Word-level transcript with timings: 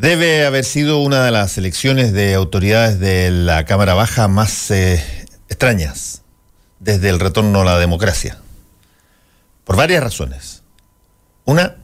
Debe 0.00 0.46
haber 0.46 0.64
sido 0.64 1.02
una 1.02 1.26
de 1.26 1.30
las 1.30 1.58
elecciones 1.58 2.14
de 2.14 2.32
autoridades 2.32 2.98
de 3.00 3.30
la 3.30 3.66
Cámara 3.66 3.92
Baja 3.92 4.28
más 4.28 4.70
eh, 4.70 5.04
extrañas 5.50 6.22
desde 6.78 7.10
el 7.10 7.20
retorno 7.20 7.60
a 7.60 7.64
la 7.66 7.78
democracia. 7.78 8.38
Por 9.64 9.76
varias 9.76 10.02
razones. 10.02 10.62
Una, 11.44 11.76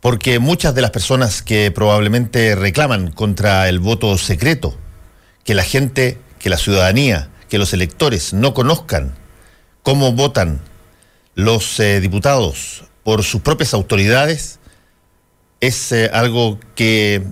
porque 0.00 0.40
muchas 0.40 0.74
de 0.74 0.82
las 0.82 0.90
personas 0.90 1.42
que 1.42 1.70
probablemente 1.70 2.56
reclaman 2.56 3.12
contra 3.12 3.68
el 3.68 3.78
voto 3.78 4.18
secreto, 4.18 4.76
que 5.44 5.54
la 5.54 5.62
gente, 5.62 6.18
que 6.40 6.50
la 6.50 6.58
ciudadanía, 6.58 7.30
que 7.48 7.58
los 7.58 7.72
electores 7.72 8.32
no 8.32 8.54
conozcan 8.54 9.14
cómo 9.84 10.14
votan 10.14 10.60
los 11.36 11.78
eh, 11.78 12.00
diputados 12.00 12.86
por 13.04 13.22
sus 13.22 13.40
propias 13.40 13.72
autoridades, 13.72 14.58
es 15.60 15.92
eh, 15.92 16.10
algo 16.12 16.58
que 16.74 17.22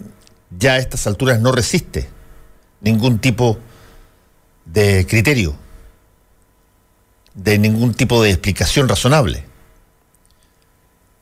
ya 0.51 0.75
a 0.75 0.79
estas 0.79 1.07
alturas 1.07 1.41
no 1.41 1.53
resiste 1.53 2.09
ningún 2.81 3.19
tipo 3.19 3.59
de 4.65 5.07
criterio, 5.07 5.55
de 7.35 7.59
ningún 7.59 7.95
tipo 7.95 8.23
de 8.23 8.31
explicación 8.31 8.89
razonable. 8.89 9.45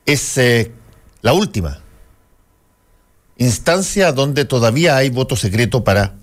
Es 0.05 0.37
eh, 0.37 0.71
la 1.21 1.33
última 1.33 1.81
instancia 3.37 4.11
donde 4.11 4.45
todavía 4.45 4.97
hay 4.97 5.09
voto 5.09 5.35
secreto 5.35 5.83
para 5.83 6.15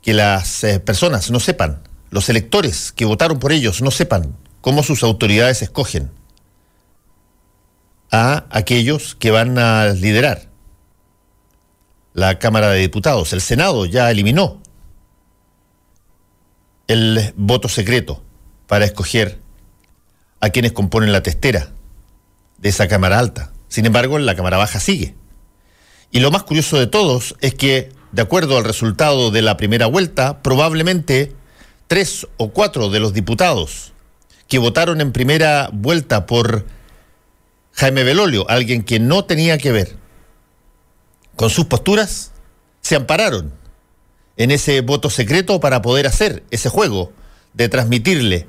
que 0.00 0.14
las 0.14 0.64
eh, 0.64 0.80
personas 0.80 1.30
no 1.30 1.38
sepan, 1.38 1.82
los 2.10 2.28
electores 2.28 2.92
que 2.92 3.04
votaron 3.04 3.38
por 3.38 3.52
ellos 3.52 3.82
no 3.82 3.90
sepan 3.90 4.36
cómo 4.60 4.82
sus 4.82 5.02
autoridades 5.02 5.62
escogen 5.62 6.10
a 8.12 8.44
aquellos 8.50 9.16
que 9.16 9.30
van 9.30 9.58
a 9.58 9.88
liderar 9.88 10.48
la 12.12 12.38
Cámara 12.38 12.68
de 12.68 12.80
Diputados. 12.80 13.32
El 13.32 13.40
Senado 13.40 13.86
ya 13.86 14.10
eliminó 14.10 14.60
el 16.88 17.32
voto 17.36 17.68
secreto 17.68 18.22
para 18.66 18.84
escoger 18.84 19.40
a 20.40 20.50
quienes 20.50 20.72
componen 20.72 21.10
la 21.10 21.22
testera 21.22 21.70
de 22.58 22.68
esa 22.68 22.86
Cámara 22.86 23.18
Alta. 23.18 23.52
Sin 23.68 23.86
embargo, 23.86 24.18
la 24.18 24.36
Cámara 24.36 24.58
Baja 24.58 24.78
sigue. 24.78 25.14
Y 26.10 26.20
lo 26.20 26.30
más 26.30 26.42
curioso 26.42 26.78
de 26.78 26.86
todos 26.86 27.34
es 27.40 27.54
que, 27.54 27.90
de 28.12 28.22
acuerdo 28.22 28.58
al 28.58 28.64
resultado 28.64 29.30
de 29.30 29.40
la 29.40 29.56
primera 29.56 29.86
vuelta, 29.86 30.42
probablemente 30.42 31.32
tres 31.86 32.26
o 32.36 32.50
cuatro 32.50 32.90
de 32.90 33.00
los 33.00 33.14
diputados 33.14 33.92
que 34.48 34.58
votaron 34.58 35.00
en 35.00 35.12
primera 35.12 35.70
vuelta 35.72 36.26
por 36.26 36.66
Jaime 37.72 38.04
Belolio, 38.04 38.48
alguien 38.48 38.82
que 38.82 39.00
no 39.00 39.24
tenía 39.24 39.58
que 39.58 39.72
ver 39.72 39.96
con 41.36 41.50
sus 41.50 41.66
posturas, 41.66 42.32
se 42.80 42.96
ampararon 42.96 43.52
en 44.36 44.50
ese 44.50 44.80
voto 44.80 45.10
secreto 45.10 45.60
para 45.60 45.82
poder 45.82 46.06
hacer 46.06 46.42
ese 46.50 46.68
juego 46.68 47.12
de 47.54 47.68
transmitirle 47.68 48.46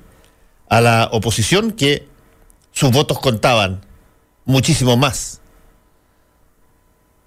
a 0.70 0.82
la 0.82 1.10
oposición 1.12 1.72
que 1.72 2.08
sus 2.72 2.92
votos 2.92 3.20
contaban 3.20 3.86
muchísimo 4.46 4.98
más 4.98 5.42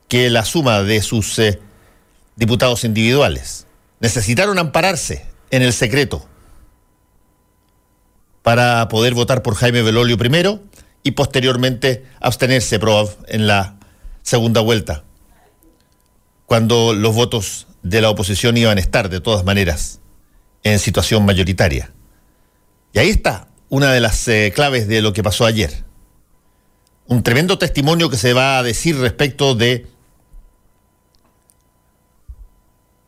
que 0.09 0.31
la 0.31 0.45
suma 0.45 0.83
de 0.83 1.03
sus 1.03 1.39
eh, 1.39 1.61
diputados 2.37 2.85
individuales. 2.85 3.67
Necesitaron 4.01 4.59
ampararse 4.59 5.27
en 5.51 5.63
el 5.63 5.73
secreto 5.73 6.27
para 8.43 8.89
poder 8.89 9.15
votar 9.15 9.43
por 9.43 9.55
Jaime 9.57 9.83
Belolio 9.83 10.17
primero 10.19 10.61
y 11.07 11.13
posteriormente 11.13 12.05
abstenerse 12.19 12.81
en 13.29 13.47
la 13.47 13.77
segunda 14.23 14.61
vuelta, 14.61 15.05
cuando 16.47 16.95
los 16.95 17.15
votos 17.15 17.69
de 17.85 18.01
la 18.01 18.11
oposición 18.11 18.57
iban 18.57 18.77
a 18.77 18.81
estar 18.81 19.09
de 19.09 19.21
todas 19.21 19.45
maneras 19.45 20.01
en 20.65 20.81
situación 20.81 21.25
mayoritaria. 21.25 21.93
Y 22.93 22.99
ahí 22.99 23.11
está 23.11 23.47
una 23.69 23.93
de 23.93 24.01
las 24.01 24.27
eh, 24.27 24.53
claves 24.53 24.89
de 24.89 25.01
lo 25.01 25.13
que 25.13 25.23
pasó 25.23 25.47
ayer. 25.47 25.85
Un 27.07 27.23
tremendo 27.23 27.57
testimonio 27.57 28.11
que 28.11 28.17
se 28.17 28.33
va 28.33 28.59
a 28.59 28.65
decir 28.65 28.99
respecto 28.99 29.55
de 29.55 29.87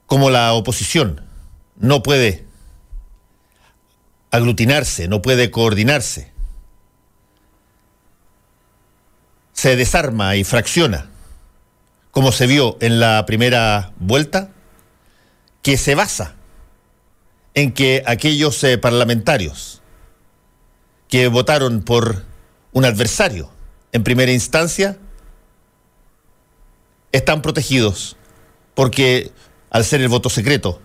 cómo 0.07 0.31
la 0.31 0.53
oposición 0.53 1.27
no 1.77 2.05
puede 2.05 2.45
aglutinarse, 4.31 5.09
no 5.09 5.21
puede 5.21 5.51
coordinarse 5.51 6.38
se 9.59 9.75
desarma 9.75 10.37
y 10.37 10.45
fracciona, 10.45 11.11
como 12.13 12.31
se 12.31 12.47
vio 12.47 12.77
en 12.81 13.01
la 13.01 13.27
primera 13.27 13.91
vuelta, 13.99 14.53
que 15.63 15.77
se 15.77 15.97
basa 15.97 16.37
en 17.55 17.73
que 17.73 18.05
aquellos 18.07 18.63
eh, 18.63 18.79
parlamentarios 18.79 19.83
que 21.09 21.27
votaron 21.27 21.83
por 21.83 22.25
un 22.71 22.85
adversario 22.85 23.51
en 23.91 24.05
primera 24.05 24.31
instancia 24.31 24.97
están 27.11 27.43
protegidos 27.43 28.17
porque 28.77 29.33
al 29.71 29.85
ser 29.85 30.01
el 30.03 30.09
voto 30.09 30.31
secreto 30.31 30.81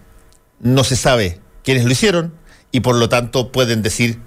no 0.59 0.83
se 0.83 0.95
sabe 0.95 1.39
quiénes 1.63 1.85
lo 1.85 1.91
hicieron 1.91 2.33
y 2.71 2.79
por 2.79 2.95
lo 2.95 3.07
tanto 3.07 3.51
pueden 3.51 3.83
decir 3.83 4.19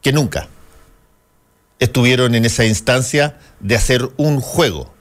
que 0.00 0.14
nunca 0.14 0.48
estuvieron 1.78 2.34
en 2.34 2.44
esa 2.44 2.64
instancia 2.64 3.38
de 3.60 3.76
hacer 3.76 4.08
un 4.16 4.40
juego 4.40 4.94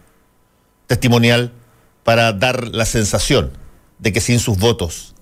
testimonial 0.88 1.54
para 2.04 2.34
dar 2.34 2.68
la 2.70 2.86
sensación 2.86 3.52
de 4.00 4.14
que 4.14 4.22
sin 4.22 4.40
sus 4.40 4.58
votos 4.58 5.16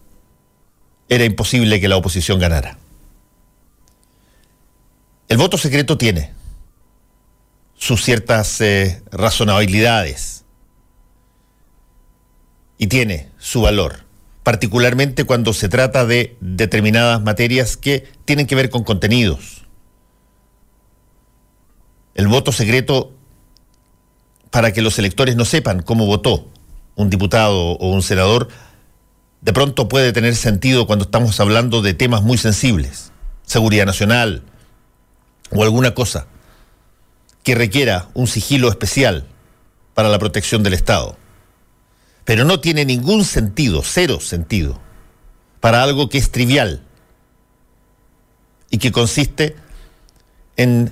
era 1.09 1.25
imposible 1.25 1.79
que 1.79 1.87
la 1.87 1.97
oposición 1.97 2.39
ganara. 2.39 2.77
El 5.27 5.37
voto 5.37 5.57
secreto 5.57 5.97
tiene 5.97 6.33
sus 7.75 8.03
ciertas 8.03 8.59
eh, 8.61 9.03
razonabilidades 9.11 10.45
y 12.77 12.87
tiene 12.87 13.29
su 13.37 13.61
valor, 13.61 14.05
particularmente 14.43 15.23
cuando 15.23 15.53
se 15.53 15.69
trata 15.69 16.05
de 16.05 16.35
determinadas 16.41 17.21
materias 17.21 17.77
que 17.77 18.07
tienen 18.25 18.47
que 18.47 18.55
ver 18.55 18.69
con 18.69 18.83
contenidos 18.83 19.62
el 22.15 22.27
voto 22.27 22.51
secreto 22.51 23.11
para 24.51 24.71
que 24.71 24.81
los 24.81 24.99
electores 24.99 25.35
no 25.35 25.45
sepan 25.45 25.81
cómo 25.81 26.05
votó 26.05 26.47
un 26.95 27.09
diputado 27.09 27.71
o 27.71 27.91
un 27.91 28.03
senador, 28.03 28.49
de 29.41 29.51
pronto 29.51 29.89
puede 29.89 30.13
tener 30.13 30.35
sentido 30.35 30.85
cuando 30.85 31.05
estamos 31.05 31.39
hablando 31.39 31.81
de 31.81 31.93
temas 31.93 32.21
muy 32.21 32.37
sensibles, 32.37 33.11
seguridad 33.45 33.85
nacional 33.85 34.43
o 35.49 35.63
alguna 35.63 35.93
cosa 35.93 36.27
que 37.43 37.55
requiera 37.55 38.09
un 38.13 38.27
sigilo 38.27 38.69
especial 38.69 39.25
para 39.93 40.09
la 40.09 40.19
protección 40.19 40.63
del 40.63 40.73
Estado. 40.73 41.17
Pero 42.25 42.45
no 42.45 42.59
tiene 42.59 42.85
ningún 42.85 43.25
sentido, 43.25 43.81
cero 43.83 44.19
sentido, 44.21 44.79
para 45.59 45.83
algo 45.83 46.09
que 46.09 46.17
es 46.19 46.31
trivial 46.31 46.81
y 48.69 48.77
que 48.77 48.91
consiste 48.91 49.55
en 50.55 50.91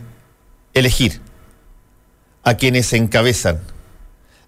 elegir 0.73 1.21
a 2.43 2.55
quienes 2.55 2.91
encabezan 2.93 3.61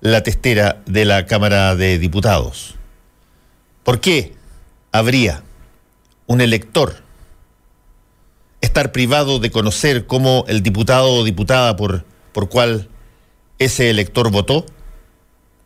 la 0.01 0.23
testera 0.23 0.81
de 0.85 1.06
la 1.06 1.25
Cámara 1.25 1.75
de 1.75 2.00
Diputados. 2.00 2.75
¿Por 3.84 4.00
qué 4.00 4.34
habría 4.91 5.44
un 6.28 6.41
elector 6.41 7.03
estar 8.61 8.91
privado 8.91 9.39
de 9.39 9.51
conocer 9.51 10.06
cómo 10.07 10.45
el 10.47 10.63
diputado 10.63 11.13
o 11.13 11.23
diputada 11.23 11.75
por, 11.75 12.06
por 12.31 12.50
cual 12.50 12.90
ese 13.59 13.90
elector 13.90 14.31
votó? 14.31 14.66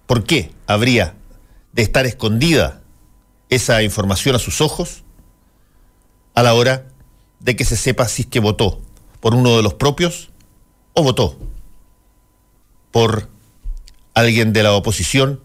¿Por 0.06 0.24
qué 0.24 0.52
habría 0.66 1.16
de 1.74 1.84
estar 1.84 2.06
escondida 2.06 2.82
esa 3.50 3.84
información 3.84 4.36
a 4.36 4.40
sus 4.40 4.62
ojos 4.62 5.04
a 6.34 6.44
la 6.44 6.54
hora 6.54 6.88
de 7.40 7.56
que 7.56 7.66
se 7.66 7.78
sepa 7.78 8.08
si 8.08 8.24
es 8.24 8.28
que 8.28 8.40
votó 8.40 8.82
por 9.20 9.36
uno 9.36 9.56
de 9.58 9.64
los 9.64 9.74
propios 9.76 10.30
o 10.98 11.04
votó 11.04 11.38
por 12.92 13.30
alguien 14.16 14.52
de 14.52 14.64
la 14.64 14.74
oposición 14.74 15.42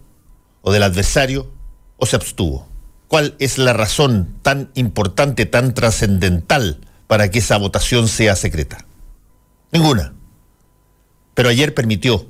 o 0.63 0.73
del 0.73 0.83
adversario 0.83 1.51
o 1.99 2.07
se 2.07 2.17
abstuvo? 2.17 2.67
¿Cuál 3.07 3.37
es 3.39 3.59
la 3.59 3.75
razón 3.75 4.35
tan 4.41 4.71
importante, 4.75 5.45
tan 5.45 5.75
trascendental 5.75 6.81
para 7.07 7.31
que 7.31 7.41
esa 7.41 7.59
votación 7.59 8.09
sea 8.09 8.35
secreta? 8.35 8.87
Ninguna. 9.73 10.15
Pero 11.35 11.51
ayer 11.51 11.75
permitió 11.75 12.27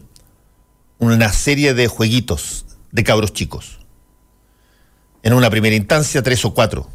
una 0.98 1.32
serie 1.32 1.74
de 1.74 1.86
jueguitos 1.86 2.66
de 2.90 3.04
cabros 3.04 3.32
chicos. 3.32 3.78
En 5.22 5.32
una 5.32 5.48
primera 5.48 5.76
instancia, 5.76 6.24
tres 6.24 6.44
o 6.44 6.54
cuatro 6.54 6.90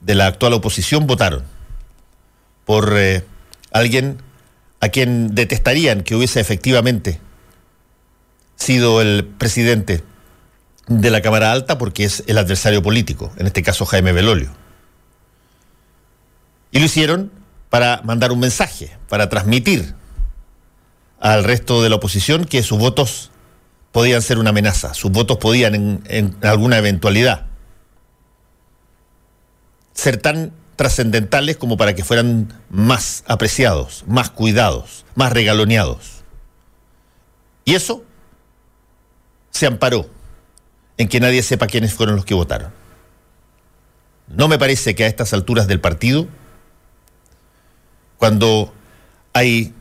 de 0.00 0.14
la 0.14 0.28
actual 0.28 0.54
oposición 0.54 1.06
votaron 1.06 1.44
por 2.64 2.94
eh, 2.96 3.24
alguien 3.72 4.22
a 4.80 4.88
quien 4.88 5.34
detestarían 5.34 6.02
que 6.02 6.14
hubiese 6.14 6.40
efectivamente 6.40 7.20
sido 8.56 9.00
el 9.00 9.24
presidente 9.24 10.02
de 10.86 11.10
la 11.10 11.20
Cámara 11.20 11.52
Alta 11.52 11.78
porque 11.78 12.04
es 12.04 12.24
el 12.26 12.38
adversario 12.38 12.82
político, 12.82 13.32
en 13.36 13.46
este 13.46 13.62
caso 13.62 13.86
Jaime 13.86 14.12
Belolio. 14.12 14.50
Y 16.70 16.80
lo 16.80 16.86
hicieron 16.86 17.30
para 17.70 18.00
mandar 18.04 18.32
un 18.32 18.40
mensaje, 18.40 18.96
para 19.08 19.28
transmitir 19.28 19.94
al 21.20 21.44
resto 21.44 21.82
de 21.82 21.88
la 21.88 21.96
oposición 21.96 22.44
que 22.44 22.62
sus 22.62 22.78
votos 22.78 23.30
podían 23.92 24.22
ser 24.22 24.38
una 24.38 24.50
amenaza, 24.50 24.94
sus 24.94 25.10
votos 25.10 25.38
podían 25.38 26.02
en, 26.06 26.36
alguna 26.42 26.78
eventualidad 26.78 27.46
ser 29.92 30.18
tan 30.18 30.52
trascendentales 30.78 31.56
como 31.56 31.76
para 31.76 31.96
que 31.96 32.04
fueran 32.04 32.54
más 32.70 33.24
apreciados, 33.26 34.04
más 34.06 34.30
cuidados, 34.30 35.04
más 35.16 35.32
regaloneados. 35.32 36.22
Y 37.64 37.74
eso 37.74 38.04
se 39.50 39.66
amparó 39.66 40.08
en 40.96 41.08
que 41.08 41.18
nadie 41.18 41.42
sepa 41.42 41.66
quiénes 41.66 41.92
fueron 41.92 42.14
los 42.14 42.24
que 42.24 42.34
votaron. 42.34 42.72
No 44.28 44.46
me 44.46 44.56
parece 44.56 44.94
que 44.94 45.02
a 45.02 45.08
estas 45.08 45.32
alturas 45.32 45.66
del 45.66 45.80
partido, 45.80 46.28
cuando 48.16 48.72
hay 49.32 49.74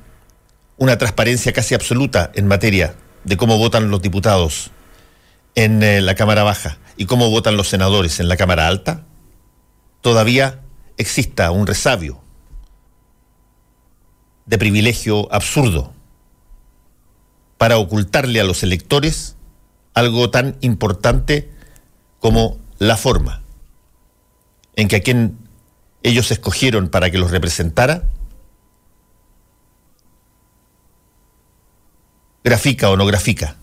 una 0.78 0.98
transparencia 0.98 1.54
casi 1.54 1.76
absoluta 1.76 2.32
en 2.34 2.48
materia 2.48 2.96
de 3.24 3.38
cómo 3.38 3.60
votan 3.60 3.92
los 3.92 4.02
diputados 4.02 4.72
en 5.54 5.84
eh, 5.84 6.02
la 6.02 6.16
Cámara 6.16 6.42
Baja 6.42 6.80
y 6.98 7.06
cómo 7.06 7.30
votan 7.30 7.56
los 7.56 7.68
senadores 7.68 8.20
en 8.20 8.30
la 8.30 8.36
Cámara 8.36 8.68
Alta, 8.68 9.06
todavía 10.02 10.64
exista 10.98 11.52
un 11.52 11.68
resabio 11.68 12.20
de 14.46 14.58
privilegio 14.58 15.32
absurdo 15.34 15.94
para 17.58 17.78
ocultarle 17.78 18.40
a 18.40 18.44
los 18.44 18.64
electores 18.64 19.36
algo 19.94 20.30
tan 20.30 20.58
importante 20.62 21.50
como 22.20 22.58
la 22.80 22.98
forma 22.98 23.42
en 24.76 24.88
que 24.88 24.98
a 24.98 25.02
quien 25.02 25.38
ellos 26.04 26.32
escogieron 26.32 26.90
para 26.90 27.10
que 27.10 27.18
los 27.18 27.32
representara 27.32 28.04
grafica 32.44 32.90
o 32.90 32.98
no 32.98 33.06
grafica 33.06 33.56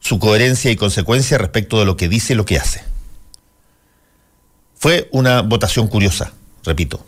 su 0.00 0.18
coherencia 0.18 0.70
y 0.70 0.76
consecuencia 0.76 1.38
respecto 1.38 1.78
de 1.78 1.84
lo 1.84 1.96
que 1.96 2.08
dice 2.08 2.32
y 2.32 2.36
lo 2.36 2.44
que 2.44 2.58
hace. 2.58 2.82
Fue 4.74 5.08
una 5.12 5.42
votación 5.42 5.88
curiosa 5.88 6.32
repito. 6.64 7.04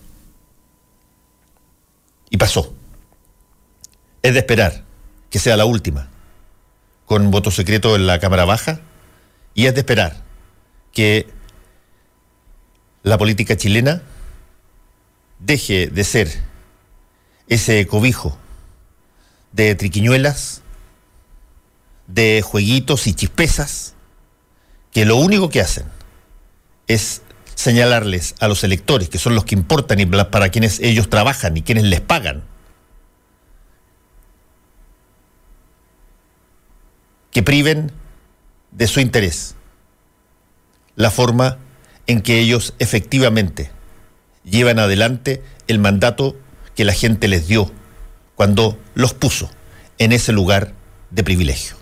Y 2.30 2.36
pasó. 2.36 2.72
Es 4.22 4.32
de 4.34 4.40
esperar 4.40 4.84
que 5.30 5.38
sea 5.38 5.56
la 5.56 5.64
última, 5.64 6.08
con 7.06 7.30
voto 7.30 7.50
secreto 7.50 7.96
en 7.96 8.06
la 8.06 8.18
Cámara 8.20 8.44
Baja, 8.44 8.80
y 9.54 9.66
es 9.66 9.74
de 9.74 9.80
esperar 9.80 10.22
que 10.92 11.28
la 13.02 13.18
política 13.18 13.56
chilena 13.56 14.02
deje 15.38 15.88
de 15.88 16.04
ser 16.04 16.42
ese 17.48 17.86
cobijo 17.86 18.38
de 19.52 19.74
triquiñuelas, 19.74 20.62
de 22.06 22.42
jueguitos 22.42 23.06
y 23.06 23.14
chispezas, 23.14 23.94
que 24.92 25.04
lo 25.04 25.16
único 25.16 25.48
que 25.50 25.60
hacen 25.60 25.86
es 26.86 27.22
señalarles 27.54 28.34
a 28.40 28.48
los 28.48 28.64
electores, 28.64 29.08
que 29.08 29.18
son 29.18 29.34
los 29.34 29.44
que 29.44 29.54
importan 29.54 30.00
y 30.00 30.06
para 30.06 30.48
quienes 30.50 30.80
ellos 30.80 31.08
trabajan 31.10 31.56
y 31.56 31.62
quienes 31.62 31.84
les 31.84 32.00
pagan, 32.00 32.42
que 37.30 37.42
priven 37.42 37.92
de 38.70 38.86
su 38.86 39.00
interés 39.00 39.56
la 40.96 41.10
forma 41.10 41.58
en 42.06 42.20
que 42.20 42.38
ellos 42.40 42.74
efectivamente 42.78 43.70
llevan 44.44 44.78
adelante 44.78 45.42
el 45.68 45.78
mandato 45.78 46.36
que 46.74 46.84
la 46.84 46.92
gente 46.92 47.28
les 47.28 47.48
dio 47.48 47.70
cuando 48.34 48.78
los 48.94 49.14
puso 49.14 49.50
en 49.98 50.12
ese 50.12 50.32
lugar 50.32 50.72
de 51.10 51.22
privilegio. 51.22 51.76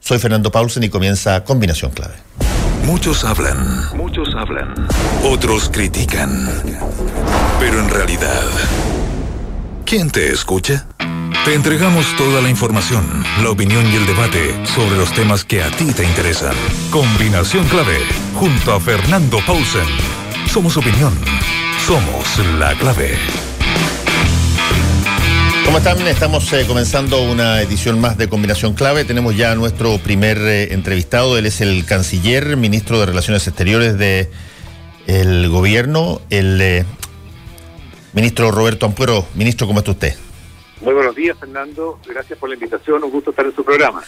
Soy 0.00 0.18
Fernando 0.18 0.50
Paulsen 0.50 0.82
y 0.82 0.88
comienza 0.88 1.44
Combinación 1.44 1.92
Clave. 1.92 2.14
Muchos 2.84 3.24
hablan, 3.24 3.96
hablan, 4.40 4.74
otros 5.22 5.68
critican. 5.68 6.48
Pero 7.58 7.78
en 7.78 7.90
realidad, 7.90 8.42
¿quién 9.84 10.10
te 10.10 10.32
escucha? 10.32 10.86
Te 11.44 11.54
entregamos 11.54 12.06
toda 12.16 12.40
la 12.40 12.48
información, 12.48 13.04
la 13.42 13.50
opinión 13.50 13.86
y 13.86 13.96
el 13.96 14.06
debate 14.06 14.66
sobre 14.66 14.96
los 14.96 15.12
temas 15.12 15.44
que 15.44 15.62
a 15.62 15.70
ti 15.70 15.92
te 15.92 16.04
interesan. 16.04 16.54
Combinación 16.90 17.66
clave, 17.68 17.98
junto 18.34 18.72
a 18.72 18.80
Fernando 18.80 19.38
Pausen. 19.46 19.86
Somos 20.46 20.76
opinión, 20.76 21.12
somos 21.86 22.38
la 22.58 22.74
clave. 22.74 23.49
¿Cómo 25.64 25.78
están? 25.78 26.00
Estamos 26.06 26.52
eh, 26.52 26.64
comenzando 26.66 27.22
una 27.22 27.60
edición 27.60 28.00
más 28.00 28.16
de 28.16 28.28
Combinación 28.28 28.74
Clave. 28.74 29.04
Tenemos 29.04 29.36
ya 29.36 29.52
a 29.52 29.54
nuestro 29.54 29.98
primer 29.98 30.38
eh, 30.38 30.72
entrevistado. 30.72 31.38
Él 31.38 31.46
es 31.46 31.60
el 31.60 31.84
canciller, 31.84 32.56
ministro 32.56 32.98
de 32.98 33.06
Relaciones 33.06 33.46
Exteriores 33.46 33.96
del 33.98 34.28
el 35.06 35.48
gobierno, 35.48 36.20
el 36.30 36.60
eh, 36.60 36.84
ministro 38.12 38.50
Roberto 38.50 38.86
Ampuero. 38.86 39.26
Ministro, 39.34 39.66
¿cómo 39.66 39.80
está 39.80 39.92
usted? 39.92 40.14
Muy 40.80 40.94
buenos 40.94 41.14
días, 41.14 41.36
Fernando. 41.38 41.98
Gracias 42.06 42.38
por 42.38 42.48
la 42.48 42.54
invitación. 42.54 43.04
Un 43.04 43.10
gusto 43.10 43.30
estar 43.30 43.44
en 43.44 43.54
su 43.54 43.64
programa. 43.64 44.02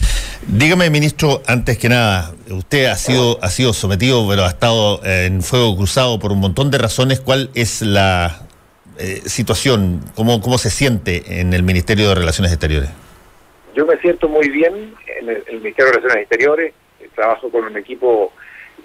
Dígame, 0.47 0.91
ministro, 0.91 1.43
antes 1.47 1.79
que 1.79 1.89
nada, 1.89 2.35
usted 2.51 2.87
ha 2.87 2.97
sido, 2.97 3.39
ha 3.43 3.51
sido 3.51 3.73
sometido, 3.73 4.27
pero 4.29 4.45
ha 4.45 4.49
estado 4.49 5.05
en 5.05 5.43
fuego 5.43 5.77
cruzado 5.77 6.19
por 6.19 6.33
un 6.33 6.41
montón 6.41 6.71
de 6.71 6.79
razones. 6.79 7.21
¿Cuál 7.21 7.51
es 7.55 7.83
la 7.83 8.43
eh, 8.99 9.23
situación? 9.25 10.01
¿Cómo, 10.15 10.41
¿Cómo 10.41 10.59
se 10.59 10.71
siente 10.71 11.41
en 11.41 11.53
el 11.53 11.63
Ministerio 11.63 12.09
de 12.09 12.15
Relaciones 12.15 12.53
Exteriores? 12.53 12.91
Yo 13.75 13.87
me 13.87 13.97
siento 13.99 14.29
muy 14.29 14.49
bien 14.51 14.95
en 15.19 15.29
el, 15.29 15.61
Ministerio 15.61 15.87
de 15.87 15.99
Relaciones 15.99 16.23
Exteriores. 16.23 16.75
Trabajo 17.15 17.51
con 17.51 17.65
un 17.65 17.77
equipo 17.77 18.33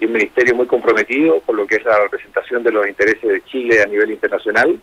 y 0.00 0.04
un 0.04 0.12
ministerio 0.12 0.54
muy 0.54 0.66
comprometido 0.66 1.40
con 1.40 1.56
lo 1.56 1.66
que 1.66 1.76
es 1.76 1.84
la 1.84 1.98
representación 2.00 2.62
de 2.62 2.72
los 2.72 2.86
intereses 2.86 3.22
de 3.22 3.42
Chile 3.44 3.82
a 3.82 3.86
nivel 3.86 4.10
internacional. 4.10 4.80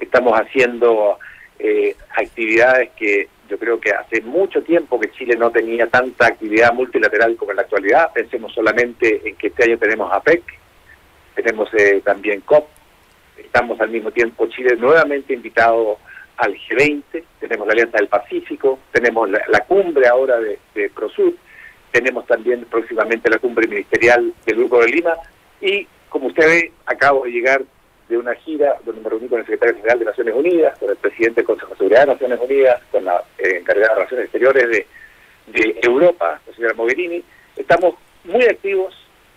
Estamos 0.00 0.38
haciendo 0.38 1.18
eh, 1.58 1.96
actividades 2.16 2.90
que 2.96 3.28
yo 3.48 3.58
creo 3.58 3.80
que 3.80 3.90
hace 3.90 4.20
mucho 4.22 4.62
tiempo 4.62 5.00
que 5.00 5.10
Chile 5.10 5.36
no 5.36 5.50
tenía 5.50 5.86
tanta 5.86 6.26
actividad 6.26 6.72
multilateral 6.72 7.36
como 7.36 7.52
en 7.52 7.56
la 7.56 7.62
actualidad. 7.62 8.12
Pensemos 8.12 8.52
solamente 8.54 9.28
en 9.28 9.36
que 9.36 9.48
este 9.48 9.64
año 9.64 9.78
tenemos 9.78 10.12
APEC, 10.12 10.42
tenemos 11.34 11.68
eh, 11.74 12.00
también 12.04 12.40
COP, 12.42 12.68
Estamos 13.38 13.80
al 13.80 13.90
mismo 13.90 14.10
tiempo 14.10 14.46
Chile 14.48 14.76
nuevamente 14.76 15.32
invitado 15.32 15.98
al 16.36 16.54
G20, 16.54 17.24
tenemos 17.40 17.66
la 17.66 17.72
Alianza 17.72 17.98
del 17.98 18.08
Pacífico, 18.08 18.78
tenemos 18.92 19.28
la, 19.28 19.60
cumbre 19.66 20.06
ahora 20.06 20.38
de, 20.38 20.58
de, 20.74 20.90
tenemos 21.90 22.26
también 22.26 22.64
próximamente 22.70 23.28
la 23.28 23.38
cumbre 23.38 23.66
ministerial 23.66 24.32
del 24.46 24.56
Grupo 24.56 24.80
de 24.80 24.88
Lima 24.88 25.14
y 25.60 25.86
como 26.08 26.28
usted 26.28 26.46
ve, 26.46 26.72
acabo 26.86 27.24
de 27.24 27.32
llegar 27.32 27.62
de 28.08 28.16
una 28.16 28.34
gira 28.36 28.76
donde 28.84 29.02
me 29.02 29.10
reuní 29.10 29.28
con 29.28 29.40
el 29.40 29.46
secretario 29.46 29.76
general 29.76 29.98
de 29.98 30.04
Naciones 30.06 30.34
Unidas, 30.34 30.78
con 30.78 30.90
el 30.90 30.96
presidente 30.96 31.40
del 31.40 31.46
Consejo 31.46 31.70
de 31.72 31.76
Seguridad 31.76 32.00
de 32.00 32.12
Naciones 32.12 32.40
Unidas, 32.40 32.82
con 32.90 33.04
la 33.04 33.22
eh, 33.38 33.58
encargada 33.58 33.88
de 33.88 33.94
Relaciones 33.94 34.24
Exteriores 34.24 34.68
de, 34.68 34.86
de 35.48 35.80
Europa, 35.82 36.40
la 36.46 36.54
señora 36.54 36.74
Mogherini. 36.74 37.22
Estamos 37.56 37.96
muy 38.24 38.44
activos 38.44 38.94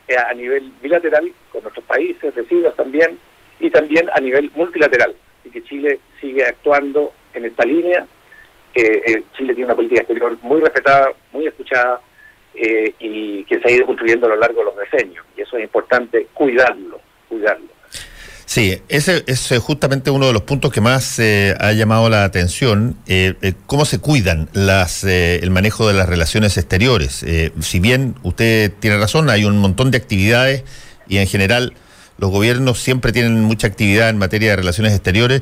eh, 0.08 0.16
a 0.16 0.34
nivel 0.34 0.72
bilateral 0.82 1.32
con 1.52 1.64
nuestros 1.64 1.86
países, 1.86 2.34
vecinos 2.34 2.76
también, 2.76 3.20
y 3.62 3.70
también 3.70 4.10
a 4.14 4.20
nivel 4.20 4.52
multilateral, 4.56 5.16
y 5.44 5.50
que 5.50 5.64
Chile 5.64 6.00
sigue 6.20 6.46
actuando 6.46 7.14
en 7.34 7.46
esta 7.46 7.66
línea. 7.66 8.06
Eh, 8.74 9.24
Chile 9.38 9.54
tiene 9.54 9.66
una 9.66 9.76
política 9.76 10.02
exterior 10.02 10.38
muy 10.42 10.62
respetada, 10.62 11.12
muy 11.34 11.46
escuchada 11.46 12.02
eh, 12.54 12.94
y 13.00 13.44
que 13.46 13.60
se 13.60 13.68
ha 13.68 13.72
ido 13.72 13.86
construyendo 13.86 14.28
a 14.28 14.30
lo 14.30 14.36
largo 14.36 14.60
de 14.60 14.66
los 14.66 14.78
decenios. 14.78 15.26
Y 15.38 15.42
eso 15.42 15.58
es 15.58 15.64
importante 15.64 16.28
cuidarlo, 16.34 17.00
cuidarlo. 17.30 17.68
Sí, 18.46 18.82
ese 18.90 19.24
es 19.28 19.50
justamente 19.60 20.12
uno 20.12 20.28
de 20.28 20.34
los 20.34 20.42
puntos 20.42 20.74
que 20.74 20.82
más 20.82 21.20
eh, 21.20 21.56
ha 21.58 21.72
llamado 21.72 22.10
la 22.10 22.26
atención, 22.26 22.98
eh, 23.08 23.54
cómo 23.66 23.86
se 23.86 24.00
cuidan 24.00 24.50
las, 24.52 25.06
el 25.06 25.50
manejo 25.52 25.88
de 25.88 25.94
las 25.94 26.10
relaciones 26.10 26.58
exteriores. 26.58 27.26
si 27.62 27.80
bien 27.80 28.16
usted 28.24 28.74
tiene 28.82 28.98
razón, 28.98 29.30
hay 29.30 29.46
un 29.46 29.58
montón 29.58 29.90
de 29.90 29.98
actividades 29.98 30.66
y 31.08 31.20
en 31.20 31.28
general 31.28 31.74
los 32.22 32.30
gobiernos 32.30 32.80
siempre 32.80 33.12
tienen 33.12 33.42
mucha 33.42 33.66
actividad 33.66 34.10
en 34.10 34.18
materia 34.18 34.52
de 34.52 34.56
relaciones 34.56 34.94
exteriores. 34.94 35.42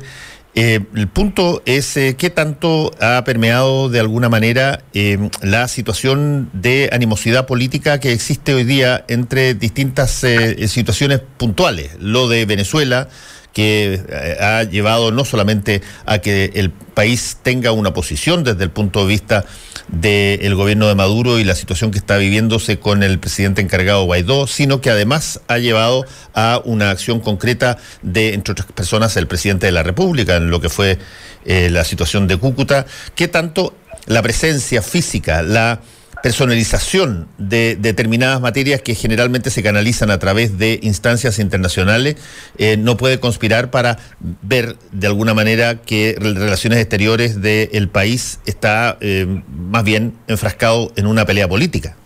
Eh, 0.54 0.80
el 0.96 1.06
punto 1.06 1.62
es 1.66 1.96
eh, 1.96 2.16
qué 2.16 2.30
tanto 2.30 2.90
ha 3.00 3.22
permeado 3.22 3.88
de 3.88 4.00
alguna 4.00 4.28
manera 4.28 4.82
eh, 4.94 5.30
la 5.42 5.68
situación 5.68 6.50
de 6.54 6.88
animosidad 6.92 7.46
política 7.46 8.00
que 8.00 8.12
existe 8.12 8.54
hoy 8.54 8.64
día 8.64 9.04
entre 9.08 9.54
distintas 9.54 10.24
situaciones 10.66 11.20
puntuales. 11.36 11.90
Lo 12.00 12.28
de 12.28 12.46
Venezuela, 12.46 13.08
que 13.52 14.00
eh, 14.08 14.36
ha 14.40 14.62
llevado 14.64 15.10
no 15.10 15.24
solamente 15.24 15.82
a 16.06 16.18
que 16.18 16.52
el 16.54 16.70
país 16.70 17.38
tenga 17.42 17.72
una 17.72 17.92
posición 17.92 18.44
desde 18.44 18.64
el 18.64 18.70
punto 18.70 19.00
de 19.00 19.06
vista 19.06 19.44
del 19.88 20.54
gobierno 20.54 20.86
de 20.86 20.94
Maduro 20.94 21.38
y 21.38 21.44
la 21.44 21.54
situación 21.54 21.90
que 21.90 21.98
está 21.98 22.16
viviéndose 22.16 22.78
con 22.78 23.02
el 23.02 23.18
presidente 23.18 23.60
encargado 23.60 24.04
Guaidó, 24.04 24.46
sino 24.46 24.80
que 24.80 24.90
además 24.90 25.40
ha 25.48 25.58
llevado 25.58 26.04
a 26.34 26.60
una 26.64 26.90
acción 26.90 27.20
concreta 27.20 27.78
de, 28.02 28.34
entre 28.34 28.52
otras 28.52 28.70
personas, 28.72 29.16
el 29.16 29.26
presidente 29.26 29.66
de 29.66 29.72
la 29.72 29.82
República, 29.82 30.36
en 30.36 30.50
lo 30.50 30.60
que 30.60 30.68
fue 30.68 30.98
eh, 31.44 31.70
la 31.70 31.84
situación 31.84 32.28
de 32.28 32.36
Cúcuta. 32.36 32.86
¿Qué 33.14 33.26
tanto 33.28 33.74
la 34.06 34.22
presencia 34.22 34.82
física, 34.82 35.42
la 35.42 35.80
personalización 36.22 37.28
de 37.38 37.76
determinadas 37.76 38.40
materias 38.40 38.82
que 38.82 38.94
generalmente 38.94 39.50
se 39.50 39.62
canalizan 39.62 40.10
a 40.10 40.18
través 40.18 40.58
de 40.58 40.78
instancias 40.82 41.38
internacionales, 41.38 42.16
eh, 42.58 42.76
no 42.76 42.96
puede 42.96 43.20
conspirar 43.20 43.70
para 43.70 43.98
ver 44.42 44.76
de 44.92 45.06
alguna 45.06 45.34
manera 45.34 45.82
que 45.82 46.16
relaciones 46.18 46.78
exteriores 46.78 47.40
del 47.40 47.88
país 47.88 48.40
está 48.46 48.98
eh, 49.00 49.26
más 49.48 49.84
bien 49.84 50.14
enfrascado 50.28 50.92
en 50.96 51.06
una 51.06 51.24
pelea 51.24 51.48
política. 51.48 51.96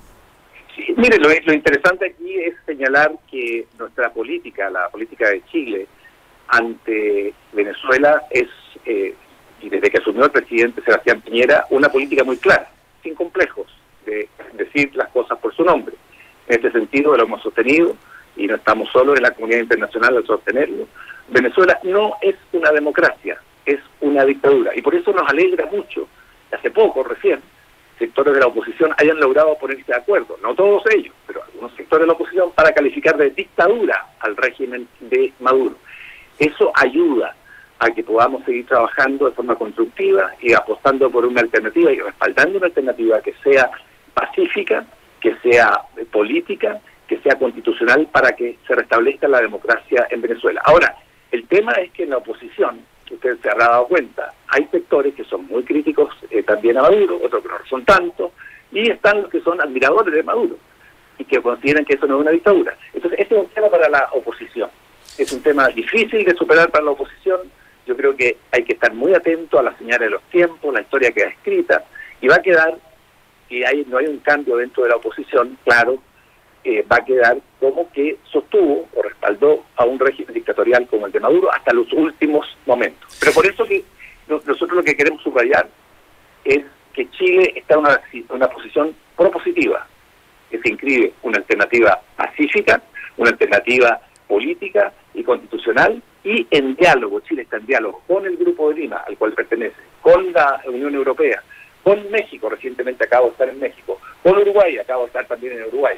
Mire, 0.97 1.19
lo, 1.19 1.29
lo 1.29 1.53
interesante 1.53 2.07
aquí 2.07 2.35
es 2.35 2.55
señalar 2.67 3.13
que 3.31 3.67
nuestra 3.79 4.13
política, 4.13 4.71
la 4.71 4.89
política 4.89 5.29
de 5.29 5.43
Chile 5.51 5.87
ante 6.49 7.35
Venezuela 7.53 8.23
es, 8.31 8.49
eh, 8.87 9.15
y 9.61 9.69
desde 9.69 9.91
que 9.91 9.99
asumió 9.99 10.25
el 10.25 10.31
presidente 10.31 10.83
Sebastián 10.83 11.21
Piñera, 11.21 11.67
una 11.71 11.89
política 11.89 12.23
muy 12.23 12.37
clara, 12.37 12.71
sin 13.03 13.15
complejos 13.15 13.67
de 14.05 14.29
decir 14.55 14.95
las 14.95 15.09
cosas 15.09 15.39
por 15.39 15.55
su 15.55 15.65
nombre. 15.65 15.95
En 16.47 16.57
este 16.57 16.73
sentido 16.73 17.17
lo 17.17 17.25
hemos 17.25 17.43
sostenido 17.43 17.97
y 18.37 18.47
no 18.47 18.57
estamos 18.57 18.91
solos 18.91 19.17
en 19.17 19.23
la 19.23 19.31
comunidad 19.33 19.61
internacional 19.61 20.17
al 20.17 20.27
sostenerlo. 20.27 20.87
Venezuela 21.29 21.79
no 21.85 22.17
es 22.21 22.37
una 22.53 22.71
democracia, 22.73 23.39
es 23.65 23.81
una 24.01 24.25
dictadura 24.25 24.73
y 24.75 24.83
por 24.83 24.95
eso 24.95 25.13
nos 25.13 25.29
alegra 25.29 25.67
mucho, 25.67 26.07
hace 26.53 26.71
poco 26.71 27.03
recién, 27.03 27.41
sectores 27.99 28.35
de 28.35 28.41
la 28.41 28.47
oposición 28.47 28.93
hayan 28.99 29.19
logrado 29.19 29.57
ponerse 29.57 29.85
de 29.87 29.97
acuerdo, 29.97 30.37
no 30.43 30.55
todos 30.55 30.83
ellos, 30.95 31.15
pero 31.27 31.43
algunos 31.45 31.73
sectores 31.75 32.03
de 32.03 32.07
la 32.09 32.13
oposición, 32.13 32.53
para 32.53 32.73
calificar 32.73 33.17
de 33.17 33.31
dictadura 33.31 34.07
al 34.21 34.37
régimen 34.37 34.89
de 35.01 35.33
Maduro. 35.41 35.77
Eso 36.39 36.73
ayuda 36.75 37.35
a 37.79 37.91
que 37.91 38.03
podamos 38.03 38.45
seguir 38.45 38.67
trabajando 38.67 39.27
de 39.27 39.33
forma 39.33 39.57
constructiva 39.57 40.33
y 40.41 40.53
apostando 40.53 41.11
por 41.11 41.25
una 41.25 41.41
alternativa 41.41 41.93
y 41.93 42.01
respaldando 42.01 42.59
una 42.59 42.67
alternativa 42.67 43.21
que 43.21 43.35
sea 43.43 43.71
pacífica, 44.15 44.87
que 45.21 45.37
sea 45.43 45.83
política, 46.11 46.81
que 47.07 47.19
sea 47.19 47.37
constitucional 47.39 48.09
para 48.11 48.33
que 48.33 48.59
se 48.67 48.75
restablezca 48.75 49.29
la 49.29 49.41
democracia 49.41 50.07
en 50.11 50.23
Venezuela. 50.23 50.63
Ahora, 50.65 50.97
el 51.31 51.47
tema 51.49 51.73
es 51.73 51.91
que 51.93 52.05
en 52.05 52.11
la 52.11 52.19
oposición, 52.19 52.81
usted 53.11 53.37
se 53.43 53.51
habrá 53.51 53.69
dado 53.69 53.87
cuenta, 53.89 54.33
hay 54.49 54.67
sectores 54.71 55.15
que 55.15 55.25
son 55.25 55.47
muy 55.47 55.65
críticos 55.65 56.15
eh, 56.31 56.43
también 56.43 56.79
a 56.79 56.83
Maduro, 56.83 57.21
otros 57.23 57.43
que 57.43 57.49
no 57.49 57.55
son 57.69 57.85
tanto, 57.85 58.33
y 58.73 58.91
están 58.91 59.23
los 59.23 59.31
que 59.31 59.41
son 59.41 59.61
admiradores 59.61 60.15
de 60.15 60.23
Maduro 60.23 60.57
y 61.19 61.25
que 61.25 61.41
consideran 61.41 61.85
que 61.85 61.95
eso 61.95 62.07
no 62.07 62.17
es 62.17 62.23
una 62.23 62.31
dictadura. 62.31 62.77
Entonces, 62.93 63.21
este 63.21 63.35
es 63.35 63.41
un 63.41 63.49
tema 63.49 63.69
para 63.69 63.89
la 63.89 64.09
oposición. 64.13 64.69
Es 65.17 65.33
un 65.33 65.43
tema 65.43 65.69
difícil 65.69 66.25
de 66.25 66.35
superar 66.35 66.71
para 66.71 66.85
la 66.85 66.91
oposición. 66.91 67.41
Yo 67.87 67.97
creo 67.97 68.17
que 68.17 68.37
hay 68.51 68.65
que 68.65 68.73
estar 68.73 68.93
muy 68.93 69.15
atento 69.15 69.59
a 69.59 69.63
las 69.63 69.77
señales 69.79 70.09
de 70.09 70.11
los 70.11 70.23
tiempos, 70.25 70.75
la 70.75 70.81
historia 70.81 71.13
que 71.13 71.23
ha 71.23 71.29
escrita, 71.29 71.85
y 72.21 72.27
va 72.27 72.37
a 72.37 72.43
quedar 72.43 72.77
que 73.49 73.67
hay, 73.67 73.85
no 73.89 73.99
hay 73.99 74.07
un 74.07 74.19
cambio 74.19 74.57
dentro 74.57 74.83
de 74.83 74.91
la 74.91 74.97
oposición, 74.97 75.59
claro, 75.65 75.99
eh, 76.65 76.83
va 76.91 76.97
a 76.97 77.05
quedar 77.05 77.37
como 77.61 77.91
que 77.93 78.17
sostuvo 78.25 78.89
o 78.95 79.03
respaldó 79.03 79.65
a 79.77 79.85
un 79.85 79.99
régimen 79.99 80.33
dictatorial 80.33 80.87
como 80.89 81.07
el 81.07 81.13
de 81.13 81.21
Maduro 81.21 81.53
hasta 81.53 81.75
los 81.75 81.93
últimos 81.93 82.47
momentos. 82.65 83.17
Pero 83.21 83.33
por 83.33 83.47
eso 83.47 83.67
que 83.67 83.85
nosotros 84.29 84.71
lo 84.73 84.83
que 84.83 84.97
queremos 84.97 85.23
subrayar 85.23 85.69
es 86.45 86.65
que 86.95 87.11
Chile 87.11 87.53
está 87.57 87.75
en 87.75 87.81
una, 87.81 88.01
una 88.31 88.49
posición 88.49 88.95
propositiva, 89.17 89.87
que 90.51 90.59
se 90.59 90.71
inscribe 90.71 91.13
una 91.23 91.39
alternativa 91.39 92.01
pacífica, 92.17 92.83
una 93.17 93.31
alternativa 93.31 94.01
política 94.27 94.93
y 95.13 95.23
constitucional, 95.23 96.03
y 96.23 96.47
en 96.51 96.75
diálogo, 96.77 97.21
Chile 97.21 97.43
está 97.43 97.59
en 97.59 97.67
diálogo 97.67 98.03
con 98.07 98.25
el 98.25 98.37
Grupo 98.39 98.71
de 98.71 98.77
Lima, 98.77 99.05
al 99.07 99.19
cual 99.19 99.35
pertenece, 99.35 99.77
con 100.01 100.33
la 100.33 100.63
Unión 100.67 100.95
Europea, 100.95 101.43
con 101.85 102.11
México, 102.11 102.49
recientemente 102.49 103.05
acabo 103.05 103.27
de 103.27 103.33
estar 103.33 103.49
en 103.49 103.61
México, 103.61 104.01
con 104.23 104.37
Uruguay, 104.37 104.79
acabo 104.79 105.03
de 105.03 105.07
estar 105.09 105.27
también 105.27 105.53
en 105.53 105.65
Uruguay. 105.69 105.97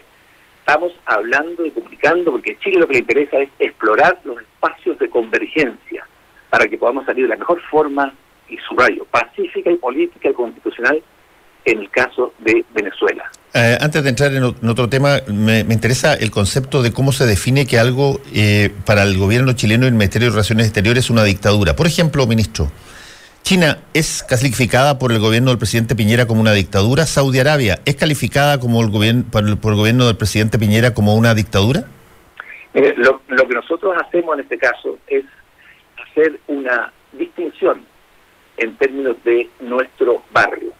Estamos 0.59 0.93
hablando 1.07 1.64
y 1.64 1.71
comunicando 1.71 2.33
porque 2.33 2.59
Chile 2.59 2.81
lo 2.81 2.87
que 2.87 2.95
le 2.95 2.99
interesa 2.99 3.38
es 3.38 3.49
explorar 3.59 4.19
los 4.25 4.43
espacios 4.43 4.99
de 4.99 5.09
convergencia 5.09 6.07
para 6.50 6.66
que 6.66 6.76
podamos 6.76 7.07
salir 7.07 7.23
de 7.23 7.31
la 7.31 7.37
mejor 7.37 7.62
forma, 7.71 8.12
y 8.49 8.57
subrayo, 8.69 9.05
pacífica 9.07 9.71
y 9.71 9.76
política 9.76 10.31
y 10.31 10.33
constitucional 10.33 11.02
en 11.64 11.78
el 11.81 11.90
caso 11.90 12.33
de 12.38 12.64
Venezuela. 12.75 13.31
Eh, 13.52 13.76
antes 13.81 14.02
de 14.05 14.11
entrar 14.11 14.33
en, 14.33 14.45
otro 14.45 14.88
tema, 14.88 15.19
me, 15.26 15.61
interesa 15.61 16.14
el 16.14 16.31
concepto 16.31 16.83
de 16.83 16.93
cómo 16.93 17.11
se 17.11 17.26
define 17.26 17.66
que 17.66 17.78
algo 17.78 18.21
eh, 18.33 18.71
para 18.85 19.02
el 19.02 19.19
gobierno 19.19 19.52
chileno 19.55 19.85
y 19.85 19.88
el 19.88 19.95
Ministerio 19.95 20.28
de 20.28 20.33
Relaciones 20.33 20.66
Exteriores 20.66 21.05
es 21.05 21.11
una 21.11 21.25
dictadura. 21.25 21.75
Por 21.75 21.87
ejemplo, 21.87 22.26
ministro, 22.26 22.71
China 23.47 23.79
es 23.95 24.25
calificada 24.29 24.99
por 24.99 25.12
el 25.12 25.21
gobierno 25.21 25.50
del 25.50 25.59
presidente 25.59 25.95
Piñera 25.95 26.26
como 26.26 26.41
una 26.41 26.50
dictadura. 26.50 27.07
Saudi 27.07 27.38
Arabia 27.38 27.79
es 27.85 27.95
calificada 27.95 28.59
como 28.59 28.83
el 28.83 28.91
gobierno 28.91 29.23
por 29.31 29.45
el, 29.45 29.55
gobierno 29.55 30.07
del 30.07 30.17
presidente 30.17 30.59
Piñera 30.59 30.93
como 30.95 31.15
una 31.15 31.33
dictadura. 31.33 31.85
lo, 32.75 33.21
lo 33.29 33.47
que 33.47 33.55
nosotros 33.55 33.95
hacemos 34.05 34.35
en 34.35 34.41
este 34.41 34.59
caso 34.59 34.99
es 35.07 35.25
hacer 35.97 36.41
una 36.49 36.93
distinción 37.12 37.85
en 38.57 38.76
términos 38.79 39.17
de 39.23 39.49
nuestro 39.61 40.25
barrio. 40.33 40.73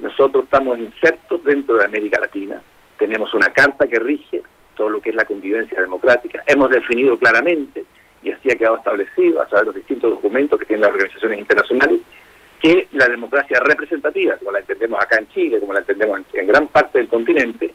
Nosotros 0.00 0.42
estamos 0.46 0.80
insertos 0.80 1.44
dentro 1.44 1.76
de 1.76 1.84
América 1.84 2.18
Latina, 2.18 2.60
tenemos 2.98 3.32
una 3.34 3.52
carta 3.52 3.86
que 3.86 4.00
rige 4.00 4.42
todo 4.74 4.88
lo 4.88 5.00
que 5.00 5.10
es 5.10 5.14
la 5.14 5.26
convivencia 5.26 5.80
democrática, 5.80 6.42
hemos 6.48 6.70
definido 6.70 7.16
claramente 7.20 7.84
y 8.22 8.30
así 8.30 8.50
ha 8.50 8.56
quedado 8.56 8.76
establecido 8.76 9.40
a 9.40 9.46
través 9.46 9.62
de 9.62 9.66
los 9.66 9.74
distintos 9.74 10.10
documentos 10.10 10.58
que 10.58 10.66
tienen 10.66 10.82
las 10.82 10.92
organizaciones 10.92 11.38
internacionales, 11.38 12.00
que 12.60 12.88
la 12.92 13.08
democracia 13.08 13.58
representativa, 13.60 14.36
como 14.36 14.52
la 14.52 14.58
entendemos 14.60 15.02
acá 15.02 15.18
en 15.18 15.28
Chile, 15.28 15.60
como 15.60 15.72
la 15.72 15.80
entendemos 15.80 16.20
en, 16.34 16.46
gran 16.46 16.68
parte 16.68 16.98
del 16.98 17.08
continente, 17.08 17.72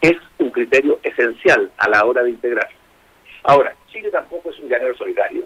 es 0.00 0.16
un 0.38 0.50
criterio 0.50 0.98
esencial 1.02 1.70
a 1.76 1.88
la 1.88 2.04
hora 2.04 2.22
de 2.22 2.30
integrar. 2.30 2.68
Ahora, 3.44 3.74
Chile 3.88 4.10
tampoco 4.10 4.50
es 4.50 4.58
un 4.58 4.68
llanero 4.68 4.96
solidario 4.96 5.44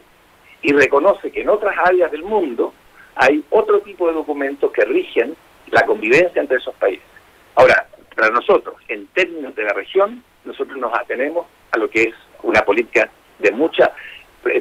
y 0.63 0.73
reconoce 0.73 1.31
que 1.31 1.43
en 1.43 1.49
otras 1.49 1.75
áreas 1.85 2.11
del 2.13 2.23
mundo 2.23 2.73
hay 3.17 3.45
otro 3.51 3.81
tipo 3.81 4.07
de 4.07 4.15
documentos 4.15 4.71
que 4.73 4.85
rigen 4.85 5.37
la 5.71 5.85
convivencia 5.85 6.41
entre 6.41 6.59
esos 6.59 6.75
países. 6.77 7.05
Ahora, 7.57 7.89
para 8.15 8.31
nosotros, 8.31 8.77
en 8.89 9.07
términos 9.09 9.55
de 9.57 9.65
la 9.65 9.73
región, 9.73 10.23
nosotros 10.45 10.79
nos 10.79 10.93
atenemos 10.95 11.47
a 11.73 11.79
lo 11.79 11.91
que 11.91 12.03
es 12.05 12.15
una 12.43 12.63
política 12.63 13.11
de 13.39 13.51
mucha 13.51 13.93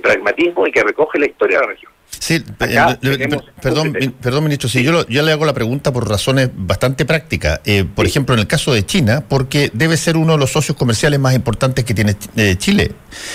pragmatismo 0.01 0.67
y 0.67 0.72
que 0.72 0.84
recoge 0.84 1.20
la 1.20 1.27
historia 1.27 1.60
de 1.60 1.65
la 1.65 1.72
región. 1.72 1.91
Sí, 2.10 2.36
eh, 2.36 3.39
perdón, 3.62 3.94
perdón, 4.22 4.44
ministro, 4.44 4.70
si 4.70 4.84
yo, 4.84 5.05
yo 5.08 5.22
le 5.22 5.32
hago 5.32 5.46
la 5.46 5.53
pregunta 5.53 5.91
por 5.91 6.08
razones 6.08 6.50
bastante 6.53 7.05
prácticas. 7.05 7.62
Eh, 7.65 7.84
por 7.84 8.05
ejemplo, 8.05 8.34
en 8.34 8.41
el 8.41 8.48
caso 8.48 8.74
de 8.74 8.86
China, 8.86 9.24
porque 9.27 9.70
debe 9.74 9.98
ser 9.98 10.17
uno 10.17 10.34
de 10.34 10.39
los 10.39 10.51
socios 10.51 10.77
comerciales 10.77 11.20
más 11.20 11.36
importantes 11.36 11.84
que 11.84 11.94
tiene 11.94 12.15
Chile. 12.58 12.91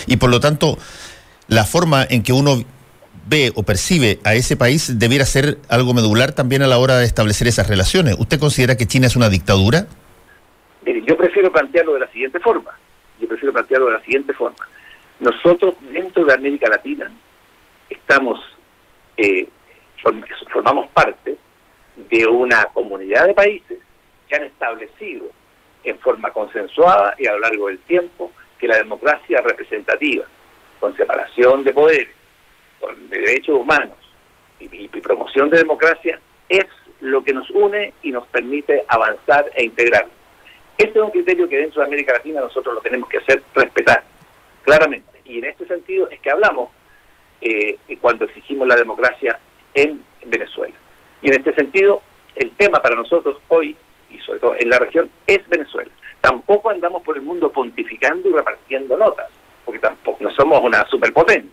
Y 0.06 0.16
por 0.16 0.30
lo 0.30 0.40
tanto, 0.40 0.78
la 1.48 1.64
forma 1.64 2.06
en 2.08 2.22
que 2.22 2.32
uno 2.32 2.64
ve 3.26 3.52
o 3.54 3.62
percibe 3.62 4.18
a 4.24 4.34
ese 4.34 4.56
país 4.56 4.98
debiera 4.98 5.24
ser 5.24 5.58
algo 5.68 5.94
medular 5.94 6.32
también 6.32 6.62
a 6.62 6.66
la 6.66 6.78
hora 6.78 6.98
de 6.98 7.06
establecer 7.06 7.46
esas 7.48 7.68
relaciones. 7.68 8.16
¿Usted 8.18 8.38
considera 8.38 8.76
que 8.76 8.86
China 8.86 9.06
es 9.06 9.16
una 9.16 9.28
dictadura? 9.28 9.86
yo 11.06 11.16
prefiero 11.16 11.52
plantearlo 11.52 11.94
de 11.94 12.00
la 12.00 12.10
siguiente 12.10 12.40
forma. 12.40 12.70
Yo 13.20 13.28
prefiero 13.28 13.52
plantearlo 13.52 13.86
de 13.86 13.92
la 13.94 14.00
siguiente 14.02 14.32
forma. 14.32 14.56
Nosotros 15.20 15.74
dentro 15.92 16.24
de 16.24 16.32
América 16.32 16.68
Latina 16.70 17.10
estamos, 17.90 18.40
eh, 19.18 19.46
formamos 20.50 20.88
parte 20.88 21.36
de 21.96 22.26
una 22.26 22.64
comunidad 22.72 23.26
de 23.26 23.34
países 23.34 23.78
que 24.26 24.36
han 24.36 24.44
establecido 24.44 25.26
en 25.84 25.98
forma 25.98 26.30
consensuada 26.30 27.14
y 27.18 27.26
a 27.26 27.32
lo 27.32 27.40
largo 27.40 27.68
del 27.68 27.78
tiempo 27.80 28.32
que 28.58 28.66
la 28.66 28.78
democracia 28.78 29.42
representativa, 29.42 30.24
con 30.78 30.96
separación 30.96 31.64
de 31.64 31.72
poderes, 31.74 32.14
con 32.78 33.10
derechos 33.10 33.56
humanos 33.58 33.96
y, 34.58 34.88
promoción 34.88 35.50
de 35.50 35.58
democracia, 35.58 36.18
es 36.48 36.66
lo 37.00 37.22
que 37.22 37.34
nos 37.34 37.48
une 37.50 37.92
y 38.02 38.10
nos 38.10 38.26
permite 38.28 38.84
avanzar 38.88 39.50
e 39.54 39.64
integrar. 39.64 40.06
Este 40.78 40.98
es 40.98 41.04
un 41.04 41.10
criterio 41.10 41.46
que 41.46 41.58
dentro 41.58 41.82
de 41.82 41.88
América 41.88 42.14
Latina 42.14 42.40
nosotros 42.40 42.74
lo 42.74 42.80
tenemos 42.80 43.08
que 43.08 43.18
hacer 43.18 43.42
respetar, 43.54 44.02
claramente. 44.62 45.09
Y 45.30 45.38
en 45.38 45.44
este 45.44 45.64
sentido 45.66 46.08
es 46.10 46.20
que 46.20 46.30
hablamos 46.30 46.70
eh, 47.40 47.78
cuando 48.00 48.24
exigimos 48.24 48.66
la 48.66 48.74
democracia 48.74 49.38
en 49.74 50.02
Venezuela. 50.26 50.74
Y 51.22 51.28
en 51.28 51.34
este 51.34 51.54
sentido, 51.54 52.02
el 52.34 52.50
tema 52.56 52.82
para 52.82 52.96
nosotros 52.96 53.36
hoy, 53.46 53.76
y 54.10 54.18
sobre 54.18 54.40
todo 54.40 54.56
en 54.58 54.68
la 54.68 54.80
región, 54.80 55.08
es 55.28 55.48
Venezuela. 55.48 55.90
Tampoco 56.20 56.70
andamos 56.70 57.02
por 57.02 57.16
el 57.16 57.22
mundo 57.22 57.52
pontificando 57.52 58.28
y 58.28 58.32
repartiendo 58.32 58.96
notas, 58.96 59.28
porque 59.64 59.78
tampoco 59.78 60.18
no 60.20 60.30
somos 60.32 60.60
una 60.64 60.84
superpotencia. 60.86 61.50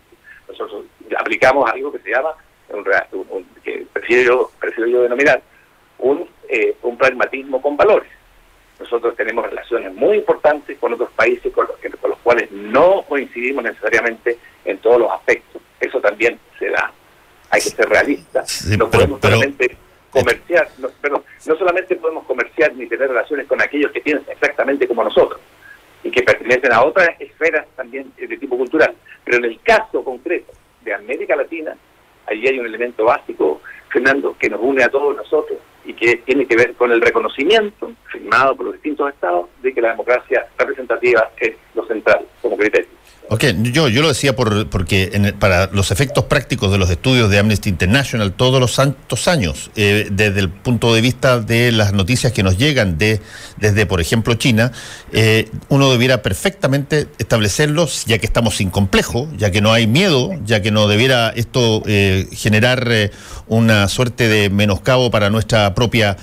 Nosotros 0.48 0.86
aplicamos 1.16 1.70
algo 1.70 1.92
que 1.92 2.00
se 2.00 2.10
llama, 2.10 2.34
que 3.62 3.86
prefiero 3.92 4.50
prefiero 4.58 4.90
yo 4.90 5.02
denominar, 5.02 5.40
un, 5.98 6.28
eh, 6.48 6.76
un 6.82 6.98
pragmatismo 6.98 7.62
con 7.62 7.76
valores. 7.76 8.10
Nosotros 8.78 9.16
tenemos 9.16 9.44
relaciones 9.44 9.92
muy 9.94 10.18
importantes 10.18 10.78
con 10.78 10.92
otros 10.92 11.10
países 11.10 11.52
con 11.52 11.66
los, 11.66 11.76
con 12.00 12.10
los 12.10 12.18
cuales 12.20 12.50
no 12.52 13.04
coincidimos 13.08 13.64
necesariamente 13.64 14.38
en 14.64 14.78
todos 14.78 15.00
los 15.00 15.10
aspectos. 15.10 15.60
Eso 15.80 16.00
también 16.00 16.38
se 16.58 16.70
da. 16.70 16.92
Hay 17.50 17.60
que 17.60 17.70
ser 17.70 17.88
realistas. 17.88 18.66
no 18.78 18.90
podemos 18.90 19.20
solamente 19.20 19.76
comerciar, 20.10 20.68
no, 20.78 20.88
pero 21.00 21.24
no 21.46 21.56
solamente 21.56 21.96
podemos 21.96 22.24
comerciar 22.24 22.74
ni 22.74 22.86
tener 22.86 23.08
relaciones 23.08 23.46
con 23.46 23.60
aquellos 23.60 23.92
que 23.92 24.00
piensan 24.00 24.32
exactamente 24.32 24.86
como 24.86 25.04
nosotros 25.04 25.40
y 26.02 26.10
que 26.10 26.22
pertenecen 26.22 26.72
a 26.72 26.84
otras 26.84 27.10
esferas 27.18 27.66
también 27.76 28.12
de 28.16 28.36
tipo 28.36 28.56
cultural. 28.56 28.94
Pero 29.24 29.38
en 29.38 29.44
el 29.44 29.60
caso 29.60 30.04
concreto 30.04 30.52
de 30.82 30.94
América 30.94 31.36
Latina, 31.36 31.76
allí 32.26 32.46
hay 32.46 32.58
un 32.58 32.66
elemento 32.66 33.04
básico, 33.04 33.60
Fernando, 33.90 34.36
que 34.38 34.48
nos 34.48 34.60
une 34.60 34.84
a 34.84 34.88
todos 34.88 35.16
nosotros 35.16 35.58
y 35.88 35.94
que 35.94 36.16
tiene 36.18 36.46
que 36.46 36.54
ver 36.54 36.74
con 36.74 36.92
el 36.92 37.00
reconocimiento 37.00 37.90
firmado 38.12 38.54
por 38.54 38.66
los 38.66 38.74
distintos 38.74 39.08
estados 39.08 39.48
de 39.62 39.72
que 39.72 39.80
la 39.80 39.92
democracia 39.92 40.46
representativa 40.58 41.30
es 41.38 41.56
lo 41.74 41.86
central. 41.86 42.27
Ok, 43.30 43.44
yo, 43.60 43.88
yo 43.88 44.00
lo 44.00 44.08
decía 44.08 44.34
por, 44.34 44.70
porque 44.70 45.34
para 45.38 45.66
los 45.66 45.90
efectos 45.90 46.24
prácticos 46.24 46.72
de 46.72 46.78
los 46.78 46.88
estudios 46.88 47.28
de 47.28 47.38
Amnesty 47.38 47.68
International 47.68 48.32
todos 48.32 48.58
los 48.58 48.72
santos 48.72 49.28
años, 49.28 49.70
eh, 49.76 50.08
desde 50.10 50.40
el 50.40 50.48
punto 50.48 50.94
de 50.94 51.02
vista 51.02 51.38
de 51.38 51.70
las 51.70 51.92
noticias 51.92 52.32
que 52.32 52.42
nos 52.42 52.56
llegan 52.56 52.96
de, 52.96 53.20
desde, 53.58 53.84
por 53.84 54.00
ejemplo, 54.00 54.32
China, 54.36 54.72
eh, 55.12 55.50
uno 55.68 55.90
debiera 55.90 56.22
perfectamente 56.22 57.06
establecerlos, 57.18 58.06
ya 58.06 58.16
que 58.16 58.24
estamos 58.24 58.56
sin 58.56 58.70
complejo, 58.70 59.28
ya 59.36 59.50
que 59.50 59.60
no 59.60 59.74
hay 59.74 59.86
miedo, 59.86 60.30
ya 60.46 60.62
que 60.62 60.70
no 60.70 60.88
debiera 60.88 61.28
esto 61.36 61.82
eh, 61.84 62.28
generar 62.32 62.88
una 63.46 63.88
suerte 63.88 64.26
de 64.28 64.48
menoscabo 64.48 65.10
para 65.10 65.28
nuestra 65.28 65.74
propia 65.74 66.16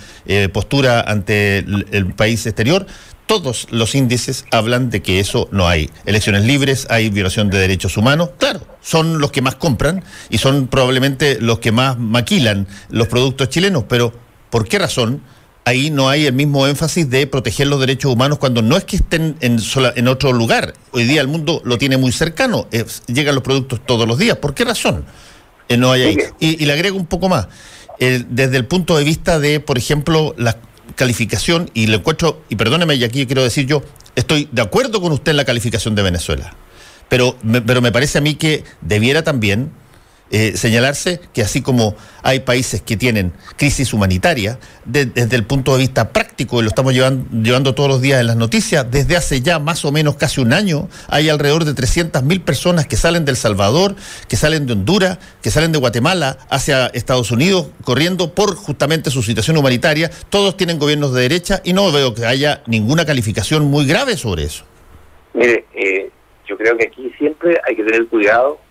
postura 0.52 1.02
ante 1.02 1.60
el 1.60 2.14
país 2.16 2.46
exterior 2.48 2.88
todos 3.25 3.67
los 3.72 3.96
índices 3.96 4.46
hablan 4.51 4.89
de 4.89 5.01
que 5.01 5.20
eso 5.20 5.48
no 5.51 5.67
hay. 5.67 5.89
Elecciones 6.05 6.44
libres, 6.46 6.88
hay 6.89 7.10
violación 7.10 7.50
de 7.50 7.58
derechos 7.58 7.98
humanos. 7.98 8.29
Claro, 8.38 8.62
son 8.82 9.20
los 9.20 9.32
que 9.32 9.41
más 9.41 9.55
compran 9.55 10.03
y 10.29 10.38
son 10.38 10.67
probablemente 10.67 11.39
los 11.41 11.60
que 11.60 11.72
más 11.72 11.98
maquilan 11.98 12.67
los 12.89 13.08
productos 13.08 13.50
chilenos, 13.50 13.86
pero 13.88 14.13
¿por 14.50 14.67
qué 14.67 14.79
razón? 14.79 15.22
Ahí 15.67 15.89
no 15.89 16.10
hay 16.10 16.27
el 16.27 16.34
mismo 16.34 16.67
énfasis 16.67 17.10
de 17.10 17.25
proteger 17.25 17.65
los 17.65 17.79
derechos 17.79 18.13
humanos 18.13 18.38
cuando 18.38 18.62
no 18.62 18.77
es 18.77 18.84
que 18.84 18.98
estén 18.98 19.36
en, 19.39 19.58
en 19.96 20.08
otro 20.08 20.32
lugar. 20.32 20.75
Hoy 20.91 21.05
día 21.05 21.22
el 21.22 21.27
mundo 21.27 21.62
lo 21.65 21.79
tiene 21.79 21.98
muy 21.98 22.12
cercano, 22.12 22.67
llegan 23.08 23.34
los 23.34 23.44
productos 23.44 23.84
todos 23.84 24.08
los 24.08 24.20
días. 24.20 24.38
¿Por 24.38 24.53
qué 24.53 24.63
razón 24.63 25.05
eh, 25.67 25.77
no 25.77 25.91
hay 25.91 26.03
ahí? 26.03 26.17
Y, 26.39 26.63
le 26.63 26.72
agrego 26.72 26.98
un 26.98 27.08
poco 27.08 27.29
más. 27.29 27.48
desde 27.98 28.58
el 28.58 28.67
punto 28.67 28.96
de 28.96 29.03
vista 29.03 29.39
de, 29.39 29.60
por 29.60 29.79
ejemplo, 29.79 30.36
las 30.38 30.58
calificación, 30.96 31.70
y 31.74 31.88
le 31.88 31.98
encuentro, 31.98 32.42
y 32.50 32.56
perdóneme, 32.56 32.96
y 32.96 33.04
aquí 33.04 33.25
quiero 33.25 33.44
decir 33.44 33.65
yo, 33.65 33.84
estoy 34.15 34.48
de 34.51 34.62
acuerdo 34.62 35.01
con 35.01 35.12
usted 35.12 35.32
en 35.32 35.38
la 35.38 35.46
calificación 35.46 35.96
de 35.96 36.01
Venezuela, 36.04 36.56
pero 37.10 37.38
pero 37.65 37.82
me 37.82 37.92
parece 37.92 38.18
a 38.18 38.22
mí 38.22 38.36
que 38.36 38.63
debiera 38.82 39.24
también 39.24 39.72
eh, 40.38 40.58
señalarse 40.58 41.22
que 41.34 41.42
así 41.42 41.62
como 41.62 41.96
hay 42.22 42.42
países 42.42 42.82
que 42.82 42.98
tienen 42.98 43.32
crisis 43.56 43.94
humanitaria, 43.94 44.60
desde 44.84 45.34
el 45.34 45.46
punto 45.46 45.72
de 45.72 45.80
vista 45.80 46.12
práctico, 46.12 46.60
y 46.60 46.63
lo 46.63 46.68
estamos 46.68 46.94
llevando, 46.94 47.74
todos 47.74 47.88
los 47.88 48.01
días 48.01 48.20
en 48.20 48.27
las 48.27 48.36
noticias, 48.36 48.86
desde 48.92 49.15
hace 49.15 49.39
ya 49.39 49.60
más 49.60 49.86
o 49.86 49.94
menos 49.94 50.18
casi 50.18 50.42
un 50.42 50.51
año, 50.51 50.89
hay 51.08 51.30
alrededor 51.30 51.63
de 51.63 51.72
300.000 51.72 52.44
personas 52.44 52.86
que 52.86 52.98
salen 52.98 53.24
del 53.24 53.38
Salvador, 53.38 53.96
que 54.27 54.36
salen 54.36 54.65
de 54.65 54.74
Honduras, 54.74 55.20
que 55.42 55.51
salen 55.51 55.72
de 55.72 55.80
Guatemala 55.80 56.38
hacia 56.50 56.88
Estados 56.88 57.32
Unidos, 57.32 57.68
corriendo 57.86 58.34
por 58.34 58.56
justamente 58.56 59.12
su 59.12 59.24
situación 59.24 59.56
humanitaria. 59.56 60.12
Todos 60.30 60.58
tienen 60.58 60.80
gobiernos 60.80 61.13
de 61.13 61.22
derecha 61.22 61.62
y 61.63 61.72
no 61.72 61.94
veo 61.94 62.13
que 62.13 62.25
haya 62.25 62.62
ninguna 62.68 63.06
calificación 63.06 63.63
muy 63.63 63.88
grave 63.88 64.18
sobre 64.18 64.44
eso. 64.44 64.65
Mire, 65.34 65.64
eh, 65.74 66.10
yo 66.46 66.57
creo 66.57 66.75
que 66.75 66.88
aquí 66.88 67.10
siempre 67.18 67.57
hay 67.66 67.77
que 67.77 67.86
tener 67.86 68.05
cuidado 68.07 68.65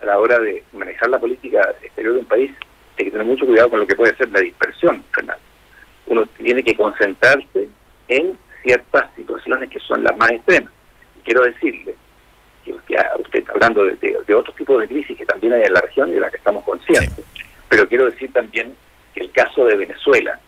a 0.00 0.06
la 0.06 0.18
hora 0.18 0.38
de 0.38 0.62
manejar 0.72 1.10
la 1.10 1.18
política 1.18 1.74
exterior 1.82 2.14
de 2.14 2.20
un 2.20 2.26
país, 2.26 2.50
hay 2.98 3.04
que 3.04 3.10
tener 3.10 3.26
mucho 3.26 3.46
cuidado 3.46 3.70
con 3.70 3.80
lo 3.80 3.86
que 3.86 3.96
puede 3.96 4.16
ser 4.16 4.30
la 4.30 4.40
dispersión, 4.40 5.04
Fernando. 5.12 5.42
Uno 6.06 6.26
tiene 6.36 6.62
que 6.62 6.74
concentrarse 6.74 7.68
en 8.08 8.38
ciertas 8.62 9.14
situaciones 9.14 9.70
que 9.70 9.80
son 9.80 10.02
las 10.02 10.16
más 10.16 10.30
extremas. 10.30 10.72
quiero 11.24 11.42
decirle 11.42 11.94
que 12.64 12.72
usted, 12.72 12.96
está 13.32 13.52
hablando 13.52 13.84
de, 13.84 13.96
de, 13.96 14.34
otros 14.34 14.54
tipos 14.56 14.80
de 14.80 14.88
crisis 14.88 15.16
que 15.16 15.26
también 15.26 15.52
hay 15.52 15.62
en 15.62 15.72
la 15.72 15.80
región 15.80 16.08
y 16.10 16.12
de 16.12 16.20
la 16.20 16.30
que 16.30 16.38
estamos 16.38 16.64
conscientes, 16.64 17.24
pero 17.68 17.88
quiero 17.88 18.06
decir 18.06 18.32
también 18.32 18.74
que 19.14 19.20
el 19.20 19.30
caso 19.32 19.64
de 19.66 19.76
Venezuela 19.76 20.38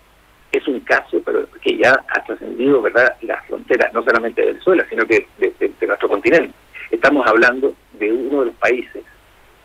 es 0.52 0.66
un 0.66 0.80
caso 0.80 1.20
pero 1.24 1.46
que 1.62 1.76
ya 1.76 1.92
ha 2.08 2.24
trascendido 2.24 2.82
verdad 2.82 3.16
las 3.22 3.46
fronteras 3.46 3.92
no 3.92 4.02
solamente 4.02 4.40
de 4.40 4.48
Venezuela 4.48 4.84
sino 4.90 5.06
que 5.06 5.26
de 5.38 5.86
nuestro 5.86 6.08
continente 6.08 6.52
estamos 6.90 7.24
hablando 7.26 7.72
de 7.92 8.12
uno 8.12 8.40
de 8.40 8.46
los 8.46 8.54
países 8.56 9.04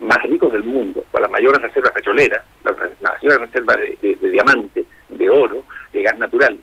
más 0.06 0.22
ricos 0.24 0.52
del 0.52 0.64
mundo, 0.64 1.04
con 1.12 1.22
las 1.22 1.32
mayores 1.32 1.62
reservas 1.62 1.92
petroleras, 1.92 2.44
las, 2.64 2.76
mayores 3.02 3.40
reservas 3.40 3.78
de, 3.78 4.18
diamantes, 4.22 4.86
de 5.10 5.30
oro, 5.30 5.64
de 5.92 6.02
gas 6.04 6.18
natural 6.18 6.58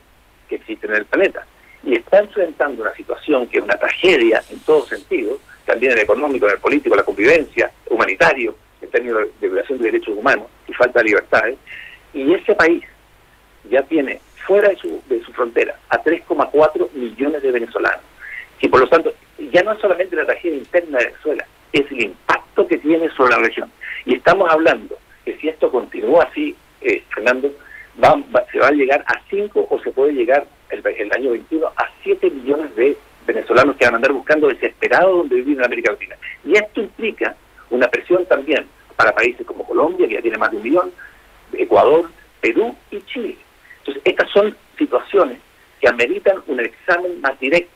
que 0.47 0.55
existen 0.55 0.91
en 0.91 0.97
el 0.97 1.05
planeta. 1.05 1.45
Y 1.83 1.95
está 1.95 2.19
enfrentando 2.19 2.81
una 2.81 2.93
situación 2.93 3.47
que 3.47 3.57
es 3.57 3.63
una 3.63 3.75
tragedia 3.75 4.41
en 4.49 4.59
todo 4.59 4.85
sentido, 4.85 5.39
también 5.65 5.91
en 5.91 5.99
el 5.99 6.03
económico, 6.03 6.45
en 6.47 6.53
el 6.53 6.59
político, 6.59 6.95
la 6.95 7.03
convivencia, 7.03 7.71
humanitario, 7.89 8.55
en 8.81 8.89
términos 8.89 9.27
de 9.39 9.47
violación 9.47 9.79
de 9.79 9.85
derechos 9.85 10.17
humanos 10.17 10.47
y 10.67 10.73
falta 10.73 10.99
de 10.99 11.05
libertades. 11.05 11.57
Y 12.13 12.33
ese 12.33 12.55
país 12.55 12.83
ya 13.69 13.81
tiene 13.83 14.19
fuera 14.45 14.69
de 14.69 14.75
su, 14.77 15.01
de 15.07 15.23
su 15.23 15.31
frontera 15.33 15.75
a 15.89 16.01
3,4 16.01 16.91
millones 16.93 17.41
de 17.41 17.51
venezolanos. 17.51 18.01
Y 18.59 18.67
por 18.67 18.79
lo 18.79 18.87
tanto, 18.87 19.13
ya 19.51 19.63
no 19.63 19.73
es 19.73 19.79
solamente 19.79 20.15
la 20.15 20.25
tragedia 20.25 20.57
interna 20.57 20.99
de 20.99 21.05
Venezuela, 21.05 21.45
es 21.73 21.91
el 21.91 22.03
impacto 22.03 22.42
que 22.55 22.77
tiene 22.77 23.09
sobre 23.09 23.35
la 23.35 23.41
región. 23.41 23.71
Y 24.05 24.15
estamos 24.15 24.49
hablando 24.51 24.97
que 25.25 25.35
si 25.37 25.49
esto 25.49 25.71
continúa 25.71 26.23
así, 26.23 26.55
eh, 26.81 27.03
Fernando, 27.13 27.51
se 28.51 28.59
va 28.59 28.67
a 28.67 28.71
llegar 28.71 29.03
a 29.07 29.19
5 29.29 29.67
o 29.69 29.79
se 29.79 29.91
puede 29.91 30.13
llegar 30.13 30.45
el, 30.69 30.85
el, 30.85 31.11
año 31.13 31.31
21 31.31 31.67
a 31.67 31.89
7 32.03 32.29
millones 32.29 32.75
de 32.75 32.97
venezolanos 33.25 33.75
que 33.77 33.85
van 33.85 33.93
a 33.93 33.97
andar 33.97 34.11
buscando 34.11 34.47
desesperados 34.47 35.17
donde 35.17 35.35
vivir 35.37 35.57
en 35.57 35.65
América 35.65 35.91
Latina. 35.91 36.15
Y 36.43 36.53
esto 36.53 36.81
implica 36.81 37.35
una 37.69 37.87
presión 37.87 38.25
también 38.25 38.67
para 38.95 39.13
países 39.13 39.45
como 39.45 39.65
Colombia, 39.65 40.07
que 40.07 40.15
ya 40.15 40.21
tiene 40.21 40.37
más 40.37 40.51
de 40.51 40.57
un 40.57 40.63
millón, 40.63 40.91
Ecuador, 41.53 42.09
Perú 42.41 42.75
y 42.91 43.01
Chile. 43.01 43.37
Entonces, 43.79 44.03
estas 44.05 44.29
son 44.31 44.55
situaciones 44.77 45.39
que 45.79 45.89
ameritan 45.89 46.37
un 46.47 46.59
examen 46.59 47.19
más 47.21 47.39
directo 47.39 47.72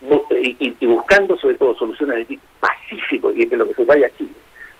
y, 0.00 0.86
buscando 0.86 1.36
sobre 1.38 1.56
todo 1.56 1.76
soluciones 1.76 2.16
de 2.18 2.24
tipo 2.26 2.42
pacífico 2.60 3.32
y 3.32 3.44
de 3.44 3.56
lo 3.56 3.66
que 3.68 3.74
se 3.74 3.84
vaya 3.84 4.06
a 4.06 4.16
Chile, 4.16 4.32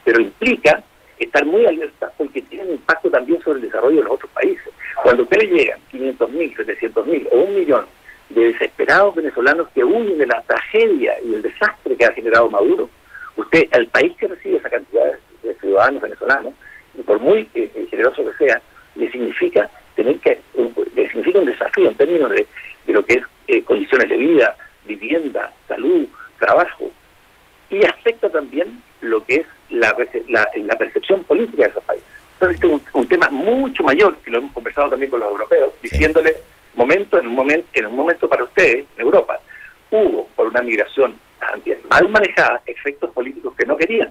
pero 0.05 0.21
implica 0.21 0.83
estar 1.19 1.45
muy 1.47 1.65
alerta 1.67 2.13
porque 2.19 2.43
tiene 2.43 2.65
un 2.65 2.73
impacto 2.73 3.11
también 3.11 3.41
sobre 3.43 3.61
el 3.61 3.67
desarrollo 3.67 3.97
de 3.97 4.03
los 4.05 4.13
otros 4.13 4.31
países. 4.33 4.73
Cuando 5.03 5.23
ustedes 5.23 5.51
llegan 5.51 5.81
500 5.91 6.31
mil, 6.31 6.57
700 6.57 7.07
mil 7.07 7.29
o 7.33 7.37
un 7.39 7.55
millón 7.55 7.87
de 8.31 8.53
desesperados 8.53 9.15
venezolanos 9.15 9.69
que 9.75 9.85
huyen 9.85 10.19
de 10.19 10.27
la 10.27 10.43
tragedia 10.43 11.15
y 11.25 11.35
el 11.35 11.43
desastre 11.43 11.97
que 11.97 12.05
ha 12.05 12.13
generado 12.13 12.51
Maduro, 12.51 12.91
usted, 13.37 13.69
el 13.73 13.87
país 13.89 14.15
que 14.19 14.29
recibe 14.29 14.59
esa 14.59 14.71
cantidad 14.71 15.13
de 15.43 15.55
ciudadanos 15.55 16.03
venezolanos, 16.03 16.55
y 16.99 17.03
por 17.03 17.21
muy 17.21 17.49
eh, 17.55 17.71
eh, 17.75 17.87
generoso 17.91 18.25
que 18.25 18.45
sea, 18.45 18.61
le 18.95 19.11
significa 19.11 19.71
tener 19.95 20.19
que, 20.19 20.41
le 20.95 21.09
significa 21.09 21.39
un 21.39 21.47
desafío 21.47 21.89
en 21.89 21.95
términos 21.97 22.31
de, 22.31 22.47
lo 22.89 23.05
que 23.05 23.15
es 23.15 23.25
eh, 23.49 23.63
condiciones 23.63 24.09
de 24.09 24.17
vida, 24.17 24.57
vivienda, 24.87 25.53
salud, 25.69 26.07
trabajo, 26.39 26.91
y 27.71 27.85
afecta 27.85 28.31
también 28.31 28.83
lo 29.01 29.25
que 29.25 29.37
es 29.37 29.47
la, 29.71 29.95
la, 30.29 30.79
percepción 30.79 31.25
política 31.25 31.65
de 31.65 31.71
esos 31.71 31.85
países. 31.85 32.07
Entonces, 32.35 32.55
este 32.57 32.67
es 32.67 32.95
un, 32.95 33.09
tema 33.09 33.29
mucho 33.31 33.83
mayor, 33.83 34.17
que 34.19 34.31
lo 34.31 34.39
hemos 34.39 34.53
conversado 34.53 34.91
también 34.91 35.11
con 35.11 35.21
los 35.21 35.31
europeos, 35.31 35.73
diciéndole, 35.83 36.37
momento, 36.75 37.19
en 37.19 37.27
un 37.27 37.35
momento, 37.35 37.69
en 37.73 37.87
un 37.87 37.97
momento 37.97 38.29
para 38.29 38.45
ustedes, 38.45 38.87
en 38.97 39.03
Europa, 39.03 39.41
hubo, 39.91 40.29
por 40.37 40.47
una 40.47 40.63
migración 40.63 41.19
mal 41.89 42.09
manejada, 42.09 42.63
efectos 42.67 43.11
políticos 43.11 43.55
que 43.57 43.67
no 43.67 43.77
querían. 43.77 44.11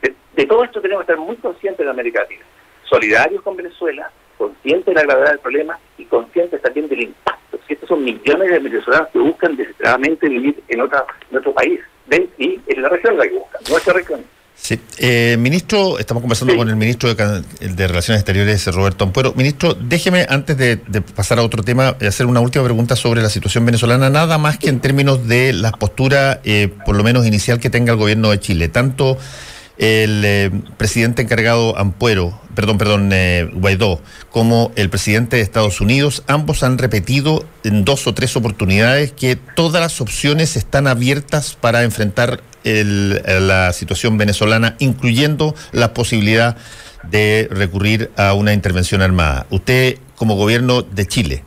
De, 0.00 0.14
de 0.34 0.46
todo 0.46 0.64
esto 0.64 0.80
tenemos 0.80 1.04
que 1.04 1.12
estar 1.12 1.24
muy 1.24 1.36
conscientes 1.36 1.80
en 1.80 1.88
América 1.88 2.20
Latina, 2.22 2.44
solidarios 2.84 3.42
con 3.42 3.56
Venezuela, 3.56 4.10
conscientes 4.36 4.86
de 4.86 4.94
la 4.94 5.02
gravedad 5.02 5.30
del 5.30 5.38
problema 5.40 5.78
y 5.98 6.04
conscientes 6.04 6.60
también 6.62 6.88
del 6.88 7.02
impacto. 7.02 7.58
Si 7.66 7.74
estos 7.74 7.88
son 7.88 8.04
millones 8.04 8.50
de 8.50 8.58
venezolanos 8.58 9.08
que 9.12 9.18
buscan 9.18 9.56
desesperadamente 9.56 10.28
vivir 10.28 10.62
en, 10.68 10.80
otra, 10.80 11.04
en 11.30 11.38
otro 11.38 11.52
país, 11.52 11.80
ven, 12.06 12.28
y 12.38 12.60
en 12.66 12.82
la 12.82 12.88
región 12.88 13.16
la 13.16 13.24
que 13.24 13.34
buscan, 13.34 13.60
nuestra 13.68 13.92
región. 13.94 14.24
Sí, 14.54 14.78
eh, 14.98 15.36
ministro, 15.40 15.98
estamos 15.98 16.20
conversando 16.20 16.54
con 16.54 16.68
el 16.68 16.76
ministro 16.76 17.12
de, 17.12 17.42
de, 17.60 17.88
Relaciones 17.88 18.20
Exteriores, 18.20 18.64
Roberto 18.72 19.02
Ampuero. 19.02 19.32
Ministro, 19.34 19.74
déjeme, 19.74 20.24
antes 20.28 20.56
de, 20.56 20.76
pasar 21.16 21.40
a 21.40 21.42
otro 21.42 21.64
tema, 21.64 21.96
hacer 22.00 22.26
una 22.26 22.38
última 22.38 22.62
pregunta 22.62 22.94
sobre 22.94 23.22
la 23.22 23.28
situación 23.28 23.66
venezolana, 23.66 24.08
nada 24.08 24.38
más 24.38 24.58
que 24.58 24.68
en 24.68 24.78
términos 24.78 25.26
de 25.26 25.52
la 25.52 25.72
postura, 25.72 26.40
eh, 26.44 26.68
por 26.84 26.94
lo 26.94 27.02
menos 27.02 27.26
inicial, 27.26 27.58
que 27.58 27.70
tenga 27.70 27.92
el 27.92 27.98
gobierno 27.98 28.30
de 28.30 28.38
Chile, 28.38 28.68
tanto 28.68 29.18
el 29.82 30.22
eh, 30.24 30.50
presidente 30.76 31.22
encargado 31.22 31.76
Ampuero, 31.76 32.40
perdón, 32.54 32.78
perdón, 32.78 33.10
eh, 33.12 33.50
Guaidó, 33.52 34.00
como 34.30 34.70
el 34.76 34.88
presidente 34.88 35.36
de 35.36 35.42
Estados 35.42 35.80
Unidos, 35.80 36.22
ambos 36.28 36.62
han 36.62 36.78
repetido 36.78 37.44
en 37.64 37.84
dos 37.84 38.06
o 38.06 38.14
tres 38.14 38.36
oportunidades 38.36 39.10
que 39.10 39.34
todas 39.34 39.82
las 39.82 40.00
opciones 40.00 40.56
están 40.56 40.86
abiertas 40.86 41.56
para 41.60 41.82
enfrentar 41.82 42.40
la 42.62 43.72
situación 43.72 44.18
venezolana, 44.18 44.76
incluyendo 44.78 45.52
la 45.72 45.92
posibilidad 45.92 46.56
de 47.02 47.48
recurrir 47.50 48.12
a 48.16 48.34
una 48.34 48.52
intervención 48.52 49.02
armada. 49.02 49.46
Usted, 49.50 49.98
como 50.14 50.36
gobierno 50.36 50.82
de 50.82 51.06
Chile, 51.08 51.42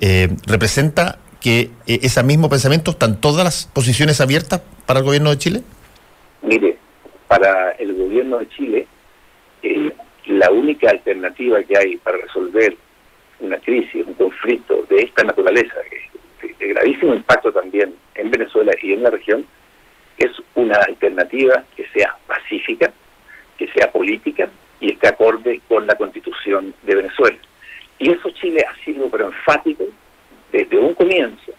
eh, 0.00 0.34
¿representa 0.44 1.20
que 1.40 1.70
ese 1.86 2.20
mismo 2.24 2.48
pensamiento 2.48 2.90
están 2.90 3.20
todas 3.20 3.44
las 3.44 3.70
posiciones 3.72 4.20
abiertas 4.20 4.62
para 4.86 4.98
el 4.98 5.04
gobierno 5.04 5.30
de 5.30 5.38
Chile? 5.38 5.62
Mire, 6.42 6.75
para 7.28 7.72
el 7.72 7.94
gobierno 7.94 8.38
de 8.38 8.48
Chile, 8.50 8.86
eh, 9.62 9.92
la 10.26 10.50
única 10.50 10.90
alternativa 10.90 11.62
que 11.62 11.76
hay 11.78 11.96
para 11.98 12.18
resolver 12.18 12.76
una 13.40 13.58
crisis, 13.58 14.06
un 14.06 14.14
conflicto 14.14 14.84
de 14.88 15.02
esta 15.02 15.24
naturaleza, 15.24 15.74
de, 15.80 16.68
gravísimo 16.68 17.14
impacto 17.14 17.52
también 17.52 17.94
en 18.14 18.30
Venezuela 18.30 18.72
y 18.82 18.92
en 18.92 19.02
la 19.02 19.10
región, 19.10 19.46
es 20.18 20.30
una 20.54 20.76
alternativa 20.78 21.64
que 21.76 21.86
sea 21.88 22.16
pacífica, 22.26 22.92
que 23.58 23.68
sea 23.68 23.90
política 23.92 24.48
y 24.80 24.92
esté 24.92 25.08
acorde 25.08 25.60
con 25.68 25.86
la 25.86 25.94
constitución 25.94 26.74
de 26.82 26.94
Venezuela. 26.94 27.38
Y 27.98 28.10
eso 28.10 28.30
Chile 28.30 28.64
ha 28.68 28.84
sido 28.84 29.08
pero 29.10 29.26
enfático 29.26 29.84
desde 30.52 30.78
un 30.78 30.94
comienzo 30.94 31.52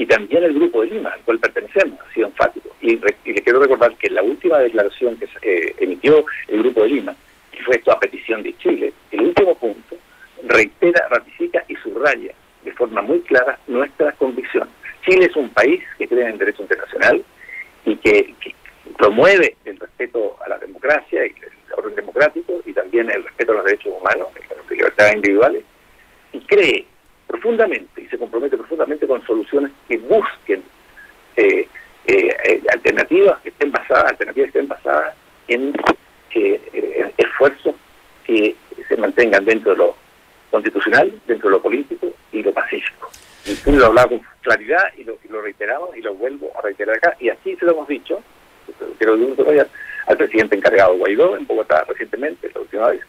y 0.00 0.06
también 0.06 0.42
el 0.42 0.54
Grupo 0.54 0.80
de 0.80 0.86
Lima, 0.92 1.10
al 1.10 1.20
cual 1.20 1.38
pertenecemos, 1.40 2.00
ha 2.00 2.14
sido 2.14 2.28
enfático. 2.28 2.74
Y, 2.80 2.96
le 2.96 3.42
quiero 3.42 3.60
recordar 3.60 3.94
que 3.96 4.08
la 4.08 4.22
última 4.22 4.58
declaración 4.58 5.14
que 5.18 5.28
eh, 5.42 5.74
emitió 5.78 6.24
el 6.48 6.62
Grupo 6.62 6.84
de 6.84 6.88
Lima, 6.88 7.14
que 7.52 7.62
fue 7.64 7.76
esto 7.76 7.92
a 7.92 8.00
petición 8.00 8.42
de 8.42 8.56
Chile, 8.56 8.94
el 9.10 9.20
último 9.20 9.54
punto, 9.56 9.98
reitera, 10.44 11.06
ratifica 11.10 11.62
y 11.68 11.76
subraya 11.76 12.32
de 12.64 12.72
forma 12.72 13.02
muy 13.02 13.20
clara 13.20 13.58
nuestra 13.66 14.12
convicción. 14.12 14.70
Chile 15.04 15.26
es 15.26 15.36
un 15.36 15.50
país 15.50 15.84
que 15.98 16.08
cree 16.08 16.22
en 16.22 16.32
el 16.32 16.38
derecho 16.38 16.62
internacional 16.62 17.22
y 17.84 17.96
que, 17.96 18.34
promueve 18.96 19.56
el 19.66 19.78
respeto 19.78 20.38
a 20.44 20.48
la 20.48 20.58
democracia 20.58 21.26
y 21.26 21.28
el 21.28 21.74
orden 21.76 21.94
democrático 21.94 22.62
y 22.64 22.72
también 22.72 23.10
el 23.10 23.22
respeto 23.22 23.52
a 23.52 23.56
los 23.56 23.64
derechos 23.66 23.92
humanos, 24.00 24.28
las 24.48 24.70
libertades 24.70 25.14
individuales, 25.14 25.62
y 26.32 26.40
cree 26.40 26.86
profundamente 27.30 28.02
y 28.02 28.06
se 28.06 28.18
compromete 28.18 28.56
profundamente 28.56 29.06
con 29.06 29.24
soluciones 29.24 29.70
que 29.86 29.98
busquen 29.98 30.62
eh, 31.36 31.68
eh, 32.06 32.36
eh, 32.44 32.62
alternativas 32.72 33.40
que 33.40 33.50
estén 33.50 33.70
basadas, 33.70 34.10
alternativas 34.10 34.50
que 34.50 34.58
estén 34.58 34.68
basadas 34.68 35.14
en 35.46 35.72
esfuerzos 37.16 37.74
que 38.24 38.56
se 38.88 38.96
mantengan 38.96 39.44
dentro 39.44 39.72
de 39.72 39.78
lo 39.78 39.96
constitucional, 40.50 41.12
dentro 41.26 41.48
de 41.48 41.56
lo 41.56 41.62
político 41.62 42.08
y 42.32 42.42
lo 42.42 42.52
pacífico. 42.52 43.10
Y 43.44 43.54
tú 43.54 43.72
lo 43.72 43.86
hablaba 43.86 44.08
con 44.08 44.22
claridad 44.42 44.84
y 44.96 45.04
lo, 45.04 45.16
reiteramos 45.40 45.96
y 45.96 46.02
lo 46.02 46.14
vuelvo 46.14 46.50
a 46.58 46.62
reiterar 46.62 46.96
acá. 46.96 47.16
Y 47.20 47.28
así 47.28 47.56
se 47.56 47.64
lo 47.64 47.72
hemos 47.72 47.88
dicho, 47.88 48.22
quiero 48.98 49.16
al 50.06 50.16
presidente 50.16 50.56
encargado 50.56 50.96
Guaidó 50.96 51.36
en 51.36 51.46
Bogotá 51.46 51.84
recientemente, 51.88 52.50
la 52.54 52.60
última 52.60 52.88
vez, 52.88 53.00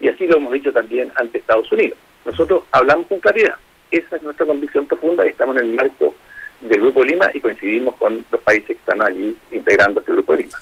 y 0.00 0.08
así 0.08 0.26
lo 0.26 0.36
hemos 0.36 0.52
dicho 0.52 0.72
también 0.72 1.12
ante 1.14 1.38
Estados 1.38 1.70
Unidos. 1.70 1.98
Nosotros 2.24 2.64
hablamos 2.72 3.06
con 3.06 3.20
claridad. 3.20 3.54
Esa 3.90 4.16
es 4.16 4.22
nuestra 4.22 4.46
convicción 4.46 4.86
profunda 4.86 5.24
y 5.26 5.30
estamos 5.30 5.56
en 5.56 5.64
el 5.64 5.74
marco 5.74 6.14
del 6.60 6.80
Grupo 6.80 7.04
Lima 7.04 7.30
y 7.32 7.40
coincidimos 7.40 7.94
con 7.96 8.24
los 8.30 8.40
países 8.42 8.66
que 8.68 8.72
están 8.72 9.00
allí 9.02 9.36
integrando 9.52 10.00
este 10.00 10.12
Grupo 10.12 10.34
Lima. 10.34 10.58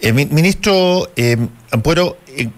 Eh, 0.00 0.12
ministro 0.12 1.10
eh, 1.16 1.36
Ampuero, 1.70 2.16
eh, 2.28 2.48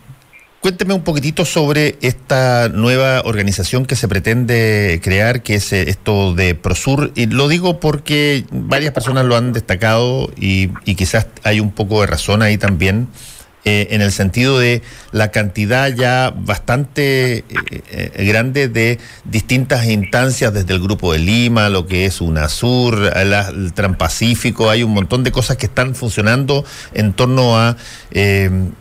cuénteme 0.61 0.95
un 0.95 1.05
poquitito 1.05 1.45
sobre 1.45 1.97
esta 2.01 2.69
nueva 2.69 3.23
organización 3.25 3.85
que 3.85 3.97
se 3.97 4.09
pretende 4.09 5.01
crear, 5.03 5.43
que 5.43 5.57
es 5.57 5.73
esto 5.73 6.35
de 6.35 6.55
Prosur. 6.55 7.13
Y 7.15 7.27
lo 7.27 7.49
digo 7.49 7.79
porque 7.81 8.45
varias 8.51 8.93
personas 8.93 9.25
lo 9.27 9.37
han 9.37 9.53
destacado 9.53 10.31
y, 10.37 10.71
y 10.85 10.95
quizás 10.95 11.27
hay 11.43 11.61
un 11.61 11.73
poco 11.73 12.01
de 12.01 12.07
razón 12.07 12.43
ahí 12.43 12.59
también. 12.59 13.09
Eh, 13.65 13.89
en 13.91 14.03
el 14.03 14.11
sentido 14.11 14.59
de 14.59 14.83
la 15.13 15.31
cantidad 15.31 15.89
ya 15.95 16.35
bastante 16.37 17.37
eh, 17.37 17.45
eh, 17.93 18.25
grande 18.27 18.67
de 18.67 18.99
distintas 19.25 19.87
instancias 19.87 20.53
desde 20.53 20.75
el 20.75 20.81
Grupo 20.81 21.13
de 21.13 21.21
Lima, 21.21 21.69
lo 21.69 21.87
que 21.87 22.05
es 22.07 22.21
UNASUR, 22.21 23.13
el 23.15 23.73
Transpacífico, 23.73 24.69
hay 24.69 24.83
un 24.83 24.93
montón 24.93 25.23
de 25.23 25.31
cosas 25.31 25.59
que 25.59 25.67
están 25.67 25.95
funcionando 25.95 26.65
en 26.93 27.13
torno 27.13 27.57
a 27.57 27.77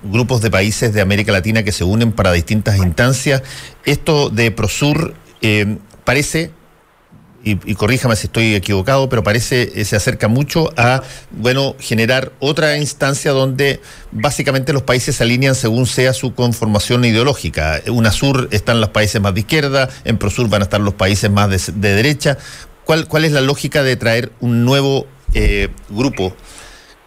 grupos 0.04 0.41
de 0.41 0.50
países 0.50 0.94
de 0.94 1.02
América 1.02 1.32
Latina 1.32 1.62
que 1.62 1.72
se 1.72 1.84
unen 1.84 2.12
para 2.12 2.32
distintas 2.32 2.78
instancias. 2.78 3.44
Esto 3.86 4.32
de 4.32 4.50
Prosur 4.50 5.13
parece 6.04 6.50
y, 7.44 7.76
corríjame 7.76 8.16
si 8.16 8.28
estoy 8.28 8.54
equivocado, 8.54 9.10
pero 9.10 9.24
parece 9.24 9.72
eh, 9.76 9.86
se 9.86 9.96
acerca 9.96 10.28
mucho 10.28 10.72
a, 10.78 11.02
bueno, 11.32 11.76
generar 11.80 12.32
otra 12.40 12.78
instancia 12.78 13.32
donde 13.32 13.82
básicamente 14.12 14.74
los 14.74 14.84
países 14.84 15.16
se 15.16 15.24
alinean 15.24 15.56
según 15.56 15.88
sea 15.88 16.14
su 16.14 16.36
conformación 16.36 17.04
ideológica. 17.04 17.82
En 17.84 17.94
UNASUR 17.94 18.48
están 18.52 18.80
los 18.80 18.90
países 18.90 19.20
más 19.22 19.34
de 19.34 19.40
izquierda, 19.40 19.90
en 20.06 20.18
PROSUR 20.18 20.50
van 20.50 20.62
a 20.62 20.66
estar 20.66 20.82
los 20.82 20.94
países 20.94 21.32
más 21.32 21.50
de, 21.50 21.72
derecha. 21.96 22.38
¿Cuál, 22.86 23.08
¿Cuál 23.08 23.26
es 23.26 23.32
la 23.32 23.42
lógica 23.42 23.82
de 23.82 23.96
traer 23.96 24.32
un 24.40 24.64
nuevo 24.64 25.08
eh, 25.34 25.70
grupo? 25.90 26.36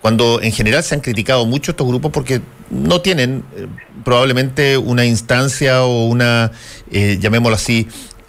Cuando 0.01 0.43
en 0.43 0.53
general 0.53 0.83
se 0.83 0.97
han 0.97 1.01
criticado 1.01 1.47
mucho 1.47 1.71
estos 1.71 1.87
grupos 1.87 2.11
porque 2.11 2.43
no 2.71 3.01
tienen 3.01 3.45
eh, 3.57 3.69
probablemente 4.05 4.77
una 4.77 5.05
instancia 5.07 5.85
o 5.85 6.07
una, 6.07 6.51
llamémoslo 6.91 7.57
así, 7.57 7.89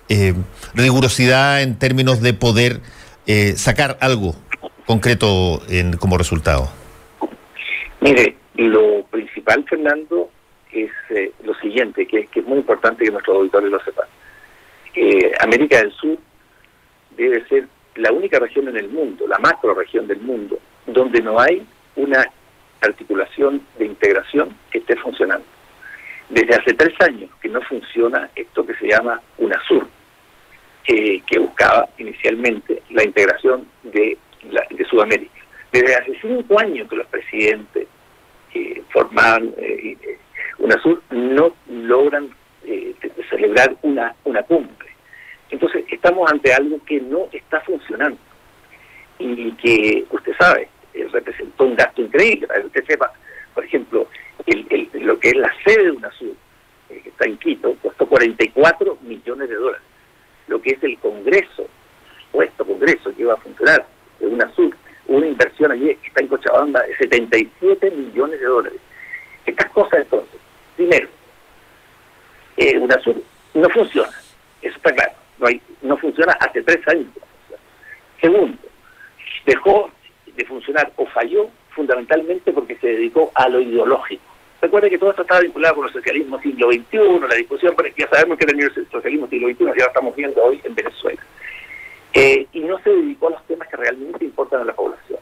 eh, 0.10 0.34
rigurosidad 0.74 1.62
en 1.62 1.78
términos 1.80 2.22
de 2.22 2.34
poder 2.34 2.80
eh, 3.28 3.54
sacar 3.54 3.98
algo 4.02 4.36
concreto 4.86 5.62
en, 5.70 5.98
como 5.98 6.18
resultado? 6.18 6.70
Mire, 8.02 8.36
lo 8.56 9.04
principal, 9.06 9.65
Fernando, 9.68 10.30
es 10.72 10.91
eh, 11.10 11.32
lo 11.44 11.56
siguiente, 11.56 12.06
que, 12.06 12.30
es 12.34 12.46
muy 12.46 12.60
importante 12.60 13.04
que 13.04 13.12
nuestros 13.12 13.38
auditores 13.38 13.72
lo 13.72 13.80
sepan. 13.84 14.08
América 15.41 15.78
del 15.80 15.91
Sur 15.91 16.18
debe 17.18 17.46
ser 17.48 17.68
la 17.96 18.12
única 18.12 18.39
región 18.39 18.68
en 18.68 18.78
el 18.78 18.89
mundo, 18.89 19.28
la 19.28 19.39
macro 19.39 19.74
región 19.74 20.08
del 20.08 20.22
mundo, 20.22 20.58
donde 20.86 21.22
no 21.22 21.39
hay 21.39 21.65
una 21.96 22.26
articulación 22.82 23.62
de 23.78 23.86
integración 23.86 24.56
que 24.72 24.80
esté 24.80 24.96
funcionando. 24.98 25.46
Desde 26.30 26.56
hace 26.56 26.74
tres 26.74 26.94
años 27.02 27.30
que 27.41 27.50
no 27.50 27.62
funciona 27.62 28.30
esto 28.36 28.65
que 28.65 28.76
se 28.76 28.88
llama 28.88 29.22
UNASUR, 29.38 29.88
que, 30.86 31.21
que 31.26 31.39
buscaba 31.39 31.89
inicialmente 31.98 32.82
la 32.91 33.04
integración 33.04 33.67
de, 33.84 34.17
de 34.69 34.86
Sudamérica. 34.86 35.34
Desde 35.71 35.95
hace 35.95 36.17
cinco 36.21 36.60
años 36.60 36.88
que 36.88 36.95
los 36.95 37.08
presidentes 37.08 37.88
que 38.54 38.84
formaban 38.93 39.54
eh, 39.58 39.98
eh, 40.02 40.17
UNASUR 40.60 41.02
no 41.10 41.54
logran 41.67 42.30
eh, 42.63 42.95
celebrar 43.30 43.76
una, 43.82 44.15
una 44.24 44.43
cumbre. 44.43 44.88
Entonces 45.50 45.86
estamos 45.89 46.32
ante 46.32 46.54
algo 46.54 46.80
que 46.86 47.02
no 47.02 47.28
está 47.32 47.60
funcionando 47.62 48.17
y 49.19 49.52
que 49.54 50.06
usted 50.10 50.34
sabe, 50.39 50.69
representó 51.12 51.65
un 51.65 51.76
gasto 51.76 52.02
increíble, 52.02 52.48
para 52.48 52.62
que 52.62 52.67
usted 52.67 52.86
sepa, 52.86 53.12
por 53.54 53.65
ejemplo, 53.65 54.08
el, 54.45 54.89
lo 54.93 55.19
que 55.19 55.30
es 55.30 55.36
la 55.36 55.52
sede 55.65 55.86
de 55.86 55.91
UNASUR, 55.91 56.36
que 56.88 57.10
está 57.10 57.26
en 57.26 57.38
Quito, 57.38 57.76
costó 57.82 58.06
44 58.08 58.98
millones 59.02 59.50
de 59.50 59.56
dólares 59.56 59.82
lo 60.47 60.62
que 60.62 60.71
es 60.71 60.84
el 60.84 60.97
Congreso, 60.99 61.67
supuesto 62.25 62.65
Congreso 62.65 63.15
que 63.15 63.21
iba 63.21 63.34
a 63.34 63.38
funcionar, 63.38 63.86
de 64.19 64.27
una 64.27 64.49
sub, 64.53 64.73
una 65.08 65.27
inversión 65.27 65.71
allí 65.71 65.95
que 65.95 66.08
está 66.08 66.21
en 66.21 66.27
Cochabamba 66.27 66.81
de 66.81 66.95
77 66.97 67.91
millones 67.91 68.39
de 68.39 68.45
dólares. 68.45 68.79
Estas 69.45 69.69
cosas 69.71 70.01
entonces, 70.01 70.39
primero, 70.75 71.08
eh, 72.58 72.77
UNASUR 72.77 73.21
no 73.53 73.69
funciona, 73.69 74.10
eso 74.62 74.75
está 74.75 74.93
claro, 74.93 75.13
no, 75.39 75.47
hay, 75.47 75.62
no 75.81 75.97
funciona 75.97 76.34
hace 76.34 76.62
tres 76.62 76.88
años. 76.88 77.08
Segundo, 78.19 78.58
dejó 79.45 79.91
de 80.25 80.45
funcionar 80.45 80.91
o 80.95 81.05
falló 81.08 81.49
fundamentalmente 81.69 82.51
porque 82.51 82.75
se 82.77 82.88
dedicó 82.88 83.31
a 83.36 83.49
lo 83.49 83.60
ideológico 83.60 84.35
Recuerden 84.62 84.89
que 84.89 84.98
todo 84.98 85.12
esto 85.12 85.22
estaba 85.22 85.41
vinculado 85.41 85.76
con 85.76 85.88
el 85.88 85.94
socialismo 85.94 86.39
siglo 86.39 86.72
XXI, 86.72 86.98
la 87.28 87.36
discusión, 87.36 87.76
ya 87.98 88.08
sabemos 88.08 88.38
que 88.38 88.46
era 88.46 88.54
el 88.54 88.89
socialismo 88.91 89.28
siglo 89.28 89.50
XXI, 89.50 89.65
ya 89.65 89.84
lo 89.84 89.88
estamos 89.88 90.15
viendo 90.15 90.44
hoy 90.44 90.62
en 90.63 90.76
Venezuela. 90.76 91.22
Eh, 92.13 92.48
y 92.54 92.60
no 92.62 92.80
se 92.80 92.89
dedicó 92.89 93.28
a 93.28 93.32
los 93.32 93.46
temas 93.46 93.68
que 93.68 93.78
realmente 93.78 94.24
importan 94.24 94.62
a 94.62 94.65
la 94.65 94.74
población. 94.74 95.20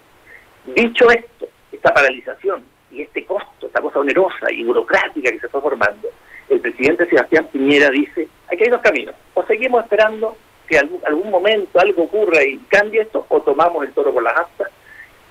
Dicho 0.76 1.10
esto, 1.10 1.48
esta 1.72 1.94
paralización 1.94 2.64
y 2.92 3.02
este 3.02 3.26
costo, 3.26 3.66
esta 3.66 3.82
cosa 3.82 4.00
onerosa 4.00 4.52
y 4.52 4.64
burocrática 4.64 5.32
que 5.32 5.40
se 5.40 5.48
está 5.48 5.60
formando, 5.60 6.08
el 6.50 6.60
presidente 6.62 7.10
Sebastián 7.10 7.48
Piñera 7.52 7.90
dice, 7.90 8.28
aquí 8.48 8.64
hay 8.64 8.70
dos 8.70 8.82
caminos, 8.82 9.16
o 9.34 9.44
seguimos 9.46 9.84
esperando 9.84 10.38
que 10.68 10.78
algún, 10.78 11.02
algún 11.06 11.32
momento 11.32 11.80
algo 11.80 12.04
ocurra 12.04 12.44
y 12.44 12.58
cambie 12.70 13.02
esto, 13.02 13.26
o 13.28 13.42
tomamos 13.42 13.84
el 13.84 13.94
toro 13.94 14.14
por 14.14 14.24
las 14.24 14.38
astas 14.38 14.70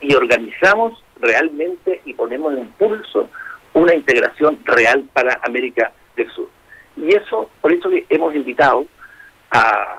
y 0.00 0.14
organizamos 0.14 1.02
realmente 1.20 2.00
y 2.04 2.14
ponemos 2.14 2.54
en 2.54 2.66
pulso 2.72 3.30
una 3.74 3.94
integración 3.94 4.58
real 4.64 5.04
para 5.12 5.40
América 5.42 5.92
del 6.16 6.30
Sur. 6.30 6.48
Y 6.96 7.14
eso, 7.14 7.50
por 7.60 7.72
eso 7.72 7.90
hemos 8.08 8.34
invitado 8.34 8.86
a, 9.50 9.98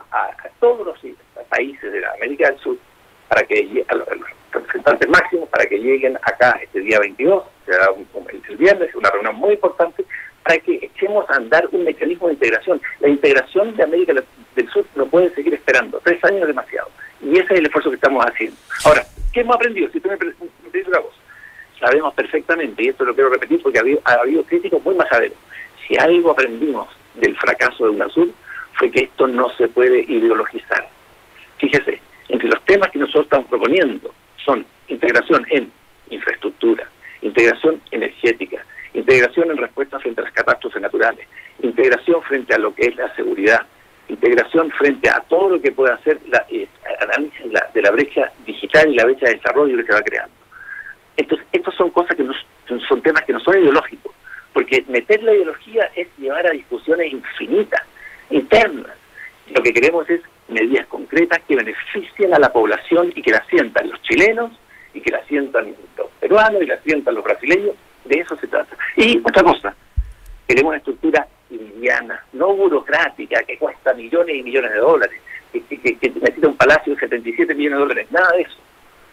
todos 0.60 0.86
los 0.86 0.98
países 1.50 1.92
de 1.92 2.06
América 2.06 2.50
del 2.50 2.60
Sur, 2.60 2.78
para 3.28 3.44
que 3.44 3.86
a 3.88 3.96
los, 3.96 4.08
representantes 4.52 5.10
máximos, 5.10 5.50
para 5.50 5.66
que 5.66 5.78
lleguen 5.78 6.16
acá 6.22 6.60
este 6.62 6.80
día 6.80 7.00
22, 7.00 7.44
será 7.66 7.88
el 8.50 8.58
viernes, 8.58 8.94
una 8.96 9.10
reunión 9.10 9.36
muy 9.36 9.54
importante, 9.54 10.06
para 10.44 10.60
que 10.60 10.80
echemos 10.82 11.28
a 11.30 11.36
andar 11.36 11.68
un 11.72 11.84
mecanismo 11.84 12.28
de 12.28 12.34
integración. 12.34 12.82
La 13.00 13.10
integración 13.10 13.76
de 13.76 13.84
América 13.84 14.14
del 14.14 14.70
Sur 14.70 14.86
no 14.96 15.06
puede 15.08 15.34
seguir 15.34 15.54
esperando, 15.54 16.00
tres 16.04 16.24
años 16.24 16.48
demasiado. 16.48 16.90
Y 17.22 17.38
ese 17.38 17.54
es 17.54 17.60
el 17.60 17.66
esfuerzo 17.66 17.90
que 17.90 17.96
estamos 17.96 18.24
haciendo. 18.26 18.58
Ahora, 18.86 19.04
¿qué 19.32 19.42
hemos 19.42 19.56
aprendido? 19.56 19.90
Si 19.92 20.00
tú 20.00 20.10
me, 20.10 20.18
pides 20.18 20.88
una 20.88 21.00
cosa, 21.00 21.16
sabemos 21.84 22.14
perfectamente, 22.14 22.84
y 22.84 22.88
esto 22.90 23.04
lo 23.04 23.14
quiero 23.14 23.30
repetir 23.30 23.62
porque 23.62 23.78
ha 23.78 23.82
habido, 23.82 24.02
ha 24.06 24.14
habido 24.14 24.44
críticos 24.44 24.82
muy 24.84 24.96
majaderos, 24.96 25.38
si 25.86 25.98
algo 25.98 26.32
aprendimos 26.32 26.88
del 27.16 27.36
fracaso 27.36 27.86
de 27.86 27.92
UNASUR 27.92 28.30
fue 28.74 28.90
que 28.90 29.04
esto 29.04 29.28
no 29.28 29.50
se 29.58 29.68
puede 29.68 30.00
ideologizar. 30.08 30.88
Fíjese, 31.58 32.02
entre 32.30 32.48
los 32.48 32.64
temas 32.66 32.90
que 32.90 33.00
nosotros 33.00 33.26
estamos 33.26 33.48
proponiendo 33.48 34.14
son 34.44 34.66
integración 34.88 35.46
en 35.50 35.72
infraestructura, 36.10 36.88
integración 37.22 37.82
energética, 37.92 38.66
integración 38.94 39.52
en 39.52 39.58
respuesta 39.58 40.00
frente 40.00 40.22
a 40.22 40.24
las 40.26 40.34
catástrofes 40.34 40.82
naturales, 40.82 41.28
integración 41.62 42.22
frente 42.24 42.54
a 42.54 42.60
lo 42.60 42.74
que 42.74 42.88
es 42.88 42.96
la 42.96 43.14
seguridad, 43.16 43.66
integración 44.08 44.72
frente 44.72 45.10
a 45.10 45.20
todo 45.22 45.50
lo 45.50 45.62
que 45.62 45.72
puede 45.72 45.94
hacer 45.94 46.20
la 46.28 46.46
eh, 46.50 46.68
análisis 47.02 47.46
de 47.74 47.82
la 47.82 47.92
brecha 47.92 48.32
digital 48.46 48.90
y 48.90 48.96
la 48.96 49.06
brecha 49.06 49.28
de 49.28 49.36
desarrollo 49.36 49.78
que 49.78 49.84
se 49.84 49.94
va 49.94 50.02
creando. 50.02 50.43
Estos, 51.18 51.40
estos 51.52 51.76
son 51.76 51.92
cosas 51.92 52.16
que 52.16 52.24
no, 52.24 52.34
son 52.88 53.02
temas 53.02 53.24
que 53.24 53.34
no 53.34 53.40
son 53.40 53.58
ideológicos, 53.60 54.14
porque 54.54 54.84
meter 54.88 55.22
la 55.24 55.34
ideología 55.34 55.92
es 55.96 56.08
llevar 56.18 56.48
a 56.48 56.52
discusiones 56.52 57.12
infinitas, 57.12 57.82
internas. 58.30 58.94
Lo 59.54 59.62
que 59.62 59.74
queremos 59.74 60.10
es 60.10 60.22
medidas 60.48 60.88
concretas 60.88 61.40
que 61.48 61.56
beneficien 61.56 62.34
a 62.34 62.40
la 62.40 62.52
población 62.52 63.12
y 63.16 63.22
que 63.22 63.32
la 63.32 63.44
sientan 63.46 63.90
los 63.90 64.02
chilenos 64.02 64.52
y 64.94 65.02
que 65.02 65.12
la 65.12 65.24
sientan 65.26 65.76
los 65.98 66.10
peruanos 66.20 66.62
y 66.62 66.66
la 66.66 66.80
sientan 66.82 67.16
los 67.16 67.24
brasileños. 67.24 67.76
De 68.06 68.20
eso 68.20 68.36
se 68.38 68.48
trata. 68.48 68.76
Y 68.98 69.20
otra 69.20 69.44
cosa, 69.44 69.76
queremos 70.48 70.70
una 70.70 70.78
estructura 70.78 71.28
liviana, 71.50 72.24
no 72.34 72.54
burocrática, 72.56 73.44
que 73.44 73.58
cuesta 73.58 73.94
millones 73.94 74.36
y 74.36 74.44
millones 74.44 74.72
de 74.72 74.80
dólares, 74.80 75.22
que, 75.52 75.62
que 75.78 76.10
necesita 76.10 76.48
un 76.48 76.58
palacio 76.58 76.94
de 76.94 77.00
77 77.00 77.54
millones 77.56 77.78
de 77.78 77.82
dólares, 77.82 78.08
nada 78.12 78.32
de 78.36 78.42
eso. 78.42 78.58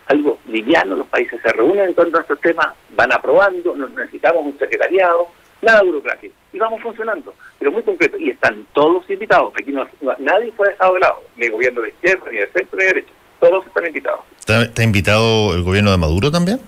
Algo 0.06 0.38
liviano, 0.48 0.96
los 0.96 1.06
países 1.06 1.40
se 1.40 1.52
reúnen 1.52 1.88
en 1.88 1.94
torno 1.94 2.18
a 2.18 2.22
estos 2.22 2.40
temas, 2.40 2.68
van 2.96 3.12
aprobando, 3.12 3.76
necesitamos 3.76 4.44
un 4.44 4.58
secretariado, 4.58 5.28
nada 5.62 5.82
burocrático. 5.82 6.34
Y 6.52 6.58
vamos 6.58 6.82
funcionando, 6.82 7.34
pero 7.58 7.70
muy 7.70 7.82
concreto. 7.82 8.18
Y 8.18 8.30
están 8.30 8.66
todos 8.72 9.08
invitados. 9.08 9.52
Aquí 9.56 9.72
no, 9.72 9.86
nadie 10.18 10.52
fue 10.52 10.68
dejado 10.68 10.94
de 10.94 11.00
lado, 11.00 11.22
ni 11.36 11.46
el 11.46 11.52
gobierno 11.52 11.82
de 11.82 11.90
izquierda, 11.90 12.24
ni 12.30 12.38
de 12.38 12.46
centro, 12.48 12.78
ni 12.78 12.84
de 12.84 12.88
derecha. 12.88 13.12
Todos 13.38 13.66
están 13.66 13.86
invitados. 13.86 14.20
¿Está, 14.38 14.82
invitado 14.82 15.54
el 15.54 15.62
gobierno 15.62 15.90
de 15.92 15.96
Maduro 15.96 16.30
también? 16.30 16.60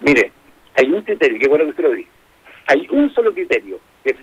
Mire, 0.00 0.32
hay 0.74 0.90
un 0.90 1.02
criterio, 1.02 1.38
qué 1.38 1.48
bueno 1.48 1.64
que 1.64 1.70
usted 1.70 1.84
lo 1.84 1.92
dice. 1.92 2.10
Hay 2.68 2.86
un 2.90 3.12
solo 3.14 3.32
criterio 3.32 3.78
que, 4.02 4.16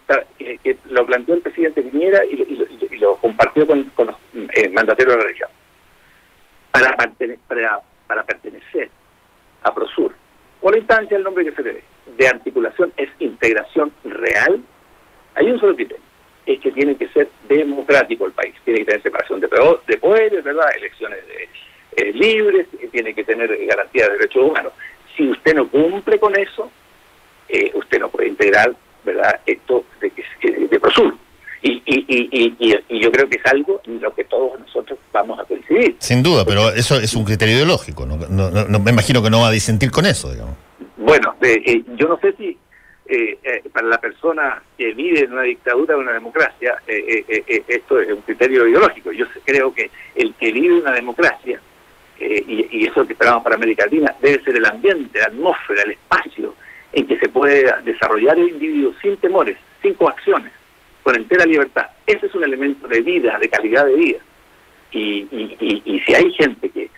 que, 0.58 0.78
lo 0.90 1.06
planteó 1.06 1.36
el 1.36 1.42
presidente 1.42 1.82
Piñera 1.82 2.26
y, 2.26 2.98
lo, 2.98 3.16
compartió 3.18 3.66
con, 3.66 3.92
los 3.98 4.16
eh, 4.56 4.70
mandateros 4.70 5.16
de 5.16 5.22
la 5.22 5.28
región. 5.28 5.50
Para, 6.72 6.98
para, 7.48 7.82
para 8.08 8.24
pertenecer 8.24 8.90
a 9.64 9.74
Prosur, 9.74 10.14
o 10.62 10.72
la 10.72 10.78
instancia, 10.78 11.18
el 11.18 11.24
nombre 11.24 11.44
que 11.44 11.52
se 11.52 11.62
dé 11.62 11.84
de 12.18 12.28
articulación 12.28 12.94
es 12.98 13.10
integración 13.20 13.92
real, 14.04 14.62
hay 15.36 15.52
un 15.52 15.60
solo 15.60 15.76
criterio, 15.76 16.04
es 16.46 16.60
que 16.60 16.72
tiene 16.72 16.96
que 16.96 17.08
ser 17.10 17.30
democrático 17.48 18.26
el 18.26 18.32
país, 18.32 18.56
tiene 18.64 18.80
que 18.80 18.86
tener 18.86 19.04
separación 19.04 19.40
de, 19.40 19.48
poderes, 19.98 20.44
¿verdad? 20.44 20.66
elecciones 20.78 21.20
de, 21.28 21.50
eh, 21.98 22.14
libres, 22.14 22.68
tiene 22.92 23.14
que 23.14 23.24
tener 23.24 23.50
garantía 23.66 24.08
de 24.08 24.14
derechos 24.14 24.44
humanos. 24.44 24.74
Si 25.16 25.30
usted 25.30 25.54
no 25.54 25.70
cumple 25.70 26.20
con 26.20 26.36
eso, 26.38 26.72
eh, 27.50 27.72
usted 27.74 28.00
no 28.00 28.10
puede 28.10 28.30
integrar 28.30 28.74
verdad 29.04 29.42
esto 29.46 29.86
de, 30.00 30.12
de, 30.42 30.68
de 30.68 30.80
Prosur. 30.80 31.16
Y, 31.66 31.82
y, 31.86 32.06
y, 32.10 32.78
y, 32.90 33.00
yo 33.00 33.10
creo 33.10 33.30
que 33.30 33.38
es 33.38 33.46
algo 33.46 33.82
en 33.86 34.02
lo 34.02 34.14
que 34.14 34.26
todos 34.26 34.60
nosotros 34.60 35.00
vamos 35.14 35.40
a 35.40 35.46
coincidir. 35.46 35.96
Sin 36.00 36.22
duda, 36.22 36.44
pero 36.46 36.70
eso 36.74 36.98
es 36.98 37.14
un 37.16 37.24
criterio 37.24 37.56
ideológico. 37.56 38.06
No, 38.06 38.18
no, 38.18 38.52
no, 38.52 38.80
me 38.80 38.92
imagino 38.92 39.24
que 39.24 39.30
no 39.30 39.40
va 39.40 39.48
a 39.48 39.52
disentir 39.52 39.90
con 39.90 40.06
eso, 40.06 40.30
digamos. 40.30 40.56
Bueno, 40.98 41.36
eh, 41.42 41.82
yo 41.96 42.10
no 42.10 42.20
sé 42.20 42.34
si 42.34 42.58
eh, 43.06 43.38
eh, 43.44 43.64
para 43.72 43.88
la 43.88 43.98
persona 43.98 44.62
que 44.78 44.94
vive 44.94 45.22
en 45.22 45.32
una 45.32 45.44
dictadura 45.44 45.96
o 45.96 46.00
una 46.02 46.12
democracia, 46.12 46.76
esto 46.86 48.00
es 48.02 48.12
un 48.12 48.22
criterio 48.24 48.68
ideológico. 48.68 49.14
Yo 49.14 49.26
creo 49.46 49.74
que 49.74 49.90
el 50.16 50.34
que 50.34 50.52
vive 50.52 50.82
una 50.82 50.92
democracia, 50.92 51.62
y, 52.20 52.68
y, 52.72 52.88
eso 52.88 53.08
que 53.08 53.14
esperamos 53.14 53.42
para 53.42 53.56
América 53.56 53.86
Latina, 53.86 54.14
debe 54.22 54.44
ser 54.44 54.58
el 54.58 54.66
ambiente, 54.66 55.18
la 55.18 55.28
atmósfera, 55.28 55.84
el 55.84 55.92
espacio 55.92 56.56
en 56.92 57.08
que 57.08 57.18
se 57.20 57.30
puede 57.30 57.74
desarrollar 57.84 58.38
el 58.38 58.50
individuo 58.50 58.94
sin 59.02 59.16
temores, 59.18 59.58
sin 59.82 59.94
coacciones, 59.94 60.52
con 61.04 61.16
entera 61.16 61.46
libertad. 61.46 61.88
Ese 62.08 62.26
es 62.26 62.36
un 62.36 62.44
elemento 62.44 62.88
de 62.88 63.02
vida, 63.02 63.38
de 63.40 63.50
calidad 63.50 63.86
de 63.86 63.96
vida. 63.96 64.20
Y, 64.92 65.28
y 65.86 66.00
si 66.06 66.14
hay 66.14 66.32
gente 66.34 66.70
que 66.70 66.90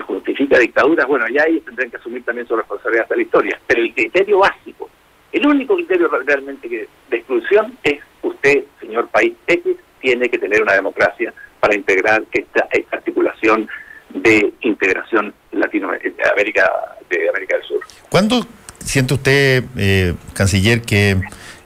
justifica 0.00 0.58
dictaduras, 0.58 1.06
bueno, 1.06 1.26
ya 1.28 1.44
ellos 1.44 1.64
tendrán 1.64 1.90
que 1.90 1.96
asumir 1.96 2.24
también 2.24 2.46
su 2.46 2.56
responsabilidad 2.56 3.04
hasta 3.04 3.16
la 3.16 3.22
historia. 3.22 3.60
Pero 3.66 3.82
el 3.82 3.94
criterio 3.94 4.38
básico, 4.38 4.88
el 5.32 5.46
único 5.46 5.74
criterio 5.76 6.08
realmente 6.08 6.68
que, 6.68 6.88
de 7.10 7.16
exclusión 7.16 7.76
es 7.82 8.00
usted, 8.22 8.64
señor 8.80 9.08
país 9.08 9.34
X, 9.46 9.76
tiene 10.00 10.28
que 10.28 10.38
tener 10.38 10.62
una 10.62 10.74
democracia 10.74 11.32
para 11.60 11.74
integrar 11.74 12.22
esta, 12.32 12.68
articulación 12.92 13.68
de 14.10 14.52
integración 14.60 15.34
Latinoamérica 15.52 16.72
de 17.10 17.28
América 17.28 17.56
del 17.56 17.64
Sur. 17.66 17.80
¿Cuándo 18.08 18.46
siente 18.78 19.14
usted, 19.14 19.64
eh, 19.76 20.14
canciller, 20.34 20.82
que, 20.82 21.20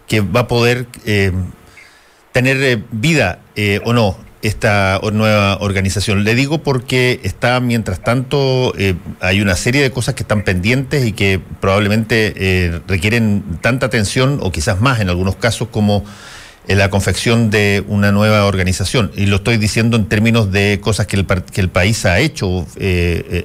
que 0.08 0.20
va 0.20 0.40
a 0.40 0.48
poder 0.48 0.86
eh, 1.06 1.30
tener 2.32 2.62
eh, 2.62 2.82
vida 2.90 3.40
o 3.84 3.92
no 3.92 4.16
esta 4.42 5.00
nueva 5.12 5.58
organización. 5.60 6.24
Le 6.24 6.34
digo 6.34 6.62
porque 6.62 7.20
está, 7.22 7.60
mientras 7.60 8.02
tanto, 8.02 8.74
eh, 8.76 8.96
hay 9.20 9.40
una 9.40 9.54
serie 9.54 9.82
de 9.82 9.92
cosas 9.92 10.14
que 10.14 10.24
están 10.24 10.42
pendientes 10.42 11.06
y 11.06 11.12
que 11.12 11.40
probablemente 11.60 12.34
eh, 12.36 12.80
requieren 12.88 13.44
tanta 13.60 13.86
atención 13.86 14.40
o 14.42 14.50
quizás 14.50 14.80
más 14.80 15.00
en 15.00 15.08
algunos 15.08 15.36
casos 15.36 15.68
como 15.68 16.04
eh, 16.66 16.74
la 16.74 16.90
confección 16.90 17.50
de 17.50 17.84
una 17.86 18.10
nueva 18.10 18.44
organización. 18.44 19.12
Y 19.14 19.26
lo 19.26 19.36
estoy 19.36 19.58
diciendo 19.58 19.96
en 19.96 20.06
términos 20.06 20.50
de 20.50 20.80
cosas 20.82 21.06
que 21.06 21.16
el, 21.16 21.26
que 21.26 21.60
el 21.60 21.68
país 21.68 22.04
ha 22.04 22.18
hecho 22.18 22.66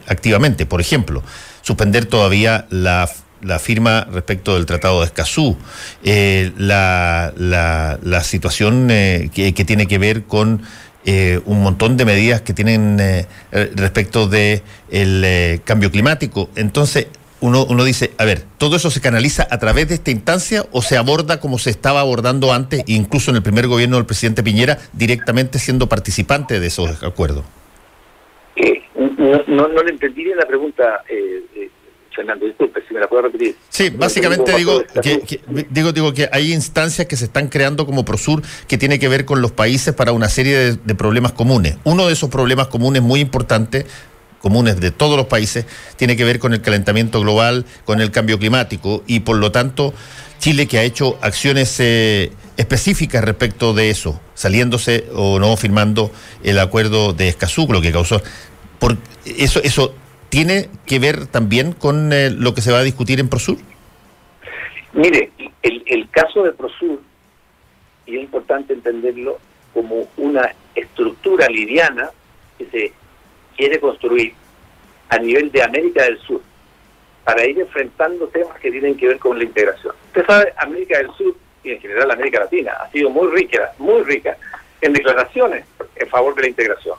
activamente. 0.07 0.65
Por 0.65 0.81
ejemplo, 0.81 1.21
suspender 1.61 2.05
todavía 2.05 2.65
la 2.71 3.07
la 3.41 3.59
firma 3.59 4.07
respecto 4.11 4.55
del 4.55 4.65
Tratado 4.65 4.99
de 4.99 5.05
Escazú, 5.05 5.57
la, 6.03 7.33
la, 7.37 8.23
situación 8.23 8.87
que, 8.87 9.53
que, 9.55 9.65
tiene 9.65 9.87
que 9.87 9.97
ver 9.97 10.23
con 10.23 10.61
eh, 11.09 11.39
un 11.45 11.63
montón 11.63 11.95
de 11.95 12.03
medidas 12.03 12.41
que 12.41 12.53
tienen 12.53 12.99
eh, 12.99 13.27
eh, 13.53 13.71
respecto 13.75 14.27
de 14.27 14.61
el 14.91 15.61
cambio 15.63 15.89
climático. 15.89 16.49
Entonces, 16.57 17.07
uno, 17.39 17.63
uno 17.63 17.85
dice, 17.85 18.11
a 18.17 18.25
ver, 18.25 18.43
¿todo 18.57 18.75
eso 18.75 18.91
se 18.91 18.99
canaliza 18.99 19.47
a 19.49 19.57
través 19.57 19.87
de 19.87 19.95
esta 19.95 20.11
instancia 20.11 20.65
o 20.73 20.81
se 20.81 20.97
aborda 20.97 21.39
como 21.39 21.59
se 21.59 21.69
estaba 21.69 22.01
abordando 22.01 22.51
antes, 22.51 22.83
incluso 22.87 23.31
en 23.31 23.37
el 23.37 23.41
primer 23.41 23.67
gobierno 23.67 23.95
del 23.95 24.05
presidente 24.05 24.43
Piñera, 24.43 24.79
directamente 24.91 25.59
siendo 25.59 25.87
participante 25.87 26.59
de 26.59 26.67
esos 26.67 27.01
acuerdos? 27.01 27.45
no, 28.97 29.43
no, 29.47 29.67
no, 29.69 29.83
le 29.83 29.91
entendí 29.91 30.25
bien 30.25 30.37
la 30.37 30.45
pregunta, 30.45 31.03
Fernando, 32.17 32.47
disculpe, 32.47 32.81
si 32.87 32.95
me 32.95 32.99
la 32.99 33.07
puedo 33.07 33.21
repetir. 33.21 33.55
Sí, 33.69 33.91
básicamente 33.91 34.51
digo 34.57 34.83
que, 35.03 35.39
digo, 35.69 35.91
digo 35.91 36.13
que 36.13 36.27
hay 36.31 36.51
instancias 36.51 37.05
que 37.07 37.15
se 37.15 37.25
están 37.25 37.47
creando 37.47 37.85
como 37.85 38.03
Prosur 38.03 38.41
que 38.67 38.79
tiene 38.79 38.97
que 38.97 39.07
ver 39.07 39.23
con 39.23 39.39
los 39.39 39.51
países 39.51 39.93
para 39.93 40.13
una 40.13 40.27
serie 40.27 40.75
de, 40.75 40.95
problemas 40.95 41.31
comunes. 41.31 41.77
Uno 41.83 42.07
de 42.07 42.13
esos 42.13 42.31
problemas 42.31 42.67
comunes 42.67 43.03
muy 43.03 43.19
importantes 43.19 43.85
comunes 44.39 44.79
de 44.79 44.91
todos 44.91 45.17
los 45.17 45.25
países, 45.25 45.65
tiene 45.95 46.15
que 46.15 46.23
ver 46.23 46.39
con 46.39 46.53
el 46.53 46.61
calentamiento 46.61 47.19
global, 47.19 47.65
con 47.85 48.01
el 48.01 48.11
cambio 48.11 48.37
climático 48.37 49.03
y 49.07 49.21
por 49.21 49.37
lo 49.37 49.51
tanto 49.51 49.93
Chile 50.39 50.67
que 50.67 50.77
ha 50.77 50.83
hecho 50.83 51.17
acciones 51.21 51.75
eh, 51.79 52.31
específicas 52.55 53.23
respecto 53.23 53.73
de 53.73 53.89
eso, 53.89 54.19
saliéndose 54.35 55.05
o 55.13 55.39
no 55.39 55.57
firmando 55.57 56.11
el 56.43 56.59
acuerdo 56.59 57.13
de 57.13 57.27
Escazú, 57.29 57.67
lo 57.69 57.81
que 57.81 57.91
causó 57.91 58.21
por 58.79 58.97
eso 59.25 59.59
eso 59.63 59.93
¿tiene 60.29 60.69
que 60.85 60.99
ver 60.99 61.27
también 61.27 61.71
con 61.73 62.11
eh, 62.13 62.29
lo 62.29 62.53
que 62.53 62.61
se 62.61 62.71
va 62.71 62.79
a 62.79 62.83
discutir 62.83 63.19
en 63.19 63.29
Prosur? 63.29 63.57
Mire, 64.93 65.31
el, 65.61 65.83
el 65.85 66.09
caso 66.09 66.43
de 66.43 66.51
Prosur, 66.51 67.01
y 68.05 68.17
es 68.17 68.23
importante 68.23 68.73
entenderlo 68.73 69.39
como 69.73 70.07
una 70.17 70.53
estructura 70.75 71.47
liviana 71.47 72.09
que 72.57 72.65
se 72.67 72.93
quiere 73.55 73.79
construir 73.79 74.33
a 75.09 75.17
nivel 75.17 75.51
de 75.51 75.63
América 75.63 76.03
del 76.03 76.19
Sur, 76.19 76.41
para 77.23 77.45
ir 77.45 77.59
enfrentando 77.59 78.27
temas 78.27 78.57
que 78.59 78.71
tienen 78.71 78.95
que 78.95 79.07
ver 79.07 79.19
con 79.19 79.37
la 79.37 79.43
integración. 79.43 79.93
Usted 80.07 80.25
sabe, 80.25 80.53
América 80.57 80.97
del 80.97 81.11
Sur 81.11 81.35
y 81.63 81.71
en 81.71 81.81
general 81.81 82.11
América 82.11 82.39
Latina 82.39 82.71
ha 82.79 82.89
sido 82.91 83.09
muy 83.09 83.27
rica, 83.27 83.73
muy 83.79 84.01
rica 84.03 84.37
en 84.79 84.93
declaraciones 84.93 85.65
en 85.95 86.07
favor 86.07 86.35
de 86.35 86.43
la 86.43 86.47
integración. 86.47 86.95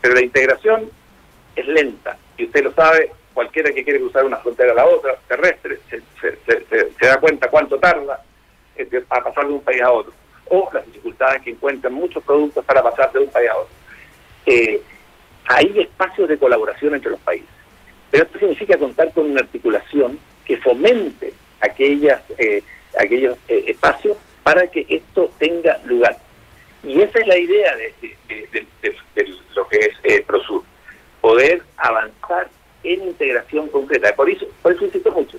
Pero 0.00 0.14
la 0.14 0.22
integración 0.22 0.90
es 1.56 1.66
lenta 1.66 2.16
y 2.36 2.44
usted 2.44 2.64
lo 2.64 2.72
sabe, 2.72 3.10
cualquiera 3.32 3.72
que 3.72 3.84
quiere 3.84 4.00
cruzar 4.00 4.24
una 4.24 4.38
frontera 4.38 4.72
a 4.72 4.76
la 4.76 4.86
otra, 4.86 5.16
terrestre, 5.28 5.78
se, 5.88 7.06
da 7.06 7.18
cuenta 7.18 7.48
cuánto 7.48 7.78
tarda 7.78 8.22
a 9.10 9.20
pasar 9.22 9.46
de 9.46 9.52
un 9.52 9.60
país 9.60 9.82
a 9.82 9.92
otro. 9.92 10.12
O 10.48 10.68
las 10.72 10.84
dificultades 10.86 11.42
que 11.42 11.50
encuentran 11.50 11.94
muchos 11.94 12.22
productos 12.24 12.64
para 12.64 12.82
pasar 12.82 13.12
de 13.12 13.20
un 13.20 13.30
país 13.30 13.48
a 13.50 13.56
otro. 13.56 13.74
Eh, 14.46 14.82
hay 15.46 15.80
espacios 15.80 16.28
de 16.28 16.38
colaboración 16.38 16.94
entre 16.94 17.10
los 17.10 17.20
países. 17.20 17.48
Pero 18.10 18.24
esto 18.24 18.38
significa 18.38 18.76
contar 18.78 19.12
con 19.12 19.30
una 19.30 19.40
articulación 19.40 20.18
que 20.44 20.56
fomente 20.58 21.32
aquellas, 21.60 22.22
eh, 22.38 22.62
aquellos 22.98 23.38
eh, 23.48 23.64
espacios 23.68 24.16
para 24.42 24.66
que 24.68 24.86
esto 24.88 25.30
tenga 25.38 25.78
lugar. 25.84 26.16
Y 26.82 27.00
esa 27.00 27.18
es 27.18 27.26
la 27.26 27.38
idea 27.38 27.74
de, 27.76 27.94
lo 29.54 29.68
que 29.68 29.78
es 29.78 29.94
eh, 30.04 30.22
ProSur, 30.26 30.62
poder 31.24 31.62
avanzar 31.78 32.50
en 32.82 33.02
integración 33.02 33.68
concreta. 33.68 34.14
Por 34.14 34.28
eso, 34.28 34.44
por 34.60 34.72
eso 34.72 34.84
insisto 34.84 35.10
mucho, 35.10 35.38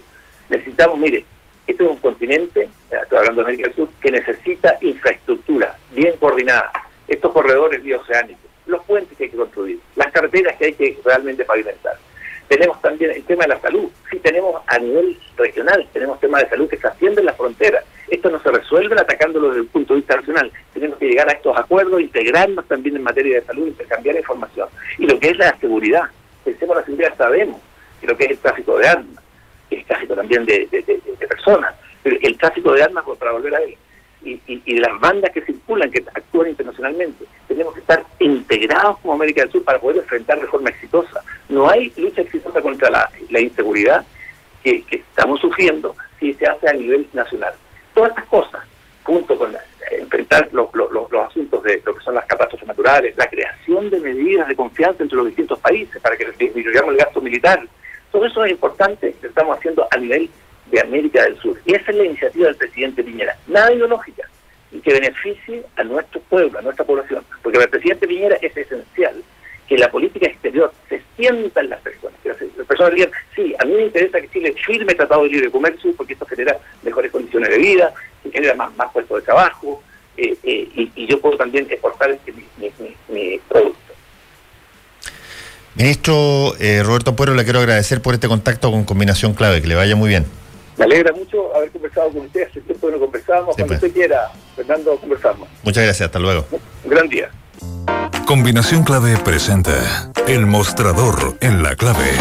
necesitamos, 0.49 0.97
mire, 0.97 1.23
este 1.67 1.83
es 1.83 1.89
un 1.91 1.97
continente, 1.97 2.67
estoy 2.89 3.19
hablando 3.19 3.43
de 3.43 3.49
América 3.49 3.67
del 3.67 3.75
Sur, 3.75 3.89
que 4.01 4.09
necesita 4.09 4.79
infraestructura 4.81 5.77
bien 5.91 6.17
coordinada, 6.17 6.71
estos 7.07 7.31
corredores 7.31 7.83
bioceánicos, 7.83 8.49
los 8.65 8.83
puentes 8.85 9.15
que 9.15 9.25
hay 9.25 9.29
que 9.29 9.37
construir, 9.37 9.79
las 9.95 10.11
carreteras 10.11 10.55
que 10.55 10.65
hay 10.65 10.73
que 10.73 10.97
realmente 11.05 11.45
pavimentar. 11.45 11.99
Tenemos 12.47 12.79
también 12.81 13.11
el 13.11 13.23
tema 13.23 13.43
de 13.43 13.49
la 13.49 13.59
salud. 13.59 13.89
Sí, 14.09 14.19
tenemos 14.19 14.61
a 14.67 14.77
nivel 14.77 15.17
regional, 15.35 15.87
tenemos 15.91 16.19
temas 16.19 16.43
de 16.43 16.49
salud 16.49 16.69
que 16.69 16.77
se 16.77 16.87
ascienden 16.87 17.25
las 17.25 17.35
fronteras. 17.35 17.83
Esto 18.07 18.29
no 18.29 18.41
se 18.41 18.51
resuelve 18.51 18.99
atacándolo 18.99 19.49
desde 19.49 19.61
el 19.61 19.67
punto 19.67 19.93
de 19.93 20.01
vista 20.01 20.15
nacional. 20.17 20.51
Tenemos 20.73 20.97
que 20.97 21.07
llegar 21.07 21.27
a 21.29 21.33
estos 21.33 21.57
acuerdos, 21.57 22.01
integrarnos 22.01 22.65
también 22.67 22.95
en 22.95 23.03
materia 23.03 23.39
de 23.39 23.45
salud, 23.45 23.67
intercambiar 23.67 24.15
información. 24.15 24.69
Y 24.99 25.07
lo 25.07 25.19
que 25.19 25.29
es 25.29 25.37
la 25.37 25.57
seguridad. 25.59 26.03
Pensemos 26.43 26.75
la 26.75 26.85
seguridad, 26.85 27.17
sabemos 27.17 27.59
que 27.99 28.07
lo 28.07 28.15
que 28.15 28.25
es 28.25 28.31
el 28.31 28.37
tráfico 28.37 28.77
de 28.77 28.87
armas, 28.87 29.23
el 29.71 29.83
tráfico 29.85 30.13
también 30.13 30.45
de, 30.45 30.67
personas, 31.27 31.73
el 32.03 32.37
tráfico 32.37 32.73
de 32.73 32.83
armas, 32.83 33.03
para 33.17 33.31
volver 33.31 33.55
a 33.55 33.63
él, 33.63 33.75
y, 34.25 34.39
y, 34.47 34.77
las 34.77 34.99
bandas 34.99 35.31
que 35.31 35.41
circulan, 35.41 35.91
que 35.91 36.03
actúan 36.13 36.49
internacionalmente. 36.49 37.25
Tenemos 37.47 37.73
que 37.73 37.79
estar 37.79 38.03
integrados 38.19 38.97
como 38.99 39.13
América 39.13 39.41
del 39.41 39.51
Sur 39.51 39.63
para 39.63 39.79
poder 39.79 39.97
enfrentar 39.97 40.39
de 40.39 40.47
forma 40.47 40.69
exitosa. 40.69 41.23
No 41.55 41.69
hay 41.69 41.89
lucha 41.95 42.19
exitosa 42.19 42.61
contra 42.61 42.89
la, 42.89 43.39
inseguridad 43.39 44.05
que, 44.61 44.83
estamos 44.89 45.39
sufriendo 45.39 45.95
si 46.19 46.33
se 46.33 46.45
hace 46.45 46.67
a 46.67 46.73
nivel 46.73 47.07
nacional. 47.13 47.53
Todas 47.93 48.09
estas 48.09 48.25
cosas, 48.25 48.61
junto 49.03 49.37
con 49.37 49.55
enfrentar 49.89 50.49
los, 50.51 50.67
asuntos 51.29 51.63
de 51.63 51.81
lo 51.85 51.95
que 51.95 52.03
son 52.03 52.15
las 52.15 52.25
catástrofes 52.25 52.67
naturales, 52.67 53.15
la 53.15 53.29
creación 53.29 53.89
de 53.89 54.01
medidas 54.01 54.49
de 54.49 54.55
confianza 54.57 55.01
entre 55.01 55.15
los 55.15 55.27
distintos 55.27 55.57
países 55.59 56.01
para 56.01 56.17
que 56.17 56.29
disminuyamos 56.37 56.91
el 56.91 56.97
gasto 56.97 57.21
militar, 57.21 57.65
todo 58.11 58.25
eso 58.25 58.43
es 58.43 58.51
importante 58.51 59.15
que 59.21 59.27
estamos 59.27 59.57
haciendo 59.57 59.87
a 59.89 59.95
nivel 59.95 60.29
de 60.69 60.81
América 60.81 61.23
del 61.23 61.39
Sur. 61.39 61.57
Y 61.65 61.73
esa 61.73 61.89
es 61.89 61.95
la 61.95 62.03
iniciativa 62.03 62.47
del 62.47 62.57
presidente 62.57 63.01
Piñera, 63.01 63.37
nada 63.47 63.71
ideológica, 63.71 64.27
y 64.73 64.81
que 64.81 64.91
beneficie 64.91 65.63
a 65.77 65.85
nuestro 65.85 66.19
pueblo, 66.19 66.59
a 66.59 66.61
nuestra 66.61 66.83
población. 66.83 67.23
Porque 67.41 67.59
el 67.59 67.69
presidente 67.69 68.09
Piñera 68.09 68.35
es 68.41 68.57
esencial 68.57 69.23
que 69.67 69.77
la 69.77 69.89
política 69.89 70.27
exterior 70.27 70.71
se 70.89 71.01
sienta 71.15 71.61
en 71.61 71.69
las 71.69 71.81
personas. 71.81 72.19
Que 72.21 72.29
las 72.29 72.67
personas 72.67 72.93
digan, 72.93 73.11
sí, 73.35 73.53
a 73.59 73.65
mí 73.65 73.73
me 73.73 73.83
interesa 73.83 74.21
que 74.21 74.29
Chile 74.29 74.53
firme 74.65 74.93
tratado 74.95 75.23
de 75.23 75.29
libre 75.29 75.51
comercio 75.51 75.93
porque 75.95 76.13
esto 76.13 76.25
genera 76.25 76.57
mejores 76.83 77.11
condiciones 77.11 77.49
de 77.49 77.57
vida, 77.57 77.93
genera 78.31 78.55
más, 78.55 78.75
más 78.75 78.91
puestos 78.91 79.17
de 79.17 79.23
trabajo, 79.23 79.81
eh, 80.17 80.35
eh, 80.43 80.89
y, 80.95 81.07
yo 81.07 81.19
puedo 81.19 81.37
también 81.37 81.67
exportar 81.69 82.09
este, 82.11 82.31
mi, 82.31 83.39
producto. 83.49 83.79
Ministro 85.75 86.53
eh, 86.59 86.83
Roberto 86.83 87.15
Puero, 87.15 87.33
le 87.33 87.43
quiero 87.43 87.59
agradecer 87.59 88.01
por 88.01 88.13
este 88.13 88.27
contacto 88.29 88.71
con 88.71 88.85
Combinación 88.85 89.33
Clave, 89.33 89.61
que 89.61 89.67
le 89.67 89.75
vaya 89.75 89.95
muy 89.95 90.07
bien. 90.09 90.25
Me 90.77 90.85
alegra 90.85 91.13
mucho 91.13 91.53
haber 91.55 91.69
conversado 91.71 92.11
con 92.11 92.21
usted. 92.25 92.47
Hace 92.49 92.61
tiempo 92.61 92.87
que 92.87 92.93
no 92.93 92.99
conversamos. 92.99 93.55
Cuando 93.55 93.73
usted 93.75 93.93
quiera, 93.93 94.31
Fernando, 94.55 94.97
conversamos. 94.97 95.47
Muchas 95.63 95.83
gracias. 95.83 96.07
Hasta 96.07 96.19
luego. 96.19 96.45
Un 96.83 96.89
gran 96.89 97.07
día. 97.07 97.29
Combinación 98.25 98.83
Clave 98.83 99.17
presenta 99.17 100.11
El 100.27 100.47
Mostrador 100.47 101.37
en 101.41 101.61
la 101.61 101.75
Clave. 101.75 102.11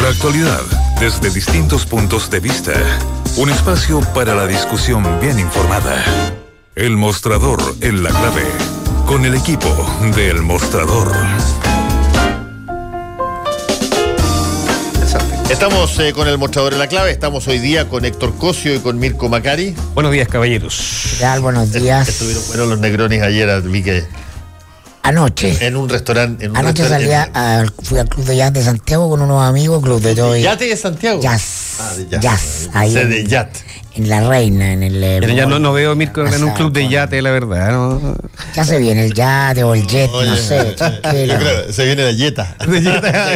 La 0.00 0.08
actualidad 0.08 0.62
desde 0.98 1.28
distintos 1.28 1.84
puntos 1.84 2.30
de 2.30 2.40
vista. 2.40 2.72
Un 3.36 3.50
espacio 3.50 4.00
para 4.14 4.34
la 4.34 4.46
discusión 4.46 5.04
bien 5.20 5.38
informada. 5.38 6.02
El 6.74 6.96
Mostrador 6.96 7.60
en 7.82 8.02
la 8.02 8.08
Clave. 8.08 8.44
Con 9.06 9.26
el 9.26 9.34
equipo 9.34 9.68
de 10.16 10.30
El 10.30 10.40
Mostrador. 10.40 11.12
Estamos 15.50 15.98
eh, 15.98 16.14
con 16.14 16.28
el 16.28 16.38
mostrador 16.38 16.72
en 16.72 16.78
la 16.78 16.86
clave, 16.86 17.10
estamos 17.10 17.46
hoy 17.46 17.58
día 17.58 17.86
con 17.86 18.06
Héctor 18.06 18.34
Cosio 18.38 18.74
y 18.74 18.78
con 18.78 18.98
Mirko 18.98 19.28
Macari. 19.28 19.74
Buenos 19.92 20.12
días, 20.12 20.28
caballeros. 20.28 21.10
¿Qué 21.10 21.20
tal? 21.20 21.40
Buenos 21.40 21.70
días. 21.72 22.08
Estuvieron 22.08 22.42
buenos 22.48 22.68
los 22.68 22.78
negrones 22.78 23.22
ayer, 23.22 23.60
vi 23.60 23.82
que... 23.82 24.06
Anoche. 25.02 25.66
En 25.66 25.76
un 25.76 25.88
restaurante. 25.88 26.50
Anoche 26.54 26.88
salía, 26.88 27.30
fui 27.82 27.98
al 27.98 28.08
Club 28.08 28.24
de 28.24 28.36
Jazz 28.36 28.52
de 28.52 28.62
Santiago 28.62 29.10
con 29.10 29.20
unos 29.20 29.42
amigos, 29.42 29.82
Club 29.82 30.00
de 30.00 30.14
Toy. 30.14 30.42
¿Yate 30.42 30.66
de 30.66 30.76
Santiago? 30.76 31.20
Jazz. 31.20 31.76
Ah, 31.80 31.92
de 31.96 32.08
Jazz. 32.08 32.22
jazz 32.22 32.70
ahí 32.72 32.94
de 32.94 33.20
en 33.20 33.28
La 33.96 34.26
Reina, 34.26 34.72
en 34.72 34.82
el... 34.82 35.00
Pero 35.20 35.32
ya 35.34 35.44
no, 35.44 35.58
no 35.58 35.72
veo 35.72 35.92
a 35.92 35.94
Mirko 35.94 36.24
en 36.26 36.44
un 36.44 36.52
club 36.52 36.72
de 36.72 36.88
yate, 36.88 37.20
la 37.20 37.30
verdad. 37.30 37.72
¿no? 37.72 38.16
Ya 38.54 38.64
se 38.64 38.78
viene 38.78 39.04
el 39.04 39.12
yate 39.12 39.64
o 39.64 39.74
el 39.74 39.86
jet, 39.86 40.10
no 40.10 40.36
sé. 40.36 40.74
se 41.70 41.84
viene 41.84 42.04
la 42.04 42.12
yeta. 42.12 42.56
De 42.66 42.80
yeta. 42.80 43.32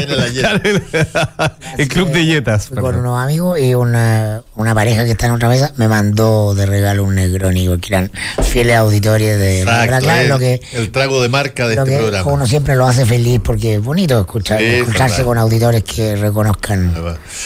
el 1.78 1.88
club 1.88 2.10
de 2.10 2.24
yetas. 2.24 2.68
con 2.68 2.96
unos 2.96 3.22
amigos 3.22 3.58
y 3.60 3.74
una, 3.74 4.42
una 4.54 4.74
pareja 4.74 5.04
que 5.04 5.10
está 5.10 5.26
en 5.26 5.32
otra 5.32 5.48
mesa 5.48 5.72
me 5.76 5.88
mandó 5.88 6.54
de 6.54 6.64
regalo 6.64 7.04
un 7.04 7.14
negrónico, 7.14 7.78
que 7.78 7.94
eran 7.94 8.10
fieles 8.42 8.76
auditores 8.76 9.38
de... 9.38 9.60
Exacto, 9.62 10.10
el, 10.10 10.28
lo 10.28 10.38
que, 10.38 10.60
el 10.72 10.90
trago 10.90 11.22
de 11.22 11.28
marca 11.28 11.68
de 11.68 11.74
este 11.74 11.98
programa. 11.98 12.32
Uno 12.32 12.46
siempre 12.46 12.76
lo 12.76 12.86
hace 12.86 13.04
feliz 13.04 13.40
porque 13.42 13.74
es 13.74 13.82
bonito 13.82 14.18
escuchar, 14.18 14.62
escucharse 14.62 15.22
con 15.22 15.36
auditores 15.38 15.84
que 15.84 16.16
reconozcan 16.16 16.94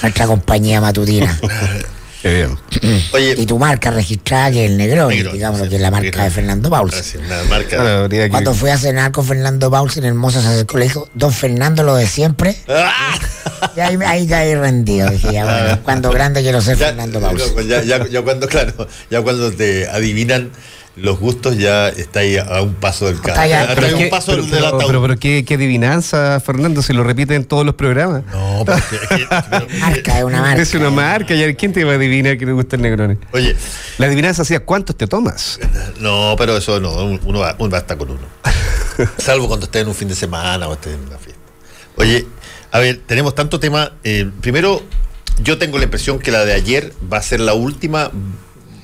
nuestra 0.03 0.27
compañía 0.27 0.81
matutina. 0.81 1.38
Qué 2.22 2.35
bien. 2.35 2.59
Oye, 3.12 3.35
y 3.38 3.46
tu 3.46 3.59
marca 3.59 3.90
registrada 3.90 4.50
que 4.50 4.64
es 4.64 4.70
el 4.70 4.76
Negroni, 4.76 5.22
digamos, 5.22 5.62
que 5.68 5.76
es 5.76 5.80
la 5.80 5.90
marca 5.90 6.24
de 6.24 6.30
Fernando 6.30 6.68
Pauls. 6.68 7.16
Cuando 8.30 8.54
fui 8.54 8.70
a 8.70 8.78
cenar 8.78 9.11
con 9.12 9.24
Fernando 9.24 9.70
Pauls 9.70 9.96
en 9.96 10.04
Hermosa 10.04 10.42
se 10.42 10.48
acercó 10.48 10.78
le 10.78 10.85
dijo, 10.85 11.09
don 11.14 11.33
Fernando 11.33 11.83
lo 11.83 11.94
de 11.94 12.06
siempre. 12.06 12.56
Ah. 13.62 13.70
y 13.76 13.80
ahí, 13.80 13.98
ahí 14.06 14.26
caí 14.26 14.54
rendido. 14.54 15.11
Dije, 15.11 15.33
ya 15.35 15.44
bueno, 15.44 15.83
cuando 15.83 16.11
grande 16.11 16.40
quiero 16.40 16.62
ser 16.62 16.78
Fernando 16.78 17.20
Pauls. 17.20 17.54
Ya, 17.68 17.83
ya, 17.83 18.06
ya, 18.06 18.22
cuando, 18.22 18.48
claro, 18.48 18.88
ya 19.11 19.20
cuando 19.20 19.52
te 19.52 19.87
adivinan 19.87 20.50
los 20.96 21.18
gustos 21.18 21.57
ya 21.57 21.88
está 21.88 22.20
ahí 22.20 22.37
a 22.37 22.61
un 22.62 22.74
paso 22.74 23.07
del 23.07 23.20
carro. 23.20 23.40
Pero, 23.74 23.96
un 23.96 24.11
paso 24.11 24.33
pero, 24.33 24.42
del 24.42 24.64
pero, 24.79 25.03
pero, 25.03 25.16
qué, 25.16 25.44
qué, 25.44 25.55
adivinanza, 25.55 26.40
Fernando, 26.40 26.83
se 26.83 26.92
lo 26.92 27.05
repite 27.05 27.35
en 27.35 27.44
todos 27.44 27.64
los 27.64 27.74
programas. 27.74 28.24
No, 28.33 28.64
porque 28.64 28.96
es, 28.96 29.31
marca, 29.81 30.18
es 30.18 30.24
una 30.24 30.40
marca. 30.40 30.62
Es 30.62 30.74
una 30.74 30.90
marca, 30.90 31.35
¿quién 31.57 31.72
te 31.72 31.85
va 31.85 31.92
a 31.92 31.94
adivinar 31.94 32.37
que 32.37 32.46
le 32.46 32.53
gusta 32.53 32.76
el 32.76 32.83
Negroni? 32.83 33.16
Oye. 33.33 33.57
La 33.98 34.07
adivinanza 34.07 34.42
hacía 34.42 34.61
cuántos 34.61 34.96
te 34.96 35.07
tomas. 35.07 35.59
No, 36.00 36.35
pero 36.37 36.57
eso 36.57 36.81
no, 36.81 36.92
uno, 37.24 37.38
va, 37.38 37.55
uno 37.59 37.70
basta 37.70 37.96
con 37.96 38.11
uno. 38.11 38.20
Salvo 39.18 39.48
cuando 39.48 39.66
esté 39.66 39.81
en 39.81 39.88
un 39.88 39.94
fin 39.94 40.09
de 40.09 40.14
semana 40.14 40.68
o 40.68 40.74
esté 40.74 40.92
en 40.92 41.00
una 41.00 41.18
fiesta. 41.18 41.40
Oye, 41.96 42.26
a 42.72 42.79
ver, 42.79 43.00
tenemos 43.07 43.35
tanto 43.35 43.61
tema. 43.61 43.92
Eh, 44.05 44.31
primero, 44.40 44.83
yo 45.42 45.59
tengo 45.59 45.79
la 45.79 45.85
impresión 45.85 46.18
que 46.18 46.31
la 46.31 46.44
de 46.44 46.53
ayer 46.53 46.92
va 47.12 47.18
a 47.18 47.22
ser 47.22 47.40
la 47.40 47.55
última 47.55 48.11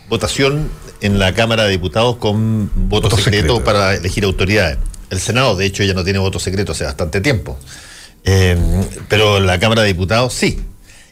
votación 0.08 0.70
en 1.00 1.18
la 1.18 1.34
Cámara 1.34 1.64
de 1.64 1.70
Diputados 1.70 2.16
con 2.16 2.70
voto, 2.88 3.10
secreto, 3.16 3.62
para 3.62 3.94
elegir 3.94 4.24
autoridades. 4.24 4.78
El 5.10 5.20
Senado, 5.20 5.56
de 5.56 5.66
hecho, 5.66 5.82
ya 5.84 5.94
no 5.94 6.04
tiene 6.04 6.18
voto 6.18 6.38
secreto 6.38 6.72
hace 6.72 6.84
bastante 6.84 7.20
tiempo. 7.20 7.58
Eh, 8.24 8.56
pero 9.08 9.38
la 9.38 9.58
Cámara 9.58 9.82
de 9.82 9.88
Diputados 9.88 10.32
sí 10.32 10.60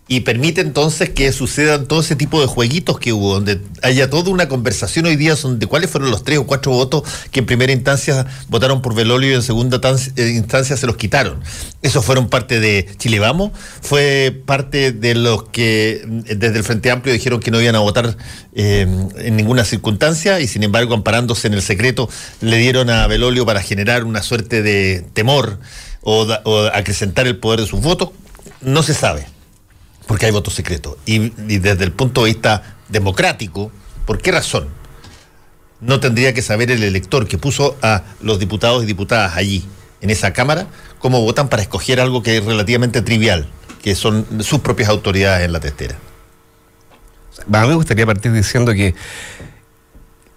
y 0.07 0.21
permite 0.21 0.61
entonces 0.61 1.11
que 1.11 1.33
sucedan 1.33 1.87
todo 1.87 2.01
ese 2.01 2.15
tipo 2.15 2.41
de 2.41 2.47
jueguitos 2.47 2.99
que 2.99 3.15
hubo, 3.15 3.35
donde 3.35 3.61
haya 3.83 4.11
toda 4.11 4.31
una 4.31 4.49
conversación 4.49 5.07
hoy 5.07 5.17
día 5.17 5.35
de 5.35 5.67
cuáles 5.67 5.91
fueron 5.91 6.11
los 6.11 6.25
tres 6.25 6.39
o 6.39 6.47
cuatro 6.47 6.73
votos 6.73 7.05
que 7.31 7.41
en 7.41 7.47
primera 7.47 7.73
instancia 7.73 8.27
votaron 8.49 8.83
por 8.83 8.95
Velolio 8.95 9.31
y 9.31 9.35
en 9.35 9.43
segunda 9.43 9.81
eh, 10.17 10.29
instancia 10.29 10.77
se 10.77 10.87
los 10.87 10.97
quitaron. 10.97 11.41
Esos 11.81 12.05
fueron 12.05 12.29
parte 12.29 12.61
de 12.61 12.87
Chile 12.99 13.19
Vamos, 13.19 13.53
fue 13.81 14.43
parte 14.45 14.93
de 14.93 15.15
los 15.15 15.45
que 15.45 16.05
mm, 16.07 16.21
desde 16.37 16.59
el 16.59 16.65
Frente 16.65 16.91
Amplio 16.91 17.15
dijeron 17.15 17.41
que 17.41 17.51
no 17.51 17.61
iban 17.61 17.75
a 17.75 17.81
votar 17.81 18.15
eh, 18.55 18.87
en 19.17 19.37
ninguna 19.37 19.65
circunstancia 19.65 20.39
y 20.41 20.49
sin 20.49 20.65
embargo 20.65 20.93
amparándose 20.93 21.47
en 21.47 21.55
el 21.55 21.63
secreto 21.63 22.11
le 22.43 22.59
dieron 22.59 22.91
a 22.91 23.07
Velolio 23.07 23.47
para 23.47 23.63
generar 23.63 24.05
una 24.05 24.23
suerte 24.23 24.63
de 24.63 25.03
temor 25.15 25.59
o, 26.03 26.27
o 26.45 26.67
acrecentar 26.67 27.27
el 27.27 27.39
poder 27.39 27.61
de 27.61 27.67
sus 27.67 27.81
votos. 27.81 28.11
No 28.61 28.83
se 28.83 28.93
sabe 28.93 29.34
Porque 30.07 30.27
hay 30.27 30.33
voto 30.33 30.51
secreto. 30.51 30.99
Y, 31.07 31.31
desde 31.31 31.85
el 31.85 31.93
punto 31.93 32.25
de 32.25 32.33
vista 32.33 32.77
democrático, 32.89 33.73
¿por 34.07 34.21
qué 34.21 34.33
razón? 34.33 34.69
No 35.81 36.01
tendría 36.01 36.33
que 36.35 36.43
saber 36.43 36.71
el 36.71 36.83
elector 36.83 37.27
que 37.27 37.39
puso 37.39 37.77
a 37.83 38.03
los 38.21 38.39
diputados 38.39 38.83
y 38.83 38.87
diputadas 38.87 39.37
allí, 39.37 39.65
en 40.01 40.11
esa 40.11 40.33
Cámara, 40.33 40.67
cómo 40.99 41.21
votan 41.23 41.49
para 41.49 41.63
escoger 41.63 42.01
algo 42.01 42.23
que 42.23 42.39
es 42.39 42.45
relativamente 42.45 43.01
trivial, 43.03 43.47
que 43.83 43.95
son 43.95 44.27
sus 44.41 44.61
propias 44.61 44.89
autoridades 44.91 45.45
en 45.45 45.53
la 45.53 45.61
testera. 45.61 45.97
A 47.53 47.63
mí 47.63 47.69
me 47.69 47.75
gustaría 47.75 48.07
partir 48.07 48.33
diciendo 48.33 48.73
que 48.73 48.95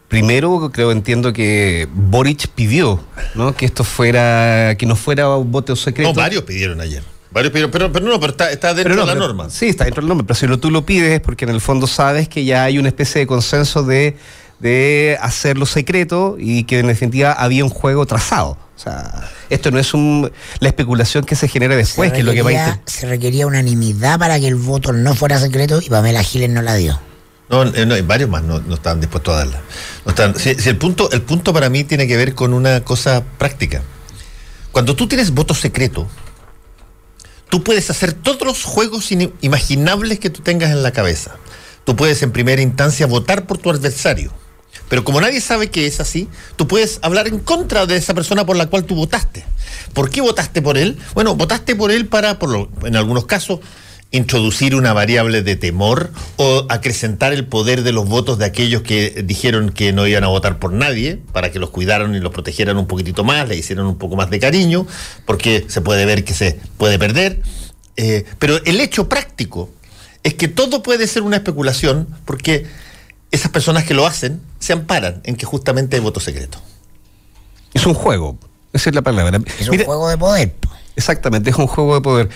primero 0.08 0.72
creo 0.74 0.92
entiendo 0.92 1.34
que 1.34 1.88
Boric 1.94 2.48
pidió 2.50 3.04
¿no? 3.36 3.56
que 3.56 3.66
esto 3.66 3.84
fuera 3.84 4.76
que 4.78 4.86
no 4.86 4.96
fuera 4.96 5.36
un 5.36 5.52
voto 5.52 5.76
secreto. 5.76 6.10
No, 6.10 6.16
varios 6.16 6.44
pidieron 6.44 6.82
ayer. 6.82 7.04
Varios 7.32 7.52
pidieron, 7.52 7.72
pero, 7.72 7.92
pero 7.92 8.06
no, 8.06 8.20
pero 8.20 8.32
está, 8.32 8.74
dentro 8.74 8.96
de 8.96 9.06
la 9.06 9.16
norma. 9.16 9.50
Sí, 9.50 9.68
está 9.68 9.84
dentro 9.84 10.02
del 10.02 10.08
norma, 10.08 10.24
pero 10.24 10.36
si 10.36 10.48
lo, 10.48 10.60
tú 10.60 10.72
lo 10.72 10.86
pides 10.86 11.14
es 11.14 11.20
porque 11.20 11.46
en 11.46 11.52
el 11.52 11.62
fondo 11.62 11.88
sabes 11.88 12.30
que 12.30 12.46
ya 12.46 12.64
hay 12.64 12.80
una 12.80 12.88
especie 12.88 13.20
de 13.20 13.28
consenso 13.28 13.84
de, 13.84 14.18
de 14.60 15.18
hacerlo 15.22 15.66
secreto 15.66 16.38
y 16.40 16.64
que 16.64 16.80
en 16.80 16.88
definitiva 16.88 17.34
había 17.34 17.64
un 17.64 17.70
juego 17.70 18.06
trazado. 18.06 18.58
O 18.76 18.80
sea, 18.80 19.30
esto 19.50 19.72
no 19.72 19.80
es 19.80 19.94
un, 19.94 20.32
la 20.60 20.68
especulación 20.68 21.26
que 21.26 21.36
se 21.36 21.48
genera 21.48 21.76
después, 21.76 22.12
que 22.12 22.20
es 22.20 22.26
lo 22.26 22.34
que 22.34 22.44
va 22.44 22.52
a 22.52 22.80
Se 22.86 23.08
requería 23.08 23.48
unanimidad 23.48 24.20
para 24.20 24.40
que 24.40 24.48
el 24.48 24.56
voto 24.56 24.94
no 24.94 25.16
fuera 25.16 25.40
secreto 25.40 25.82
y 25.82 25.90
Pamela 25.90 26.22
Giles 26.22 26.50
no 26.50 26.62
la 26.62 26.76
dio. 26.76 27.00
No, 27.50 27.64
eh, 27.64 27.86
no, 27.86 27.96
varios 28.04 28.30
más 28.30 28.44
no, 28.44 28.60
no 28.60 28.76
estaban 28.76 29.00
dispuestos 29.00 29.34
a 29.34 29.38
darla. 29.38 29.62
No 30.06 30.12
están, 30.12 30.36
si, 30.36 30.50
el, 30.50 30.78
punto, 30.78 31.10
el 31.12 31.22
punto 31.22 31.54
para 31.54 31.70
mí 31.70 31.84
tiene 31.84 32.08
que 32.08 32.18
ver 32.18 32.36
con 32.36 32.54
una 32.54 32.82
cosa 32.82 33.24
práctica. 33.38 33.82
Cuando 34.72 34.96
tú 34.96 35.08
tienes 35.08 35.32
voto 35.32 35.54
secreto, 35.54 36.08
tú 37.50 37.64
puedes 37.64 37.90
hacer 37.90 38.14
todos 38.14 38.46
los 38.46 38.64
juegos 38.64 39.12
imaginables 39.42 40.20
que 40.20 40.30
tú 40.30 40.42
tengas 40.42 40.72
en 40.72 40.84
la 40.84 40.92
cabeza. 40.92 41.36
Tú 41.84 41.96
puedes 41.96 42.22
en 42.22 42.32
primera 42.32 42.62
instancia 42.62 43.08
votar 43.08 43.48
por 43.48 43.58
tu 43.58 43.70
adversario. 43.70 44.34
Pero 44.90 45.04
como 45.04 45.20
nadie 45.20 45.42
sabe 45.42 45.70
que 45.70 45.86
es 45.86 46.00
así, 46.00 46.30
tú 46.56 46.68
puedes 46.68 47.00
hablar 47.02 47.28
en 47.28 47.40
contra 47.40 47.86
de 47.86 47.98
esa 47.98 48.14
persona 48.14 48.46
por 48.46 48.56
la 48.56 48.68
cual 48.68 48.86
tú 48.86 48.96
votaste. 48.96 49.44
¿Por 49.94 50.10
qué 50.10 50.22
votaste 50.22 50.62
por 50.62 50.78
él? 50.78 50.98
Bueno, 51.14 51.36
votaste 51.36 51.76
por 51.76 51.92
él 51.92 52.08
para, 52.08 52.38
en 52.84 52.96
algunos 52.96 53.26
casos, 53.26 53.60
introducir 54.12 54.74
una 54.74 54.94
variable 54.94 55.42
de 55.42 55.56
temor 55.56 56.12
o 56.38 56.66
acrecentar 56.70 57.34
el 57.34 57.46
poder 57.46 57.84
de 57.84 57.92
los 57.92 58.08
votos 58.08 58.38
de 58.38 58.46
aquellos 58.46 58.82
que 58.82 59.24
dijeron 59.26 59.70
que 59.70 59.92
no 59.92 60.08
iban 60.08 60.24
a 60.24 60.28
votar 60.28 60.60
por 60.60 60.72
nadie, 60.72 61.20
para 61.34 61.52
que 61.52 61.60
los 61.60 61.70
cuidaran 61.72 62.16
y 62.16 62.20
los 62.20 62.32
protegieran 62.32 62.78
un 62.78 62.88
poquitito 62.88 63.24
más, 63.24 63.48
le 63.48 63.58
hicieran 63.58 63.86
un 63.86 63.98
poco 63.98 64.16
más 64.16 64.30
de 64.30 64.40
cariño, 64.40 64.88
porque 65.26 65.66
se 65.68 65.82
puede 65.82 66.06
ver 66.06 66.24
que 66.24 66.34
se 66.34 66.60
puede 66.78 66.98
perder. 66.98 67.42
Eh, 67.98 68.26
pero 68.40 68.64
el 68.64 68.80
hecho 68.80 69.10
práctico 69.10 69.70
es 70.24 70.36
que 70.36 70.48
todo 70.48 70.84
puede 70.84 71.08
ser 71.08 71.24
una 71.24 71.38
especulación, 71.38 72.08
porque 72.26 72.66
esas 73.32 73.52
personas 73.52 73.84
que 73.84 73.94
lo 73.94 74.08
hacen 74.08 74.42
se 74.60 74.74
amparan 74.74 75.22
en 75.26 75.36
que 75.36 75.46
justamente 75.46 75.98
hay 75.98 76.02
voto 76.02 76.20
secreto. 76.20 76.60
Es 77.74 77.86
un 77.86 77.94
juego, 77.94 78.38
esa 78.72 78.90
es 78.90 78.96
la 78.96 79.02
palabra. 79.02 79.42
Es 79.60 79.68
un 79.68 79.78
juego 79.80 80.10
de 80.10 80.18
poder. 80.18 80.54
Exactamente, 80.96 81.50
es 81.50 81.58
un 81.58 81.68
juego 81.68 81.96
de 81.96 82.02
poder. 82.02 82.30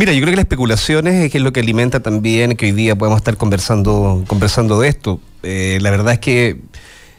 Mira, 0.00 0.14
yo 0.14 0.20
creo 0.20 0.30
que 0.30 0.36
las 0.36 0.44
especulaciones 0.44 1.34
es 1.34 1.42
lo 1.42 1.52
que 1.52 1.60
alimenta 1.60 2.00
también 2.00 2.56
que 2.56 2.64
hoy 2.64 2.72
día 2.72 2.96
podemos 2.96 3.18
estar 3.18 3.36
conversando, 3.36 4.24
conversando 4.26 4.80
de 4.80 4.88
esto. 4.88 5.20
Eh, 5.42 5.76
la 5.82 5.90
verdad 5.90 6.14
es 6.14 6.20
que 6.20 6.56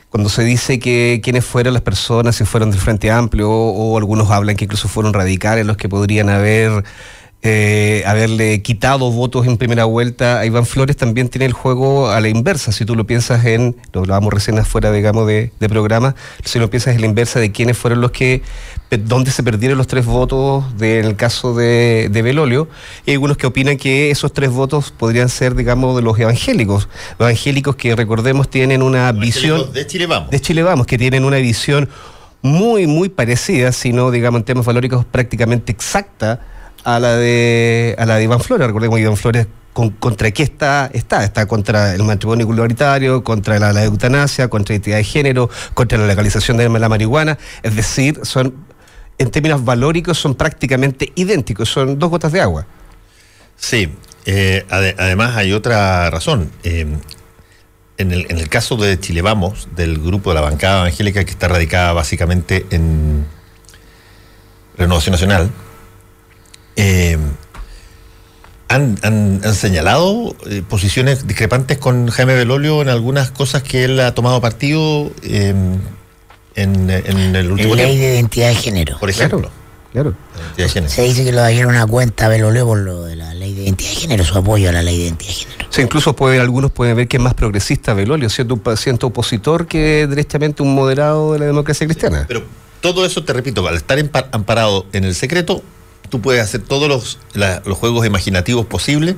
cuando 0.10 0.32
se 0.32 0.44
dice 0.44 0.80
que 0.80 1.22
quiénes 1.24 1.46
fueron 1.46 1.76
las 1.76 1.84
personas, 1.84 2.38
si 2.38 2.44
fueron 2.44 2.72
del 2.72 2.80
Frente 2.80 3.12
Amplio 3.12 3.52
o, 3.52 4.00
algunos 4.00 4.32
hablan 4.32 4.56
que 4.56 4.66
incluso 4.66 4.88
fueron 4.88 5.14
radicales 5.14 5.64
los 5.68 5.78
que 5.78 5.90
podrían 5.90 6.30
haber 6.30 6.84
eh, 7.44 8.04
haberle 8.06 8.62
quitado 8.62 9.12
votos 9.12 9.48
en 9.48 9.58
primera 9.58 9.86
vuelta 9.86 10.40
a 10.40 10.46
Iván 10.46 10.68
Flores 10.68 10.96
también 10.96 11.28
tiene 11.28 11.46
el 11.46 11.54
juego 11.54 12.10
a 12.10 12.22
la 12.22 12.30
inversa. 12.30 12.72
Si 12.72 12.86
tú 12.86 12.96
lo 12.96 13.08
piensas 13.08 13.44
en, 13.46 13.76
lo 13.94 14.02
hablábamos 14.02 14.32
recién 14.32 14.60
afuera, 14.60 14.92
digamos, 14.92 15.26
de, 15.26 15.52
de 15.60 15.70
programa, 15.70 16.16
si 16.46 16.60
lo 16.60 16.70
piensas 16.70 16.94
en 16.94 17.02
la 17.02 17.08
inversa 17.08 17.40
de 17.40 17.52
quiénes 17.52 17.80
fueron 17.80 18.00
los 18.00 18.12
que, 18.12 18.44
dónde 18.92 19.32
se 19.32 19.42
perdieron 19.42 19.80
los 19.80 19.88
tres 19.88 20.06
votos 20.06 20.78
del 20.78 21.16
caso 21.16 21.56
de, 21.56 22.10
de 22.12 22.22
Belolio, 22.22 22.70
hay 23.08 23.14
algunos 23.14 23.38
que 23.38 23.48
opinan 23.48 23.78
que 23.78 24.12
esos 24.12 24.34
tres 24.34 24.52
votos 24.52 24.92
podrían 24.92 25.28
ser, 25.28 25.56
digamos, 25.56 25.96
de 25.96 26.04
los 26.04 26.20
evangélicos. 26.20 26.90
Los 27.18 27.28
evangélicos 27.28 27.76
que 27.76 27.96
recordemos 27.96 28.52
tienen 28.52 28.84
una 28.84 29.12
visión. 29.14 29.74
De 29.74 29.88
Chile 29.88 30.06
Vamos. 30.06 30.30
De 30.30 30.40
Chile 30.40 30.62
Vamos, 30.62 30.86
que 30.86 31.00
tienen 31.00 31.26
una 31.26 31.38
visión 31.38 31.90
muy, 32.44 32.86
muy 32.86 33.10
parecida, 33.10 33.72
sino, 33.72 34.12
digamos, 34.12 34.42
en 34.42 34.46
temas 34.46 34.66
valóricos 34.66 35.06
prácticamente 35.06 35.72
exacta 35.72 36.42
a 36.84 37.00
la 37.00 37.16
de 37.16 37.96
a 37.98 38.06
la 38.06 38.16
de 38.16 38.24
Iván 38.24 38.40
Flores. 38.40 38.68
Recordemos 38.68 38.98
que 38.98 39.04
Iván 39.04 39.18
Flores 39.18 39.48
contra 39.74 40.32
qué 40.32 40.44
está, 40.44 40.90
está, 40.94 41.24
está 41.24 41.46
contra 41.46 41.96
el 41.96 42.04
matrimonio 42.04 42.46
igualitario, 42.46 43.24
contra 43.24 43.58
la, 43.58 43.84
eutanasia, 43.84 44.50
contra 44.50 44.74
la 44.74 44.76
identidad 44.76 44.98
de 44.98 45.04
género, 45.04 45.50
contra 45.74 45.98
la 45.98 46.08
legalización 46.08 46.58
de 46.58 46.68
la 46.68 46.90
marihuana, 46.90 47.38
es 47.64 47.76
decir, 47.76 48.20
son 48.24 48.54
en 49.18 49.30
términos 49.30 49.64
valóricos 49.64 50.18
son 50.18 50.34
prácticamente 50.34 51.12
idénticos, 51.16 51.70
son 51.70 52.00
dos 52.00 52.10
gotas 52.10 52.32
de 52.32 52.42
agua. 52.42 52.66
Sí, 53.56 53.90
eh, 54.26 54.66
además 54.70 55.38
hay 55.38 55.54
otra 55.54 56.10
razón. 56.10 56.52
Eh, 56.64 56.88
en, 57.98 58.12
el, 58.12 58.26
en 58.30 58.40
el 58.40 58.50
caso 58.50 58.78
de 58.78 59.00
Chile 59.00 59.22
Vamos, 59.22 59.70
del 59.76 60.00
grupo 60.00 60.32
de 60.32 60.36
la 60.36 60.42
bancada 60.42 60.80
evangélica 60.82 61.24
que 61.24 61.30
está 61.30 61.48
radicada 61.48 61.94
básicamente 61.94 62.66
en 62.72 63.28
Renovación 64.76 65.12
Nacional, 65.12 65.52
eh, 66.76 67.18
han, 68.72 69.42
señalado 69.54 70.36
eh, 70.50 70.64
posiciones 70.68 71.28
discrepantes 71.28 71.78
con 71.78 72.08
Jaime 72.08 72.36
Belolio 72.36 72.82
en 72.82 72.90
algunas 72.90 73.32
cosas 73.32 73.64
que 73.64 73.84
él 73.84 74.00
ha 74.00 74.14
tomado 74.14 74.40
partido 74.40 75.12
eh, 75.24 75.54
en, 76.56 76.90
el 76.90 77.52
último 77.52 77.76
ley 77.76 77.98
de 77.98 78.16
identidad 78.16 78.50
de 78.50 78.56
género. 78.56 79.00
Por 79.00 79.10
ejemplo. 79.10 79.50
Claro. 79.92 80.16
Se 80.56 81.02
dice 81.02 81.26
que 81.26 81.34
lo 81.34 81.46
dieron 81.48 81.76
una 81.76 81.86
cuenta 81.86 82.28
a 82.28 82.30
Belolio 82.30 82.66
por 82.66 82.78
lo 82.78 83.04
de 83.04 83.18
la 83.18 83.34
ley 83.34 83.54
de 83.54 83.64
identidad 83.64 83.90
de 83.90 83.96
género, 83.96 84.24
su 84.24 84.38
apoyo 84.38 84.70
a 84.70 84.72
la 84.72 84.82
ley 84.82 84.98
de 84.98 85.04
identidad 85.04 85.32
de 85.32 85.36
género. 85.36 85.66
Sí, 85.70 85.82
incluso 85.82 86.16
puede, 86.16 86.40
algunos 86.40 86.72
pueden 86.72 86.96
ver 86.96 87.10
que 87.10 87.18
es 87.18 87.24
más 87.24 87.34
progresista 87.34 87.94
Belolio, 87.94 88.30
siendo 88.30 88.54
un 88.54 88.62
paciente 88.62 89.06
opositor 89.06 89.68
que 89.68 90.08
directamente 90.08 90.64
un 90.64 90.74
moderado 90.74 91.34
de 91.34 91.40
la 91.40 91.46
democracia 91.46 91.86
cristiana. 91.86 92.24
Pero 92.26 92.44
todo 92.80 93.06
eso, 93.06 93.26
te 93.26 93.34
repito, 93.34 93.68
al 93.68 93.76
estar 93.76 94.00
amparado 94.32 94.86
en 94.94 95.04
el 95.04 95.14
secreto, 95.14 95.62
tú 96.12 96.22
puedes 96.22 96.44
hacer 96.44 96.62
todos 96.62 96.88
los, 96.88 97.18
juegos 97.78 98.06
imaginativos 98.06 98.68
posibles 98.68 99.16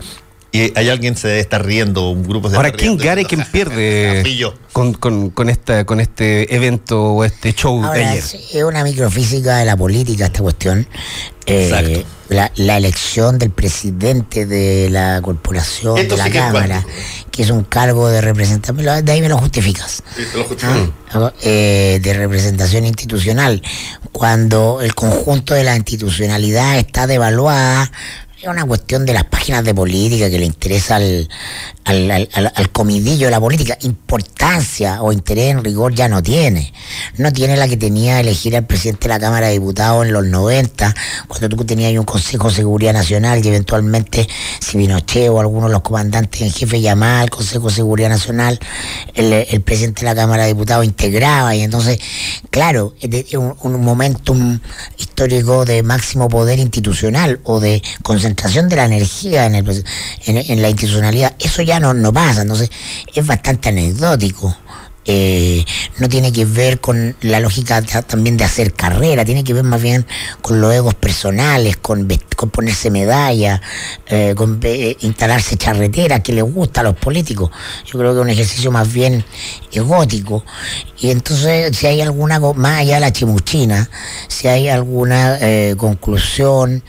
y 0.53 0.71
hay 0.75 0.89
alguien 0.89 1.17
se 1.17 1.27
debe 1.27 1.39
estar 1.39 1.65
riendo, 1.65 2.11
un 2.11 2.21
grupo 2.27 2.47
se 2.47 2.55
Ahora, 2.55 2.71
¿quién 2.71 2.95
gana 2.95 3.21
y 3.21 3.25
quién 3.25 3.43
pierde 3.43 4.23
con, 4.71 4.93
con, 4.93 5.31
con, 5.31 5.49
esta, 5.49 5.83
con 5.83 5.99
este 5.99 6.55
evento 6.55 7.01
o 7.01 7.23
este 7.23 7.53
show 7.53 7.81
de 7.91 8.05
ayer? 8.05 8.23
Es 8.23 8.63
una 8.63 8.83
microfísica 8.83 9.57
de 9.57 9.65
la 9.65 9.75
política 9.75 10.25
esta 10.27 10.43
cuestión. 10.43 10.87
Eh, 11.47 12.05
la, 12.29 12.51
la, 12.55 12.77
elección 12.77 13.37
del 13.37 13.49
presidente 13.49 14.45
de 14.45 14.89
la 14.89 15.21
corporación, 15.21 15.95
de 15.95 16.17
la 16.17 16.29
Cámara, 16.29 16.85
que 17.31 17.43
es 17.43 17.49
un 17.49 17.63
cargo 17.63 18.07
de 18.09 18.21
representación, 18.21 19.03
de 19.03 19.11
ahí 19.11 19.21
me 19.21 19.29
lo 19.29 19.37
justificas. 19.39 20.03
Ah, 21.11 21.33
eh, 21.41 21.99
de 22.01 22.13
representación 22.13 22.85
institucional. 22.85 23.61
Cuando 24.13 24.81
el 24.81 24.95
conjunto 24.95 25.53
de 25.53 25.63
la 25.63 25.75
institucionalidad 25.75 26.77
está 26.77 27.07
devaluada, 27.07 27.91
es 28.43 28.49
una 28.49 28.65
cuestión 28.65 29.05
de 29.05 29.13
las 29.13 29.23
páginas 29.23 29.63
de 29.63 29.73
política 29.73 30.29
que 30.29 30.37
le 30.37 30.45
interesa 30.45 30.97
al, 30.97 31.29
al, 31.85 32.71
comidillo 32.71 33.27
de 33.27 33.31
la 33.31 33.39
política. 33.39 33.77
Importancia 33.83 35.01
o 35.01 35.13
interés 35.13 35.51
en 35.51 35.63
rigor 35.63 35.93
ya 35.93 36.09
no 36.09 36.21
tiene. 36.21 36.73
No 37.17 37.31
tiene 37.31 37.55
la 37.55 37.69
que 37.69 37.77
tenía 37.77 38.19
elegir 38.19 38.57
al 38.57 38.65
presidente 38.65 39.03
de 39.03 39.09
la 39.13 39.19
Cámara 39.21 39.47
de 39.47 39.53
Diputados 39.53 40.05
en 40.05 40.11
los 40.11 40.25
90, 40.25 40.93
cuando 41.29 41.49
tú 41.49 41.63
tenías 41.63 41.97
un 41.97 42.03
Consejo 42.03 42.49
de 42.49 42.55
Seguridad 42.55 42.91
Nacional 42.91 43.43
y 43.43 43.47
eventualmente 43.47 44.27
si 44.59 44.77
Pinochet 44.77 45.29
o 45.29 45.39
alguno 45.39 45.67
de 45.67 45.73
los 45.73 45.81
comandantes 45.81 46.41
en 46.41 46.51
jefe 46.51 46.81
llamaba 46.81 47.21
al 47.21 47.29
Consejo 47.29 47.69
de 47.69 47.75
Seguridad 47.75 48.09
Nacional, 48.09 48.59
el, 49.13 49.61
presidente 49.61 50.01
de 50.01 50.07
la 50.07 50.15
Cámara 50.15 50.43
de 50.43 50.49
Diputados 50.49 50.83
integraba 50.83 51.55
y 51.55 51.61
entonces, 51.61 51.97
claro, 52.49 52.93
es 52.99 53.35
un, 53.35 53.55
un 53.61 53.81
momentum 53.81 54.59
histórico 54.97 55.63
de 55.63 55.81
máximo 55.81 56.27
poder 56.27 56.59
institucional 56.59 57.39
o 57.45 57.61
de 57.61 57.81
concentración 58.01 58.32
de 58.36 58.75
la 58.75 58.86
energía 58.86 59.45
en, 59.45 59.55
el, 59.55 59.84
en, 60.25 60.61
la 60.61 60.69
institucionalidad, 60.69 61.36
eso 61.39 61.61
ya 61.61 61.79
no, 61.79 61.93
no 61.93 62.13
pasa, 62.13 62.41
entonces 62.41 62.69
es 63.13 63.25
bastante 63.25 63.69
anecdótico. 63.69 64.55
Eh, 65.05 65.65
no 65.97 66.07
tiene 66.07 66.31
que 66.31 66.45
ver 66.45 66.79
con 66.79 67.15
la 67.21 67.41
lógica 67.41 67.81
también 67.81 68.38
de 68.38 68.45
hacer 68.45 68.73
carrera, 68.73 69.25
tiene 69.25 69.43
que 69.43 69.53
ver 69.53 69.65
más 69.65 69.81
bien 69.81 70.05
con 70.41 70.61
los 70.61 70.73
egos 70.73 70.93
personales, 70.95 71.75
con, 71.75 72.07
con 72.38 72.49
ponerse 72.49 72.89
medalla, 72.89 73.61
eh, 74.07 74.34
con 74.36 74.61
eh, 74.63 74.95
instalarse 75.01 75.57
charretera, 75.57 76.23
que 76.23 76.31
les 76.31 76.45
gusta 76.45 76.81
a 76.81 76.84
los 76.86 76.95
políticos. 76.95 77.51
Yo 77.86 77.99
creo 77.99 78.13
que 78.13 78.19
es 78.19 78.23
un 78.23 78.29
ejercicio 78.29 78.71
más 78.71 78.91
bien 78.93 79.25
egótico. 79.73 80.45
Y 80.97 81.09
entonces, 81.09 81.75
si 81.75 81.88
hay 81.88 81.99
alguna, 81.99 82.39
más 82.39 82.79
allá 82.79 82.95
de 82.95 83.01
la 83.01 83.11
chimuchina, 83.11 83.89
si 84.29 84.47
hay 84.47 84.69
alguna 84.69 85.38
conclusión 85.77 86.81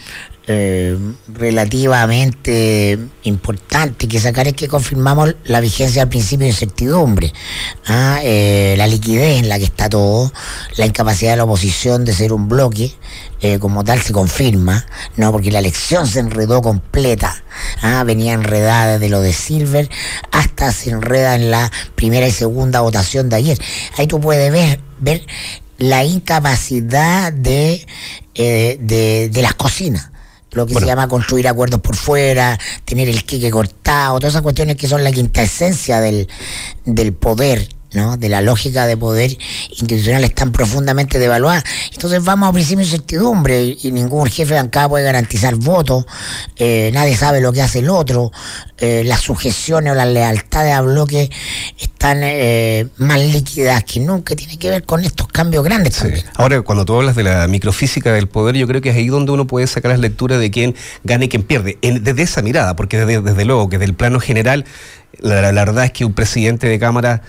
eh, 0.47 0.99
relativamente 1.27 2.99
importante 3.23 4.07
que 4.07 4.21
sacar 4.21 4.47
es 4.47 4.53
que 4.53 4.69
confirmamos 4.69 5.37
la 5.45 5.61
vigencia 5.61 6.03
del 6.03 6.11
principio 6.11 6.45
de 6.45 6.51
incertidumbre, 6.51 7.33
¿ah? 7.87 8.21
eh, 8.23 8.75
la 8.77 8.87
liquidez 8.87 9.39
en 9.39 9.49
la 9.49 9.59
que 9.59 9.65
está 9.65 9.89
todo, 9.89 10.31
la 10.77 10.85
incapacidad 10.85 11.31
de 11.31 11.39
la 11.39 11.45
oposición 11.45 12.05
de 12.05 12.13
ser 12.13 12.35
un 12.35 12.51
bloque, 12.51 12.93
eh, 13.41 13.59
como 13.59 13.85
tal 13.85 14.03
se 14.03 14.13
confirma, 14.13 14.85
no 15.17 15.33
porque 15.33 15.51
la 15.51 15.61
elección 15.61 16.07
se 16.07 16.21
enredó 16.21 16.61
completa, 16.61 17.43
¿ah? 17.81 18.05
venía 18.05 18.35
enredada 18.35 18.99
desde 18.99 19.09
lo 19.09 19.23
de 19.23 19.33
Silver 19.33 19.89
hasta 20.31 20.73
se 20.73 20.91
enreda 20.91 21.37
en 21.37 21.51
la 21.51 21.73
primera 21.95 22.29
y 22.29 22.33
segunda 22.33 22.83
votación 22.83 23.31
de 23.31 23.37
ayer. 23.37 23.59
Ahí 23.97 24.07
tú 24.07 24.21
puedes 24.21 24.53
ver, 24.53 25.27
la 25.79 26.05
incapacidad 26.05 27.33
de, 27.33 27.87
de, 28.35 29.31
de 29.33 29.43
las 29.43 29.55
cocinas 29.55 30.11
lo 30.55 30.67
que 30.67 30.75
se 30.75 30.87
llama 30.87 31.09
construir 31.09 31.49
acuerdos 31.49 31.81
por 31.81 31.97
fuera, 31.97 32.59
tener 32.85 33.09
el 33.09 33.25
quique 33.25 33.51
cortado, 33.51 34.19
todas 34.19 34.35
esas 34.35 34.43
cuestiones 34.43 34.77
que 34.77 34.89
son 34.89 35.05
la 35.05 35.13
quinta 35.13 35.43
esencia 35.43 36.01
del, 36.01 36.29
del 36.85 37.13
poder 37.13 37.69
¿no? 37.95 38.17
de 38.17 38.29
la 38.29 38.41
lógica 38.41 38.87
de 38.87 38.97
poder 38.97 39.37
institucional 39.71 40.25
están 40.25 40.53
profundamente 40.53 41.19
devaluadas. 41.19 41.65
Entonces 41.93 42.23
vamos 42.23 42.49
a 42.49 42.53
principio 42.53 42.79
de 42.79 42.85
incertidumbre 42.85 43.77
y 43.83 43.93
ningún 43.93 44.27
jefe 44.27 44.55
de 44.55 44.61
bancada 44.61 44.89
puede 44.89 45.05
garantizar 45.05 45.55
votos, 45.57 46.05
eh, 46.57 46.91
nadie 46.93 47.17
sabe 47.17 47.41
lo 47.41 47.53
que 47.53 47.63
hace 47.63 47.81
el 47.81 47.89
otro, 47.89 48.33
eh, 48.79 49.03
las 49.05 49.21
sujeciones 49.21 49.93
o 49.93 49.95
las 49.95 50.09
lealtades 50.09 50.75
a 50.75 50.81
bloques 50.81 51.31
están 51.79 52.21
eh, 52.23 52.89
más 52.97 53.21
líquidas 53.21 53.85
que 53.85 54.01
nunca, 54.01 54.35
tiene 54.37 54.59
que 54.59 54.71
ver 54.71 54.85
con 54.85 55.05
estos 55.05 55.29
cambios 55.29 55.65
grandes 55.65 56.05
Ahora, 56.35 56.63
cuando 56.63 56.85
tú 56.85 56.95
hablas 56.97 57.17
de 57.17 57.23
la 57.23 57.47
microfísica 57.47 58.13
del 58.13 58.29
poder, 58.29 58.57
yo 58.57 58.67
creo 58.67 58.81
que 58.81 58.91
es 58.91 58.97
ahí 58.97 59.09
donde 59.09 59.33
uno 59.33 59.47
puede 59.47 59.67
sacar 59.67 59.93
las 59.93 60.01
lecturas 60.01 60.41
de 60.41 60.51
quién 60.51 60.75
gana 61.05 61.25
y 61.25 61.29
quién 61.29 61.43
pierde, 61.43 61.79
desde 61.81 62.23
esa 62.23 62.43
mirada, 62.43 62.77
porque 62.77 62.99
desde, 62.99 63.21
desde 63.23 63.45
luego 63.45 63.69
que 63.69 63.79
del 63.79 63.95
plano 63.95 64.21
general, 64.21 64.65
la, 65.21 65.53
la 65.53 65.65
verdad 65.65 65.85
es 65.85 65.93
que 65.93 66.05
un 66.05 66.13
presidente 66.13 66.67
de 66.67 66.79
Cámara 66.79 67.23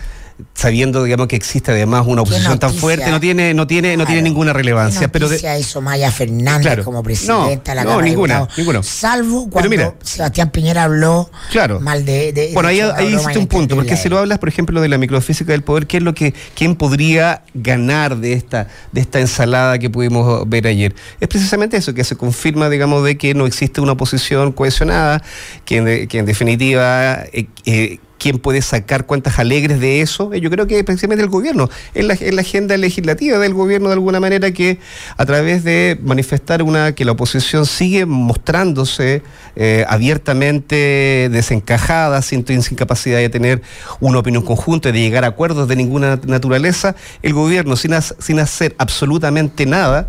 sabiendo 0.54 1.04
digamos 1.04 1.28
que 1.28 1.38
existe 1.38 1.72
además 1.72 2.06
una 2.08 2.24
oposición 2.24 2.60
tan 2.60 2.74
fuerte 2.74 3.10
no 3.10 3.22
tiene 3.22 3.54
no 3.54 3.68
tiene 3.68 3.96
no 3.96 4.06
tiene 4.06 4.22
ninguna 4.22 4.52
relevancia 4.52 5.08
pero 5.08 5.30
de, 5.30 5.60
hizo 5.60 5.80
Maya 5.80 6.12
Fernández 6.12 6.84
como 6.84 7.02
presidenta 7.04 7.74
no, 7.74 7.76
la 7.76 7.84
no. 7.84 8.02
ninguna, 8.02 8.48
salvo 8.84 9.50
cuando 9.50 9.96
Sebastián 10.04 10.50
Piñera 10.50 10.84
habló 10.84 11.30
claro. 11.52 11.80
mal 11.80 12.04
de, 12.04 12.52
bueno 12.54 12.68
ahí, 12.68 12.82
ahí 12.82 13.14
existe 13.14 13.40
un 13.40 13.48
punto 13.48 13.76
porque 13.76 13.96
si 13.96 14.10
lo 14.10 14.18
hablas 14.20 14.40
por 14.40 14.50
ejemplo 14.50 14.82
de 14.82 14.90
la 14.90 14.98
microfísica 14.98 15.54
del 15.54 15.64
poder 15.64 15.88
qué 15.88 15.98
es 15.98 16.04
lo 16.04 16.14
que 16.14 16.34
quién 16.54 16.76
podría 16.76 17.44
ganar 17.54 18.18
de 18.18 18.34
esta 18.34 18.68
de 18.92 19.02
esta 19.02 19.22
ensalada 19.22 19.80
que 19.80 19.90
pudimos 19.90 20.50
ver 20.50 20.68
ayer 20.68 20.94
es 21.22 21.28
precisamente 21.30 21.78
eso 21.78 21.94
que 21.94 22.04
se 22.04 22.18
confirma 22.18 22.70
digamos 22.70 23.06
de 23.06 23.18
que 23.18 23.34
no 23.34 23.46
existe 23.46 23.80
una 23.80 23.94
oposición 23.94 24.52
cohesionada 24.52 25.24
que 25.64 25.78
en, 25.78 26.08
que 26.10 26.20
en 26.20 26.26
definitiva 26.26 27.24
eh, 27.32 27.48
eh, 27.66 28.00
quién 28.26 28.40
puede 28.40 28.64
sacar 28.64 29.06
cuentas 29.06 29.38
alegres 29.38 29.80
de 29.80 30.02
eso, 30.02 30.34
eh, 30.34 30.42
yo 30.42 30.50
creo 30.50 30.66
que 30.66 30.84
precisamente 30.84 31.24
el 31.24 31.30
gobierno, 31.30 31.70
es 31.94 32.04
la, 32.04 32.42
agenda 32.42 32.76
legislativa 32.76 33.38
del 33.38 33.54
gobierno 33.54 33.90
de 33.90 33.94
alguna 33.94 34.20
manera 34.20 34.50
que 34.50 34.80
a 35.16 35.28
través 35.28 35.64
de 35.64 36.00
manifestar 36.02 36.64
una 36.64 36.94
que 36.94 37.06
la 37.06 37.12
oposición 37.12 37.68
sigue 37.68 38.08
mostrándose 38.08 39.22
eh, 39.56 39.86
abiertamente 39.88 41.30
desencajada, 41.32 42.24
sin, 42.24 42.44
sin 42.48 42.76
capacidad 42.76 43.20
de 43.20 43.30
tener 43.30 43.62
una 44.00 44.18
opinión 44.18 44.42
conjunta 44.42 44.92
de 44.92 45.00
llegar 45.00 45.24
a 45.24 45.28
acuerdos 45.28 45.68
de 45.68 45.76
ninguna 45.76 46.20
naturaleza, 46.26 46.96
el 47.22 47.34
gobierno 47.34 47.76
sin 47.76 47.94
hacer 48.40 48.74
absolutamente 48.80 49.68
nada, 49.68 50.08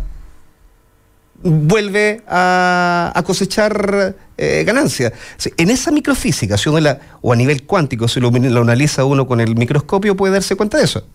vuelve 1.43 2.21
a, 2.27 3.21
cosechar 3.25 4.15
eh, 4.37 4.63
ganancias. 4.65 5.13
En 5.57 5.69
esa 5.69 5.91
microfísica, 5.91 6.57
si 6.57 6.69
uno 6.69 6.79
la, 6.79 6.99
o 7.21 7.33
a 7.33 7.35
nivel 7.35 7.63
cuántico, 7.63 8.07
si 8.07 8.19
lo, 8.19 8.31
lo 8.31 8.61
analiza 8.61 9.05
uno 9.05 9.27
con 9.27 9.41
el 9.41 9.55
microscopio, 9.55 10.15
puede 10.15 10.33
darse 10.33 10.55
cuenta 10.55 10.77
de 10.77 10.85
eso 10.85 11.05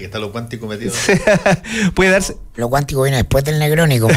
que 0.00 0.06
está 0.06 0.18
lo 0.18 0.32
cuántico 0.32 0.66
metido. 0.66 0.92
puede 1.94 2.10
darse. 2.10 2.36
Lo 2.56 2.68
cuántico 2.68 3.02
viene 3.02 3.18
después 3.18 3.44
del 3.44 3.60
negrónico. 3.60 4.08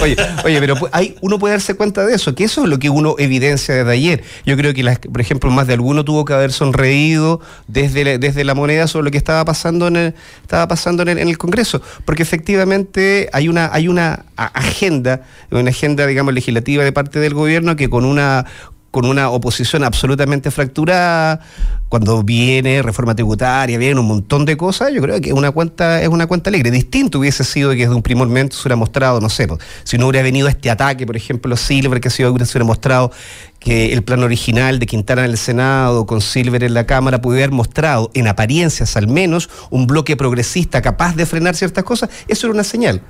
oye, 0.00 0.16
oye, 0.44 0.60
pero 0.60 0.76
hay, 0.92 1.16
uno 1.20 1.40
puede 1.40 1.54
darse 1.54 1.74
cuenta 1.74 2.06
de 2.06 2.14
eso, 2.14 2.32
que 2.32 2.44
eso 2.44 2.62
es 2.62 2.68
lo 2.68 2.78
que 2.78 2.90
uno 2.90 3.16
evidencia 3.18 3.74
desde 3.74 3.90
ayer. 3.90 4.22
Yo 4.46 4.56
creo 4.56 4.72
que, 4.72 4.84
por 5.10 5.20
ejemplo, 5.20 5.50
más 5.50 5.66
de 5.66 5.74
alguno 5.74 6.04
tuvo 6.04 6.24
que 6.24 6.32
haber 6.32 6.52
sonreído 6.52 7.40
desde, 7.66 8.18
desde 8.18 8.44
la 8.44 8.54
moneda 8.54 8.86
sobre 8.86 9.06
lo 9.06 9.10
que 9.10 9.18
estaba 9.18 9.44
pasando 9.44 9.88
en 9.88 9.96
el, 9.96 10.14
estaba 10.42 10.68
pasando 10.68 11.02
en 11.02 11.18
el, 11.18 11.38
Congreso, 11.38 11.82
porque 12.04 12.22
efectivamente 12.22 13.30
hay 13.32 13.48
una, 13.48 13.70
hay 13.72 13.88
una 13.88 14.24
agenda, 14.36 15.22
una 15.50 15.70
agenda, 15.70 16.06
digamos, 16.06 16.32
legislativa 16.34 16.84
de 16.84 16.92
parte 16.92 17.18
del 17.18 17.34
gobierno 17.34 17.74
que 17.74 17.90
con 17.90 18.04
una 18.04 18.46
con 18.90 19.04
una 19.04 19.30
oposición 19.30 19.84
absolutamente 19.84 20.50
fracturada, 20.50 21.40
cuando 21.88 22.22
viene 22.22 22.82
reforma 22.82 23.14
tributaria, 23.14 23.78
viene 23.78 24.00
un 24.00 24.06
montón 24.06 24.44
de 24.44 24.56
cosas, 24.56 24.92
yo 24.92 25.00
creo 25.00 25.20
que 25.20 25.32
una 25.32 25.50
cuenta 25.50 26.02
es 26.02 26.08
una 26.08 26.26
cuenta 26.26 26.50
alegre. 26.50 26.70
Distinto 26.70 27.18
hubiese 27.18 27.44
sido 27.44 27.70
que 27.70 27.78
desde 27.78 27.94
un 27.94 28.02
primer 28.02 28.26
momento 28.26 28.56
se 28.56 28.62
hubiera 28.62 28.76
mostrado, 28.76 29.20
no 29.20 29.28
sé, 29.28 29.46
si 29.84 29.98
no 29.98 30.08
hubiera 30.08 30.22
venido 30.22 30.48
este 30.48 30.70
ataque, 30.70 31.06
por 31.06 31.16
ejemplo, 31.16 31.56
Silver, 31.56 32.00
que 32.00 32.10
se 32.10 32.26
hubiera 32.26 32.64
mostrado 32.64 33.10
que 33.58 33.92
el 33.92 34.02
plan 34.02 34.22
original 34.22 34.78
de 34.78 34.86
Quintana 34.86 35.24
en 35.24 35.32
el 35.32 35.38
Senado 35.38 36.06
con 36.06 36.20
Silver 36.20 36.62
en 36.62 36.74
la 36.74 36.86
Cámara 36.86 37.20
pudiera 37.20 37.44
haber 37.44 37.56
mostrado, 37.56 38.10
en 38.14 38.28
apariencias 38.28 38.96
al 38.96 39.08
menos, 39.08 39.50
un 39.70 39.86
bloque 39.86 40.16
progresista 40.16 40.82
capaz 40.82 41.14
de 41.16 41.26
frenar 41.26 41.56
ciertas 41.56 41.84
cosas, 41.84 42.10
eso 42.28 42.46
era 42.46 42.54
una 42.54 42.64
señal 42.64 43.02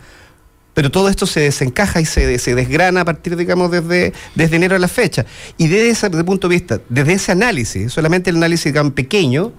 pero 0.79 0.93
todo 0.93 1.09
esto 1.09 1.27
se 1.27 1.41
desencaja 1.41 2.01
y 2.01 2.05
se, 2.05 2.39
se 2.39 2.55
desgrana 2.55 3.01
a 3.01 3.05
partir, 3.05 3.35
digamos, 3.35 3.69
desde, 3.73 4.13
desde 4.37 4.55
enero 4.55 4.77
a 4.77 4.79
la 4.79 4.87
fecha. 4.87 5.27
Y 5.57 5.67
desde 5.67 5.91
ese 5.91 6.09
punto 6.23 6.49
de 6.49 6.55
vista, 6.55 6.81
desde 6.89 7.15
ese 7.15 7.33
análisis, 7.33 7.93
solamente 7.93 8.31
el 8.31 8.37
análisis 8.37 8.73
tan 8.73 8.93
pequeño, 8.93 9.53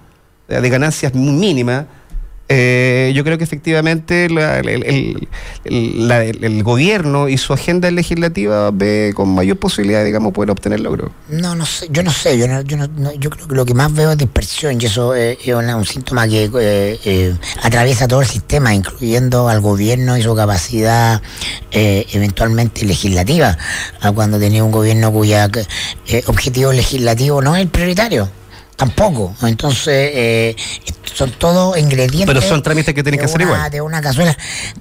de 0.48 0.70
ganancias 0.70 1.14
mínimas, 1.14 1.84
eh, 2.52 3.12
yo 3.14 3.22
creo 3.22 3.38
que 3.38 3.44
efectivamente 3.44 4.24
el, 4.24 4.34
gobierno 6.64 7.28
y 7.28 7.38
su 7.38 7.52
agenda 7.52 7.88
legislativa 7.92 8.72
ve 8.72 9.12
con 9.14 9.32
mayor 9.32 9.56
posibilidad, 9.56 10.04
digamos, 10.04 10.32
poder 10.32 10.50
obtener 10.50 10.80
logro. 10.80 11.12
No, 11.28 11.54
no 11.54 11.64
sé, 11.64 11.86
yo 11.90 12.02
no 12.02 12.10
sé, 12.10 12.36
yo, 12.36 12.48
no, 12.48 12.62
yo, 12.62 12.76
no, 12.76 13.12
yo 13.14 13.30
creo 13.30 13.46
que 13.46 13.54
lo 13.54 13.64
que 13.64 13.74
más 13.74 13.94
veo 13.94 14.10
es 14.10 14.18
dispersión 14.18 14.80
y 14.80 14.86
eso 14.86 15.14
es 15.14 15.38
un 15.46 15.86
síntoma 15.86 16.26
que 16.26 16.50
eh, 16.52 16.98
eh, 17.04 17.36
atraviesa 17.62 18.08
todo 18.08 18.20
el 18.20 18.26
sistema, 18.26 18.74
incluyendo 18.74 19.48
al 19.48 19.60
gobierno 19.60 20.18
y 20.18 20.22
su 20.22 20.34
capacidad 20.34 21.22
eventualmente 21.70 22.84
legislativa, 22.84 23.56
a 24.00 24.10
cuando 24.10 24.40
tenía 24.40 24.64
un 24.64 24.72
gobierno 24.72 25.12
cuya 25.12 25.48
objetivo 26.26 26.72
legislativo 26.72 27.42
no 27.42 27.54
es 27.54 27.62
el 27.62 27.68
prioritario 27.68 28.28
tampoco. 28.80 29.34
Entonces, 29.42 30.10
eh, 30.14 30.56
son 31.12 31.30
todos 31.32 31.76
ingredientes. 31.76 32.26
Pero 32.26 32.40
son 32.40 32.62
trámites 32.62 32.94
que 32.94 33.02
tienen 33.02 33.20
que 33.20 33.26
hacer 33.26 33.42
igual. 33.42 33.70
De 33.70 33.82
una 33.82 34.00
cazuela. 34.00 34.34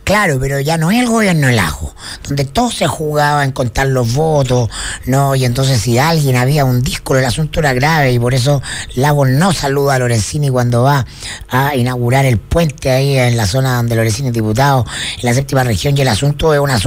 Claro, 0.06 0.38
pero 0.40 0.62
ya 0.62 0.78
no 0.78 0.90
es 0.90 1.00
el 1.00 1.08
gobierno 1.08 1.50
el 1.50 1.60
ajo, 1.60 1.94
donde 2.24 2.46
todo 2.46 2.72
se 2.72 2.88
jugaba 2.88 3.44
en 3.44 3.52
contar 3.52 3.88
los 3.88 4.14
votos, 4.14 4.70
¿no? 5.06 5.36
Y 5.36 5.44
entonces, 5.44 5.82
si 5.82 5.98
alguien 5.98 6.38
había 6.38 6.64
un 6.64 6.82
disco, 6.82 7.18
el 7.18 7.26
asunto 7.26 7.60
era 7.60 7.74
grave 7.74 8.14
y 8.14 8.20
por 8.20 8.34
eso 8.34 8.62
Lagos 8.96 9.28
no 9.28 9.52
saluda 9.52 9.96
a 9.96 10.00
Lorenzini 10.00 10.50
cuando 10.50 10.84
va 10.84 11.06
a 11.50 11.76
inaugurar 11.76 12.24
el 12.24 12.38
puente 12.38 12.92
ahí 12.92 13.18
en 13.18 13.36
la 13.36 13.48
zona 13.48 13.76
donde 13.76 13.98
Lorenzini 13.98 14.30
es 14.30 14.34
diputado, 14.34 14.86
en 15.18 15.26
la 15.26 15.34
séptima 15.34 15.66
región, 15.66 15.98
y 15.98 16.02
el 16.02 16.08
asunto 16.08 16.54
es 16.54 16.62
una. 16.62 16.80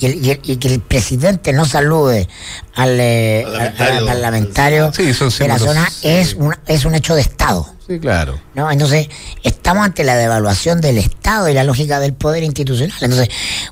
Y, 0.00 0.30
y 0.30 0.56
que 0.56 0.68
el 0.68 0.80
presidente 0.80 1.52
no 1.52 1.66
salude 1.66 2.26
al, 2.74 2.98
eh, 3.00 3.46
parlamentario, 3.76 4.90
de 4.90 5.48
la 5.48 5.58
zona 5.58 5.88
es 6.02 6.34
un, 6.34 6.54
es 6.66 6.84
un 6.84 6.94
hecho 6.94 7.14
de 7.14 7.20
Estado. 7.20 7.68
Sí, 7.86 8.00
claro. 8.00 8.40
¿no? 8.54 8.70
Entonces, 8.70 9.08
estamos 9.42 9.84
ante 9.84 10.04
la 10.04 10.16
devaluación 10.16 10.80
del 10.80 10.98
Estado 10.98 11.48
y 11.48 11.54
la 11.54 11.64
lógica 11.64 12.00
del 12.00 12.14
poder 12.14 12.42
institucional. 12.42 12.96
Entonces, 13.00 13.28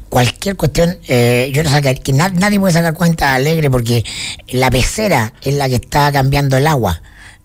cualquier 0.08 0.56
cuestión, 0.56 0.98
eh, 1.08 1.50
yo 1.52 1.62
no 1.64 1.70
sacar, 1.70 1.98
que 2.00 2.12
nadie 2.12 2.60
puede 2.60 2.74
sacar 2.74 2.94
cuenta 2.94 3.34
alegre 3.34 3.70
porque 3.70 4.04
la 4.48 4.70
pecera 4.70 5.32
es 5.42 5.54
la 5.54 5.68
que 5.68 5.76
está 5.76 6.12
cambiando 6.12 6.56
el 6.58 6.66
agua. 6.66 7.02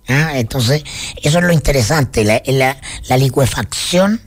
¿ah? 0.09 0.33
Entonces, 0.35 0.83
eso 1.23 1.39
es 1.39 1.43
lo 1.43 1.53
interesante, 1.53 2.23
la, 2.23 2.41
la, 3.07 3.17
licuefacción, 3.17 4.21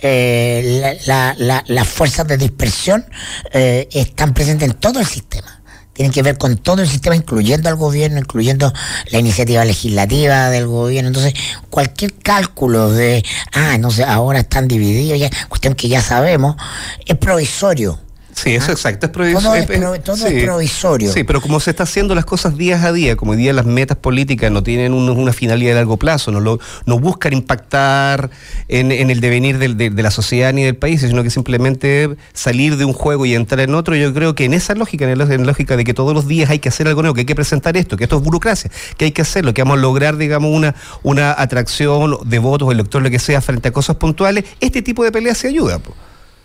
eh, 0.00 0.98
las 1.06 1.88
fuerzas 1.88 2.26
de 2.26 2.36
dispersión 2.36 3.06
están 3.52 4.34
presentes 4.34 4.68
en 4.68 4.74
todo 4.74 4.98
el 4.98 5.06
sistema 5.06 5.63
tienen 5.94 6.12
que 6.12 6.22
ver 6.22 6.36
con 6.36 6.56
todo 6.58 6.82
el 6.82 6.88
sistema, 6.88 7.16
incluyendo 7.16 7.68
al 7.68 7.76
gobierno, 7.76 8.18
incluyendo 8.18 8.72
la 9.10 9.18
iniciativa 9.18 9.64
legislativa 9.64 10.50
del 10.50 10.66
gobierno. 10.66 11.08
Entonces, 11.08 11.34
cualquier 11.70 12.12
cálculo 12.14 12.90
de, 12.90 13.24
ah, 13.52 13.78
no 13.78 13.90
sé, 13.90 14.04
ahora 14.04 14.40
están 14.40 14.68
divididos, 14.68 15.18
ya, 15.18 15.30
cuestión 15.48 15.74
que 15.74 15.88
ya 15.88 16.02
sabemos, 16.02 16.56
es 17.06 17.16
provisorio. 17.16 18.03
Sí, 18.34 18.54
eso 18.54 18.66
¿Ah? 18.70 18.72
exacto, 18.72 19.06
es, 19.06 19.12
provisorio. 20.44 21.12
Sí, 21.12 21.24
pero 21.24 21.40
como 21.40 21.60
se 21.60 21.70
está 21.70 21.84
haciendo 21.84 22.14
las 22.14 22.24
cosas 22.24 22.56
día 22.56 22.82
a 22.84 22.92
día, 22.92 23.16
como 23.16 23.32
hoy 23.32 23.38
día 23.38 23.52
las 23.52 23.64
metas 23.64 23.96
políticas 23.96 24.50
no 24.50 24.62
tienen 24.62 24.92
una 24.92 25.32
finalidad 25.32 25.70
de 25.70 25.74
largo 25.76 25.96
plazo, 25.96 26.32
no, 26.32 26.40
lo, 26.40 26.58
no 26.86 26.98
buscan 26.98 27.32
impactar 27.32 28.30
en, 28.68 28.90
el 28.92 29.20
devenir 29.20 29.58
de, 29.58 30.02
la 30.02 30.10
sociedad 30.10 30.52
ni 30.52 30.64
del 30.64 30.76
país, 30.76 31.00
sino 31.00 31.22
que 31.22 31.30
simplemente 31.30 32.16
salir 32.32 32.76
de 32.76 32.84
un 32.84 32.92
juego 32.92 33.24
y 33.24 33.34
entrar 33.34 33.60
en 33.60 33.74
otro, 33.74 33.94
yo 33.94 34.12
creo 34.12 34.34
que 34.34 34.44
en 34.44 34.54
esa 34.54 34.74
lógica, 34.74 35.10
en 35.10 35.18
la, 35.18 35.24
lógica 35.24 35.76
de 35.76 35.84
que 35.84 35.94
todos 35.94 36.12
los 36.12 36.26
días 36.26 36.50
hay 36.50 36.58
que 36.58 36.68
hacer 36.68 36.88
algo 36.88 37.02
nuevo, 37.02 37.14
que 37.14 37.20
hay 37.20 37.26
que 37.26 37.36
presentar 37.36 37.76
esto, 37.76 37.96
que 37.96 38.04
esto 38.04 38.16
es 38.16 38.22
burocracia, 38.22 38.70
que 38.96 39.06
hay 39.06 39.12
que 39.12 39.22
hacerlo, 39.22 39.54
que 39.54 39.62
vamos 39.62 39.78
a 39.78 39.80
lograr, 39.80 40.16
digamos, 40.16 40.50
una, 40.52 40.74
una 41.02 41.32
atracción 41.32 42.18
de 42.24 42.38
votos 42.38 42.68
o 42.68 42.72
electores, 42.72 43.04
lo 43.04 43.10
que 43.10 43.18
sea, 43.18 43.40
frente 43.40 43.68
a 43.68 43.72
cosas 43.72 43.96
puntuales, 43.96 44.44
este 44.60 44.82
tipo 44.82 45.04
de 45.04 45.12
peleas 45.12 45.38
se 45.38 45.48
ayuda. 45.48 45.80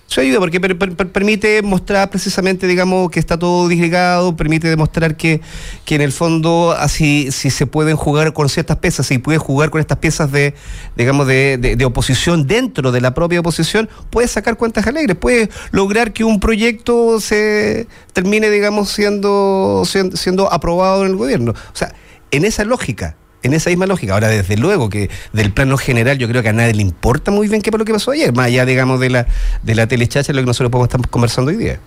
Eso 0.09 0.21
ayuda 0.21 0.39
porque 0.39 0.59
permite 0.59 1.61
mostrar 1.61 2.09
precisamente, 2.09 2.65
digamos, 2.65 3.11
que 3.11 3.19
está 3.19 3.37
todo 3.37 3.67
disgregado, 3.67 4.35
permite 4.35 4.67
demostrar 4.67 5.15
que, 5.15 5.39
que 5.85 5.93
en 5.93 6.01
el 6.01 6.11
fondo 6.11 6.71
así 6.71 7.31
si 7.31 7.51
se 7.51 7.67
pueden 7.67 7.95
jugar 7.95 8.33
con 8.33 8.49
ciertas 8.49 8.77
piezas, 8.77 9.05
si 9.05 9.19
puede 9.19 9.37
jugar 9.37 9.69
con 9.69 9.79
estas 9.79 9.99
piezas 9.99 10.31
de, 10.31 10.55
digamos, 10.97 11.27
de, 11.27 11.77
oposición 11.85 12.47
dentro 12.47 12.91
de 12.91 13.01
la 13.01 13.13
propia 13.13 13.39
oposición, 13.39 13.87
puede 14.09 14.27
sacar 14.27 14.57
cuentas 14.57 14.87
alegres, 14.87 15.15
puede 15.15 15.49
lograr 15.69 16.11
que 16.11 16.23
un 16.23 16.39
proyecto 16.39 17.19
se 17.19 17.87
termine, 18.11 18.49
digamos, 18.49 18.89
siendo, 18.89 19.83
siendo 19.85 20.51
aprobado 20.51 21.05
en 21.05 21.11
el 21.11 21.17
gobierno. 21.17 21.51
O 21.51 21.75
sea, 21.75 21.93
en 22.31 22.45
esa 22.45 22.63
lógica, 22.63 23.15
en 23.43 23.53
esa 23.53 23.69
misma 23.69 23.85
lógica. 23.85 24.13
Ahora, 24.13 24.27
desde 24.27 24.57
luego 24.57 24.89
que 24.89 25.09
del 25.33 25.51
plano 25.51 25.77
general 25.77 26.17
yo 26.17 26.27
creo 26.27 26.43
que 26.43 26.49
a 26.49 26.53
nadie 26.53 26.73
le 26.73 26.81
importa 26.81 27.31
muy 27.31 27.47
bien 27.47 27.61
qué 27.61 27.71
fue 27.71 27.79
lo 27.79 27.85
que 27.85 27.93
pasó 27.93 28.11
ayer, 28.11 28.33
más 28.33 28.47
allá, 28.47 28.65
digamos, 28.65 28.99
de 28.99 29.09
la, 29.09 29.27
de 29.63 29.75
la 29.75 29.87
telechacha, 29.87 30.33
lo 30.33 30.41
que 30.41 30.45
nosotros 30.45 30.71
podemos 30.71 30.87
estar 30.89 31.09
conversando 31.09 31.51
hoy 31.51 31.57
día. 31.57 31.79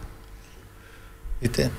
¿Viste? 1.40 1.70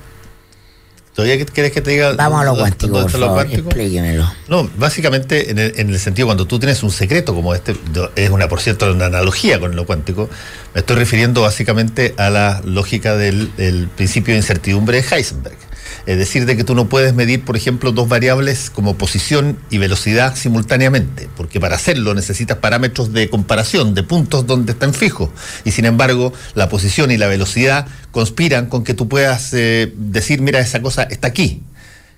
¿Todavía 1.13 1.45
quieres 1.45 1.71
que 1.71 1.81
te 1.81 1.91
diga? 1.91 2.13
Vamos 2.13 2.41
a 2.41 2.45
lo 2.45 2.55
cuántico, 2.55 3.01
por 3.01 3.11
favor, 3.11 3.45
explíquemelo. 3.45 4.31
No, 4.47 4.67
básicamente 4.77 5.51
en 5.51 5.59
el, 5.59 5.73
en 5.77 5.89
el, 5.89 5.99
sentido 5.99 6.27
cuando 6.27 6.47
tú 6.47 6.57
tienes 6.57 6.81
un 6.81 6.89
secreto 6.89 7.35
como 7.35 7.53
este, 7.53 7.75
es 8.15 8.31
una, 8.31 8.47
por 8.47 8.61
cierto, 8.61 8.91
una 8.91 9.05
analogía 9.05 9.59
con 9.59 9.75
lo 9.75 9.85
cuántico, 9.85 10.27
me 10.73 10.79
estoy 10.79 10.95
refiriendo 10.95 11.41
básicamente 11.41 12.15
a 12.17 12.31
la 12.31 12.61
lógica 12.65 13.15
del, 13.15 13.55
del 13.57 13.89
principio 13.89 14.33
de 14.33 14.39
incertidumbre 14.39 15.03
de 15.03 15.15
Heisenberg. 15.15 15.57
Es 16.05 16.17
decir, 16.17 16.45
de 16.45 16.57
que 16.57 16.63
tú 16.63 16.75
no 16.75 16.89
puedes 16.89 17.13
medir, 17.13 17.43
por 17.43 17.57
ejemplo, 17.57 17.91
dos 17.91 18.07
variables 18.09 18.69
como 18.69 18.97
posición 18.97 19.57
y 19.69 19.77
velocidad 19.77 20.35
simultáneamente, 20.35 21.29
porque 21.35 21.59
para 21.59 21.75
hacerlo 21.75 22.13
necesitas 22.13 22.57
parámetros 22.57 23.13
de 23.13 23.29
comparación, 23.29 23.93
de 23.93 24.03
puntos 24.03 24.45
donde 24.45 24.73
están 24.73 24.93
fijos. 24.93 25.29
Y 25.65 25.71
sin 25.71 25.85
embargo, 25.85 26.33
la 26.55 26.69
posición 26.69 27.11
y 27.11 27.17
la 27.17 27.27
velocidad 27.27 27.87
conspiran 28.11 28.67
con 28.67 28.83
que 28.83 28.93
tú 28.93 29.07
puedas 29.07 29.53
eh, 29.53 29.93
decir, 29.95 30.41
mira, 30.41 30.59
esa 30.59 30.81
cosa 30.81 31.03
está 31.03 31.27
aquí 31.27 31.61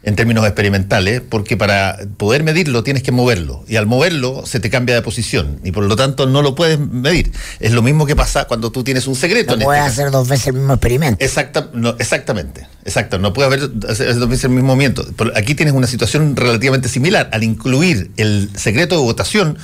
en 0.05 0.15
términos 0.15 0.45
experimentales, 0.45 1.21
porque 1.27 1.57
para 1.57 1.97
poder 2.17 2.43
medirlo 2.43 2.83
tienes 2.83 3.01
que 3.03 3.11
moverlo, 3.11 3.65
y 3.67 3.75
al 3.75 3.87
moverlo 3.87 4.45
se 4.45 4.59
te 4.59 4.69
cambia 4.69 4.93
de 4.95 5.01
posición, 5.01 5.59
y 5.63 5.71
por 5.71 5.83
lo 5.83 5.95
tanto 5.95 6.27
no 6.27 6.41
lo 6.43 6.53
puedes 6.53 6.79
medir. 6.79 7.31
Es 7.59 7.73
lo 7.73 7.81
mismo 7.81 8.05
que 8.05 8.15
pasa 8.15 8.45
cuando 8.45 8.71
tú 8.71 8.83
tienes 8.83 9.07
un 9.07 9.15
secreto. 9.15 9.53
No 9.53 9.53
este 9.53 9.65
puedes 9.65 9.83
hacer 9.83 10.11
dos 10.11 10.27
veces 10.27 10.47
el 10.47 10.53
mismo 10.53 10.73
experimento. 10.73 11.25
Exacta, 11.25 11.69
no, 11.73 11.95
exactamente, 11.97 12.67
exacto, 12.85 13.17
no 13.17 13.33
puedes 13.33 13.69
hacer 13.89 14.15
dos 14.15 14.29
veces 14.29 14.45
el 14.45 14.51
mismo 14.51 14.67
movimiento. 14.67 15.05
Aquí 15.35 15.55
tienes 15.55 15.73
una 15.73 15.87
situación 15.87 16.35
relativamente 16.35 16.87
similar. 16.87 17.29
Al 17.33 17.43
incluir 17.43 18.11
el 18.17 18.49
secreto 18.55 18.95
de 18.95 19.01
votación, 19.01 19.57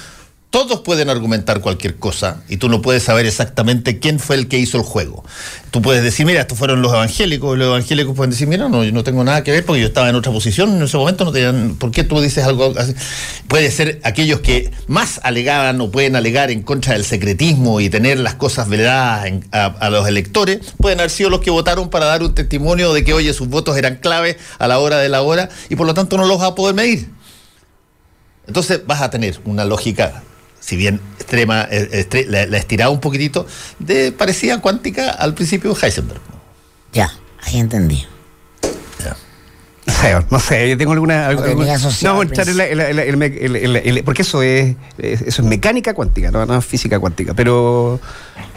todos 0.51 0.81
pueden 0.81 1.09
argumentar 1.09 1.61
cualquier 1.61 1.95
cosa 1.95 2.43
y 2.49 2.57
tú 2.57 2.67
no 2.67 2.81
puedes 2.81 3.03
saber 3.03 3.25
exactamente 3.25 3.99
quién 3.99 4.19
fue 4.19 4.35
el 4.35 4.49
que 4.49 4.59
hizo 4.59 4.77
el 4.77 4.83
juego. 4.83 5.23
Tú 5.71 5.81
puedes 5.81 6.03
decir, 6.03 6.25
mira, 6.25 6.41
estos 6.41 6.57
fueron 6.57 6.81
los 6.81 6.91
evangélicos, 6.91 7.55
y 7.55 7.57
los 7.57 7.67
evangélicos 7.67 8.13
pueden 8.13 8.31
decir, 8.31 8.49
mira, 8.49 8.67
no, 8.67 8.83
yo 8.83 8.91
no 8.91 9.05
tengo 9.05 9.23
nada 9.23 9.45
que 9.45 9.51
ver 9.51 9.65
porque 9.65 9.79
yo 9.79 9.87
estaba 9.87 10.09
en 10.09 10.15
otra 10.15 10.29
posición 10.33 10.75
en 10.75 10.81
ese 10.81 10.97
momento, 10.97 11.23
no 11.23 11.31
tenían, 11.31 11.75
¿por 11.75 11.91
qué 11.91 12.03
tú 12.03 12.19
dices 12.19 12.43
algo 12.43 12.73
así? 12.77 12.93
Puede 13.47 13.71
ser 13.71 14.01
aquellos 14.03 14.41
que 14.41 14.71
más 14.87 15.21
alegaban 15.23 15.79
o 15.79 15.89
pueden 15.89 16.17
alegar 16.17 16.51
en 16.51 16.63
contra 16.63 16.93
del 16.93 17.05
secretismo 17.05 17.79
y 17.79 17.89
tener 17.89 18.19
las 18.19 18.35
cosas 18.35 18.67
veladas 18.67 19.31
a, 19.53 19.65
a, 19.67 19.89
los 19.89 20.05
electores, 20.05 20.59
pueden 20.75 20.99
haber 20.99 21.11
sido 21.11 21.29
los 21.29 21.39
que 21.39 21.49
votaron 21.49 21.89
para 21.89 22.07
dar 22.07 22.23
un 22.23 22.35
testimonio 22.35 22.91
de 22.91 23.05
que, 23.05 23.13
oye, 23.13 23.33
sus 23.33 23.47
votos 23.47 23.77
eran 23.77 23.95
clave 23.95 24.37
a 24.59 24.67
la 24.67 24.79
hora 24.79 24.97
de 24.97 25.07
la 25.07 25.21
hora 25.21 25.47
y 25.69 25.77
por 25.77 25.87
lo 25.87 25.93
tanto 25.93 26.17
no 26.17 26.25
los 26.25 26.41
va 26.41 26.47
a 26.47 26.55
poder 26.55 26.75
medir. 26.75 27.07
Entonces 28.47 28.81
vas 28.85 29.01
a 29.01 29.09
tener 29.09 29.39
una 29.45 29.63
lógica 29.63 30.23
si 30.61 30.77
bien 30.77 31.01
extrema, 31.17 31.67
eh, 31.69 32.25
la, 32.29 32.45
la, 32.45 32.57
estiraba 32.57 32.91
un 32.91 33.01
poquitito, 33.01 33.45
de 33.79 34.11
parecía 34.13 34.61
cuántica 34.61 35.09
al 35.09 35.33
principio 35.33 35.73
de 35.73 35.85
Heisenberg. 35.85 36.21
Ya, 36.93 37.11
ahí 37.43 37.59
entendí. 37.59 38.05
No 39.83 39.93
sé, 39.93 40.25
no 40.29 40.39
sé, 40.39 40.69
yo 40.69 40.77
tengo 40.77 40.91
alguna. 40.93 41.27
alguna 41.27 41.77
no, 42.03 42.21
porque 44.05 44.21
eso 44.21 44.43
es, 44.43 44.75
eso 44.99 45.41
es 45.41 45.43
mecánica 45.43 45.95
cuántica, 45.95 46.29
no, 46.29 46.45
no 46.45 46.59
es 46.59 46.65
física 46.65 46.99
cuántica, 46.99 47.33
pero. 47.33 47.99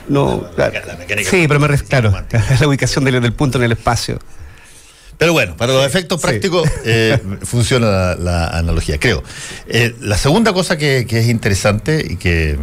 No, 0.06 0.46
la, 0.58 0.70
mecánica 0.98 1.30
sí, 1.30 1.48
pero 1.48 1.58
me 1.58 1.78
claro, 1.78 2.12
la 2.60 2.68
ubicación 2.68 3.04
del, 3.06 3.22
del 3.22 3.32
punto 3.32 3.56
en 3.56 3.64
el 3.64 3.72
espacio. 3.72 4.18
Pero 5.24 5.32
bueno, 5.32 5.56
para 5.56 5.72
los 5.72 5.86
efectos 5.86 6.20
prácticos 6.20 6.68
eh, 6.84 7.18
funciona 7.44 8.14
la, 8.14 8.48
analogía, 8.48 9.00
creo. 9.00 9.22
Eh, 9.66 9.96
la 10.00 10.18
segunda 10.18 10.52
cosa 10.52 10.76
que, 10.76 11.06
es 11.08 11.28
interesante 11.28 12.06
y 12.10 12.16
que 12.16 12.58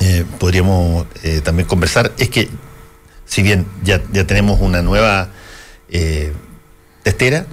eh, 0.00 0.24
podríamos 0.40 1.06
también 1.44 1.68
conversar 1.68 2.10
es 2.18 2.30
que, 2.30 2.48
si 3.26 3.42
bien 3.42 3.64
ya, 3.84 4.02
ya 4.12 4.26
tenemos 4.26 4.60
una 4.60 4.82
nueva 4.82 5.30
testera, 7.04 7.46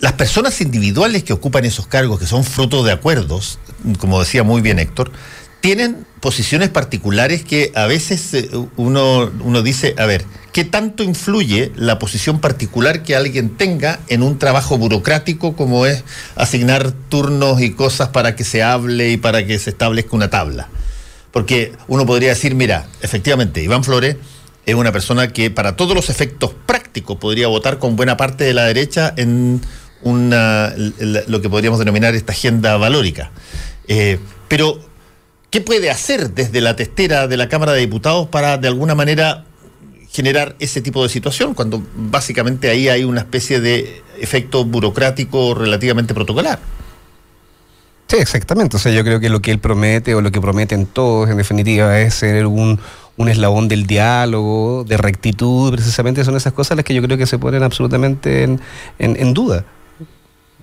las 0.00 0.14
personas 0.14 0.60
individuales 0.60 1.22
que 1.22 1.32
ocupan 1.32 1.64
esos 1.64 1.86
cargos, 1.86 2.18
que 2.18 2.26
son 2.26 2.42
fruto 2.42 2.82
de 2.82 2.90
acuerdos, 2.90 3.60
como 4.00 4.18
decía 4.18 4.42
muy 4.42 4.60
bien 4.60 4.80
Héctor, 4.80 5.12
tienen 5.60 6.06
posiciones 6.20 6.68
particulares 6.68 7.44
que 7.44 7.72
a 7.74 7.86
veces 7.86 8.34
uno, 8.76 9.30
uno 9.42 9.62
dice, 9.62 9.94
a 9.98 10.06
ver, 10.06 10.24
¿qué 10.52 10.64
tanto 10.64 11.02
influye 11.02 11.72
la 11.76 11.98
posición 11.98 12.40
particular 12.40 13.02
que 13.02 13.16
alguien 13.16 13.56
tenga 13.56 14.00
en 14.08 14.22
un 14.22 14.38
trabajo 14.38 14.78
burocrático 14.78 15.56
como 15.56 15.86
es 15.86 16.04
asignar 16.36 16.92
turnos 16.92 17.60
y 17.60 17.72
cosas 17.72 18.08
para 18.08 18.36
que 18.36 18.44
se 18.44 18.62
hable 18.62 19.10
y 19.10 19.16
para 19.16 19.46
que 19.46 19.58
se 19.58 19.70
establezca 19.70 20.16
una 20.16 20.30
tabla? 20.30 20.68
Porque 21.30 21.72
uno 21.88 22.06
podría 22.06 22.30
decir, 22.30 22.54
mira, 22.54 22.86
efectivamente, 23.02 23.62
Iván 23.62 23.84
Flores 23.84 24.16
es 24.66 24.74
una 24.74 24.92
persona 24.92 25.32
que 25.32 25.50
para 25.50 25.76
todos 25.76 25.94
los 25.94 26.10
efectos 26.10 26.54
prácticos 26.66 27.18
podría 27.18 27.48
votar 27.48 27.78
con 27.78 27.96
buena 27.96 28.16
parte 28.16 28.44
de 28.44 28.54
la 28.54 28.64
derecha 28.64 29.12
en 29.16 29.60
una, 30.02 30.72
lo 30.76 31.40
que 31.40 31.50
podríamos 31.50 31.78
denominar 31.78 32.14
esta 32.14 32.32
agenda 32.32 32.76
valórica. 32.76 33.30
Eh, 33.88 34.18
pero, 34.48 34.80
¿qué 35.50 35.60
puede 35.60 35.90
hacer 35.90 36.32
desde 36.32 36.60
la 36.60 36.76
testera 36.76 37.28
de 37.28 37.36
la 37.36 37.48
Cámara 37.48 37.72
de 37.72 37.80
Diputados 37.80 38.28
para 38.28 38.58
de 38.58 38.68
alguna 38.68 38.94
manera 38.94 39.44
generar 40.10 40.56
ese 40.58 40.80
tipo 40.80 41.02
de 41.02 41.08
situación, 41.08 41.54
cuando 41.54 41.82
básicamente 41.94 42.68
ahí 42.68 42.88
hay 42.88 43.04
una 43.04 43.20
especie 43.20 43.60
de 43.60 44.02
efecto 44.18 44.64
burocrático 44.64 45.54
relativamente 45.54 46.14
protocolar. 46.14 46.58
Sí, 48.08 48.16
exactamente. 48.16 48.76
O 48.76 48.80
sea, 48.80 48.90
yo 48.90 49.04
creo 49.04 49.20
que 49.20 49.28
lo 49.28 49.40
que 49.40 49.52
él 49.52 49.60
promete 49.60 50.16
o 50.16 50.20
lo 50.20 50.32
que 50.32 50.40
prometen 50.40 50.86
todos, 50.86 51.30
en 51.30 51.36
definitiva, 51.36 52.00
es 52.00 52.14
ser 52.14 52.46
un, 52.46 52.80
un 53.16 53.28
eslabón 53.28 53.68
del 53.68 53.86
diálogo, 53.86 54.82
de 54.82 54.96
rectitud, 54.96 55.70
precisamente 55.72 56.24
son 56.24 56.36
esas 56.36 56.52
cosas 56.52 56.76
las 56.76 56.84
que 56.84 56.94
yo 56.94 57.02
creo 57.02 57.16
que 57.16 57.26
se 57.26 57.38
ponen 57.38 57.62
absolutamente 57.62 58.42
en, 58.42 58.60
en, 58.98 59.32
duda. 59.32 59.64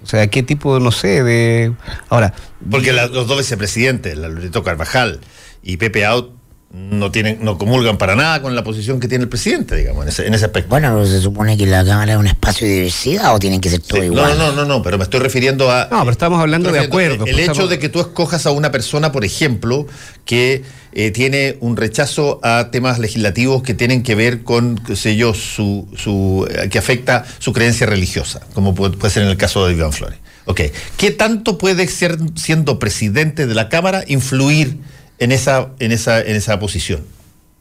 O 0.03 0.05
sea, 0.05 0.27
qué 0.27 0.43
tipo, 0.43 0.79
no 0.79 0.91
sé, 0.91 1.23
de... 1.23 1.73
Ahora... 2.09 2.33
Porque 2.69 2.93
los 2.93 3.27
dos 3.27 3.37
vicepresidentes, 3.37 4.17
la 4.17 4.29
Loreto 4.29 4.63
Carvajal 4.63 5.19
y 5.63 5.77
Pepe 5.77 6.05
Out, 6.05 6.36
no 6.73 7.11
tienen, 7.11 7.39
no 7.41 7.57
comulgan 7.57 7.97
para 7.97 8.15
nada 8.15 8.41
con 8.41 8.53
la 8.53 8.63
posición 8.63 8.99
que 8.99 9.07
tiene 9.07 9.23
el 9.23 9.29
presidente, 9.29 9.75
digamos, 9.75 10.03
en 10.03 10.09
ese, 10.09 10.27
en 10.27 10.33
ese 10.33 10.45
aspecto. 10.45 10.69
Bueno, 10.69 11.05
se 11.05 11.21
supone 11.21 11.57
que 11.57 11.65
la 11.65 11.85
Cámara 11.85 12.13
es 12.13 12.17
un 12.17 12.27
espacio 12.27 12.67
de 12.67 12.73
diversidad 12.73 13.33
o 13.33 13.39
tienen 13.39 13.61
que 13.61 13.69
ser 13.69 13.79
todo 13.79 14.03
igual. 14.03 14.37
No, 14.37 14.47
no, 14.47 14.51
no, 14.51 14.65
no, 14.65 14.83
pero 14.83 14.97
me 14.97 15.05
estoy 15.05 15.21
refiriendo 15.21 15.71
a. 15.71 15.87
No, 15.89 15.99
pero 15.99 16.11
estamos 16.11 16.41
hablando 16.41 16.71
de 16.71 16.79
acuerdo. 16.79 17.25
El, 17.25 17.35
pues, 17.35 17.49
hecho 17.49 17.67
de 17.67 17.79
que 17.79 17.87
tú 17.87 18.01
escojas 18.01 18.45
a 18.45 18.51
una 18.51 18.69
persona, 18.69 19.13
por 19.13 19.23
ejemplo, 19.23 19.87
que 20.25 20.63
eh, 20.91 21.11
tiene 21.11 21.57
un 21.61 21.77
rechazo 21.77 22.41
a 22.43 22.69
temas 22.69 22.99
legislativos 22.99 23.63
que 23.63 23.73
tienen 23.73 24.03
que 24.03 24.15
ver 24.15 24.43
con, 24.43 24.77
qué 24.77 24.97
sé 24.97 25.15
yo, 25.15 25.33
su, 25.33 25.87
su, 25.95 26.47
eh, 26.51 26.67
que 26.69 26.79
afecta 26.79 27.23
su 27.39 27.53
creencia 27.53 27.87
religiosa, 27.87 28.41
como 28.53 28.75
puede, 28.75 28.97
puede 28.97 29.13
ser 29.13 29.23
en 29.23 29.29
el 29.29 29.37
caso 29.37 29.65
de 29.65 29.73
Iván 29.73 29.93
Flores. 29.93 30.19
Ok. 30.45 30.61
¿Qué 30.97 31.11
tanto 31.11 31.57
puede 31.57 31.87
ser, 31.87 32.17
siendo 32.35 32.77
presidente 32.77 33.47
de 33.47 33.55
la 33.55 33.69
Cámara, 33.69 34.03
influir? 34.07 34.77
En 35.19 35.31
esa, 35.31 35.69
en 35.79 35.91
esa, 35.91 36.21
en 36.21 36.35
esa 36.35 36.59
posición. 36.59 37.03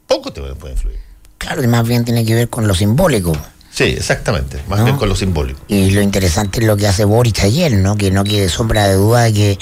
Poco 0.07 0.31
te 0.31 0.41
puede 0.41 0.73
influir. 0.73 0.99
Claro, 1.37 1.63
y 1.63 1.67
más 1.67 1.87
bien 1.87 2.05
tiene 2.05 2.25
que 2.25 2.33
ver 2.33 2.49
con 2.49 2.67
lo 2.67 2.73
simbólico. 2.73 3.33
Sí, 3.69 3.83
exactamente, 3.83 4.59
más 4.67 4.83
bien 4.83 4.97
con 4.97 5.07
lo 5.07 5.15
simbólico. 5.15 5.59
Y 5.67 5.91
lo 5.91 6.01
interesante 6.01 6.61
es 6.61 6.65
lo 6.65 6.75
que 6.77 6.87
hace 6.87 7.05
Boris 7.05 7.43
ayer, 7.43 7.73
¿no? 7.73 7.95
Que 7.95 8.09
no 8.09 8.23
quede 8.23 8.49
sombra 8.49 8.87
de 8.87 8.95
duda 8.95 9.23
de 9.23 9.33
que 9.33 9.59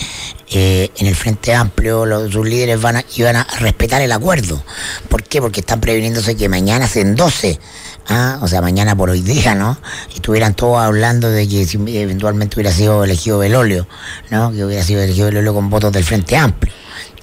eh, 0.52 0.90
en 0.96 1.08
el 1.08 1.16
Frente 1.16 1.54
Amplio 1.54 2.06
los, 2.06 2.32
sus 2.32 2.48
líderes 2.48 2.80
van 2.80 2.96
a, 2.96 3.06
iban 3.18 3.36
a 3.36 3.46
respetar 3.60 4.02
el 4.02 4.14
acuerdo. 4.14 4.64
¿Por 5.10 5.24
qué? 5.24 5.42
Porque 5.42 5.60
están 5.60 5.82
previniéndose 5.82 6.38
que 6.38 6.48
mañana 6.48 6.88
se 6.88 7.02
endose 7.02 7.60
¿ah? 8.08 8.40
o 8.42 8.48
sea, 8.48 8.62
mañana 8.62 8.96
por 8.96 9.10
hoy 9.10 9.22
día, 9.22 9.56
¿no? 9.56 9.78
Estuvieran 10.14 10.54
todos 10.54 10.78
hablando 10.78 11.30
de 11.30 11.48
que 11.48 11.66
si 11.66 11.78
eventualmente 11.98 12.56
hubiera 12.56 12.72
sido 12.72 13.04
elegido 13.04 13.40
Belolio, 13.40 13.88
¿no? 14.30 14.52
Que 14.52 14.64
hubiera 14.64 14.84
sido 14.84 15.02
elegido 15.02 15.28
Belolio 15.28 15.54
con 15.54 15.70
votos 15.70 15.92
del 15.92 16.04
Frente 16.04 16.38
Amplio 16.38 16.74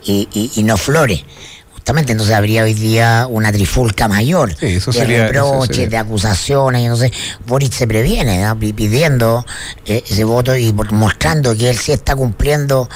y, 0.05 0.29
y, 0.33 0.51
y 0.57 0.63
no 0.63 0.77
Flores. 0.77 1.25
Justamente, 1.83 2.13
entonces 2.13 2.37
habría 2.37 2.63
hoy 2.63 2.75
día 2.75 3.27
una 3.29 3.51
trifulca 3.51 4.07
mayor 4.07 4.55
sí, 4.55 4.67
eso 4.67 4.93
de 4.93 5.05
reproches, 5.05 5.75
sería. 5.75 5.91
de 5.91 5.97
acusaciones, 5.97 6.83
entonces 6.83 7.11
Boris 7.45 7.71
se 7.75 7.89
previene, 7.89 8.41
¿no? 8.41 8.57
pidiendo 8.57 9.45
eh, 9.85 10.05
ese 10.09 10.23
voto 10.23 10.57
y 10.57 10.73
mostrando 10.73 11.57
que 11.57 11.71
él 11.71 11.77
sí 11.77 11.91
está 11.91 12.15
cumpliendo 12.15 12.89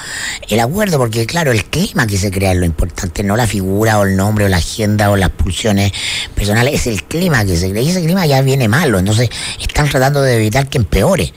el 0.48 0.60
acuerdo, 0.60 0.98
porque 0.98 1.26
claro, 1.26 1.50
el 1.50 1.64
clima 1.64 2.06
que 2.06 2.16
se 2.16 2.30
crea 2.30 2.52
es 2.52 2.58
lo 2.58 2.64
importante, 2.64 3.24
no 3.24 3.36
la 3.36 3.48
figura 3.48 3.98
o 3.98 4.04
el 4.04 4.14
nombre 4.14 4.44
o 4.44 4.48
la 4.48 4.58
agenda 4.58 5.10
o 5.10 5.16
las 5.16 5.30
pulsiones 5.30 5.90
personales, 6.36 6.74
es 6.74 6.86
el 6.86 7.02
clima 7.02 7.44
que 7.44 7.56
se 7.56 7.68
crea 7.70 7.82
y 7.82 7.90
ese 7.90 8.04
clima 8.04 8.24
ya 8.24 8.40
viene 8.40 8.68
malo, 8.68 9.00
entonces 9.00 9.30
están 9.60 9.88
tratando 9.88 10.22
de 10.22 10.36
evitar 10.36 10.68
que 10.68 10.78
empeore 10.78 11.34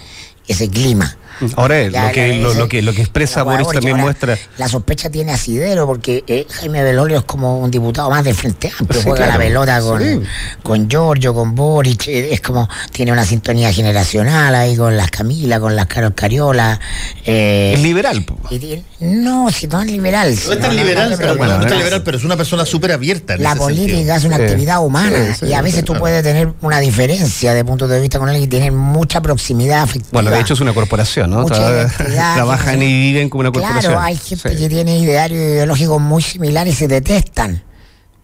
ese 0.47 0.69
clima. 0.69 1.17
Ahora 1.55 1.83
lo, 1.83 2.11
que, 2.11 2.35
lo, 2.35 2.53
lo, 2.53 2.67
que, 2.67 2.81
lo 2.81 2.93
que 2.93 3.01
expresa 3.01 3.43
Boris 3.43 3.67
también 3.69 3.97
muestra. 3.97 4.37
La 4.57 4.67
sospecha 4.67 5.09
tiene 5.09 5.31
asidero 5.31 5.85
porque 5.85 6.23
eh, 6.27 6.45
Jaime 6.49 6.83
Belolio 6.83 7.19
es 7.19 7.23
como 7.23 7.59
un 7.59 7.71
diputado 7.71 8.09
más 8.09 8.23
del 8.23 8.35
Frente 8.35 8.71
Amplio, 8.79 9.01
sí, 9.01 9.07
juega 9.07 9.25
claro. 9.25 9.39
la 9.39 9.45
pelota 9.45 9.81
con, 9.81 10.01
sí. 10.01 10.19
con 10.63 10.89
Giorgio, 10.89 11.33
con 11.33 11.55
Boric, 11.55 12.07
eh, 12.07 12.33
es 12.33 12.41
como 12.41 12.67
tiene 12.91 13.11
una 13.11 13.25
sintonía 13.25 13.71
generacional 13.71 14.53
ahí 14.55 14.75
con 14.75 14.95
las 14.97 15.11
Camila, 15.11 15.59
con 15.59 15.75
las 15.75 15.85
Carol 15.87 16.13
Cariola. 16.13 16.79
Eh, 17.25 17.73
es 17.75 17.81
liberal. 17.81 18.25
Y, 18.49 18.83
no, 18.99 19.49
si 19.51 19.67
no 19.67 19.81
es 19.81 19.87
liberal. 19.87 20.35
No 20.45 20.53
es 20.53 20.59
tan 20.59 20.75
liberal, 20.75 21.15
pero, 21.17 21.37
bueno, 21.37 21.57
no 21.57 21.63
es 21.63 21.67
tan 21.67 21.77
liberal, 21.77 22.03
pero 22.03 22.17
es 22.17 22.23
una 22.23 22.37
persona 22.37 22.65
súper 22.65 22.91
abierta. 22.91 23.37
la 23.37 23.55
política 23.55 23.93
sentido. 23.95 24.15
es 24.15 24.23
una 24.25 24.35
actividad 24.35 24.83
humana 24.83 25.35
y 25.41 25.53
a 25.53 25.61
veces 25.61 25.83
tú 25.83 25.93
puedes 25.93 26.23
tener 26.23 26.53
una 26.61 26.79
diferencia 26.79 27.53
de 27.53 27.63
punto 27.63 27.87
de 27.87 27.99
vista 28.01 28.19
con 28.19 28.29
él 28.29 28.41
y 28.41 28.47
tener 28.47 28.71
mucha 28.71 29.21
proximidad 29.21 29.83
afectiva. 29.83 30.09
Bueno, 30.11 30.31
de 30.31 30.39
hecho 30.39 30.53
es 30.53 30.59
una 30.59 30.73
corporación. 30.73 31.28
¿No? 31.29 31.45
Trabajan 31.45 32.81
y 32.81 32.99
viven 32.99 33.29
como 33.29 33.41
una 33.41 33.51
corporación. 33.51 33.93
Claro, 33.93 33.99
hay 33.99 34.17
gente 34.17 34.49
sí. 34.49 34.57
que 34.57 34.69
tiene 34.69 34.97
idearios 34.99 35.39
ideológicos 35.39 36.01
muy 36.01 36.21
similares 36.21 36.73
y 36.73 36.77
se 36.77 36.87
detestan. 36.87 37.63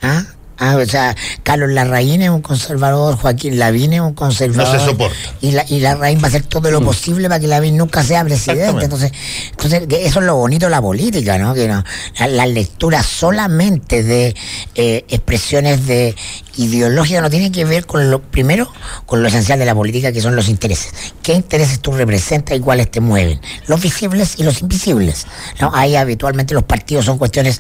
¿Ah? 0.01 0.23
Ah, 0.57 0.77
o 0.77 0.85
sea, 0.85 1.15
Carlos 1.43 1.69
Larraín 1.71 2.21
es 2.21 2.29
un 2.29 2.41
conservador, 2.41 3.17
Joaquín 3.17 3.59
Lavín 3.59 3.91
es 3.93 3.99
un 3.99 4.13
conservador. 4.13 4.73
No 4.73 4.79
se 4.79 4.85
soporta. 4.85 5.17
Y, 5.41 5.51
la, 5.51 5.65
y 5.67 5.81
Larraín 5.81 6.19
va 6.19 6.25
a 6.25 6.27
hacer 6.27 6.43
todo 6.43 6.71
lo 6.71 6.81
posible 6.81 7.27
para 7.27 7.41
que 7.41 7.47
Lavín 7.47 7.75
nunca 7.75 8.03
sea 8.03 8.23
presidente. 8.23 8.85
Entonces, 8.85 9.11
entonces, 9.51 9.83
eso 9.89 10.19
es 10.19 10.25
lo 10.25 10.35
bonito 10.35 10.67
de 10.67 10.69
la 10.69 10.81
política, 10.81 11.37
¿no? 11.37 11.53
Que 11.53 11.67
no, 11.67 11.83
la, 12.19 12.27
la 12.27 12.45
lectura 12.45 13.03
solamente 13.03 14.03
de 14.03 14.35
eh, 14.75 15.05
expresiones 15.09 15.85
de 15.87 16.15
ideológica 16.57 17.21
no 17.21 17.29
tiene 17.29 17.51
que 17.51 17.65
ver 17.65 17.85
con 17.85 18.09
lo 18.09 18.21
primero, 18.21 18.71
con 19.05 19.21
lo 19.21 19.27
esencial 19.27 19.59
de 19.59 19.65
la 19.65 19.75
política, 19.75 20.11
que 20.11 20.21
son 20.21 20.35
los 20.35 20.47
intereses. 20.47 20.93
¿Qué 21.21 21.33
intereses 21.33 21.79
tú 21.79 21.91
representas 21.91 22.57
y 22.57 22.59
cuáles 22.59 22.89
te 22.89 23.01
mueven? 23.01 23.39
Los 23.67 23.81
visibles 23.81 24.35
y 24.37 24.43
los 24.43 24.61
invisibles. 24.61 25.27
¿no? 25.59 25.71
Ahí 25.73 25.95
habitualmente 25.95 26.53
los 26.53 26.63
partidos 26.63 27.05
son 27.05 27.17
cuestiones 27.17 27.59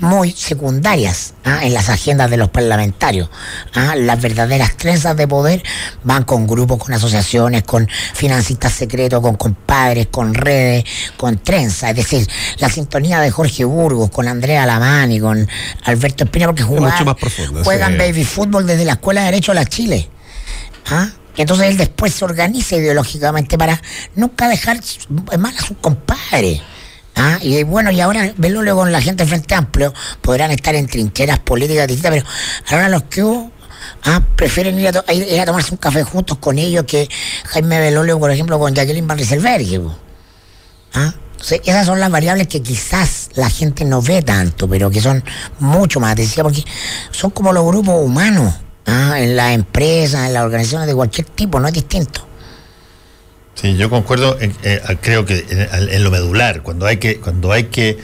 muy 0.00 0.32
secundarias 0.32 1.34
¿ah? 1.44 1.60
en 1.62 1.74
las 1.74 1.88
agendas 1.88 2.30
de 2.30 2.36
los 2.36 2.50
parlamentarios. 2.50 3.28
¿ah? 3.74 3.94
Las 3.96 4.20
verdaderas 4.20 4.76
trenzas 4.76 5.16
de 5.16 5.28
poder 5.28 5.62
van 6.02 6.24
con 6.24 6.46
grupos, 6.46 6.78
con 6.78 6.92
asociaciones, 6.92 7.62
con 7.62 7.88
financistas 8.14 8.72
secretos, 8.72 9.20
con 9.20 9.36
compadres, 9.36 10.08
con 10.08 10.34
redes, 10.34 10.84
con 11.16 11.38
trenzas. 11.38 11.90
Es 11.90 11.96
decir, 11.96 12.28
la 12.58 12.68
sintonía 12.68 13.20
de 13.20 13.30
Jorge 13.30 13.64
Burgos 13.64 14.10
con 14.10 14.28
Andrea 14.28 14.66
Lamani, 14.66 15.20
con 15.20 15.48
Alberto 15.84 16.24
Espina, 16.24 16.46
porque 16.46 16.62
jugar, 16.62 17.04
juegan 17.64 17.92
sí. 17.92 17.98
baby 17.98 18.24
fútbol 18.32 18.66
desde 18.66 18.84
la 18.84 18.94
Escuela 18.94 19.20
de 19.20 19.26
Derecho 19.26 19.52
a 19.52 19.54
la 19.54 19.64
Chile. 19.64 20.08
¿Ah? 20.90 21.08
Entonces 21.36 21.68
él 21.68 21.76
después 21.76 22.12
se 22.12 22.24
organiza 22.24 22.76
ideológicamente 22.76 23.56
para 23.56 23.80
nunca 24.16 24.48
dejar 24.48 24.80
mal 25.38 25.54
a 25.56 25.62
sus 25.62 25.76
compadres. 25.78 26.60
¿Ah? 27.14 27.38
Y 27.42 27.62
bueno, 27.62 27.90
y 27.90 28.00
ahora 28.00 28.32
Belolio 28.36 28.74
con 28.74 28.90
la 28.90 29.00
gente 29.00 29.22
del 29.22 29.28
Frente 29.28 29.54
Amplio 29.54 29.92
podrán 30.22 30.50
estar 30.50 30.74
en 30.74 30.86
trincheras 30.86 31.38
políticas 31.40 31.86
distintas, 31.86 32.10
pero 32.10 32.26
ahora 32.70 32.88
los 32.88 33.02
que 33.04 33.22
ah, 34.04 34.22
prefieren 34.34 34.78
ir 34.78 34.88
a, 34.88 35.12
ir 35.12 35.40
a, 35.40 35.44
tomarse 35.44 35.72
un 35.72 35.76
café 35.76 36.04
juntos 36.04 36.38
con 36.38 36.58
ellos 36.58 36.84
que 36.84 37.08
Jaime 37.44 37.80
Belolio, 37.80 38.18
por 38.18 38.30
ejemplo, 38.30 38.58
con 38.58 38.74
Jacqueline 38.74 39.06
Van 39.06 39.18
Rieselberg. 39.18 39.92
¿Ah? 40.94 41.14
Entonces, 41.42 41.62
esas 41.64 41.86
son 41.86 41.98
las 41.98 42.08
variables 42.08 42.46
que 42.46 42.62
quizás 42.62 43.30
la 43.34 43.50
gente 43.50 43.84
no 43.84 44.00
ve 44.00 44.22
tanto, 44.22 44.68
pero 44.68 44.88
que 44.90 45.00
son 45.00 45.24
mucho 45.58 45.98
más, 45.98 46.14
decía, 46.14 46.44
porque 46.44 46.62
son 47.10 47.32
como 47.32 47.52
los 47.52 47.66
grupos 47.66 47.96
humanos, 48.00 48.54
¿ah? 48.86 49.16
en 49.18 49.34
las 49.34 49.52
empresas, 49.52 50.28
en 50.28 50.34
las 50.34 50.44
organizaciones 50.44 50.86
de 50.86 50.94
cualquier 50.94 51.26
tipo, 51.26 51.58
no 51.58 51.66
es 51.66 51.74
distinto. 51.74 52.24
Sí, 53.56 53.76
yo 53.76 53.90
concuerdo, 53.90 54.38
en, 54.40 54.54
eh, 54.62 54.80
creo 55.00 55.26
que 55.26 55.44
en, 55.50 56.04
lo 56.04 56.12
medular, 56.12 56.62
cuando 56.62 56.86
hay 56.86 56.98
que, 56.98 57.18
cuando 57.18 57.50
hay 57.50 57.64
que 57.64 57.98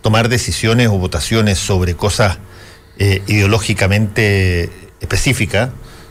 tomar 0.00 0.28
decisiones 0.28 0.86
o 0.86 0.92
votaciones 0.92 1.58
sobre 1.58 1.96
cosas 1.96 2.38
eh, 3.00 3.24
ideológicamente 3.26 4.70
específicas, 5.00 5.70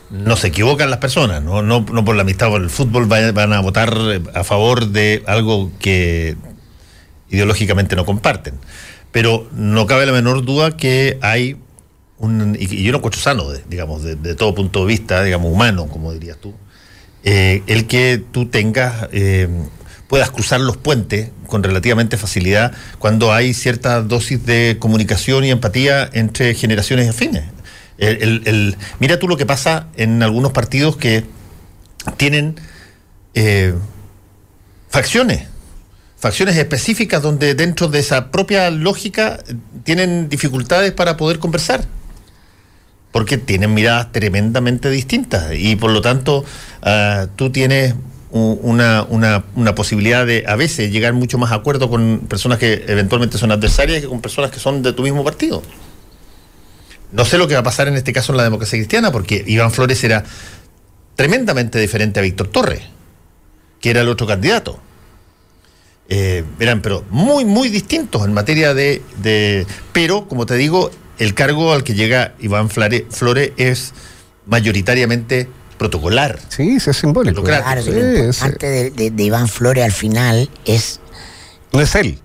no 0.10 0.36
se 0.36 0.48
equivocan 0.48 0.90
las 0.90 1.00
personas, 1.00 1.42
no, 1.42 1.62
no, 1.62 1.86
no 1.90 2.04
por 2.04 2.18
la 2.18 2.24
amistad 2.24 2.50
por 2.50 2.62
el 2.62 2.70
fútbol 2.70 3.06
van, 3.06 3.34
van 3.34 3.54
a 3.54 3.62
votar 3.62 3.98
a 4.36 4.44
favor 4.44 4.90
de 4.90 5.24
algo 5.28 5.72
que 5.80 6.36
ideológicamente 7.34 7.96
no 7.96 8.06
comparten. 8.06 8.54
Pero 9.12 9.48
no 9.54 9.86
cabe 9.86 10.06
la 10.06 10.12
menor 10.12 10.46
duda 10.46 10.78
que 10.78 11.18
hay 11.22 11.58
un, 12.18 12.56
y 12.58 12.84
yo 12.84 12.92
lo 12.92 13.00
encuentro 13.00 13.20
sano, 13.20 13.50
de, 13.50 13.64
digamos, 13.68 14.04
de, 14.04 14.36
todo 14.36 14.56
punto 14.56 14.82
de 14.82 14.86
vista, 14.86 15.24
digamos, 15.24 15.52
humano, 15.52 15.88
como 15.88 16.14
dirías 16.14 16.38
tú, 16.38 16.54
eh, 17.24 17.64
el 17.68 17.86
que 17.86 18.24
tú 18.32 18.48
tengas, 18.48 19.10
eh, 19.12 19.50
puedas 20.08 20.32
cruzar 20.32 20.62
los 20.62 20.78
puentes 20.78 21.32
con 21.48 21.64
relativamente 21.64 22.18
facilidad 22.18 22.74
cuando 23.00 23.34
hay 23.34 23.54
cierta 23.54 24.02
dosis 24.02 24.46
de 24.46 24.78
comunicación 24.80 25.44
y 25.44 25.52
empatía 25.52 26.10
entre 26.14 26.54
generaciones 26.54 27.10
afines. 27.10 27.44
Mira 29.00 29.18
tú 29.20 29.28
lo 29.28 29.38
que 29.38 29.46
pasa 29.46 29.88
en 29.96 30.24
algunos 30.24 30.52
partidos 30.52 30.98
que 30.98 31.24
tienen 32.18 32.56
eh, 33.34 33.74
facciones 34.90 35.48
facciones 36.24 36.56
específicas 36.56 37.22
donde 37.22 37.54
dentro 37.54 37.90
de 37.90 38.00
esa 38.00 38.32
propia 38.32 38.70
lógica 38.70 39.44
tienen 39.84 40.30
dificultades 40.30 40.94
para 40.94 41.18
poder 41.18 41.38
conversar. 41.38 41.84
Porque 43.12 43.38
tienen 43.38 43.74
miradas 43.74 44.14
tremendamente 44.14 44.90
distintas 44.90 45.52
y 45.54 45.76
por 45.76 45.92
lo 45.92 46.02
tanto 46.02 46.46
uh, 46.82 47.28
tú 47.36 47.50
tienes 47.50 47.96
una, 48.32 49.04
una, 49.04 49.44
una, 49.56 49.76
posibilidad 49.76 50.26
de 50.26 50.46
a 50.48 50.56
veces 50.56 50.92
llegar 50.92 51.12
mucho 51.12 51.38
más 51.38 51.52
a 51.52 51.56
acuerdo 51.56 51.90
con 51.90 52.22
personas 52.30 52.58
que 52.58 52.86
eventualmente 52.88 53.38
son 53.38 53.52
adversarias 53.52 54.02
que 54.02 54.08
con 54.08 54.22
personas 54.22 54.50
que 54.50 54.60
son 54.60 54.82
de 54.82 54.94
tu 54.94 55.04
mismo 55.04 55.26
partido. 55.26 55.62
No 57.12 57.26
sé 57.26 57.38
lo 57.38 57.50
que 57.50 57.56
va 57.56 57.60
a 57.60 57.64
pasar 57.64 57.90
en 57.90 57.96
este 57.96 58.14
caso 58.14 58.32
en 58.32 58.38
la 58.38 58.44
democracia 58.46 58.80
cristiana 58.80 59.12
porque 59.12 59.44
Iván 59.46 59.72
Flores 59.74 60.02
era 60.06 60.24
tremendamente 61.18 61.80
diferente 61.80 62.22
a 62.22 62.24
Víctor 62.24 62.48
Torres, 62.48 62.82
que 63.82 63.90
era 63.90 64.00
el 64.00 64.08
otro 64.08 64.26
candidato 64.26 64.80
eh, 66.16 66.43
eran 66.59 66.84
pero 66.84 67.03
muy, 67.09 67.43
muy 67.43 67.70
distintos 67.70 68.24
en 68.24 68.34
materia 68.34 68.76
de, 68.76 69.01
de, 69.24 69.66
Pero, 69.93 70.28
como 70.28 70.45
te 70.45 70.53
digo, 70.53 70.91
el 71.18 71.34
cargo 71.34 71.74
al 71.74 71.84
que 71.84 71.95
llega 71.95 72.36
Iván 72.39 72.70
Flore, 72.70 73.07
Flore 73.09 73.51
es 73.57 73.93
mayoritariamente 74.45 75.49
protocolar. 75.80 76.38
Sí, 76.49 76.78
es 76.78 76.84
simbólico. 76.95 77.41
Claro, 77.41 77.82
sí, 77.82 77.89
lo 77.89 78.26
importante 78.26 78.70
de, 78.70 78.91
de, 78.91 79.09
de, 79.09 79.24
Iván 79.24 79.47
Flore 79.47 79.82
al 79.84 79.91
final 79.91 80.51
es... 80.66 80.99
No 81.72 81.82
es 81.82 81.95
él. 81.95 82.20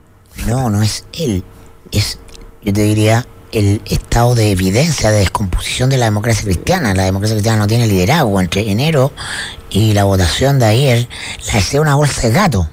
No, 0.46 0.68
no 0.68 0.82
es 0.82 1.06
él. 1.14 1.42
Es, 1.90 2.18
yo 2.62 2.74
te 2.74 2.82
diría, 2.82 3.26
el 3.52 3.80
estado 3.86 4.34
de 4.34 4.50
evidencia 4.50 5.10
de 5.10 5.20
descomposición 5.20 5.88
de 5.88 5.96
la 5.96 6.04
democracia 6.04 6.44
cristiana. 6.44 6.92
La 6.92 7.04
democracia 7.04 7.36
cristiana 7.36 7.60
no 7.60 7.66
tiene 7.66 7.86
liderazgo. 7.86 8.38
Entre 8.38 8.70
enero 8.70 9.12
y 9.70 9.94
la 9.94 10.04
votación 10.04 10.58
de 10.58 10.66
ayer, 10.66 11.08
la 11.50 11.58
es 11.58 11.72
una 11.72 11.94
bolsa 11.94 12.28
de 12.28 12.34
gato. 12.34 12.68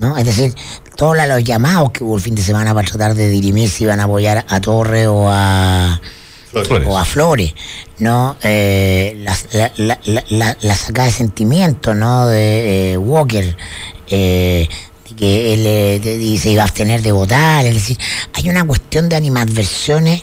¿No? 0.00 0.16
Es 0.16 0.24
decir, 0.24 0.54
todos 0.96 1.16
los 1.28 1.44
llamados 1.44 1.92
que 1.92 2.02
hubo 2.02 2.16
el 2.16 2.22
fin 2.22 2.34
de 2.34 2.42
semana 2.42 2.74
para 2.74 2.88
tratar 2.88 3.14
de 3.14 3.28
dirimir 3.28 3.70
si 3.70 3.84
iban 3.84 4.00
a 4.00 4.04
apoyar 4.04 4.44
a 4.48 4.60
Torre 4.60 5.06
o 5.06 5.30
a 5.30 6.00
Flores, 6.50 6.88
o 6.88 6.98
a 6.98 7.04
Flores 7.04 7.54
¿no? 7.98 8.36
Eh, 8.42 9.14
la, 9.18 9.36
la, 9.52 9.98
la, 10.04 10.24
la, 10.30 10.56
la 10.60 10.74
sacada 10.74 11.06
de 11.06 11.12
sentimiento, 11.12 11.94
¿no? 11.94 12.26
De 12.26 12.92
eh, 12.92 12.96
Walker, 12.96 13.56
eh, 14.08 14.68
que 15.16 15.54
él 15.54 15.64
eh, 15.66 16.38
se 16.38 16.50
iba 16.50 16.62
a 16.62 16.64
abstener 16.64 17.02
de 17.02 17.12
votar, 17.12 17.66
es 17.66 17.74
decir, 17.74 17.98
hay 18.32 18.48
una 18.48 18.64
cuestión 18.64 19.08
de 19.08 19.16
animadversiones 19.16 20.22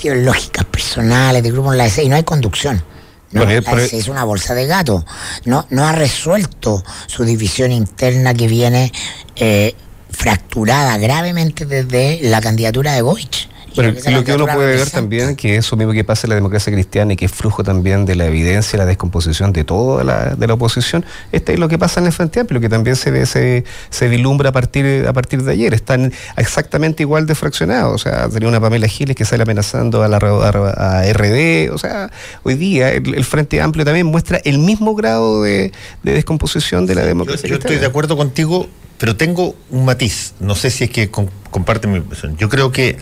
ideológicas, 0.00 0.64
personales, 0.66 1.42
de 1.42 1.50
grupos 1.50 1.72
en 1.72 1.78
la 1.78 1.84
DC 1.84 2.04
y 2.04 2.08
no 2.08 2.16
hay 2.16 2.24
conducción. 2.24 2.82
No, 3.30 3.42
es 3.42 4.08
una 4.08 4.24
bolsa 4.24 4.54
de 4.54 4.66
gato. 4.66 5.04
No, 5.44 5.66
no 5.70 5.86
ha 5.86 5.92
resuelto 5.92 6.82
su 7.06 7.24
división 7.24 7.72
interna 7.72 8.32
que 8.34 8.48
viene 8.48 8.92
eh, 9.36 9.74
fracturada 10.10 10.96
gravemente 10.98 11.66
desde 11.66 12.20
la 12.22 12.40
candidatura 12.40 12.94
de 12.94 13.02
Goich. 13.02 13.48
Pero 13.74 13.92
lo 14.10 14.24
que 14.24 14.32
uno 14.32 14.46
puede 14.46 14.76
ver 14.76 14.90
también, 14.90 15.36
que 15.36 15.56
eso 15.56 15.76
mismo 15.76 15.92
que 15.92 16.04
pasa 16.04 16.26
en 16.26 16.30
la 16.30 16.34
democracia 16.36 16.72
cristiana 16.72 17.12
y 17.12 17.16
que 17.16 17.26
es 17.26 17.32
flujo 17.32 17.62
también 17.62 18.04
de 18.04 18.14
la 18.14 18.26
evidencia, 18.26 18.78
la 18.78 18.86
descomposición 18.86 19.52
de 19.52 19.64
toda 19.64 20.04
la, 20.04 20.34
de 20.34 20.46
la 20.46 20.54
oposición, 20.54 21.04
este 21.32 21.54
es 21.54 21.58
lo 21.58 21.68
que 21.68 21.78
pasa 21.78 22.00
en 22.00 22.06
el 22.06 22.12
Frente 22.12 22.40
Amplio, 22.40 22.60
que 22.60 22.68
también 22.68 22.96
se, 22.96 23.26
se, 23.26 23.64
se 23.90 24.08
vislumbra 24.08 24.50
a 24.50 24.52
partir, 24.52 25.06
a 25.06 25.12
partir 25.12 25.42
de 25.42 25.52
ayer. 25.52 25.74
Están 25.74 26.12
exactamente 26.36 27.02
igual 27.02 27.26
de 27.26 27.34
fraccionados. 27.34 27.94
O 27.94 27.98
sea, 27.98 28.28
tenía 28.28 28.48
una 28.48 28.60
Pamela 28.60 28.88
Giles 28.88 29.16
que 29.16 29.24
sale 29.24 29.42
amenazando 29.42 30.02
a 30.02 30.08
la 30.08 30.18
a 30.18 31.12
RD. 31.12 31.72
O 31.72 31.78
sea, 31.78 32.10
hoy 32.42 32.54
día 32.54 32.90
el, 32.90 33.24
Frente 33.24 33.60
Amplio 33.60 33.84
también 33.84 34.06
muestra 34.06 34.40
el 34.44 34.58
mismo 34.58 34.94
grado 34.94 35.42
de, 35.42 35.72
descomposición 36.02 36.86
de 36.86 36.94
la 36.94 37.04
democracia 37.04 37.48
yo, 37.48 37.54
yo 37.54 37.58
estoy 37.58 37.76
de 37.76 37.86
acuerdo 37.86 38.16
contigo, 38.16 38.68
pero 38.98 39.16
tengo 39.16 39.54
un 39.70 39.84
matiz. 39.84 40.34
No 40.40 40.54
sé 40.54 40.70
si 40.70 40.84
es 40.84 40.90
que 40.90 41.10
comparte 41.10 41.86
mi 41.86 41.98
impresión. 41.98 42.36
Yo 42.36 42.48
creo 42.48 42.72
que 42.72 42.98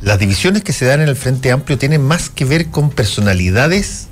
las 0.00 0.18
divisiones 0.18 0.62
que 0.62 0.72
se 0.72 0.84
dan 0.84 1.00
en 1.00 1.08
el 1.08 1.16
Frente 1.16 1.52
Amplio 1.52 1.78
tienen 1.78 2.02
más 2.02 2.28
que 2.28 2.44
ver 2.44 2.66
con 2.70 2.90
personalidades 2.90 4.08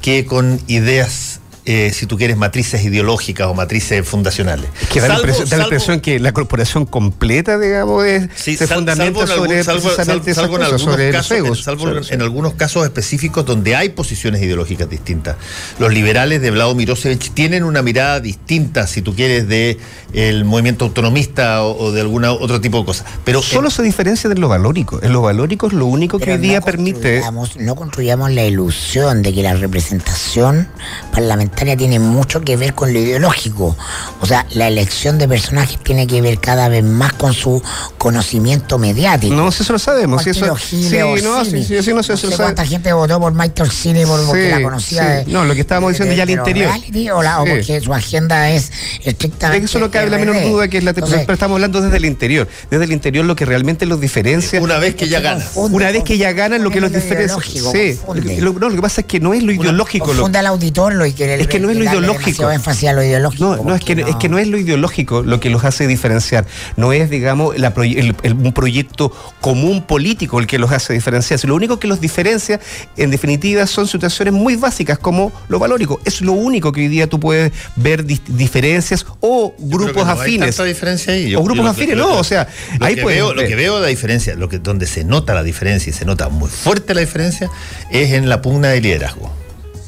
que 0.00 0.24
con 0.24 0.60
ideas 0.66 1.39
eh, 1.66 1.92
si 1.92 2.06
tú 2.06 2.16
quieres, 2.16 2.38
matrices 2.38 2.82
ideológicas 2.84 3.46
o 3.46 3.54
matrices 3.54 4.06
fundacionales. 4.06 4.70
Que 4.90 5.00
da, 5.00 5.08
la 5.08 5.64
impresión, 5.64 6.00
que 6.00 6.18
la 6.18 6.32
corporación 6.32 6.86
completa, 6.86 7.58
digamos, 7.58 8.02
se 8.34 8.66
fundamenta 8.66 9.26
sobre, 9.26 9.62
salvo, 9.62 9.90
en 9.90 10.10
algunos 10.10 10.70
casos, 11.12 11.62
salvo 11.62 11.90
en 12.08 12.22
algunos 12.22 12.54
casos 12.54 12.84
específicos 12.84 13.44
donde 13.44 13.76
hay 13.76 13.90
posiciones 13.90 14.42
ideológicas 14.42 14.88
distintas. 14.88 15.36
Los 15.78 15.92
liberales 15.92 16.40
de 16.40 16.50
Vlado 16.50 16.74
Mirosevic 16.74 17.34
tienen 17.34 17.64
una 17.64 17.82
mirada 17.82 18.20
distinta, 18.20 18.86
si 18.86 19.02
tú 19.02 19.14
quieres, 19.14 19.46
de 19.46 19.78
el 20.14 20.44
movimiento 20.44 20.86
autonomista 20.86 21.62
o, 21.62 21.92
de 21.92 22.00
alguna 22.00 22.32
otro 22.32 22.60
tipo 22.60 22.78
de 22.78 22.84
cosas. 22.86 23.06
Pero 23.24 23.42
solo 23.42 23.70
se 23.70 23.82
diferencia 23.82 24.30
de 24.30 24.36
lo 24.36 24.48
valórico. 24.48 24.98
En 25.02 25.12
lo 25.12 25.20
valórico 25.20 25.66
es 25.66 25.74
lo 25.74 25.86
único 25.86 26.18
que 26.18 26.32
hoy 26.32 26.38
día 26.38 26.62
permite. 26.62 27.22
No 27.58 27.74
construyamos 27.74 28.30
la 28.30 28.44
ilusión 28.44 29.22
de 29.22 29.34
que 29.34 29.42
la 29.42 29.54
representación 29.54 30.68
parlamentaria 31.12 31.49
tiene 31.76 31.98
mucho 31.98 32.40
que 32.40 32.56
ver 32.56 32.74
con 32.74 32.92
lo 32.92 32.98
ideológico. 32.98 33.76
O 34.20 34.26
sea, 34.26 34.46
la 34.50 34.68
elección 34.68 35.18
de 35.18 35.28
personajes 35.28 35.78
tiene 35.82 36.06
que 36.06 36.22
ver 36.22 36.38
cada 36.38 36.68
vez 36.68 36.84
más 36.84 37.12
con 37.12 37.34
su 37.34 37.62
conocimiento 37.98 38.78
mediático. 38.78 39.34
No, 39.34 39.52
si 39.52 39.62
eso 39.62 39.72
lo 39.72 39.78
sabemos. 39.78 40.22
Si 40.22 40.30
eso, 40.30 40.56
sí, 40.56 40.88
no, 41.22 41.44
sí, 41.44 41.62
sí, 41.64 41.82
sí, 41.82 41.92
no, 41.92 42.02
sé, 42.02 42.12
no 42.12 42.18
sé 42.18 42.36
cuánta 42.36 42.64
gente 42.64 42.92
votó 42.92 43.20
por 43.20 43.32
Michael 43.32 43.68
Orsini 43.68 44.04
porque 44.04 44.50
la 44.50 44.62
conocía. 44.62 45.24
no, 45.26 45.44
lo 45.44 45.54
que 45.54 45.60
estábamos 45.60 45.92
diciendo 45.92 46.14
ya 46.14 46.22
al 46.22 46.30
interior. 46.30 46.70
o, 47.14 47.22
la, 47.22 47.40
o 47.40 47.44
porque 47.44 47.80
su 47.80 47.92
agenda 47.92 48.50
es 48.50 48.70
estrictamente. 49.04 49.66
Eso 49.66 49.78
no 49.78 49.90
cabe 49.90 50.10
la 50.10 50.18
menor 50.18 50.42
duda 50.42 50.68
que 50.68 50.78
es 50.78 50.84
la 50.84 50.90
Entonces, 50.90 51.20
pero 51.20 51.34
estamos 51.34 51.56
hablando 51.56 51.80
desde 51.80 51.96
el 51.96 52.04
interior. 52.04 52.48
Desde 52.70 52.84
el 52.84 52.92
interior 52.92 53.24
lo 53.24 53.36
que 53.36 53.44
realmente 53.44 53.86
los 53.86 54.00
diferencia. 54.00 54.60
Una 54.60 54.78
vez 54.78 54.94
que 54.94 55.08
ya 55.08 55.20
ganan. 55.20 55.46
Una 55.54 55.90
vez 55.90 56.04
que 56.04 56.18
ya 56.18 56.32
ganan, 56.32 56.62
lo 56.62 56.70
que 56.70 56.80
los 56.80 56.92
diferencia. 56.92 57.40
Sí. 57.72 57.98
Lo, 58.40 58.52
no, 58.52 58.68
lo 58.68 58.74
que 58.74 58.82
pasa 58.82 59.00
es 59.02 59.06
que 59.06 59.20
no 59.20 59.34
es 59.34 59.42
lo 59.42 59.52
ideológico. 59.52 60.12
Funda 60.12 60.40
al 60.40 60.46
auditor 60.46 60.94
lo 60.94 61.04
que 61.14 61.39
es 61.40 61.48
que 61.48 61.60
no 61.60 61.70
es 61.70 61.76
lo 61.76 61.84
ideológico. 61.84 62.44
lo 62.44 63.02
ideológico. 63.02 63.56
No, 63.56 63.64
no 63.64 63.74
es, 63.74 63.82
que, 63.82 63.96
no. 63.96 64.06
es 64.06 64.16
que 64.16 64.28
no 64.28 64.38
es 64.38 64.48
lo 64.48 64.58
ideológico 64.58 65.22
lo 65.22 65.40
que 65.40 65.50
los 65.50 65.64
hace 65.64 65.86
diferenciar. 65.86 66.46
No 66.76 66.92
es, 66.92 67.10
digamos, 67.10 67.56
un 67.56 68.52
proyecto 68.52 69.12
común 69.40 69.82
político 69.82 70.38
el 70.38 70.46
que 70.46 70.58
los 70.58 70.70
hace 70.72 70.92
diferenciar. 70.92 71.40
Lo 71.44 71.54
único 71.54 71.78
que 71.78 71.88
los 71.88 72.00
diferencia, 72.00 72.60
en 72.96 73.10
definitiva, 73.10 73.66
son 73.66 73.86
situaciones 73.86 74.34
muy 74.34 74.56
básicas 74.56 74.98
como 74.98 75.32
lo 75.48 75.58
valórico. 75.58 76.00
Es 76.04 76.20
lo 76.20 76.32
único 76.32 76.72
que 76.72 76.82
hoy 76.82 76.88
día 76.88 77.08
tú 77.08 77.18
puedes 77.18 77.52
ver 77.76 78.04
diferencias 78.04 79.06
o 79.20 79.54
grupos 79.58 80.06
afines. 80.06 80.58
Hay 80.60 80.68
diferencia 80.68 81.12
ahí. 81.12 81.34
o 81.34 81.42
grupos 81.42 81.66
afines, 81.66 81.96
no, 81.96 82.18
o 82.18 82.24
sea, 82.24 82.48
ahí 82.80 82.94
que 82.94 83.04
veo, 83.04 83.34
Lo 83.34 83.42
que 83.42 83.54
veo 83.54 83.80
la 83.80 83.86
diferencia, 83.86 84.34
lo 84.34 84.48
que, 84.48 84.58
donde 84.58 84.86
se 84.86 85.04
nota 85.04 85.34
la 85.34 85.42
diferencia 85.42 85.90
y 85.90 85.92
se 85.92 86.04
nota 86.04 86.28
muy 86.28 86.48
fuerte 86.48 86.94
la 86.94 87.00
diferencia, 87.00 87.50
es 87.90 88.12
en 88.12 88.28
la 88.28 88.42
pugna 88.42 88.68
de 88.68 88.80
liderazgo. 88.80 89.32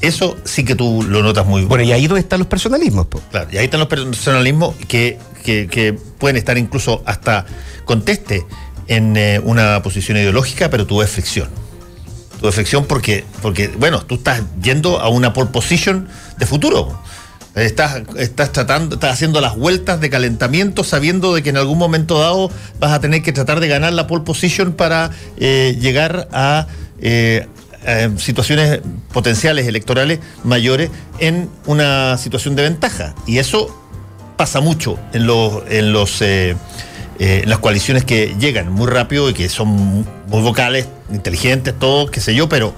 Eso 0.03 0.37
sí 0.45 0.65
que 0.65 0.75
tú 0.75 1.05
lo 1.09 1.23
notas 1.23 1.47
muy 1.47 1.65
Bueno, 1.65 1.85
y 1.85 1.93
ahí 1.93 2.09
donde 2.09 2.21
están 2.21 2.41
los 2.41 2.49
personalismos. 2.49 3.07
Claro, 3.31 3.49
y 3.53 3.57
ahí 3.57 3.67
están 3.67 3.79
los 3.79 3.89
personalismos 3.89 4.75
que, 4.89 5.17
que, 5.45 5.97
pueden 6.19 6.37
estar 6.37 6.59
incluso 6.59 7.03
hasta 7.07 7.47
conteste 7.85 8.45
en 8.89 9.17
eh, 9.17 9.41
una 9.43 9.81
posición 9.83 10.19
ideológica, 10.19 10.71
pero 10.71 10.87
tú 10.87 10.99
ves 10.99 11.11
fricción. 11.11 11.49
Tú 12.41 12.47
ves 12.47 12.55
fricción 12.57 12.85
porque, 12.87 13.25
porque, 13.43 13.69
bueno, 13.69 14.05
tú 14.05 14.17
estás 14.17 14.43
yendo 14.61 14.99
a 14.99 15.09
una 15.09 15.33
pole 15.33 15.51
position 15.51 16.09
de 16.37 16.47
futuro. 16.47 17.01
Estás, 17.55 18.03
estás 18.17 18.51
tratando, 18.51 18.97
estás 18.97 19.13
haciendo 19.13 19.41
las 19.41 19.57
vueltas 19.57 20.01
de 20.01 20.11
calentamiento 20.11 20.83
sabiendo 20.83 21.35
de 21.35 21.45
que 21.45 21.51
en 21.51 21.59
algún 21.59 21.79
momento 21.79 22.19
dado 22.19 22.51
vas 22.81 22.93
a 22.93 23.01
tener 23.01 23.23
que 23.23 23.33
tratar 23.33 23.61
de 23.61 23.69
ganar 23.69 23.93
la 23.93 24.09
pole 24.09 24.25
position 24.25 24.73
para 24.73 25.11
eh, 25.37 25.77
llegar 25.79 26.29
a 26.33 26.67
eh, 27.05 27.47
eh, 27.85 28.11
situaciones 28.17 28.81
potenciales 29.13 29.67
electorales 29.67 30.21
mayores 30.45 30.91
en 31.19 31.49
una 31.67 32.17
situación 32.17 32.55
de 32.55 32.63
ventaja. 32.63 33.15
Y 33.27 33.39
eso 33.39 33.77
pasa 34.37 34.61
mucho 34.61 34.99
en 35.13 35.27
los, 35.27 35.63
en 35.69 35.93
los 35.93 36.23
eh, 36.23 36.57
eh, 37.19 37.43
las 37.47 37.59
coaliciones 37.59 38.05
que 38.05 38.35
llegan 38.39 38.71
muy 38.71 38.87
rápido 38.87 39.29
y 39.31 39.35
que 39.35 39.49
son 39.49 40.07
muy 40.29 40.43
vocales, 40.43 40.87
inteligentes, 41.11 41.79
todos, 41.79 42.11
qué 42.11 42.21
sé 42.21 42.35
yo, 42.35 42.49
pero 42.49 42.75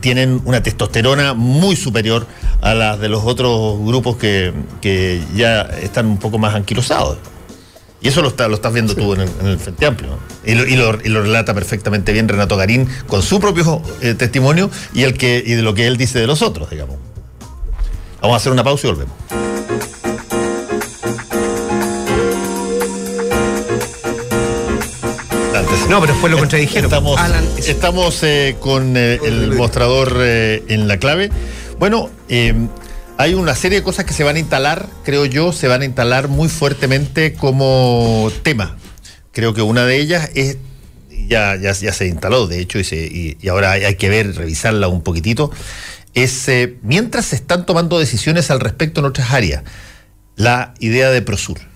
tienen 0.00 0.40
una 0.44 0.62
testosterona 0.62 1.34
muy 1.34 1.74
superior 1.74 2.24
a 2.60 2.72
las 2.72 3.00
de 3.00 3.08
los 3.08 3.24
otros 3.24 3.80
grupos 3.84 4.16
que, 4.16 4.52
que 4.80 5.20
ya 5.34 5.62
están 5.62 6.06
un 6.06 6.18
poco 6.18 6.38
más 6.38 6.54
anquilosados. 6.54 7.18
Y 8.02 8.08
eso 8.08 8.22
lo, 8.22 8.28
está, 8.28 8.48
lo 8.48 8.54
estás 8.54 8.72
viendo 8.72 8.94
tú 8.94 9.12
en 9.14 9.20
el, 9.20 9.58
Frente 9.58 9.84
Amplio. 9.84 10.18
Y, 10.44 10.54
lo, 10.54 10.66
y, 10.66 11.08
lo, 11.08 11.22
relata 11.22 11.52
perfectamente 11.52 12.12
bien 12.12 12.28
Renato 12.28 12.56
Garín 12.56 12.88
con 13.06 13.22
su 13.22 13.40
propio 13.40 13.82
eh, 14.00 14.14
testimonio 14.14 14.70
y, 14.94 15.02
el 15.02 15.18
que, 15.18 15.42
y 15.44 15.52
de 15.52 15.62
lo 15.62 15.74
que 15.74 15.86
él 15.86 15.98
dice 15.98 16.18
de 16.18 16.26
los 16.26 16.40
otros, 16.40 16.70
digamos. 16.70 16.96
Vamos 18.22 18.34
a 18.34 18.36
hacer 18.36 18.52
una 18.52 18.64
pausa 18.64 18.86
y 18.86 18.90
volvemos. 18.90 19.14
No, 25.88 26.00
pero 26.00 26.12
después 26.12 26.32
lo 26.32 26.38
contradijeron. 26.38 26.84
Estamos, 26.84 27.20
estamos 27.66 28.22
eh, 28.22 28.56
con 28.60 28.96
eh, 28.96 29.18
el 29.24 29.52
mostrador 29.56 30.22
en 30.22 30.86
la 30.86 30.98
clave. 30.98 31.30
Bueno, 31.80 32.10
hay 33.20 33.34
una 33.34 33.54
serie 33.54 33.80
de 33.80 33.84
cosas 33.84 34.06
que 34.06 34.14
se 34.14 34.24
van 34.24 34.36
a 34.36 34.38
instalar, 34.38 34.88
creo 35.04 35.26
yo, 35.26 35.52
se 35.52 35.68
van 35.68 35.82
a 35.82 35.84
instalar 35.84 36.28
muy 36.28 36.48
fuertemente 36.48 37.34
como 37.34 38.32
tema. 38.42 38.78
Creo 39.32 39.52
que 39.52 39.60
una 39.60 39.84
de 39.84 40.00
ellas 40.00 40.30
es, 40.34 40.56
ya, 41.28 41.54
ya, 41.56 41.74
se 41.74 42.06
instaló, 42.06 42.46
de 42.46 42.60
hecho, 42.60 42.78
y, 42.78 43.36
y, 43.38 43.48
ahora 43.48 43.72
hay, 43.72 43.94
que 43.96 44.08
ver, 44.08 44.34
revisarla 44.36 44.88
un 44.88 45.02
poquitito, 45.02 45.50
es 46.14 46.48
eh, 46.48 46.78
mientras 46.80 47.26
se 47.26 47.36
están 47.36 47.66
tomando 47.66 47.98
decisiones 47.98 48.50
al 48.50 48.58
respecto 48.58 49.00
en 49.00 49.06
otras 49.06 49.32
áreas, 49.32 49.64
la 50.36 50.72
idea 50.78 51.10
de 51.10 51.20
Prosur 51.20 51.69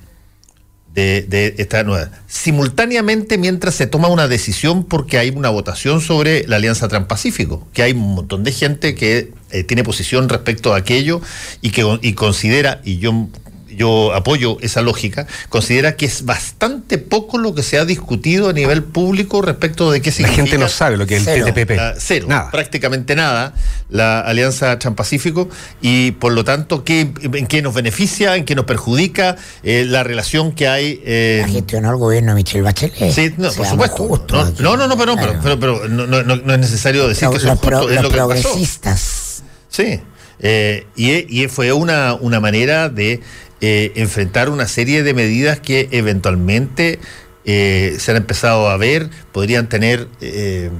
de, 0.94 1.54
esta 1.58 1.82
nueva. 1.82 2.10
Simultáneamente, 2.28 3.36
mientras 3.36 3.74
se 3.74 3.86
toma 3.86 4.08
una 4.08 4.28
decisión, 4.28 4.84
porque 4.84 5.18
hay 5.18 5.30
una 5.30 5.50
votación 5.50 6.00
sobre 6.00 6.46
la 6.46 6.56
Alianza 6.56 6.88
Transpacífico, 6.88 7.66
que 7.72 7.82
hay 7.82 7.92
un 7.92 8.14
montón 8.14 8.44
de 8.44 8.52
gente 8.52 8.94
que 8.94 9.32
eh, 9.50 9.64
tiene 9.64 9.82
posición 9.82 10.28
respecto 10.28 10.72
a 10.72 10.78
aquello 10.78 11.20
y 11.60 11.70
que 11.70 11.84
y 12.02 12.12
considera, 12.12 12.80
y 12.84 12.98
yo 12.98 13.28
yo 13.76 14.14
apoyo 14.14 14.58
esa 14.60 14.82
lógica, 14.82 15.26
considera 15.48 15.96
que 15.96 16.06
es 16.06 16.24
bastante 16.24 16.98
poco 16.98 17.38
lo 17.38 17.54
que 17.54 17.62
se 17.62 17.78
ha 17.78 17.84
discutido 17.84 18.48
a 18.48 18.52
nivel 18.52 18.82
público 18.82 19.42
respecto 19.42 19.90
de 19.90 20.00
qué 20.00 20.10
significa. 20.10 20.42
La 20.42 20.48
gente 20.48 20.58
no 20.58 20.68
sabe 20.68 20.96
lo 20.96 21.06
que 21.06 21.16
es 21.16 21.26
el 21.26 21.44
TPP. 21.44 21.78
Ah, 21.78 21.94
cero, 21.98 22.28
prácticamente 22.50 23.14
nada, 23.16 23.54
la 23.90 24.20
Alianza 24.20 24.78
Transpacífico, 24.78 25.48
y 25.80 26.12
por 26.12 26.32
lo 26.32 26.44
tanto, 26.44 26.84
¿qué, 26.84 27.12
¿en 27.22 27.46
qué 27.46 27.62
nos 27.62 27.74
beneficia, 27.74 28.36
en 28.36 28.44
qué 28.44 28.54
nos 28.54 28.64
perjudica 28.64 29.36
eh, 29.62 29.84
la 29.86 30.02
relación 30.02 30.52
que 30.52 30.68
hay. 30.68 31.00
Eh, 31.04 31.42
la 31.46 31.52
gestionó 31.52 31.90
el 31.90 31.96
gobierno 31.96 32.32
de 32.32 32.36
Michelle 32.36 32.62
Bachelet. 32.62 33.12
Sí, 33.12 33.34
no, 33.36 33.50
por 33.52 33.66
supuesto. 33.66 34.54
no, 34.60 34.76
no, 34.76 34.88
no, 34.88 34.96
pero, 34.96 35.16
pero, 35.42 35.58
pero, 35.58 35.88
no, 35.88 36.52
es 36.52 36.58
necesario 36.58 37.08
decir 37.08 37.28
que 37.28 37.36
eso 37.36 37.52
es, 37.52 37.58
justo, 37.58 37.90
es 37.90 38.02
lo 38.02 38.10
progresistas. 38.10 39.42
Sí. 39.68 40.00
Eh, 40.40 40.86
y, 40.96 41.42
y, 41.42 41.48
fue 41.48 41.72
una, 41.72 42.14
una 42.14 42.40
manera 42.40 42.88
de 42.88 43.20
eh, 43.66 43.92
enfrentar 43.94 44.50
una 44.50 44.68
serie 44.68 45.02
de 45.02 45.14
medidas 45.14 45.58
que 45.58 45.88
eventualmente 45.90 46.98
eh, 47.46 47.96
se 47.98 48.10
han 48.10 48.18
empezado 48.18 48.68
a 48.68 48.76
ver, 48.76 49.08
podrían 49.32 49.70
tener 49.70 50.06
eh, 50.20 50.70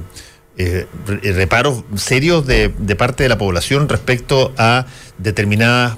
reparos 1.23 1.83
serios 1.95 2.45
de, 2.45 2.69
parte 2.95 3.23
de 3.23 3.29
la 3.29 3.39
población 3.39 3.89
respecto 3.89 4.53
a 4.59 4.85
determinadas 5.17 5.97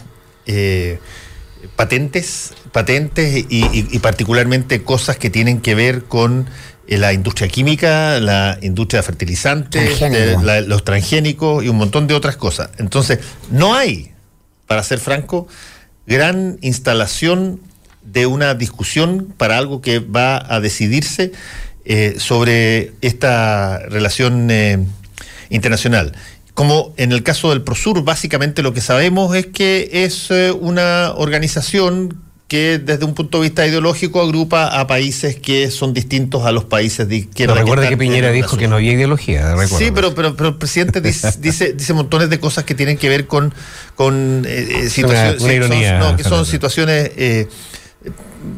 patentes, 1.76 2.54
patentes 2.72 3.46
y, 3.50 4.00
particularmente 4.00 4.82
cosas 4.82 5.18
que 5.18 5.30
tienen 5.30 5.60
que 5.60 5.76
ver 5.76 6.06
con 6.06 6.50
la 6.88 7.12
industria 7.12 7.50
química, 7.50 8.22
la 8.22 8.60
industria 8.62 9.02
de 9.02 9.04
fertilizantes, 9.04 10.00
los 10.68 10.86
transgénicos 10.86 11.66
y 11.66 11.68
un 11.68 11.76
montón 11.76 12.08
de 12.08 12.14
otras 12.14 12.38
cosas. 12.38 12.70
Entonces, 12.78 13.20
no 13.52 13.76
hay, 13.76 14.14
para 14.68 14.84
ser 14.84 15.00
franco, 15.00 15.50
gran 16.08 16.58
instalación 16.62 17.60
de 18.02 18.26
una 18.26 18.56
discusión 18.56 19.34
para 19.38 19.58
algo 19.58 19.82
que 19.82 20.00
va 20.00 20.44
a 20.54 20.60
decidirse 20.60 21.34
eh, 21.86 22.16
sobre 22.18 22.94
esta 23.02 23.80
relación 23.90 24.50
eh, 24.50 24.80
internacional. 25.50 26.14
Como 26.54 26.94
en 26.98 27.12
el 27.12 27.22
caso 27.22 27.52
del 27.52 27.62
Prosur, 27.62 28.04
básicamente 28.04 28.64
lo 28.64 28.74
que 28.74 28.82
sabemos 28.82 29.36
es 29.36 29.48
que 29.48 29.90
es 29.92 30.32
eh, 30.32 30.52
una 30.52 31.14
organización 31.16 32.27
que 32.48 32.80
desde 32.80 33.04
un 33.04 33.14
punto 33.14 33.40
de 33.40 33.44
vista 33.44 33.68
ideológico 33.68 34.22
agrupa 34.22 34.80
a 34.80 34.88
países 34.88 35.36
que 35.36 35.70
son 35.70 35.94
distintos 35.94 36.46
a 36.46 36.52
los 36.52 36.64
países 36.64 37.08
de 37.08 37.18
izquierda. 37.18 37.56
recuerda 37.56 37.90
que, 37.90 37.98
Piñera 37.98 38.32
dijo 38.32 38.58
que 38.58 38.68
no 38.68 38.76
había 38.76 38.94
ideología. 38.94 39.56
Sí, 39.68 39.92
pero, 39.94 40.16
pero, 40.16 40.36
pero, 40.36 40.50
el 40.50 40.56
presidente 40.56 41.02
dice, 41.40 41.74
dice, 41.74 41.94
montones 41.94 42.30
de 42.30 42.40
cosas 42.40 42.64
que 42.64 42.74
tienen 42.74 42.98
que 42.98 43.10
ver 43.10 43.28
con, 43.28 43.54
con 43.96 44.48
situaciones, 44.90 46.16
que 46.16 46.24
son 46.24 46.46
situaciones 46.46 47.12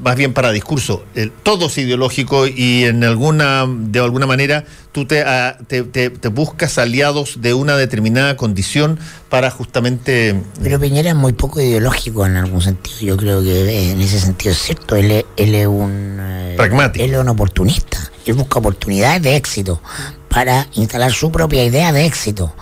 más 0.03 0.15
bien 0.15 0.33
para 0.33 0.51
discurso, 0.51 1.03
todo 1.43 1.67
es 1.67 1.77
ideológico 1.77 2.47
y 2.47 2.85
en 2.85 3.03
alguna, 3.03 3.65
de 3.67 3.99
alguna 3.99 4.25
manera 4.25 4.65
tú 4.91 5.07
ah, 5.25 5.57
te, 5.67 5.83
te, 5.83 6.27
buscas 6.29 6.77
aliados 6.77 7.41
de 7.41 7.53
una 7.53 7.77
determinada 7.77 8.35
condición 8.35 8.99
para 9.29 9.51
justamente... 9.51 10.41
Pero 10.61 10.79
Piñera 10.79 11.09
es 11.09 11.15
muy 11.15 11.33
poco 11.33 11.61
ideológico 11.61 12.25
en 12.25 12.37
algún 12.37 12.61
sentido, 12.61 12.97
yo 12.99 13.17
creo 13.17 13.41
que 13.41 13.91
en 13.91 14.01
ese 14.01 14.19
sentido 14.19 14.51
es 14.51 14.59
cierto, 14.59 14.95
él, 14.95 15.25
él 15.37 15.55
es 15.55 15.67
un... 15.67 16.17
Eh, 16.19 16.53
Pragmático. 16.57 17.05
Él 17.05 17.13
es 17.13 17.19
un 17.19 17.29
oportunista, 17.29 17.97
él 18.25 18.33
busca 18.33 18.59
oportunidades 18.59 19.21
de 19.21 19.35
éxito 19.35 19.81
para 20.29 20.67
instalar 20.73 21.11
su 21.11 21.31
propia 21.31 21.63
idea 21.63 21.91
de 21.91 22.05
éxito. 22.05 22.53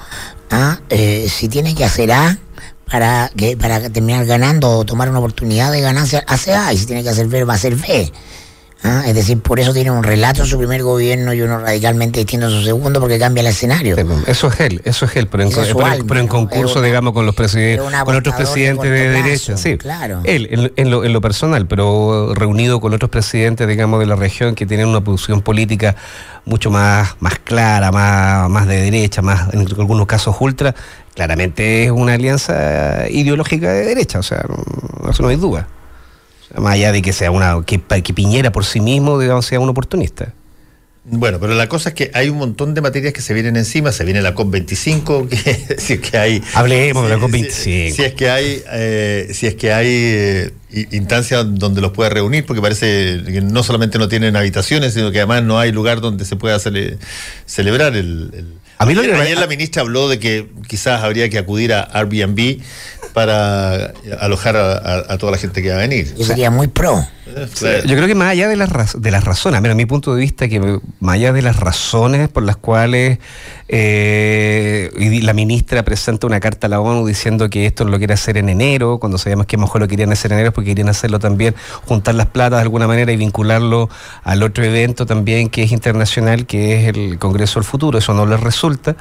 ¿Ah? 0.50 0.80
Eh, 0.90 1.28
si 1.30 1.50
tiene 1.50 1.76
que 1.76 1.84
hacer 1.84 2.12
A, 2.12 2.38
para, 2.90 3.30
que, 3.36 3.58
para 3.58 3.90
terminar 3.90 4.26
ganando 4.26 4.70
o 4.70 4.86
tomar 4.86 5.10
una 5.10 5.20
oportunidad 5.20 5.72
de 5.72 5.82
ganancia 5.82 6.24
hace 6.28 6.54
A 6.54 6.74
y 6.74 6.78
si 6.78 6.86
tiene 6.86 7.04
que 7.04 7.10
hacer 7.10 7.28
B 7.28 7.44
va 7.44 7.56
a 7.56 7.58
ser 7.58 7.76
B. 7.76 8.12
¿Ah? 8.84 9.04
Es 9.08 9.16
decir, 9.16 9.40
por 9.40 9.60
eso 9.60 9.74
tiene 9.74 9.90
un 9.90 10.04
relato 10.04 10.44
en 10.44 10.48
su 10.48 10.58
primer 10.58 10.84
gobierno 10.84 11.34
y 11.34 11.42
uno 11.42 11.60
radicalmente 11.60 12.20
distinto 12.20 12.46
en 12.46 12.52
su 12.52 12.64
segundo 12.64 13.00
porque 13.00 13.18
cambia 13.18 13.42
el 13.42 13.48
escenario. 13.48 13.96
Eso 14.28 14.48
es 14.50 14.60
él, 14.60 14.82
eso 14.86 15.06
es 15.06 15.16
él, 15.16 15.28
pero 15.28 15.44
en, 15.44 16.28
concurso, 16.28 16.82
digamos, 16.82 17.14
con 17.14 17.26
los 17.26 17.34
presidentes, 17.34 17.92
con 18.06 18.16
otros 18.16 18.36
presidentes 18.36 18.90
de 18.90 19.10
derecha. 19.10 19.58
Sí, 19.58 19.78
claro. 19.78 20.22
Él, 20.26 20.72
en, 20.76 20.92
lo, 20.92 21.04
en 21.04 21.12
lo 21.12 21.22
personal, 21.22 21.66
pero 21.66 22.36
reunido 22.36 22.80
con 22.80 22.94
otros 22.94 23.10
presidentes, 23.10 23.68
digamos, 23.68 24.00
de 24.00 24.06
la 24.06 24.16
región 24.16 24.54
que 24.54 24.68
tienen 24.68 24.88
una 24.88 25.02
posición 25.02 25.42
política 25.42 25.96
mucho 26.46 26.70
más, 26.70 27.16
más 27.20 27.40
clara, 27.40 27.92
más, 27.92 28.48
más 28.48 28.68
de 28.68 28.84
derecha, 28.84 29.24
más 29.24 29.54
en 29.54 29.62
algunos 29.62 30.06
casos 30.06 30.36
ultra, 30.40 30.76
claramente 31.18 31.86
es 31.86 31.90
una 31.90 32.14
alianza 32.14 33.10
ideológica 33.10 33.74
de 33.74 33.86
derecha, 33.86 34.20
o 34.20 34.24
sea, 34.24 34.46
no, 34.48 35.10
eso 35.10 35.24
no 35.24 35.30
hay 35.30 35.36
duda. 35.36 35.68
más 36.56 36.76
allá 36.76 36.92
de 36.92 37.02
que 37.02 37.12
sea 37.12 37.32
una, 37.32 37.64
que, 37.66 37.80
Piñera 38.14 38.52
por 38.52 38.66
sí 38.66 38.80
mismo, 38.82 39.18
digamos, 39.18 39.48
sea 39.48 39.60
un 39.60 39.68
oportunista. 39.68 40.36
Bueno, 41.06 41.40
pero 41.40 41.56
la 41.56 41.68
cosa 41.68 41.90
es 41.90 41.96
que 41.96 42.12
hay 42.14 42.30
un 42.30 42.38
montón 42.38 42.76
de 42.76 42.82
materias 42.82 43.14
que 43.14 43.22
se 43.22 43.34
vienen 43.34 43.56
encima. 43.56 43.92
Se 43.94 44.04
viene 44.04 44.22
la 44.22 44.36
COP25, 44.36 45.28
que, 45.30 45.80
si 45.80 45.94
es 45.94 46.00
que 46.02 46.18
hay. 46.20 46.44
Hablemos 46.54 47.10
de 47.10 47.10
la 47.10 47.18
COP25. 47.18 47.50
Si, 47.50 48.04
es 48.04 48.14
que 48.14 48.30
hay, 48.30 48.62
eh, 48.74 49.30
si 49.34 49.48
es 49.48 49.56
que 49.56 49.74
hay 49.74 49.88
eh, 49.90 50.52
instancias 50.92 51.46
donde 51.50 51.82
los 51.82 51.94
pueda 51.94 52.12
reunir, 52.12 52.46
porque 52.46 52.62
parece 52.62 53.24
que 53.26 53.42
no 53.42 53.64
solamente 53.64 53.98
no 53.98 54.08
tienen 54.08 54.36
habitaciones, 54.36 54.94
sino 54.94 55.12
que 55.12 55.18
además 55.18 55.42
no 55.42 55.58
hay 55.58 55.72
lugar 55.72 56.00
donde 56.00 56.26
se 56.26 56.36
pueda 56.36 56.60
celebrar 56.60 57.96
el 57.96 58.54
a 58.78 58.86
mí 58.86 58.94
lo 58.94 59.02
que 59.02 59.14
ayer 59.14 59.38
la 59.38 59.48
ministra 59.48 59.82
habló 59.82 60.08
de 60.08 60.20
que 60.20 60.48
quizás 60.68 61.04
habría 61.04 61.30
que 61.30 61.38
acudir 61.38 61.74
a 61.74 61.82
Airbnb 61.82 62.62
para 63.18 63.94
alojar 64.20 64.56
a, 64.56 65.18
toda 65.18 65.32
la 65.32 65.40
gente 65.40 65.64
que 65.64 65.70
va 65.70 65.78
a 65.78 65.80
venir. 65.80 66.14
Yo 66.16 66.24
sería 66.24 66.52
muy 66.52 66.68
pro. 66.68 67.04
Yo 67.26 67.96
creo 67.96 68.06
que 68.06 68.14
más 68.14 68.30
allá 68.30 68.48
de 68.48 68.56
las, 68.56 69.02
de 69.02 69.10
las 69.10 69.24
razones, 69.24 69.60
a 69.60 69.74
mi 69.74 69.88
punto 69.88 70.14
de 70.14 70.22
vista, 70.22 70.48
que 70.48 70.60
más 71.00 71.16
allá 71.16 71.34
de 71.34 71.42
las 71.42 71.60
razones 71.60 72.30
por 72.30 72.44
las 72.44 72.58
cuales 72.58 73.18
eh, 73.70 74.92
la 75.24 75.34
ministra 75.34 75.82
presenta 75.82 76.28
una 76.28 76.40
carta 76.40 76.68
a 76.68 76.70
la 76.70 76.80
ONU 76.80 77.08
diciendo 77.08 77.50
que 77.50 77.66
esto 77.66 77.86
lo 77.86 77.98
quiere 77.98 78.14
hacer 78.14 78.38
en 78.38 78.50
enero, 78.50 79.00
cuando 79.00 79.18
sabíamos 79.18 79.48
que 79.48 79.58
mejor 79.58 79.82
lo 79.82 79.88
querían 79.88 80.12
hacer 80.12 80.32
en 80.32 80.38
enero 80.38 80.54
porque 80.54 80.70
querían 80.70 80.90
hacerlo 80.90 81.18
también, 81.18 81.56
juntar 81.86 82.14
las 82.14 82.28
platas 82.28 82.60
de 82.60 82.62
alguna 82.62 82.86
manera 82.88 83.12
y 83.12 83.18
vincularlo 83.18 83.90
al 84.26 84.44
otro 84.44 84.64
evento 84.64 85.08
también 85.08 85.50
que 85.50 85.64
es 85.64 85.72
internacional, 85.72 86.46
que 86.46 86.82
es 86.82 86.96
el 86.96 87.18
Congreso 87.18 87.60
del 87.60 87.66
Futuro, 87.66 87.98
eso 87.98 88.14
no 88.14 88.28
les 88.28 88.40
resulta. 88.40 88.96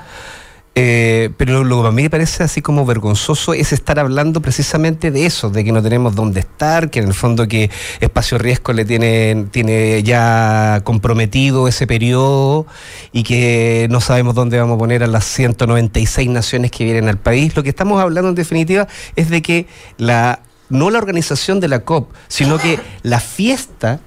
Eh, 0.78 1.30
pero 1.38 1.64
lo 1.64 1.80
que 1.80 1.88
a 1.88 1.90
mí 1.90 2.02
me 2.02 2.10
parece 2.10 2.42
así 2.42 2.60
como 2.60 2.84
vergonzoso 2.84 3.54
es 3.54 3.72
estar 3.72 3.98
hablando 3.98 4.42
precisamente 4.42 5.10
de 5.10 5.24
eso, 5.24 5.48
de 5.48 5.64
que 5.64 5.72
no 5.72 5.82
tenemos 5.82 6.14
dónde 6.14 6.40
estar, 6.40 6.90
que 6.90 6.98
en 6.98 7.06
el 7.06 7.14
fondo 7.14 7.48
que 7.48 7.70
Espacio 8.00 8.36
Riesgo 8.36 8.74
le 8.74 8.84
tiene, 8.84 9.46
tiene 9.50 10.02
ya 10.02 10.82
comprometido 10.84 11.66
ese 11.66 11.86
periodo 11.86 12.66
y 13.10 13.22
que 13.22 13.86
no 13.90 14.02
sabemos 14.02 14.34
dónde 14.34 14.60
vamos 14.60 14.76
a 14.76 14.78
poner 14.78 15.02
a 15.02 15.06
las 15.06 15.24
196 15.24 16.28
naciones 16.28 16.70
que 16.70 16.84
vienen 16.84 17.08
al 17.08 17.16
país. 17.16 17.56
Lo 17.56 17.62
que 17.62 17.70
estamos 17.70 17.98
hablando 17.98 18.28
en 18.28 18.34
definitiva 18.34 18.86
es 19.16 19.30
de 19.30 19.40
que 19.40 19.66
la 19.96 20.40
no 20.68 20.90
la 20.90 20.98
organización 20.98 21.58
de 21.58 21.68
la 21.68 21.84
COP, 21.84 22.12
sino 22.28 22.58
que 22.58 22.78
la 23.02 23.20
fiesta 23.20 24.00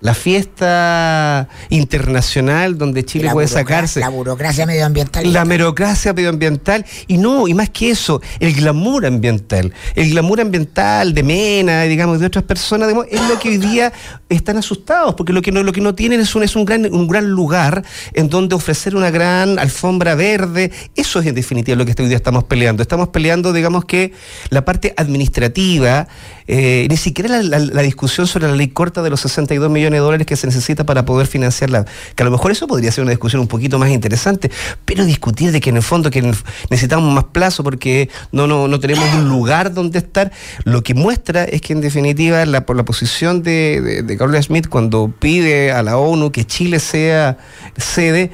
la 0.00 0.12
fiesta 0.12 1.48
internacional 1.70 2.76
donde 2.76 3.04
Chile 3.04 3.30
puede 3.32 3.48
sacarse. 3.48 4.00
La 4.00 4.10
burocracia 4.10 4.66
medioambiental. 4.66 5.32
La 5.32 5.44
burocracia 5.44 6.12
medioambiental. 6.12 6.84
Y 7.06 7.16
no, 7.16 7.48
y 7.48 7.54
más 7.54 7.70
que 7.70 7.90
eso, 7.90 8.20
el 8.38 8.52
glamour 8.54 9.06
ambiental. 9.06 9.72
El 9.94 10.10
glamour 10.10 10.42
ambiental 10.42 11.14
de 11.14 11.22
Mena, 11.22 11.82
digamos, 11.84 12.20
de 12.20 12.26
otras 12.26 12.44
personas, 12.44 12.92
es 13.10 13.28
lo 13.28 13.38
que 13.38 13.48
hoy 13.48 13.58
día 13.58 13.92
están 14.28 14.58
asustados, 14.58 15.14
porque 15.14 15.32
lo 15.32 15.40
que 15.40 15.50
no, 15.50 15.62
lo 15.62 15.72
que 15.72 15.80
no 15.80 15.94
tienen 15.94 16.20
es 16.20 16.34
un, 16.34 16.42
es 16.42 16.56
un, 16.56 16.66
gran, 16.66 16.92
un 16.92 17.08
gran 17.08 17.30
lugar 17.30 17.82
en 18.12 18.28
donde 18.28 18.54
ofrecer 18.54 18.96
una 18.96 19.10
gran 19.10 19.58
alfombra 19.58 20.14
verde. 20.14 20.72
Eso 20.94 21.20
es 21.20 21.26
en 21.26 21.34
definitiva 21.34 21.76
lo 21.76 21.86
que 21.86 21.94
hoy 21.98 22.08
día 22.08 22.16
estamos 22.16 22.44
peleando. 22.44 22.82
Estamos 22.82 23.08
peleando, 23.08 23.52
digamos 23.54 23.86
que 23.86 24.12
la 24.50 24.64
parte 24.64 24.92
administrativa, 24.96 26.06
eh, 26.46 26.86
ni 26.90 26.96
siquiera 26.98 27.42
la, 27.42 27.58
la 27.58 27.82
discusión 27.82 28.26
sobre 28.26 28.46
la 28.48 28.54
ley 28.54 28.68
corta 28.68 29.02
de 29.02 29.10
los 29.10 29.20
62 29.20 29.70
millones 29.70 29.85
de 29.94 29.98
dólares 29.98 30.26
que 30.26 30.36
se 30.36 30.46
necesita 30.46 30.84
para 30.84 31.04
poder 31.04 31.26
financiarla. 31.26 31.84
Que 32.14 32.22
a 32.22 32.26
lo 32.26 32.32
mejor 32.32 32.52
eso 32.52 32.66
podría 32.66 32.92
ser 32.92 33.02
una 33.02 33.10
discusión 33.10 33.40
un 33.40 33.48
poquito 33.48 33.78
más 33.78 33.90
interesante, 33.90 34.50
pero 34.84 35.04
discutir 35.04 35.52
de 35.52 35.60
que 35.60 35.70
en 35.70 35.76
el 35.76 35.82
fondo 35.82 36.10
que 36.10 36.22
necesitamos 36.70 37.12
más 37.12 37.24
plazo 37.24 37.62
porque 37.64 38.08
no, 38.32 38.46
no, 38.46 38.68
no 38.68 38.80
tenemos 38.80 39.12
un 39.14 39.28
lugar 39.28 39.72
donde 39.72 39.98
estar, 39.98 40.32
lo 40.64 40.82
que 40.82 40.94
muestra 40.94 41.44
es 41.44 41.60
que 41.60 41.72
en 41.72 41.80
definitiva 41.80 42.44
la, 42.46 42.66
por 42.66 42.76
la 42.76 42.84
posición 42.84 43.42
de, 43.42 43.80
de, 43.80 44.02
de 44.02 44.42
Schmidt 44.42 44.68
cuando 44.68 45.12
pide 45.18 45.72
a 45.72 45.82
la 45.82 45.98
ONU 45.98 46.32
que 46.32 46.44
Chile 46.44 46.80
sea 46.80 47.38
sede, 47.76 48.30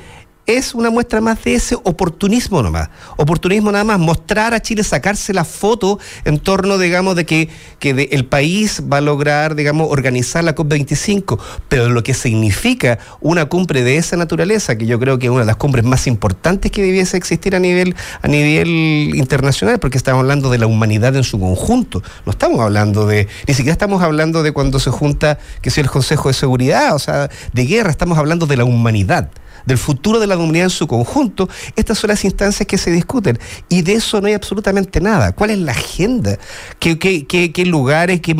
es 0.46 0.74
una 0.74 0.90
muestra 0.90 1.20
más 1.20 1.42
de 1.44 1.54
ese 1.54 1.76
oportunismo 1.76 2.62
nomás. 2.62 2.88
Oportunismo 3.16 3.70
nada 3.70 3.84
más, 3.84 3.98
mostrar 3.98 4.54
a 4.54 4.60
Chile, 4.60 4.82
sacarse 4.82 5.32
la 5.32 5.44
foto 5.44 5.98
en 6.24 6.38
torno, 6.38 6.78
digamos, 6.78 7.14
de 7.14 7.24
que, 7.24 7.48
que 7.78 8.08
el 8.10 8.24
país 8.26 8.82
va 8.92 8.98
a 8.98 9.00
lograr, 9.00 9.54
digamos, 9.54 9.88
organizar 9.90 10.42
la 10.42 10.54
COP25, 10.54 11.38
pero 11.68 11.88
lo 11.88 12.02
que 12.02 12.14
significa 12.14 12.98
una 13.20 13.46
cumbre 13.46 13.82
de 13.82 13.96
esa 13.96 14.16
naturaleza, 14.16 14.76
que 14.76 14.86
yo 14.86 14.98
creo 14.98 15.18
que 15.18 15.26
es 15.26 15.30
una 15.30 15.40
de 15.40 15.46
las 15.46 15.56
cumbres 15.56 15.84
más 15.84 16.06
importantes 16.06 16.72
que 16.72 16.82
debiese 16.82 17.16
existir 17.16 17.54
a 17.54 17.60
nivel, 17.60 17.94
a 18.20 18.28
nivel 18.28 18.68
internacional, 19.14 19.78
porque 19.78 19.96
estamos 19.96 20.20
hablando 20.20 20.50
de 20.50 20.58
la 20.58 20.66
humanidad 20.66 21.14
en 21.14 21.24
su 21.24 21.38
conjunto, 21.38 22.02
no 22.26 22.32
estamos 22.32 22.60
hablando 22.60 23.06
de, 23.06 23.28
ni 23.46 23.54
siquiera 23.54 23.72
estamos 23.72 24.02
hablando 24.02 24.42
de 24.42 24.52
cuando 24.52 24.80
se 24.80 24.90
junta, 24.90 25.38
que 25.60 25.70
sea 25.70 25.84
el 25.84 25.90
Consejo 25.90 26.28
de 26.28 26.34
Seguridad, 26.34 26.94
o 26.94 26.98
sea, 26.98 27.30
de 27.52 27.66
guerra, 27.66 27.90
estamos 27.90 28.18
hablando 28.18 28.46
de 28.46 28.56
la 28.56 28.64
humanidad 28.64 29.30
del 29.66 29.78
futuro 29.78 30.18
de 30.20 30.26
la 30.26 30.36
comunidad 30.36 30.64
en 30.64 30.70
su 30.70 30.86
conjunto, 30.86 31.48
estas 31.76 31.98
son 31.98 32.08
las 32.08 32.24
instancias 32.24 32.66
que 32.66 32.78
se 32.78 32.90
discuten. 32.90 33.38
Y 33.68 33.82
de 33.82 33.94
eso 33.94 34.20
no 34.20 34.26
hay 34.26 34.34
absolutamente 34.34 35.00
nada. 35.00 35.32
¿Cuál 35.32 35.50
es 35.50 35.58
la 35.58 35.72
agenda? 35.72 36.38
¿Qué, 36.78 36.98
qué, 36.98 37.26
qué, 37.26 37.66
lugares 37.66 38.20
qué, 38.20 38.36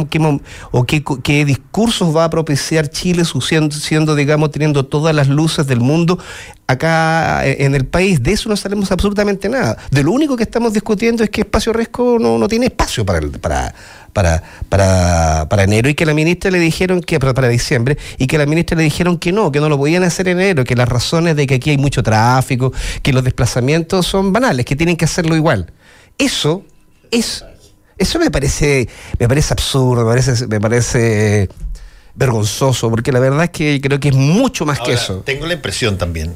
o 0.70 0.84
qué, 0.84 1.44
discursos 1.44 2.14
va 2.14 2.24
a 2.24 2.30
propiciar 2.30 2.88
Chile 2.88 3.24
siendo, 3.70 4.14
digamos, 4.14 4.50
teniendo 4.50 4.84
todas 4.84 5.14
las 5.14 5.28
luces 5.28 5.66
del 5.66 5.80
mundo 5.80 6.18
acá 6.66 7.46
en 7.46 7.74
el 7.74 7.86
país? 7.86 8.22
De 8.22 8.32
eso 8.32 8.48
no 8.48 8.56
sabemos 8.56 8.92
absolutamente 8.92 9.48
nada. 9.48 9.76
De 9.90 10.02
lo 10.02 10.12
único 10.12 10.36
que 10.36 10.42
estamos 10.42 10.72
discutiendo 10.72 11.24
es 11.24 11.30
que 11.30 11.42
Espacio 11.42 11.72
Resco 11.72 12.18
no, 12.20 12.38
no 12.38 12.48
tiene 12.48 12.66
espacio 12.66 13.04
para, 13.04 13.20
para 13.40 13.74
para, 14.12 14.42
para, 14.68 15.46
para 15.48 15.64
enero 15.64 15.88
y 15.88 15.94
que 15.94 16.06
la 16.06 16.14
ministra 16.14 16.50
le 16.50 16.58
dijeron 16.58 17.00
que, 17.00 17.18
para, 17.18 17.34
para 17.34 17.48
diciembre, 17.48 17.96
y 18.18 18.26
que 18.26 18.38
la 18.38 18.46
ministra 18.46 18.76
le 18.76 18.84
dijeron 18.84 19.18
que 19.18 19.32
no, 19.32 19.50
que 19.52 19.60
no 19.60 19.68
lo 19.68 19.78
podían 19.78 20.02
hacer 20.02 20.28
en 20.28 20.40
enero, 20.40 20.64
que 20.64 20.76
las 20.76 20.88
razones 20.88 21.36
de 21.36 21.46
que 21.46 21.54
aquí 21.54 21.70
hay 21.70 21.78
mucho 21.78 22.02
tráfico, 22.02 22.72
que 23.02 23.12
los 23.12 23.24
desplazamientos 23.24 24.06
son 24.06 24.32
banales, 24.32 24.66
que 24.66 24.76
tienen 24.76 24.96
que 24.96 25.04
hacerlo 25.04 25.36
igual. 25.36 25.72
Eso 26.18 26.64
es, 27.10 27.44
eso 27.98 28.18
me 28.18 28.30
parece, 28.30 28.88
me 29.18 29.28
parece 29.28 29.54
absurdo, 29.54 30.04
me 30.04 30.10
parece, 30.10 30.46
me 30.46 30.60
parece 30.60 31.48
vergonzoso, 32.14 32.90
porque 32.90 33.10
la 33.12 33.20
verdad 33.20 33.44
es 33.44 33.50
que 33.50 33.80
creo 33.80 33.98
que 33.98 34.08
es 34.08 34.14
mucho 34.14 34.66
más 34.66 34.80
que 34.80 34.92
eso. 34.92 35.22
Tengo 35.24 35.46
la 35.46 35.54
impresión 35.54 35.96
también 35.96 36.34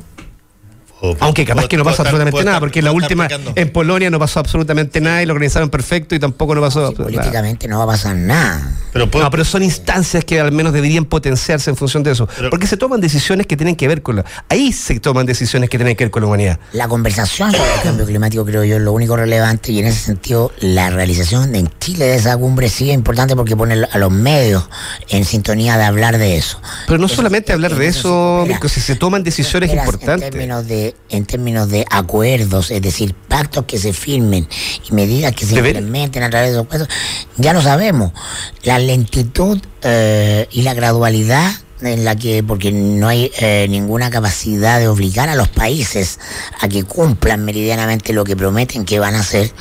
aunque 1.21 1.45
capaz 1.45 1.69
que 1.69 1.77
no 1.77 1.85
pasa 1.85 2.03
absolutamente 2.03 2.45
nada, 2.45 2.61
porque 2.61 2.83
la 2.83 2.93
última 2.93 3.29
en 3.55 3.71
Polonia 3.71 4.11
no 4.11 4.19
pasó 4.19 4.41
absolutamente 4.41 5.01
nada 5.01 5.23
y 5.23 5.27
lo 5.27 5.33
organizaron 5.33 5.71
perfecto 5.71 6.15
y 6.15 6.19
tampoco 6.19 6.55
no 6.55 6.61
pasó. 6.61 6.93
políticamente 6.93 7.69
no 7.69 7.79
va 7.79 7.85
a 7.85 7.89
pasar 7.89 8.17
nada. 8.17 8.73
Pero, 8.93 9.09
no, 9.13 9.31
pero 9.31 9.45
son 9.45 9.63
instancias 9.63 10.25
que 10.25 10.41
al 10.41 10.53
menos 10.53 10.73
deberían 10.73 11.05
potenciarse 11.05 11.69
en 11.69 11.77
función 11.77 12.03
de 12.03 12.13
eso. 12.13 12.29
porque 12.51 12.67
se 12.67 12.77
toman 12.77 13.01
decisiones 13.01 13.47
que 13.47 13.57
tienen 13.57 13.77
que 13.77 13.89
ver 13.89 14.03
con 14.03 14.17
la. 14.17 14.25
Ahí 14.49 14.73
se 14.73 14.99
toman 15.01 15.27
decisiones 15.27 15.69
que 15.69 15.77
tienen 15.77 15.97
que 15.97 16.05
ver 16.05 16.11
con 16.11 16.23
la 16.23 16.29
humanidad. 16.29 16.61
La 16.73 16.89
conversación 16.89 17.53
sobre 17.53 17.75
el 17.75 17.81
cambio 17.83 18.07
climático, 18.07 18.45
creo 18.45 18.65
yo, 18.65 18.77
es 18.77 18.83
lo 18.83 18.93
único 18.93 19.17
relevante 19.17 19.73
y 19.73 19.81
en 19.81 19.87
ese 19.87 20.01
sentido 20.01 20.53
la 20.61 20.91
realización 20.91 21.55
en 21.55 21.71
Chile 21.79 22.07
de 22.07 22.17
esa 22.17 22.37
cumbre 22.37 22.69
sí 22.69 22.91
es 22.91 22.95
importante 22.95 23.37
porque 23.37 23.57
pone 23.57 23.85
a 23.91 23.99
los 23.99 24.11
medios 24.11 24.69
en 25.09 25.25
sintonía 25.25 25.77
de 25.77 25.85
hablar 25.85 26.19
de 26.19 26.37
eso. 26.37 26.61
Pero 26.87 26.99
no 26.99 27.09
solamente 27.09 27.53
hablar 27.53 27.75
de 27.75 27.87
eso, 27.87 28.47
porque 28.49 28.69
si 28.69 28.81
se 28.81 28.97
toman 28.97 29.23
decisiones 29.23 29.73
importantes. 29.73 30.27
En 30.27 30.31
términos 30.31 30.67
de 30.67 30.86
en 31.09 31.27
términos 31.27 31.69
de 31.71 31.87
acuerdos, 31.91 32.71
es 32.71 32.83
decir, 32.83 33.15
pactos 33.15 33.65
que 33.65 33.79
se 33.79 33.93
firmen 33.93 34.49
y 34.89 34.95
medidas 34.95 35.35
que 35.35 35.47
se 35.47 35.57
implementen 35.57 36.23
a 36.23 36.31
través 36.31 36.51
de 36.51 36.57
los 36.57 36.67
acuerdos, 36.67 36.89
ya 37.37 37.53
lo 37.53 37.63
sabemos. 37.63 38.13
La 38.63 38.79
lentitud 38.79 39.59
eh, 39.83 40.49
y 40.51 40.63
la 40.63 40.75
gradualidad 40.75 41.53
en 41.81 42.05
la 42.05 42.17
que, 42.17 42.43
porque 42.43 42.73
no 42.73 43.09
hay 43.09 43.31
eh, 43.39 43.67
ninguna 43.69 44.11
capacidad 44.11 44.79
de 44.79 44.89
obligar 44.89 45.29
a 45.29 45.35
los 45.35 45.49
países 45.49 46.19
a 46.61 46.69
que 46.69 46.85
cumplan 46.85 47.45
meridianamente 47.45 48.13
lo 48.13 48.25
que 48.25 48.37
prometen 48.37 48.85
que 48.85 48.99
van 48.99 49.15
a 49.15 49.21
hacer, 49.21 49.53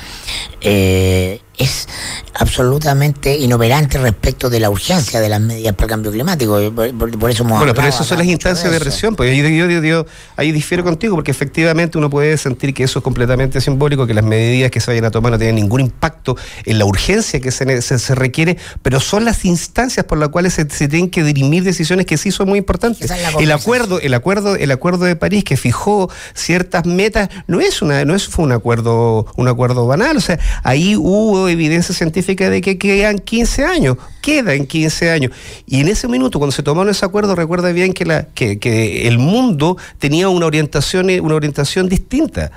eh, 0.62 1.42
es 1.58 1.88
absolutamente 2.34 3.36
inoperante 3.38 3.98
respecto 3.98 4.50
de 4.50 4.60
la 4.60 4.70
urgencia 4.70 5.20
de 5.22 5.30
las 5.30 5.40
medidas 5.40 5.74
para 5.74 5.86
el 5.86 5.90
cambio 5.90 6.12
climático. 6.12 6.72
Por, 6.74 7.32
eso 7.32 7.44
Bueno, 7.44 7.74
pero 7.74 7.88
esas 7.88 8.06
son 8.06 8.18
las 8.18 8.28
instancias 8.28 8.72
de, 8.72 8.80
presión. 8.80 9.16
Pues 9.16 9.36
yo, 9.36 10.06
ahí 10.36 10.52
difiero 10.52 10.84
contigo, 10.84 11.16
porque 11.16 11.32
efectivamente 11.32 11.98
uno 11.98 12.10
puede 12.10 12.38
sentir 12.38 12.74
que 12.74 12.84
eso 12.84 13.00
es 13.00 13.04
completamente 13.04 13.62
simbólico, 13.62 14.06
que 14.06 14.14
las 14.14 14.24
medidas 14.24 14.72
que 14.72 14.80
se 14.80 14.92
vayan 14.92 15.06
a 15.06 15.12
tomar 15.12 15.32
no 15.32 15.38
tienen 15.38 15.56
ningún 15.56 15.82
impacto 15.82 16.36
en 16.66 16.78
la 16.78 16.86
urgencia 16.86 17.40
que 17.40 17.52
se, 17.52 17.82
se, 17.82 18.16
requiere, 18.16 18.58
pero 18.82 19.00
son 19.00 19.26
las 19.26 19.46
instancias 19.46 20.06
por 20.06 20.18
las 20.18 20.30
cuales 20.30 20.54
se, 20.54 20.66
tienen 20.66 21.10
que 21.10 21.24
dirimir 21.24 21.64
decisiones 21.64 22.06
que 22.06 22.18
sí 22.18 22.32
son 22.32 22.50
muy 22.50 22.60
importantes. 22.60 23.10
el 23.40 23.52
acuerdo, 23.52 24.00
el 24.00 24.14
acuerdo, 24.14 24.56
el 24.56 24.72
acuerdo 24.72 25.06
de 25.06 25.16
París 25.16 25.44
que 25.44 25.58
fijó 25.58 26.10
ciertas 26.34 26.86
metas, 26.86 27.30
no 27.48 27.60
es 27.60 27.82
una, 27.82 28.06
no 28.06 28.16
es, 28.16 28.28
fue 28.28 28.46
un 28.46 28.52
acuerdo, 28.52 29.26
un 29.36 29.48
acuerdo 29.48 29.88
banal. 29.88 30.18
O 30.18 30.22
sea, 30.22 30.40
ahí 30.64 30.96
hubo 30.96 31.45
evidencia 31.48 31.94
científica 31.94 32.50
de 32.50 32.62
que 32.62 32.78
quedan 32.78 33.20
15 33.20 33.66
años, 33.66 33.98
quedan 34.22 34.66
15 34.66 35.12
años. 35.12 35.32
Y 35.66 35.82
en 35.82 35.88
ese 35.88 36.08
minuto, 36.08 36.40
cuando 36.40 36.52
se 36.52 36.64
tomaron 36.64 36.90
ese 36.90 37.06
acuerdo, 37.06 37.36
recuerda 37.36 37.72
bien 37.72 37.94
que, 37.94 38.06
la, 38.06 38.28
que, 38.28 38.60
que 38.60 39.08
el 39.08 39.18
mundo 39.18 39.78
tenía 40.00 40.30
una 40.30 40.46
orientación, 40.46 41.10
una 41.22 41.36
orientación 41.36 41.90
distinta 41.90 42.52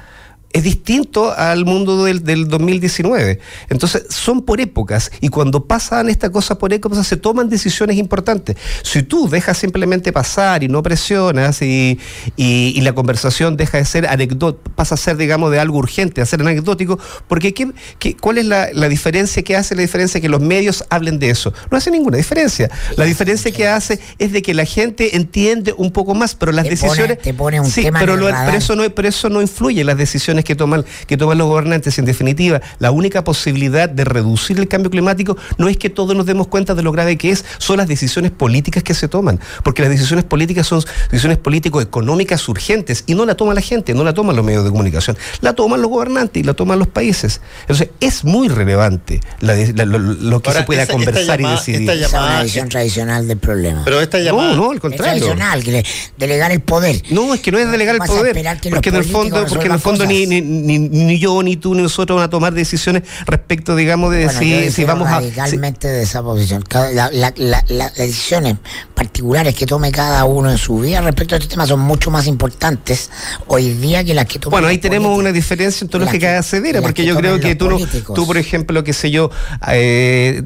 es 0.52 0.62
distinto 0.62 1.32
al 1.36 1.66
mundo 1.66 2.04
del, 2.04 2.24
del, 2.24 2.48
2019. 2.48 3.38
Entonces, 3.68 4.06
son 4.08 4.42
por 4.42 4.60
épocas 4.60 5.10
y 5.20 5.28
cuando 5.28 5.66
pasan 5.66 6.08
estas 6.08 6.30
cosas 6.30 6.56
por 6.56 6.72
épocas 6.72 7.06
se 7.06 7.18
toman 7.18 7.50
decisiones 7.50 7.98
importantes. 7.98 8.56
Si 8.82 9.02
tú 9.02 9.28
dejas 9.28 9.58
simplemente 9.58 10.12
pasar 10.12 10.62
y 10.62 10.68
no 10.68 10.82
presionas 10.82 11.60
y, 11.60 11.98
y, 12.36 12.80
la 12.80 12.94
conversación 12.94 13.56
deja 13.56 13.78
de 13.78 13.84
ser 13.84 14.06
anecdótica, 14.06 14.70
pasa 14.74 14.94
a 14.94 14.98
ser, 14.98 15.16
digamos, 15.16 15.50
de 15.50 15.58
algo 15.58 15.76
urgente, 15.78 16.22
a 16.22 16.26
ser 16.26 16.40
anecdótico, 16.40 16.98
porque 17.26 17.52
¿qué, 17.52 17.70
qué, 17.98 18.16
cuál 18.16 18.38
es 18.38 18.46
la, 18.46 18.68
la, 18.72 18.88
diferencia 18.88 19.42
que 19.42 19.56
hace 19.56 19.74
la 19.74 19.82
diferencia 19.82 20.20
que 20.20 20.28
los 20.28 20.40
medios 20.40 20.84
hablen 20.88 21.18
de 21.18 21.28
eso? 21.28 21.52
No 21.70 21.76
hace 21.76 21.90
ninguna 21.90 22.16
diferencia. 22.16 22.70
La 22.96 23.04
diferencia 23.04 23.50
que 23.50 23.68
hace 23.68 24.00
es 24.18 24.32
de 24.32 24.40
que 24.40 24.54
la 24.54 24.64
gente 24.64 25.16
entiende 25.16 25.74
un 25.76 25.90
poco 25.90 26.14
más, 26.14 26.34
pero 26.34 26.52
las 26.52 26.64
decisiones... 26.64 27.18
te 27.18 27.34
pone 27.34 27.60
un 27.60 27.66
sí, 27.66 27.82
pero, 27.98 28.14
pero, 28.14 28.28
eso 28.56 28.74
no, 28.74 28.88
pero 28.90 29.08
eso 29.08 29.28
no 29.28 29.42
influye 29.42 29.84
las 29.84 29.98
decisiones 29.98 30.37
que 30.44 30.54
toman, 30.54 30.84
que 31.06 31.16
toman 31.16 31.38
los 31.38 31.46
gobernantes. 31.46 31.98
En 31.98 32.04
definitiva, 32.04 32.60
la 32.78 32.90
única 32.90 33.24
posibilidad 33.24 33.88
de 33.88 34.04
reducir 34.04 34.58
el 34.58 34.68
cambio 34.68 34.90
climático 34.90 35.36
no 35.56 35.68
es 35.68 35.76
que 35.76 35.90
todos 35.90 36.16
nos 36.16 36.26
demos 36.26 36.48
cuenta 36.48 36.74
de 36.74 36.82
lo 36.82 36.92
grave 36.92 37.16
que 37.16 37.30
es, 37.30 37.44
son 37.58 37.78
las 37.78 37.88
decisiones 37.88 38.30
políticas 38.30 38.82
que 38.82 38.94
se 38.94 39.08
toman. 39.08 39.40
Porque 39.62 39.82
las 39.82 39.90
decisiones 39.90 40.24
políticas 40.24 40.66
son 40.66 40.82
decisiones 41.10 41.38
político-económicas 41.38 42.48
urgentes 42.48 43.04
y 43.06 43.14
no 43.14 43.26
la 43.26 43.34
toma 43.34 43.54
la 43.54 43.60
gente, 43.60 43.94
no 43.94 44.04
la 44.04 44.14
toman 44.14 44.36
los 44.36 44.44
medios 44.44 44.64
de 44.64 44.70
comunicación, 44.70 45.16
la 45.40 45.52
toman 45.54 45.80
los 45.80 45.90
gobernantes 45.90 46.42
y 46.42 46.44
la 46.44 46.54
toman 46.54 46.78
los 46.78 46.88
países. 46.88 47.40
Entonces, 47.62 47.90
es 48.00 48.24
muy 48.24 48.48
relevante 48.48 49.20
lo, 49.40 50.42
que 50.42 50.52
se 50.52 50.62
pueda 50.62 50.86
conversar 50.86 51.40
y 51.40 51.44
decidir. 51.44 51.90
Esta 51.90 52.06
es 52.06 52.12
una 52.12 52.42
visión 52.42 52.68
tradicional 52.68 53.28
del 53.28 53.38
problema. 53.38 53.82
Pero 53.84 54.00
esta 54.00 54.18
llamada... 54.18 54.54
No, 54.54 54.64
no, 54.64 54.70
al 54.70 54.80
contrario. 54.80 55.14
Es 55.14 55.34
tradicional, 55.34 55.84
delegar 56.16 56.52
el 56.52 56.60
poder. 56.60 57.02
No, 57.10 57.34
es 57.34 57.40
que 57.40 57.52
no 57.52 57.58
es 57.58 57.70
delegar 57.70 57.94
el 57.96 58.02
poder. 58.02 58.36
Porque 58.70 58.88
en 58.90 58.96
el 58.96 59.04
fondo, 59.04 59.46
porque 59.48 59.66
en 59.66 59.72
el 59.72 59.80
fondo 59.80 60.06
ni, 60.06 60.26
ni, 60.28 60.78
ni, 60.78 61.18
yo, 61.18 61.42
ni 61.42 61.56
tú, 61.56 61.74
ni 61.74 61.82
nosotros 61.82 62.16
van 62.16 62.26
a 62.26 62.30
tomar 62.30 62.52
decisiones 62.52 63.02
respecto, 63.26 63.76
digamos, 63.76 64.12
de 64.12 64.28
si, 64.70 64.84
vamos 64.84 65.08
a. 65.08 65.20
Radicalmente 65.20 65.88
de 65.88 66.02
esa 66.02 66.22
posición. 66.22 66.64
las 66.70 67.94
decisiones 67.96 68.56
particulares 68.94 69.54
que 69.54 69.66
tome 69.66 69.92
cada 69.92 70.24
uno 70.24 70.50
en 70.50 70.58
su 70.58 70.78
vida 70.78 71.00
respecto 71.00 71.34
a 71.34 71.38
este 71.38 71.50
tema 71.50 71.66
son 71.66 71.80
mucho 71.80 72.10
más 72.10 72.26
importantes 72.26 73.10
hoy 73.46 73.72
día 73.74 74.04
que 74.04 74.14
las 74.14 74.26
que 74.26 74.38
tome. 74.38 74.52
Bueno, 74.52 74.68
ahí 74.68 74.78
tenemos 74.78 75.16
una 75.16 75.32
diferencia 75.32 75.84
ontológica 75.84 76.32
de 76.34 76.42
severa, 76.42 76.82
porque 76.82 77.04
yo 77.04 77.16
creo 77.16 77.40
que 77.40 77.54
tú, 77.54 77.68
tú, 78.14 78.26
por 78.26 78.36
ejemplo, 78.36 78.84
qué 78.84 78.92
sé 78.92 79.10
yo, 79.10 79.30
eh, 79.68 80.42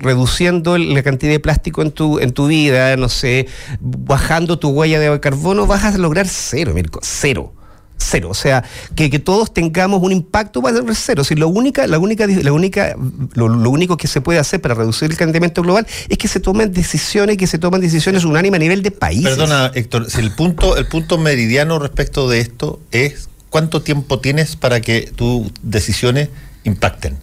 reduciendo 0.00 0.78
la 0.78 1.02
cantidad 1.02 1.32
de 1.32 1.40
plástico 1.40 1.82
en 1.82 1.92
tu, 1.92 2.18
en 2.18 2.32
tu 2.32 2.46
vida, 2.46 2.96
no 2.96 3.08
sé, 3.08 3.46
bajando 3.80 4.58
tu 4.58 4.70
huella 4.70 4.98
de 5.00 5.20
carbono, 5.20 5.66
vas 5.66 5.84
a 5.84 5.96
lograr 5.98 6.26
cero, 6.28 6.72
Mirko, 6.74 7.00
cero 7.02 7.54
cero. 7.98 8.28
O 8.30 8.34
sea, 8.34 8.64
que, 8.94 9.18
todos 9.18 9.52
tengamos 9.52 10.02
un 10.02 10.12
impacto 10.12 10.62
va 10.62 10.70
a 10.70 10.74
ser 10.74 10.84
cero. 10.94 11.24
Si 11.24 11.34
lo 11.34 11.48
única, 11.48 11.86
la 11.86 11.98
única, 11.98 12.26
la 12.26 12.52
única, 12.52 12.96
lo, 13.34 13.70
único 13.70 13.96
que 13.96 14.08
se 14.08 14.20
puede 14.20 14.38
hacer 14.38 14.60
para 14.60 14.74
reducir 14.74 15.10
el 15.10 15.16
calentamiento 15.16 15.62
global 15.62 15.86
es 16.08 16.18
que 16.18 16.28
se 16.28 16.40
tomen 16.40 16.72
decisiones, 16.72 17.36
que 17.36 17.46
se 17.46 17.58
tomen 17.58 17.80
decisiones 17.80 18.24
unánimes 18.24 18.58
a 18.58 18.60
nivel 18.60 18.82
de 18.82 18.90
país. 18.90 19.24
Perdona, 19.24 19.70
Héctor, 19.74 20.10
si 20.10 20.20
el 20.20 20.30
punto, 20.32 20.76
el 20.76 20.86
punto 20.86 21.18
meridiano 21.18 21.78
respecto 21.78 22.28
de 22.28 22.40
esto 22.40 22.80
es 22.92 23.28
cuánto 23.50 23.82
tiempo 23.82 24.20
tienes 24.20 24.56
para 24.56 24.80
que 24.80 25.10
tus 25.14 25.50
decisiones 25.62 26.28
impacten. 26.64 27.18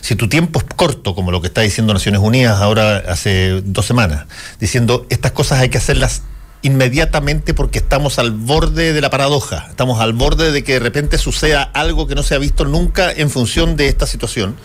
Si 0.00 0.14
tu 0.14 0.28
tiempo 0.28 0.60
es 0.60 0.66
corto, 0.76 1.14
como 1.14 1.30
lo 1.30 1.40
que 1.40 1.48
está 1.48 1.62
diciendo 1.62 1.92
Naciones 1.92 2.20
Unidas 2.20 2.60
ahora 2.60 2.98
hace 3.08 3.62
dos 3.64 3.86
semanas, 3.86 4.26
diciendo 4.60 5.06
estas 5.10 5.32
cosas 5.32 5.60
hay 5.60 5.68
que 5.68 5.78
hacerlas 5.78 6.22
inmediatamente 6.62 7.54
porque 7.54 7.78
estamos 7.78 8.18
al 8.18 8.32
borde 8.32 8.92
de 8.92 9.00
la 9.00 9.10
paradoja, 9.10 9.66
estamos 9.70 10.00
al 10.00 10.12
borde 10.12 10.52
de 10.52 10.62
que 10.62 10.74
de 10.74 10.80
repente 10.80 11.18
suceda 11.18 11.62
algo 11.62 12.06
que 12.06 12.14
no 12.14 12.22
se 12.22 12.34
ha 12.34 12.38
visto 12.38 12.64
nunca 12.64 13.10
en 13.10 13.30
función 13.30 13.76
de 13.76 13.88
esta 13.88 14.06
situación. 14.06 14.56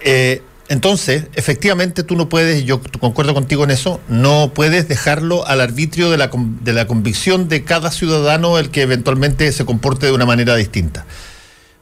Eh, 0.00 0.42
entonces, 0.68 1.24
efectivamente, 1.34 2.04
tú 2.04 2.14
no 2.16 2.28
puedes, 2.28 2.64
yo 2.64 2.80
concuerdo 3.00 3.34
contigo 3.34 3.64
en 3.64 3.72
eso, 3.72 4.00
no 4.08 4.52
puedes 4.54 4.86
dejarlo 4.86 5.44
al 5.46 5.60
arbitrio 5.60 6.10
de 6.10 6.16
la, 6.16 6.30
de 6.32 6.72
la 6.72 6.86
convicción 6.86 7.48
de 7.48 7.64
cada 7.64 7.90
ciudadano 7.90 8.56
el 8.56 8.70
que 8.70 8.82
eventualmente 8.82 9.50
se 9.50 9.64
comporte 9.64 10.06
de 10.06 10.12
una 10.12 10.26
manera 10.26 10.54
distinta. 10.54 11.06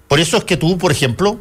Por 0.09 0.21
eso 0.21 0.39
es 0.39 0.45
que 0.45 0.57
tú, 0.57 0.79
por 0.79 0.91
ejemplo, 0.91 1.39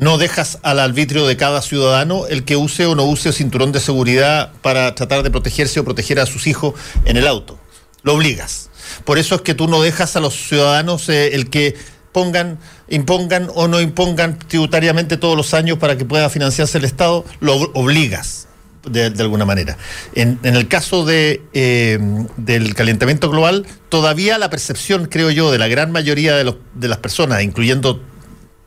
no 0.00 0.16
dejas 0.16 0.58
al 0.62 0.80
arbitrio 0.80 1.26
de 1.26 1.36
cada 1.36 1.60
ciudadano 1.60 2.26
el 2.26 2.44
que 2.44 2.56
use 2.56 2.86
o 2.86 2.94
no 2.94 3.04
use 3.04 3.32
cinturón 3.32 3.70
de 3.70 3.80
seguridad 3.80 4.50
para 4.62 4.94
tratar 4.94 5.22
de 5.22 5.30
protegerse 5.30 5.78
o 5.78 5.84
proteger 5.84 6.18
a 6.18 6.26
sus 6.26 6.46
hijos 6.46 6.74
en 7.04 7.18
el 7.18 7.26
auto. 7.26 7.58
Lo 8.02 8.14
obligas. 8.14 8.70
Por 9.04 9.18
eso 9.18 9.34
es 9.36 9.42
que 9.42 9.54
tú 9.54 9.68
no 9.68 9.82
dejas 9.82 10.16
a 10.16 10.20
los 10.20 10.34
ciudadanos 10.34 11.08
eh, 11.10 11.34
el 11.34 11.50
que 11.50 11.76
pongan, 12.12 12.58
impongan 12.88 13.50
o 13.54 13.68
no 13.68 13.80
impongan 13.80 14.38
tributariamente 14.38 15.18
todos 15.18 15.36
los 15.36 15.52
años 15.52 15.78
para 15.78 15.98
que 15.98 16.06
pueda 16.06 16.30
financiarse 16.30 16.78
el 16.78 16.84
Estado, 16.84 17.24
lo 17.40 17.54
obligas. 17.74 18.48
De, 18.82 19.12
alguna 19.18 19.44
manera. 19.44 19.76
En, 20.14 20.38
el 20.42 20.66
caso 20.66 21.04
de, 21.04 21.42
eh, 21.52 21.98
del 22.38 22.74
calentamiento 22.74 23.28
global, 23.28 23.66
todavía 23.90 24.38
la 24.38 24.48
percepción, 24.48 25.04
creo 25.04 25.30
yo, 25.30 25.52
de 25.52 25.58
la 25.58 25.68
gran 25.68 25.92
mayoría 25.92 26.34
de, 26.34 26.44
los, 26.44 26.56
de 26.72 26.88
las 26.88 26.96
personas, 26.96 27.42
incluyendo 27.42 28.00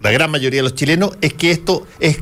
la 0.04 0.12
gran 0.12 0.30
mayoría 0.30 0.60
de 0.60 0.64
los 0.64 0.76
chilenos, 0.76 1.12
es 1.22 1.34
que 1.34 1.52
esto 1.52 1.88
es 2.00 2.20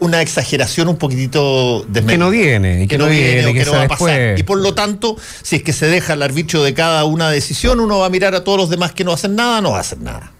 una 0.00 0.22
exageración 0.22 0.88
un 0.88 0.96
poquitito 0.96 1.84
de 1.88 2.04
que 2.04 2.16
no 2.16 2.30
viene 2.30 2.86
que, 2.86 2.98
no 2.98 3.06
viene, 3.06 3.52
que, 3.52 3.64
no 3.64 3.72
va 3.72 3.82
a 3.82 3.88
pasar. 3.88 4.38
Y 4.38 4.42
por 4.44 4.58
lo 4.58 4.72
tanto 4.72 5.16
si 5.42 5.56
es 5.56 5.62
que 5.62 5.72
se 5.72 5.86
deja 5.86 6.14
el 6.14 6.22
arbitrio 6.22 6.62
de 6.62 6.72
cada 6.72 7.04
una 7.04 7.30
decisión 7.30 7.80
uno 7.80 7.98
va 7.98 8.06
a 8.06 8.10
mirar 8.10 8.34
a 8.34 8.44
todos 8.44 8.58
los 8.58 8.70
demás 8.70 8.92
que 8.92 9.04
no 9.04 9.12
hacen 9.12 9.34
nada 9.34 9.60
no 9.60 9.72
va 9.72 9.78
a 9.78 9.80
hacer 9.80 9.98
nada. 9.98 10.32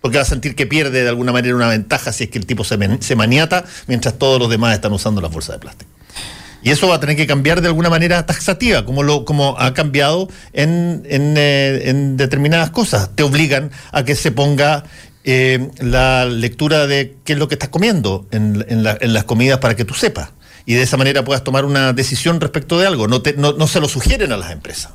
Porque 0.00 0.18
va 0.18 0.22
a 0.22 0.26
sentir 0.26 0.56
que 0.56 0.66
pierde 0.66 1.02
de 1.02 1.08
alguna 1.08 1.32
manera 1.32 1.54
una 1.54 1.68
ventaja 1.68 2.12
si 2.12 2.24
es 2.24 2.30
que 2.30 2.38
el 2.38 2.46
tipo 2.46 2.64
se, 2.64 2.76
se 3.00 3.14
maniata 3.14 3.64
mientras 3.86 4.18
todos 4.18 4.40
los 4.40 4.50
demás 4.50 4.74
están 4.74 4.92
usando 4.92 5.20
la 5.20 5.30
fuerza 5.30 5.52
de 5.52 5.58
plástico. 5.58 5.90
Y 6.64 6.70
eso 6.70 6.88
va 6.88 6.96
a 6.96 7.00
tener 7.00 7.16
que 7.16 7.26
cambiar 7.26 7.60
de 7.60 7.68
alguna 7.68 7.90
manera 7.90 8.24
taxativa, 8.24 8.84
como, 8.84 9.02
lo, 9.02 9.24
como 9.24 9.56
ha 9.58 9.74
cambiado 9.74 10.28
en, 10.52 11.02
en, 11.08 11.34
eh, 11.36 11.90
en 11.90 12.16
determinadas 12.16 12.70
cosas. 12.70 13.10
Te 13.16 13.24
obligan 13.24 13.70
a 13.90 14.04
que 14.04 14.14
se 14.14 14.30
ponga 14.30 14.84
eh, 15.24 15.70
la 15.78 16.24
lectura 16.24 16.86
de 16.86 17.16
qué 17.24 17.34
es 17.34 17.38
lo 17.38 17.48
que 17.48 17.54
estás 17.54 17.68
comiendo 17.68 18.26
en, 18.32 18.82
las 18.82 19.24
comidas 19.24 19.58
para 19.58 19.76
que 19.76 19.84
tú 19.84 19.94
sepas. 19.94 20.30
y 20.66 20.74
de 20.74 20.82
esa 20.82 20.96
manera 20.96 21.24
puedas 21.24 21.44
tomar 21.44 21.64
una 21.64 21.92
decisión 21.92 22.40
respecto 22.40 22.78
de 22.78 22.86
algo. 22.86 23.08
No, 23.08 23.22
no, 23.36 23.66
se 23.66 23.80
lo 23.80 23.88
sugieren 23.88 24.32
a 24.32 24.36
las 24.36 24.50
empresas. 24.50 24.92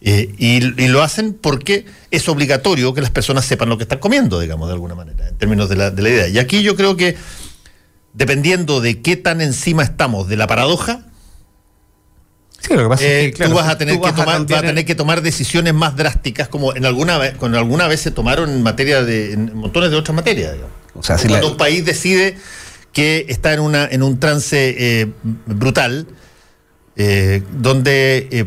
Eh, 0.00 0.34
y, 0.36 0.60
lo 0.88 1.02
hacen 1.02 1.34
porque 1.34 1.86
es 2.10 2.28
obligatorio 2.28 2.92
que 2.92 3.00
las 3.00 3.10
personas 3.10 3.44
sepan 3.44 3.68
lo 3.68 3.76
que 3.76 3.84
están 3.84 3.98
comiendo, 4.00 4.40
digamos, 4.40 4.68
de 4.68 4.74
alguna 4.74 4.94
manera, 4.94 5.28
en 5.28 5.36
términos 5.36 5.68
de 5.68 5.76
la, 5.76 5.90
de 5.90 6.02
la 6.02 6.08
idea. 6.08 6.28
Y 6.28 6.38
aquí 6.38 6.62
yo 6.62 6.74
creo 6.74 6.96
que, 6.96 7.16
dependiendo 8.12 8.80
de 8.80 9.00
qué 9.00 9.16
tan 9.16 9.40
encima 9.40 9.82
estamos 9.82 10.28
de 10.28 10.36
la 10.36 10.46
paradoja, 10.46 11.04
Sí, 12.62 12.74
lo 12.74 12.84
que 12.84 12.88
pasa 12.88 13.04
es 13.04 13.34
que, 13.34 13.44
eh, 13.44 13.48
tú 13.48 13.54
vas 13.54 13.68
a 13.68 13.76
tener 13.76 14.00
que 14.00 14.12
tomar, 14.12 14.40
a 14.40 14.46
tener 14.46 14.84
que 14.84 14.94
tomar 14.94 15.20
decisiones 15.20 15.74
más 15.74 15.96
drásticas, 15.96 16.46
como 16.46 16.74
en 16.76 16.86
alguna 16.86 17.18
vez, 17.18 17.36
con 17.36 17.54
alguna 17.56 17.88
vez 17.88 18.00
se 18.00 18.12
tomaron 18.12 18.50
en 18.50 18.62
materia 18.62 19.02
de, 19.02 19.32
en 19.32 19.56
montones 19.56 19.90
de 19.90 19.96
otras 19.96 20.14
materias. 20.14 20.54
O 20.94 21.02
sea, 21.02 21.16
cuando 21.16 21.50
un 21.50 21.56
país 21.56 21.84
decide 21.84 22.36
que 22.92 23.26
está 23.28 23.52
en 23.52 23.60
una, 23.60 23.86
en 23.86 24.02
un 24.02 24.20
trance 24.20 24.76
eh, 24.78 25.08
brutal, 25.46 26.06
eh, 26.94 27.42
donde 27.52 28.46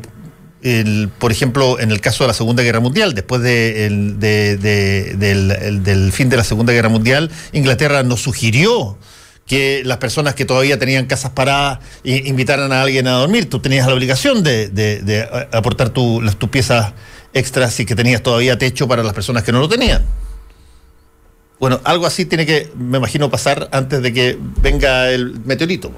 el, 0.61 1.09
por 1.19 1.31
ejemplo, 1.33 1.79
en 1.79 1.91
el 1.91 1.99
caso 1.99 2.23
de 2.23 2.29
la 2.29 2.33
Segunda 2.33 2.63
Guerra 2.63 2.79
Mundial, 2.79 3.13
después 3.15 3.41
de, 3.41 3.89
del, 4.17 5.83
del, 5.83 6.11
fin 6.13 6.29
de 6.29 6.37
la 6.37 6.43
Segunda 6.45 6.71
Guerra 6.71 6.89
Mundial, 6.89 7.29
Inglaterra 7.51 8.03
nos 8.03 8.21
sugirió 8.21 8.97
que 9.45 9.83
las 9.85 9.97
personas 9.97 10.33
que 10.33 10.45
todavía 10.45 10.79
tenían 10.79 11.05
casas 11.05 11.31
paradas 11.31 11.79
invitaran 12.03 12.71
a 12.71 12.81
alguien 12.81 13.07
a 13.07 13.11
dormir. 13.13 13.49
Tú 13.49 13.59
tenías 13.59 13.87
la 13.87 13.93
obligación 13.93 14.43
de, 14.43 15.47
aportar 15.51 15.89
tus 15.89 16.49
piezas 16.49 16.93
extras 17.33 17.79
y 17.79 17.85
que 17.85 17.95
tenías 17.95 18.23
todavía 18.23 18.57
techo 18.57 18.87
para 18.87 19.03
las 19.03 19.13
personas 19.13 19.43
que 19.43 19.51
no 19.51 19.59
lo 19.59 19.69
tenían. 19.69 20.03
Bueno, 21.59 21.79
algo 21.85 22.05
así 22.05 22.25
tiene 22.25 22.45
que, 22.45 22.69
me 22.75 22.97
imagino, 22.97 23.29
pasar 23.29 23.69
antes 23.71 24.01
de 24.01 24.13
que 24.13 24.37
venga 24.61 25.09
el 25.09 25.39
meteorito. 25.45 25.89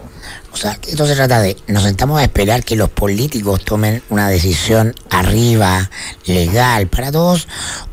O 0.54 0.56
sea, 0.56 0.78
esto 0.88 1.08
se 1.08 1.16
trata 1.16 1.42
de, 1.42 1.58
nos 1.68 1.84
sentamos 1.84 2.20
a 2.20 2.24
esperar 2.24 2.64
que 2.64 2.76
los 2.76 2.90
políticos 2.90 3.66
tomen 3.66 4.04
una 4.10 4.30
decisión 4.30 4.94
arriba, 5.10 5.90
legal 6.26 6.88
para 6.88 7.12
todos, 7.12 7.48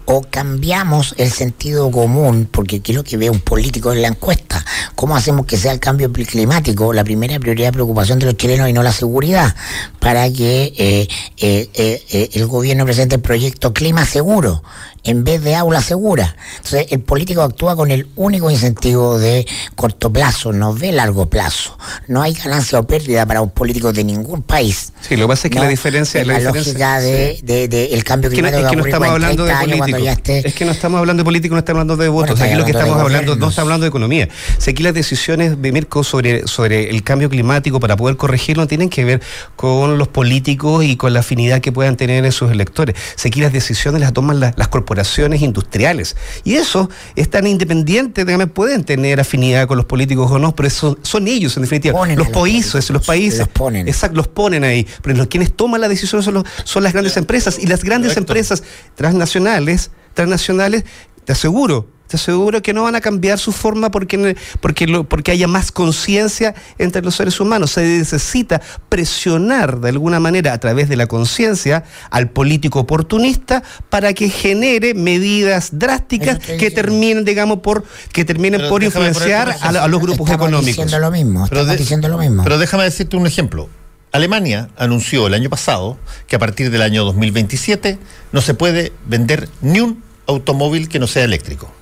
o 0.06 0.22
cambiamos 0.22 1.14
el 1.18 1.30
sentido 1.30 1.90
común, 1.90 2.48
porque 2.50 2.80
quiero 2.82 3.04
que 3.04 3.16
vea 3.16 3.30
un 3.30 3.40
político 3.40 3.92
en 3.92 4.02
la 4.02 4.08
encuesta. 4.08 4.64
¿Cómo 4.94 5.16
hacemos 5.16 5.46
que 5.46 5.56
sea 5.56 5.72
el 5.72 5.80
cambio 5.80 6.12
climático 6.12 6.92
la 6.92 7.04
primera 7.04 7.38
prioridad 7.38 7.68
de 7.68 7.72
preocupación 7.72 8.18
de 8.18 8.26
los 8.26 8.36
chilenos 8.36 8.68
y 8.68 8.72
no 8.72 8.82
la 8.82 8.92
seguridad? 8.92 9.54
Para 10.00 10.30
que 10.30 10.72
eh, 10.76 11.08
eh, 11.38 11.70
eh, 11.74 12.30
el 12.32 12.46
gobierno 12.46 12.84
presente 12.84 13.16
el 13.16 13.22
proyecto 13.22 13.72
Clima 13.72 14.04
Seguro 14.04 14.62
en 15.04 15.22
vez 15.22 15.42
de 15.42 15.54
aula 15.54 15.82
segura. 15.82 16.34
Entonces, 16.56 16.86
el 16.90 17.00
político 17.00 17.42
actúa 17.42 17.76
con 17.76 17.90
el 17.90 18.08
único 18.16 18.50
incentivo 18.50 19.18
de 19.18 19.46
corto 19.76 20.10
plazo, 20.10 20.52
no 20.52 20.72
ve 20.74 20.92
largo 20.92 21.26
plazo. 21.26 21.78
No 22.08 22.22
hay 22.22 22.32
ganancia 22.32 22.80
o 22.80 22.86
pérdida 22.86 23.26
para 23.26 23.42
un 23.42 23.50
político 23.50 23.92
de 23.92 24.02
ningún 24.02 24.42
país. 24.42 24.92
Sí, 25.02 25.16
lo 25.16 25.26
que 25.26 25.28
pasa 25.28 25.48
es 25.48 25.52
que 25.52 25.60
la 25.60 25.68
diferencia... 25.68 26.24
La, 26.24 26.38
la 26.38 26.52
lógica 26.52 27.00
de, 27.00 27.38
de, 27.42 27.86
el 27.92 28.02
cambio 28.02 28.30
climático 28.30 28.64
es 28.64 28.70
que, 28.70 28.76
no 28.76 28.84
estamos 28.86 29.08
hablando 29.08 29.44
de 29.44 29.52
político. 29.98 30.48
Es 30.48 30.54
que 30.54 30.64
no 30.64 30.72
estamos 30.72 30.98
hablando 30.98 31.22
de 31.22 31.24
político, 31.24 31.54
no 31.54 31.58
estamos 31.58 31.80
hablando 31.80 32.02
de 32.02 32.08
votos. 32.08 32.40
aquí 32.40 32.54
lo 32.54 32.64
que 32.64 32.72
estamos 32.72 32.98
hablando, 32.98 33.36
no 33.36 33.48
estamos 33.48 33.58
hablando 33.58 33.84
de 33.84 33.88
economía. 33.88 34.28
Si 34.58 34.70
aquí 34.70 34.82
las 34.82 34.94
decisiones 34.94 35.60
de 35.60 35.72
Mirko 35.72 36.04
sobre, 36.04 36.46
sobre 36.46 36.90
el 36.90 37.02
cambio 37.02 37.28
climático 37.28 37.80
para 37.80 37.96
poder 37.96 38.16
corregirlo 38.16 38.66
tienen 38.66 38.88
que 38.88 39.04
ver 39.04 39.22
con 39.56 39.98
los 39.98 40.08
políticos 40.08 40.84
y 40.84 40.96
con 40.96 41.12
la 41.12 41.20
afinidad 41.20 41.60
que 41.60 41.72
puedan 41.72 41.96
tener 41.96 42.24
en 42.24 42.32
sus 42.32 42.50
electores. 42.50 42.96
Si 43.16 43.28
aquí 43.28 43.40
las 43.40 43.52
decisiones 43.52 44.00
las 44.00 44.12
toman 44.12 44.40
las, 44.40 44.54
las 44.56 44.68
corporaciones 44.68 45.42
industriales. 45.42 46.16
Y 46.44 46.54
eso 46.54 46.90
es 47.16 47.30
tan 47.30 47.46
independiente, 47.46 48.24
que 48.24 48.46
pueden 48.46 48.84
tener 48.84 49.20
afinidad 49.20 49.66
con 49.66 49.76
los 49.76 49.86
políticos 49.86 50.30
o 50.30 50.38
no, 50.38 50.54
pero 50.54 50.66
eso 50.66 50.98
son 51.02 51.28
ellos, 51.28 51.56
en 51.56 51.62
definitiva. 51.62 52.06
los 52.14 52.28
países, 52.28 52.90
los 52.90 53.06
países. 53.06 53.40
Los 53.40 53.48
ponen. 53.48 53.88
Exacto, 53.88 54.16
los 54.16 54.28
ponen 54.28 54.64
ahí. 54.64 54.86
Pero 55.02 55.16
los 55.16 55.26
quienes 55.28 55.52
toman 55.52 55.80
la 55.80 55.88
decisión 55.88 56.22
son, 56.22 56.44
son 56.64 56.82
las 56.82 56.92
grandes 56.92 57.16
empresas. 57.16 57.58
Y 57.58 57.66
las 57.66 57.84
grandes 57.84 58.16
empresas 58.16 58.62
transnacionales, 58.94 59.83
transnacionales, 60.14 60.84
te 61.24 61.32
aseguro, 61.32 61.88
te 62.06 62.16
aseguro 62.16 62.62
que 62.62 62.74
no 62.74 62.82
van 62.82 62.94
a 62.94 63.00
cambiar 63.00 63.38
su 63.38 63.50
forma 63.50 63.90
porque, 63.90 64.36
porque, 64.60 65.04
porque 65.08 65.30
haya 65.32 65.48
más 65.48 65.72
conciencia 65.72 66.54
entre 66.78 67.02
los 67.02 67.16
seres 67.16 67.40
humanos. 67.40 67.72
Se 67.72 67.82
necesita 67.82 68.60
presionar 68.88 69.80
de 69.80 69.88
alguna 69.88 70.20
manera 70.20 70.52
a 70.52 70.58
través 70.58 70.88
de 70.88 70.96
la 70.96 71.06
conciencia 71.06 71.84
al 72.10 72.28
político 72.30 72.80
oportunista 72.80 73.62
para 73.88 74.12
que 74.12 74.28
genere 74.28 74.94
medidas 74.94 75.70
drásticas 75.72 76.38
que 76.38 76.70
terminen, 76.70 77.24
digamos, 77.24 77.60
por 77.60 77.84
que 78.12 78.24
terminen 78.24 78.68
por 78.68 78.84
influenciar 78.84 79.56
a, 79.60 79.88
los 79.88 80.00
grupos 80.00 80.30
económicos. 80.30 80.84
Diciendo 80.84 80.98
lo 80.98 81.10
mismo, 81.10 81.46
pero 81.48 81.64
diciendo 81.64 82.08
lo 82.08 82.18
mismo. 82.18 82.44
Pero 82.44 82.58
déjame 82.58 82.84
decirte 82.84 83.16
un 83.16 83.26
ejemplo. 83.26 83.68
Alemania 84.14 84.70
anunció 84.76 85.26
el 85.26 85.34
año 85.34 85.50
pasado 85.50 85.98
que 86.28 86.36
a 86.36 86.38
partir 86.38 86.70
del 86.70 86.82
año 86.82 87.04
2027 87.04 87.98
no 88.30 88.42
se 88.42 88.54
puede 88.54 88.92
vender 89.06 89.48
ni 89.60 89.80
un 89.80 90.04
automóvil 90.28 90.88
que 90.88 91.00
no 91.00 91.08
sea 91.08 91.24
eléctrico. 91.24 91.72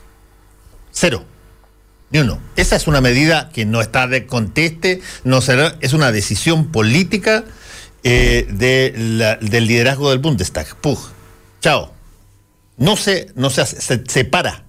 Cero. 0.93 1.27
Ni 2.11 2.21
uno. 2.21 2.41
Esa 2.57 2.77
es 2.77 2.87
una 2.87 3.03
medida 3.03 3.51
que 3.53 3.67
no 3.67 3.83
está 3.83 4.07
de 4.07 4.27
conteste, 4.27 5.03
no 5.25 5.43
será, 5.43 5.77
es 5.83 5.93
una 5.93 6.11
decisión 6.11 6.73
política 6.73 7.45
eh, 8.03 8.47
del 8.49 9.67
liderazgo 9.67 10.09
del 10.09 10.19
Bundestag. 10.19 10.75
Pug. 10.77 10.99
Chao. 11.61 11.93
No 12.79 12.97
se, 12.97 13.31
no 13.35 13.51
se, 13.51 13.67
se 13.67 14.05
separa 14.09 14.65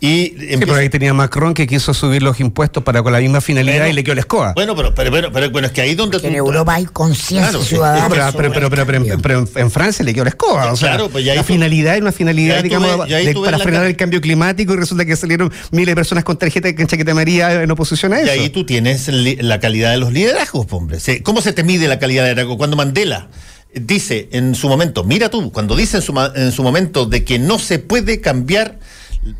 y 0.00 0.34
sí, 0.38 0.56
pero 0.58 0.76
ahí 0.76 0.88
tenía 0.88 1.12
Macron 1.12 1.52
que 1.52 1.66
quiso 1.66 1.92
subir 1.92 2.22
los 2.22 2.40
impuestos 2.40 2.82
para 2.82 3.02
con 3.02 3.12
la 3.12 3.20
misma 3.20 3.40
finalidad 3.40 3.86
y 3.86 3.92
le 3.92 4.02
quedó 4.02 4.14
la 4.14 4.22
escoba. 4.22 4.52
Bueno, 4.54 4.74
pero, 4.74 4.94
pero, 4.94 5.30
pero, 5.30 5.50
bueno, 5.50 5.66
es 5.66 5.72
que 5.72 5.82
ahí 5.82 5.94
donde. 5.94 6.18
en 6.26 6.34
Europa 6.34 6.74
hay 6.74 6.86
conciencia 6.86 7.60
ciudadana. 7.60 8.32
pero, 8.36 8.70
pero, 8.70 8.70
pero, 8.70 9.46
en, 9.56 9.70
Francia 9.70 10.04
le 10.04 10.14
quedó 10.14 10.24
la 10.24 10.30
escoba. 10.30 10.72
O 10.72 10.76
sea, 10.76 10.90
claro, 10.90 11.10
pues 11.10 11.24
la 11.24 11.44
finalidad 11.44 11.96
es 11.96 12.00
una 12.00 12.12
finalidad, 12.12 12.62
digamos, 12.62 13.06
para 13.44 13.58
frenar 13.58 13.84
el 13.84 13.96
cambio 13.96 14.20
climático 14.20 14.72
y 14.72 14.76
resulta 14.76 15.04
que 15.04 15.16
salieron 15.16 15.52
miles 15.70 15.88
de 15.88 15.94
personas 15.94 16.24
con 16.24 16.38
tarjeta 16.38 16.68
en 16.68 16.86
chaqueta 16.86 17.14
María 17.14 17.62
en 17.62 17.70
oposición 17.70 18.12
a 18.12 18.20
eso. 18.20 18.26
Y 18.34 18.38
ahí 18.38 18.48
tú 18.48 18.64
tienes 18.64 19.08
la 19.08 19.60
calidad 19.60 19.90
de 19.90 19.98
los 19.98 20.12
liderazgos, 20.12 20.66
hombre. 20.70 20.98
¿Cómo 21.22 21.42
se 21.42 21.52
te 21.52 21.62
mide 21.62 21.88
la 21.88 21.98
calidad 21.98 22.24
de 22.24 22.30
liderazgo? 22.30 22.56
Cuando 22.56 22.76
Mandela 22.76 23.28
dice 23.74 24.28
en 24.32 24.54
su 24.54 24.68
momento, 24.68 25.04
mira 25.04 25.28
tú, 25.28 25.52
cuando 25.52 25.76
dice 25.76 25.98
en 25.98 26.02
su, 26.02 26.32
en 26.34 26.52
su 26.52 26.62
momento 26.62 27.06
de 27.06 27.24
que 27.24 27.38
no 27.38 27.58
se 27.58 27.78
puede 27.78 28.20
cambiar 28.20 28.78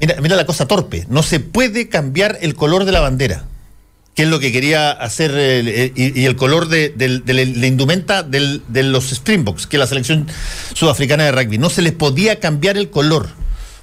Mira, 0.01 0.36
la 0.36 0.47
cosa 0.47 0.66
torpe. 0.66 1.07
No 1.09 1.23
se 1.23 1.40
puede 1.40 1.89
cambiar 1.89 2.39
el 2.43 2.55
color 2.55 2.85
de 2.85 2.93
la 2.93 3.01
bandera, 3.01 3.44
que 4.15 4.24
es 4.24 4.28
lo 4.28 4.39
que 4.40 4.52
quería 4.52 4.90
hacer, 4.90 5.32
y, 5.97 6.24
el 6.24 6.36
color 6.36 6.69
de, 6.69 6.93
la 7.27 7.66
indumenta 7.66 8.23
de 8.23 8.82
los 8.82 9.12
Springboks, 9.12 9.66
que 9.66 9.77
es 9.77 9.81
la 9.81 9.86
selección 9.86 10.27
sudafricana 10.74 11.24
de 11.24 11.32
rugby. 11.32 11.59
No 11.59 11.70
se 11.70 11.82
les 11.82 11.93
podía 11.93 12.40
cambiar 12.40 12.77
el 12.77 12.90
color 12.90 13.28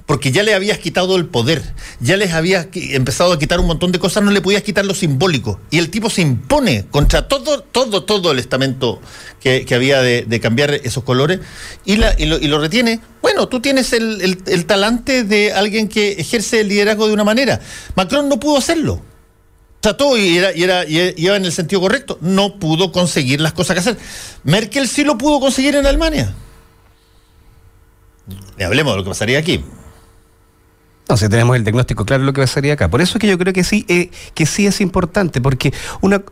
porque 0.08 0.32
ya 0.32 0.42
le 0.42 0.54
habías 0.54 0.78
quitado 0.78 1.16
el 1.16 1.26
poder, 1.26 1.62
ya 2.00 2.16
les 2.16 2.32
habías 2.32 2.68
empezado 2.72 3.30
a 3.30 3.38
quitar 3.38 3.60
un 3.60 3.66
montón 3.66 3.92
de 3.92 3.98
cosas, 3.98 4.24
no 4.24 4.30
le 4.30 4.40
podías 4.40 4.62
quitar 4.62 4.86
lo 4.86 4.94
simbólico. 4.94 5.60
Y 5.70 5.76
el 5.76 5.90
tipo 5.90 6.08
se 6.08 6.22
impone 6.22 6.86
contra 6.90 7.28
todo, 7.28 7.60
todo, 7.60 8.04
todo 8.04 8.32
el 8.32 8.38
estamento 8.38 9.02
que, 9.38 9.66
había 9.70 10.00
de, 10.00 10.40
cambiar 10.40 10.72
esos 10.72 11.04
colores 11.04 11.40
y, 11.84 11.96
lo, 11.98 12.58
retiene. 12.58 13.00
Bueno, 13.20 13.48
tú 13.48 13.60
tienes 13.60 13.92
el, 13.92 14.64
talante 14.64 15.24
de 15.24 15.52
alguien 15.52 15.88
que 15.88 16.12
ejerce 16.12 16.62
el 16.62 16.68
liderazgo 16.68 17.06
de 17.06 17.12
una 17.12 17.24
manera. 17.24 17.60
Macron 17.94 18.30
no 18.30 18.40
pudo 18.40 18.56
hacerlo 18.56 19.02
trató 19.80 20.18
y 20.18 20.38
era, 20.38 20.56
y 20.56 20.64
era, 20.64 20.84
y 20.86 21.14
iba 21.18 21.36
en 21.36 21.44
el 21.44 21.52
sentido 21.52 21.82
correcto. 21.82 22.16
No 22.22 22.58
pudo 22.58 22.92
conseguir 22.92 23.42
las 23.42 23.52
cosas 23.52 23.74
que 23.74 23.80
hacer. 23.80 23.98
Merkel 24.42 24.88
sí 24.88 25.04
lo 25.04 25.18
pudo 25.18 25.38
conseguir 25.38 25.76
en 25.76 25.84
Alemania. 25.84 26.34
Y 28.58 28.62
hablemos 28.62 28.94
de 28.94 28.96
lo 28.96 29.04
que 29.04 29.10
pasaría 29.10 29.38
aquí. 29.38 29.62
No, 31.08 31.16
si 31.16 31.28
tenemos 31.28 31.56
el 31.56 31.64
diagnóstico 31.64 32.04
claro 32.04 32.24
lo 32.24 32.32
que 32.32 32.42
pasaría 32.42 32.74
acá. 32.74 32.88
Por 32.88 33.00
eso 33.00 33.16
es 33.16 33.20
que 33.20 33.28
yo 33.28 33.38
creo 33.38 33.52
que 33.52 33.64
sí, 33.64 33.84
eh, 33.88 34.10
que 34.34 34.44
sí 34.46 34.66
es 34.66 34.80
importante, 34.80 35.40
porque 35.40 35.72
una 36.00 36.22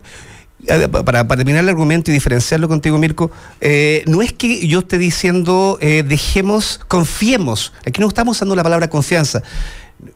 para, 1.05 1.27
terminar 1.28 1.62
el 1.62 1.69
argumento 1.69 2.11
y 2.11 2.15
diferenciarlo 2.15 2.69
contigo, 2.69 2.98
Mirko, 2.98 3.31
eh, 3.61 4.03
no 4.07 4.23
es 4.23 4.32
que 4.32 4.66
yo 4.66 4.81
esté 4.81 4.98
diciendo 4.98 5.78
eh, 5.81 6.03
dejemos, 6.07 6.81
confiemos. 6.89 7.73
Aquí 7.86 8.01
no 8.01 8.09
estamos 8.09 8.36
usando 8.36 8.57
la 8.57 8.62
palabra 8.62 8.89
confianza 8.89 9.43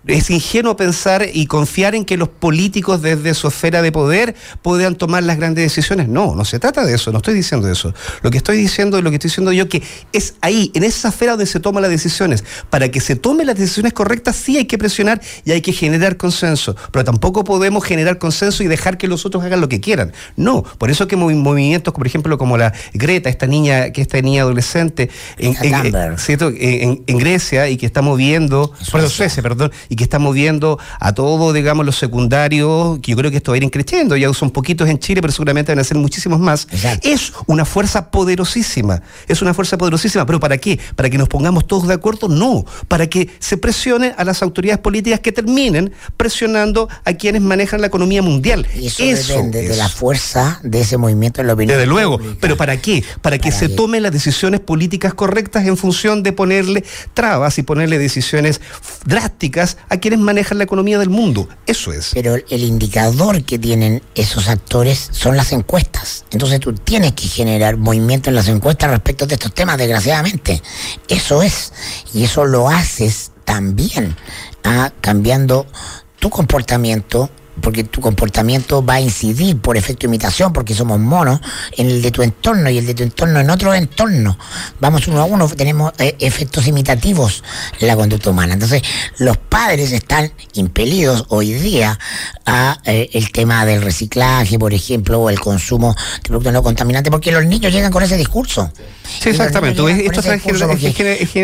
es 0.07 0.31
ingenuo 0.31 0.77
pensar 0.77 1.27
y 1.33 1.47
confiar 1.47 1.95
en 1.95 2.05
que 2.05 2.17
los 2.17 2.29
políticos 2.29 3.01
desde 3.01 3.35
su 3.35 3.49
esfera 3.49 3.81
de 3.83 3.93
poder 3.93 4.35
puedan 4.63 4.95
tomar 4.95 5.23
las 5.23 5.39
grandes 5.39 5.65
decisiones. 5.65 6.09
No, 6.09 6.35
no 6.35 6.45
se 6.45 6.59
trata 6.59 6.85
de 6.85 6.95
eso, 6.95 7.13
no 7.13 7.19
estoy 7.19 7.35
diciendo 7.35 7.71
eso. 7.71 7.95
Lo 8.23 8.31
que 8.31 8.39
estoy 8.39 8.57
diciendo 8.57 8.99
es 8.99 9.05
lo 9.05 9.11
que 9.11 9.17
estoy 9.17 9.29
diciendo 9.29 9.53
yo, 9.53 9.69
que 9.69 9.83
es 10.13 10.35
ahí, 10.43 10.71
en 10.75 10.85
esa 10.85 11.09
esfera 11.09 11.33
donde 11.33 11.47
se 11.47 11.61
toman 11.61 11.83
las 11.83 11.91
decisiones. 11.91 12.45
Para 12.69 12.91
que 12.91 13.01
se 13.01 13.17
tomen 13.17 13.47
las 13.47 13.57
decisiones 13.57 13.93
correctas 13.93 14.37
sí 14.37 14.57
hay 14.59 14.67
que 14.67 14.79
presionar 14.79 15.21
y 15.45 15.53
hay 15.53 15.61
que 15.63 15.73
generar 15.73 16.17
consenso, 16.17 16.77
pero 16.93 17.05
tampoco 17.05 17.45
podemos 17.45 17.85
generar 17.85 18.19
consenso 18.19 18.63
y 18.63 18.67
dejar 18.67 18.99
que 18.99 19.09
los 19.09 19.25
otros 19.25 19.45
hagan 19.45 19.61
lo 19.61 19.69
que 19.69 19.81
quieran. 19.81 20.13
No, 20.37 20.63
por 20.63 20.91
eso 20.91 21.09
que 21.09 21.17
movimientos, 21.17 21.95
por 21.95 22.07
ejemplo, 22.07 22.37
como 22.39 22.59
la 22.59 22.73
Greta, 22.93 23.31
esta 23.31 23.47
niña, 23.47 23.93
que 23.93 24.03
esta 24.03 24.21
niña 24.21 24.43
adolescente 24.43 25.11
en, 25.39 25.57
en, 27.07 27.19
Grecia 27.19 27.69
y 27.69 27.77
que 27.77 27.87
está 27.87 28.03
moviendo, 28.03 28.73
perdón, 28.91 29.11
Suecia, 29.11 29.43
perdón, 29.43 29.70
y 29.89 29.97
que 29.97 30.05
está 30.05 30.19
moviendo 30.19 30.79
a 30.99 31.13
todos, 31.13 31.55
digamos, 31.55 31.85
los 31.87 31.97
secundarios, 31.97 32.99
que 33.01 33.13
yo 33.13 33.17
creo 33.17 33.31
que 33.31 33.39
esto 33.39 33.53
va 33.53 33.57
a 33.57 33.59
ir 33.59 33.71
creciendo, 33.71 34.17
ya 34.17 34.33
son 34.33 34.51
poquitos 34.51 34.89
en 34.89 34.99
Chile, 34.99 35.21
pero 35.21 35.33
seguramente 35.33 35.73
van 35.73 35.79
a 35.79 35.85
ser 35.85 35.97
muchísimos 35.99 36.41
más. 36.41 36.67
Es 37.03 37.33
una 37.47 37.65
fuerza 37.65 38.11
poderosísima, 38.11 39.03
es 39.29 39.43
una 39.43 39.55
fuerza 39.55 39.79
poderosísima, 39.79 40.27
pero 40.27 40.41
¿para 40.41 40.59
qué? 40.59 40.79
¿Para 40.97 41.11
que 41.11 41.19
nos 41.19 41.29
pongamos 41.29 41.67
todos 41.67 41.89
de 41.89 41.95
acuerdo? 41.95 42.29
No, 42.29 42.65
para 42.89 43.07
que 43.07 43.31
se 43.39 43.57
presione 43.57 44.15
a 44.17 44.25
las 44.25 44.43
autoridades 44.43 44.81
políticas 44.81 45.21
que 45.21 45.33
terminen 45.33 45.93
presionando 46.17 46.89
a 47.05 47.13
quienes 47.15 47.43
manejan 47.43 47.81
la 47.81 47.87
economía 47.87 48.23
mundial. 48.23 48.67
Y 48.75 48.87
eso, 48.87 49.35
depende 49.35 49.69
de 49.69 49.77
la 49.77 49.89
fuerza 49.89 50.61
de 50.63 50.81
ese 50.81 50.97
movimiento 50.97 51.41
en 51.41 51.47
la 51.47 51.55
opinión. 51.55 51.79
Desde 51.79 51.87
luego, 51.87 52.21
pero 52.41 52.57
¿para 52.57 52.81
qué? 52.81 53.05
Para 53.23 53.39
que 53.39 53.53
se 53.53 53.69
tomen 53.69 54.03
las 54.03 54.13
decisiones 54.13 54.61
políticas 54.61 55.15
correctas 55.15 55.67
en 55.67 55.77
función 55.77 56.23
de 56.23 56.33
ponerle 56.33 56.85
trabas 57.15 57.59
y 57.59 57.63
ponerle 57.63 57.99
decisiones 57.99 58.61
drásticas 59.05 59.60
a 59.89 59.97
quienes 59.99 60.21
manejan 60.21 60.59
la 60.59 60.65
economía 60.65 60.99
del 60.99 61.11
mundo. 61.11 61.49
Eso 61.67 61.93
es. 61.93 62.11
Pero 62.15 62.35
el 62.35 62.65
indicador 62.65 63.43
que 63.45 63.59
tienen 63.59 64.03
esos 64.15 64.49
actores 64.49 65.09
son 65.13 65.37
las 65.37 65.53
encuestas. 65.53 66.25
Entonces 66.31 66.61
tú 66.61 66.73
tienes 66.75 67.13
que 67.13 67.27
generar 67.29 67.77
movimiento 67.77 68.31
en 68.31 68.37
las 68.37 68.49
encuestas 68.49 68.91
respecto 68.91 69.27
de 69.27 69.35
estos 69.35 69.53
temas, 69.53 69.79
desgraciadamente. 69.79 70.63
Eso 71.09 71.43
es. 71.43 71.73
Y 72.15 72.25
eso 72.25 72.45
lo 72.45 72.69
haces 72.69 73.33
también 73.45 74.17
ah, 74.65 74.93
cambiando 75.01 75.67
tu 76.19 76.31
comportamiento 76.31 77.31
porque 77.61 77.85
tu 77.85 78.01
comportamiento 78.01 78.85
va 78.85 78.95
a 78.95 79.01
incidir 79.01 79.59
por 79.59 79.77
efecto 79.77 80.03
de 80.03 80.07
imitación, 80.09 80.53
porque 80.53 80.75
somos 80.75 80.99
monos, 80.99 81.41
en 81.77 81.89
el 81.89 82.03
de 82.03 82.11
tu 82.11 82.23
entorno 82.23 82.71
y 82.71 82.79
el 82.79 82.87
de 82.87 82.95
tu 82.95 83.03
entorno 83.03 83.41
en 83.41 83.51
otro 83.51 83.75
entorno. 83.75 84.39
Vamos 84.81 85.07
uno 85.09 85.21
a 85.21 85.25
uno, 85.25 85.49
tenemos 85.49 85.93
eh, 85.99 86.17
efectos 86.21 86.67
imitativos 86.67 87.43
en 87.79 87.87
la 87.87 87.97
conducta 87.97 88.31
humana. 88.31 88.55
Entonces, 88.55 88.83
los 89.19 89.37
padres 89.37 89.93
están 89.93 90.33
impelidos 90.55 91.27
hoy 91.29 91.53
día 91.53 91.99
a 92.47 92.79
eh, 92.85 93.11
el 93.13 93.31
tema 93.33 93.65
del 93.67 93.83
reciclaje, 93.83 94.59
por 94.59 94.73
ejemplo, 94.73 95.21
o 95.21 95.31
el 95.31 95.41
consumo 95.41 95.95
de 96.23 96.29
productos 96.29 96.53
no 96.53 96.63
contaminantes, 96.63 97.11
porque 97.11 97.33
los 97.33 97.45
niños 97.45 97.73
llegan 97.73 97.93
con 97.93 98.03
ese 98.03 98.17
discurso. 98.17 98.71
Sí, 99.21 99.31
exactamente. 99.31 99.83
Esto 100.05 100.23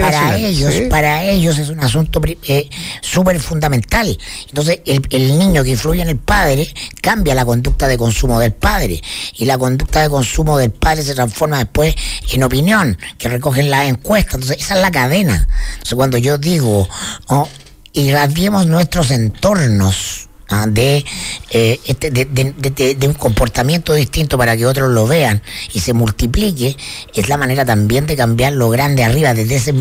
para 0.01 0.39
ellos, 0.39 0.75
para 0.89 1.25
ellos 1.25 1.59
es 1.59 1.69
un 1.69 1.81
asunto 1.81 2.21
eh, 2.25 2.69
súper 3.01 3.41
fundamental. 3.41 4.17
Entonces, 4.49 4.81
el, 4.87 5.03
el 5.11 5.39
niño 5.39 5.63
que 5.65 5.71
influye 5.71 5.96
en 6.03 6.09
el 6.09 6.19
padre 6.19 6.73
cambia 7.01 7.35
la 7.35 7.45
conducta 7.45 7.89
de 7.89 7.99
consumo 7.99 8.39
del 8.41 8.53
padre. 8.53 9.03
Y 9.35 9.45
la 9.45 9.59
conducta 9.59 10.03
de 10.03 10.09
consumo 10.09 10.59
del 10.59 10.71
padre 10.71 11.03
se 11.03 11.15
transforma 11.15 11.59
después 11.59 11.95
en 12.33 12.43
opinión, 12.43 12.99
que 13.19 13.29
recogen 13.29 13.71
las 13.71 13.89
encuestas. 13.89 14.35
Entonces, 14.35 14.59
esa 14.65 14.75
es 14.75 14.81
la 14.81 14.91
cadena. 14.91 15.49
Entonces, 15.73 15.95
cuando 15.95 16.19
yo 16.19 16.39
digo, 16.39 16.89
oh, 17.29 17.49
irradiemos 17.93 18.67
nuestros 18.67 19.11
entornos, 19.11 20.29
¿ah? 20.49 20.67
de, 20.69 21.05
eh, 21.51 21.81
este, 21.85 22.11
de, 22.11 23.07
un 23.07 23.15
comportamiento 23.15 23.95
distinto 23.95 24.39
para 24.39 24.57
que 24.57 24.67
otros 24.67 24.91
lo 24.91 25.07
vean 25.07 25.43
y 25.73 25.81
se 25.81 25.93
multiplique, 25.93 26.77
es 27.15 27.29
la 27.29 27.37
manera 27.37 27.65
también 27.65 28.07
de 28.07 28.17
cambiar 28.17 28.53
lo 28.53 28.69
grande 28.71 29.05
arriba. 29.05 29.35
Desde 29.35 29.57
ese, 29.57 29.75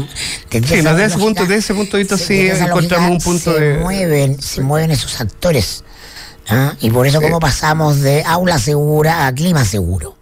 desde 0.49 1.05
ese 1.05 1.17
punto, 1.17 1.45
de 1.45 1.55
ese 1.55 1.73
punto 1.73 1.97
de 1.97 2.03
vista 2.03 2.17
sí 2.17 2.47
encontramos 2.47 3.11
un 3.11 3.19
punto 3.19 3.53
se 3.53 3.59
de... 3.59 3.77
Mueven, 3.79 4.41
se 4.41 4.61
mueven 4.61 4.91
esos 4.91 5.19
actores. 5.21 5.83
¿Ah? 6.49 6.73
Y 6.79 6.89
por 6.89 7.07
eso, 7.07 7.21
como 7.21 7.39
pasamos 7.39 8.01
de 8.01 8.23
aula 8.23 8.59
segura 8.59 9.27
a 9.27 9.33
clima 9.33 9.65
seguro. 9.65 10.14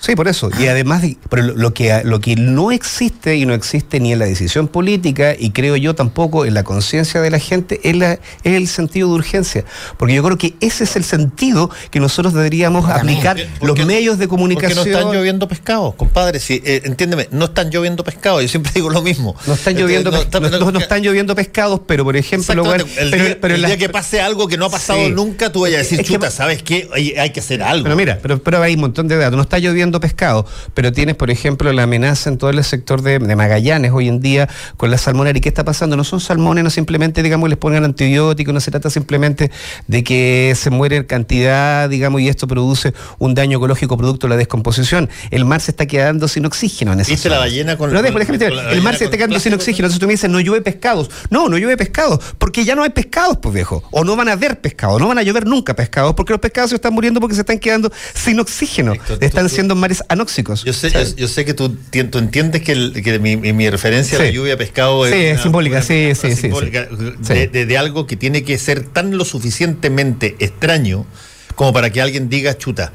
Sí, 0.00 0.14
por 0.14 0.28
eso. 0.28 0.50
Y 0.58 0.66
además, 0.68 1.02
pero 1.28 1.42
lo 1.42 1.74
que, 1.74 2.02
lo 2.04 2.20
que 2.20 2.36
no 2.36 2.70
existe 2.70 3.36
y 3.36 3.46
no 3.46 3.54
existe 3.54 3.98
ni 3.98 4.12
en 4.12 4.20
la 4.20 4.26
decisión 4.26 4.68
política 4.68 5.34
y 5.36 5.50
creo 5.50 5.76
yo 5.76 5.94
tampoco 5.94 6.46
en 6.46 6.54
la 6.54 6.62
conciencia 6.62 7.20
de 7.20 7.30
la 7.30 7.40
gente 7.40 7.80
es, 7.82 7.96
la, 7.96 8.12
es 8.12 8.20
el 8.44 8.68
sentido 8.68 9.08
de 9.08 9.14
urgencia. 9.14 9.64
Porque 9.96 10.14
yo 10.14 10.22
creo 10.22 10.38
que 10.38 10.54
ese 10.60 10.84
es 10.84 10.94
el 10.94 11.04
sentido 11.04 11.70
que 11.90 11.98
nosotros 11.98 12.32
deberíamos 12.32 12.88
aplicar 12.88 13.36
los 13.60 13.84
medios 13.84 14.18
de 14.18 14.28
comunicación. 14.28 14.78
Porque 14.78 14.90
no 14.90 14.98
están 14.98 15.12
lloviendo 15.12 15.48
pescados, 15.48 15.94
compadre. 15.96 16.38
Si, 16.38 16.62
eh, 16.64 16.82
entiéndeme, 16.84 17.28
no 17.32 17.46
están 17.46 17.70
lloviendo 17.70 18.04
pescados. 18.04 18.42
Yo 18.42 18.48
siempre 18.48 18.70
digo 18.76 18.90
lo 18.90 19.02
mismo. 19.02 19.34
No 19.46 19.54
están 19.54 19.74
lloviendo, 19.74 20.12
no, 20.12 20.78
están 20.78 21.02
lloviendo 21.02 21.34
pescados, 21.34 21.80
pero 21.86 22.04
por 22.04 22.16
ejemplo, 22.16 22.74
el, 22.74 23.36
pero, 23.40 23.54
el 23.54 23.64
día 23.64 23.76
que 23.76 23.88
pase 23.88 24.20
algo 24.20 24.46
que 24.46 24.56
no 24.56 24.66
ha 24.66 24.70
pasado 24.70 25.08
nunca, 25.10 25.50
tú 25.50 25.62
vayas 25.62 25.80
a 25.80 25.82
decir, 25.82 26.04
chuta, 26.04 26.30
¿sabes 26.30 26.62
qué? 26.62 26.88
Hay, 26.94 27.14
hay, 27.18 27.30
que 27.30 27.40
hacer 27.40 27.62
algo. 27.62 27.82
Pero 27.82 27.96
mira, 27.96 28.18
pero, 28.22 28.40
pero 28.40 28.62
hay 28.62 28.74
un 28.74 28.80
montón 28.80 29.08
de 29.08 29.16
datos. 29.16 29.36
No 29.36 29.42
está 29.42 29.58
lloviendo 29.58 29.87
pescado, 29.92 30.46
pero 30.74 30.92
tienes, 30.92 31.16
por 31.16 31.30
ejemplo, 31.30 31.72
la 31.72 31.84
amenaza 31.84 32.30
en 32.30 32.38
todo 32.38 32.50
el 32.50 32.62
sector 32.62 33.02
de, 33.02 33.18
Magallanes 33.18 33.92
hoy 33.92 34.08
en 34.08 34.20
día 34.20 34.48
con 34.76 34.90
la 34.90 34.98
salmonera. 34.98 35.38
¿Y 35.38 35.40
qué 35.40 35.48
está 35.48 35.64
pasando? 35.64 35.96
No 35.96 36.04
son 36.04 36.20
salmones, 36.20 36.64
no 36.64 36.70
simplemente, 36.70 37.22
digamos, 37.22 37.48
les 37.48 37.58
ponen 37.58 37.84
antibióticos, 37.84 38.52
no 38.52 38.60
se 38.60 38.70
trata 38.70 38.90
simplemente 38.90 39.50
de 39.86 40.04
que 40.04 40.54
se 40.56 40.70
muere 40.70 40.96
en 40.96 41.04
cantidad, 41.04 41.88
digamos, 41.88 42.20
y 42.20 42.28
esto 42.28 42.46
produce 42.46 42.92
un 43.18 43.34
daño 43.34 43.58
ecológico 43.58 43.96
producto 43.96 44.26
de 44.26 44.30
la 44.30 44.36
descomposición. 44.36 45.08
El 45.30 45.44
mar 45.44 45.60
se 45.60 45.70
está 45.70 45.86
quedando 45.86 46.28
sin 46.28 46.46
oxígeno 46.46 46.92
en 46.92 46.98
¿Viste 46.98 47.28
la 47.28 47.38
ballena 47.38 47.76
con, 47.76 47.90
ejemplo, 47.96 48.60
el 48.70 48.82
mar 48.82 48.96
se 48.96 49.04
está 49.04 49.16
quedando 49.16 49.40
sin 49.40 49.54
oxígeno. 49.54 49.86
Entonces 49.86 50.00
tú 50.00 50.06
me 50.06 50.12
dices, 50.12 50.30
no 50.30 50.40
llueve 50.40 50.62
pescados. 50.62 51.10
No, 51.30 51.48
no 51.48 51.58
llueve 51.58 51.76
pescados, 51.76 52.34
porque 52.38 52.64
ya 52.64 52.74
no 52.74 52.82
hay 52.82 52.90
pescados, 52.90 53.38
pues 53.38 53.54
viejo. 53.54 53.82
O 53.90 54.04
no 54.04 54.16
van 54.16 54.28
a 54.28 54.32
haber 54.32 54.60
pescados, 54.60 55.00
no 55.00 55.08
van 55.08 55.18
a 55.18 55.22
llover 55.22 55.46
nunca 55.46 55.74
pescados, 55.74 56.14
porque 56.14 56.32
los 56.32 56.40
pescados 56.40 56.70
se 56.70 56.76
están 56.76 56.92
muriendo 56.92 57.20
porque 57.20 57.34
se 57.34 57.42
están 57.42 57.58
quedando 57.58 57.92
sin 58.14 58.40
oxígeno. 58.40 58.94
están 59.20 59.48
siendo 59.48 59.74
mares 59.78 60.04
anóxicos. 60.08 60.64
Yo 60.64 60.72
sé, 60.72 60.90
yo, 61.16 61.28
sé 61.28 61.44
que 61.44 61.54
tú, 61.54 61.76
entiendes 61.92 62.62
que, 62.62 63.18
mi, 63.18 63.70
referencia 63.70 64.18
a 64.18 64.22
la 64.22 64.30
lluvia 64.30 64.56
pescado 64.56 65.06
es, 65.06 65.40
simbólica, 65.40 65.82
sí, 65.82 66.12
sí, 66.14 66.34
sí, 66.34 66.48
de, 66.48 67.78
algo 67.78 68.06
que 68.06 68.16
tiene 68.16 68.44
que 68.44 68.58
ser 68.58 68.84
tan 68.84 69.16
lo 69.16 69.24
suficientemente 69.24 70.36
extraño 70.38 71.06
como 71.54 71.72
para 71.72 71.90
que 71.90 72.00
alguien 72.00 72.28
diga, 72.28 72.56
chuta, 72.56 72.92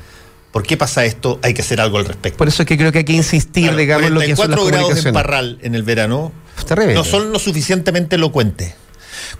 ¿por 0.51 0.63
qué 0.63 0.77
pasa 0.77 1.03
esto? 1.05 1.39
Hay 1.41 1.53
que 1.53 1.61
hacer 1.61 1.81
algo 1.81 1.97
al 1.97 2.05
respecto. 2.05 2.37
Por 2.37 2.47
eso 2.47 2.63
es 2.63 2.67
que 2.67 2.77
creo 2.77 2.91
que 2.91 2.99
hay 2.99 3.05
que 3.05 3.13
insistir, 3.13 3.75
digamos, 3.75 4.07
en 4.07 4.13
lo 4.13 4.21
que 4.21 4.35
son 4.35 4.51
las 4.51 4.65
grados 4.65 5.05
en 5.05 5.13
Parral 5.13 5.59
en 5.61 5.75
el 5.75 5.83
verano 5.83 6.31
no 6.93 7.03
son 7.03 7.31
lo 7.31 7.39
suficientemente 7.39 8.15
elocuentes. 8.15 8.73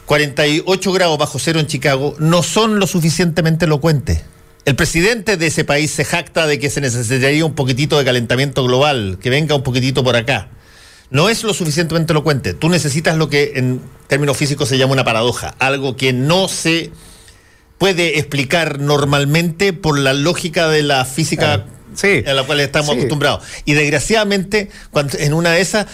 48 0.05 0.91
grados 0.91 1.17
bajo 1.17 1.39
cero 1.39 1.59
en 1.59 1.67
Chicago 1.67 2.15
no 2.19 2.43
son 2.43 2.79
lo 2.79 2.87
suficientemente 2.87 3.65
elocuentes. 3.65 4.21
El 4.65 4.77
presidente 4.77 5.35
de 5.35 5.47
ese 5.47 5.65
país 5.65 5.91
se 5.91 6.05
jacta 6.05 6.47
de 6.47 6.57
que 6.57 6.69
se 6.69 6.79
necesitaría 6.79 7.45
un 7.45 7.53
poquitito 7.53 7.97
de 7.97 8.05
calentamiento 8.05 8.63
global, 8.63 9.17
que 9.21 9.29
venga 9.29 9.55
un 9.55 9.63
poquitito 9.63 10.05
por 10.05 10.15
acá. 10.15 10.47
No 11.09 11.27
es 11.29 11.43
lo 11.43 11.53
suficientemente 11.53 12.13
elocuente. 12.13 12.53
Tú 12.53 12.69
necesitas 12.69 13.17
lo 13.17 13.29
que 13.29 13.53
en 13.55 13.81
términos 14.07 14.37
físicos 14.37 14.69
se 14.69 14.77
llama 14.77 14.93
una 14.93 15.03
paradoja, 15.03 15.53
algo 15.59 15.97
que 15.97 16.13
no 16.13 16.47
se 16.47 16.91
puede 17.77 18.19
explicar 18.19 18.79
normalmente 18.79 19.73
por 19.73 19.99
la 19.99 20.13
lógica 20.13 20.69
de 20.69 20.83
la 20.83 21.03
física 21.03 21.65
sí. 21.95 22.23
a 22.25 22.33
la 22.33 22.43
cual 22.43 22.59
estamos 22.59 22.95
acostumbrados. 22.95 23.43
Y 23.65 23.73
desgraciadamente, 23.73 24.69
cuando, 24.91 25.17
en 25.17 25.33
una 25.33 25.51
de 25.51 25.61
esas, 25.61 25.87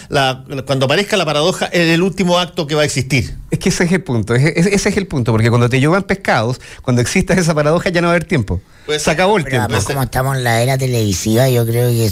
cuando 0.66 0.86
aparezca 0.86 1.18
la 1.18 1.26
paradoja, 1.26 1.66
es 1.68 1.90
el 1.90 2.02
último 2.02 2.40
acto 2.40 2.68
que 2.68 2.76
va 2.76 2.84
a 2.84 2.86
existir. 2.86 3.36
Es 3.52 3.60
que 3.60 3.70
ese 3.70 3.86
es 3.86 3.92
el 3.92 4.04
punto, 4.04 4.36
ese, 4.36 4.74
es 4.74 4.98
el 4.98 5.08
punto, 5.08 5.32
porque 5.32 5.50
cuando 5.50 5.70
te 5.70 5.80
llevan 5.80 6.04
pescados, 6.04 6.62
cuando 6.82 7.02
exista 7.02 7.34
esa 7.34 7.54
paradoja 7.54 7.90
ya 7.90 8.02
no 8.02 8.08
va 8.08 8.14
a 8.14 8.16
haber 8.16 8.28
tiempo. 8.28 8.62
Pues, 8.86 9.04
Se 9.04 9.12
acabó 9.12 9.38
el 9.38 9.46
tiempo. 9.46 9.66
Además, 9.66 9.86
como 9.86 10.04
estamos 10.04 10.38
en 10.38 10.44
la 10.44 10.62
era 10.62 10.78
televisiva, 10.78 11.50
yo 11.50 11.66
creo 11.66 11.90
que 11.90 12.12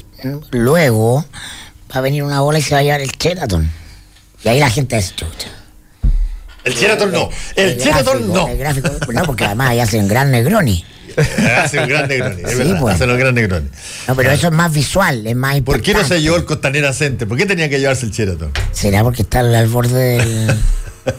luego 0.52 1.26
va 1.92 2.00
a 2.00 2.02
venir 2.02 2.24
una 2.24 2.42
bola 2.42 2.60
y 2.60 2.62
se 2.62 2.74
va 2.74 2.80
a 2.80 2.84
llevar 2.84 3.02
el 3.02 3.12
Sheraton. 3.12 3.70
Y 4.44 4.50
ahí 4.50 4.60
la 4.60 4.70
gente 4.70 4.98
es 4.98 5.16
chucha. 5.16 5.50
El 6.64 6.74
Sheraton 6.74 7.12
no. 7.12 7.30
El, 7.56 7.70
el 7.70 8.28
no. 8.28 8.48
El 8.48 8.58
gráfico, 8.58 8.90
no, 9.14 9.24
porque 9.24 9.46
además 9.46 9.70
ahí 9.70 9.80
hacen 9.80 10.08
gran 10.08 10.32
Negroni. 10.32 10.84
Hace 11.58 11.80
un 11.80 11.90
gran 11.90 12.08
Negroni, 12.08 12.44
es 12.44 12.58
verdad, 12.58 12.80
pues. 12.80 13.02
un 13.02 13.18
gran 13.18 13.34
Negroni. 13.34 13.68
No, 14.08 14.16
pero 14.16 14.32
eso 14.32 14.48
es 14.48 14.54
más 14.54 14.72
visual, 14.72 15.26
es 15.26 15.36
más 15.36 15.58
importante. 15.58 15.92
¿Por 15.92 15.96
qué 15.96 16.02
no 16.02 16.08
se 16.08 16.22
llevó 16.22 16.36
el 16.36 16.46
Costanera 16.46 16.94
Center? 16.94 17.28
¿Por 17.28 17.38
qué 17.38 17.46
tenía 17.46 17.70
que 17.70 17.80
llevarse 17.80 18.06
el 18.06 18.12
Sheraton? 18.12 18.52
¿Será 18.72 19.04
porque 19.04 19.24
está 19.24 19.40
al 19.40 19.68
borde 19.68 20.18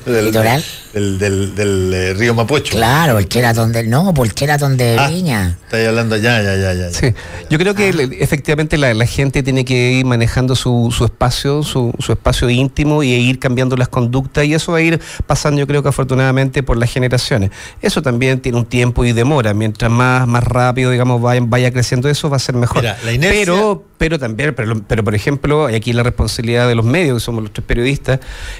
del 0.06 0.24
litoral? 0.26 0.64
Del, 0.98 1.16
del, 1.16 1.54
del 1.54 1.94
eh, 1.94 2.14
río 2.14 2.34
Mapocho. 2.34 2.74
Claro, 2.74 3.20
el 3.20 3.28
Sheraton 3.28 3.70
del. 3.70 3.88
No, 3.88 4.12
por 4.12 4.26
el 4.26 4.34
Sheraton 4.34 4.76
de 4.76 4.96
ah, 4.98 5.08
Viña. 5.08 5.56
Está 5.62 5.88
hablando 5.88 6.16
ya, 6.16 6.42
ya, 6.42 6.56
ya, 6.56 6.74
ya. 6.74 6.90
Sí, 6.90 7.14
yo 7.48 7.56
creo 7.56 7.76
que 7.76 7.90
ah. 7.90 8.16
efectivamente 8.18 8.76
la, 8.76 8.92
la, 8.94 9.06
gente 9.06 9.44
tiene 9.44 9.64
que 9.64 9.92
ir 9.92 10.04
manejando 10.04 10.56
su, 10.56 10.92
su 10.92 11.04
espacio, 11.04 11.62
su, 11.62 11.92
su, 12.00 12.10
espacio 12.10 12.50
íntimo 12.50 13.04
y 13.04 13.10
ir 13.12 13.38
cambiando 13.38 13.76
las 13.76 13.86
conductas 13.86 14.44
y 14.44 14.54
eso 14.54 14.72
va 14.72 14.78
a 14.78 14.80
ir 14.80 15.00
pasando, 15.24 15.60
yo 15.60 15.68
creo 15.68 15.84
que 15.84 15.88
afortunadamente 15.88 16.64
por 16.64 16.76
las 16.76 16.92
generaciones. 16.92 17.52
Eso 17.80 18.02
también 18.02 18.40
tiene 18.40 18.58
un 18.58 18.66
tiempo 18.66 19.04
y 19.04 19.12
demora. 19.12 19.54
Mientras 19.54 19.92
más, 19.92 20.26
más 20.26 20.42
rápido, 20.42 20.90
digamos, 20.90 21.22
vaya, 21.22 21.40
vaya 21.44 21.70
creciendo 21.70 22.08
eso, 22.08 22.28
va 22.28 22.38
a 22.38 22.40
ser 22.40 22.56
mejor. 22.56 22.84
Pero, 23.20 23.84
pero 23.98 24.18
también, 24.18 24.52
pero, 24.52 24.82
pero 24.82 25.04
por 25.04 25.14
ejemplo, 25.14 25.66
hay 25.66 25.76
aquí 25.76 25.92
la 25.92 26.02
responsabilidad 26.02 26.66
de 26.66 26.74
los 26.74 26.84
medios, 26.84 27.18
que 27.18 27.24
somos 27.24 27.44
los 27.44 27.52
tres 27.52 27.64
periodistas, 27.64 28.18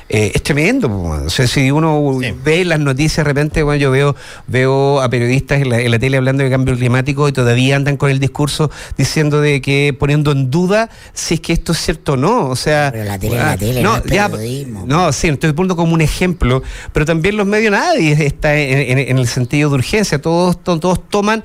eh, 0.09 0.31
es 0.35 0.43
tremendo. 0.45 0.89
O 0.89 1.31
sea, 1.31 1.49
si 1.49 1.73
uno 1.73 1.99
ve 2.45 2.65
las 2.65 2.81
noticias 2.81 3.19
de 3.19 3.25
repente, 3.25 3.63
bueno, 3.63 3.81
yo 3.81 3.91
veo, 3.91 4.17
veo 4.47 5.01
a 5.01 5.09
periodistas 5.09 5.61
en 5.61 5.91
la, 5.91 5.99
tele 5.99 6.17
hablando 6.17 6.45
de 6.45 6.51
cambio 6.51 6.77
climático 6.77 7.29
y 7.29 7.33
todavía 7.33 7.77
andan 7.77 7.97
con 7.97 8.11
el 8.11 8.19
discurso 8.19 8.71
diciendo 8.97 9.41
de 9.41 9.61
que 9.61 9.95
poniendo 9.99 10.33
en 10.33 10.51
duda 10.51 10.91
si 11.13 11.35
es 11.35 11.41
que 11.41 11.53
esto 11.53 11.73
es 11.73 11.79
cierto 11.79 12.13
o 12.15 12.17
no. 12.17 12.49
O 12.49 12.57
sea, 12.57 12.91
pero 12.93 13.05
la 13.05 13.19
tele, 13.19 13.37
la 13.37 13.57
tele, 13.57 13.83
no, 13.83 14.05
ya, 14.05 14.29
no, 14.29 15.13
sí, 15.13 15.29
estoy 15.29 15.53
poniendo 15.53 15.77
como 15.77 15.95
un 15.95 16.01
ejemplo, 16.01 16.63
pero 16.93 17.07
también 17.07 17.37
los 17.37 17.47
medios 17.47 17.73
nadie 17.73 18.13
está 18.25 18.57
en, 18.57 18.99
en 18.99 19.19
el 19.19 19.27
sentido 19.27 19.71
de 19.71 19.77
urgencia, 19.77 20.21
todos, 20.21 20.63
todos 20.63 21.09
toman 21.09 21.45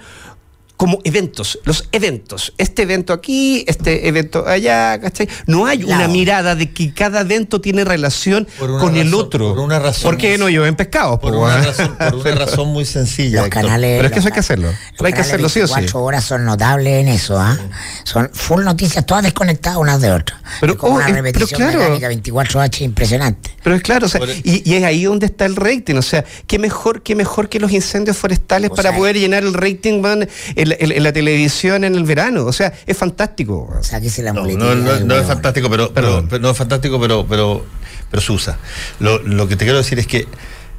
como 0.78 1.00
eventos, 1.04 1.60
los 1.66 1.88
eventos, 1.92 2.54
este 2.58 2.82
evento 2.82 3.14
aquí, 3.14 3.64
este 3.68 4.08
evento 4.08 4.46
allá, 4.48 5.00
¿cachai? 5.00 5.30
No 5.46 5.66
hay 5.66 5.84
una 5.84 6.08
mirada 6.08 6.56
de 6.56 6.72
que 6.72 6.94
cada 6.94 7.22
evento 7.22 7.62
tiene 7.62 7.86
relación 7.86 8.48
con 8.58 8.96
el 8.98 9.14
otro. 9.14 9.54
Por 9.54 9.60
una 9.60 9.80
razón. 9.80 10.04
¿Por 10.04 10.18
qué 10.18 10.38
no 10.38 10.50
yo 10.50 10.66
en 10.66 10.76
pescado? 10.76 11.20
Por, 11.20 11.36
una, 11.36 11.62
razón, 11.62 11.96
por 11.98 12.16
una 12.16 12.32
razón 12.36 12.70
muy 12.70 12.86
sencilla. 12.86 13.42
Los 13.42 13.50
canales, 13.50 13.98
Pero 13.98 14.08
es 14.08 14.14
que 14.14 14.20
eso 14.20 14.28
hay 14.28 14.34
que 14.34 14.40
hacerlo. 14.40 14.74
hay 15.04 15.14
que 15.14 15.22
hacerlo 15.22 15.48
sí 15.48 15.62
o 15.62 15.68
sí. 15.68 15.74
Cuatro 15.74 16.04
horas 16.04 16.24
son 16.24 16.44
notables 16.44 17.02
en 17.02 17.08
eso, 17.08 17.40
¿ah? 17.40 17.58
Son 18.04 18.30
full 18.34 18.64
noticias, 18.64 19.06
todas 19.06 19.24
desconectadas 19.24 19.78
unas 19.78 20.02
de 20.02 20.12
otras. 20.12 20.42
Pero, 20.60 20.78
como 20.78 20.96
una 20.96 21.08
repetición 21.08 21.62
pero 21.72 21.98
claro, 21.98 22.16
24H 22.16 22.82
impresionante. 22.82 23.52
Pero 23.64 23.76
es 23.76 23.82
claro, 23.82 24.08
o 24.08 24.10
sea, 24.10 24.22
y, 24.44 24.74
es 24.74 24.84
ahí 24.84 25.04
donde 25.04 25.28
está 25.28 25.46
el 25.46 25.56
rating. 25.56 25.96
O 25.96 26.02
sea, 26.02 26.26
qué 26.48 26.60
mejor, 26.60 27.04
qué 27.04 27.16
mejor 27.16 27.48
que 27.50 27.60
los 27.60 27.72
incendios 27.72 28.18
forestales 28.18 28.70
para 28.72 28.96
poder 28.96 29.18
llenar 29.18 29.44
el 29.44 29.54
rating, 29.54 30.02
van, 30.02 30.28
en, 30.64 31.04
la 31.04 31.14
televisión 31.14 31.84
en 31.84 31.96
el 31.96 32.04
verano. 32.04 32.46
O 32.46 32.54
sea, 32.54 32.74
es 32.86 32.98
fantástico. 32.98 33.70
O 33.80 33.84
sea, 33.84 34.02
que 34.02 34.10
se 34.10 34.24
la 34.24 34.34
no, 34.34 34.46
no, 34.46 34.76
no, 34.76 35.16
es 35.16 35.28
fantástico, 35.28 35.70
pero, 35.70 35.94
pero, 35.94 36.22
no 36.40 36.50
es 36.50 36.58
fantástico, 36.58 37.00
pero, 37.00 37.26
pero, 37.28 37.66
pero 38.10 38.22
se 38.22 38.32
usa. 38.32 38.58
Lo, 39.00 39.20
lo, 39.20 39.48
que 39.48 39.56
te 39.56 39.66
quiero 39.66 39.78
decir 39.78 40.00
es 40.00 40.08
que 40.08 40.28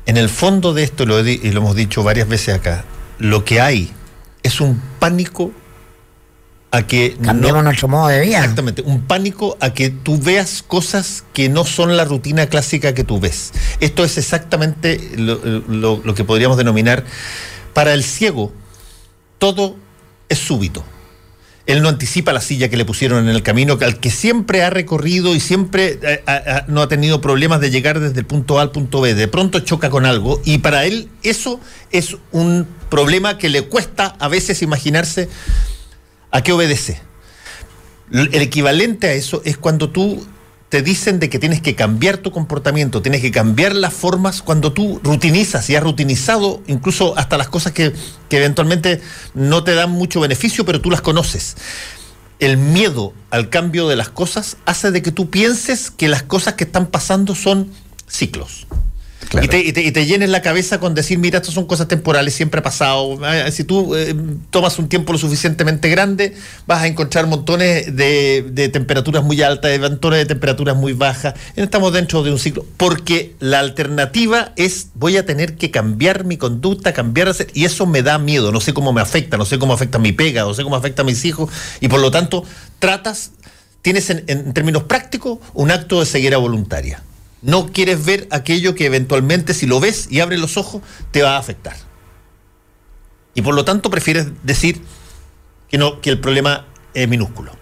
en 0.07 0.17
el 0.17 0.29
fondo 0.29 0.75
de 0.75 0.83
esto, 0.83 1.07
lo 1.07 1.21
y 1.27 1.51
lo 1.51 1.61
hemos 1.61 1.77
dicho 1.77 2.03
varias 2.03 2.29
veces 2.29 2.55
acá, 2.55 2.85
lo 3.19 3.45
que 3.45 3.61
hay 3.61 3.93
es 4.43 4.61
un 4.61 4.81
pánico 4.99 5.53
a 6.75 6.87
que 6.87 7.17
cambiemos 7.23 7.63
nuestro 7.63 7.87
modo 7.87 8.09
de 8.09 8.21
vida. 8.21 8.41
Exactamente, 8.41 8.83
un 8.83 9.03
pánico 9.03 9.57
a 9.61 9.73
que 9.73 9.91
tú 9.91 10.19
veas 10.19 10.65
cosas 10.67 11.25
que 11.33 11.49
no 11.49 11.65
son 11.65 11.97
la 11.97 12.05
rutina 12.05 12.47
clásica 12.47 12.95
que 12.95 13.05
tú 13.05 13.21
ves. 13.21 13.53
Esto 13.79 14.05
es 14.05 14.19
exactamente 14.19 15.13
lo, 15.17 15.37
lo, 15.69 16.03
lo 16.05 16.15
que 16.15 16.25
podríamos 16.25 16.57
denominar 16.57 17.05
para 17.75 17.95
el 17.95 18.03
ciego 18.03 18.53
todo 19.45 19.77
es 20.31 20.39
súbito. 20.39 20.83
Él 21.67 21.83
no 21.83 21.91
anticipa 21.91 22.33
la 22.33 22.41
silla 22.41 22.71
que 22.71 22.79
le 22.79 22.87
pusieron 22.87 23.29
en 23.29 23.29
el 23.29 23.43
camino, 23.43 23.77
al 23.79 24.01
que 24.01 24.11
siempre 24.11 24.63
ha 24.63 24.71
recorrido 24.71 25.35
y 25.35 25.41
siempre 25.41 25.99
eh, 26.01 26.23
no 26.67 26.81
ha 26.81 26.89
tenido 26.89 27.21
problemas 27.21 27.61
de 27.61 27.71
llegar 27.71 28.01
desde 28.01 28.21
el 28.21 28.25
punto 28.25 28.59
A 28.59 28.63
al 28.63 28.71
punto 28.71 29.03
B. 29.03 29.13
De 29.13 29.29
pronto 29.29 29.61
choca 29.61 29.91
con 29.91 30.07
algo 30.07 30.41
y 30.47 30.59
para 30.59 30.87
él 30.87 31.11
eso 31.23 31.61
es 31.91 32.17
un 32.33 32.67
problema 32.89 33.37
que 33.37 33.51
le 33.51 33.69
cuesta 33.69 34.17
a 34.19 34.29
veces 34.29 34.63
imaginarse 34.63 35.29
a 36.31 36.43
qué 36.43 36.53
obedece. 36.53 37.03
El 38.11 38.41
equivalente 38.41 39.09
a 39.09 39.13
eso 39.13 39.43
es 39.45 39.59
cuando 39.59 39.91
tú 39.91 40.27
te 40.75 40.83
dicen 40.83 41.21
de 41.21 41.31
que 41.31 41.39
tienes 41.39 41.61
que 41.61 41.77
cambiar 41.77 42.17
tu 42.17 42.33
comportamiento, 42.33 43.01
tienes 43.01 43.21
que 43.21 43.31
cambiar 43.31 43.77
las 43.77 43.95
formas 43.95 44.43
cuando 44.43 44.73
tú 44.73 45.01
rutinizas 45.05 45.71
y 45.71 45.77
has 45.77 45.85
rutinizado 45.85 46.65
incluso 46.67 47.17
hasta 47.17 47.39
las 47.39 47.49
cosas 47.49 47.71
que, 47.71 47.93
que 48.29 48.39
eventualmente 48.39 49.01
no 49.35 49.63
te 49.63 49.77
dan 49.77 49.93
mucho 49.93 50.19
beneficio, 50.19 50.65
pero 50.65 50.81
tú 50.81 50.91
las 50.91 51.01
conoces. 51.01 51.57
El 52.41 52.57
miedo 52.57 53.13
al 53.31 53.51
cambio 53.51 53.87
de 53.87 53.95
las 53.95 54.09
cosas 54.09 54.57
hace 54.67 54.91
de 54.91 55.01
que 55.01 55.13
tú 55.13 55.31
pienses 55.31 55.93
que 55.93 56.09
las 56.09 56.25
cosas 56.25 56.55
que 56.55 56.65
están 56.65 56.89
pasando 56.89 57.37
son 57.37 57.71
ciclos. 58.09 58.67
Y, 59.43 59.49
te, 59.49 60.07
llenes 60.07 60.29
la 60.29 60.43
cabeza 60.43 60.79
con 60.79 60.95
decir, 60.95 61.19
mira, 61.19 61.39
estas 61.39 61.55
son 61.55 61.67
cosas 61.67 61.89
temporales, 61.89 62.35
siempre 62.35 62.61
ha 62.61 62.63
pasado. 62.63 63.19
Ah, 63.25 63.51
si 63.51 63.65
tú 63.65 63.95
eh, 63.95 64.15
tomas 64.51 64.79
un 64.79 64.89
tiempo 64.89 65.13
lo 65.13 65.19
suficientemente 65.19 65.89
grande, 65.89 66.35
vas 66.67 66.83
a 66.83 66.87
encontrar 66.87 67.27
montones 67.27 67.95
de, 67.97 68.71
temperaturas 68.73 69.25
muy 69.25 69.43
altas, 69.43 69.71
de 69.71 69.79
montones 69.79 70.21
de 70.21 70.27
temperaturas 70.27 70.77
muy 70.77 70.93
bajas. 70.93 71.35
Estamos 71.57 71.93
dentro 71.93 72.23
de 72.23 72.33
un 72.33 72.39
ciclo. 72.39 72.65
Porque 72.77 73.35
la 73.41 73.61
alternativa 73.61 74.53
es, 74.57 74.89
voy 74.95 75.17
a 75.17 75.27
tener 75.27 75.57
que 75.57 75.71
cambiar 75.71 76.25
mi 76.25 76.37
conducta, 76.37 76.93
cambiar, 76.93 77.35
y 77.55 77.65
eso 77.65 77.87
me 77.87 78.03
da 78.03 78.19
miedo. 78.19 78.53
No 78.53 78.61
sé 78.61 78.75
cómo 78.75 78.93
me 78.93 79.01
afecta, 79.01 79.37
no 79.37 79.45
sé 79.45 79.59
cómo 79.59 79.73
afecta 79.73 79.99
a 79.99 80.01
mi 80.01 80.13
pega, 80.13 80.43
no 80.43 80.55
sé 80.55 80.63
cómo 80.63 80.77
afecta 80.77 81.03
a 81.03 81.05
mis 81.05 81.25
hijos. 81.25 81.51
Y 81.81 81.89
por 81.89 82.01
lo 82.01 82.11
tanto, 82.11 82.45
tratas, 82.79 83.33
tienes 83.83 84.11
en 84.11 84.53
términos 84.53 84.85
prácticos 84.85 85.39
un 85.55 85.71
acto 85.71 86.01
de 86.01 86.07
ceguera 86.07 86.39
voluntaria 86.39 87.03
no 87.45 87.71
quieres 87.73 88.05
ver 88.05 88.27
aquello 88.31 88.75
que 88.75 88.87
eventualmente 88.87 89.53
si 89.53 89.67
lo 89.67 89.79
ves 89.79 90.09
y 90.11 90.21
abres 90.21 90.41
los 90.41 90.57
ojos 90.57 90.83
te 91.11 91.23
va 91.23 91.37
a 91.37 91.39
afectar. 91.39 91.77
Y 93.35 93.43
por 93.43 93.55
lo 93.55 93.65
tanto 93.65 93.91
prefieres 93.91 94.29
decir 94.43 94.81
que 95.69 95.77
no 95.77 96.01
que 96.01 96.11
el 96.11 96.21
problema 96.21 96.67
es 96.95 97.07
minúsculo. 97.07 97.53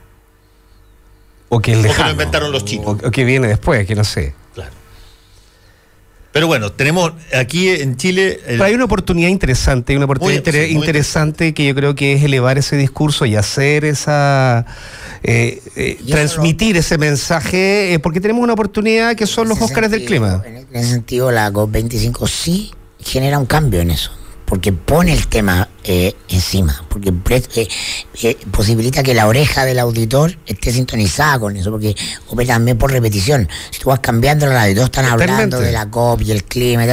O 1.49 1.61
que, 1.61 1.73
el 1.73 1.83
lo 1.83 2.11
inventaron 2.11 2.53
los 2.53 2.65
chinos. 2.65 2.97
O, 3.03 3.11
que 3.11 3.25
viene 3.25 3.49
después, 3.49 3.87
que 3.87 3.95
no 3.95 4.05
sé. 4.05 4.35
Pero 6.33 6.47
bueno, 6.47 6.73
tenemos 6.73 7.13
aquí 7.35 7.69
en 7.69 7.97
Chile. 7.97 8.41
hay 8.61 8.75
una 8.75 8.85
oportunidad 8.85 9.29
interesante, 9.29 9.95
una 9.95 10.07
oportunidad 10.07 10.65
interesante 10.65 11.53
que 11.53 11.67
yo 11.67 11.75
creo 11.75 11.95
que 11.95 12.15
es 12.15 12.25
elevar 12.25 12.57
ese 12.57 12.77
discurso 12.77 13.27
y 13.27 13.37
hacer 13.37 13.85
esa 13.85 14.65
eh, 15.25 15.63
eh, 15.77 15.99
transmitir 16.09 16.77
ese 16.77 16.99
mensaje, 16.99 17.95
eh, 17.95 17.99
porque 17.99 18.21
tenemos 18.21 18.43
una 18.43 18.55
oportunidad 18.55 19.15
que 19.15 19.27
son 19.27 19.49
los 19.49 19.61
Óscares 19.61 19.91
del 19.91 20.05
clima. 20.05 20.43
En 20.45 20.67
ese 20.73 20.91
sentido, 20.91 21.31
la 21.31 21.53
COP25 21.53 22.27
sí 22.29 22.73
genera 22.99 23.39
un 23.39 23.47
cambio 23.47 23.81
en 23.81 23.91
eso, 23.91 24.13
porque 24.53 24.71
pone 24.71 25.15
el 25.15 25.29
tema 25.29 25.67
eh, 25.83 26.15
encima, 26.29 26.85
porque 26.91 27.11
eh, 27.57 27.69
eh, 28.23 28.37
posibilita 28.51 29.03
que 29.03 29.15
la 29.15 29.27
oreja 29.27 29.65
del 29.65 29.79
auditor 29.79 30.37
esté 30.47 30.71
sintonizada 30.73 31.39
con 31.39 31.57
eso, 31.57 31.71
porque 31.71 31.97
opera 32.29 32.55
también 32.55 32.77
por 32.77 32.93
repetición. 32.93 33.49
Si 33.71 33.81
tú 33.81 33.89
vas 33.89 34.01
cambiando 34.01 34.45
la 34.45 34.53
radio, 34.53 34.75
todos 34.75 34.89
están 34.89 35.07
hablando 35.07 35.59
de 35.59 35.73
la 35.73 35.89
COP 35.89 36.21
y 36.21 36.33
el 36.33 36.45
clima, 36.45 36.85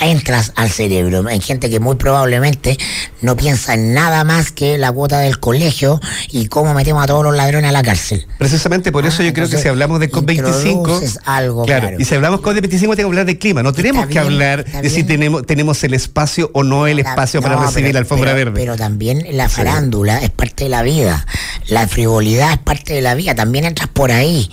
entras 0.00 0.52
al 0.56 0.70
cerebro. 0.70 1.24
Hay 1.28 1.40
gente 1.40 1.70
que 1.70 1.78
muy 1.78 1.94
probablemente 1.94 2.76
no 3.22 3.36
piensa 3.36 3.74
en 3.74 3.94
nada 3.94 4.24
más 4.24 4.50
que 4.50 4.76
la 4.76 4.90
cuota 4.90 5.20
del 5.20 5.38
colegio 5.38 6.00
y 6.32 6.48
cómo 6.48 6.74
metemos 6.74 7.04
a 7.04 7.06
todos 7.06 7.22
los 7.22 7.36
ladrones 7.36 7.70
a 7.70 7.72
la 7.72 7.84
cárcel. 7.84 8.26
Precisamente 8.38 8.90
por 8.90 9.06
eso 9.06 9.22
yo 9.22 9.32
creo 9.32 9.48
que 9.48 9.58
si 9.58 9.68
hablamos 9.68 10.00
de 10.00 10.10
COP25, 10.10 11.20
algo 11.26 11.64
claro, 11.64 11.90
y 11.96 12.04
si 12.04 12.16
hablamos 12.16 12.42
de 12.42 12.46
COP25 12.46 12.70
tenemos 12.70 12.96
que 12.96 13.02
hablar 13.02 13.26
de 13.26 13.38
clima, 13.38 13.62
no 13.62 13.72
tenemos 13.72 14.08
que 14.08 14.18
hablar 14.18 14.64
de 14.64 14.90
si 14.90 15.04
tenemos, 15.04 15.46
tenemos 15.46 15.82
el 15.84 15.94
espacio 15.94 16.50
o 16.52 16.64
no 16.64 16.88
el 16.88 16.98
espacio 16.98 17.03
para 17.04 17.56
recibir 17.60 17.92
la 17.92 18.00
alfombra 18.00 18.34
pero 18.54 18.76
también 18.76 19.24
la 19.32 19.48
farándula 19.48 20.18
es 20.18 20.30
parte 20.30 20.64
de 20.64 20.70
la 20.70 20.82
vida. 20.82 21.26
La 21.68 21.86
frivolidad 21.86 22.52
es 22.52 22.58
parte 22.58 22.94
de 22.94 23.02
la 23.02 23.14
vida. 23.14 23.34
También 23.34 23.64
entras 23.64 23.88
por 23.88 24.10
ahí. 24.10 24.50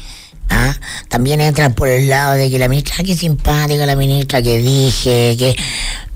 ¿ah? 0.49 0.75
También 1.07 1.41
entras 1.41 1.73
por 1.73 1.87
el 1.87 2.09
lado 2.09 2.33
de 2.33 2.49
que 2.49 2.59
la 2.59 2.67
ministra, 2.67 2.95
ah, 2.99 3.03
qué 3.03 3.15
simpática 3.15 3.85
la 3.85 3.95
ministra 3.95 4.41
que 4.41 4.59
dije, 4.59 5.35
que 5.37 5.55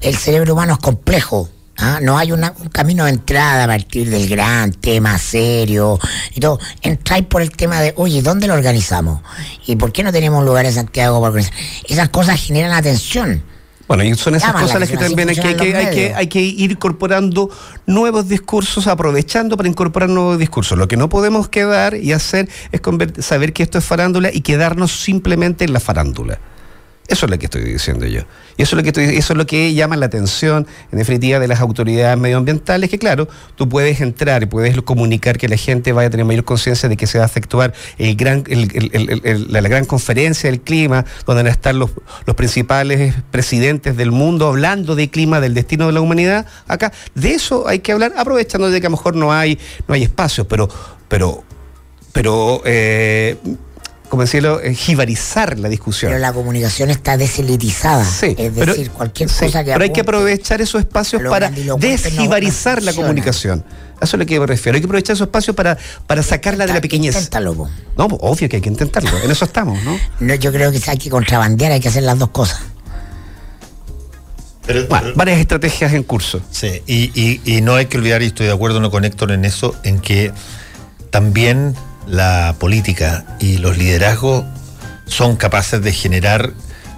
el 0.02 0.16
cerebro 0.16 0.54
humano 0.54 0.74
es 0.74 0.80
complejo. 0.80 1.50
¿ah? 1.78 2.00
No 2.02 2.18
hay 2.18 2.32
un 2.32 2.42
camino 2.72 3.06
de 3.06 3.12
entrada 3.12 3.64
a 3.64 3.68
partir 3.68 4.10
del 4.10 4.28
gran 4.28 4.72
tema 4.74 5.18
serio 5.18 6.00
y 6.34 6.40
todo. 6.40 6.60
Entráis 6.82 7.26
por 7.26 7.42
el 7.42 7.52
tema 7.52 7.82
de, 7.82 7.94
oye, 7.98 8.22
¿dónde 8.22 8.48
lo 8.48 8.54
organizamos? 8.54 9.22
¿Y 9.66 9.76
por 9.76 9.92
qué 9.92 10.04
no 10.04 10.12
tenemos 10.12 10.40
un 10.40 10.46
lugar 10.46 10.66
en 10.66 10.74
Santiago 10.74 11.20
para 11.20 11.30
organizar? 11.30 11.56
Esas 11.88 12.10
cosas 12.10 12.40
generan 12.40 12.72
atención. 12.72 13.44
Bueno, 13.88 14.04
y 14.04 14.16
son 14.16 14.36
esas 14.36 14.54
cosas 14.54 14.80
las 14.80 14.90
que 14.90 14.98
también 14.98 15.30
hay 15.30 15.36
que, 15.36 15.48
hay, 15.48 15.56
que, 15.56 15.76
hay, 15.76 15.96
que, 15.96 16.14
hay 16.16 16.28
que 16.28 16.42
ir 16.42 16.72
incorporando 16.72 17.52
nuevos 17.86 18.28
discursos, 18.28 18.88
aprovechando 18.88 19.58
para 19.58 19.70
incorporar 19.70 20.10
nuevos 20.10 20.40
discursos. 20.40 20.78
Lo 20.78 20.88
que 20.88 20.98
no 20.98 21.08
podemos 21.08 21.50
quedar 21.50 21.96
y 21.96 22.12
hacer 22.12 22.50
es 22.72 22.82
saber 23.24 23.54
que 23.54 23.64
esto 23.64 23.78
es 23.78 23.86
farándula 23.86 24.32
y 24.34 24.42
quedarnos 24.42 24.92
simplemente 24.92 25.66
en 25.66 25.74
la 25.74 25.80
farándula. 25.80 26.40
Eso 27.08 27.28
es 27.28 27.32
lo 27.32 27.38
que 27.38 27.46
estoy 27.46 27.64
diciendo 27.64 28.08
yo. 28.08 28.22
Y 28.58 28.64
eso 28.64 28.76
es 28.76 28.84
lo 28.84 28.92
que 28.92 29.18
eso 29.18 29.34
es 29.34 29.38
lo 29.38 29.46
que 29.46 29.74
llama 29.76 29.96
la 29.96 30.08
atención, 30.08 30.66
en 30.92 30.98
definitiva, 30.98 31.40
de 31.40 31.48
las 31.48 31.60
autoridades 31.60 32.18
medioambientales, 32.18 32.90
que 32.90 32.98
claro, 32.98 33.28
tú 33.56 33.70
puedes 33.70 34.02
entrar 34.02 34.42
y 34.42 34.46
puedes 34.48 34.82
comunicar 34.82 35.38
que 35.38 35.48
la 35.48 35.58
gente 35.58 35.92
vaya 35.94 36.08
a 36.08 36.10
tener 36.10 36.26
mayor 36.26 36.46
conciencia 36.46 36.90
de 36.90 36.98
que 36.98 37.06
se 37.06 37.20
va 37.20 37.26
a 37.26 37.28
efectuar 37.28 37.74
el 38.00 38.16
gran, 38.16 38.44
la, 38.48 39.62
gran 39.62 39.86
conferencia 39.86 40.50
del 40.50 40.62
clima, 40.62 41.06
donde 41.28 41.44
van 41.44 41.48
a 41.48 41.52
estar 41.52 41.76
los, 41.76 41.92
los 42.26 42.36
principales 42.36 43.14
presidentes 43.30 43.96
del 43.96 44.12
mundo 44.12 44.48
hablando 44.48 44.96
de 44.96 45.10
clima, 45.10 45.40
del 45.40 45.54
destino 45.54 45.86
de 45.86 45.94
la 45.94 46.02
humanidad. 46.02 46.48
Acá, 46.68 46.92
de 47.14 47.34
eso 47.34 47.68
hay 47.68 47.80
que 47.80 47.92
hablar, 47.92 48.14
aprovechando 48.18 48.72
de 48.72 48.82
que 48.82 48.88
a 48.88 48.90
lo 48.90 48.98
mejor 48.98 49.16
no 49.16 49.32
hay, 49.32 49.60
no 49.88 49.94
hay 49.94 50.04
espacio, 50.04 50.48
pero, 50.48 50.68
pero, 51.08 51.44
pero 52.14 52.64
eh, 52.66 53.38
como 54.10 54.24
decirlo, 54.24 54.62
eh, 54.62 54.74
jibarizar 54.74 55.60
la 55.60 55.70
discusión. 55.70 56.12
Pero 56.12 56.20
la 56.20 56.34
comunicación 56.34 56.90
está 56.90 57.18
deselitizada. 57.18 58.06
Sí, 58.06 58.36
es 58.38 58.56
decir, 58.56 58.92
cualquier 58.92 59.30
cosa 59.30 59.64
que. 59.64 59.72
Pero 59.72 59.84
hay 59.84 59.92
que 59.92 60.02
aprovechar 60.02 60.62
esos 60.62 60.80
espacios 60.80 61.22
para 61.24 61.50
desjibarizar 61.50 62.82
la 62.84 62.94
comunicación. 62.94 63.64
Eso 64.02 64.18
es 64.18 64.20
lo 64.20 64.26
que 64.26 64.40
me 64.40 64.46
refiero. 64.46 64.76
Hay 64.76 64.82
que 64.82 64.88
aprovechar 64.88 65.14
esos 65.14 65.28
espacios 65.28 65.56
para, 65.56 65.78
para 66.06 66.22
sacarla 66.22 66.68
de 66.68 66.74
la 66.74 66.82
pequeñez. 66.82 67.16
Inténtalo, 67.16 67.70
No, 67.98 68.06
obvio 68.06 68.50
que 68.50 68.58
hay 68.58 68.62
que 68.62 68.70
intentarlo. 68.70 69.10
En 69.24 69.32
eso 69.32 69.46
estamos, 69.46 69.82
¿no? 69.84 69.98
no 70.20 70.36
yo 70.36 70.52
creo 70.52 70.72
que 70.72 70.82
hay 70.86 70.98
que 70.98 71.10
contrabandear, 71.10 71.72
hay 71.72 71.80
que 71.80 71.88
hacer 71.88 72.04
las 72.04 72.20
dos 72.20 72.30
cosas. 72.30 72.60
varias 75.16 75.40
estrategias 75.40 75.94
en 75.94 76.04
curso. 76.04 76.42
Sí, 76.52 76.82
y, 76.86 77.62
no 77.62 77.76
hay 77.76 77.86
que 77.86 77.98
olvidar, 77.98 78.22
y 78.22 78.28
estoy 78.28 78.48
de 78.48 78.54
acuerdo 78.54 78.80
no 78.80 78.92
con 78.92 79.06
Héctor 79.06 79.32
en 79.32 79.46
eso, 79.46 79.76
en 79.84 80.00
que 80.00 80.32
también 81.10 81.76
la 82.08 82.56
política 82.60 83.26
y 83.40 83.58
los 83.58 83.78
liderazgos 83.78 84.46
son 85.06 85.36
capaces 85.36 85.82
de 85.82 85.92
generar, 85.92 86.54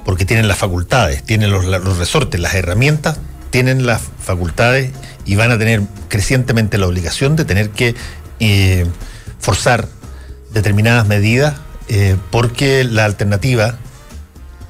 porque 0.05 0.25
tienen 0.25 0.47
las 0.47 0.57
facultades, 0.57 1.23
tienen 1.23 1.51
los, 1.51 1.65
resortes, 1.97 2.39
las 2.39 2.53
herramientas, 2.55 3.19
tienen 3.49 3.85
las 3.85 4.01
facultades 4.21 4.91
y 5.25 5.35
van 5.35 5.51
a 5.51 5.57
tener 5.57 5.81
crecientemente 6.07 6.77
la 6.77 6.87
obligación 6.87 7.35
de 7.35 7.45
tener 7.45 7.69
que 7.71 7.95
eh, 8.39 8.85
forzar 9.39 9.87
determinadas 10.53 11.07
medidas 11.07 11.55
eh, 11.89 12.15
porque 12.31 12.83
la 12.83 13.05
alternativa 13.05 13.77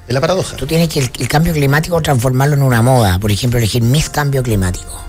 es 0.07 0.13
la 0.13 0.21
paradoja. 0.21 0.55
Tú 0.55 0.65
tienes 0.65 0.89
que 0.89 0.99
el, 0.99 1.27
cambio 1.27 1.53
climático 1.53 2.01
transformarlo 2.01 2.55
en 2.55 2.61
una 2.61 2.81
moda. 2.81 3.19
Por 3.19 3.31
ejemplo, 3.31 3.59
elegir 3.59 3.83
mis 3.83 4.09
cambio 4.09 4.41
climático. 4.41 5.06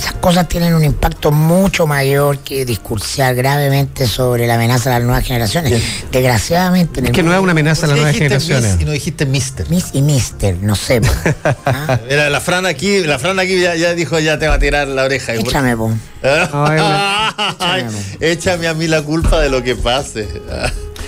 Esas 0.00 0.14
cosas 0.14 0.48
tienen 0.48 0.72
un 0.72 0.82
impacto 0.82 1.30
mucho 1.30 1.86
mayor 1.86 2.38
que 2.38 2.64
discursar 2.64 3.34
gravemente 3.34 4.06
sobre 4.06 4.46
la 4.46 4.54
amenaza 4.54 4.88
a 4.88 4.98
las 4.98 5.02
nuevas 5.02 5.26
generaciones. 5.26 5.78
Desgraciadamente. 6.10 7.02
es 7.04 7.10
que 7.10 7.22
no 7.22 7.34
es 7.34 7.38
una 7.38 7.52
amenaza 7.52 7.84
a 7.84 7.90
las 7.90 7.98
nuevas 7.98 8.16
generaciones. 8.16 8.78
y 8.80 8.86
no 8.86 8.92
dijiste 8.92 9.26
mister. 9.26 9.68
Miss 9.68 9.90
y 9.92 10.00
mister, 10.00 10.56
no 10.62 10.74
sé. 10.74 11.02
¿Ah? 11.66 12.00
la 12.08 12.40
Fran 12.40 12.64
aquí, 12.64 13.02
la 13.02 13.18
Fran 13.18 13.38
aquí 13.38 13.60
ya, 13.60 13.92
dijo 13.92 14.18
ya 14.18 14.38
te 14.38 14.48
va 14.48 14.54
a 14.54 14.58
tirar 14.58 14.88
la 14.88 15.04
oreja. 15.04 15.34
Échame, 15.34 15.76
po. 15.76 15.92
Échame 18.20 18.68
a 18.68 18.74
mí 18.74 18.86
la 18.86 19.02
culpa 19.02 19.40
de 19.40 19.48
lo 19.48 19.62
que 19.62 19.74
pase. 19.76 20.28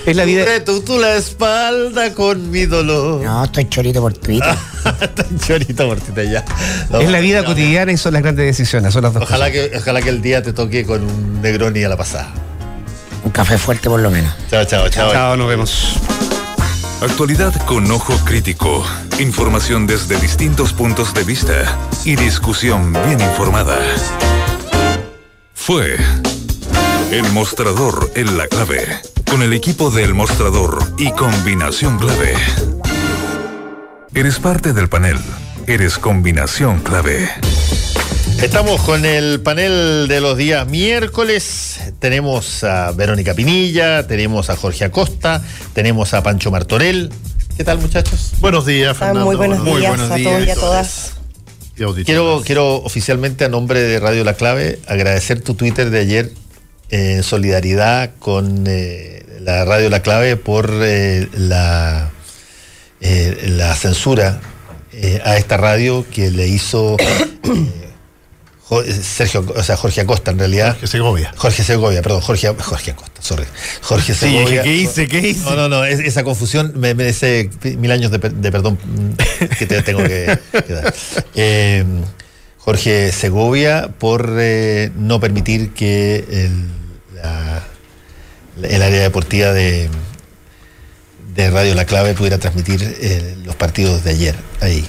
Es 0.07 0.17
la 0.17 0.25
vida. 0.25 0.45
Tú, 0.65 0.81
tú 0.81 0.99
la 0.99 1.15
espalda 1.17 2.13
con 2.13 2.51
mi 2.51 2.67
dolor. 2.67 3.23
No, 3.23 3.45
estoy 3.45 3.69
chorito 3.69 4.01
por 4.01 4.15
Twitter. 4.15 4.55
estoy 5.01 5.39
chorito 5.39 5.87
por 5.87 6.01
Twitter 6.01 6.29
ya. 6.31 6.45
es 6.99 7.11
la 7.11 7.21
vida 7.21 7.45
cotidiana 7.45 7.93
y 7.93 7.97
son 7.97 8.15
las 8.15 8.23
grandes 8.23 8.47
decisiones. 8.47 8.93
Son 8.93 9.03
las 9.03 9.13
dos 9.13 9.23
ojalá, 9.23 9.51
que, 9.51 9.71
ojalá 9.77 10.03
que 10.03 10.09
el 10.09 10.23
día 10.23 10.43
te 10.43 10.53
toque 10.53 10.85
con 10.85 11.03
un 11.03 11.41
Negroni 11.41 11.85
a 11.85 11.89
la 11.89 11.97
pasada. 11.97 12.33
Un 13.25 13.31
café 13.31 13.59
fuerte 13.59 13.89
por 13.89 14.01
lo 14.01 14.11
menos. 14.11 14.35
Chao, 14.51 14.65
chao, 14.65 14.89
chao. 14.89 15.13
Chao, 15.13 15.37
nos 15.37 15.49
vemos. 15.49 15.99
Actualidad 17.01 17.55
con 17.67 17.91
ojo 17.91 18.17
crítico. 18.25 18.85
Información 19.19 19.87
desde 19.87 20.19
distintos 20.19 20.73
puntos 20.73 21.15
de 21.15 21.23
vista 21.23 21.79
y 22.05 22.17
discusión 22.17 22.93
bien 22.93 23.21
informada. 23.21 23.79
Fue 25.65 25.97
el 27.13 27.23
mostrador 27.33 28.11
en 28.17 28.37
la 28.37 28.49
clave 28.49 28.85
con 29.31 29.43
el 29.43 29.53
equipo 29.53 29.93
del 29.93 30.13
mostrador 30.13 30.93
y 30.99 31.13
combinación 31.13 32.01
clave. 32.01 32.35
Eres 34.13 34.41
parte 34.41 34.73
del 34.73 34.89
panel. 34.89 35.19
Eres 35.69 35.99
combinación 35.99 36.81
clave. 36.81 37.31
Estamos 38.43 38.81
con 38.81 39.05
el 39.05 39.41
panel 39.41 40.09
de 40.09 40.21
los 40.21 40.37
días 40.37 40.67
miércoles. 40.67 41.79
Tenemos 42.01 42.65
a 42.65 42.91
Verónica 42.91 43.33
Pinilla, 43.35 44.05
tenemos 44.09 44.51
a 44.51 44.57
Jorge 44.57 44.87
Acosta, 44.87 45.45
tenemos 45.75 46.13
a 46.13 46.25
Pancho 46.25 46.51
Martorell. 46.51 47.13
¿Qué 47.57 47.63
tal, 47.63 47.79
muchachos? 47.79 48.33
Buenos 48.41 48.67
días, 48.67 48.97
Fernando. 48.97 49.27
Muy 49.27 49.37
buenos 49.37 49.65
días 49.65 50.01
a 50.01 50.17
todos 50.17 50.45
y 50.45 50.51
a 50.51 50.55
todas. 50.57 51.22
Quiero, 52.05 52.43
quiero 52.45 52.77
oficialmente, 52.77 53.45
a 53.45 53.49
nombre 53.49 53.83
de 53.83 53.99
Radio 53.99 54.23
La 54.23 54.35
Clave, 54.35 54.79
agradecer 54.87 55.41
tu 55.41 55.55
Twitter 55.55 55.91
de 55.91 55.99
ayer 55.99 56.33
en 56.91 57.23
solidaridad 57.23 58.11
con 58.19 58.65
eh, 58.69 59.25
la 59.41 59.65
radio 59.65 59.91
La 59.91 60.03
Clave 60.03 60.37
por 60.37 60.71
eh, 60.73 61.29
la, 61.33 62.11
eh, 63.01 63.49
la 63.57 63.75
censura 63.75 64.41
eh, 64.93 65.21
a 65.25 65.37
esta 65.37 65.57
radio 65.57 66.07
que 66.09 66.31
le 66.31 66.47
hizo 66.47 66.97
Sergio, 69.03 69.45
o 69.55 69.63
sea, 69.63 69.77
Jorge 69.77 70.01
Acosta 70.01 70.31
en 70.31 70.39
realidad. 70.39 70.73
Jorge 70.73 70.87
Segovia. 70.87 71.35
Jorge 71.37 71.63
Segovia, 71.63 72.03
perdón, 72.03 72.21
Jorge, 72.23 72.55
Jorge 72.59 72.91
Acosta, 72.93 73.21
sorry. 73.23 73.45
Jorge 73.83 74.15
Segovia. 74.15 74.63
¿Qué 74.63 74.75
hice? 74.75 75.09
¿Qué 75.09 75.19
hice? 75.19 75.45
No, 75.45 75.57
no, 75.57 75.69
no, 75.69 75.85
esa 75.85 76.25
confusión 76.25 76.73
me 76.77 76.95
merece 76.95 77.51
mil 77.77 77.91
años 77.91 78.11
de, 78.11 78.19
perdón 78.19 78.79
que 79.59 79.67
te 79.67 79.83
tengo 79.83 80.03
que, 80.05 80.39
dar. 80.53 80.95
Jorge 82.59 83.13
Segovia 83.13 83.91
por 83.99 84.31
no 84.31 85.21
permitir 85.21 85.73
que 85.75 86.25
el, 86.31 86.69
la, 87.15 87.65
el 88.63 88.83
área 88.83 89.01
deportiva 89.01 89.53
de, 89.53 89.91
de 91.35 91.51
Radio 91.51 91.75
La 91.75 91.85
Clave 91.85 92.15
pudiera 92.15 92.39
transmitir 92.39 92.97
eh, 93.01 93.37
los 93.45 93.57
partidos 93.57 94.05
de 94.05 94.11
ayer 94.11 94.35
ahí. 94.61 94.87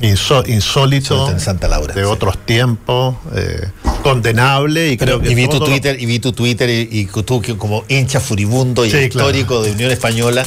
Insólito 0.00 1.30
en 1.30 1.40
Santa 1.40 1.68
Laura, 1.68 1.94
de 1.94 2.04
otros 2.04 2.38
tiempos, 2.44 3.16
eh, 3.34 3.68
condenable 4.02 4.90
y 4.90 4.96
creo 4.96 5.20
que 5.20 5.30
y 5.30 5.34
vi 5.34 5.48
tu 5.48 5.60
Twitter 5.60 6.00
y 6.00 6.06
vi 6.06 6.18
tu 6.18 6.32
Twitter 6.32 6.70
y, 6.70 7.06
tú 7.06 7.42
como 7.58 7.84
hincha 7.88 8.20
furibundo 8.20 8.84
y 8.84 8.94
histórico 8.94 9.62
de 9.62 9.72
Unión 9.72 9.90
Española. 9.90 10.44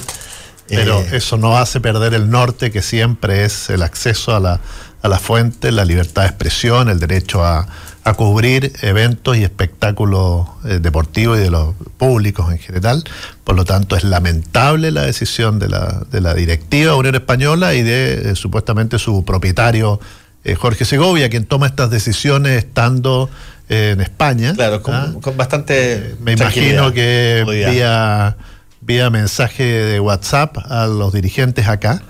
Pero 0.67 1.01
eh, 1.01 1.09
eso 1.13 1.37
no 1.37 1.57
hace 1.57 1.81
perder 1.81 2.13
el 2.13 2.29
norte, 2.29 2.71
que 2.71 2.81
siempre 2.81 3.43
es 3.43 3.69
el 3.69 3.81
acceso 3.83 4.33
a 4.33 4.39
la, 4.39 4.61
a 5.03 5.09
la 5.09 5.19
fuente, 5.19 5.71
la 5.71 5.85
libertad 5.85 6.23
de 6.23 6.29
expresión, 6.29 6.89
el 6.89 6.99
derecho 6.99 7.45
a, 7.45 7.67
a 8.05 8.13
cubrir 8.15 8.71
eventos 8.81 9.37
y 9.37 9.43
espectáculos 9.43 10.47
eh, 10.65 10.79
deportivos 10.81 11.37
y 11.37 11.41
de 11.41 11.51
los 11.51 11.75
públicos 11.97 12.51
en 12.51 12.57
general. 12.57 13.03
Por 13.43 13.55
lo 13.55 13.65
tanto, 13.65 13.97
es 13.97 14.05
lamentable 14.05 14.91
la 14.91 15.03
decisión 15.03 15.59
de 15.59 15.69
la, 15.69 16.03
de 16.09 16.21
la 16.21 16.33
directiva 16.33 16.95
Unión 16.95 17.15
Española 17.15 17.73
y 17.73 17.83
de 17.83 18.31
eh, 18.31 18.35
supuestamente 18.35 18.97
su 18.97 19.25
propietario 19.25 19.99
eh, 20.45 20.55
Jorge 20.55 20.85
Segovia, 20.85 21.29
quien 21.29 21.45
toma 21.45 21.67
estas 21.67 21.89
decisiones 21.89 22.57
estando 22.57 23.29
en 23.67 23.99
España. 23.99 24.53
Claro, 24.53 24.81
con, 24.81 24.93
¿ah? 24.93 25.13
bastante. 25.35 26.15
me 26.21 26.33
imagino 26.33 26.93
que 26.93 27.45
vía, 27.45 28.35
vía 28.81 29.09
mensaje 29.09 29.63
de 29.63 29.99
WhatsApp 30.01 30.57
a 30.69 30.87
los 30.87 31.13
dirigentes 31.13 31.67
acá 31.67 32.01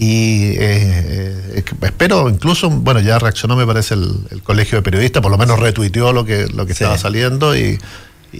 y 0.00 0.54
eh, 0.58 1.64
espero, 1.82 2.28
incluso, 2.28 2.70
bueno, 2.70 3.00
ya 3.00 3.18
reaccionó, 3.18 3.56
me 3.56 3.66
parece, 3.66 3.94
el, 3.94 4.42
colegio 4.44 4.78
de 4.78 4.82
periodistas, 4.82 5.20
por 5.20 5.32
lo 5.32 5.36
menos 5.36 5.58
retuiteó 5.58 6.12
lo 6.12 6.24
que, 6.24 6.46
lo 6.46 6.66
que 6.66 6.72
estaba 6.72 6.96
saliendo 6.96 7.56
y, 7.56 7.80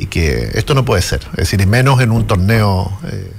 que 0.09 0.52
esto 0.55 0.74
no 0.74 0.85
puede 0.85 1.02
ser. 1.02 1.20
Es 1.32 1.39
decir, 1.39 1.60
y 1.60 1.66
menos 1.66 2.01
en 2.01 2.12
un 2.12 2.28
torneo 2.28 2.97
eh, 3.10 3.32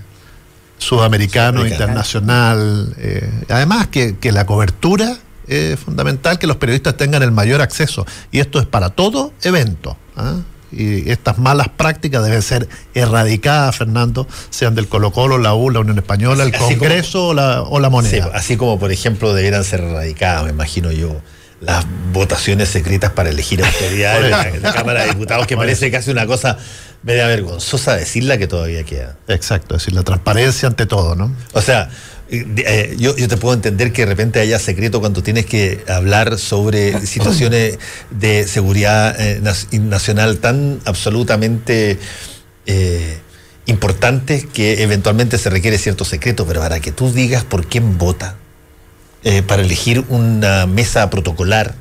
sudamericano, 0.78 1.66
internacional. 1.66 2.94
Eh, 2.98 3.46
además, 3.48 3.88
que, 3.88 4.18
que 4.18 4.34
la 4.34 4.46
cobertura 4.46 5.18
es 5.48 5.80
fundamental, 5.80 6.40
que 6.40 6.48
los 6.48 6.58
periodistas 6.58 6.98
tengan 6.98 7.24
el 7.24 7.32
mayor 7.32 7.62
acceso. 7.62 8.06
Y 8.32 8.40
esto 8.40 8.60
es 8.60 8.66
para 8.66 8.90
todo 8.90 9.32
evento. 9.44 9.96
¿ah? 10.18 10.40
Y 10.72 11.10
estas 11.10 11.38
malas 11.38 11.70
prácticas 11.70 12.24
deben 12.24 12.42
ser 12.42 12.68
erradicadas, 12.94 13.76
Fernando, 13.76 14.28
sean 14.50 14.76
del 14.76 14.88
Colo 14.88 15.12
Colo, 15.12 15.38
la 15.38 15.54
U, 15.54 15.70
la 15.70 15.80
Unión 15.80 15.98
Española, 15.98 16.44
el 16.44 16.56
Congreso 16.56 17.30
o, 17.30 17.34
la, 17.34 17.62
o, 17.62 17.80
la, 17.80 17.90
moneda. 17.90 18.32
así 18.34 18.58
como, 18.58 18.80
por 18.80 18.92
ejemplo, 18.92 19.34
debieran 19.34 19.64
ser 19.64 19.82
erradicadas, 19.82 20.44
me 20.44 20.52
imagino 20.52 20.92
yo, 20.92 21.22
las 21.62 21.86
votaciones 22.14 22.70
secretas 22.70 23.12
para 23.12 23.30
elegir 23.30 23.64
autoridades 23.66 24.54
de 24.54 24.60
la, 24.60 24.74
Cámara 24.74 25.04
de 25.04 25.10
Diputados, 25.10 25.48
que 25.48 25.58
parece 25.58 25.92
casi 25.92 26.12
una 26.12 26.26
cosa 26.26 26.58
media 27.04 27.28
vergonzosa 27.28 27.96
decirla 27.96 28.38
que 28.38 28.48
todavía 28.48 28.84
queda. 28.84 29.18
Exacto, 29.28 29.76
es 29.76 29.82
decir, 29.82 29.94
la 29.94 30.04
transparencia 30.04 30.68
ante 30.68 30.86
todo, 30.86 31.16
¿no? 31.16 31.34
O 31.54 31.62
sea, 31.62 31.90
eh, 32.32 32.96
yo, 32.98 33.16
te 33.16 33.38
puedo 33.38 33.56
entender 33.56 33.92
que 33.92 34.04
de 34.04 34.06
repente 34.06 34.40
haya 34.40 34.60
secreto 34.60 35.00
cuando 35.00 35.24
tienes 35.24 35.46
que 35.46 35.84
hablar 35.88 36.38
sobre 36.38 37.06
situaciones 37.08 37.80
de 38.12 38.48
seguridad 38.48 39.20
eh, 39.20 39.42
nacional 39.80 40.38
tan 40.38 40.80
absolutamente 40.86 41.98
eh, 42.68 43.18
importantes 43.66 44.46
que 44.46 44.84
eventualmente 44.84 45.38
se 45.38 45.50
requiere 45.50 45.78
cierto 45.78 46.06
secreto, 46.06 46.46
pero 46.46 46.62
para 46.62 46.80
que 46.80 46.92
tú 46.92 47.12
digas 47.12 47.44
por 47.44 47.68
quién 47.68 47.98
vota, 47.98 48.36
para 49.48 49.62
elegir 49.62 50.06
una 50.08 50.66
mesa 50.66 51.10
protocolar, 51.10 51.76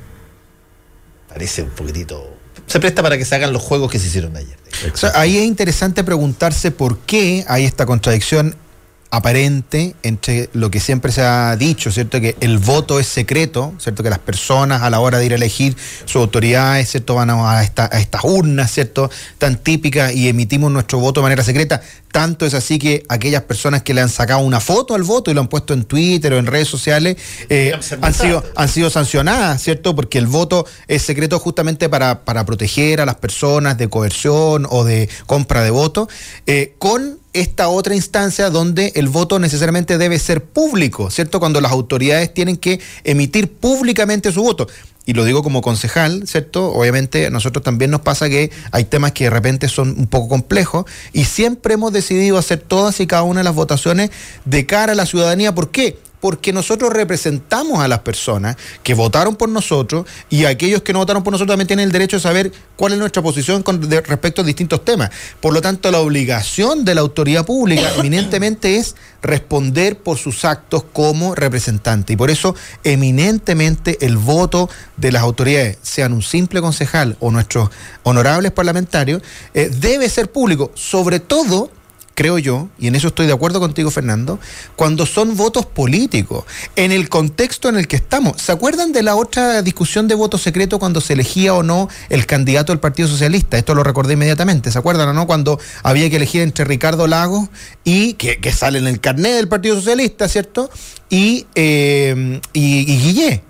parece 1.29 1.63
un 1.63 1.69
poquitito 1.69 2.35
se 2.69 2.79
presta 2.79 3.01
para 3.01 3.17
que 3.17 3.25
se 3.25 3.33
hagan 3.33 3.51
los 3.51 3.63
juegos 3.63 3.89
que 3.89 3.97
se 3.97 4.07
hicieron 4.07 4.35
ayer. 4.37 4.57
ahí 5.15 5.37
es 5.37 5.45
interesante 5.45 6.03
preguntarse 6.03 6.69
por 6.69 6.99
qué 6.99 7.43
hay 7.47 7.65
esta 7.65 7.85
contradicción 7.87 8.55
aparente 9.11 9.95
entre 10.03 10.49
lo 10.53 10.69
que 10.69 10.79
siempre 10.79 11.11
se 11.11 11.23
ha 11.23 11.55
dicho, 11.55 11.91
¿cierto? 11.91 12.21
Que 12.21 12.35
el 12.41 12.59
voto 12.59 12.99
es 12.99 13.07
secreto, 13.07 13.73
¿cierto? 13.79 14.03
Que 14.03 14.09
las 14.09 14.19
personas 14.19 14.83
a 14.83 14.89
la 14.89 14.99
hora 14.99 15.17
de 15.17 15.25
ir 15.25 15.33
a 15.33 15.35
elegir 15.35 15.75
sus 16.05 16.17
autoridades, 16.17 16.91
¿cierto? 16.91 17.15
Van 17.15 17.31
a, 17.31 17.63
estas 17.63 18.23
urnas, 18.23 18.71
¿cierto? 18.71 19.09
Tan 19.39 19.57
típicas 19.57 20.13
y 20.13 20.27
emitimos 20.27 20.71
nuestro 20.71 20.99
voto 20.99 21.21
de 21.21 21.23
manera 21.23 21.43
secreta. 21.43 21.81
Tanto 22.11 22.45
es 22.45 22.53
así 22.53 22.77
que 22.77 23.03
aquellas 23.09 23.43
personas 23.43 23.83
que 23.83 23.93
le 23.93 24.01
han 24.01 24.09
sacado 24.09 24.41
una 24.41 24.59
foto 24.59 24.93
al 24.93 25.03
voto 25.03 25.31
y 25.31 25.33
lo 25.33 25.41
han 25.41 25.47
puesto 25.47 25.73
en 25.73 25.85
Twitter 25.85 26.33
o 26.33 26.37
en 26.37 26.45
redes 26.45 26.67
sociales 26.67 27.17
eh, 27.49 27.73
han, 28.01 28.13
sido, 28.13 28.43
han 28.55 28.67
sido 28.67 28.89
sancionadas, 28.89 29.61
¿cierto? 29.61 29.95
Porque 29.95 30.17
el 30.17 30.27
voto 30.27 30.65
es 30.87 31.01
secreto 31.01 31.39
justamente 31.39 31.89
para, 31.89 32.25
para 32.25 32.45
proteger 32.45 33.01
a 33.01 33.05
las 33.05 33.15
personas 33.15 33.77
de 33.77 33.89
coerción 33.89 34.67
o 34.69 34.83
de 34.83 35.09
compra 35.25 35.63
de 35.63 35.71
voto, 35.71 36.09
eh, 36.45 36.75
con 36.77 37.18
esta 37.33 37.69
otra 37.69 37.95
instancia 37.95 38.49
donde 38.49 38.91
el 38.95 39.07
voto 39.07 39.39
necesariamente 39.39 39.97
debe 39.97 40.17
ser 40.19 40.43
público, 40.43 41.11
¿cierto? 41.11 41.39
Cuando 41.39 41.61
las 41.61 41.71
autoridades 41.71 42.33
tienen 42.33 42.57
que 42.57 42.79
emitir 43.03 43.51
públicamente 43.51 44.31
su 44.31 44.41
voto. 44.41 44.67
Y 45.05 45.13
lo 45.13 45.25
digo 45.25 45.41
como 45.41 45.61
concejal, 45.61 46.27
¿cierto? 46.27 46.71
Obviamente 46.71 47.27
a 47.27 47.29
nosotros 47.29 47.63
también 47.63 47.89
nos 47.89 48.01
pasa 48.01 48.29
que 48.29 48.51
hay 48.71 48.83
temas 48.83 49.11
que 49.11 49.23
de 49.23 49.29
repente 49.31 49.67
son 49.67 49.95
un 49.97 50.07
poco 50.07 50.27
complejos 50.27 50.85
y 51.13 51.25
siempre 51.25 51.73
hemos 51.73 51.91
decidido 51.91 52.37
hacer 52.37 52.59
todas 52.59 52.99
y 52.99 53.07
cada 53.07 53.23
una 53.23 53.39
de 53.39 53.45
las 53.45 53.55
votaciones 53.55 54.11
de 54.45 54.65
cara 54.65 54.91
a 54.91 54.95
la 54.95 55.05
ciudadanía. 55.05 55.55
¿Por 55.55 55.71
qué? 55.71 55.97
Porque 56.19 56.53
nosotros 56.53 56.91
representamos 56.91 57.79
a 57.79 57.87
las 57.87 57.99
personas 57.99 58.57
que 58.83 58.93
votaron 58.93 59.35
por 59.35 59.49
nosotros 59.49 60.05
y 60.29 60.45
aquellos 60.45 60.81
que 60.81 60.93
no 60.93 60.99
votaron 60.99 61.23
por 61.23 61.31
nosotros 61.31 61.53
también 61.53 61.67
tienen 61.67 61.85
el 61.85 61.91
derecho 61.91 62.17
de 62.17 62.21
saber 62.21 62.51
cuál 62.75 62.93
es 62.93 62.99
nuestra 62.99 63.21
posición 63.21 63.63
con 63.63 63.89
respecto 63.89 64.41
a 64.41 64.45
distintos 64.45 64.83
temas. 64.83 65.09
Por 65.39 65.53
lo 65.53 65.61
tanto, 65.61 65.91
la 65.91 65.99
obligación 65.99 66.85
de 66.85 66.95
la 66.95 67.01
autoridad 67.01 67.45
pública 67.45 67.89
eminentemente 67.97 68.77
es 68.77 68.95
responder 69.21 69.97
por 69.97 70.17
sus 70.17 70.45
actos 70.45 70.83
como 70.93 71.35
representante. 71.35 72.13
Y 72.13 72.17
por 72.17 72.29
eso, 72.29 72.55
eminentemente, 72.83 73.97
el 74.05 74.17
voto 74.17 74.69
de 74.97 75.11
las 75.11 75.23
autoridades, 75.23 75.77
sean 75.81 76.13
un 76.13 76.21
simple 76.21 76.61
concejal 76.61 77.17
o 77.19 77.31
nuestros 77.31 77.69
honorables 78.03 78.51
parlamentarios, 78.51 79.21
eh, 79.53 79.69
debe 79.73 80.09
ser 80.09 80.31
público, 80.31 80.71
sobre 80.75 81.19
todo 81.19 81.71
creo 82.19 82.37
yo, 82.37 82.67
y 82.77 82.87
en 82.87 82.95
eso 82.95 83.07
estoy 83.07 83.27
de 83.27 83.31
acuerdo 83.31 83.61
contigo, 83.61 83.89
Fernando, 83.91 84.41
cuando 84.75 85.05
son 85.05 85.37
votos 85.37 85.65
políticos, 85.65 86.43
en 86.75 86.91
el 86.91 87.07
contexto 87.07 87.69
en 87.69 87.77
el 87.77 87.87
que 87.87 87.95
estamos. 87.95 88.41
¿Se 88.41 88.51
acuerdan 88.51 88.91
de 88.91 89.03
la 89.03 89.15
otra 89.15 89.61
discusión 89.61 90.09
de 90.09 90.15
voto 90.15 90.37
secreto 90.37 90.79
cuando 90.79 90.99
se 90.99 91.13
elegía 91.13 91.53
o 91.53 91.63
no 91.63 91.87
el 92.09 92.25
candidato 92.25 92.73
del 92.73 92.81
Partido 92.81 93.07
Socialista? 93.07 93.57
Esto 93.57 93.73
lo 93.73 93.83
recordé 93.83 94.15
inmediatamente. 94.15 94.69
¿Se 94.69 94.77
acuerdan 94.77 95.07
o 95.07 95.13
no? 95.13 95.27
Cuando 95.27 95.61
había 95.81 96.09
que 96.09 96.17
elegir 96.17 96.41
entre 96.41 96.65
Ricardo 96.65 97.07
Lagos 97.07 97.47
y 97.85 98.15
que, 98.15 98.51
sale 98.51 98.79
en 98.79 98.87
el 98.87 98.99
carnet 98.99 99.35
del 99.35 99.47
Partido 99.47 99.77
Socialista, 99.77 100.27
¿cierto? 100.27 100.69
Y, 101.09 101.47
eh, 101.55 102.41
y, 102.51 102.91
y. 102.91 103.41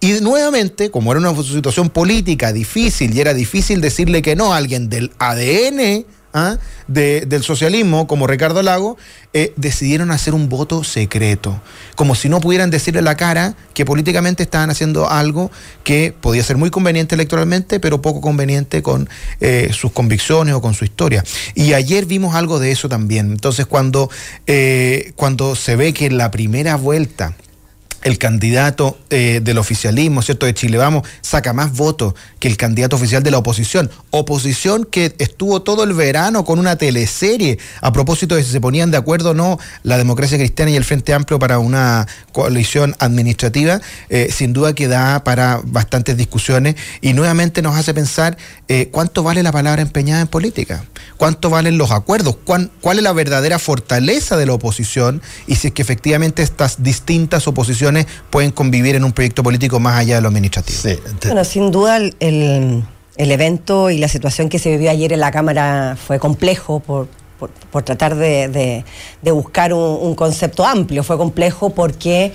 Y 0.00 0.20
nuevamente, 0.20 0.90
como 0.90 1.12
era 1.12 1.20
una 1.20 1.42
situación 1.42 1.88
política 1.88 2.52
difícil 2.52 3.16
y 3.16 3.20
era 3.22 3.32
difícil 3.32 3.80
decirle 3.80 4.20
que 4.20 4.36
no 4.36 4.52
a 4.52 4.58
alguien 4.58 4.90
del 4.90 5.12
ADN, 5.18 6.04
¿ah? 6.38 6.58
del 6.86 7.42
socialismo, 7.42 8.06
como 8.06 8.26
Ricardo 8.26 8.62
Lago, 8.62 8.96
eh, 9.34 9.52
decidieron 9.56 10.10
hacer 10.10 10.32
un 10.32 10.48
voto 10.48 10.84
secreto, 10.84 11.60
como 11.96 12.14
si 12.14 12.28
no 12.28 12.40
pudieran 12.40 12.70
decirle 12.70 13.02
la 13.02 13.16
cara 13.16 13.54
que 13.74 13.84
políticamente 13.84 14.42
estaban 14.42 14.70
haciendo 14.70 15.08
algo 15.10 15.50
que 15.84 16.14
podía 16.18 16.42
ser 16.42 16.56
muy 16.56 16.70
conveniente 16.70 17.14
electoralmente, 17.14 17.78
pero 17.78 18.00
poco 18.00 18.20
conveniente 18.20 18.82
con 18.82 19.08
eh, 19.40 19.70
sus 19.72 19.92
convicciones 19.92 20.54
o 20.54 20.62
con 20.62 20.74
su 20.74 20.84
historia. 20.84 21.22
Y 21.54 21.74
ayer 21.74 22.06
vimos 22.06 22.34
algo 22.34 22.58
de 22.58 22.70
eso 22.70 22.88
también. 22.88 23.32
Entonces, 23.32 23.66
cuando, 23.66 24.10
eh, 24.46 25.12
cuando 25.16 25.54
se 25.56 25.76
ve 25.76 25.92
que 25.92 26.06
en 26.06 26.16
la 26.16 26.30
primera 26.30 26.76
vuelta 26.76 27.34
el 28.02 28.18
candidato 28.18 28.98
eh, 29.10 29.40
del 29.42 29.58
oficialismo, 29.58 30.22
¿cierto?, 30.22 30.46
de 30.46 30.54
Chile 30.54 30.78
Vamos, 30.78 31.06
saca 31.20 31.52
más 31.52 31.72
votos 31.76 32.14
que 32.38 32.48
el 32.48 32.56
candidato 32.56 32.96
oficial 32.96 33.22
de 33.22 33.30
la 33.30 33.38
oposición. 33.38 33.90
Oposición 34.10 34.84
que 34.84 35.14
estuvo 35.18 35.62
todo 35.62 35.82
el 35.84 35.92
verano 35.92 36.44
con 36.44 36.58
una 36.58 36.76
teleserie 36.76 37.58
a 37.80 37.92
propósito 37.92 38.36
de 38.36 38.44
si 38.44 38.52
se 38.52 38.60
ponían 38.60 38.90
de 38.90 38.96
acuerdo 38.96 39.30
o 39.30 39.34
no 39.34 39.58
la 39.82 39.98
democracia 39.98 40.38
cristiana 40.38 40.70
y 40.70 40.76
el 40.76 40.84
Frente 40.84 41.12
Amplio 41.12 41.38
para 41.38 41.58
una 41.58 42.06
coalición 42.32 42.94
administrativa, 43.00 43.80
eh, 44.08 44.28
sin 44.32 44.52
duda 44.52 44.74
que 44.74 44.86
da 44.86 45.24
para 45.24 45.60
bastantes 45.64 46.16
discusiones 46.16 46.76
y 47.00 47.14
nuevamente 47.14 47.62
nos 47.62 47.76
hace 47.76 47.94
pensar 47.94 48.36
eh, 48.68 48.88
cuánto 48.92 49.22
vale 49.22 49.42
la 49.42 49.50
palabra 49.50 49.82
empeñada 49.82 50.20
en 50.20 50.28
política, 50.28 50.84
cuánto 51.16 51.50
valen 51.50 51.78
los 51.78 51.90
acuerdos, 51.90 52.36
cuál 52.44 52.70
es 52.98 53.02
la 53.02 53.12
verdadera 53.12 53.58
fortaleza 53.58 54.36
de 54.36 54.46
la 54.46 54.52
oposición 54.52 55.20
y 55.46 55.56
si 55.56 55.68
es 55.68 55.74
que 55.74 55.82
efectivamente 55.82 56.42
estas 56.42 56.82
distintas 56.82 57.48
oposiciones 57.48 57.87
pueden 58.30 58.50
convivir 58.50 58.96
en 58.96 59.04
un 59.04 59.12
proyecto 59.12 59.42
político 59.42 59.80
más 59.80 59.98
allá 59.98 60.16
de 60.16 60.22
lo 60.22 60.28
administrativo. 60.28 60.78
bueno, 61.24 61.44
sin 61.44 61.70
duda 61.70 61.96
el, 61.96 62.84
evento 63.16 63.90
y 63.90 63.98
la 63.98 64.08
situación 64.08 64.48
que 64.48 64.58
se 64.58 64.70
vivió 64.70 64.90
ayer 64.90 65.12
en 65.12 65.20
la 65.20 65.30
Cámara 65.30 65.96
fue 65.96 66.18
complejo 66.18 66.80
por, 66.80 67.08
tratar 67.84 68.14
de, 68.16 68.84
buscar 69.22 69.72
un, 69.72 70.14
concepto 70.14 70.64
amplio. 70.64 71.02
Fue 71.02 71.16
complejo 71.16 71.70
porque 71.70 72.32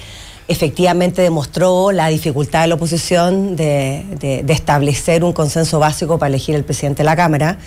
efectivamente 0.48 1.22
demostró 1.22 1.92
la 1.92 2.10
dificultad 2.10 2.62
de 2.62 2.68
la 2.68 2.76
oposición 2.76 3.56
de 3.56 4.46
establecer 4.48 5.24
un 5.24 5.34
consenso 5.34 5.80
básico 5.80 6.18
para 6.20 6.30
elegir 6.30 6.56
el 6.56 6.64
presidente 6.64 7.04
de 7.04 7.06
la 7.06 7.16
Cámara. 7.16 7.58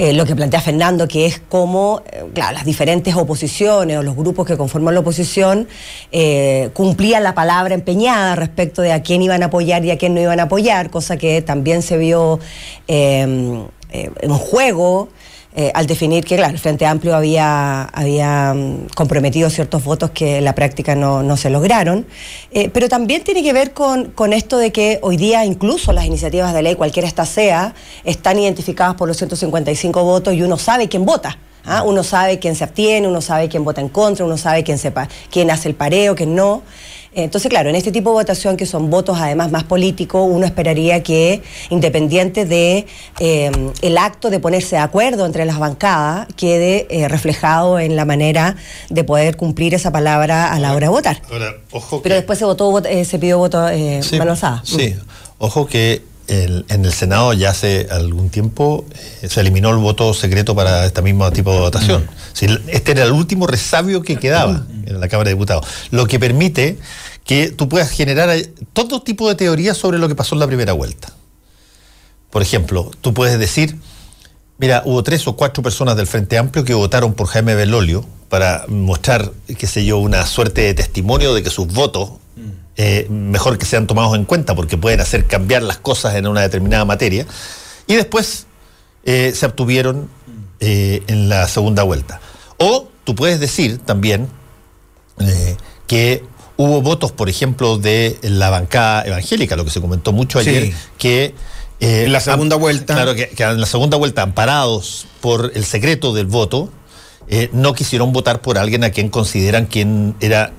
Eh, 0.00 0.12
lo 0.12 0.24
que 0.24 0.36
plantea 0.36 0.60
Fernando, 0.60 1.08
que 1.08 1.26
es 1.26 1.42
cómo 1.48 2.02
eh, 2.12 2.22
las 2.36 2.64
diferentes 2.64 3.16
oposiciones 3.16 3.98
o 3.98 4.02
los 4.04 4.14
grupos 4.14 4.46
que 4.46 4.56
conforman 4.56 4.94
la 4.94 5.00
oposición 5.00 5.66
eh, 6.12 6.70
cumplían 6.72 7.24
la 7.24 7.34
palabra 7.34 7.74
empeñada 7.74 8.36
respecto 8.36 8.80
de 8.80 8.92
a 8.92 9.02
quién 9.02 9.22
iban 9.22 9.42
a 9.42 9.46
apoyar 9.46 9.84
y 9.84 9.90
a 9.90 9.98
quién 9.98 10.14
no 10.14 10.20
iban 10.20 10.38
a 10.38 10.44
apoyar, 10.44 10.90
cosa 10.90 11.16
que 11.16 11.42
también 11.42 11.82
se 11.82 11.98
vio 11.98 12.38
en 12.86 13.68
juego 14.38 15.08
eh, 15.60 15.72
al 15.74 15.88
definir 15.88 16.24
que, 16.24 16.36
claro, 16.36 16.52
el 16.52 16.60
Frente 16.60 16.86
Amplio 16.86 17.16
había, 17.16 17.82
había 17.82 18.54
mm, 18.54 18.90
comprometido 18.94 19.50
ciertos 19.50 19.82
votos 19.82 20.12
que 20.12 20.38
en 20.38 20.44
la 20.44 20.54
práctica 20.54 20.94
no, 20.94 21.36
se 21.36 21.50
lograron, 21.50 22.06
eh, 22.52 22.70
pero 22.72 22.88
también 22.88 23.24
tiene 23.24 23.42
que 23.42 23.52
ver 23.52 23.72
con, 23.72 24.12
con, 24.12 24.32
esto 24.32 24.56
de 24.58 24.70
que 24.70 25.00
hoy 25.02 25.16
día 25.16 25.44
incluso 25.44 25.92
las 25.92 26.04
iniciativas 26.04 26.54
de 26.54 26.62
ley, 26.62 26.76
cualquiera 26.76 27.08
esta 27.08 27.26
sea, 27.26 27.74
están 28.04 28.38
identificadas 28.38 28.94
por 28.94 29.08
los 29.08 29.16
155 29.16 30.04
votos 30.04 30.32
y 30.34 30.42
uno 30.42 30.58
sabe 30.58 30.88
quién 30.88 31.04
vota. 31.04 31.38
¿ah? 31.64 31.82
Uno 31.82 32.04
sabe 32.04 32.38
quién 32.38 32.54
se 32.54 32.62
abstiene, 32.62 33.08
uno 33.08 33.20
sabe 33.20 33.48
quién 33.48 33.64
vota 33.64 33.80
en 33.80 33.88
contra, 33.88 34.24
uno 34.24 34.36
sabe 34.36 34.62
quién, 34.62 34.78
sepa, 34.78 35.08
quién 35.28 35.50
hace 35.50 35.68
el 35.68 35.74
pareo, 35.74 36.14
quién 36.14 36.36
no. 36.36 36.62
Entonces, 37.14 37.48
claro, 37.48 37.68
en 37.70 37.76
este 37.76 37.92
tipo 37.92 38.10
de 38.10 38.14
votación, 38.14 38.56
que 38.56 38.66
son 38.66 38.90
votos 38.90 39.18
además 39.20 39.50
más 39.50 39.64
políticos, 39.64 40.26
uno 40.30 40.44
esperaría 40.46 41.02
que, 41.02 41.42
independiente 41.70 42.44
de 42.44 42.86
eh, 43.18 43.50
el 43.82 43.98
acto 43.98 44.30
de 44.30 44.40
ponerse 44.40 44.76
de 44.76 44.82
acuerdo 44.82 45.26
entre 45.26 45.44
las 45.44 45.58
bancadas, 45.58 46.28
quede 46.36 46.86
eh, 46.90 47.08
reflejado 47.08 47.78
en 47.78 47.96
la 47.96 48.04
manera 48.04 48.56
de 48.90 49.04
poder 49.04 49.36
cumplir 49.36 49.74
esa 49.74 49.90
palabra 49.90 50.52
a 50.52 50.58
la 50.58 50.74
hora 50.74 50.86
de 50.86 50.90
votar. 50.90 51.22
Pero 52.02 52.14
después 52.14 52.38
se 52.38 52.44
votó, 52.44 52.84
eh, 52.84 53.04
se 53.04 53.18
pidió 53.18 53.38
voto 53.38 53.68
eh, 53.68 54.00
sí, 54.02 54.18
Sí, 54.64 54.94
ojo 55.38 55.66
que 55.66 56.02
en 56.28 56.84
el 56.84 56.92
Senado 56.92 57.32
ya 57.32 57.50
hace 57.50 57.88
algún 57.90 58.28
tiempo 58.28 58.84
se 59.26 59.40
eliminó 59.40 59.70
el 59.70 59.76
voto 59.76 60.12
secreto 60.12 60.54
para 60.54 60.84
este 60.84 61.02
mismo 61.02 61.30
tipo 61.32 61.52
de 61.52 61.60
votación. 61.60 62.08
este 62.68 62.92
era 62.92 63.04
el 63.04 63.12
último 63.12 63.46
resabio 63.46 64.02
que 64.02 64.16
quedaba 64.16 64.66
en 64.86 65.00
la 65.00 65.08
Cámara 65.08 65.28
de 65.28 65.34
Diputados, 65.34 65.66
lo 65.90 66.06
que 66.06 66.18
permite 66.18 66.78
que 67.24 67.50
tú 67.50 67.68
puedas 67.68 67.90
generar 67.90 68.30
todo 68.72 69.02
tipo 69.02 69.28
de 69.28 69.34
teorías 69.34 69.76
sobre 69.76 69.98
lo 69.98 70.08
que 70.08 70.14
pasó 70.14 70.34
en 70.34 70.40
la 70.40 70.46
primera 70.46 70.72
vuelta. 70.72 71.12
Por 72.30 72.42
ejemplo, 72.42 72.90
tú 73.00 73.14
puedes 73.14 73.38
decir, 73.38 73.76
mira, 74.58 74.82
hubo 74.84 75.02
tres 75.02 75.26
o 75.26 75.36
cuatro 75.36 75.62
personas 75.62 75.96
del 75.96 76.06
Frente 76.06 76.38
Amplio 76.38 76.64
que 76.64 76.74
votaron 76.74 77.14
por 77.14 77.26
Jaime 77.26 77.54
Belolio 77.54 78.04
para 78.28 78.64
mostrar, 78.68 79.32
qué 79.58 79.66
sé 79.66 79.84
yo, 79.84 79.98
una 79.98 80.26
suerte 80.26 80.62
de 80.62 80.74
testimonio 80.74 81.34
de 81.34 81.42
que 81.42 81.50
sus 81.50 81.68
votos 81.68 82.12
eh, 82.80 83.08
mejor 83.10 83.58
que 83.58 83.66
sean 83.66 83.88
tomados 83.88 84.14
en 84.14 84.24
cuenta 84.24 84.54
porque 84.54 84.78
pueden 84.78 85.00
hacer 85.00 85.26
cambiar 85.26 85.64
las 85.64 85.78
cosas 85.78 86.14
en 86.14 86.28
una 86.28 86.42
determinada 86.42 86.84
materia. 86.84 87.26
Y 87.88 87.96
después 87.96 88.46
eh, 89.04 89.32
se 89.34 89.46
obtuvieron 89.46 90.08
eh, 90.60 91.02
en 91.08 91.28
la 91.28 91.48
segunda 91.48 91.82
vuelta. 91.82 92.20
O 92.56 92.88
tú 93.02 93.16
puedes 93.16 93.40
decir 93.40 93.78
también 93.78 94.28
que 95.88 96.22
Hubo 96.60 96.82
votos, 96.82 97.12
por 97.12 97.28
ejemplo, 97.28 97.78
de 97.78 98.18
la 98.22 98.50
bancada 98.50 99.04
evangélica, 99.04 99.54
lo 99.54 99.64
que 99.64 99.70
se 99.70 99.80
comentó 99.80 100.12
mucho 100.12 100.40
ayer, 100.40 100.72
que... 100.98 101.32
En 101.78 102.10
la 102.10 102.18
segunda 102.18 102.56
vuelta. 102.56 102.94
Claro, 102.94 103.14
que, 103.14 103.30
en 103.38 103.60
la 103.60 103.66
segunda 103.66 103.96
vuelta, 103.96 104.22
amparados 104.22 105.06
por 105.20 105.52
el 105.54 105.64
secreto 105.64 106.12
del 106.12 106.26
voto, 106.26 106.68
no 107.52 107.74
quisieron 107.74 108.12
votar 108.12 108.42
por 108.42 108.58
alguien 108.58 108.82
a 108.82 108.90
quien 108.90 109.08
consideran 109.08 109.66
quien 109.66 110.16
era 110.18 110.52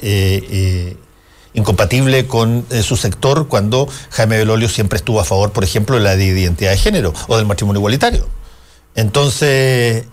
incompatible 1.54 2.28
con 2.28 2.66
su 2.84 2.96
sector 2.96 3.48
cuando 3.48 3.88
Jaime 4.12 4.38
Belolio 4.38 4.70
siempre 4.70 4.98
estuvo 4.98 5.20
a 5.20 5.26
favor, 5.26 5.52
por 5.52 5.64
ejemplo, 5.64 5.96
de 5.96 6.02
la 6.02 6.16
identidad 6.16 6.72
de 6.72 6.78
género 6.78 7.14
o 7.28 7.38
del 7.38 7.46
matrimonio 7.46 7.80
igualitario. 7.80 8.28
Entonces, 8.96 10.06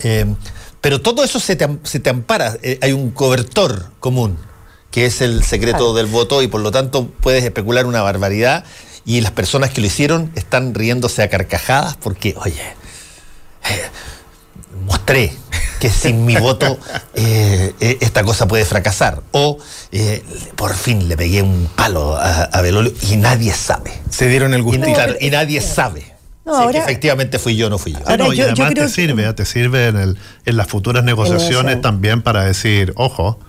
pero 0.80 1.00
todo 1.00 1.24
eso 1.24 1.40
se 1.40 1.56
te, 1.56 1.68
se 1.82 2.00
te 2.00 2.10
ampara, 2.10 2.56
hay 2.80 2.92
un 2.92 3.10
cobertor 3.10 3.90
común 4.00 4.38
que 4.90 5.04
es 5.04 5.20
el 5.20 5.44
secreto 5.44 5.92
del 5.92 6.06
voto 6.06 6.40
y 6.40 6.48
por 6.48 6.62
lo 6.62 6.70
tanto 6.70 7.06
puedes 7.20 7.44
especular 7.44 7.84
una 7.84 8.00
barbaridad 8.00 8.64
y 9.04 9.20
las 9.20 9.30
personas 9.30 9.70
que 9.70 9.82
lo 9.82 9.86
hicieron 9.86 10.32
están 10.34 10.74
riéndose 10.74 11.22
a 11.22 11.28
carcajadas 11.28 11.96
porque, 11.96 12.34
oye, 12.38 12.62
eh, 13.68 13.82
mostré 14.86 15.32
que 15.80 15.90
sin 15.90 16.24
mi 16.24 16.36
voto 16.36 16.78
eh, 17.14 17.74
eh, 17.80 17.98
esta 18.00 18.22
cosa 18.22 18.48
puede 18.48 18.64
fracasar. 18.64 19.22
O 19.32 19.58
por 20.56 20.74
fin 20.74 21.08
le 21.08 21.16
pegué 21.16 21.42
un 21.42 21.68
palo 21.74 22.16
a, 22.16 22.60
Belolio 22.62 22.92
y 23.10 23.16
nadie 23.16 23.52
sabe. 23.52 23.92
Se 24.10 24.28
dieron 24.28 24.54
el 24.54 24.62
gusto. 24.62 24.86
Y, 24.88 25.26
y 25.26 25.30
nadie 25.30 25.60
sabe. 25.60 26.16
No, 26.46 26.70
efectivamente 26.70 27.40
fui 27.40 27.56
yo, 27.56 27.68
no 27.68 27.76
fui 27.76 27.92
yo. 27.92 28.32
y 28.32 28.40
además 28.40 28.72
te 28.72 28.88
sirve, 28.88 29.32
te 29.34 29.44
sirve 29.44 29.88
en, 29.88 29.96
el, 29.96 30.18
en 30.44 30.56
las 30.56 30.68
futuras 30.68 31.02
negociaciones 31.02 31.80
también 31.80 32.22
para 32.22 32.44
decir, 32.44 32.92
ojo, 32.96 33.40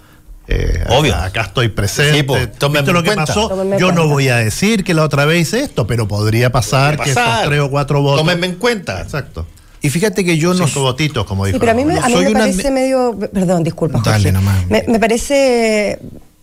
eh, 0.48 0.84
Obvio. 0.90 1.14
Acá, 1.16 1.42
estoy 1.42 1.68
presente. 1.68 2.26
Sí, 2.26 2.92
lo 2.92 3.04
que 3.04 3.12
pasó? 3.12 3.78
Yo 3.78 3.92
no 3.92 4.08
voy 4.08 4.30
a 4.30 4.38
decir 4.38 4.84
que 4.84 4.94
la 4.94 5.04
otra 5.04 5.26
vez 5.26 5.42
hice 5.42 5.60
esto, 5.62 5.86
pero 5.86 6.08
podría 6.08 6.52
pasar, 6.52 6.98
que 6.98 7.10
estos 7.10 7.44
tres 7.46 7.60
o 7.60 7.70
cuatro 7.70 8.02
votos. 8.02 8.22
Tómenme 8.22 8.48
en 8.48 8.56
cuenta. 8.56 9.02
Exacto. 9.02 9.46
Y 9.88 9.90
fíjate 9.90 10.26
que 10.26 10.38
yo 10.38 10.54
no. 10.54 10.68
Cinco 10.68 10.82
votitos, 10.82 11.26
como 11.26 11.46
dijo. 11.46 11.56
Sí, 11.56 11.60
pero 11.62 11.72
a 11.72 11.76
mí 11.76 11.86
me, 11.86 11.98
a 11.98 12.10
mí 12.10 12.16
me 12.18 12.32
parece 12.32 12.72
medio. 12.72 13.18
Perdón, 13.32 13.64
disculpa. 13.64 14.02
Dale, 14.04 14.34
nomás. 14.34 14.66
me 14.68 15.00
parece 15.00 15.98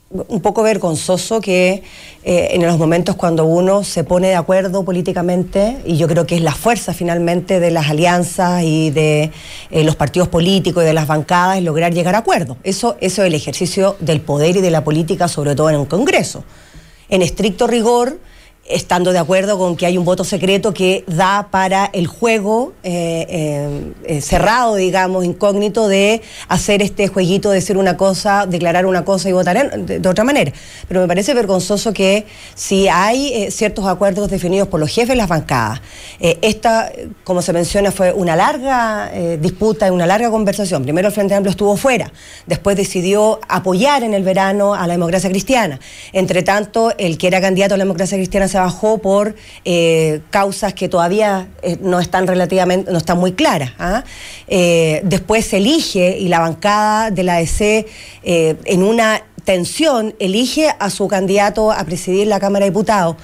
un 0.09 0.41
poco 0.41 0.63
vergonzoso 0.63 1.43
que 1.43 1.83
eh, 2.25 2.49
en 2.53 2.65
los 2.65 2.79
momentos 2.79 3.17
cuando 3.17 3.45
uno 3.45 3.85
se 3.85 4.03
pone 4.03 4.29
de 4.29 4.37
acuerdo 4.37 4.83
políticamente, 4.83 5.77
y 5.85 5.99
yo 5.99 6.09
creo 6.09 6.25
que 6.25 6.37
es 6.37 6.41
la 6.41 6.55
fuerza 6.55 6.95
finalmente 6.95 7.61
de 7.61 7.71
las 7.71 7.91
alianzas 7.91 8.63
y 8.63 8.89
de 8.89 9.31
eh, 9.71 9.85
los 9.85 9.95
partidos 9.95 10.29
políticos 10.29 10.83
y 10.83 10.87
de 10.87 10.95
las 10.95 11.07
bancadas, 11.07 11.59
es 11.59 11.65
lograr 11.65 11.93
llegar 11.93 12.15
a 12.15 12.19
acuerdo. 12.19 12.57
Eso, 12.65 12.97
eso 13.03 13.21
es 13.21 13.29
el 13.29 13.35
ejercicio 13.35 13.99
del 14.01 14.23
poder 14.23 14.57
y 14.57 14.63
de 14.63 14.71
la 14.71 14.85
política, 14.85 15.29
sobre 15.29 15.55
todo 15.55 15.69
en 15.69 15.77
un 15.77 15.85
Congreso. 15.85 16.45
En 17.11 17.21
estricto 17.21 17.67
rigor, 17.67 18.19
estando 18.67 19.13
de 19.13 19.19
acuerdo 19.19 19.59
con 19.59 19.77
que 19.77 19.87
hay 19.87 19.99
un 19.99 20.05
voto 20.05 20.25
secreto 20.25 20.73
que 20.73 21.05
da 21.07 21.49
para 21.51 21.91
el 21.93 22.07
juego 22.07 22.73
eh, 22.83 23.27
eh, 23.29 23.93
eh, 24.05 24.21
cerrado, 24.23 24.77
digamos, 24.77 25.25
incógnito 25.25 25.87
de 25.87 26.23
hacer 26.49 26.81
este 26.81 27.09
jueguito 27.09 27.51
de 27.51 27.57
decir 27.57 27.77
una 27.77 27.97
cosa, 27.97 28.47
declarar 28.47 28.87
una 28.87 29.05
cosa 29.05 29.29
y 29.29 29.33
votar 29.33 29.79
de, 29.79 30.09
otra 30.09 30.25
manera. 30.25 30.53
Pero 30.89 31.01
me 31.01 31.09
parece 31.09 31.35
vergonzoso 31.35 31.93
que 31.93 32.27
si 32.55 32.89
hay 32.89 33.51
ciertos 33.51 33.87
acuerdos 33.87 34.31
definidos 34.31 34.69
por 34.69 34.81
los 34.81 34.91
jefes 34.91 35.11
de 35.11 35.17
las 35.17 35.29
bancadas, 35.29 35.81
esta, 36.21 36.91
como 37.25 37.43
se 37.43 37.53
menciona, 37.53 37.93
fue 37.93 38.13
una 38.13 38.37
larga 38.37 39.11
disputa 39.39 39.89
y 39.89 39.91
una 39.91 40.07
larga 40.07 40.31
conversación. 40.31 40.83
Primero 40.85 41.09
el 41.09 41.15
Frente 41.15 41.35
Amplio 41.35 41.51
estuvo 41.51 41.77
fuera, 41.77 42.11
después 42.47 42.77
decidió 42.77 43.41
apoyar 43.49 44.03
en 44.03 44.15
el 44.15 44.23
verano 44.23 44.75
a 44.75 44.87
la 44.87 44.95
democracia 44.95 45.29
cristiana. 45.29 45.81
Entre 46.13 46.43
tanto, 46.43 46.93
el 46.97 47.19
que 47.19 47.27
era 47.27 47.41
candidato 47.41 47.75
a 47.75 47.77
la 47.77 47.85
democracia 47.85 48.17
cristiana 48.17 48.49
se 48.55 48.61
bajó 48.61 48.99
por 48.99 49.35
eh, 49.65 50.21
causas 50.31 50.75
que 50.75 50.89
todavía 50.89 51.49
eh, 51.63 51.77
no 51.81 51.99
están 51.99 52.29
relativamente, 52.29 52.93
no 52.93 52.99
están 52.99 53.19
muy 53.19 53.33
claras. 53.33 53.73
¿ah? 53.81 54.05
Eh, 54.47 55.01
después 55.03 55.45
se 55.45 55.57
elige 55.57 56.17
y 56.19 56.29
la 56.29 56.39
bancada 56.39 57.11
de 57.11 57.25
la 57.25 57.39
ADC 57.39 57.87
en 58.23 58.83
una 58.85 59.25
tensión 59.43 60.15
elige 60.21 60.73
a 60.79 60.89
su 60.91 61.09
candidato 61.09 61.73
a 61.73 61.83
presidir 61.83 62.29
la 62.29 62.39
Cámara 62.39 62.65
de 62.65 62.71
Diputados 62.71 63.17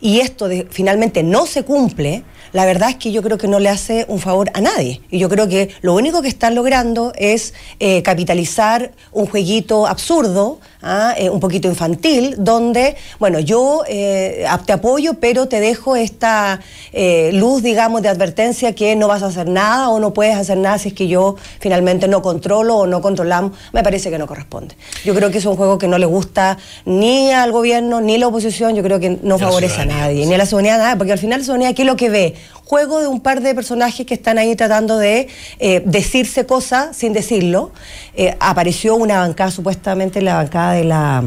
y 0.00 0.20
esto 0.20 0.48
finalmente 0.70 1.22
no 1.22 1.44
se 1.44 1.64
cumple, 1.64 2.22
la 2.52 2.66
verdad 2.66 2.90
es 2.90 2.96
que 2.96 3.12
yo 3.12 3.22
creo 3.22 3.38
que 3.38 3.48
no 3.48 3.58
le 3.58 3.68
hace 3.68 4.04
un 4.08 4.18
favor 4.18 4.50
a 4.54 4.60
nadie. 4.60 5.00
Y 5.10 5.18
yo 5.18 5.28
creo 5.28 5.48
que 5.48 5.70
lo 5.80 5.94
único 5.94 6.22
que 6.22 6.28
están 6.28 6.54
logrando 6.54 7.12
es 7.16 7.54
capitalizar 8.02 8.92
un 9.12 9.26
jueguito 9.26 9.86
absurdo 9.86 10.58
¿ah? 10.82 11.14
Eh, 11.16 11.30
un 11.30 11.40
poquito 11.40 11.68
infantil, 11.68 12.34
donde, 12.38 12.96
bueno, 13.18 13.38
yo 13.40 13.82
eh, 13.88 14.46
te 14.66 14.72
apoyo, 14.72 15.14
pero 15.14 15.48
te 15.48 15.60
dejo 15.60 15.96
esta 15.96 16.60
eh, 16.92 17.30
luz, 17.32 17.62
digamos, 17.62 18.02
de 18.02 18.08
advertencia 18.08 18.74
que 18.74 18.96
no 18.96 19.08
vas 19.08 19.22
a 19.22 19.26
hacer 19.26 19.48
nada 19.48 19.90
o 19.90 20.00
no 20.00 20.12
puedes 20.12 20.36
hacer 20.36 20.58
nada 20.58 20.78
si 20.78 20.88
es 20.88 20.94
que 20.94 21.08
yo 21.08 21.36
finalmente 21.60 22.08
no 22.08 22.22
controlo 22.22 22.76
o 22.76 22.86
no 22.86 23.00
controlamos. 23.00 23.52
Me 23.72 23.82
parece 23.82 24.10
que 24.10 24.18
no 24.18 24.26
corresponde. 24.26 24.76
Yo 25.04 25.14
creo 25.14 25.30
que 25.30 25.38
es 25.38 25.46
un 25.46 25.56
juego 25.56 25.78
que 25.78 25.88
no 25.88 25.98
le 25.98 26.06
gusta 26.06 26.58
ni 26.84 27.30
al 27.30 27.52
gobierno 27.52 28.00
ni 28.00 28.16
a 28.16 28.18
la 28.18 28.28
oposición, 28.28 28.74
yo 28.74 28.82
creo 28.82 29.00
que 29.00 29.18
no 29.22 29.38
favorece 29.38 29.82
a 29.82 29.86
nadie, 29.86 30.26
ni 30.26 30.34
a 30.34 30.38
la 30.38 30.46
ciudadanía, 30.46 30.78
nada, 30.78 30.96
porque 30.96 31.12
al 31.12 31.18
final 31.18 31.40
la 31.40 31.44
ciudadanía, 31.44 31.74
¿qué 31.74 31.82
es 31.82 31.86
lo 31.86 31.96
que 31.96 32.10
ve? 32.10 32.34
Juego 32.64 33.00
de 33.00 33.06
un 33.06 33.20
par 33.20 33.40
de 33.40 33.54
personajes 33.54 34.04
que 34.06 34.14
están 34.14 34.36
ahí 34.38 34.54
tratando 34.54 34.98
de 34.98 35.28
decirse 35.86 36.44
cosas 36.44 36.96
sin 36.96 37.12
decirlo. 37.12 37.72
apareció 38.40 38.94
una 38.94 39.20
bancada, 39.20 39.50
supuestamente 39.50 40.20
la 40.20 40.34
bancada 40.34 40.72
de 40.74 40.84
la 40.84 41.24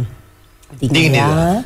dignidad. 0.80 1.66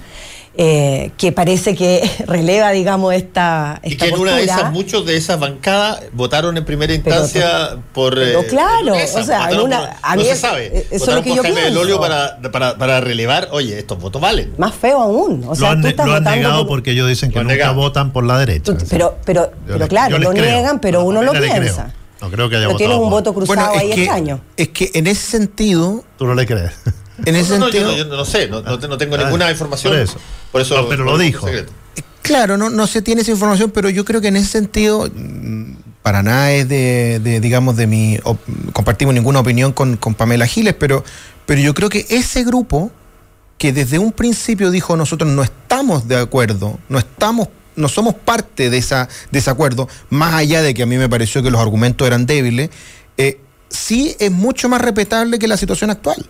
Eh, 0.57 1.11
que 1.17 1.33
parece 1.33 1.75
que 1.75 2.09
releva, 2.27 2.71
digamos, 2.71 3.13
esta, 3.13 3.81
esta 3.83 4.05
Y 4.05 4.09
que 4.09 4.15
en 4.15 4.21
una 4.21 4.37
de 4.37 4.43
esas, 4.43 4.71
muchos 4.71 5.05
de 5.05 5.17
esas 5.17 5.37
bancadas 5.37 6.03
votaron 6.13 6.55
en 6.55 6.63
primera 6.63 6.93
instancia 6.93 7.77
por... 7.93 8.15
Pero 8.15 8.39
eh, 8.39 8.47
claro, 8.47 8.93
o 8.93 9.23
sea, 9.23 9.51
en 9.51 9.59
una, 9.59 9.97
no 10.15 10.21
se 10.21 10.35
sabe. 10.35 10.87
Eso 10.91 11.09
es 11.09 11.15
lo 11.15 11.21
que 11.21 11.35
yo 11.35 11.41
pienso. 11.41 11.99
Para, 11.99 12.39
para, 12.51 12.77
para, 12.77 13.01
relevar, 13.01 13.49
oye, 13.51 13.77
estos 13.79 13.99
votos 13.99 14.21
valen. 14.21 14.53
Más 14.57 14.73
feo 14.73 15.01
aún. 15.01 15.43
O 15.47 15.55
sea, 15.55 15.75
lo 15.75 16.13
han, 16.13 16.23
negado 16.23 16.67
porque 16.67 16.91
ellos 16.91 17.09
dicen 17.09 17.31
que 17.31 17.43
nunca 17.43 17.71
votan 17.71 18.13
por 18.13 18.23
la 18.23 18.39
derecha. 18.39 18.73
pero, 18.89 19.17
pero, 19.25 19.51
pero 19.67 19.87
claro, 19.87 20.17
lo 20.19 20.31
niegan, 20.31 20.79
pero 20.79 21.03
uno 21.03 21.21
lo 21.21 21.33
piensa. 21.33 21.93
No 22.21 22.31
creo 22.31 22.49
que 22.49 22.55
haya 22.55 22.67
pero 22.67 22.77
tienes 22.77 22.97
un 22.97 23.09
voto 23.09 23.33
cruzado 23.33 23.75
ahí 23.77 23.91
extraño. 23.91 24.39
Es 24.55 24.69
que 24.69 24.89
en 24.93 25.07
ese 25.07 25.31
sentido... 25.31 26.03
Tú 26.17 26.25
no 26.25 26.33
le 26.33 26.45
crees. 26.45 26.71
En 27.23 27.35
ese 27.35 27.57
sentido. 27.57 27.91
No, 27.91 27.97
yo, 27.97 28.05
no, 28.05 28.25
sé, 28.25 28.47
no, 28.49 28.97
tengo 28.97 29.17
ninguna 29.17 29.49
información. 29.51 29.93
Por 30.51 30.61
eso. 30.61 30.87
pero 30.89 31.03
lo 31.03 31.17
dijo. 31.17 31.47
Claro, 32.21 32.57
no, 32.57 32.69
no 32.69 32.87
se 32.87 33.01
tiene 33.01 33.21
esa 33.21 33.31
información, 33.31 33.71
pero 33.71 33.89
yo 33.89 34.03
creo 34.03 34.19
que 34.19 34.29
en 34.29 34.35
ese 34.35 34.49
sentido, 34.49 35.07
mm, 35.13 35.75
para 36.01 36.23
nada 36.23 36.51
es 36.51 36.67
de, 36.67 37.39
digamos, 37.39 37.77
de 37.77 37.87
mi. 37.87 38.19
compartimos 38.73 39.13
ninguna 39.13 39.39
opinión 39.39 39.73
con, 39.73 39.97
con 39.97 40.15
Pamela 40.15 40.47
Giles, 40.47 40.73
pero, 40.73 41.03
pero 41.45 41.61
yo 41.61 41.73
creo 41.73 41.89
que 41.89 42.05
ese 42.09 42.43
grupo 42.43 42.91
que 43.57 43.71
desde 43.71 43.99
un 43.99 44.11
principio 44.11 44.69
dijo 44.69 44.97
nosotros 44.97 45.29
no 45.29 45.41
estamos 45.41 46.09
de 46.09 46.17
acuerdo, 46.17 46.77
no 46.89 46.99
estamos 46.99 47.47
no 47.75 47.89
somos 47.89 48.15
parte 48.15 48.69
de, 48.69 48.77
esa, 48.77 49.07
de 49.31 49.39
ese 49.39 49.49
acuerdo, 49.49 49.87
más 50.09 50.33
allá 50.33 50.61
de 50.61 50.73
que 50.73 50.83
a 50.83 50.85
mí 50.85 50.97
me 50.97 51.09
pareció 51.09 51.43
que 51.43 51.51
los 51.51 51.61
argumentos 51.61 52.07
eran 52.07 52.25
débiles, 52.25 52.69
eh, 53.17 53.39
sí 53.69 54.15
es 54.19 54.31
mucho 54.31 54.69
más 54.69 54.81
respetable 54.81 55.39
que 55.39 55.47
la 55.47 55.57
situación 55.57 55.89
actual. 55.89 56.25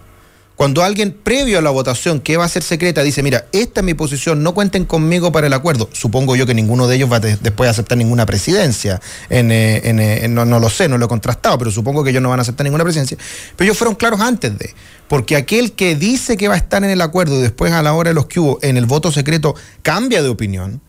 Cuando 0.56 0.84
alguien 0.84 1.11
previo 1.11 1.60
a 1.60 1.61
la 1.61 1.69
votación 1.69 2.22
que 2.22 2.38
va 2.38 2.45
a 2.45 2.49
ser 2.49 2.64
secreta 2.64 3.03
dice, 3.03 3.22
mira, 3.22 3.48
esta 3.52 3.82
es 3.82 3.86
mi 3.86 3.94
posición, 3.94 4.41
no 4.41 4.53
cuenten 4.53 4.86
conmigo 4.86 5.32
para 5.32 5.48
el 5.48 5.53
acuerdo, 5.53 5.90
supongo 5.91 6.38
yo 6.38 6.45
que 6.45 6.53
ninguno 6.53 6.88
de 6.88 6.95
ellos 6.95 7.11
va 7.11 7.18
a 7.18 7.19
después 7.19 7.68
a 7.68 7.72
aceptar 7.72 7.98
ninguna 7.98 8.26
presidencia. 8.26 9.02
Eh, 9.30 9.82
eh, 9.84 10.27
no, 10.30 10.45
lo 10.45 10.69
sé, 10.69 10.88
no 10.88 10.98
lo 10.98 11.06
he 11.06 11.10
contrastado, 11.10 11.57
pero 11.57 11.72
supongo 11.72 12.03
que 12.03 12.11
ellos 12.11 12.23
no 12.23 12.30
van 12.30 12.40
a 12.40 12.44
aceptar 12.44 12.64
ninguna 12.64 12.86
presidencia. 12.86 13.18
Pero 13.57 13.65
ellos 13.65 13.77
fueron 13.77 13.95
claros 13.95 14.22
antes 14.22 14.57
de, 14.57 14.73
porque 15.10 15.36
aquel 15.36 15.73
que 15.73 15.95
dice 15.95 16.38
que 16.38 16.48
va 16.48 16.53
a 16.53 16.57
estar 16.57 16.84
en 16.86 16.90
el 16.90 17.02
acuerdo 17.02 17.38
y 17.38 17.41
después 17.41 17.73
a 17.73 17.82
la 17.82 17.94
hora 17.94 18.11
de 18.11 18.14
los 18.14 18.27
que 18.27 18.40
hubo 18.40 18.60
en 18.61 18.77
el 18.77 18.86
voto 18.86 19.11
secreto 19.11 19.56
cambia 19.82 20.23
de 20.23 20.30
opinión, 20.30 20.82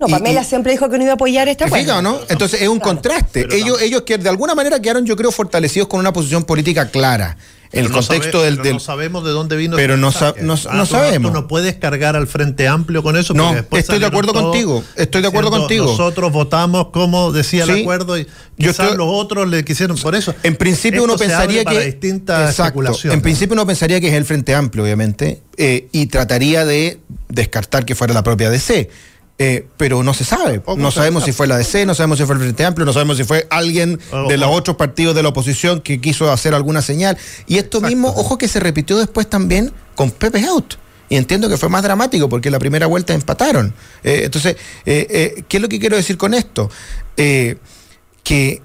no, 0.00 0.08
Pamela 0.08 0.42
siempre 0.42 0.72
dijo 0.72 0.90
que 0.90 0.98
no 0.98 1.04
iba 1.04 1.12
a 1.12 1.14
apoyar 1.14 1.48
esta 1.48 1.66
acuerdo. 1.66 2.02
¿no? 2.02 2.18
Entonces 2.28 2.60
es 2.60 2.68
un 2.68 2.80
contraste. 2.80 3.46
ellos, 3.52 3.80
ellos 3.80 4.02
que 4.02 4.18
de 4.18 4.28
alguna 4.28 4.56
manera 4.56 4.80
quedaron, 4.80 5.06
yo 5.06 5.14
creo, 5.14 5.30
fortalecidos 5.30 5.88
con 5.88 6.00
una 6.00 6.12
posición 6.12 6.42
política 6.42 6.88
clara 6.90 7.36
el 7.74 7.90
contexto 7.90 8.42
del, 8.42 8.60
No 8.62 8.80
sabemos 8.80 9.24
de 9.24 9.30
dónde 9.30 9.56
vino. 9.56 9.76
Pero 9.76 9.96
no, 9.96 10.10
no, 10.42 10.54
ah, 10.54 10.86
sabemos. 10.86 11.32
Tú 11.32 11.40
no 11.40 11.48
puedes 11.48 11.74
cargar 11.76 12.16
al 12.16 12.26
Frente 12.26 12.68
Amplio 12.68 13.02
con 13.02 13.16
eso. 13.16 13.34
No, 13.34 13.54
estoy 13.72 13.98
de 13.98 14.06
acuerdo 14.06 14.32
contigo. 14.32 14.82
Estoy 14.96 15.22
de 15.22 15.28
acuerdo 15.28 15.50
contigo. 15.50 15.86
Nosotros 15.86 16.32
votamos 16.32 16.88
como 16.88 17.32
decía 17.32 17.64
el 17.64 17.82
acuerdo 17.82 18.18
y 18.18 18.26
quizás 18.58 18.96
los 18.96 19.08
otros 19.08 19.48
le 19.48 19.64
quisieron 19.64 19.96
por 19.98 20.14
eso. 20.14 20.34
En 20.42 20.56
principio 20.56 21.04
uno 21.04 21.16
pensaría 21.16 21.64
que. 21.64 21.80
distintas 21.84 22.58
En 23.04 23.20
principio 23.22 23.54
uno 23.54 23.66
pensaría 23.66 24.00
que 24.00 24.08
es 24.08 24.14
el 24.14 24.24
Frente 24.24 24.54
Amplio, 24.54 24.84
obviamente, 24.84 25.42
eh, 25.56 25.88
y 25.92 26.06
trataría 26.06 26.64
de 26.64 27.00
descartar 27.28 27.84
que 27.84 27.94
fuera 27.94 28.14
la 28.14 28.22
propia 28.22 28.50
DC 28.50 28.90
eh, 29.36 29.66
pero 29.76 30.04
no 30.04 30.14
se 30.14 30.24
sabe. 30.24 30.62
No 30.76 30.90
sabemos 30.92 31.24
si 31.24 31.32
fue 31.32 31.46
la 31.46 31.56
DC, 31.56 31.86
no 31.86 31.94
sabemos 31.94 32.18
si 32.18 32.24
fue 32.24 32.36
el 32.36 32.40
Frente 32.40 32.64
Amplio, 32.64 32.86
no 32.86 32.92
sabemos 32.92 33.16
si 33.16 33.24
fue 33.24 33.46
alguien 33.50 33.98
de 34.28 34.38
los 34.38 34.48
otros 34.50 34.76
partidos 34.76 35.14
de 35.14 35.22
la 35.22 35.30
oposición 35.30 35.80
que 35.80 36.00
quiso 36.00 36.30
hacer 36.30 36.54
alguna 36.54 36.82
señal. 36.82 37.18
Y 37.46 37.58
esto 37.58 37.80
mismo, 37.80 38.08
ojo 38.08 38.38
que 38.38 38.46
se 38.46 38.60
repitió 38.60 38.96
después 38.96 39.28
también 39.28 39.72
con 39.96 40.10
Pepe 40.10 40.44
Out. 40.46 40.74
Y 41.08 41.16
entiendo 41.16 41.48
que 41.48 41.56
fue 41.56 41.68
más 41.68 41.82
dramático 41.82 42.28
porque 42.28 42.50
la 42.50 42.58
primera 42.58 42.86
vuelta 42.86 43.12
empataron. 43.12 43.74
Eh, 44.04 44.22
entonces, 44.24 44.56
eh, 44.86 45.44
¿qué 45.48 45.56
es 45.56 45.62
lo 45.62 45.68
que 45.68 45.80
quiero 45.80 45.96
decir 45.96 46.16
con 46.16 46.34
esto? 46.34 46.70
que 47.16 48.60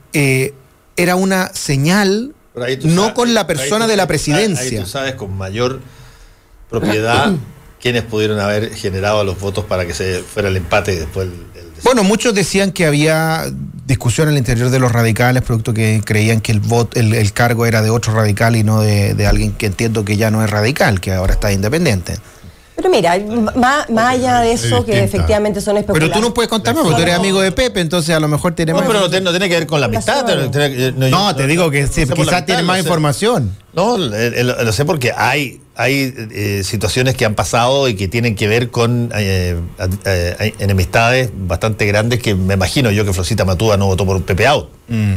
era 0.96 1.16
una 1.16 1.54
señal, 1.54 2.34
no 2.84 3.14
con 3.14 3.34
la 3.34 3.48
persona 3.48 3.88
de 3.88 3.98
la 3.98 4.08
presidencia. 4.08 4.80
Ahí 4.80 4.84
tú 4.86 4.90
sabes 4.90 5.16
con 5.16 5.36
mayor 5.36 5.82
propiedad 6.70 7.34
quiénes 7.80 8.04
pudieron 8.04 8.40
haber 8.40 8.74
generado 8.76 9.24
los 9.24 9.40
votos 9.40 9.66
para 9.66 9.86
que 9.86 9.94
se 9.94 10.22
fuera 10.22 10.50
el 10.50 10.58
empate 10.58 11.00
después 11.00 11.28
el, 11.28 11.70
bueno, 11.84 12.04
muchos 12.04 12.34
decían 12.34 12.72
que 12.72 12.86
había 12.86 13.46
discusión 13.86 14.28
al 14.28 14.38
interior 14.38 14.70
de 14.70 14.80
los 14.80 14.92
radicales, 14.92 15.44
producto 15.44 15.74
que 15.74 16.02
creían 16.04 16.42
que 16.42 16.52
el, 16.52 16.60
voto, 16.60 17.00
el, 17.00 17.34
cargo 17.34 17.66
era 17.66 17.82
de 17.82 17.90
otro 17.90 18.14
radical 18.14 18.56
y 18.56 18.64
no 18.64 18.82
de, 18.82 19.26
alguien 19.26 19.54
que 19.54 19.68
entiendo 19.68 20.04
que 20.04 20.18
ya 20.18 20.30
no 20.30 20.44
es 20.44 20.50
radical, 20.50 21.00
que 21.00 21.14
ahora 21.14 21.34
está 21.34 21.52
independiente. 21.52 22.16
Pero 22.80 22.92
mira, 22.92 23.20
más, 23.58 23.90
allá 23.90 24.40
de 24.40 24.54
eso, 24.54 24.86
que 24.86 25.04
efectivamente 25.04 25.60
son 25.60 25.76
especulaciones. 25.76 26.14
Pero 26.14 26.22
tú 26.22 26.30
no 26.30 26.34
puedes 26.34 26.48
contarme, 26.48 26.82
porque 26.82 26.96
tú 26.96 27.02
eres 27.02 27.16
amigo 27.16 27.42
de 27.42 27.52
Pepe, 27.52 27.82
entonces 27.82 28.16
a 28.16 28.22
lo 28.22 28.30
mejor 28.30 28.56
tiene 28.56 28.72
más. 28.72 28.84
No, 28.84 28.88
pero 28.88 29.02
no, 29.02 29.32
tiene 29.32 29.50
que 29.50 29.56
ver 29.56 29.68
con 29.68 29.82
la 29.82 29.88
amistad. 29.88 30.26
No, 30.96 31.36
te 31.36 31.46
digo 31.46 31.70
que 31.70 31.86
quizás 32.16 32.46
tiene 32.46 32.64
más 32.64 32.80
información. 32.80 33.54
No, 33.74 33.98
lo 33.98 34.72
sé 34.72 34.86
porque 34.86 35.12
hay 35.12 35.60
hay 35.76 36.14
eh, 36.32 36.62
situaciones 36.66 37.16
que 37.16 37.24
han 37.24 37.36
pasado 37.36 37.88
y 37.88 37.96
que 37.96 38.10
tienen 38.10 38.36
que 38.36 38.50
ver 38.50 38.70
con 38.70 39.12
eh, 39.16 39.58
enemistades 40.60 41.30
bastante 41.34 41.86
grandes 41.86 42.20
que 42.20 42.36
me 42.36 42.56
imagino 42.56 42.92
yo 42.92 43.06
que 43.06 43.14
Flosita 43.14 43.46
Matúa 43.46 43.78
no 43.78 43.86
votó 43.86 44.06
por 44.06 44.22
Pepe 44.24 44.46
Out. 44.46 44.68
Mm, 44.90 45.14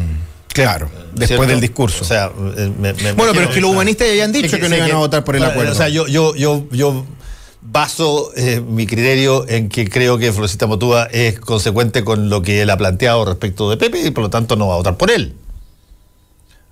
claro, 0.52 0.88
después 1.14 1.48
del 1.48 1.60
discurso. 1.60 2.02
O 2.02 2.06
sea, 2.06 2.28
bueno, 2.28 3.32
pero 3.32 3.42
es 3.42 3.48
que 3.48 3.60
los 3.60 3.70
humanistas 3.70 4.06
ya 4.16 4.24
han 4.24 4.32
dicho 4.32 4.56
que, 4.58 4.68
no 4.68 4.76
iban 4.76 4.92
a 4.92 4.96
votar 4.96 5.24
por 5.24 5.36
el 5.36 5.44
acuerdo. 5.44 5.72
O 5.72 5.74
sea, 5.74 5.88
yo, 5.88 6.06
yo, 6.06 6.34
yo, 6.34 6.64
yo 6.70 7.04
baso 7.62 8.32
mi 8.68 8.86
criterio 8.86 9.48
en 9.48 9.68
que 9.68 9.88
creo 9.88 10.18
que 10.18 10.32
Flosita 10.32 10.66
Matúa 10.66 11.04
es 11.04 11.38
consecuente 11.38 12.04
con 12.04 12.28
lo 12.28 12.42
que 12.42 12.62
él 12.62 12.70
ha 12.70 12.76
planteado 12.76 13.24
respecto 13.24 13.70
de 13.70 13.76
Pepe 13.76 14.06
y 14.06 14.10
por 14.10 14.24
lo 14.24 14.30
tanto 14.30 14.56
no 14.56 14.68
va 14.68 14.74
a 14.74 14.76
votar 14.78 14.96
por 14.96 15.10
él. 15.10 15.34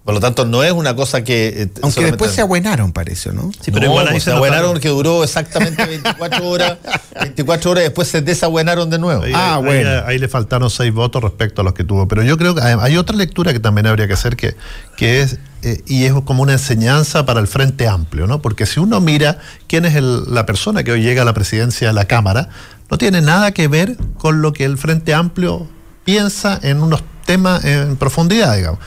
Por 0.04 0.14
lo 0.14 0.20
tanto, 0.20 0.46
no 0.46 0.64
es 0.64 0.72
una 0.72 0.96
cosa 0.96 1.22
que. 1.22 1.48
Eh, 1.48 1.68
Aunque 1.82 2.02
después 2.02 2.30
se 2.32 2.40
abuenaron, 2.40 2.92
parece, 2.92 3.32
¿no? 3.34 3.52
Sí, 3.60 3.70
pero 3.70 3.84
igual 3.86 4.06
ahí 4.06 4.14
pues, 4.14 4.24
se 4.24 4.32
abuenaron 4.32 4.80
que 4.80 4.88
duró 4.88 5.22
exactamente 5.22 5.84
24 5.84 6.48
horas. 6.48 6.78
24 7.20 7.70
horas 7.70 7.84
después 7.84 8.08
se 8.08 8.22
desabuenaron 8.22 8.88
de 8.88 8.98
nuevo. 8.98 9.22
ah, 9.34 9.60
bueno. 9.62 9.90
Ahí, 10.06 10.18
le 10.18 10.26
faltaron 10.28 10.70
seis 10.70 10.92
votos 10.92 11.22
respecto 11.22 11.60
a 11.60 11.64
los 11.64 11.74
que 11.74 11.84
tuvo. 11.84 12.08
Pero 12.08 12.22
yo 12.22 12.38
creo 12.38 12.54
que 12.54 12.62
hay 12.62 12.96
otra 12.96 13.14
lectura 13.14 13.52
que 13.52 13.60
también 13.60 13.86
habría 13.86 14.06
que 14.06 14.14
hacer, 14.14 14.36
que, 14.36 14.56
que 14.96 15.20
es. 15.20 15.38
Eh, 15.62 15.82
y 15.86 16.04
es 16.04 16.12
como 16.24 16.42
una 16.42 16.52
enseñanza 16.52 17.26
para 17.26 17.40
el 17.40 17.46
Frente 17.46 17.86
Amplio, 17.86 18.26
¿no? 18.26 18.40
Porque 18.40 18.66
si 18.66 18.80
uno 18.80 19.00
mira 19.00 19.38
quién 19.66 19.84
es 19.84 20.00
la 20.02 20.46
persona 20.46 20.84
que 20.84 20.92
hoy 20.92 21.02
llega 21.02 21.22
a 21.22 21.24
la 21.24 21.34
presidencia 21.34 21.88
de 21.88 21.94
la 21.94 22.06
Cámara, 22.06 22.48
no 22.90 22.98
tiene 22.98 23.20
nada 23.20 23.52
que 23.52 23.68
ver 23.68 23.96
con 24.18 24.42
lo 24.42 24.52
que 24.52 24.64
el 24.64 24.78
Frente 24.78 25.12
Amplio 25.14 25.68
piensa 26.04 26.58
en 26.62 26.82
unos 26.82 27.02
temas 27.26 27.64
en 27.64 27.96
profundidad, 27.96 28.56
digamos. 28.56 28.80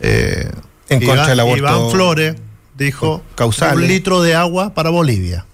Eh, 0.00 0.50
en 0.88 1.02
Iván, 1.02 1.16
contra 1.16 1.30
del 1.30 1.40
aborto. 1.40 1.58
Iván 1.58 1.90
Flores 1.90 2.36
dijo 2.76 3.22
un 3.72 3.86
litro 3.86 4.22
de 4.22 4.34
agua 4.34 4.74
para 4.74 4.90
Bolivia. 4.90 5.46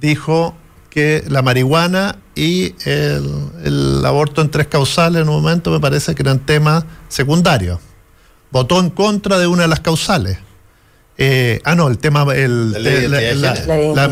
Dijo 0.00 0.54
que 0.90 1.24
la 1.28 1.42
marihuana 1.42 2.18
y 2.34 2.74
el, 2.84 4.02
aborto 4.04 4.42
en 4.42 4.50
tres 4.50 4.66
causales 4.66 5.22
en 5.22 5.28
un 5.28 5.36
momento 5.42 5.70
me 5.70 5.80
parece 5.80 6.14
que 6.14 6.22
eran 6.22 6.38
temas 6.38 6.84
secundarios. 7.08 7.80
Votó 8.52 8.78
en 8.78 8.90
contra 8.90 9.38
de 9.38 9.46
una 9.46 9.62
de 9.62 9.68
las 9.68 9.80
causales. 9.80 10.38
Eh, 11.18 11.60
ah, 11.64 11.74
no, 11.74 11.88
el 11.88 11.98
tema, 11.98 12.24
el, 12.34 12.76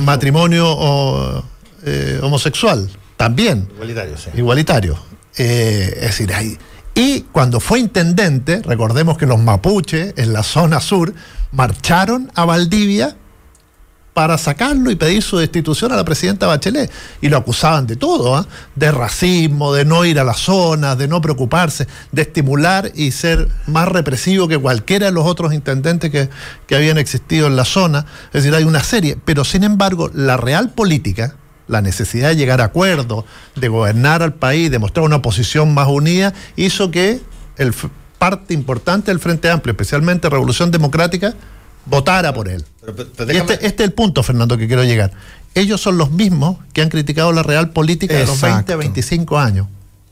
matrimonio 0.00 1.44
eh, 1.84 2.18
homosexual, 2.22 2.90
también. 3.16 3.68
Igualitario, 3.74 4.16
sí. 4.16 4.30
Igualitario. 4.34 4.98
es 5.36 6.00
decir, 6.00 6.32
hay 6.34 6.58
y 6.94 7.22
cuando 7.32 7.60
fue 7.60 7.78
intendente, 7.78 8.62
recordemos 8.62 9.16
que 9.16 9.26
los 9.26 9.38
mapuches 9.38 10.14
en 10.16 10.32
la 10.32 10.42
zona 10.42 10.80
sur 10.80 11.14
marcharon 11.52 12.30
a 12.34 12.44
Valdivia 12.44 13.16
para 14.20 14.36
sacarlo 14.36 14.90
y 14.90 14.96
pedir 14.96 15.22
su 15.22 15.38
destitución 15.38 15.92
a 15.92 15.96
la 15.96 16.04
presidenta 16.04 16.46
Bachelet. 16.46 16.90
Y 17.22 17.30
lo 17.30 17.38
acusaban 17.38 17.86
de 17.86 17.96
todo, 17.96 18.36
¿ah? 18.36 18.46
de 18.74 18.92
racismo, 18.92 19.72
de 19.72 19.86
no 19.86 20.04
ir 20.04 20.20
a 20.20 20.24
la 20.24 20.34
zona, 20.34 20.94
de 20.94 21.08
no 21.08 21.22
preocuparse, 21.22 21.88
de 22.12 22.20
estimular 22.20 22.92
y 22.94 23.12
ser 23.12 23.48
más 23.66 23.88
represivo 23.88 24.46
que 24.46 24.58
cualquiera 24.58 25.06
de 25.06 25.12
los 25.12 25.24
otros 25.24 25.54
intendentes 25.54 26.10
que, 26.10 26.28
que 26.66 26.76
habían 26.76 26.98
existido 26.98 27.46
en 27.46 27.56
la 27.56 27.64
zona. 27.64 28.04
Es 28.26 28.42
decir, 28.44 28.54
hay 28.54 28.64
una 28.64 28.82
serie. 28.82 29.16
Pero 29.24 29.42
sin 29.42 29.64
embargo, 29.64 30.10
la 30.12 30.36
real 30.36 30.68
política, 30.68 31.36
la 31.66 31.80
necesidad 31.80 32.28
de 32.28 32.36
llegar 32.36 32.60
a 32.60 32.64
acuerdos, 32.64 33.24
de 33.56 33.68
gobernar 33.68 34.22
al 34.22 34.34
país, 34.34 34.70
de 34.70 34.78
mostrar 34.78 35.06
una 35.06 35.22
posición 35.22 35.72
más 35.72 35.88
unida, 35.88 36.34
hizo 36.56 36.90
que 36.90 37.22
el 37.56 37.72
parte 38.18 38.52
importante 38.52 39.10
del 39.10 39.18
Frente 39.18 39.48
Amplio, 39.48 39.72
especialmente 39.72 40.28
Revolución 40.28 40.70
Democrática, 40.70 41.32
votara 41.86 42.32
por 42.32 42.48
él. 42.48 42.64
y 42.86 43.36
este, 43.36 43.54
este, 43.54 43.66
es 43.66 43.80
el 43.80 43.92
punto, 43.92 44.22
Fernando, 44.22 44.56
que 44.56 44.66
quiero 44.66 44.84
llegar. 44.84 45.12
Ellos 45.54 45.80
son 45.80 45.98
los 45.98 46.10
mismos 46.10 46.58
que 46.72 46.82
han 46.82 46.88
criticado 46.88 47.32
la 47.32 47.42
real 47.42 47.70
política 47.70 48.14
de 48.14 48.26
los 48.26 48.40
20 48.40 48.72
a 48.72 48.76
25 48.76 49.38
años. 49.38 49.66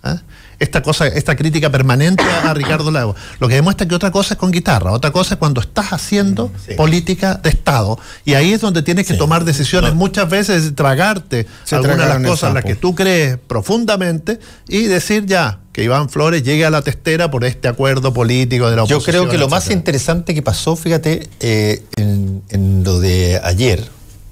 ¿eh? 0.05 0.17
esta 0.59 0.83
cosa, 0.83 1.07
esta 1.07 1.37
crítica 1.37 1.71
permanente 1.71 2.25
a, 2.25 2.53
Ricardo 2.53 2.91
Lago. 2.91 3.15
Lo 3.39 3.49
que 3.49 3.55
demuestra 3.55 3.87
que 3.87 3.95
otra 3.95 4.11
cosa 4.11 4.35
es 4.35 4.39
con 4.39 4.51
guitarra, 4.51 4.93
otra 4.93 5.13
cosa 5.13 5.35
es 5.35 5.39
cuando 5.39 5.61
estás 5.61 5.93
haciendo 5.93 6.51
política 6.77 7.35
de 7.35 7.51
Estado. 7.51 7.99
Y 8.25 8.35
ahí 8.35 8.53
es 8.53 8.61
donde 8.61 8.83
tienes 8.83 9.07
que 9.07 9.15
tomar 9.15 9.45
decisiones, 9.45 9.95
muchas 9.95 10.29
veces 10.29 10.75
tragarte 10.75 11.47
algunas 11.71 11.99
de 11.99 12.07
las 12.07 12.23
cosas 12.23 12.49
en 12.49 12.55
las 12.55 12.65
que 12.65 12.75
tú 12.75 12.95
crees 12.95 13.39
profundamente 13.47 14.41
y 14.67 14.85
decir 14.85 15.27
ya, 15.27 15.61
que 15.79 15.85
Iván 15.85 16.09
Flores 16.09 16.43
llegue 16.43 16.65
a 16.65 16.71
la 16.71 16.83
testera 16.83 17.31
por 17.31 17.45
este 17.45 17.69
acuerdo 17.69 18.13
político 18.13 18.69
de 18.69 18.75
la 18.75 18.83
oposición. 18.83 19.01
Yo 19.01 19.07
creo 19.07 19.29
que 19.29 19.39
lo 19.39 19.49
más 19.49 19.71
interesante 19.71 20.35
que 20.35 20.43
pasó, 20.43 20.75
fíjate, 20.75 21.29
eh, 21.39 21.85
en, 21.95 22.83
lo 22.83 22.99
de 22.99 23.41
ayer, 23.45 23.89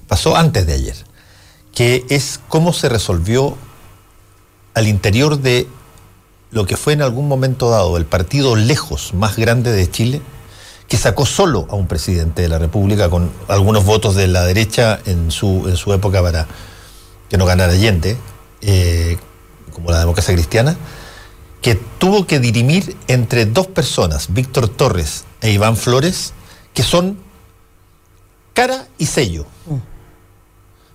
pasó 0.09 0.37
antes 0.37 0.67
de 0.67 0.73
ayer, 0.73 0.97
que 1.73 2.05
es 2.09 2.41
cómo 2.49 2.73
se 2.73 2.89
resolvió 2.89 3.57
al 4.75 4.89
interior 4.89 5.39
de 5.39 5.69
lo 6.51 6.67
que 6.67 6.77
fue 6.77 6.95
en 6.95 7.03
algún 7.03 7.29
momento 7.29 7.71
dado 7.71 7.97
el 7.97 8.07
partido 8.07 8.57
lejos 8.57 9.15
más 9.15 9.37
grande 9.37 9.71
de 9.71 9.89
Chile, 9.89 10.23
que 10.89 10.97
sacó 10.97 11.27
solo 11.27 11.69
a 11.71 11.77
un 11.77 11.87
presidente 11.87 12.43
de 12.43 12.49
la 12.49 12.59
República 12.59 13.09
con 13.09 13.31
algunos 13.47 13.85
votos 13.85 14.17
de 14.17 14.27
la 14.27 14.45
derecha 14.45 14.99
en 15.07 15.31
su, 15.31 15.69
en 15.69 15.77
su 15.77 15.93
época 15.93 16.21
para 16.23 16.49
que 17.29 17.39
no 17.39 17.47
ganara 17.47 17.73
Allende, 17.73 18.17
eh, 18.63 19.17
como 19.73 19.93
la 19.93 20.01
democracia 20.01 20.35
cristiana, 20.35 20.77
que 21.67 21.75
tuvo 21.75 22.29
que 22.29 22.39
dirimir 22.39 22.97
entre 23.09 23.45
dos 23.45 23.67
personas, 23.67 24.33
Víctor 24.33 24.69
Torres 24.69 25.25
e 25.41 25.51
Iván 25.51 25.77
Flores, 25.77 26.33
que 26.73 26.85
son 26.85 27.19
cara 28.55 28.87
y 28.99 29.07
sello. 29.07 29.47
Mm. 29.67 29.79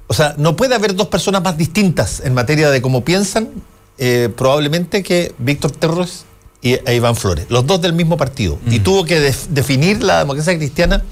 O 0.07 0.13
sea, 0.13 0.33
no 0.37 0.55
puede 0.55 0.73
haber 0.73 0.95
dos 0.95 1.07
personas 1.07 1.43
más 1.43 1.57
distintas 1.57 2.21
en 2.21 2.33
materia 2.33 2.69
de 2.69 2.81
cómo 2.81 3.03
piensan 3.03 3.49
eh, 3.97 4.29
probablemente 4.33 5.03
que 5.03 5.35
Víctor 5.39 5.71
Terros 5.71 6.23
y, 6.61 6.75
e 6.75 6.95
Iván 6.95 7.17
Flores, 7.17 7.47
los 7.49 7.67
dos 7.67 7.81
del 7.81 7.91
mismo 7.91 8.15
partido. 8.15 8.57
Y 8.65 8.79
tuvo 8.79 9.03
que 9.03 9.19
definir 9.49 10.01
la 10.01 10.19
democracia 10.19 10.55
cristiana 10.55 11.03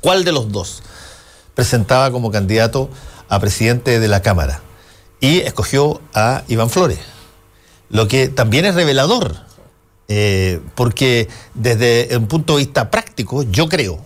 cuál 0.00 0.24
de 0.24 0.32
los 0.32 0.50
dos 0.50 0.82
presentaba 1.54 2.10
como 2.10 2.32
candidato 2.32 2.90
a 3.28 3.38
presidente 3.38 4.00
de 4.00 4.08
la 4.08 4.20
Cámara. 4.20 4.62
Y 5.20 5.42
escogió 5.42 6.00
a 6.12 6.42
Iván 6.48 6.70
Flores. 6.70 6.98
Lo 7.90 8.08
que 8.08 8.28
también 8.28 8.64
es 8.64 8.74
revelador, 8.74 9.36
eh, 10.08 10.60
porque 10.74 11.28
desde 11.54 12.16
un 12.16 12.26
punto 12.26 12.56
de 12.56 12.64
vista 12.64 12.90
práctico, 12.90 13.42
yo 13.42 13.68
creo, 13.68 14.00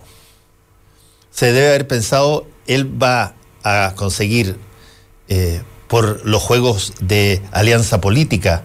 se 1.31 1.52
debe 1.52 1.69
haber 1.69 1.86
pensado, 1.86 2.47
él 2.66 3.02
va 3.02 3.35
a 3.62 3.94
conseguir 3.97 4.59
eh, 5.28 5.62
por 5.89 6.27
los 6.27 6.43
juegos 6.43 6.94
de 7.01 7.43
alianza 7.52 8.01
política 8.01 8.65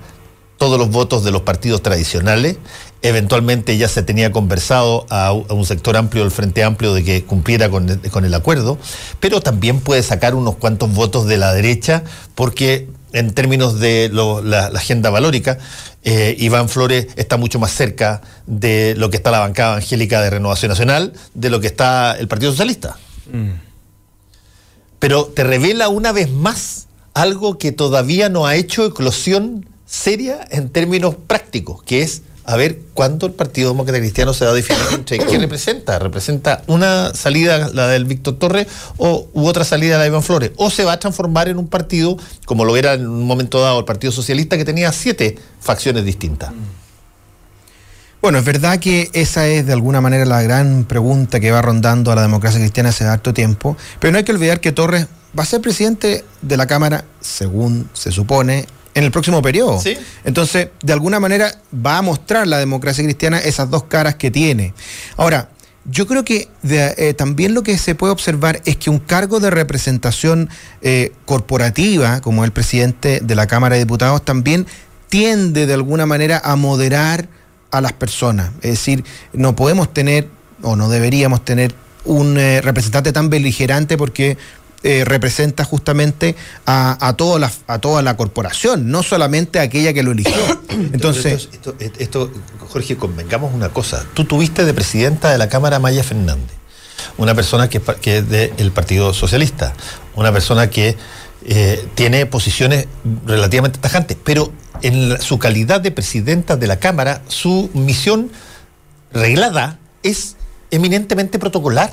todos 0.58 0.78
los 0.78 0.90
votos 0.90 1.24
de 1.24 1.32
los 1.32 1.42
partidos 1.42 1.82
tradicionales. 1.82 2.58
Eventualmente 3.02 3.78
ya 3.78 3.88
se 3.88 4.04
tenía 4.04 4.32
conversado 4.32 5.06
a, 5.10 5.32
un 5.32 5.66
sector 5.66 5.96
amplio 5.96 6.24
del 6.24 6.32
Frente 6.32 6.64
Amplio 6.64 6.94
de 6.94 7.04
que 7.04 7.24
cumpliera 7.24 7.70
con, 7.70 7.90
el 7.90 8.34
acuerdo, 8.34 8.78
pero 9.22 9.40
también 9.40 9.80
puede 9.80 10.04
sacar 10.04 10.36
unos 10.36 10.58
cuantos 10.58 10.94
votos 10.94 11.26
de 11.26 11.38
la 11.38 11.54
derecha 11.54 12.04
porque 12.36 12.90
en 13.14 13.34
términos 13.34 13.80
de 13.80 14.10
la, 14.12 14.68
agenda 14.68 15.10
valórica, 15.10 15.58
eh, 16.04 16.36
Iván 16.40 16.70
Flores 16.70 17.08
está 17.16 17.38
mucho 17.38 17.60
más 17.60 17.72
cerca 17.72 18.22
de 18.46 18.96
lo 18.96 19.10
que 19.10 19.18
está 19.18 19.32
la 19.32 19.40
bancada 19.40 19.76
angélica 19.76 20.22
de 20.22 20.30
Renovación 20.30 20.70
Nacional, 20.70 21.14
de 21.34 21.50
lo 21.50 21.60
que 21.60 21.68
está 21.68 22.16
el 22.18 22.28
Partido 22.28 22.52
Socialista. 22.52 22.98
Mm. 23.32 23.52
Pero 25.00 25.26
te 25.26 25.44
revela 25.44 25.90
una 25.90 26.12
vez 26.12 26.30
más 26.32 26.88
algo 27.14 27.58
que 27.58 27.72
todavía 27.72 28.30
no 28.30 28.46
ha 28.46 28.56
hecho 28.56 28.86
eclosión 28.86 29.66
seria 29.86 30.48
en 30.52 30.70
términos 30.70 31.16
prácticos, 31.16 31.82
que 31.84 32.02
es 32.04 32.22
a 32.50 32.56
ver 32.56 32.80
cuándo 32.96 33.28
el 33.28 33.34
Partido 33.34 33.70
Demócrata 33.70 34.00
Cristiano 34.00 34.34
se 34.34 34.44
va 34.44 34.50
a 34.50 34.54
definir 34.56 34.82
entre 34.92 35.20
qué 35.20 35.38
representa. 35.38 36.00
¿Representa 36.00 36.64
una 36.66 37.14
salida, 37.14 37.70
la 37.72 37.88
del 37.88 38.06
Víctor 38.06 38.40
Torres, 38.40 38.66
o 38.98 39.30
u 39.34 39.46
otra 39.46 39.64
salida, 39.64 39.98
la 39.98 40.04
de 40.04 40.10
Iván 40.10 40.24
Flores? 40.24 40.50
¿O 40.56 40.72
se 40.72 40.84
va 40.84 40.94
a 40.94 41.00
transformar 41.00 41.48
en 41.48 41.60
un 41.60 41.68
partido, 41.68 42.18
como 42.46 42.66
lo 42.66 42.76
era 42.76 42.94
en 42.94 43.08
un 43.08 43.28
momento 43.28 43.62
dado 43.62 43.78
el 43.78 43.86
Partido 43.86 44.12
Socialista, 44.12 44.58
que 44.58 44.66
tenía 44.66 44.92
siete 44.92 45.38
facciones 45.60 46.04
distintas? 46.06 46.52
Bueno, 48.20 48.40
es 48.40 48.46
verdad 48.46 48.80
que 48.80 49.12
esa 49.14 49.46
es 49.48 49.68
de 49.68 49.74
alguna 49.74 50.02
manera 50.02 50.26
la 50.26 50.42
gran 50.42 50.86
pregunta 50.86 51.40
que 51.40 51.52
va 51.52 51.62
rondando 51.62 52.12
a 52.12 52.16
la 52.16 52.24
democracia 52.24 52.60
cristiana 52.60 52.90
hace 52.90 53.06
harto 53.06 53.32
tiempo, 53.32 53.78
pero 54.00 54.12
no 54.12 54.18
hay 54.18 54.24
que 54.24 54.32
olvidar 54.32 54.60
que 54.60 54.72
Torres 54.72 55.06
va 55.38 55.44
a 55.44 55.46
ser 55.46 55.62
presidente 55.62 56.26
de 56.42 56.58
la 56.58 56.66
Cámara, 56.66 57.06
según 57.22 57.92
se 57.94 58.12
supone, 58.12 58.66
en 58.94 59.04
el 59.04 59.12
próximo 59.12 59.42
periodo. 59.42 59.80
¿Sí? 59.80 59.98
Entonces, 60.24 60.70
de 60.82 60.94
alguna 60.94 61.20
manera 61.20 61.54
va 61.74 61.98
a 61.98 62.02
mostrar 62.02 62.48
la 62.48 62.58
democracia 62.58 63.04
cristiana 63.04 63.40
esas 63.40 63.70
dos 63.70 63.84
caras 63.84 64.16
que 64.16 64.32
tiene. 64.32 64.74
Ahora, 65.18 65.50
yo 65.86 66.06
creo 66.06 66.24
que 66.24 66.50
eh, 66.64 67.14
también 67.16 67.54
lo 67.54 67.64
que 67.64 67.78
se 67.78 67.96
puede 67.96 68.14
observar 68.14 68.62
es 68.66 68.78
que 68.78 68.90
un 68.90 69.00
cargo 69.00 69.40
de 69.40 69.50
representación 69.50 70.50
eh, 70.82 71.14
corporativa, 71.26 72.22
como 72.22 72.44
el 72.44 72.52
presidente 72.52 73.22
de 73.22 73.36
la 73.36 73.48
Cámara 73.48 73.76
de 73.76 73.82
Diputados, 73.82 74.24
también 74.24 74.68
tiende 75.08 75.66
de 75.66 75.74
alguna 75.74 76.06
manera 76.06 76.42
a 76.44 76.56
moderar 76.56 77.28
a 77.72 77.82
las 77.82 77.94
personas. 77.94 78.52
Es 78.62 78.72
decir, 78.72 79.04
no 79.34 79.56
podemos 79.56 79.94
tener 79.94 80.28
o 80.62 80.76
no 80.76 80.90
deberíamos 80.90 81.46
tener 81.46 81.74
un 82.06 82.36
representante 82.36 83.12
tan 83.12 83.30
beligerante 83.30 83.98
porque 83.98 84.38
representa 84.84 85.66
justamente 85.66 86.36
a, 86.66 87.14
toda 87.18 87.40
la, 87.40 87.52
a 87.68 87.80
toda 87.80 88.02
la 88.02 88.16
corporación, 88.16 88.90
no 88.90 89.04
solamente 89.04 89.60
a 89.60 89.64
aquella 89.64 89.94
que 89.94 90.04
lo 90.04 90.12
eligió. 90.12 90.34
Entonces, 90.70 91.50
esto, 91.98 92.32
Jorge, 92.70 92.96
convengamos 92.96 93.54
una 93.54 93.70
cosa. 93.70 94.06
Tú 94.14 94.26
tuviste 94.26 94.64
de 94.64 94.74
presidenta 94.74 95.32
de 95.32 95.38
la 95.38 95.50
Cámara 95.50 95.80
Maya 95.80 96.04
Fernández, 96.04 96.56
una 97.18 97.36
persona 97.36 97.70
que, 97.70 97.82
que 98.02 98.20
es 98.20 98.30
del 98.30 98.72
Partido 98.72 99.14
Socialista, 99.14 99.74
una 100.16 100.32
persona 100.32 100.70
que 100.70 100.96
eh, 101.46 101.88
tiene 101.96 102.26
posiciones 102.26 102.88
relativamente 103.26 103.80
tajantes, 103.80 104.18
pero 104.24 104.52
en 104.82 105.20
su 105.22 105.40
calidad 105.40 105.80
de 105.80 105.92
presidenta 105.92 106.58
de 106.58 106.68
la 106.68 106.80
Cámara, 106.80 107.22
su 107.28 107.70
misión 107.74 108.32
reglada 109.14 109.80
es 110.04 110.36
eminentemente 110.72 111.40
protocolar. 111.40 111.92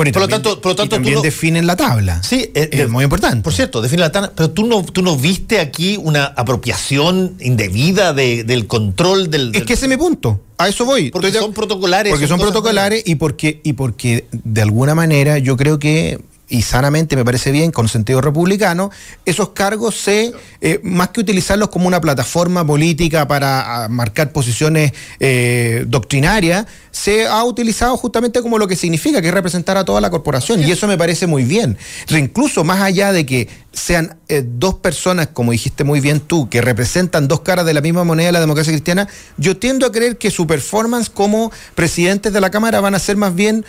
Bueno, 0.00 0.08
y 0.08 0.12
por, 0.14 0.22
también, 0.22 0.38
lo 0.38 0.42
tanto, 0.42 0.60
por 0.62 0.72
lo 0.72 0.76
tanto, 0.76 0.96
también 0.96 1.20
definen 1.20 1.66
la 1.66 1.76
tabla. 1.76 2.22
Sí, 2.22 2.50
es, 2.54 2.70
es, 2.72 2.88
muy 2.88 3.04
importante. 3.04 3.42
Por 3.42 3.52
cierto, 3.52 3.82
definen 3.82 4.00
la 4.00 4.10
tabla, 4.10 4.32
pero 4.34 4.48
tú 4.48 4.64
no, 4.64 4.82
tú 4.82 5.02
no 5.02 5.14
viste 5.14 5.60
aquí 5.60 5.98
una 5.98 6.24
apropiación 6.24 7.36
indebida 7.38 8.14
del 8.14 8.66
control 8.66 9.28
del, 9.28 9.54
Es 9.54 9.64
que 9.64 9.74
ese 9.74 9.84
es 9.84 9.90
mi 9.90 9.98
punto. 9.98 10.40
A 10.56 10.68
eso 10.68 10.86
voy. 10.86 11.10
Porque 11.10 11.30
son 11.32 11.52
protocolares. 11.52 12.12
Porque 12.12 12.26
son, 12.26 12.40
protocolares 12.40 13.02
y 13.04 13.16
porque, 13.16 13.60
y 13.62 13.74
porque 13.74 14.24
de 14.32 14.62
alguna 14.62 14.94
manera 14.94 15.36
yo 15.36 15.58
creo 15.58 15.78
que 15.78 16.18
y 16.50 16.62
sanamente 16.62 17.16
me 17.16 17.24
parece 17.24 17.52
bien, 17.52 17.70
con 17.70 17.88
sentido 17.88 18.20
republicano, 18.20 18.90
esos 19.24 19.50
cargos 19.50 19.94
se, 19.96 20.32
eh, 20.60 20.80
más 20.82 21.10
que 21.10 21.20
utilizarlos 21.20 21.68
como 21.68 21.86
una 21.86 22.00
plataforma 22.00 22.66
política 22.66 23.26
para 23.28 23.84
ah, 23.84 23.88
marcar 23.88 24.32
posiciones 24.32 24.92
eh, 25.20 25.84
doctrinarias, 25.86 26.66
se 26.90 27.28
ha 27.28 27.44
utilizado 27.44 27.96
justamente 27.96 28.42
como 28.42 28.58
lo 28.58 28.66
que 28.66 28.74
significa, 28.74 29.22
que 29.22 29.28
es 29.28 29.34
representar 29.34 29.76
a 29.76 29.84
toda 29.84 30.00
la 30.00 30.10
corporación. 30.10 30.60
Y 30.60 30.72
eso 30.72 30.88
me 30.88 30.98
parece 30.98 31.28
muy 31.28 31.44
bien. 31.44 31.78
incluso 32.08 32.64
más 32.64 32.80
allá 32.80 33.12
de 33.12 33.24
que 33.24 33.48
sean 33.72 34.18
eh, 34.28 34.44
dos 34.44 34.74
personas, 34.74 35.28
como 35.28 35.52
dijiste 35.52 35.84
muy 35.84 36.00
bien 36.00 36.18
tú, 36.18 36.48
que 36.48 36.60
representan 36.60 37.28
dos 37.28 37.40
caras 37.40 37.64
de 37.64 37.74
la 37.74 37.80
misma 37.80 38.02
moneda 38.02 38.26
de 38.26 38.32
la 38.32 38.40
democracia 38.40 38.72
cristiana, 38.72 39.06
yo 39.36 39.56
tiendo 39.56 39.86
a 39.86 39.92
creer 39.92 40.18
que 40.18 40.32
su 40.32 40.48
performance 40.48 41.08
como 41.08 41.52
presidentes 41.76 42.32
de 42.32 42.40
la 42.40 42.50
Cámara 42.50 42.80
van 42.80 42.96
a 42.96 42.98
ser 42.98 43.16
más 43.16 43.36
bien 43.36 43.64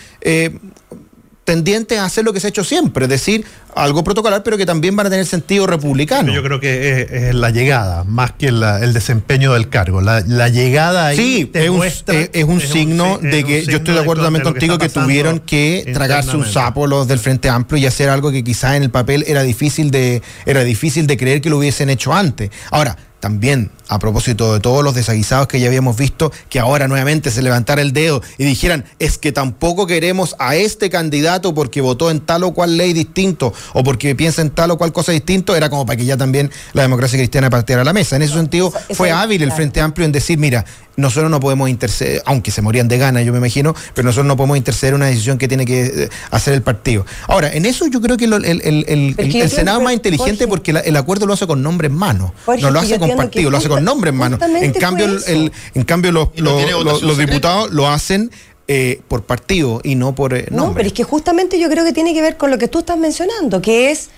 tendientes 1.43 1.97
a 1.97 2.05
hacer 2.05 2.23
lo 2.23 2.34
que 2.34 2.39
se 2.39 2.47
ha 2.47 2.49
hecho 2.49 2.63
siempre, 2.63 3.05
es 3.05 3.09
decir, 3.09 3.45
algo 3.76 4.03
protocolar, 4.03 4.43
pero 4.43 4.57
que 4.57 4.65
también 4.65 4.95
van 4.95 5.07
a 5.07 5.09
tener 5.09 5.26
sentido 5.26 5.65
republicano. 5.65 6.34
Yo 6.34 6.43
creo 6.43 6.59
que 6.59 7.07
es, 7.09 7.35
la 7.35 7.49
llegada, 7.49 8.03
más 8.03 8.31
que 8.34 8.47
el 8.47 8.93
desempeño 8.93 9.53
del 9.53 9.69
cargo. 9.69 10.01
La, 10.01 10.22
llegada 10.49 11.07
ahí 11.07 11.18
sí, 11.18 11.51
es, 11.53 11.69
un, 11.69 11.84
es, 11.84 12.43
un, 12.43 12.61
signo 12.61 13.18
de 13.18 13.43
que 13.43 13.65
yo 13.65 13.77
estoy 13.77 13.93
de 13.93 14.01
acuerdo 14.01 14.23
también 14.23 14.43
contigo 14.43 14.77
que, 14.77 14.89
tuvieron 14.89 15.39
que 15.39 15.89
tragarse 15.93 16.35
un 16.35 16.45
sapo 16.45 16.85
los 16.88 17.07
del 17.07 17.19
Frente 17.19 17.49
Amplio 17.49 17.81
y 17.81 17.85
hacer 17.85 18.09
algo 18.09 18.31
que 18.31 18.43
quizás 18.43 18.76
en 18.76 18.84
el 18.84 18.91
papel 18.91 19.23
era 19.27 19.43
difícil 19.43 19.91
de, 19.91 20.22
era 20.45 20.63
difícil 20.63 21.07
de 21.07 21.18
creer 21.18 21.41
que 21.41 21.49
lo 21.49 21.57
hubiesen 21.57 21.89
hecho 21.89 22.13
antes. 22.13 22.51
Ahora, 22.69 22.97
también 23.19 23.72
a 23.91 23.99
propósito 23.99 24.53
de 24.53 24.61
todos 24.61 24.85
los 24.85 24.95
desaguisados 24.95 25.47
que 25.47 25.59
ya 25.59 25.68
habíamos 25.68 25.97
visto, 25.97 26.31
que 26.47 26.61
ahora 26.61 26.88
nuevamente 26.88 27.30
se 27.30 27.41
levantara 27.41 27.81
el 27.81 27.91
dedo 27.91 28.22
y 28.38 28.45
dijeran, 28.45 28.85
es 28.99 29.18
que 29.18 29.34
tampoco 29.34 29.85
queremos 29.85 30.34
a 30.39 30.55
este 30.55 30.89
candidato 30.89 31.53
porque 31.53 31.81
votó 31.81 32.09
en 32.09 32.22
tal 32.22 32.45
o 32.45 32.53
cual 32.53 32.77
ley 32.77 32.93
distinto 32.93 33.53
o 33.73 33.84
porque 33.84 34.15
piensa 34.15 34.41
en 34.41 34.49
tal 34.49 34.72
o 34.72 34.77
cual 34.77 34.93
cosa 34.93 35.11
distinto, 35.11 35.57
era 35.57 35.69
como 35.69 35.85
para 35.85 35.97
que 35.97 36.05
ya 36.05 36.15
también 36.15 36.51
la 36.72 36.84
democracia 36.84 37.19
cristiana 37.19 37.49
partiera 37.49 37.81
a 37.81 37.85
la 37.85 37.91
mesa. 37.91 38.15
En 38.15 38.22
ese 38.22 38.34
sentido, 38.34 38.72
fue 38.93 39.11
hábil 39.11 39.43
el 39.43 39.51
Frente 39.51 39.81
Amplio 39.81 40.05
en 40.05 40.13
decir, 40.13 40.38
mira, 40.38 40.63
nosotros 40.95 41.30
no 41.30 41.39
podemos 41.39 41.69
interceder, 41.69 42.22
aunque 42.26 42.51
se 42.51 42.61
morían 42.61 42.88
de 42.88 42.97
gana, 42.97 43.22
yo 43.22 43.31
me 43.31 43.39
imagino, 43.39 43.76
pero 43.93 44.05
nosotros 44.05 44.27
no 44.27 44.38
podemos 44.38 44.57
interceder 44.57 44.93
una 44.93 45.07
decisión 45.07 45.38
que 45.38 45.47
tiene 45.47 45.65
que 45.65 45.85
eh, 45.85 46.09
hacer 46.31 46.53
el 46.53 46.61
partido. 46.61 47.05
Ahora, 47.27 47.51
en 47.51 47.65
eso 47.65 47.88
yo 47.88 48.01
creo 48.01 48.18
que 48.18 48.26
el, 48.26 49.49
Senado 49.49 49.80
es 49.80 49.84
más 49.84 49.93
inteligente 49.93 50.47
porque 50.47 50.72
el 50.72 50.95
acuerdo 50.95 51.26
lo 51.26 51.34
hace 51.34 51.47
con 51.47 51.61
nombre 51.61 51.88
en 51.88 51.95
mano, 51.95 52.34
no 52.59 52.72
lo 52.72 52.80
hace 52.80 52.99
con 52.99 53.15
partido, 53.15 53.49
lo 53.49 53.57
hace 53.57 53.68
con 53.68 53.81
nombre 53.82 54.10
en 54.10 54.18
mano. 54.18 54.38
En 54.41 54.74
cambio, 54.74 55.06
el, 55.06 55.52
en 55.74 55.84
cambio 55.84 56.12
los, 56.12 56.30
los, 56.38 57.18
diputados 57.18 57.72
lo 57.72 57.88
hacen 57.88 58.32
eh, 58.68 59.02
por 59.08 59.24
partido 59.24 59.82
y 59.84 59.95
no 59.95 60.16
por 60.16 60.34
eh, 60.34 60.48
nombre. 60.49 60.68
No, 60.68 60.74
pero 60.74 60.88
es 60.88 60.94
que 60.94 61.03
justamente 61.03 61.60
yo 61.60 61.70
creo 61.70 61.84
que 61.84 61.94
tiene 61.94 62.14
que 62.14 62.22
ver 62.22 62.38
con 62.38 62.52
lo 62.52 62.58
que 62.58 62.68
tú 62.68 62.80
estás 62.80 62.98
mencionando, 62.98 63.62
que 63.62 63.91
es 63.91 64.10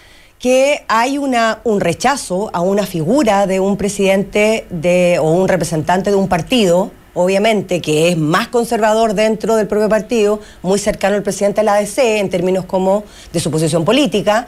que 0.44 0.84
hay 0.90 1.18
una, 1.18 1.62
un 1.64 1.80
rechazo 1.80 2.50
a 2.54 2.60
una 2.60 2.86
figura 2.86 3.48
de 3.48 3.62
un 3.62 3.78
presidente 3.78 4.68
de, 4.70 5.18
o 5.20 5.32
un 5.32 5.48
representante 5.48 6.10
de 6.10 6.18
un 6.18 6.28
partido, 6.28 6.92
obviamente, 7.14 7.82
que 7.82 8.10
es 8.10 8.18
más 8.18 8.50
conservador 8.50 9.14
dentro 9.14 9.56
del 9.56 9.68
propio 9.68 9.88
partido, 9.88 10.42
muy 10.62 10.80
cercano 10.80 11.16
al 11.16 11.24
presidente 11.24 11.62
de 11.62 11.66
la 11.66 11.76
ADC 11.76 11.98
en 12.00 12.30
términos 12.30 12.66
como 12.66 13.06
de 13.32 13.40
su 13.40 13.50
posición 13.52 13.86
política, 13.86 14.46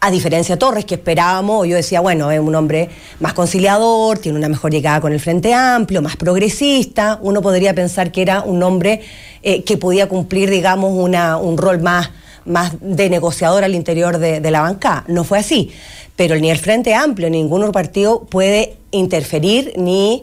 a 0.00 0.10
diferencia 0.10 0.54
de 0.54 0.58
Torres, 0.58 0.84
que 0.84 0.96
esperábamos, 0.96 1.66
yo 1.66 1.74
decía, 1.74 2.00
bueno, 2.00 2.30
es 2.30 2.38
un 2.38 2.54
hombre 2.54 2.90
más 3.20 3.32
conciliador, 3.32 4.18
tiene 4.18 4.38
una 4.38 4.48
mejor 4.48 4.70
llegada 4.70 5.00
con 5.00 5.12
el 5.12 5.20
Frente 5.20 5.54
Amplio, 5.54 6.02
más 6.02 6.16
progresista, 6.16 7.18
uno 7.22 7.42
podría 7.42 7.74
pensar 7.74 8.12
que 8.12 8.22
era 8.22 8.42
un 8.42 8.62
hombre 8.62 9.00
eh, 9.42 9.64
que 9.64 9.76
podía 9.76 10.08
cumplir, 10.08 10.50
digamos, 10.50 10.92
una, 10.92 11.38
un 11.38 11.56
rol 11.56 11.80
más, 11.80 12.10
más 12.44 12.72
de 12.80 13.10
negociador 13.10 13.64
al 13.64 13.74
interior 13.74 14.18
de, 14.18 14.50
la 14.50 14.60
banca. 14.60 15.04
No 15.08 15.24
fue 15.24 15.38
así, 15.38 15.70
pero 16.14 16.36
ni 16.36 16.50
el 16.50 16.58
Frente 16.58 16.94
Amplio, 16.94 17.30
ni 17.30 17.42
ningún 17.42 17.62
otro 17.62 17.72
partido 17.72 18.24
puede 18.24 18.76
interferir 18.90 19.72
ni 19.76 20.22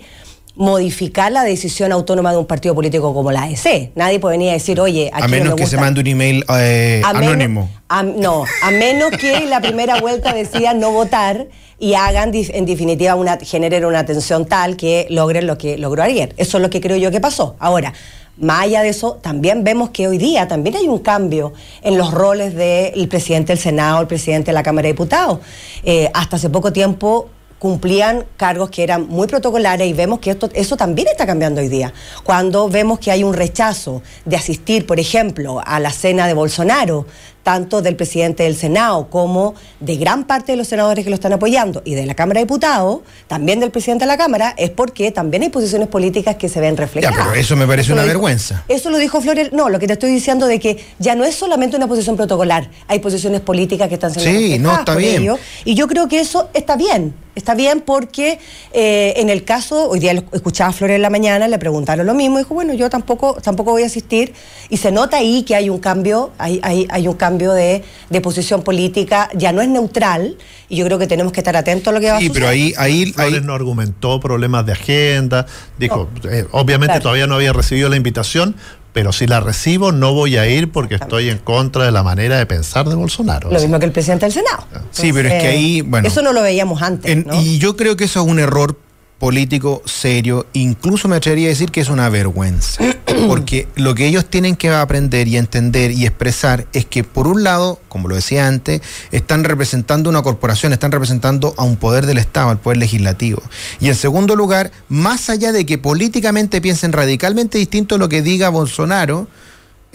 modificar 0.56 1.32
la 1.32 1.44
decisión 1.44 1.92
autónoma 1.92 2.32
de 2.32 2.38
un 2.38 2.46
partido 2.46 2.76
político 2.76 3.14
como 3.14 3.32
la 3.32 3.44
AEC. 3.44 3.92
Nadie 3.96 4.20
puede 4.20 4.36
venir 4.38 4.52
a 4.52 4.54
decir, 4.54 4.80
oye, 4.80 5.10
aquí 5.12 5.24
A 5.24 5.28
menos 5.28 5.56
que 5.56 5.66
se 5.66 5.78
mande 5.78 6.02
un 6.02 6.08
email 6.08 6.46
eh, 6.58 7.02
anónimo. 7.04 7.70
no, 8.18 8.46
a 8.62 8.72
menos 8.72 9.12
que 9.12 9.46
la 9.48 9.62
primera 9.62 10.00
vuelta 10.00 10.34
decida 10.34 10.74
no 10.74 10.92
votar 10.92 11.48
y 11.80 11.96
hagan 11.96 12.32
en 12.34 12.66
definitiva 12.66 13.16
una 13.16 13.38
generen 13.40 13.86
una 13.86 14.06
tensión 14.06 14.46
tal 14.46 14.78
que 14.78 15.08
logren 15.10 15.48
lo 15.48 15.58
que 15.58 15.78
logró 15.78 16.04
ayer. 16.04 16.34
Eso 16.38 16.58
es 16.58 16.62
lo 16.62 16.70
que 16.70 16.82
creo 16.82 16.98
yo 16.98 17.10
que 17.10 17.20
pasó. 17.20 17.56
Ahora, 17.60 17.94
más 18.38 18.64
allá 18.64 18.82
de 18.82 18.90
eso, 18.90 19.20
también 19.22 19.64
vemos 19.64 19.90
que 19.90 20.08
hoy 20.08 20.18
día 20.18 20.48
también 20.48 20.76
hay 20.76 20.88
un 20.88 21.00
cambio 21.00 21.54
en 21.82 21.98
los 21.98 22.12
roles 22.12 22.56
del 22.56 23.08
presidente 23.08 23.54
del 23.54 23.60
Senado, 23.60 24.02
el 24.02 24.08
presidente 24.08 24.48
de 24.48 24.54
la 24.54 24.64
Cámara 24.64 24.88
de 24.88 24.94
Diputados. 24.94 25.40
Eh, 25.84 26.10
hasta 26.14 26.38
hace 26.38 26.50
poco 26.50 26.74
tiempo 26.74 27.30
cumplían 27.64 28.26
cargos 28.36 28.70
que 28.72 28.84
eran 28.84 29.08
muy 29.08 29.26
protocolares 29.26 29.88
y 29.88 29.94
vemos 29.94 30.20
que 30.20 30.32
esto, 30.32 30.50
eso 30.54 30.76
también 30.76 31.08
está 31.08 31.26
cambiando 31.26 31.62
hoy 31.62 31.70
día. 31.70 31.94
Cuando 32.26 32.68
vemos 32.68 33.00
que 33.00 33.10
hay 33.10 33.24
un 33.24 33.34
rechazo 33.34 34.02
de 34.26 34.36
asistir, 34.36 34.86
por 34.86 35.00
ejemplo, 35.00 35.62
a 35.66 35.80
la 35.80 35.92
cena 35.92 36.28
de 36.28 36.34
Bolsonaro, 36.34 37.06
tanto 37.44 37.82
del 37.82 37.96
presidente 37.96 38.44
del 38.44 38.56
Senado 38.56 39.10
como 39.10 39.54
de 39.80 39.98
gran 39.98 40.24
parte 40.24 40.54
de 40.54 40.58
los 40.58 40.68
senadores 40.68 41.04
que 41.04 41.10
lo 41.10 41.16
están 41.16 41.34
apoyando 41.34 41.82
y 41.86 41.94
de 41.94 42.06
la 42.06 42.16
Cámara 42.16 42.40
de 42.40 42.46
Diputados, 42.46 43.02
también 43.28 43.60
del 43.60 43.70
presidente 43.70 44.06
de 44.06 44.08
la 44.08 44.18
Cámara, 44.18 44.56
es 44.58 44.70
porque 44.70 45.12
también 45.12 45.44
hay 45.44 45.50
posiciones 45.50 45.90
políticas 45.90 46.38
que 46.38 46.50
se 46.50 46.60
ven 46.62 46.78
reflejadas. 46.78 47.18
Ya, 47.18 47.26
pero 47.26 47.36
eso 47.40 47.56
me 47.56 47.68
parece 47.68 47.94
una 47.94 48.04
vergüenza. 48.04 48.64
eso 48.68 48.90
lo 48.90 48.98
dijo 48.98 49.22
Flores. 49.22 49.52
No, 49.52 49.70
lo 49.70 49.78
que 49.80 49.88
te 49.88 49.94
estoy 49.94 50.12
diciendo 50.12 50.48
de 50.48 50.60
que 50.60 50.84
ya 51.00 51.16
no 51.16 51.26
es 51.26 51.36
solamente 51.36 51.76
una 51.76 51.88
posición 51.88 52.16
protocolar, 52.16 52.70
hay 52.88 53.00
posiciones 53.00 53.42
políticas 53.42 53.90
que 53.90 53.96
están 53.96 54.12
siendo 54.14 54.40
Sí, 54.40 54.60
no, 54.60 54.74
está 54.74 54.96
bien. 54.96 55.36
y 55.66 55.76
yo 55.76 55.88
creo 55.88 56.08
que 56.08 56.20
eso 56.20 56.50
está 56.54 56.76
bien. 56.76 57.14
Está 57.36 57.56
bien 57.56 57.82
porque 57.82 58.38
eh, 58.74 59.14
en 59.18 59.30
el 59.30 59.44
caso, 59.44 59.90
hoy 59.90 60.00
día 60.00 60.14
escuchaba 60.34 60.70
a 60.70 60.74
Flores 60.74 60.98
en 60.98 61.02
la 61.02 61.10
mañana, 61.10 61.48
le 61.48 61.58
preguntaron 61.58 62.06
lo 62.06 62.14
mismo, 62.14 62.38
dijo, 62.38 62.54
bueno, 62.54 62.74
yo 62.74 62.92
tampoco, 62.92 63.38
tampoco 63.42 63.72
voy 63.72 63.82
a 63.82 63.88
asistir, 63.88 64.34
y 64.70 64.78
se 64.78 64.92
nota 64.92 65.18
ahí 65.18 65.42
que 65.42 65.56
hay 65.56 65.68
un 65.68 65.80
cambio, 65.80 66.30
hay, 66.38 66.60
hay, 66.62 66.86
hay 66.92 67.08
un 67.08 67.16
cambio 67.16 67.33
de, 67.38 67.84
de, 68.10 68.22
posición 68.22 68.64
política, 68.64 69.30
ya 69.36 69.52
no 69.52 69.62
es 69.62 69.70
neutral, 69.70 70.38
y 70.70 70.78
yo 70.78 70.86
creo 70.86 71.00
que 71.00 71.08
tenemos 71.08 71.34
que 71.34 71.40
estar 71.40 71.56
atentos 71.56 71.88
a 71.90 71.92
lo 71.92 72.00
que 72.00 72.10
va 72.10 72.18
a 72.18 72.20
suceder. 72.20 72.34
Sí, 72.34 72.40
pero 72.40 72.48
ahí... 72.48 72.74
ahí, 72.78 73.12
Flores 73.14 73.44
no 73.44 73.54
argumentó 73.54 74.20
problemas 74.20 74.66
de 74.66 74.74
agenda, 74.74 75.46
dijo, 75.78 76.10
eh, 76.30 76.46
obviamente 76.52 77.00
todavía 77.00 77.28
no 77.28 77.36
había 77.36 77.54
recibido 77.54 77.90
la 77.90 77.96
invitación, 77.96 78.56
pero 78.94 79.12
si 79.12 79.26
la 79.26 79.40
recibo 79.40 79.92
no 79.92 80.14
voy 80.14 80.38
a 80.38 80.48
ir 80.48 80.72
porque 80.72 80.96
estoy 80.96 81.30
en 81.30 81.40
contra 81.40 81.84
de 81.86 81.92
la 81.92 82.04
manera 82.04 82.38
de 82.38 82.46
pensar 82.46 82.88
de 82.88 82.96
Bolsonaro. 82.96 83.52
Lo 83.52 83.60
mismo 83.60 83.80
que 83.80 83.86
el 83.86 83.92
presidente 83.92 84.26
del 84.28 84.34
Senado. 84.34 84.66
sí, 84.92 85.12
pero 85.12 85.30
es 85.30 85.42
que 85.42 85.48
ahí, 85.48 85.82
bueno. 85.82 86.08
Eso 86.08 86.22
no 86.22 86.32
lo 86.32 86.42
veíamos 86.42 86.82
antes. 86.82 87.26
Y 87.42 87.58
yo 87.58 87.76
creo 87.76 87.98
que 87.98 88.06
eso 88.06 88.22
es 88.22 88.28
un 88.28 88.40
error 88.40 88.78
político 89.24 89.82
serio, 89.86 90.48
incluso 90.52 91.08
me 91.08 91.16
atrevería 91.16 91.48
a 91.48 91.52
decir 91.52 91.72
que 91.72 91.80
es 91.80 91.88
una 91.88 92.10
vergüenza, 92.10 92.84
porque 93.30 93.70
lo 93.76 93.96
que 93.96 94.06
ellos 94.06 94.26
tienen 94.26 94.58
que 94.58 94.70
aprender 94.70 95.30
y 95.30 95.38
entender 95.38 95.92
y 95.92 96.06
expresar 96.06 96.68
es 96.74 96.86
que 96.86 97.06
por 97.06 97.28
un 97.28 97.42
lado, 97.42 97.80
como 97.88 98.10
lo 98.10 98.16
decía 98.16 98.48
antes, 98.50 98.82
están 99.12 99.46
representando 99.46 100.10
una 100.10 100.24
corporación, 100.24 100.74
están 100.74 100.92
representando 100.92 101.54
a 101.56 101.64
un 101.64 101.78
poder 101.78 102.06
del 102.06 102.18
Estado, 102.18 102.50
al 102.50 102.60
poder 102.60 102.80
legislativo. 102.80 103.42
Y 103.80 103.88
en 103.88 103.96
segundo 103.96 104.36
lugar, 104.36 104.74
más 104.90 105.30
allá 105.30 105.54
de 105.54 105.66
que 105.66 105.78
políticamente 105.78 106.60
piensen 106.60 106.92
radicalmente 106.92 107.58
distinto 107.58 107.96
a 107.96 108.00
lo 108.00 108.10
que 108.10 108.24
diga 108.24 108.50
Bolsonaro, 108.50 109.30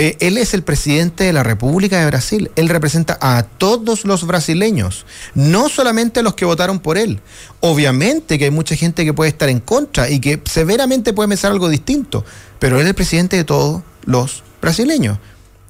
eh, 0.01 0.17
él 0.21 0.39
es 0.39 0.55
el 0.55 0.63
presidente 0.63 1.25
de 1.25 1.33
la 1.33 1.43
República 1.43 1.99
de 1.99 2.07
Brasil. 2.07 2.53
Él 2.55 2.69
representa 2.69 3.19
a 3.21 3.43
todos 3.43 4.05
los 4.05 4.27
brasileños, 4.27 5.07
no 5.35 5.69
solamente 5.69 6.21
a 6.21 6.23
los 6.23 6.35
que 6.35 6.45
votaron 6.45 6.79
por 6.79 6.97
él. 6.97 7.21
Obviamente 7.61 8.39
que 8.39 8.45
hay 8.45 8.51
mucha 8.53 8.77
gente 8.77 9.05
que 9.05 9.13
puede 9.13 9.31
estar 9.31 9.49
en 9.49 9.59
contra 9.59 10.09
y 10.09 10.21
que 10.21 10.41
severamente 10.45 11.13
puede 11.13 11.29
pensar 11.29 11.51
algo 11.51 11.69
distinto, 11.69 12.25
pero 12.61 12.77
él 12.77 12.83
es 12.83 12.89
el 12.89 12.95
presidente 12.95 13.37
de 13.37 13.43
todos 13.43 13.83
los 14.05 14.45
brasileños. 14.63 15.19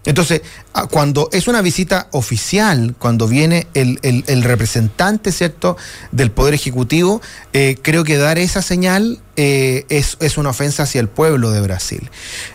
Entonces, 0.09 0.41
ah, 0.73 0.87
cuando 0.87 1.29
es 1.33 1.49
una 1.49 1.61
visita 1.61 2.09
oficial, 2.13 2.95
cuando 2.99 3.29
viene 3.29 3.67
el, 3.75 4.43
representante, 4.43 5.33
¿cierto?, 5.33 5.77
del 6.13 6.31
Poder 6.31 6.55
Ejecutivo, 6.55 7.21
eh, 7.53 7.77
creo 7.83 8.05
que 8.05 8.17
dar 8.17 8.39
esa 8.39 8.63
señal 8.63 9.21
eh, 9.37 9.85
es, 9.91 10.39
una 10.39 10.49
ofensa 10.49 10.85
hacia 10.85 11.03
el 11.03 11.09
pueblo 11.09 11.51
de 11.51 11.61
Brasil. 11.61 12.09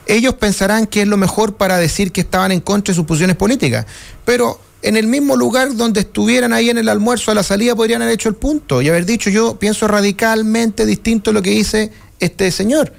Ellos 0.08 0.34
pensarán 0.34 0.88
que 0.88 1.04
es 1.04 1.08
lo 1.08 1.16
mejor 1.16 1.56
para 1.56 1.78
decir 1.78 2.12
que 2.12 2.22
estaban 2.22 2.52
en 2.52 2.60
contra 2.60 2.92
de 2.92 2.96
sus 2.96 3.06
posiciones 3.06 3.36
políticas, 3.36 3.86
pero 4.26 4.60
en 4.82 4.98
el 4.98 5.06
mismo 5.06 5.36
lugar 5.36 5.76
donde 5.76 6.00
estuvieran 6.00 6.54
ahí 6.54 6.72
en 6.72 6.80
el 6.80 6.90
almuerzo 6.90 7.30
a 7.30 7.36
la 7.36 7.44
salida 7.44 7.76
podrían 7.76 8.02
haber 8.02 8.16
hecho 8.16 8.30
el 8.30 8.36
punto 8.36 8.82
y 8.82 8.90
haber 8.90 9.06
dicho 9.06 9.30
yo 9.30 9.60
pienso 9.60 9.88
radicalmente 9.88 10.88
distinto 10.88 11.30
a 11.30 11.34
lo 11.34 11.42
que 11.44 11.52
dice 11.52 11.92
este 12.20 12.52
señor 12.52 12.92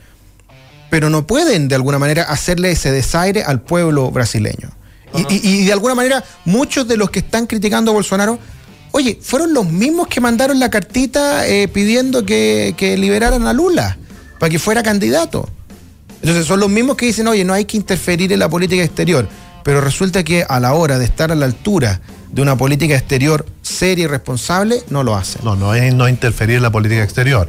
pero 0.95 1.11
no 1.11 1.27
pueden 1.27 1.67
de 1.67 1.75
alguna 1.75 1.99
manera 1.99 2.23
hacerle 2.23 2.71
ese 2.71 2.93
desaire 2.93 3.43
al 3.43 3.61
pueblo 3.61 4.13
brasileño. 4.13 4.71
y, 5.29 5.65
de 5.65 5.73
alguna 5.73 5.97
manera 5.97 6.23
muchos 6.45 6.87
de 6.87 6.97
los 6.97 7.11
que 7.11 7.19
están 7.19 7.49
criticando 7.49 7.91
a 7.91 7.95
Bolsonaro, 7.95 8.39
oye, 8.93 9.19
fueron 9.21 9.53
los 9.53 9.67
mismos 9.67 10.07
que 10.07 10.21
mandaron 10.21 10.61
la 10.61 10.71
cartita 10.71 11.49
eh, 11.49 11.67
pidiendo 11.67 12.25
que, 12.25 12.77
que 12.77 12.97
liberaran 12.97 13.45
a 13.49 13.53
Lula 13.53 13.99
para 14.39 14.51
que 14.51 14.61
fuera 14.61 14.85
candidato. 14.85 15.49
Entonces 16.23 16.47
son 16.47 16.61
los 16.61 16.71
mismos 16.71 16.97
que 16.97 17.07
dicen, 17.07 17.27
oye, 17.27 17.45
no 17.45 17.55
hay 17.55 17.65
que 17.65 17.77
interferir 17.77 18.33
en 18.33 18.39
la 18.39 18.49
política 18.49 18.85
exterior, 18.85 19.29
pero 19.65 19.81
resulta 19.81 20.23
que 20.23 20.47
a 20.49 20.61
la 20.61 20.75
hora 20.75 21.01
de 21.01 21.07
estar 21.07 21.33
a 21.33 21.35
la 21.35 21.47
altura 21.47 22.01
de 22.31 22.41
una 22.41 22.57
política 22.57 22.95
exterior 22.95 23.45
seria 23.65 24.05
y 24.05 24.07
responsable, 24.07 24.83
no 24.91 25.03
lo 25.03 25.17
hace. 25.17 25.39
No, 25.43 25.57
no 25.57 25.75
es 25.75 25.95
no 25.95 26.09
interferir 26.09 26.57
en 26.57 26.63
la 26.63 26.71
política 26.71 27.03
exterior. 27.03 27.49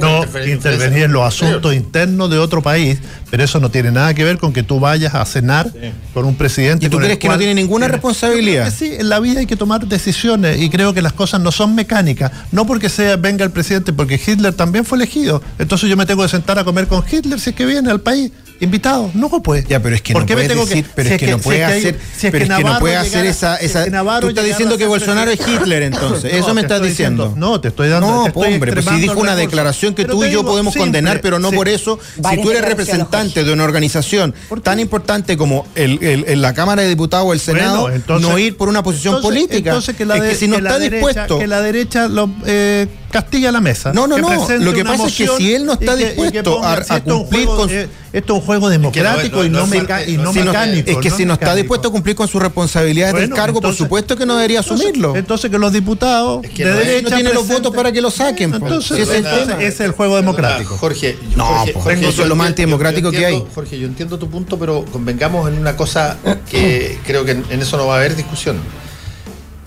No, 0.00 0.24
intervenir 0.46 1.04
en 1.04 1.12
los 1.12 1.22
asuntos 1.22 1.74
internos 1.74 2.30
de 2.30 2.38
otro 2.38 2.62
país, 2.62 2.98
pero 3.30 3.44
eso 3.44 3.60
no 3.60 3.70
tiene 3.70 3.92
nada 3.92 4.14
que 4.14 4.24
ver 4.24 4.38
con 4.38 4.52
que 4.52 4.62
tú 4.62 4.80
vayas 4.80 5.14
a 5.14 5.24
cenar 5.24 5.70
con 6.14 6.24
un 6.24 6.34
presidente. 6.34 6.86
¿Y 6.86 6.88
tú 6.88 6.98
crees 6.98 7.18
que 7.18 7.28
no 7.28 7.38
tiene 7.38 7.54
ninguna 7.54 7.88
responsabilidad? 7.88 8.72
sí, 8.76 8.94
en 8.98 9.08
la 9.08 9.20
vida 9.20 9.40
hay 9.40 9.46
que 9.46 9.56
tomar 9.56 9.86
decisiones 9.86 10.60
y 10.60 10.70
creo 10.70 10.94
que 10.94 11.02
las 11.02 11.12
cosas 11.12 11.40
no 11.40 11.52
son 11.52 11.74
mecánicas. 11.74 12.32
No 12.52 12.66
porque 12.66 12.88
sea 12.88 13.16
venga 13.16 13.44
el 13.44 13.50
presidente, 13.50 13.92
porque 13.92 14.20
Hitler 14.24 14.54
también 14.54 14.84
fue 14.84 14.96
elegido. 14.96 15.42
Entonces 15.58 15.90
yo 15.90 15.96
me 15.96 16.06
tengo 16.06 16.22
que 16.22 16.28
sentar 16.28 16.58
a 16.58 16.64
comer 16.64 16.86
con 16.86 17.04
Hitler 17.10 17.38
si 17.38 17.50
es 17.50 17.56
que 17.56 17.66
viene 17.66 17.90
al 17.90 18.00
país 18.00 18.32
invitado. 18.60 19.10
No 19.14 19.28
puede. 19.42 19.64
Ya, 19.68 19.80
pero 19.80 19.94
es 19.94 20.02
que 20.02 20.14
no 20.14 20.26
puede 20.26 20.48
decir, 20.48 20.86
pero 20.94 21.08
es 21.08 21.18
que, 21.18 21.26
no 21.28 21.38
puede 21.38 21.64
hacer, 21.64 21.98
pero 22.20 22.44
es 22.44 22.50
que 22.50 22.64
no 22.64 22.78
puede 22.78 22.96
hacer 22.96 23.26
esa, 23.26 23.56
esa 23.56 23.86
tú 24.20 24.28
estás 24.28 24.44
diciendo 24.44 24.78
que 24.78 24.86
Bolsonaro 24.86 25.30
es 25.30 25.40
Hitler 25.54 25.82
entonces, 25.82 26.32
eso 26.34 26.54
me 26.54 26.62
estás 26.62 26.82
diciendo. 26.82 27.34
No, 27.36 27.60
te 27.60 27.68
estoy 27.68 27.88
dando 27.88 28.06
No, 28.06 28.24
hombre, 28.24 28.72
pues 28.72 28.84
si 28.84 29.00
dijo 29.00 29.18
una 29.18 29.36
declaración 29.36 29.94
que 29.94 30.04
tú 30.04 30.24
y 30.24 30.30
yo 30.30 30.44
podemos 30.44 30.74
condenar, 30.74 31.20
pero 31.20 31.38
no 31.38 31.50
por 31.50 31.68
eso, 31.68 31.98
si 32.28 32.40
tú 32.40 32.50
eres 32.50 32.64
representante 32.64 33.44
de 33.44 33.52
una 33.52 33.64
organización 33.64 34.34
tan 34.62 34.80
importante 34.80 35.36
como 35.36 35.66
el, 35.74 36.40
la 36.40 36.54
Cámara 36.54 36.82
de 36.82 36.88
Diputados 36.88 37.26
o 37.26 37.32
el 37.32 37.40
Senado, 37.40 37.90
no 38.08 38.38
ir 38.38 38.56
por 38.56 38.68
una 38.68 38.82
posición 38.82 39.20
política. 39.20 39.70
Entonces 39.70 39.96
que, 39.96 40.04
la 40.04 40.16
es 40.16 40.22
que 40.22 40.34
si 40.34 40.48
no 40.48 40.56
está 40.56 40.78
dispuesto 40.78 41.38
que 41.38 41.46
la 41.46 41.60
derecha 41.62 42.08
lo 42.08 42.30
eh, 42.46 42.86
castilla 43.10 43.52
la 43.52 43.60
mesa. 43.60 43.92
No, 43.92 44.06
no, 44.06 44.18
no. 44.18 44.48
Lo 44.58 44.72
que 44.72 44.84
pasa 44.84 45.06
es 45.06 45.16
que 45.16 45.28
si 45.36 45.54
él 45.54 45.66
no 45.66 45.74
está 45.74 45.96
dispuesto 45.96 46.64
a, 46.64 47.00
cumplir 47.00 47.46
con 47.46 47.70
esto 48.12 48.34
es 48.34 48.40
un 48.40 48.44
juego 48.44 48.68
democrático 48.68 49.44
y 49.44 49.48
no, 49.48 49.66
mecánico. 49.66 50.90
Es 50.90 50.96
que 50.98 51.10
si 51.10 51.24
no 51.24 51.34
está 51.34 51.54
dispuesto 51.54 51.88
a 51.88 51.92
cumplir 51.92 52.16
con 52.16 52.26
sus 52.26 52.42
responsabilidades 52.42 53.14
del 53.14 53.30
cargo, 53.30 53.60
por 53.60 53.74
supuesto 53.74 54.16
que 54.16 54.26
no 54.26 54.36
debería 54.36 54.60
asumirlo. 54.60 55.16
Entonces 55.16 55.50
que 55.50 55.58
los 55.58 55.72
diputados 55.72 56.42
de 56.42 56.64
derecha 56.64 57.10
no 57.10 57.16
tienen 57.16 57.34
los 57.34 57.46
votos 57.46 57.74
para 57.74 57.92
que 57.92 58.00
lo 58.00 58.10
saquen. 58.10 58.54
Entonces, 58.54 58.98
ese 58.98 59.66
es 59.66 59.80
el 59.80 59.92
juego 59.92 60.16
democrático. 60.16 60.76
Jorge, 60.76 61.18
no, 61.36 61.44
Jorge, 61.74 62.08
eso 62.08 62.22
es 62.22 62.28
lo 62.28 62.36
más 62.36 62.48
antidemocrático 62.48 63.10
que 63.10 63.26
hay. 63.26 63.44
Jorge, 63.54 63.78
yo 63.78 63.86
entiendo 63.86 64.18
tu 64.18 64.28
punto, 64.28 64.58
pero 64.58 64.84
convengamos 64.92 65.48
en 65.48 65.58
una 65.58 65.76
cosa 65.76 66.16
que 66.50 66.98
creo 67.06 67.24
que 67.24 67.32
en 67.32 67.60
eso 67.60 67.76
no 67.76 67.86
va 67.86 67.94
a 67.94 67.98
haber 67.98 68.16
discusión. 68.16 68.58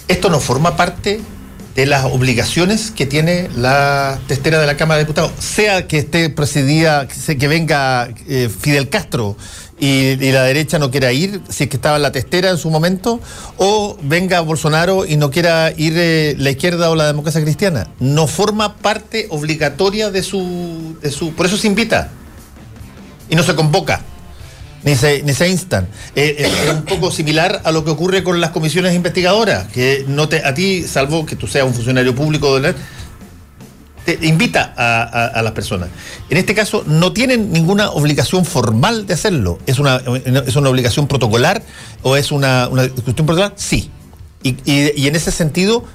Esto 0.08 0.30
no 0.30 0.40
forma 0.40 0.76
parte 0.76 1.22
de 1.76 1.86
las 1.86 2.06
obligaciones 2.06 2.92
que 2.92 3.06
tiene 3.06 3.50
la 3.56 4.20
testera 4.28 4.60
de 4.60 4.68
la 4.68 4.78
Cámara 4.78 5.00
de 5.00 5.06
Diputados, 5.06 5.32
sea 5.40 5.88
que 5.88 5.98
esté 5.98 6.30
presidida, 6.30 7.08
que 7.08 7.48
venga 7.48 8.10
eh, 8.28 8.50
Fidel 8.50 8.90
Castro 8.90 9.36
y, 9.80 10.16
la 10.32 10.44
derecha 10.44 10.80
no 10.80 10.92
quiera 10.92 11.12
ir, 11.12 11.42
si 11.50 11.64
es 11.64 11.70
que 11.70 11.76
estaba 11.76 11.98
en 11.98 12.04
la 12.04 12.12
testera 12.12 12.52
en 12.52 12.58
su 12.58 12.70
momento, 12.70 13.20
o 13.58 13.98
venga 14.04 14.40
Bolsonaro 14.42 15.06
y 15.06 15.18
no 15.18 15.32
quiera 15.32 15.74
ir 15.76 15.94
eh, 15.98 16.36
la 16.38 16.52
izquierda 16.52 16.90
o 16.90 16.96
la 16.96 17.08
democracia 17.08 17.42
cristiana. 17.42 17.90
No 18.00 18.28
forma 18.28 18.78
parte 18.78 19.28
obligatoria 19.30 20.12
de 20.12 20.24
su, 20.24 20.96
de 21.02 21.12
su... 21.12 21.34
Por 21.34 21.48
eso 21.48 21.58
se 21.58 21.68
invita 21.68 22.12
y 23.30 23.36
no 23.36 23.44
se 23.44 23.56
convoca 23.56 24.02
ni 24.84 24.96
se, 24.96 25.24
ni 25.24 25.34
se 25.34 25.50
instan. 25.50 25.88
Eh, 26.16 26.36
eh, 26.40 26.52
es 26.66 26.74
un 26.74 26.84
poco 26.84 27.12
similar 27.12 27.62
a 27.64 27.72
lo 27.72 27.84
que 27.84 27.92
ocurre 27.92 28.24
con 28.24 28.42
las 28.42 28.52
comisiones 28.52 28.94
investigadoras, 28.94 29.68
que 29.68 30.06
no 30.08 30.28
te, 30.28 30.46
a 30.46 30.54
ti, 30.54 30.84
salvo 30.84 31.26
que 31.26 31.36
tú 31.36 31.48
seas 31.48 31.66
un 31.66 31.74
funcionario 31.74 32.14
público 32.16 32.60
de 32.60 32.74
te 34.06 34.20
invita 34.24 34.74
a, 34.76 35.42
las 35.42 35.54
personas. 35.54 35.88
En 36.30 36.38
este 36.38 36.54
caso, 36.54 36.84
no 36.86 37.14
tienen 37.14 37.54
ninguna 37.54 37.90
obligación 37.92 38.44
formal 38.44 39.08
de 39.08 39.14
hacerlo. 39.14 39.60
¿Es 39.66 39.80
una, 39.80 40.02
es 40.46 40.56
una 40.58 40.70
obligación 40.70 41.08
protocolar 41.08 41.64
o 42.02 42.18
es 42.18 42.34
una, 42.34 42.68
una 42.68 42.90
cuestión 42.90 43.26
protocolar? 43.26 43.54
Sí. 43.56 43.90
Y, 44.44 44.58
y 44.66 45.08
en 45.08 45.16
ese 45.16 45.32
sentido, 45.32 45.86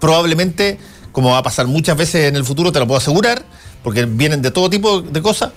probablemente, 0.00 0.78
como 1.12 1.32
va 1.32 1.38
a 1.38 1.42
pasar 1.42 1.66
muchas 1.66 1.98
veces 1.98 2.26
en 2.26 2.36
el 2.36 2.44
futuro, 2.46 2.72
te 2.72 2.78
lo 2.78 2.86
puedo 2.86 2.96
asegurar, 2.96 3.44
porque 3.82 4.06
vienen 4.06 4.40
de 4.40 4.50
todo 4.50 4.70
tipo 4.70 5.02
de 5.02 5.20
cosas, 5.20 5.50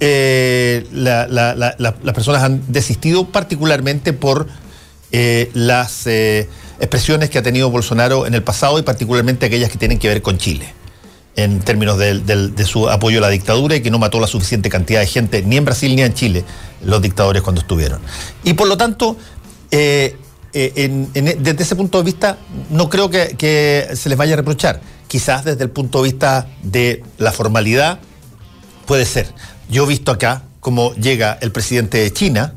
eh, 0.00 0.86
las 0.92 2.14
personas 2.14 2.42
han 2.42 2.62
desistido 2.68 3.28
particularmente 3.28 4.12
por 4.12 4.46
eh, 5.12 5.50
las 5.54 6.06
eh, 6.06 6.48
expresiones 6.80 7.30
que 7.30 7.38
ha 7.38 7.42
tenido 7.42 7.70
Bolsonaro 7.70 8.26
en 8.26 8.34
el 8.34 8.42
pasado 8.42 8.78
y 8.78 8.82
particularmente 8.82 9.46
aquellas 9.46 9.70
que 9.70 9.78
tienen 9.78 9.98
que 9.98 10.08
ver 10.08 10.20
con 10.20 10.36
Chile 10.38 10.72
en 11.36 11.60
términos 11.60 11.98
de, 11.98 12.52
su 12.66 12.88
apoyo 12.88 13.18
a 13.18 13.22
la 13.22 13.28
dictadura 13.28 13.76
y 13.76 13.80
que 13.80 13.90
no 13.90 13.98
mató 13.98 14.20
la 14.20 14.26
suficiente 14.26 14.70
cantidad 14.70 15.00
de 15.00 15.06
gente 15.06 15.42
ni 15.42 15.56
en 15.58 15.64
Brasil 15.66 15.94
ni 15.94 16.02
en 16.02 16.14
Chile 16.14 16.44
los 16.82 17.02
dictadores 17.02 17.42
cuando 17.42 17.60
estuvieron. 17.60 18.00
Y 18.42 18.54
por 18.54 18.68
lo 18.68 18.78
tanto, 18.78 19.18
desde 19.70 20.16
ese 21.58 21.76
punto 21.76 21.98
de 21.98 22.04
vista, 22.04 22.38
no 22.70 22.88
creo 22.88 23.10
que 23.10 23.86
se 23.94 24.08
les 24.08 24.16
vaya 24.16 24.32
a 24.32 24.36
reprochar. 24.36 24.80
Quizás 25.08 25.44
desde 25.44 25.64
el 25.64 25.70
punto 25.70 26.02
de 26.02 26.10
vista 26.10 26.48
de 26.62 27.04
la 27.18 27.32
formalidad, 27.32 27.98
puede 28.86 29.04
ser. 29.04 29.26
Yo 29.68 29.84
he 29.84 29.86
visto 29.86 30.12
acá 30.12 30.42
cómo 30.60 30.94
llega 30.94 31.38
el 31.40 31.52
presidente 31.52 31.98
de 31.98 32.12
China, 32.12 32.54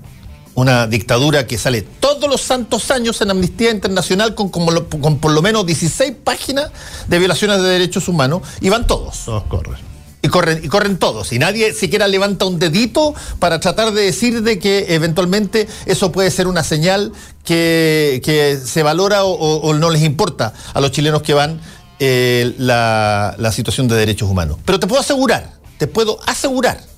una 0.53 0.87
dictadura 0.87 1.47
que 1.47 1.57
sale 1.57 1.81
todos 1.81 2.29
los 2.29 2.41
santos 2.41 2.91
años 2.91 3.21
en 3.21 3.31
Amnistía 3.31 3.71
Internacional 3.71 4.35
con, 4.35 4.49
con 4.49 5.19
por 5.19 5.31
lo 5.31 5.41
menos 5.41 5.65
16 5.65 6.13
páginas 6.23 6.71
de 7.07 7.19
violaciones 7.19 7.61
de 7.61 7.69
derechos 7.69 8.07
humanos 8.07 8.41
y 8.61 8.69
van 8.69 8.85
todos. 8.85 9.25
Todos 9.25 9.43
corren. 9.43 9.77
Y 10.21 10.27
corren, 10.27 10.59
y 10.63 10.67
corren 10.67 10.97
todos. 10.97 11.31
Y 11.31 11.39
nadie 11.39 11.73
siquiera 11.73 12.07
levanta 12.07 12.45
un 12.45 12.59
dedito 12.59 13.15
para 13.39 13.59
tratar 13.59 13.93
de 13.93 14.01
decir 14.01 14.43
de 14.43 14.59
que 14.59 14.93
eventualmente 14.93 15.67
eso 15.85 16.11
puede 16.11 16.29
ser 16.29 16.47
una 16.47 16.63
señal 16.63 17.13
que, 17.45 18.59
se 18.63 18.83
valora 18.83 19.23
o, 19.23 19.73
no 19.73 19.89
les 19.89 20.03
importa 20.03 20.53
a 20.73 20.81
los 20.81 20.91
chilenos 20.91 21.21
que 21.21 21.33
van 21.33 21.61
eh, 21.99 22.53
la, 22.57 23.33
la 23.37 23.51
situación 23.53 23.87
de 23.87 23.95
derechos 23.95 24.29
humanos. 24.29 24.57
Pero 24.65 24.77
te 24.77 24.87
puedo 24.87 24.99
asegurar, 24.99 25.53
te 25.77 25.87
puedo 25.87 26.19
asegurar 26.25 26.88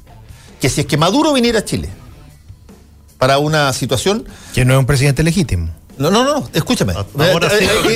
que 0.62 0.70
si 0.70 0.82
es 0.82 0.88
que 0.88 0.96
Maduro 0.96 1.34
viniera 1.34 1.60
a 1.60 1.66
Chile 1.66 1.90
para 3.18 3.40
una 3.40 3.74
situación... 3.74 4.26
Que 4.54 4.64
no 4.64 4.74
es 4.74 4.80
un 4.80 4.86
presidente 4.86 5.24
legítimo. 5.24 5.70
No, 5.98 6.10
no, 6.10 6.24
no, 6.24 6.50
escúchame. 6.54 6.94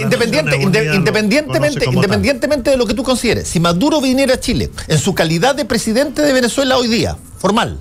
independientemente, 0.02 1.86
independientemente 1.86 2.72
de 2.72 2.78
lo 2.78 2.86
que 2.86 2.94
tú 2.94 3.04
consideres, 3.04 3.48
si 3.48 3.60
Maduro 3.60 4.02
viniera 4.02 4.36
a 4.36 4.40
Chile 4.40 4.70
en 4.88 5.00
su 5.00 5.16
calidad 5.16 5.56
de 5.56 5.66
presidente 5.66 6.22
de 6.22 6.34
Venezuela 6.34 6.78
hoy 6.78 6.88
día, 6.88 7.18
formal, 7.38 7.80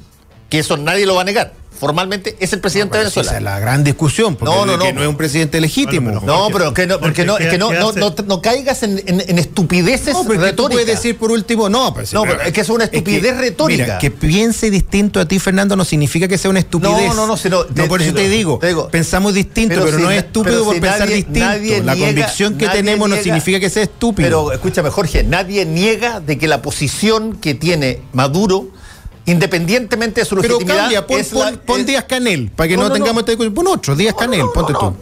que 0.48 0.61
eso 0.61 0.77
nadie 0.77 1.05
lo 1.05 1.16
va 1.16 1.23
a 1.23 1.24
negar, 1.24 1.52
formalmente 1.78 2.36
es 2.40 2.52
el 2.52 2.60
presidente 2.60 2.96
de 2.96 3.05
Venezuela. 3.05 3.30
Esa 3.30 3.38
es 3.38 3.42
la 3.42 3.59
gran 3.59 3.84
discusión, 3.84 4.36
porque 4.36 4.55
no, 4.55 4.66
no, 4.66 4.76
no, 4.76 4.92
no 4.92 5.02
es 5.02 5.09
un 5.09 5.16
presidente 5.16 5.60
legítimo. 5.60 6.20
no, 6.20 6.48
pero 6.52 6.72
que 6.72 6.86
no, 6.86 7.01
porque 7.01 7.24
no, 7.24 7.38
es 7.38 7.48
que 7.48 7.59
no, 7.59 7.70
no, 7.72 8.42
caigas 8.42 8.82
en, 8.82 9.02
en, 9.06 9.38
estupideces 9.38 10.14
retóricas. 10.16 10.56
Tú 10.56 10.68
puedes 10.68 10.86
decir 10.86 11.16
por 11.18 11.30
último, 11.30 11.68
no, 11.68 11.92
pero, 11.94 12.06
no, 12.12 12.22
pero 12.22 12.42
es 12.42 12.52
que 12.52 12.60
es 12.60 12.68
una 12.68 12.84
estupidez 12.84 13.36
retórica. 13.36 13.84
Mira, 13.84 13.98
que 13.98 14.10
piense 14.10 14.70
distinto 14.70 15.20
a 15.20 15.26
ti, 15.26 15.38
Fernando, 15.38 15.76
no 15.76 15.84
significa 15.84 16.28
que 16.28 16.38
sea 16.38 16.51
una 16.51 16.60
estupidez. 16.60 17.09
No, 17.09 17.14
no, 17.14 17.26
no, 17.26 17.36
sino, 17.36 17.64
no 17.64 17.88
por 17.88 18.02
eso 18.02 18.14
te, 18.14 18.28
digo, 18.28 18.59
pensamos 18.90 19.34
distinto, 19.34 19.80
pero, 19.84 19.98
no 19.98 20.10
es 20.10 20.24
estúpido 20.24 20.64
por 20.64 20.80
pensar 20.80 21.09
distinto. 21.09 21.84
la 21.84 21.96
convicción 21.96 22.56
que 22.56 22.68
tenemos 22.68 23.09
no 23.09 23.16
significa 23.16 23.60
que 23.60 23.70
sea 23.70 23.82
estúpido. 23.82 24.26
Pero 24.26 24.52
escúchame, 24.52 24.90
Jorge, 24.90 25.24
nadie 25.24 25.64
niega 25.66 26.20
de 26.20 26.38
que 26.38 26.48
la 26.48 26.62
posición 26.62 27.36
que 27.36 27.55
tiene 27.55 28.01
Maduro 28.12 28.68
independientemente 29.26 30.20
de 30.20 30.24
su 30.24 30.36
Pero 30.36 30.59
cambia, 30.59 31.06
pon, 31.06 31.86
Díaz 31.86 32.05
Canel, 32.05 32.51
para 32.51 32.68
que 32.68 32.76
no, 32.76 32.90
tengamos 32.90 33.20
esta 33.20 33.32
discusión. 33.32 33.55
Pon 33.55 33.66
otro, 33.68 33.96
Díaz 33.96 34.14
Canel, 34.18 34.46
ponte 34.52 34.72
tú. 34.72 34.94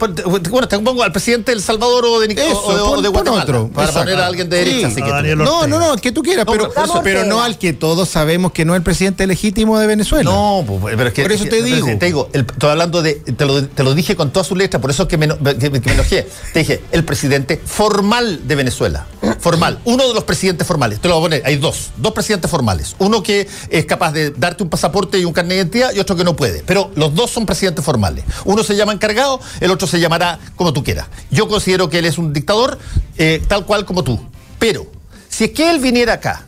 Bueno, 0.49 0.67
te 0.67 0.79
pongo 0.79 1.03
al 1.03 1.11
presidente 1.11 1.51
del 1.51 1.61
Salvador 1.61 2.05
o 2.05 2.19
de, 2.19 2.27
de, 2.27 3.09
Guatemala. 3.09 3.43
Otro, 3.43 3.69
para 3.69 3.91
poner 3.91 4.17
a 4.17 4.27
alguien 4.27 4.49
de 4.49 4.57
derecha. 4.57 4.89
no, 5.35 5.67
no, 5.67 5.79
no, 5.79 5.93
el 5.93 6.01
que 6.01 6.11
tú 6.11 6.21
quieras, 6.21 6.45
pero, 6.49 6.71
pero 7.03 7.25
no 7.25 7.41
al 7.41 7.57
que 7.57 7.73
todos 7.73 8.09
sabemos 8.09 8.51
que 8.51 8.65
no 8.65 8.73
es 8.73 8.77
el 8.77 8.83
presidente 8.83 9.27
legítimo 9.27 9.77
de 9.79 9.87
Venezuela. 9.87 10.29
No, 10.29 10.63
pues, 10.65 10.95
pero 10.95 11.09
es 11.09 11.13
que. 11.13 11.21
Por 11.23 11.31
eso 11.31 11.45
te 11.45 11.61
digo. 11.61 11.87
Te 11.97 12.05
digo, 12.05 12.29
estoy 12.33 12.69
hablando 12.69 13.01
de. 13.01 13.15
Te 13.15 13.45
lo, 13.45 13.65
te 13.65 13.83
lo, 13.83 13.93
dije 13.93 14.15
con 14.15 14.31
toda 14.31 14.43
su 14.43 14.55
letra, 14.55 14.79
por 14.79 14.89
eso 14.89 15.07
que 15.07 15.17
me, 15.17 15.27
que, 15.27 15.69
me 15.69 15.93
enojé. 15.93 16.27
Te 16.53 16.59
dije, 16.59 16.81
el 16.91 17.03
presidente 17.03 17.61
formal 17.63 18.47
de 18.47 18.55
Venezuela. 18.55 19.05
Formal. 19.39 19.79
Uno 19.85 20.07
de 20.07 20.13
los 20.13 20.23
presidentes 20.23 20.65
formales. 20.67 20.99
Te 20.99 21.07
lo 21.07 21.15
voy 21.15 21.21
a 21.21 21.25
poner. 21.25 21.43
Hay 21.45 21.57
dos. 21.57 21.91
Dos 21.97 22.13
presidentes 22.13 22.49
formales. 22.49 22.95
Uno 22.99 23.21
que 23.21 23.47
es 23.69 23.85
capaz 23.85 24.12
de 24.13 24.29
darte 24.31 24.63
un 24.63 24.69
pasaporte 24.69 25.19
y 25.19 25.25
un 25.25 25.33
carnet 25.33 25.49
de 25.49 25.55
identidad 25.57 25.93
y 25.93 25.99
otro 25.99 26.15
que 26.15 26.23
no 26.23 26.35
puede. 26.35 26.63
Pero 26.65 26.91
los 26.95 27.13
dos 27.13 27.31
son 27.31 27.45
presidentes 27.45 27.83
formales. 27.83 28.23
Uno 28.45 28.63
se 28.63 28.75
llama 28.75 28.93
encargado, 28.93 29.39
el 29.59 29.71
otro 29.71 29.87
se 29.87 29.99
llamará 29.99 30.39
como 30.55 30.71
tú 30.71 30.83
quieras. 30.83 31.07
Yo 31.31 31.47
considero 31.47 31.89
que 31.89 31.99
él 31.99 32.05
es 32.05 32.17
un 32.17 32.31
dictador 32.31 32.79
eh, 33.17 33.41
tal 33.47 33.65
cual 33.65 33.85
como 33.85 34.03
tú. 34.03 34.19
Pero, 34.59 34.87
si 35.27 35.45
es 35.45 35.51
que 35.51 35.69
él 35.69 35.79
viniera 35.79 36.13
acá, 36.13 36.45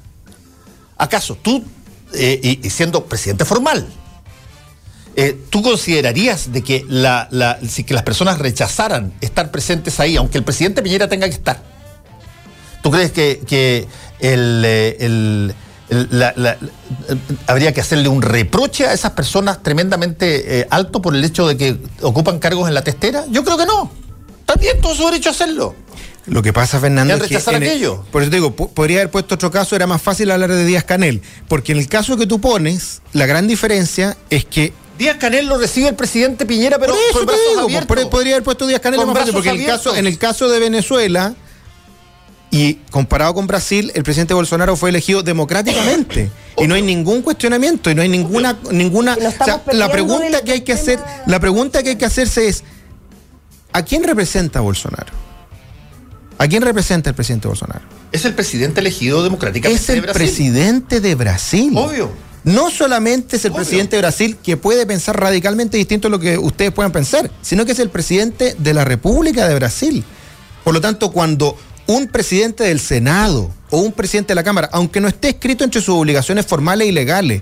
¿acaso 0.98 1.36
tú, 1.42 1.64
eh, 2.14 2.60
y, 2.64 2.70
siendo 2.70 3.06
presidente 3.06 3.44
formal, 3.44 3.86
eh, 5.18 5.38
¿tú 5.50 5.62
considerarías 5.62 6.52
de 6.52 6.62
que, 6.62 6.86
la, 6.88 7.60
si 7.68 7.84
que 7.84 7.94
las 7.94 8.04
personas 8.04 8.40
rechazaran 8.40 9.14
estar 9.22 9.52
presentes 9.52 10.00
ahí, 10.00 10.16
aunque 10.16 10.38
el 10.38 10.44
presidente 10.44 10.82
Piñera 10.82 11.10
tenga 11.10 11.28
que 11.28 11.36
estar? 11.36 11.62
¿Tú 12.82 12.92
crees 12.92 13.12
que, 13.12 13.88
el 14.20 15.54
habría 17.48 17.74
que 17.74 17.82
hacerle 17.82 18.10
un 18.10 18.22
reproche 18.22 18.88
a 18.88 18.94
esas 18.94 19.12
personas 19.12 19.62
tremendamente 19.62 20.62
eh, 20.62 20.68
alto 20.70 21.02
por 21.02 21.16
el 21.16 21.24
hecho 21.24 21.48
de 21.48 21.58
que 21.58 21.78
ocupan 22.02 22.40
cargos 22.40 22.68
en 22.68 22.74
la 22.74 22.84
testera? 22.84 23.26
Yo 23.30 23.44
creo 23.44 23.58
que 23.58 23.66
no. 23.66 23.92
También 24.46 24.80
todo 24.82 24.96
su 24.96 25.06
derecho 25.06 25.30
a 25.30 25.32
hacerlo. 25.32 25.76
Lo 26.28 26.42
que 26.42 26.54
pasa, 26.54 26.80
Fernando, 26.80 27.14
es 27.16 27.24
que 27.24 27.38
aquello? 27.38 28.04
por 28.12 28.24
eso 28.24 28.32
te 28.32 28.38
digo, 28.38 28.56
podría 28.56 29.00
haber 29.00 29.12
puesto 29.12 29.36
otro 29.36 29.52
caso, 29.52 29.76
era 29.76 29.86
más 29.86 30.02
fácil 30.02 30.32
hablar 30.32 30.52
de 30.52 30.66
Díaz 30.66 30.84
Canel, 30.84 31.22
porque 31.48 31.72
en 31.72 31.78
el 31.78 31.88
caso 31.88 32.18
que 32.18 32.26
tú 32.26 32.42
pones, 32.42 33.04
la 33.14 33.28
gran 33.28 33.48
diferencia 33.48 34.18
es 34.32 34.44
que 34.44 34.74
Díaz 34.98 35.18
Canel 35.18 35.46
lo 35.46 35.60
recibe 35.60 35.90
el 35.90 35.96
presidente 35.96 36.48
Piñera, 36.48 36.80
pero 36.80 36.96
por 37.12 37.32
eso 37.32 38.10
podría 38.10 38.34
haber 38.34 38.44
puesto 38.44 38.66
Díaz 38.66 38.80
Canel 38.80 39.06
más 39.06 39.18
fácil, 39.18 39.34
porque 39.34 39.50
el 39.50 39.66
caso, 39.66 39.96
en 39.96 40.08
el 40.08 40.18
caso 40.18 40.50
de 40.50 40.60
Venezuela, 40.60 41.36
y 42.56 42.76
comparado 42.90 43.34
con 43.34 43.48
Brasil, 43.48 43.92
el 43.96 44.04
presidente 44.04 44.34
Bolsonaro 44.34 44.78
fue 44.78 44.90
elegido 44.90 45.22
democráticamente. 45.22 46.32
y 46.58 46.68
no 46.68 46.76
hay 46.76 46.82
ningún 46.82 47.22
cuestionamiento, 47.22 47.92
y 47.92 47.96
no 47.96 48.02
hay 48.02 48.08
ninguna, 48.08 48.58
ninguna. 48.72 49.18
la 49.74 49.92
pregunta 49.92 50.42
que 50.42 50.54
hay 50.54 50.62
que 50.62 50.72
hacer, 50.72 50.98
la 51.28 51.42
pregunta 51.42 51.84
que 51.84 51.90
hay 51.90 51.96
que 51.98 52.06
hacerse 52.06 52.48
es: 52.48 52.64
¿a 53.74 53.84
quién 53.84 54.06
representa 54.06 54.62
Bolsonaro? 54.62 55.12
¿A 56.38 56.48
quién 56.48 56.62
representa 56.62 57.10
el 57.10 57.16
presidente 57.16 57.50
Bolsonaro? 57.50 57.82
Es 58.14 58.24
el 58.24 58.34
presidente 58.34 58.80
elegido 58.80 59.22
democráticamente. 59.22 59.82
Es 59.82 59.90
el 59.90 60.04
presidente 60.04 61.02
de 61.02 61.16
Brasil. 61.16 61.74
Obvio. 61.76 62.10
No 62.46 62.72
solamente 62.72 63.36
es 63.36 63.44
el 63.44 63.52
presidente 63.52 63.98
de 63.98 64.02
Brasil 64.02 64.38
que 64.42 64.56
puede 64.56 64.86
pensar 64.86 65.20
radicalmente 65.20 65.76
distinto 65.76 66.08
a 66.08 66.12
lo 66.12 66.20
que 66.20 66.38
ustedes 66.38 66.72
puedan 66.72 66.94
pensar, 66.94 67.30
sino 67.42 67.66
que 67.66 67.74
es 67.74 67.80
el 67.80 67.90
presidente 67.90 68.56
de 68.58 68.74
la 68.74 68.86
República 68.86 69.46
de 69.46 69.56
Brasil. 69.56 70.06
Por 70.64 70.74
lo 70.74 70.80
tanto, 70.80 71.12
cuando 71.12 71.58
un 71.88 72.08
presidente 72.08 72.64
del 72.64 72.80
Senado 72.80 73.52
o 73.70 73.78
un 73.78 73.92
presidente 73.92 74.30
de 74.30 74.36
la 74.36 74.44
Cámara, 74.44 74.70
aunque 74.72 75.02
no 75.02 75.08
esté 75.08 75.30
escrito 75.30 75.64
entre 75.64 75.82
sus 75.82 75.96
obligaciones 75.96 76.46
formales 76.46 76.88
y 76.88 76.92
legales, 76.92 77.42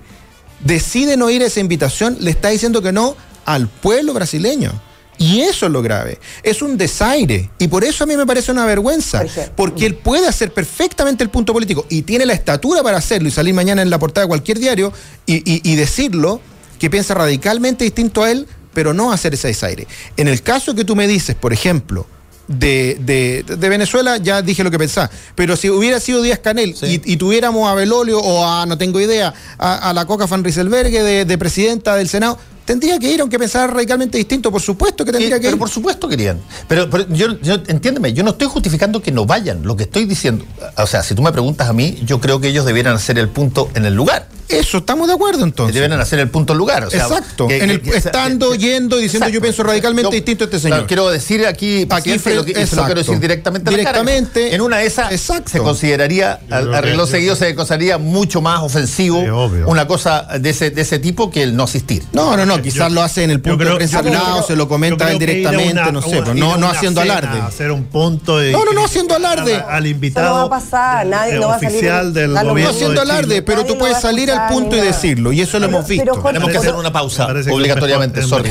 decide 0.60 1.18
no 1.18 1.30
ir 1.30 1.44
a 1.44 1.48
esa 1.48 1.60
invitación, 1.60 2.18
le 2.20 2.32
está 2.32 2.50
diciendo 2.50 2.82
que 2.82 2.92
no 2.92 3.16
al 3.46 3.68
pueblo 3.68 4.14
brasileño. 4.14 4.72
Y 5.18 5.42
eso 5.42 5.68
es 5.68 5.72
lo 5.72 5.82
grave. 5.82 6.20
Es 6.42 6.62
un 6.62 6.76
desaire. 6.76 7.50
Y 7.60 7.68
por 7.68 7.84
eso 7.84 8.04
a 8.04 8.08
mí 8.08 8.18
me 8.18 8.26
parece 8.26 8.52
una 8.52 8.66
vergüenza. 8.66 9.24
Porque 9.56 9.86
él 9.86 9.96
puede 9.96 10.28
hacer 10.28 10.52
perfectamente 10.52 11.24
el 11.24 11.30
punto 11.30 11.54
político 11.54 11.86
y 11.88 12.02
tiene 12.02 12.26
la 12.26 12.34
estatura 12.34 12.82
para 12.82 12.98
hacerlo 12.98 13.28
y 13.28 13.32
salir 13.32 13.54
mañana 13.54 13.84
en 13.84 13.90
la 13.90 14.00
portada 14.00 14.26
de 14.26 14.30
cualquier 14.30 14.60
diario 14.60 14.92
y, 15.26 15.44
y 15.70 15.76
decirlo 15.76 16.42
que 16.80 16.90
piensa 16.90 17.14
radicalmente 17.14 17.84
distinto 17.84 18.24
a 18.24 18.32
él, 18.32 18.48
pero 18.74 18.94
no 18.94 19.12
hacer 19.14 19.36
ese 19.36 19.50
desaire. 19.50 19.88
En 20.18 20.28
el 20.28 20.42
caso 20.42 20.74
que 20.76 20.84
tú 20.84 20.96
me 20.96 21.08
dices, 21.08 21.36
por 21.36 21.54
ejemplo, 21.54 22.08
de, 22.54 23.44
de, 23.46 23.70
Venezuela, 23.70 24.18
ya 24.18 24.42
dije 24.42 24.64
lo 24.64 24.72
que 24.72 24.80
pensaba. 24.80 25.10
Pero 25.36 25.56
si 25.56 25.70
hubiera 25.70 26.00
sido 26.00 26.22
Díaz 26.22 26.40
Canel 26.40 26.76
y, 26.82 27.18
tuviéramos 27.18 27.70
a 27.70 27.76
Belolio 27.76 28.20
o 28.20 28.46
a, 28.46 28.66
no 28.66 28.78
tengo 28.78 29.00
idea, 29.00 29.34
a, 29.58 29.94
la 29.94 30.06
Coca 30.06 30.26
Van 30.26 30.44
Rieselbergue 30.44 31.04
de, 31.04 31.26
de 31.26 31.38
presidenta 31.38 31.96
del 31.96 32.10
Senado, 32.10 32.38
tendría 32.66 33.00
que 33.00 33.12
ir, 33.12 33.22
aunque 33.22 33.38
pensara 33.38 33.68
radicalmente 33.68 34.18
distinto, 34.18 34.52
por 34.52 34.62
supuesto 34.62 35.06
que 35.06 35.12
tendría 35.12 35.40
que 35.40 35.46
ir. 35.48 35.52
Pero 35.52 35.60
por 35.60 35.70
supuesto 35.70 36.08
querían. 36.08 36.42
Pero, 36.68 36.90
yo, 37.10 37.40
yo, 37.42 37.56
entiéndeme, 37.68 38.14
yo 38.14 38.24
no 38.24 38.32
estoy 38.32 38.48
justificando 38.48 39.02
que 39.02 39.12
no 39.12 39.26
vayan. 39.26 39.64
Lo 39.64 39.76
que 39.76 39.84
estoy 39.84 40.06
diciendo, 40.06 40.46
o 40.78 40.88
sea, 40.88 41.04
si 41.04 41.16
tú 41.16 41.22
me 41.22 41.32
preguntas 41.32 41.70
a 41.70 41.74
mí, 41.74 42.02
yo 42.06 42.20
creo 42.20 42.40
que 42.40 42.50
ellos 42.50 42.66
debieran 42.66 42.96
hacer 42.96 43.18
el 43.20 43.30
punto 43.30 43.70
en 43.76 43.86
el 43.86 43.94
lugar. 43.94 44.28
Eso, 44.48 44.80
estamos 44.80 45.08
de 45.08 45.14
acuerdo 45.14 45.44
entonces. 45.44 45.74
Deben 45.74 45.92
hacer 45.94 46.20
el 46.20 46.30
punto 46.30 46.54
lugar. 46.54 46.84
Exacto. 46.84 47.50
en 47.50 47.70
el, 47.70 47.82
estando, 47.94 48.56
yendo, 48.56 48.98
diciendo 48.98 49.30
yo 49.30 49.42
pienso 49.42 49.64
radicalmente 49.64 50.14
distinto 50.14 50.44
a 50.44 50.46
este 50.46 50.60
señor. 50.60 50.88
quiero 50.88 51.10
decir 51.10 51.46
aquí, 51.46 51.88
aquí 51.90 52.18
lo, 52.34 52.46
que, 52.46 52.52
eso 52.62 52.76
lo 52.76 52.86
quiero 52.86 53.02
decir 53.02 53.20
directamente. 53.20 53.70
directamente. 53.70 54.56
en 54.56 54.62
una 54.62 54.78
de 54.78 54.86
esas 54.88 55.20
se 55.46 55.60
consideraría, 55.60 56.40
al 56.50 56.84
reloj 56.84 57.10
seguido 57.10 57.36
se 57.36 57.54
consideraría 57.56 57.98
mucho 57.98 58.42
más 58.42 58.62
ofensivo 58.62 59.20
una 59.66 59.88
cosa 59.88 60.28
de 60.40 60.50
ese, 60.50 60.70
de 60.72 60.82
ese 60.82 61.00
tipo 61.00 61.32
que 61.32 61.44
el 61.44 61.56
no 61.56 61.64
asistir. 61.64 62.04
No, 62.14 62.36
no, 62.38 62.46
no, 62.46 62.62
quizás 62.62 62.92
lo 62.92 63.02
hace 63.02 63.24
en 63.24 63.32
el 63.32 63.42
punto 63.42 63.64
de 63.64 63.76
prensa 63.76 64.02
se 64.46 64.56
lo 64.56 64.68
comenta 64.68 65.12
él 65.12 65.20
directamente, 65.20 65.92
no 65.92 66.02
sé, 66.02 66.22
pero 66.22 66.34
no, 66.34 66.58
no 66.58 66.70
haciendo 66.70 67.02
alarde. 67.02 67.40
Hacer 67.42 67.72
un 67.72 67.86
punto 67.86 68.42
No, 68.42 68.66
no, 68.66 68.74
no 68.74 68.86
haciendo 68.86 69.16
alarde. 69.16 69.56
Al 69.56 69.88
invitado. 69.88 70.28
No 70.28 70.34
va 70.36 70.58
a 70.58 70.62
pasar, 70.62 71.06
nadie 71.06 71.36
no 71.36 71.48
va 71.48 71.56
a 71.56 71.58
oficial 71.58 72.14
del 72.14 72.32
gobierno. 72.32 72.54
No 72.56 72.70
haciendo 72.70 73.02
alarde, 73.02 73.42
pero 73.42 73.66
tú 73.66 73.78
puedes 73.78 74.00
salir 74.00 74.32
al 74.34 74.54
punto 74.54 74.76
y 74.76 74.82
decirlo, 74.82 75.32
y 75.32 75.42
eso 75.42 75.60
lo 75.60 75.66
hemos 75.66 75.88
visto. 75.88 76.22
Tenemos 76.22 76.50
que 76.50 76.58
hacer 76.58 76.76
una 76.76 76.92
pausa 76.92 77.28
obligatoriamente. 77.28 78.22
Sorry. 78.24 78.50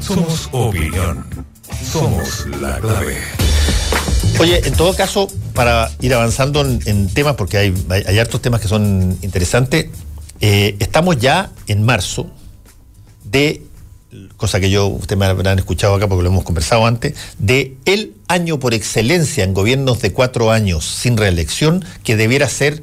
Somos 0.00 0.48
opinión. 0.52 1.24
Somos 1.90 2.46
la 2.60 2.78
clave. 2.78 3.18
Oye, 4.38 4.66
en 4.66 4.74
todo 4.74 4.94
caso, 4.94 5.28
para 5.54 5.90
ir 6.00 6.14
avanzando 6.14 6.62
en, 6.62 7.08
temas, 7.08 7.36
porque 7.36 7.58
hay, 7.58 7.74
hay, 7.90 8.18
hartos 8.18 8.40
temas 8.40 8.60
que 8.60 8.68
son 8.68 9.18
interesantes, 9.22 9.88
eh, 10.40 10.76
estamos 10.78 11.18
ya 11.18 11.50
en 11.66 11.84
marzo 11.84 12.30
de, 13.24 13.62
cosa 14.36 14.58
que 14.60 14.70
yo, 14.70 14.86
ustedes 14.86 15.18
me 15.18 15.26
habrán 15.26 15.58
escuchado 15.58 15.94
acá 15.94 16.08
porque 16.08 16.22
lo 16.22 16.30
hemos 16.30 16.44
conversado 16.44 16.86
antes, 16.86 17.14
de 17.38 17.76
el 17.84 18.14
año 18.28 18.58
por 18.58 18.72
excelencia 18.72 19.44
en 19.44 19.52
gobiernos 19.52 20.00
de 20.00 20.12
cuatro 20.12 20.50
años 20.50 20.84
sin 20.86 21.16
reelección 21.16 21.84
que 22.02 22.16
debiera 22.16 22.48
ser 22.48 22.82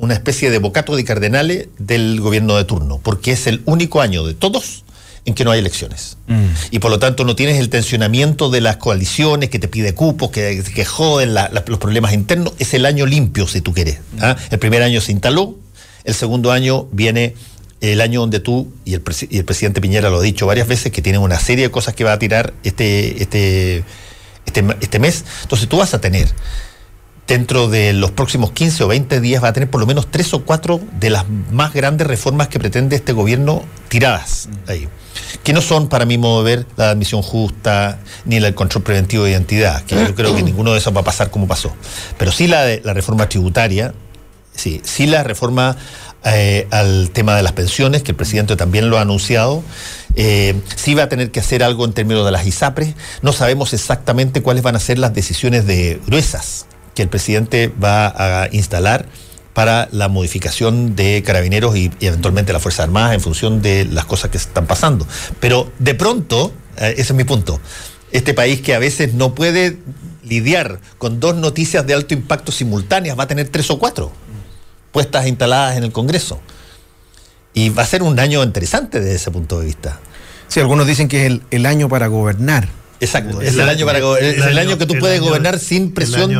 una 0.00 0.14
especie 0.14 0.50
de 0.50 0.58
bocato 0.58 0.96
de 0.96 1.04
cardenales 1.04 1.68
del 1.78 2.20
gobierno 2.20 2.56
de 2.56 2.64
turno, 2.64 2.98
porque 3.02 3.32
es 3.32 3.46
el 3.46 3.62
único 3.66 4.00
año 4.00 4.26
de 4.26 4.34
todos 4.34 4.84
en 5.26 5.34
que 5.34 5.44
no 5.44 5.50
hay 5.50 5.60
elecciones. 5.60 6.16
Mm. 6.26 6.46
Y 6.70 6.78
por 6.78 6.90
lo 6.90 6.98
tanto 6.98 7.24
no 7.24 7.36
tienes 7.36 7.58
el 7.58 7.68
tensionamiento 7.68 8.48
de 8.48 8.62
las 8.62 8.78
coaliciones 8.78 9.50
que 9.50 9.58
te 9.58 9.68
pide 9.68 9.94
cupos, 9.94 10.30
que, 10.30 10.64
que 10.74 10.84
joden 10.86 11.34
los 11.34 11.78
problemas 11.78 12.14
internos. 12.14 12.54
Es 12.58 12.72
el 12.72 12.86
año 12.86 13.04
limpio, 13.04 13.46
si 13.46 13.60
tú 13.60 13.74
quieres. 13.74 13.98
¿ah? 14.20 14.36
El 14.50 14.58
primer 14.58 14.82
año 14.82 15.02
se 15.02 15.12
instaló, 15.12 15.56
el 16.04 16.14
segundo 16.14 16.50
año 16.50 16.88
viene 16.92 17.34
el 17.82 18.00
año 18.00 18.20
donde 18.20 18.40
tú, 18.40 18.72
y 18.84 18.94
el, 18.94 19.00
presidente 19.00 19.80
Piñera 19.80 20.10
lo 20.10 20.18
ha 20.18 20.22
dicho 20.22 20.46
varias 20.46 20.68
veces, 20.68 20.92
que 20.92 21.02
tiene 21.02 21.18
una 21.18 21.38
serie 21.38 21.66
de 21.66 21.70
cosas 21.70 21.94
que 21.94 22.04
va 22.04 22.12
a 22.12 22.18
tirar 22.18 22.52
este, 22.64 23.22
este, 23.22 23.84
este, 24.46 24.64
este 24.80 24.98
mes. 24.98 25.24
Entonces 25.42 25.68
tú 25.68 25.78
vas 25.78 25.94
a 25.94 26.00
tener, 26.00 26.28
dentro 27.30 27.68
de 27.68 27.92
los 27.92 28.10
próximos 28.10 28.50
15 28.50 28.82
o 28.82 28.88
20 28.88 29.20
días, 29.20 29.42
va 29.42 29.48
a 29.48 29.52
tener 29.52 29.70
por 29.70 29.80
lo 29.80 29.86
menos 29.86 30.10
tres 30.10 30.34
o 30.34 30.44
cuatro 30.44 30.80
de 30.98 31.10
las 31.10 31.26
más 31.52 31.72
grandes 31.72 32.08
reformas 32.08 32.48
que 32.48 32.58
pretende 32.58 32.96
este 32.96 33.12
gobierno 33.12 33.62
tiradas 33.88 34.48
ahí. 34.66 34.88
Que 35.44 35.52
no 35.52 35.60
son, 35.60 35.88
para 35.88 36.06
mi 36.06 36.18
modo 36.18 36.42
de 36.42 36.56
ver, 36.56 36.66
la 36.76 36.90
admisión 36.90 37.22
justa 37.22 38.00
ni 38.24 38.36
el 38.36 38.52
control 38.56 38.82
preventivo 38.82 39.22
de 39.22 39.30
identidad, 39.30 39.84
que 39.84 39.94
yo 39.94 40.12
creo 40.16 40.34
que 40.34 40.42
ninguno 40.42 40.72
de 40.72 40.78
esos 40.78 40.94
va 40.94 41.02
a 41.02 41.04
pasar 41.04 41.30
como 41.30 41.46
pasó. 41.46 41.72
Pero 42.18 42.32
sí 42.32 42.48
la, 42.48 42.66
la 42.82 42.94
reforma 42.94 43.28
tributaria, 43.28 43.94
sí, 44.52 44.80
sí 44.82 45.06
la 45.06 45.22
reforma 45.22 45.76
eh, 46.24 46.66
al 46.72 47.10
tema 47.10 47.36
de 47.36 47.44
las 47.44 47.52
pensiones, 47.52 48.02
que 48.02 48.10
el 48.10 48.16
presidente 48.16 48.56
también 48.56 48.90
lo 48.90 48.98
ha 48.98 49.02
anunciado. 49.02 49.62
Eh, 50.16 50.60
sí 50.74 50.94
va 50.94 51.04
a 51.04 51.08
tener 51.08 51.30
que 51.30 51.38
hacer 51.38 51.62
algo 51.62 51.84
en 51.84 51.92
términos 51.92 52.24
de 52.24 52.32
las 52.32 52.44
ISAPRES. 52.44 52.96
No 53.22 53.32
sabemos 53.32 53.72
exactamente 53.72 54.42
cuáles 54.42 54.64
van 54.64 54.74
a 54.74 54.80
ser 54.80 54.98
las 54.98 55.14
decisiones 55.14 55.64
de 55.64 56.00
gruesas 56.08 56.66
que 57.00 57.04
el 57.04 57.08
presidente 57.08 57.72
va 57.82 58.42
a 58.42 58.48
instalar 58.52 59.06
para 59.54 59.88
la 59.90 60.10
modificación 60.10 60.96
de 60.96 61.22
carabineros 61.24 61.74
y, 61.74 61.90
eventualmente 62.02 62.52
la 62.52 62.60
Fuerza 62.60 62.82
Armada 62.82 63.14
en 63.14 63.22
función 63.22 63.62
de 63.62 63.86
las 63.86 64.04
cosas 64.04 64.30
que 64.30 64.36
están 64.36 64.66
pasando. 64.66 65.06
Pero 65.40 65.72
de 65.78 65.94
pronto, 65.94 66.52
eh, 66.76 66.92
ese 66.98 67.00
es 67.00 67.14
mi 67.14 67.24
punto, 67.24 67.58
este 68.12 68.34
país 68.34 68.60
que 68.60 68.74
a 68.74 68.78
veces 68.78 69.14
no 69.14 69.34
puede 69.34 69.78
lidiar 70.24 70.78
con 70.98 71.20
dos 71.20 71.36
noticias 71.36 71.86
de 71.86 71.94
alto 71.94 72.12
impacto 72.12 72.52
simultáneas, 72.52 73.18
va 73.18 73.22
a 73.22 73.28
tener 73.28 73.48
tres 73.48 73.70
o 73.70 73.78
cuatro 73.78 74.12
puestas 74.92 75.26
instaladas 75.26 75.78
en 75.78 75.84
el 75.84 75.92
Congreso. 75.92 76.38
Y 77.54 77.70
va 77.70 77.84
a 77.84 77.86
ser 77.86 78.02
un 78.02 78.20
año 78.20 78.42
interesante 78.42 79.00
desde 79.00 79.14
ese 79.14 79.30
punto 79.30 79.58
de 79.58 79.64
vista. 79.64 80.00
Sí, 80.48 80.60
algunos 80.60 80.86
dicen 80.86 81.08
que 81.08 81.24
es 81.24 81.40
el, 81.50 81.64
año 81.64 81.88
para 81.88 82.08
gobernar. 82.08 82.68
Exacto, 83.00 83.40
es 83.40 83.54
el, 83.54 83.68
año 83.68 83.86
para 83.86 83.98
es 84.18 84.44
el, 84.44 84.58
año 84.58 84.76
que 84.76 84.84
tú 84.84 84.94
puedes 84.98 85.20
gobernar 85.20 85.58
sin 85.58 85.92
presión 85.92 86.30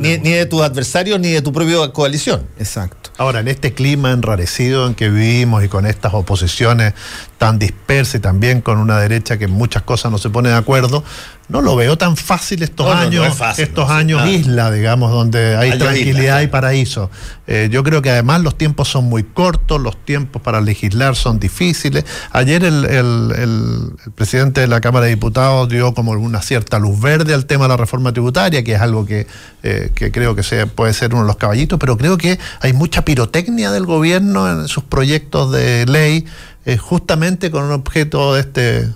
ni, 0.00 0.18
ni, 0.18 0.32
de 0.32 0.46
tus 0.46 0.60
adversarios 0.62 1.20
ni 1.20 1.30
de 1.30 1.40
tu 1.40 1.52
propia 1.52 1.92
coalición. 1.92 2.46
Exacto. 2.58 3.10
Ahora, 3.16 3.40
en 3.40 3.48
este 3.48 3.74
clima 3.74 4.10
enrarecido 4.10 4.88
en 4.88 4.96
que 4.96 5.08
vivimos 5.08 5.62
y 5.62 5.68
con 5.68 5.86
estas 5.86 6.12
oposiciones 6.12 6.94
tan 7.38 7.60
dispersas 7.60 8.16
y 8.16 8.18
también 8.18 8.60
con 8.60 8.78
una 8.78 8.98
derecha 8.98 9.38
que 9.38 9.44
en 9.44 9.52
muchas 9.52 9.82
cosas 9.82 10.10
no 10.10 10.18
se 10.18 10.30
pone 10.30 10.48
de 10.48 10.56
acuerdo, 10.56 11.04
no 11.48 11.60
lo 11.60 11.76
veo 11.76 11.98
tan 11.98 12.16
fácil 12.16 12.62
estos 12.62 12.86
años, 12.94 13.36
estos 13.58 13.90
años 13.90 14.26
isla, 14.26 14.70
digamos, 14.70 15.12
donde 15.12 15.56
hay 15.56 15.78
tranquilidad 15.78 16.40
y 16.40 16.46
paraíso. 16.46 17.10
Eh, 17.46 17.68
yo 17.70 17.84
creo 17.84 18.00
que 18.00 18.08
además 18.08 18.40
los 18.40 18.56
tiempos 18.56 18.88
son 18.88 19.04
muy 19.04 19.24
cortos, 19.24 19.78
los 19.78 20.02
tiempos 20.04 20.40
para 20.40 20.62
legislar 20.62 21.16
son 21.16 21.38
difíciles. 21.38 22.04
Ayer 22.32 22.64
el, 22.64 23.92
presidente 24.14 24.62
de 24.62 24.68
la 24.68 24.80
Cámara 24.80 25.04
de 25.04 25.10
Diputados 25.10 25.68
dio 25.68 25.92
como 25.92 26.12
una 26.12 26.40
cierta 26.40 26.78
luz 26.78 26.98
verde 26.98 27.34
al 27.34 27.44
tema 27.44 27.64
de 27.64 27.68
la 27.70 27.76
reforma 27.76 28.12
tributaria, 28.12 28.64
que 28.64 28.72
es 28.72 28.80
algo 28.80 29.04
que, 29.04 29.26
eh, 29.62 29.90
creo 29.94 30.34
que 30.34 30.66
puede 30.66 30.94
ser 30.94 31.12
uno 31.12 31.24
de 31.24 31.28
los 31.28 31.36
caballitos, 31.36 31.78
pero 31.78 31.98
creo 31.98 32.16
que 32.16 32.38
hay 32.60 32.72
mucha 32.72 33.04
pirotecnia 33.04 33.70
del 33.70 33.84
gobierno 33.84 34.50
en 34.50 34.66
sus 34.66 34.84
proyectos 34.84 35.52
de 35.52 35.84
ley, 35.84 36.24
eh, 36.64 36.78
justamente 36.78 37.50
con 37.50 37.64
un 37.64 37.72
objeto 37.72 38.34
de 38.34 38.40
este 38.40 38.88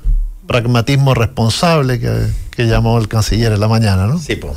pragmatismo 0.49 1.15
responsable 1.15 2.01
que, 2.01 2.67
llamó 2.67 2.99
el 2.99 3.07
canciller 3.07 3.53
en 3.53 3.61
la 3.61 3.69
mañana, 3.69 4.09
¿no? 4.09 4.19
Sí, 4.19 4.35
pues. 4.35 4.55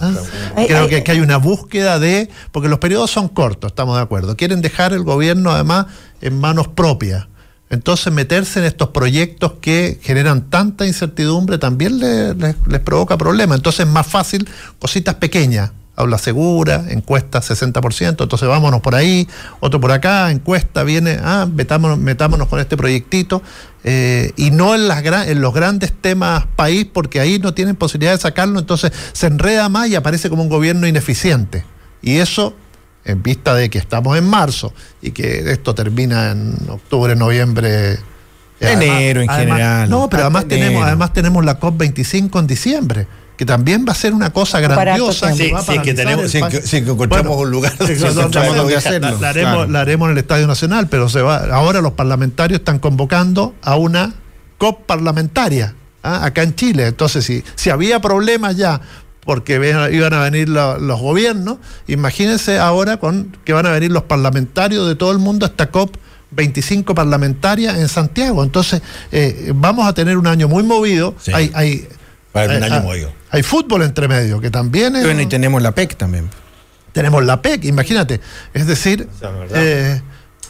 Creo 0.66 0.88
que, 0.88 1.04
hay 1.06 1.20
una 1.20 1.38
búsqueda 1.38 2.00
de, 2.00 2.32
porque 2.52 2.68
los 2.68 2.80
periodos 2.80 3.12
son 3.12 3.28
cortos, 3.28 3.72
estamos 3.72 3.96
de 3.98 4.02
acuerdo, 4.02 4.36
quieren 4.36 4.62
dejar 4.62 4.92
el 4.94 5.04
gobierno 5.04 5.52
además 5.52 5.86
en 6.20 6.40
manos 6.40 6.68
propias. 6.70 7.28
Entonces 7.70 8.12
meterse 8.12 8.60
en 8.60 8.66
estos 8.66 8.90
proyectos 8.90 9.54
que 9.62 10.00
generan 10.02 10.50
tanta 10.50 10.88
incertidumbre 10.88 11.58
también 11.60 12.00
les 12.00 12.80
provoca 12.82 13.18
problemas. 13.18 13.58
Entonces 13.58 13.86
es 13.86 13.92
más 13.92 14.08
fácil 14.08 14.50
cositas 14.80 15.16
pequeñas, 15.16 15.72
habla 15.96 16.18
segura, 16.18 16.86
encuesta 16.90 17.42
60%, 17.42 18.22
entonces 18.22 18.48
vámonos 18.48 18.82
por 18.82 18.96
ahí, 18.96 19.28
otro 19.60 19.80
por 19.80 19.92
acá, 19.92 20.32
encuesta 20.32 20.84
viene, 20.84 21.20
ah, 21.22 21.48
metámonos, 21.52 21.98
metámonos 21.98 22.48
con 22.48 22.60
este 22.60 22.78
proyectito, 22.78 23.42
eh, 23.84 24.32
y 24.36 24.52
no 24.52 24.74
en, 24.74 24.88
las 24.88 25.04
en 25.28 25.42
los 25.42 25.54
grandes 25.54 25.94
temas 25.94 26.46
país, 26.56 26.88
porque 26.92 27.20
ahí 27.20 27.40
no 27.40 27.54
tienen 27.54 27.76
posibilidad 27.76 28.14
de 28.14 28.20
sacarlo, 28.20 28.60
entonces 28.60 28.92
se 29.12 29.28
enreda 29.28 29.70
más 29.70 29.90
y 29.90 29.96
aparece 29.96 30.30
como 30.30 30.44
un 30.44 30.50
gobierno 30.50 30.88
ineficiente. 30.88 31.66
Y 32.02 32.18
eso, 32.18 32.56
en 33.06 33.22
vista 33.22 33.54
de 33.54 33.70
que 33.70 33.78
estamos 33.78 34.18
en 34.18 34.28
marzo 34.28 34.74
y 35.02 35.12
que 35.12 35.52
esto 35.52 35.76
termina 35.76 36.32
en 36.32 36.56
octubre, 36.70 37.16
noviembre. 37.16 38.00
Enero 38.60 39.22
en 39.22 39.30
general. 39.30 39.90
No, 39.90 40.08
pero 40.08 40.24
además 40.24 40.48
tenemos, 40.48 40.86
además 40.86 41.14
tenemos 41.14 41.44
la 41.44 41.60
COP25 41.60 42.40
en 42.40 42.48
diciembre 42.48 43.08
que 43.42 43.46
también 43.48 43.86
va 43.90 43.94
a 43.94 43.96
ser 43.96 44.14
una 44.14 44.32
cosa 44.32 44.60
grandiosa. 44.60 45.34
Sí, 45.34 45.52
sí, 45.66 45.80
que 45.80 45.96
tenemos, 45.96 46.30
si, 46.30 46.40
que, 46.44 46.78
encontramos 46.78 47.36
un 47.42 47.50
lugar 47.50 47.74
la, 47.80 49.30
haremos, 49.30 49.68
la, 49.68 49.82
haremos, 49.82 50.10
en 50.10 50.12
el 50.12 50.18
Estadio 50.20 50.46
Nacional, 50.46 50.88
pero 50.90 51.10
se 51.10 51.24
va. 51.24 51.38
Ahora 51.52 51.82
los 51.82 51.94
parlamentarios 51.94 52.60
están 52.60 52.78
convocando 52.78 53.56
a 53.64 53.78
una 53.78 54.14
COP 54.60 54.86
parlamentaria 54.86 55.74
¿ah? 56.04 56.24
acá 56.24 56.44
en 56.44 56.54
Chile. 56.54 56.86
Entonces, 56.86 57.26
si, 57.26 57.44
si 57.56 57.72
había 57.72 58.00
problemas 58.00 58.58
ya 58.58 58.80
porque 59.22 59.56
iban 59.92 60.14
a 60.14 60.20
venir 60.20 60.48
los 60.48 61.02
gobiernos, 61.02 61.58
imagínense 61.88 62.60
ahora 62.60 62.98
con 62.98 63.36
que 63.44 63.54
van 63.54 63.66
a 63.66 63.72
venir 63.72 63.92
los 63.92 64.04
parlamentarios 64.04 64.88
de 64.88 64.94
todo 64.94 65.12
el 65.12 65.18
mundo 65.18 65.48
a 65.48 65.50
esta 65.50 65.72
COP 65.72 65.96
25 66.30 66.94
parlamentarias 66.94 67.76
en 67.80 67.88
Santiago. 67.88 68.44
Entonces, 68.44 68.84
eh, 69.12 69.52
vamos 69.56 69.88
a 69.88 69.96
tener 69.96 70.20
un 70.20 70.28
año 70.28 70.48
muy 70.48 70.62
movido. 70.62 71.16
Hay, 71.34 71.50
hay 71.56 71.88
para 72.32 72.58
un 72.58 72.64
año 72.64 72.76
ah, 72.76 73.21
Hay 73.32 73.44
fútbol 73.44 73.84
entre 73.84 74.08
medio, 74.08 74.42
que 74.42 74.52
también 74.52 74.96
es. 74.96 75.04
Bueno, 75.04 75.22
y 75.22 75.26
tenemos 75.28 75.62
la 75.62 75.72
PEC 75.72 75.96
también. 75.96 76.30
Tenemos 76.92 77.24
la 77.24 77.42
PEC, 77.42 77.64
imagínate. 77.66 78.20
Es 78.54 78.68
decir, 78.68 79.08
eh, 79.56 80.02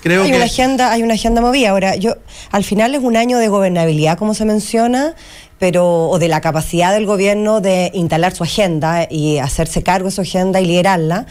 creo 0.01 0.23
hay 0.23 0.31
que. 0.31 0.35
Una 0.35 0.45
agenda, 0.45 0.91
hay 0.91 1.03
una 1.03 1.13
agenda 1.13 1.41
movida. 1.41 1.69
Ahora, 1.69 1.95
yo, 1.95 2.15
al 2.49 2.63
final 2.63 2.95
es 2.95 3.01
un 3.01 3.17
año 3.17 3.37
de 3.37 3.47
gobernabilidad, 3.47 4.17
como 4.17 4.33
se 4.33 4.45
menciona, 4.45 5.13
pero 5.59 6.09
o 6.09 6.17
de 6.17 6.27
la 6.27 6.41
capacidad 6.41 6.91
del 6.91 7.05
gobierno 7.05 7.61
de 7.61 7.91
instalar 7.93 8.33
su 8.33 8.43
agenda 8.43 9.07
y 9.07 9.37
hacerse 9.37 9.83
cargo 9.83 10.05
de 10.05 10.15
su 10.15 10.21
agenda 10.21 10.59
y 10.59 10.65
liderarla. 10.65 11.27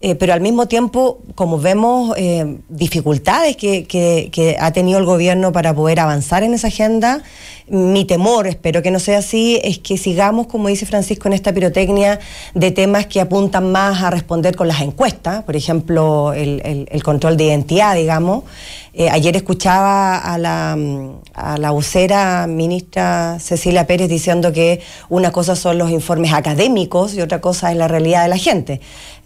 Eh, 0.00 0.14
pero 0.14 0.32
al 0.32 0.40
mismo 0.40 0.66
tiempo, 0.66 1.18
como 1.34 1.58
vemos 1.58 2.14
eh, 2.16 2.58
dificultades 2.68 3.56
que, 3.56 3.84
que, 3.84 4.56
ha 4.60 4.72
tenido 4.72 5.00
el 5.00 5.04
gobierno 5.04 5.50
para 5.50 5.74
poder 5.74 5.98
avanzar 5.98 6.44
en 6.44 6.54
esa 6.54 6.68
agenda, 6.68 7.22
mi 7.70 8.04
temor, 8.04 8.46
espero 8.46 8.82
que 8.82 8.90
no 8.90 8.98
sea 8.98 9.18
así, 9.18 9.60
es 9.62 9.78
que 9.78 9.98
sigamos, 9.98 10.46
como 10.46 10.68
dice 10.68 10.86
Francisco, 10.86 11.28
en 11.28 11.34
esta 11.34 11.52
pirotecnia 11.52 12.18
de 12.54 12.70
temas 12.70 13.06
que 13.06 13.20
apuntan 13.20 13.70
más 13.70 14.02
a 14.02 14.10
responder 14.10 14.56
con 14.56 14.68
las 14.68 14.80
encuestas, 14.80 15.44
por 15.44 15.56
ejemplo, 15.56 16.32
el, 16.32 17.02
control 17.02 17.36
de 17.36 17.44
identidad, 17.44 17.94
digamos. 17.94 18.44
Eh, 18.92 19.08
ayer 19.10 19.36
escuchaba 19.36 20.18
a 20.18 20.38
la, 20.38 20.76
a 21.34 21.56
la 21.58 22.46
ministra 22.48 23.38
Cecilia 23.38 23.86
Pérez 23.86 24.08
diciendo 24.08 24.52
que 24.52 24.80
una 25.08 25.30
cosa 25.30 25.54
son 25.54 25.78
los 25.78 25.90
informes 25.90 26.32
académicos 26.32 27.14
y 27.14 27.20
otra 27.20 27.40
cosa 27.40 27.70
es 27.70 27.76
la 27.76 27.86
realidad 27.86 28.22
de 28.22 28.28
la 28.28 28.38
gente. 28.38 28.80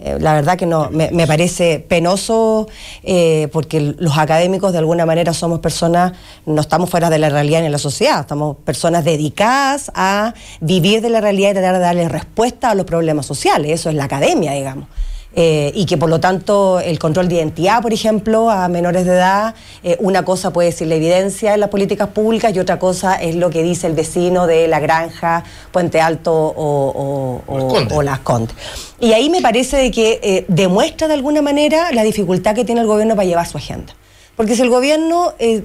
Eh, 0.05 0.19
la 0.21 0.35
verdad 0.35 0.59
que 0.59 0.67
no, 0.67 0.91
me, 0.91 1.27
parece 1.27 1.79
penoso 1.79 2.69
eh, 3.03 3.49
porque 3.53 3.95
los 3.99 4.19
académicos 4.19 4.73
de 4.73 4.79
alguna 4.79 5.07
manera 5.07 5.33
somos 5.33 5.61
personas, 5.61 6.13
no 6.45 6.61
estamos 6.61 6.91
fuera 6.91 7.09
de 7.09 7.19
la 7.19 7.29
realidad 7.29 7.61
ni 7.61 7.67
en 7.67 7.73
la 7.73 7.79
sociedad, 7.79 8.27
estamos 8.33 8.57
personas 8.65 9.05
dedicadas 9.05 9.93
a 9.95 10.33
vivir 10.63 11.03
de 11.03 11.11
la 11.11 11.21
realidad 11.21 11.51
y 11.51 11.53
tratar 11.53 11.75
de 11.75 11.81
darle 11.81 12.09
respuesta 12.09 12.71
a 12.71 12.75
los 12.75 12.87
problemas 12.87 13.27
sociales. 13.27 13.73
Eso 13.73 13.91
es 13.91 13.95
la 13.95 14.05
academia, 14.05 14.53
digamos. 14.53 14.89
Eh, 15.35 15.71
y 15.75 15.85
que 15.85 15.99
por 15.99 16.09
lo 16.09 16.19
tanto 16.19 16.81
el 16.81 16.99
control 16.99 17.29
de 17.29 17.35
identidad, 17.37 17.83
por 17.83 17.93
ejemplo, 17.93 18.51
a 18.51 18.69
menores 18.69 19.05
de 19.05 19.13
edad, 19.13 19.55
eh, 19.83 19.99
una 20.01 20.25
cosa 20.25 20.51
puede 20.51 20.73
ser 20.73 20.89
la 20.89 20.95
evidencia 20.95 21.53
en 21.53 21.61
las 21.61 21.69
políticas 21.69 22.09
públicas 22.09 22.55
y 22.55 22.59
otra 22.59 22.79
cosa 22.79 23.17
es 23.17 23.37
lo 23.37 23.51
que 23.51 23.63
dice 23.63 23.87
el 23.87 23.95
vecino 23.95 24.47
de 24.47 24.67
la 24.67 24.81
granja, 24.81 25.45
Puente 25.71 26.01
Alto 26.01 26.33
o, 26.35 28.03
Las 28.03 28.21
Condes. 28.21 28.57
Y 28.99 29.13
ahí 29.13 29.29
me 29.29 29.43
parece 29.43 29.77
de 29.77 29.91
que 29.91 30.21
eh, 30.23 30.45
demuestra 30.49 31.07
de 31.07 31.15
alguna 31.15 31.43
manera 31.43 31.93
la 31.93 32.03
dificultad 32.03 32.55
que 32.55 32.65
tiene 32.65 32.81
el 32.81 32.87
gobierno 32.87 33.15
para 33.15 33.27
llevar 33.27 33.47
su 33.47 33.59
agenda. 33.59 33.95
Porque 34.37 34.57
si 34.57 34.63
el 34.63 34.71
gobierno 34.71 35.35
eh, 35.39 35.63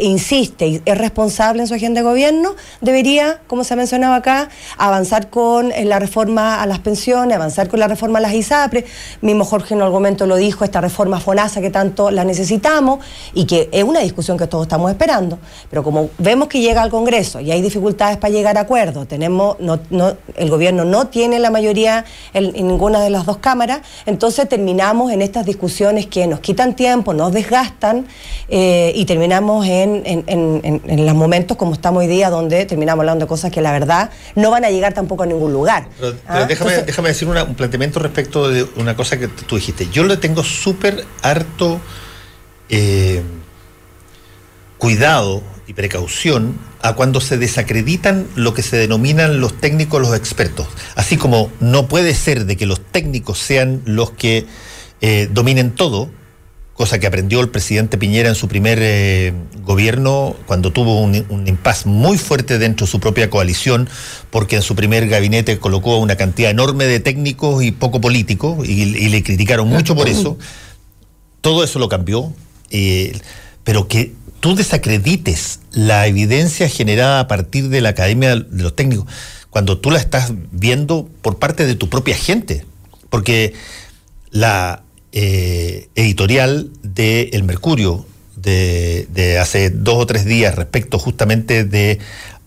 insiste 0.00 0.66
y 0.66 0.82
es 0.84 0.98
responsable 0.98 1.62
en 1.62 1.68
su 1.68 1.74
agenda 1.74 2.00
de 2.00 2.04
gobierno, 2.04 2.56
debería, 2.80 3.40
como 3.46 3.62
se 3.62 3.74
ha 3.74 3.76
mencionado 3.76 4.14
acá, 4.14 4.48
avanzar 4.76 5.30
con 5.30 5.70
eh, 5.70 5.84
la 5.84 6.00
reforma 6.00 6.60
a 6.60 6.66
las 6.66 6.80
pensiones, 6.80 7.36
avanzar 7.36 7.68
con 7.68 7.78
la 7.78 7.86
reforma 7.86 8.18
a 8.18 8.22
las 8.22 8.34
ISAPRE. 8.34 8.84
Mismo 9.20 9.44
Jorge 9.44 9.74
en 9.74 9.82
algún 9.82 9.98
momento 9.98 10.26
lo 10.26 10.34
dijo, 10.34 10.64
esta 10.64 10.80
reforma 10.80 11.20
FONASA 11.20 11.60
que 11.60 11.70
tanto 11.70 12.10
la 12.10 12.24
necesitamos 12.24 13.04
y 13.34 13.46
que 13.46 13.68
es 13.70 13.84
una 13.84 14.00
discusión 14.00 14.36
que 14.36 14.48
todos 14.48 14.64
estamos 14.64 14.90
esperando. 14.90 15.38
Pero 15.70 15.84
como 15.84 16.10
vemos 16.18 16.48
que 16.48 16.60
llega 16.60 16.82
al 16.82 16.90
Congreso 16.90 17.38
y 17.38 17.52
hay 17.52 17.62
dificultades 17.62 18.16
para 18.16 18.32
llegar 18.32 18.58
a 18.58 18.62
acuerdos, 18.62 19.06
tenemos, 19.06 19.60
no, 19.60 19.78
no, 19.90 20.16
el 20.34 20.50
gobierno 20.50 20.84
no 20.84 21.06
tiene 21.06 21.38
la 21.38 21.50
mayoría 21.50 22.04
en 22.34 22.52
ninguna 22.52 23.00
de 23.00 23.10
las 23.10 23.26
dos 23.26 23.36
cámaras, 23.36 23.82
entonces 24.06 24.48
terminamos 24.48 25.12
en 25.12 25.22
estas 25.22 25.46
discusiones 25.46 26.06
que 26.06 26.26
nos 26.26 26.40
quitan 26.40 26.74
tiempo, 26.74 27.14
nos 27.14 27.32
desgastan 27.32 28.07
eh, 28.48 28.92
y 28.94 29.04
terminamos 29.04 29.66
en, 29.66 30.02
en, 30.04 31.06
los 31.06 31.14
momentos 31.14 31.56
como 31.56 31.74
estamos 31.74 32.00
hoy 32.00 32.06
día, 32.06 32.30
donde 32.30 32.66
terminamos 32.66 33.00
hablando 33.00 33.24
de 33.24 33.28
cosas 33.28 33.50
que 33.50 33.60
la 33.60 33.72
verdad 33.72 34.10
no 34.34 34.50
van 34.50 34.64
a 34.64 34.70
llegar 34.70 34.94
tampoco 34.94 35.22
a 35.22 35.26
ningún 35.26 35.52
lugar. 35.52 35.88
¿Ah? 36.26 36.44
déjame, 36.48 36.82
déjame 36.82 37.08
decir 37.08 37.28
un 37.28 37.54
planteamiento 37.54 37.98
respecto 38.00 38.48
de 38.48 38.66
una 38.76 38.96
cosa 38.96 39.18
que 39.18 39.28
tú 39.28 39.56
dijiste. 39.56 39.88
Yo 39.92 40.04
le 40.04 40.16
tengo 40.16 40.42
súper 40.42 41.04
harto 41.22 41.80
eh, 42.68 43.22
cuidado 44.78 45.42
y 45.66 45.74
precaución 45.74 46.58
a 46.80 46.94
cuando 46.94 47.20
se 47.20 47.36
desacreditan 47.36 48.26
lo 48.36 48.54
que 48.54 48.62
se 48.62 48.76
denominan 48.76 49.40
los 49.40 49.60
técnicos, 49.60 50.00
los 50.00 50.14
expertos. 50.14 50.66
Así 50.94 51.16
como 51.16 51.50
no 51.60 51.88
puede 51.88 52.14
ser 52.14 52.46
de 52.46 52.56
que 52.56 52.66
los 52.66 52.80
técnicos 52.80 53.38
sean 53.38 53.82
los 53.84 54.12
que 54.12 54.46
eh, 55.00 55.28
dominen 55.30 55.72
todo, 55.72 56.10
cosa 56.78 57.00
que 57.00 57.08
aprendió 57.08 57.40
el 57.40 57.48
presidente 57.48 57.98
Piñera 57.98 58.28
en 58.28 58.36
su 58.36 58.46
primer 58.46 58.78
eh, 58.80 59.32
gobierno, 59.64 60.36
cuando 60.46 60.72
tuvo 60.72 61.00
un, 61.00 61.26
un 61.28 61.48
impasse 61.48 61.88
muy 61.88 62.18
fuerte 62.18 62.56
dentro 62.56 62.86
de 62.86 62.92
su 62.92 63.00
propia 63.00 63.28
coalición, 63.28 63.88
porque 64.30 64.54
en 64.54 64.62
su 64.62 64.76
primer 64.76 65.08
gabinete 65.08 65.58
colocó 65.58 65.98
una 65.98 66.14
cantidad 66.14 66.52
enorme 66.52 66.84
de 66.84 67.00
técnicos 67.00 67.64
y 67.64 67.72
poco 67.72 68.00
políticos, 68.00 68.64
y, 68.64 69.08
le 69.08 69.22
criticaron 69.24 69.68
mucho 69.68 69.96
por 69.96 70.08
eso. 70.08 70.38
Todo 71.40 71.64
eso 71.64 71.80
lo 71.80 71.88
cambió, 71.88 72.32
eh, 72.70 73.18
pero 73.64 73.88
que 73.88 74.14
tú 74.38 74.54
desacredites 74.54 75.58
la 75.72 76.06
evidencia 76.06 76.68
generada 76.68 77.18
a 77.18 77.26
partir 77.26 77.70
de 77.70 77.80
la 77.80 77.88
Academia 77.88 78.36
de 78.36 78.62
los 78.62 78.76
Técnicos, 78.76 79.06
cuando 79.50 79.78
tú 79.78 79.90
la 79.90 79.98
estás 79.98 80.32
viendo 80.52 81.08
por 81.22 81.40
parte 81.40 81.66
de 81.66 81.74
tu 81.74 81.88
propia 81.88 82.16
gente, 82.16 82.64
porque 83.10 83.54
la 84.30 84.84
eh, 85.12 85.88
editorial 85.94 86.70
de 86.82 87.30
El 87.32 87.44
Mercurio 87.44 88.06
de, 88.36 89.38
hace 89.40 89.70
dos 89.70 89.96
o 89.96 90.06
tres 90.06 90.24
días 90.24 90.54
respecto 90.54 90.98
justamente 90.98 91.64
de 91.64 91.98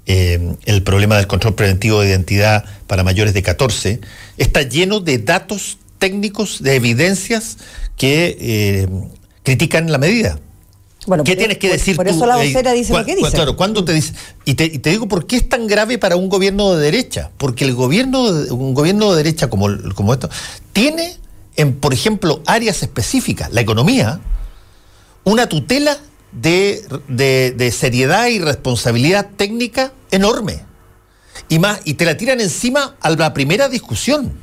eh, 0.05 0.55
el 0.65 0.83
problema 0.83 1.17
del 1.17 1.27
control 1.27 1.55
preventivo 1.55 2.01
de 2.01 2.09
identidad 2.09 2.65
para 2.88 3.03
mayores 3.03 3.33
de 3.33 3.43
14, 3.43 4.01
está 4.38 4.61
lleno 4.63 4.99
de 4.99 5.19
datos 5.19 5.77
técnicos, 5.99 6.63
de 6.63 6.75
evidencias 6.75 7.57
que 7.97 8.38
eh, 8.39 8.88
critican 9.43 9.91
la 9.91 9.97
medida. 9.97 10.39
Bueno, 11.07 11.23
¿Qué 11.23 11.35
tienes 11.35 11.57
que 11.57 11.69
decir 11.69 11.95
por 11.95 12.07
eso 12.07 12.25
la 12.27 12.38
vocera 12.38 12.73
dice 12.73 12.93
lo 12.93 13.03
que 13.03 13.15
dice. 13.15 13.31
Claro, 13.31 13.55
¿cuándo 13.55 13.83
te 13.83 13.93
dice? 13.93 14.13
Y 14.45 14.53
te, 14.53 14.69
digo 14.69 15.07
por 15.07 15.25
qué 15.25 15.35
es 15.38 15.49
tan 15.49 15.65
grave 15.65 15.97
para 15.97 16.15
un 16.15 16.29
gobierno 16.29 16.75
de 16.75 16.83
derecha. 16.83 17.31
Porque 17.38 17.65
el 17.65 17.73
gobierno, 17.73 18.21
un 18.23 18.75
gobierno 18.75 19.11
de 19.11 19.17
derecha 19.17 19.49
como, 19.49 19.67
como 19.95 20.13
esto, 20.13 20.29
tiene 20.73 21.15
en, 21.55 21.73
por 21.75 21.93
ejemplo, 21.93 22.41
áreas 22.45 22.81
específicas, 22.81 23.51
la 23.51 23.61
economía, 23.61 24.19
una 25.23 25.47
tutela 25.47 25.97
de, 26.31 27.73
seriedad 27.75 28.27
y 28.27 28.39
responsabilidad 28.39 29.29
técnica 29.35 29.91
enorme. 30.11 30.63
Y, 31.49 31.59
más, 31.59 31.81
y 31.83 31.95
te 31.95 32.05
la 32.05 32.15
tiran 32.15 32.39
encima 32.39 32.95
a 33.01 33.09
la 33.09 33.33
primera 33.33 33.69
discusión. 33.69 34.33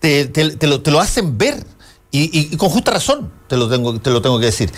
Te, 0.00 0.30
lo, 0.66 1.00
hacen 1.00 1.38
ver. 1.38 1.64
Y, 2.10 2.56
con 2.56 2.68
justa 2.68 2.92
razón, 2.92 3.32
te 3.48 3.56
lo 3.56 3.68
tengo, 3.68 3.98
te 4.00 4.10
lo 4.10 4.22
tengo 4.22 4.38
que 4.38 4.46
decir. 4.46 4.70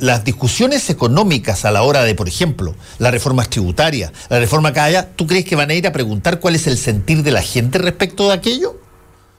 las 0.00 0.24
discusiones 0.24 0.90
económicas 0.90 1.64
a 1.64 1.70
la 1.70 1.82
hora 1.82 2.04
de, 2.04 2.14
por 2.14 2.28
ejemplo, 2.28 2.74
las 2.98 3.12
reformas 3.12 3.48
tributarias, 3.48 4.12
la 4.28 4.38
reforma 4.38 4.72
que 4.72 4.80
haya, 4.80 5.10
¿tú 5.16 5.26
crees 5.26 5.44
que 5.44 5.56
van 5.56 5.70
a 5.70 5.74
ir 5.74 5.86
a 5.86 5.92
preguntar 5.92 6.38
cuál 6.38 6.54
es 6.54 6.66
el 6.66 6.76
sentir 6.78 7.22
de 7.22 7.32
la 7.32 7.42
gente 7.42 7.78
respecto 7.78 8.28
de 8.28 8.34
aquello? 8.34 8.87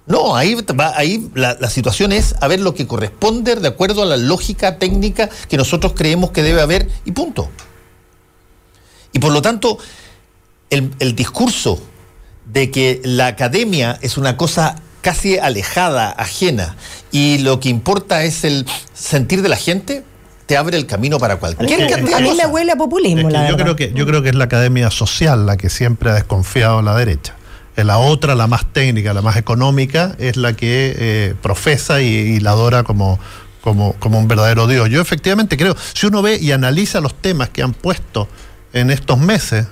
No, 0.10 0.36
ahí, 0.36 0.57
ahí 0.95 1.30
la, 1.36 1.69
situación 1.69 2.11
es 2.11 2.36
a 2.41 2.48
ver 2.48 2.60
lo 2.60 2.73
que 2.73 2.88
corresponde 2.88 3.56
de 3.56 3.68
acuerdo 3.68 4.02
a 4.02 4.06
la 4.06 4.18
lógica 4.18 4.80
técnica 4.80 5.30
que 5.48 5.56
nosotros 5.56 5.94
creemos 5.95 6.31
que 6.31 6.44
debe 6.44 6.61
haber 6.61 6.90
y 7.06 7.11
punto. 7.11 7.49
Y 9.14 9.19
por 9.19 9.31
lo 9.31 9.41
tanto, 9.41 9.77
el, 10.72 10.91
el 10.99 11.15
discurso 11.15 11.80
de 12.45 12.72
que 12.72 13.02
la 13.03 13.27
academia 13.27 13.99
es 14.02 14.18
una 14.18 14.36
cosa 14.36 14.81
casi 15.02 15.38
alejada, 15.38 16.10
ajena, 16.10 16.76
y 17.11 17.38
lo 17.38 17.60
que 17.60 17.69
importa 17.69 18.23
es 18.23 18.44
el 18.44 18.65
sentir 18.94 19.44
de 19.44 19.49
la 19.49 19.57
gente, 19.57 20.03
te 20.49 20.57
abre 20.57 20.76
el 20.77 20.88
camino 20.88 21.19
para 21.19 21.38
cualquier 21.38 21.88
cantidad 21.88 22.18
A 22.18 22.22
mí 22.22 22.31
me 22.36 22.48
huele 22.48 22.72
a 22.72 22.76
populismo, 22.76 23.30
la 23.30 23.48
yo 23.48 23.57
Creo 23.57 23.76
que, 23.76 23.94
yo 23.94 24.07
creo 24.07 24.23
que 24.23 24.30
es 24.30 24.36
la 24.36 24.45
academia 24.45 24.90
social 24.90 25.45
la 25.45 25.57
que 25.57 25.69
siempre 25.69 26.10
ha 26.10 26.15
desconfiado 26.15 26.81
la 26.81 26.95
derecha. 26.95 27.36
Eh, 27.80 27.84
la 27.85 27.97
otra, 27.97 28.35
la 28.35 28.47
más 28.47 28.65
técnica, 28.73 29.14
la 29.14 29.22
más 29.22 29.38
económica, 29.38 30.15
es 30.19 30.35
la 30.35 30.53
que 30.53 30.95
eh, 30.97 31.35
profesa 31.41 32.01
y, 32.01 32.39
la 32.41 32.51
adora 32.51 32.84
como, 32.84 33.19
como, 33.61 33.93
como 33.93 34.19
un 34.19 34.27
verdadero 34.27 34.68
Dios. 34.68 34.89
Yo 34.89 35.01
efectivamente 35.01 35.56
creo, 35.56 35.76
si 35.93 36.07
uno 36.07 36.22
ve 36.22 36.38
y 36.39 36.51
analiza 36.51 36.99
los 36.99 37.14
temas 37.14 37.49
que 37.49 37.64
han 37.64 37.73
puesto 37.73 38.27
en 38.73 38.89
estos 38.89 39.18
meses, 39.18 39.68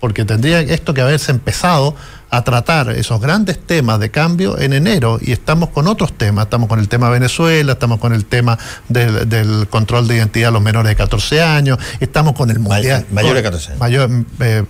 porque 0.00 0.24
tendría 0.24 0.60
esto 0.60 0.94
que 0.94 1.00
haberse 1.00 1.32
empezado 1.32 1.96
a 2.36 2.42
tratar 2.42 2.90
esos 2.90 3.20
grandes 3.20 3.58
temas 3.58 4.00
de 4.00 4.10
cambio 4.10 4.58
en 4.58 4.72
enero 4.72 5.18
y 5.20 5.32
estamos 5.32 5.68
con 5.70 5.86
otros 5.86 6.12
temas, 6.12 6.44
estamos 6.46 6.68
con 6.68 6.80
el 6.80 6.88
tema 6.88 7.08
Venezuela, 7.10 7.72
estamos 7.72 8.00
con 8.00 8.12
el 8.12 8.24
tema 8.24 8.58
del, 8.88 9.68
control 9.68 10.08
de 10.08 10.16
identidad 10.16 10.48
de 10.48 10.52
los 10.52 10.62
menores 10.62 10.88
de 10.90 10.96
14 10.96 11.42
años, 11.42 11.78
estamos 12.00 12.34
con 12.34 12.50
el 12.50 12.58
mundial. 12.58 13.06
Mayor, 13.10 13.36
de 13.36 13.42
14 13.42 13.68
años. 13.68 13.80
Mayor, 13.80 14.10
eh, 14.40 14.64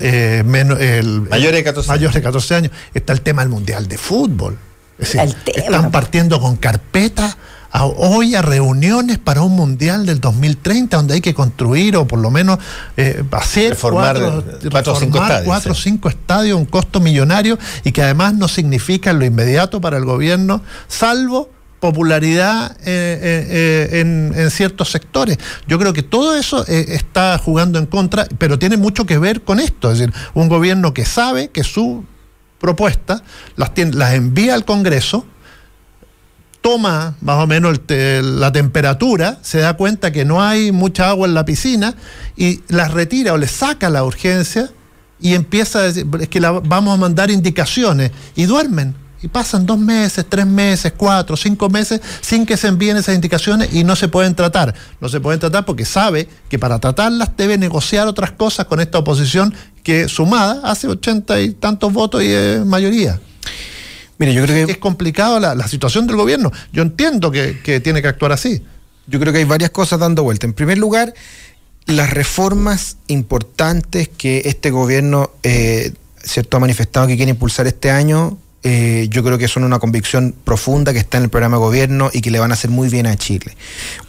eh, 0.00 0.42
mayor 0.44 1.54
de 1.54 1.64
14 1.64 1.92
años. 1.92 2.14
de 2.14 2.22
14 2.22 2.54
años. 2.54 2.72
Está 2.92 3.12
el 3.12 3.20
tema 3.20 3.42
del 3.42 3.50
mundial 3.50 3.86
de 3.88 3.98
fútbol. 3.98 4.58
Es 4.98 5.12
decir, 5.12 5.36
están 5.54 5.90
partiendo 5.90 6.40
con 6.40 6.56
hoy 7.84 8.34
a 8.34 8.42
reuniones 8.42 9.18
para 9.18 9.42
un 9.42 9.52
mundial 9.52 10.06
del 10.06 10.20
2030 10.20 10.96
donde 10.96 11.14
hay 11.14 11.20
que 11.20 11.34
construir 11.34 11.96
o 11.96 12.06
por 12.06 12.18
lo 12.18 12.30
menos 12.30 12.58
eh, 12.96 13.22
hacer 13.32 13.70
reformar, 13.70 14.16
cuatro, 14.70 14.92
o 14.92 14.96
cinco 14.96 15.18
estadios, 15.18 15.44
cuatro 15.46 15.74
cinco 15.74 16.08
estadios, 16.08 16.58
un 16.58 16.66
costo 16.66 17.00
millonario 17.00 17.58
y 17.84 17.92
que 17.92 18.02
además 18.02 18.34
no 18.34 18.48
significa 18.48 19.10
en 19.10 19.18
lo 19.18 19.24
inmediato 19.24 19.80
para 19.80 19.96
el 19.98 20.04
gobierno, 20.04 20.62
salvo 20.88 21.50
popularidad 21.80 22.72
eh, 22.80 23.20
eh, 23.92 24.00
en, 24.00 24.32
en, 24.34 24.50
ciertos 24.50 24.90
sectores. 24.90 25.38
Yo 25.68 25.78
creo 25.78 25.92
que 25.92 26.02
todo 26.02 26.34
eso 26.34 26.64
está 26.66 27.38
jugando 27.38 27.78
en 27.78 27.86
contra, 27.86 28.26
pero 28.38 28.58
tiene 28.58 28.76
mucho 28.76 29.04
que 29.04 29.18
ver 29.18 29.42
con 29.42 29.60
esto, 29.60 29.92
es 29.92 29.98
decir, 29.98 30.14
un 30.34 30.48
gobierno 30.48 30.94
que 30.94 31.04
sabe 31.04 31.48
que 31.48 31.62
su 31.62 32.04
propuesta 32.58 33.22
las, 33.56 33.70
las 33.92 34.14
envía 34.14 34.54
al 34.54 34.64
Congreso, 34.64 35.26
toma 36.66 37.14
más 37.20 37.36
o 37.36 37.46
menos 37.46 37.78
la 37.88 38.50
temperatura, 38.50 39.38
se 39.40 39.58
da 39.60 39.76
cuenta 39.76 40.10
que 40.10 40.24
no 40.24 40.42
hay 40.42 40.72
mucha 40.72 41.10
agua 41.10 41.28
en 41.28 41.34
la 41.34 41.44
piscina 41.44 41.94
y 42.36 42.60
las 42.66 42.90
retira 42.90 43.34
o 43.34 43.36
le 43.36 43.46
saca 43.46 43.88
la 43.88 44.02
urgencia 44.02 44.72
y 45.20 45.34
empieza 45.34 45.78
a 45.78 45.82
decir, 45.82 46.08
es 46.18 46.28
que 46.28 46.40
vamos 46.40 46.92
a 46.92 46.96
mandar 46.96 47.30
indicaciones 47.30 48.10
y 48.34 48.46
duermen. 48.46 48.96
Y 49.22 49.28
pasan 49.28 49.64
dos 49.64 49.78
meses, 49.78 50.26
tres 50.28 50.44
meses, 50.44 50.92
cuatro, 50.96 51.36
cinco 51.36 51.70
meses 51.70 52.00
sin 52.20 52.44
que 52.44 52.56
se 52.56 52.66
envíen 52.66 52.96
esas 52.96 53.14
indicaciones 53.14 53.72
y 53.72 53.84
no 53.84 53.94
se 53.94 54.08
pueden 54.08 54.34
tratar. 54.34 54.74
No 55.00 55.08
se 55.08 55.20
pueden 55.20 55.38
tratar 55.38 55.64
porque 55.64 55.84
sabe 55.84 56.28
que 56.48 56.58
para 56.58 56.80
tratarlas 56.80 57.30
debe 57.36 57.58
negociar 57.58 58.08
otras 58.08 58.32
cosas 58.32 58.66
con 58.66 58.80
esta 58.80 58.98
oposición 58.98 59.54
que 59.84 60.08
sumada 60.08 60.62
hace 60.64 60.88
ochenta 60.88 61.40
y 61.40 61.52
tantos 61.52 61.92
votos 61.92 62.24
y 62.24 62.26
es 62.26 62.66
mayoría. 62.66 63.20
Mire, 64.18 64.32
yo 64.32 64.42
creo 64.44 64.66
que 64.66 64.72
es 64.72 64.78
complicado 64.78 65.38
la, 65.40 65.68
situación 65.68 66.06
del 66.06 66.16
gobierno. 66.16 66.52
Yo 66.72 66.82
entiendo 66.82 67.30
que, 67.30 67.80
tiene 67.80 68.02
que 68.02 68.08
actuar 68.08 68.32
así. 68.32 68.62
Yo 69.06 69.20
creo 69.20 69.32
que 69.32 69.40
hay 69.40 69.44
varias 69.44 69.70
cosas 69.70 70.00
dando 70.00 70.22
vuelta. 70.22 70.46
En 70.46 70.52
primer 70.52 70.78
lugar, 70.78 71.14
las 71.86 72.10
reformas 72.10 72.96
importantes 73.06 74.08
que 74.08 74.42
este 74.46 74.70
gobierno 74.70 75.30
eh, 75.42 75.92
cierto, 76.26 76.56
ha 76.56 76.60
manifestado 76.60 77.06
que 77.06 77.16
quiere 77.16 77.30
impulsar 77.30 77.66
este 77.66 77.90
año, 77.90 78.38
eh, 78.62 79.06
yo 79.10 79.22
creo 79.22 79.38
que 79.38 79.46
son 79.46 79.62
una 79.62 79.78
convicción 79.78 80.34
profunda 80.44 80.92
que 80.92 80.98
está 80.98 81.18
en 81.18 81.24
el 81.24 81.30
programa 81.30 81.56
de 81.56 81.62
gobierno 81.62 82.10
y 82.12 82.20
que 82.20 82.32
le 82.32 82.40
van 82.40 82.50
a 82.50 82.54
hacer 82.54 82.70
muy 82.70 82.88
bien 82.88 83.06
a 83.06 83.14
Chile. 83.16 83.56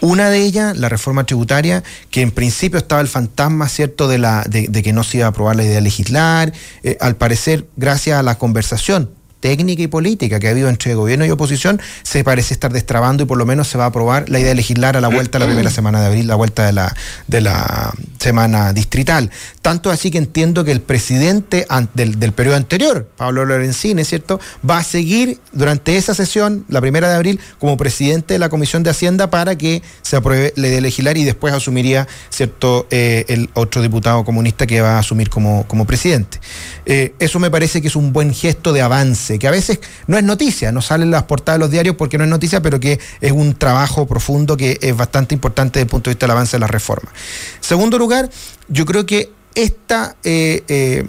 Una 0.02 0.32
de 0.32 0.40
ellas, 0.40 0.76
la 0.78 0.90
reforma 0.90 1.26
tributaria, 1.26 1.84
que 2.10 2.22
en 2.22 2.32
principio 2.32 2.80
estaba 2.80 3.02
el 3.02 3.08
fantasma, 3.08 3.70
¿cierto?, 3.70 4.08
de, 4.08 4.18
la, 4.18 4.44
de, 4.50 4.82
que 4.82 4.94
no 4.94 5.04
se 5.04 5.18
iba 5.18 5.28
a 5.28 5.30
aprobar 5.30 5.56
la 5.56 5.64
idea 5.64 5.76
de 5.76 5.82
legislar. 5.82 6.54
Eh, 6.82 6.98
al 7.00 7.16
parecer, 7.18 7.68
gracias 7.76 8.20
a 8.20 8.24
la 8.24 8.40
conversación 8.40 9.12
técnica 9.40 9.84
y 9.84 9.88
política 9.88 10.40
que 10.40 10.48
ha 10.48 10.52
habido 10.52 10.70
entre 10.70 10.96
gobierno 10.96 11.26
y 11.26 11.30
oposición 11.30 11.82
se 12.04 12.24
parece 12.24 12.54
estar 12.54 12.72
destrabando 12.74 13.24
y 13.24 13.26
por 13.26 13.38
lo 13.38 13.46
menos 13.46 13.68
se 13.68 13.78
va 13.78 13.86
a 13.86 13.88
aprobar 13.88 14.30
la 14.30 14.40
idea 14.40 14.50
de 14.50 14.56
legislar 14.56 14.98
a 14.98 15.02
la 15.02 15.08
vuelta 15.08 15.40
la 15.40 15.46
primera 15.46 15.70
semana 15.70 16.02
de 16.02 16.08
abril, 16.08 16.28
la 16.28 16.36
vuelta 16.36 16.66
de 16.66 16.74
la, 16.74 16.96
de 17.28 17.42
la 17.42 17.94
semana 18.20 18.74
distrital. 18.74 19.30
Tanto 19.62 19.92
así 19.92 20.12
que 20.12 20.18
entiendo 20.18 20.64
que 20.64 20.72
el 20.72 20.82
presidente 20.82 21.68
del, 21.94 22.20
del 22.20 22.32
periodo 22.32 22.56
anterior, 22.56 23.08
Pablo 23.18 23.46
Lorenzini, 23.46 24.04
¿cierto?, 24.04 24.40
va 24.68 24.80
a 24.80 24.84
seguir 24.84 25.40
durante 25.52 25.98
esa 25.98 26.14
sesión, 26.14 26.66
la 26.70 26.82
primera 26.82 27.10
de 27.10 27.16
abril, 27.16 27.40
como 27.60 27.78
presidente 27.78 28.34
de 28.34 28.40
la 28.40 28.50
Comisión 28.50 28.84
de 28.84 28.90
Hacienda 28.90 29.30
para 29.30 29.58
que 29.58 29.82
se 30.02 30.16
apruebe 30.16 30.54
la 30.56 30.68
idea 30.68 30.78
de 30.78 30.82
legislar 30.82 31.18
y 31.18 31.24
después 31.24 31.54
asumiría, 31.54 32.08
¿cierto?, 32.30 32.88
eh, 32.92 33.26
el 33.28 33.50
otro 33.54 33.82
diputado 33.82 34.24
comunista 34.24 34.66
que 34.68 34.82
va 34.82 34.96
a 34.96 35.00
asumir 35.00 35.30
como, 35.30 35.68
como 35.68 35.86
presidente. 35.86 36.40
Eh, 36.86 37.14
eso 37.20 37.40
me 37.40 37.52
parece 37.52 37.82
que 37.82 37.88
es 37.88 37.96
un 37.96 38.14
buen 38.14 38.34
gesto 38.34 38.74
de 38.74 38.82
avance 38.82 39.37
que 39.40 39.48
a 39.48 39.52
veces 39.52 39.80
no 40.08 40.18
es 40.18 40.24
noticia, 40.24 40.72
no 40.72 40.82
salen 40.82 41.12
las 41.12 41.24
portadas 41.24 41.60
de 41.60 41.66
los 41.66 41.72
diarios 41.72 41.96
porque 41.96 42.18
no 42.18 42.24
es 42.24 42.30
noticia, 42.30 42.62
pero 42.62 42.80
que 42.80 43.00
es 43.22 43.32
un 43.32 43.54
trabajo 43.56 44.06
profundo 44.08 44.58
que 44.58 44.78
es 44.82 44.96
bastante 44.96 45.36
importante 45.36 45.80
desde 45.80 45.86
el 45.86 45.90
punto 45.90 46.10
de 46.10 46.16
vista 46.16 46.26
del 46.26 46.32
avance 46.32 46.58
de 46.58 46.62
la 46.62 46.68
reforma. 46.68 47.12
Segundo 47.60 47.98
lugar, 47.98 48.30
yo 48.68 48.86
creo 48.86 49.06
que 49.06 49.32
esta 49.56 50.16
eh, 50.24 50.64
eh, 50.68 51.04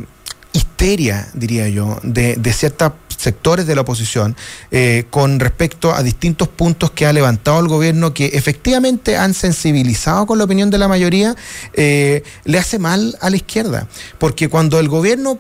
histeria, 0.53 1.29
diría 1.35 1.69
yo, 1.69 1.99
de, 2.03 2.53
ciertos 2.53 2.93
sectores 3.17 3.67
de 3.67 3.75
la 3.75 3.83
oposición 3.83 4.37
eh, 4.71 5.05
con 5.11 5.41
respecto 5.41 5.93
a 5.93 6.03
distintos 6.03 6.49
puntos 6.49 6.93
que 6.93 7.05
ha 7.05 7.13
levantado 7.13 7.61
el 7.61 7.69
gobierno 7.69 8.15
que 8.15 8.27
efectivamente 8.27 9.17
han 9.17 9.35
sensibilizado 9.35 10.25
con 10.25 10.39
la 10.39 10.45
opinión 10.45 10.71
de 10.71 10.79
la 10.79 10.89
mayoría, 10.89 11.35
le 11.75 12.59
hace 12.59 12.79
mal 12.79 13.19
a 13.21 13.29
la 13.29 13.37
izquierda. 13.37 13.89
Porque 14.19 14.49
cuando 14.49 14.79
el 14.79 14.89
gobierno 14.89 15.39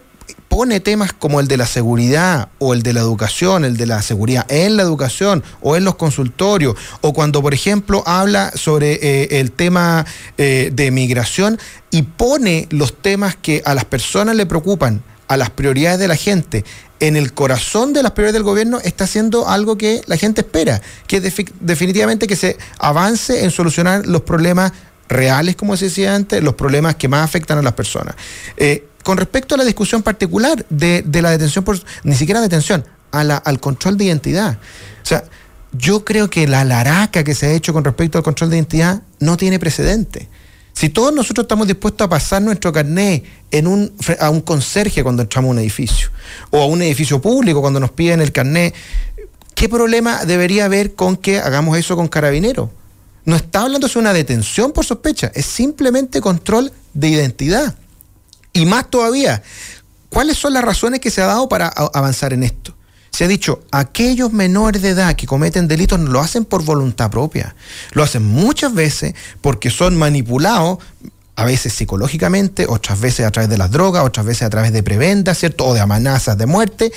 pone 0.48 0.80
temas 0.80 1.12
como 1.12 1.40
el 1.40 1.48
de 1.48 1.56
la 1.56 1.66
seguridad 1.66 2.48
o 2.58 2.74
el 2.74 2.82
de 2.82 2.92
la 2.92 3.00
educación, 3.00 3.64
el 3.64 3.76
de 3.76 3.86
la 3.86 4.02
seguridad 4.02 4.46
en 4.48 4.76
la 4.76 4.82
educación 4.82 5.44
o 5.60 5.76
en 5.76 5.84
los 5.84 5.96
consultorios, 5.96 6.76
o 7.00 7.12
cuando, 7.12 7.42
por 7.42 7.54
ejemplo, 7.54 8.02
habla 8.06 8.52
sobre 8.54 8.94
eh, 8.94 9.40
el 9.40 9.52
tema 9.52 10.06
eh, 10.36 10.70
de 10.72 10.90
migración 10.90 11.58
y 11.90 12.02
pone 12.02 12.66
los 12.70 13.00
temas 13.00 13.36
que 13.36 13.62
a 13.64 13.74
las 13.74 13.84
personas 13.84 14.36
le 14.36 14.46
preocupan, 14.46 15.02
a 15.28 15.36
las 15.36 15.50
prioridades 15.50 16.00
de 16.00 16.08
la 16.08 16.16
gente, 16.16 16.64
en 17.00 17.16
el 17.16 17.32
corazón 17.32 17.92
de 17.92 18.02
las 18.02 18.12
prioridades 18.12 18.34
del 18.34 18.42
gobierno 18.42 18.80
está 18.82 19.04
haciendo 19.04 19.48
algo 19.48 19.78
que 19.78 20.02
la 20.06 20.16
gente 20.16 20.40
espera, 20.40 20.80
que 21.06 21.20
definitivamente 21.20 22.26
que 22.26 22.36
se 22.36 22.56
avance 22.78 23.44
en 23.44 23.50
solucionar 23.50 24.06
los 24.06 24.22
problemas 24.22 24.72
reales, 25.08 25.56
como 25.56 25.76
se 25.76 25.86
decía 25.86 26.14
antes, 26.14 26.42
los 26.42 26.54
problemas 26.54 26.96
que 26.96 27.08
más 27.08 27.24
afectan 27.24 27.58
a 27.58 27.62
las 27.62 27.74
personas. 27.74 28.14
Eh, 28.56 28.84
con 29.09 29.16
respecto 29.16 29.55
a 29.55 29.59
la 29.59 29.64
discusión 29.64 30.02
particular 30.02 30.66
de, 30.68 31.02
la 31.22 31.30
detención, 31.30 31.64
por, 31.64 31.80
ni 32.05 32.14
siquiera 32.14 32.43
detención, 32.43 32.85
al 33.10 33.59
control 33.59 33.97
de 33.97 34.05
identidad. 34.05 34.59
O 35.02 35.06
sea, 35.06 35.24
yo 35.72 36.05
creo 36.05 36.28
que 36.28 36.47
la 36.47 36.62
laraca 36.66 37.24
que 37.24 37.35
se 37.35 37.47
ha 37.47 37.52
hecho 37.52 37.72
con 37.72 37.85
respecto 37.85 38.18
al 38.18 38.24
control 38.24 38.51
de 38.51 38.56
identidad 38.56 39.01
no 39.18 39.39
tiene 39.39 39.59
precedente. 39.59 40.28
Si 40.74 40.90
todos 40.90 41.14
nosotros 41.14 41.44
estamos 41.44 41.66
dispuestos 41.66 42.05
a 42.05 42.10
pasar 42.10 42.43
nuestro 42.43 42.70
carnet 42.70 43.24
a 44.20 44.28
un 44.28 44.43
conserje 44.43 45.02
cuando 45.02 45.22
entramos 45.22 45.48
a 45.48 45.52
un 45.52 45.59
edificio, 45.60 46.10
o 46.51 46.60
a 46.60 46.66
un 46.66 46.82
edificio 46.82 47.18
público 47.18 47.62
cuando 47.62 47.80
nos 47.80 47.93
piden 47.93 48.20
el 48.20 48.30
carnet, 48.30 48.74
¿qué 49.55 49.70
problema 49.70 50.26
debería 50.26 50.66
haber 50.66 50.94
con 50.94 51.16
que 51.16 51.39
hagamos 51.39 51.78
eso 51.78 51.97
con 51.97 52.09
carabineros? 52.09 52.68
No 53.24 53.36
está 53.36 53.62
hablando 53.62 53.89
de 53.89 53.98
una 53.98 54.12
detención 54.12 54.72
por 54.72 54.85
sospecha, 54.85 55.32
es 55.35 55.47
simplemente 55.47 56.20
control 56.20 56.72
de 56.93 57.09
identidad. 57.09 57.74
Y 58.59 58.66
más 58.66 58.90
todavía, 58.90 59.40
¿cuáles 60.09 60.36
son 60.36 60.52
las 60.52 60.64
razones 60.64 60.98
que 60.98 61.12
se 61.12 61.22
ha 61.22 61.26
dado 61.26 61.48
para 61.48 61.68
avanzar 61.68 62.32
en 62.32 62.43
esto? 62.43 62.74
Se 63.12 63.24
ha 63.24 63.28
dicho, 63.28 63.62
aquellos 63.70 64.32
menores 64.32 64.82
de 64.82 64.90
edad 64.90 65.14
que 65.14 65.28
cometen 65.28 65.68
delitos 65.68 65.98
no 66.01 66.10
lo 66.10 66.20
hacen 66.20 66.44
por 66.44 66.64
voluntad 66.64 67.09
propia, 67.09 67.55
lo 67.93 68.02
hacen 68.02 68.24
muchas 68.24 68.74
veces 68.74 69.14
porque 69.40 69.70
son 69.70 69.97
manipulados, 69.97 70.78
a 71.36 71.44
veces 71.44 71.72
psicológicamente, 71.72 72.66
otras 72.68 73.01
veces 73.01 73.24
a 73.26 73.30
través 73.30 73.48
de 73.48 73.59
las 73.59 73.70
drogas, 73.70 74.05
otras 74.05 74.26
veces 74.26 74.43
a 74.43 74.51
través 74.51 74.72
de 74.72 74.82
prebendas, 74.82 75.39
¿cierto? 75.39 75.64
O 75.64 75.74
de 75.74 75.80
amenazas 75.80 76.36
de 76.36 76.47
muerte, 76.47 76.93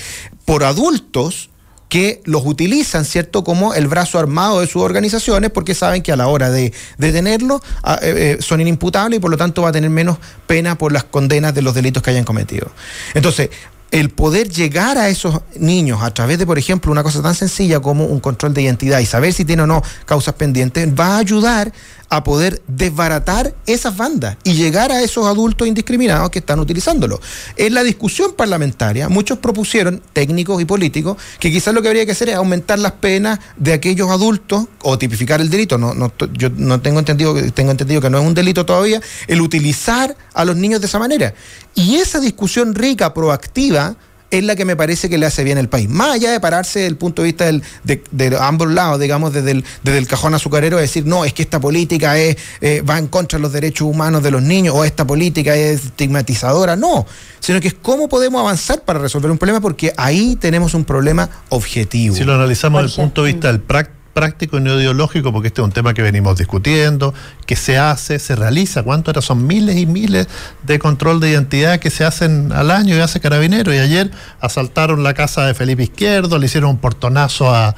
por 0.45 0.63
adultos 0.63 1.50
que 1.91 2.21
los 2.23 2.45
utilizan, 2.45 3.03
¿cierto?, 3.03 3.43
como 3.43 3.73
el 3.73 3.89
brazo 3.89 4.17
armado 4.17 4.61
de 4.61 4.67
sus 4.67 4.81
organizaciones 4.81 5.51
porque 5.51 5.75
saben 5.75 6.01
que 6.01 6.13
a 6.13 6.15
la 6.15 6.27
hora 6.27 6.49
de 6.49 6.71
detenerlo 6.97 7.61
ah, 7.83 7.99
eh, 8.01 8.37
eh, 8.39 8.41
son 8.41 8.61
inimputables 8.61 9.17
y 9.17 9.19
por 9.19 9.29
lo 9.29 9.35
tanto 9.35 9.61
va 9.61 9.69
a 9.69 9.71
tener 9.73 9.89
menos 9.89 10.17
pena 10.47 10.77
por 10.77 10.93
las 10.93 11.03
condenas 11.03 11.53
de 11.53 11.61
los 11.61 11.75
delitos 11.75 12.01
que 12.01 12.11
hayan 12.11 12.23
cometido. 12.23 12.71
Entonces, 13.13 13.49
el 13.91 14.09
poder 14.09 14.47
llegar 14.47 14.97
a 14.97 15.09
esos 15.09 15.41
niños 15.59 16.01
a 16.01 16.13
través 16.13 16.39
de, 16.39 16.45
por 16.45 16.57
ejemplo, 16.57 16.93
una 16.93 17.03
cosa 17.03 17.21
tan 17.21 17.35
sencilla 17.35 17.81
como 17.81 18.05
un 18.05 18.21
control 18.21 18.53
de 18.53 18.61
identidad 18.61 18.99
y 18.99 19.05
saber 19.05 19.33
si 19.33 19.43
tiene 19.43 19.63
o 19.63 19.67
no 19.67 19.83
causas 20.05 20.35
pendientes, 20.35 20.87
va 20.97 21.15
a 21.15 21.17
ayudar 21.17 21.73
a 22.11 22.25
poder 22.25 22.61
desbaratar 22.67 23.55
esas 23.65 23.95
bandas 23.95 24.35
y 24.43 24.53
llegar 24.53 24.91
a 24.91 25.01
esos 25.01 25.25
adultos 25.25 25.65
indiscriminados 25.65 26.29
que 26.29 26.39
están 26.39 26.59
utilizándolo. 26.59 27.21
En 27.55 27.73
la 27.73 27.83
discusión 27.83 28.33
parlamentaria, 28.33 29.07
muchos 29.07 29.39
propusieron, 29.39 30.03
técnicos 30.11 30.61
y 30.61 30.65
políticos, 30.65 31.15
que 31.39 31.49
quizás 31.49 31.73
lo 31.73 31.81
que 31.81 31.87
habría 31.87 32.05
que 32.05 32.11
hacer 32.11 32.27
es 32.27 32.35
aumentar 32.35 32.79
las 32.79 32.91
penas 32.91 33.39
de 33.55 33.71
aquellos 33.71 34.09
adultos 34.09 34.65
o 34.81 34.97
tipificar 34.97 35.39
el 35.39 35.49
delito. 35.49 35.77
No, 35.77 35.93
no, 35.93 36.11
yo 36.33 36.49
no 36.49 36.81
tengo 36.81 36.99
entendido, 36.99 37.33
tengo 37.53 37.71
entendido 37.71 38.01
que 38.01 38.09
no 38.09 38.19
es 38.19 38.25
un 38.25 38.33
delito 38.33 38.65
todavía, 38.65 39.01
el 39.27 39.39
utilizar 39.39 40.17
a 40.33 40.43
los 40.43 40.57
niños 40.57 40.81
de 40.81 40.87
esa 40.87 40.99
manera. 40.99 41.33
Y 41.75 41.95
esa 41.95 42.19
discusión 42.19 42.75
rica, 42.75 43.13
proactiva, 43.13 43.95
es 44.31 44.43
la 44.43 44.55
que 44.55 44.65
me 44.65 44.75
parece 44.75 45.09
que 45.09 45.17
le 45.17 45.25
hace 45.25 45.43
bien 45.43 45.57
al 45.57 45.69
país. 45.69 45.89
Más 45.89 46.15
allá 46.15 46.31
de 46.31 46.39
pararse 46.39 46.79
desde 46.79 46.89
el 46.89 46.97
punto 46.97 47.21
de 47.21 47.27
vista 47.27 47.45
de, 47.83 48.37
ambos 48.39 48.71
lados, 48.71 48.99
digamos, 48.99 49.33
desde 49.33 49.51
el, 49.51 49.65
desde 49.83 49.97
el 49.97 50.07
cajón 50.07 50.33
azucarero, 50.33 50.77
decir, 50.77 51.05
no, 51.05 51.25
es 51.25 51.33
que 51.33 51.43
esta 51.43 51.59
política 51.59 52.17
es, 52.17 52.37
eh, 52.61 52.81
va 52.81 52.97
en 52.97 53.07
contra 53.07 53.37
de 53.37 53.43
los 53.43 53.51
derechos 53.51 53.87
humanos 53.87 54.23
de 54.23 54.31
los 54.31 54.41
niños 54.41 54.73
o 54.75 54.85
esta 54.85 55.05
política 55.05 55.55
es 55.55 55.85
estigmatizadora. 55.85 56.75
No, 56.75 57.05
sino 57.39 57.59
que 57.59 57.67
es 57.67 57.75
cómo 57.75 58.07
podemos 58.07 58.39
avanzar 58.39 58.81
para 58.83 58.99
resolver 58.99 59.29
un 59.29 59.37
problema 59.37 59.59
porque 59.59 59.93
ahí 59.97 60.37
tenemos 60.37 60.73
un 60.73 60.85
problema 60.85 61.29
objetivo. 61.49 62.15
Si 62.15 62.23
lo 62.23 62.33
analizamos 62.33 62.83
desde 62.83 62.95
el 62.95 63.05
punto 63.05 63.23
de 63.23 63.33
vista 63.33 63.47
del 63.49 63.59
práctico, 63.59 64.00
práctico 64.13 64.57
y 64.57 64.61
no 64.61 64.79
ideológico, 64.79 65.31
porque 65.31 65.47
este 65.47 65.61
es 65.61 65.65
un 65.65 65.71
tema 65.71 65.93
que 65.93 66.01
venimos 66.01 66.37
discutiendo, 66.37 67.13
que 67.45 67.55
se 67.55 67.77
hace, 67.77 68.19
se 68.19 68.35
realiza, 68.35 68.83
¿cuánto 68.83 69.11
era? 69.11 69.21
Son 69.21 69.45
miles 69.45 69.77
y 69.77 69.85
miles 69.85 70.27
de 70.63 70.79
control 70.79 71.19
de 71.19 71.29
identidad 71.29 71.79
que 71.79 71.89
se 71.89 72.05
hacen 72.05 72.51
al 72.51 72.71
año 72.71 72.95
y 72.95 72.99
hace 72.99 73.19
Carabinero. 73.19 73.73
Y 73.73 73.77
ayer 73.77 74.11
asaltaron 74.39 75.03
la 75.03 75.13
casa 75.13 75.45
de 75.45 75.53
Felipe 75.53 75.83
Izquierdo, 75.83 76.37
le 76.37 76.45
hicieron 76.45 76.71
un 76.71 76.77
portonazo 76.77 77.53
al, 77.53 77.75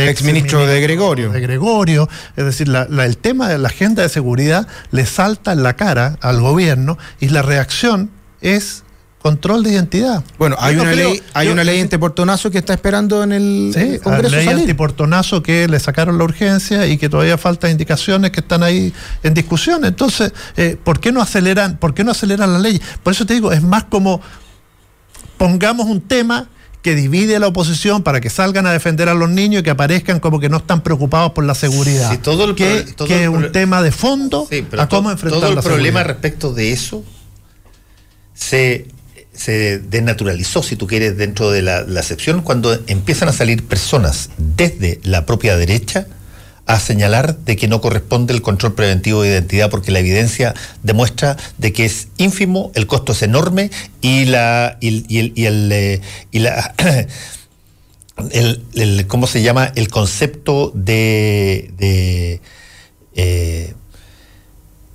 ex, 0.00 0.22
ministro 0.22 0.66
de 0.66 0.80
Gregorio. 0.80 1.30
De 1.30 1.40
Gregorio. 1.40 2.08
Es 2.36 2.44
decir, 2.44 2.68
el 2.68 3.16
tema 3.18 3.48
de 3.48 3.58
la 3.58 3.68
agenda 3.68 4.02
de 4.02 4.08
seguridad 4.08 4.66
le 4.90 5.06
salta 5.06 5.52
en 5.52 5.62
la 5.62 5.74
cara 5.74 6.18
al 6.20 6.40
gobierno 6.40 6.98
y 7.20 7.28
la 7.28 7.42
reacción 7.42 8.10
es 8.40 8.84
control 9.20 9.64
de 9.64 9.72
identidad. 9.72 10.22
Bueno, 10.38 10.56
hay 10.60 10.76
una 10.76 10.92
ley, 10.92 11.20
hay 11.34 11.48
una 11.48 11.64
ley 11.64 11.80
antiportonazo 11.80 12.50
que 12.50 12.58
está 12.58 12.74
esperando 12.74 13.22
en 13.22 13.32
el 13.32 13.72
sí, 13.74 13.98
Congreso. 13.98 14.36
Ley 14.36 14.48
antiportonazo 14.48 15.42
que 15.42 15.66
le 15.66 15.80
sacaron 15.80 16.18
la 16.18 16.24
urgencia 16.24 16.86
y 16.86 16.98
que 16.98 17.08
todavía 17.08 17.36
faltan 17.36 17.72
indicaciones 17.72 18.30
que 18.30 18.40
están 18.40 18.62
ahí 18.62 18.92
en 19.22 19.34
discusión. 19.34 19.84
Entonces, 19.84 20.32
eh, 20.56 20.76
¿por 20.82 21.00
qué 21.00 21.10
no 21.10 21.20
aceleran, 21.20 21.78
por 21.78 21.94
qué 21.94 22.04
no 22.04 22.12
aceleran 22.12 22.52
la 22.52 22.58
ley? 22.58 22.80
Por 23.02 23.12
eso 23.12 23.26
te 23.26 23.34
digo, 23.34 23.50
es 23.52 23.62
más 23.62 23.84
como 23.84 24.20
pongamos 25.36 25.86
un 25.86 26.00
tema 26.00 26.48
que 26.82 26.94
divide 26.94 27.36
a 27.36 27.40
la 27.40 27.48
oposición 27.48 28.04
para 28.04 28.20
que 28.20 28.30
salgan 28.30 28.66
a 28.66 28.72
defender 28.72 29.08
a 29.08 29.14
los 29.14 29.28
niños 29.28 29.60
y 29.60 29.62
que 29.64 29.70
aparezcan 29.70 30.20
como 30.20 30.38
que 30.38 30.48
no 30.48 30.58
están 30.58 30.82
preocupados 30.82 31.32
por 31.32 31.44
la 31.44 31.56
seguridad. 31.56 32.18
todo 32.20 32.44
el 32.44 32.54
que, 32.54 32.78
es 32.78 33.28
un 33.28 33.50
tema 33.50 33.82
de 33.82 33.90
fondo 33.90 34.48
a 34.78 34.88
cómo 34.88 35.10
enfrentar 35.10 35.40
todo 35.40 35.52
el 35.52 35.58
problema 35.58 36.04
respecto 36.04 36.54
de 36.54 36.72
eso 36.72 37.04
se 38.38 38.86
se 39.38 39.78
desnaturalizó, 39.78 40.64
si 40.64 40.74
tú 40.74 40.88
quieres, 40.88 41.16
dentro 41.16 41.52
de 41.52 41.62
la, 41.62 41.82
la 41.82 42.02
cuando 42.42 42.76
empiezan 42.88 43.28
a 43.28 43.32
salir 43.32 43.64
personas 43.64 44.30
desde 44.36 45.00
la 45.04 45.26
propia 45.26 45.56
derecha 45.56 46.08
a 46.66 46.80
señalar 46.80 47.38
de 47.38 47.56
que 47.56 47.68
no 47.68 47.80
corresponde 47.80 48.34
el 48.34 48.42
control 48.42 48.74
preventivo 48.74 49.22
de 49.22 49.28
identidad 49.28 49.70
porque 49.70 49.92
la 49.92 50.00
evidencia 50.00 50.54
demuestra 50.82 51.36
de 51.56 51.72
que 51.72 51.84
es 51.84 52.08
ínfimo, 52.18 52.72
el 52.74 52.88
costo 52.88 53.12
es 53.12 53.22
enorme 53.22 53.70
y 54.00 54.24
la 54.24 54.76
y, 54.80 54.88
el, 55.18 55.32
y 55.36 55.44
el, 55.46 55.70
eh, 55.72 56.00
y 56.32 56.40
la 56.40 56.74
el, 58.32 59.06
¿cómo 59.06 59.28
se 59.28 59.42
llama? 59.42 59.72
el 59.76 59.88
concepto 59.88 60.72
de, 60.74 61.70
de 61.78 62.40
eh, 63.14 63.72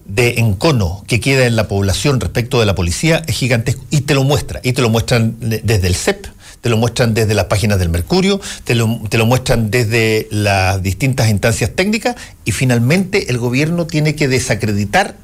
de 0.05 0.39
encono 0.39 1.03
que 1.07 1.19
queda 1.19 1.45
en 1.45 1.55
la 1.55 1.67
población 1.67 2.19
respecto 2.19 2.59
de 2.59 2.65
la 2.65 2.75
policía 2.75 3.21
es 3.27 3.35
gigantesco. 3.35 3.83
Y 3.89 4.01
te 4.01 4.13
lo 4.13 4.23
muestra, 4.23 4.59
y 4.63 4.73
te 4.73 4.81
lo 4.81 4.89
muestran 4.89 5.35
desde 5.39 5.87
el 5.87 5.95
CEP, 5.95 6.27
te 6.61 6.69
lo 6.69 6.77
muestran 6.77 7.13
desde 7.13 7.33
las 7.33 7.45
páginas 7.45 7.79
del 7.79 7.89
Mercurio, 7.89 8.39
te 8.63 8.75
lo, 8.75 9.01
te 9.09 9.17
lo 9.17 9.25
muestran 9.25 9.69
desde 9.69 10.27
las 10.31 10.81
distintas 10.81 11.29
instancias 11.29 11.71
técnicas 11.75 12.15
y 12.45 12.51
finalmente 12.51 13.29
el 13.29 13.37
gobierno 13.37 13.85
tiene 13.85 14.15
que 14.15 14.27
desacreditar 14.27 15.17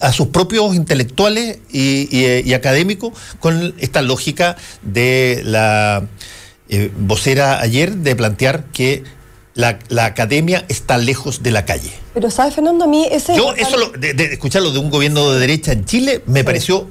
a 0.00 0.12
sus 0.12 0.28
propios 0.28 0.74
intelectuales 0.74 1.58
y, 1.72 2.52
académicos 2.52 3.12
con 3.38 3.74
esta 3.78 4.02
lógica 4.02 4.56
de 4.82 5.42
la 5.44 6.04
eh, 6.68 6.90
vocera 6.98 7.60
ayer 7.60 7.94
de 7.94 8.16
plantear 8.16 8.64
que 8.72 9.04
la, 9.56 10.04
academia 10.04 10.64
está 10.68 10.98
lejos 10.98 11.42
de 11.42 11.50
la 11.50 11.64
calle. 11.64 11.92
Pero 12.14 12.30
sabes, 12.30 12.54
Fernando, 12.54 12.84
a 12.84 12.88
mí 12.88 13.08
ese... 13.10 13.34
Yo 13.36 13.52
eso 13.54 13.90
de, 13.98 14.10
escucharlo 14.32 14.70
de 14.70 14.78
un 14.78 14.90
gobierno 14.90 15.32
de 15.32 15.40
derecha 15.40 15.72
en 15.72 15.84
Chile 15.84 16.22
me 16.26 16.44
pareció 16.44 16.88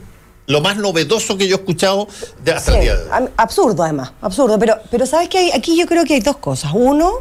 lo 0.47 0.61
más 0.61 0.77
novedoso 0.77 1.37
que 1.37 1.47
yo 1.47 1.55
he 1.55 1.59
escuchado 1.59 2.07
de 2.43 2.51
hasta 2.51 2.75
el 2.75 2.81
día 2.81 2.95
de 2.95 3.03
hoy. 3.03 3.29
Absurdo 3.37 3.83
además, 3.83 4.11
absurdo. 4.21 4.59
Pero, 4.59 4.77
pero 4.91 5.05
sabes 5.05 5.29
que 5.29 5.51
aquí 5.53 5.77
yo 5.77 5.85
creo 5.85 6.03
que 6.05 6.15
hay 6.15 6.19
dos 6.19 6.37
cosas. 6.37 6.71
Uno 6.73 7.13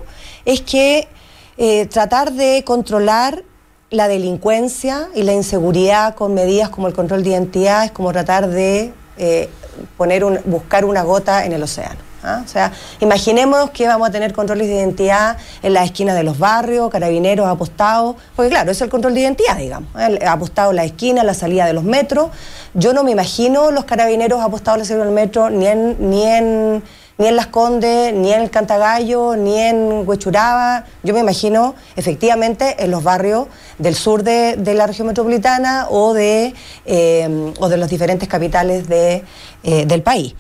es 0.44 0.62
que 0.62 1.08
eh, 1.56 1.86
tratar 1.86 2.32
de 2.32 2.64
controlar 2.64 3.44
la 3.90 4.08
delincuencia 4.08 5.08
y 5.14 5.22
la 5.22 5.34
inseguridad 5.34 6.14
con 6.14 6.34
medidas 6.34 6.68
como 6.70 6.88
el 6.88 6.94
control 6.94 7.22
de 7.22 7.30
identidad 7.30 7.84
es 7.84 7.92
como 7.92 8.12
tratar 8.12 8.48
de 8.48 8.92
eh, 9.18 9.48
poner 9.96 10.24
un, 10.24 10.40
buscar 10.46 10.84
una 10.84 11.02
gota 11.02 11.44
en 11.44 11.52
el 11.52 11.62
océano. 11.62 12.14
¿Ah? 12.24 12.42
O 12.44 12.48
sea, 12.48 12.72
imaginemos 13.01 13.70
que 13.70 13.86
vamos 13.86 14.09
a 14.09 14.10
tener 14.10 14.32
controles 14.32 14.66
de 14.68 14.74
identidad 14.74 15.36
en 15.62 15.72
las 15.74 15.84
esquinas 15.84 16.16
de 16.16 16.22
los 16.22 16.38
barrios, 16.38 16.90
carabineros 16.90 17.46
apostados, 17.46 18.16
porque 18.34 18.51
claro, 18.51 18.70
es 18.70 18.80
el 18.80 18.88
control 18.88 19.14
de 19.14 19.20
identidad, 19.20 19.56
digamos, 19.56 19.88
¿eh? 19.98 20.18
apostado 20.26 20.70
en 20.70 20.76
la 20.76 20.84
esquina, 20.84 21.22
la 21.24 21.34
salida 21.34 21.66
de 21.66 21.72
los 21.72 21.84
metros. 21.84 22.30
Yo 22.74 22.92
no 22.92 23.05
me 23.05 23.10
imagino 23.10 23.70
los 23.70 23.84
carabineros 23.84 24.40
apostados 24.40 24.76
en 24.76 24.80
la 24.80 24.86
salida 24.86 25.05
del 25.05 25.14
metro 25.14 25.51
ni 25.51 25.66
en, 25.66 26.82
ni 27.18 27.28
en 27.28 27.36
Las 27.36 27.46
Condes, 27.46 28.12
ni 28.12 28.32
en 28.32 28.42
el 28.42 28.51
Cantagallo, 28.51 29.36
ni 29.36 29.59
en 29.59 30.06
Huechuraba. 30.06 30.84
Yo 31.02 31.14
me 31.14 31.20
imagino 31.20 31.74
efectivamente 31.96 32.82
en 32.82 32.90
los 32.90 33.05
barrios 33.05 33.46
del 33.78 33.94
sur 33.94 34.22
de, 34.22 34.56
la 34.74 34.86
región 34.86 35.06
metropolitana 35.06 35.86
o 35.90 36.14
de, 36.14 36.55
eh, 36.84 37.52
o 37.59 37.68
de 37.68 37.76
las 37.76 37.90
diferentes 37.90 38.28
capitales 38.28 38.88
de, 38.88 39.24
eh, 39.62 39.86
del 39.86 40.02
país. 40.02 40.34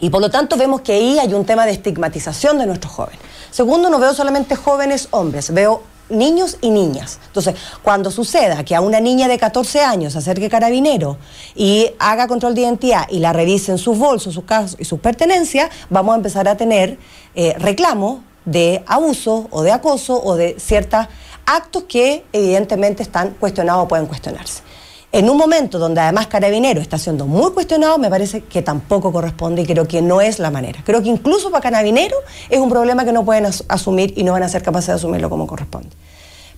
Y 0.00 0.10
por 0.10 0.20
lo 0.20 0.30
tanto 0.30 0.56
vemos 0.56 0.80
que 0.80 0.92
ahí 0.92 1.18
hay 1.18 1.34
un 1.34 1.44
tema 1.44 1.66
de 1.66 1.72
estigmatización 1.72 2.58
de 2.58 2.66
nuestros 2.66 2.92
jóvenes. 2.92 3.20
Segundo, 3.50 3.90
no 3.90 3.98
veo 3.98 4.14
solamente 4.14 4.56
jóvenes 4.56 5.08
hombres, 5.10 5.52
veo 5.52 5.82
niños 6.08 6.58
y 6.60 6.70
niñas. 6.70 7.18
Entonces, 7.26 7.54
cuando 7.82 8.10
suceda 8.10 8.64
que 8.64 8.74
a 8.74 8.80
una 8.80 9.00
niña 9.00 9.28
de 9.28 9.38
14 9.38 9.80
años 9.80 10.12
se 10.12 10.18
acerque 10.18 10.48
carabinero 10.48 11.18
y 11.54 11.90
haga 11.98 12.26
control 12.26 12.54
de 12.54 12.62
identidad 12.62 13.06
y 13.08 13.20
la 13.20 13.32
revisen 13.32 13.78
sus 13.78 13.96
bolsos, 13.96 14.34
sus 14.34 14.44
casos 14.44 14.76
y 14.78 14.84
sus 14.84 15.00
pertenencias, 15.00 15.70
vamos 15.88 16.14
a 16.14 16.16
empezar 16.16 16.48
a 16.48 16.56
tener 16.56 16.98
eh, 17.34 17.54
reclamos 17.58 18.20
de 18.44 18.82
abuso 18.86 19.46
o 19.50 19.62
de 19.62 19.72
acoso 19.72 20.20
o 20.22 20.34
de 20.34 20.56
ciertos 20.58 21.06
actos 21.46 21.84
que 21.84 22.24
evidentemente 22.32 23.02
están 23.02 23.30
cuestionados 23.38 23.84
o 23.84 23.88
pueden 23.88 24.06
cuestionarse. 24.06 24.62
En 25.12 25.28
un 25.28 25.36
momento 25.36 25.78
donde 25.78 26.00
además 26.00 26.28
Carabinero 26.28 26.80
está 26.80 26.96
siendo 26.96 27.26
muy 27.26 27.50
cuestionado, 27.52 27.98
me 27.98 28.08
parece 28.08 28.42
que 28.42 28.62
tampoco 28.62 29.12
corresponde 29.12 29.62
y 29.62 29.66
creo 29.66 29.88
que 29.88 30.02
no 30.02 30.20
es 30.20 30.38
la 30.38 30.50
manera. 30.50 30.82
Creo 30.84 31.02
que 31.02 31.08
incluso 31.08 31.50
para 31.50 31.62
Carabinero 31.62 32.16
es 32.48 32.60
un 32.60 32.68
problema 32.68 33.04
que 33.04 33.12
no 33.12 33.24
pueden 33.24 33.46
asumir 33.68 34.14
y 34.16 34.22
no 34.22 34.32
van 34.32 34.44
a 34.44 34.48
ser 34.48 34.62
capaces 34.62 34.88
de 34.88 34.94
asumirlo 34.94 35.28
como 35.28 35.46
corresponde. 35.46 35.90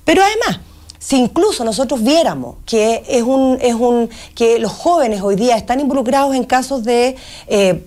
Pero 0.04 0.22
además, 0.22 0.60
si 0.98 1.16
incluso 1.16 1.64
nosotros 1.64 2.02
viéramos 2.02 2.56
que 2.66 3.02
es 3.08 3.22
un, 3.22 3.58
es 3.60 3.74
un 3.74 4.10
que 4.34 4.58
los 4.58 4.72
jóvenes 4.72 5.22
hoy 5.22 5.36
día 5.36 5.56
están 5.56 5.80
involucrados 5.80 6.34
en 6.34 6.44
casos 6.44 6.84
de 6.84 7.16
eh, 7.46 7.84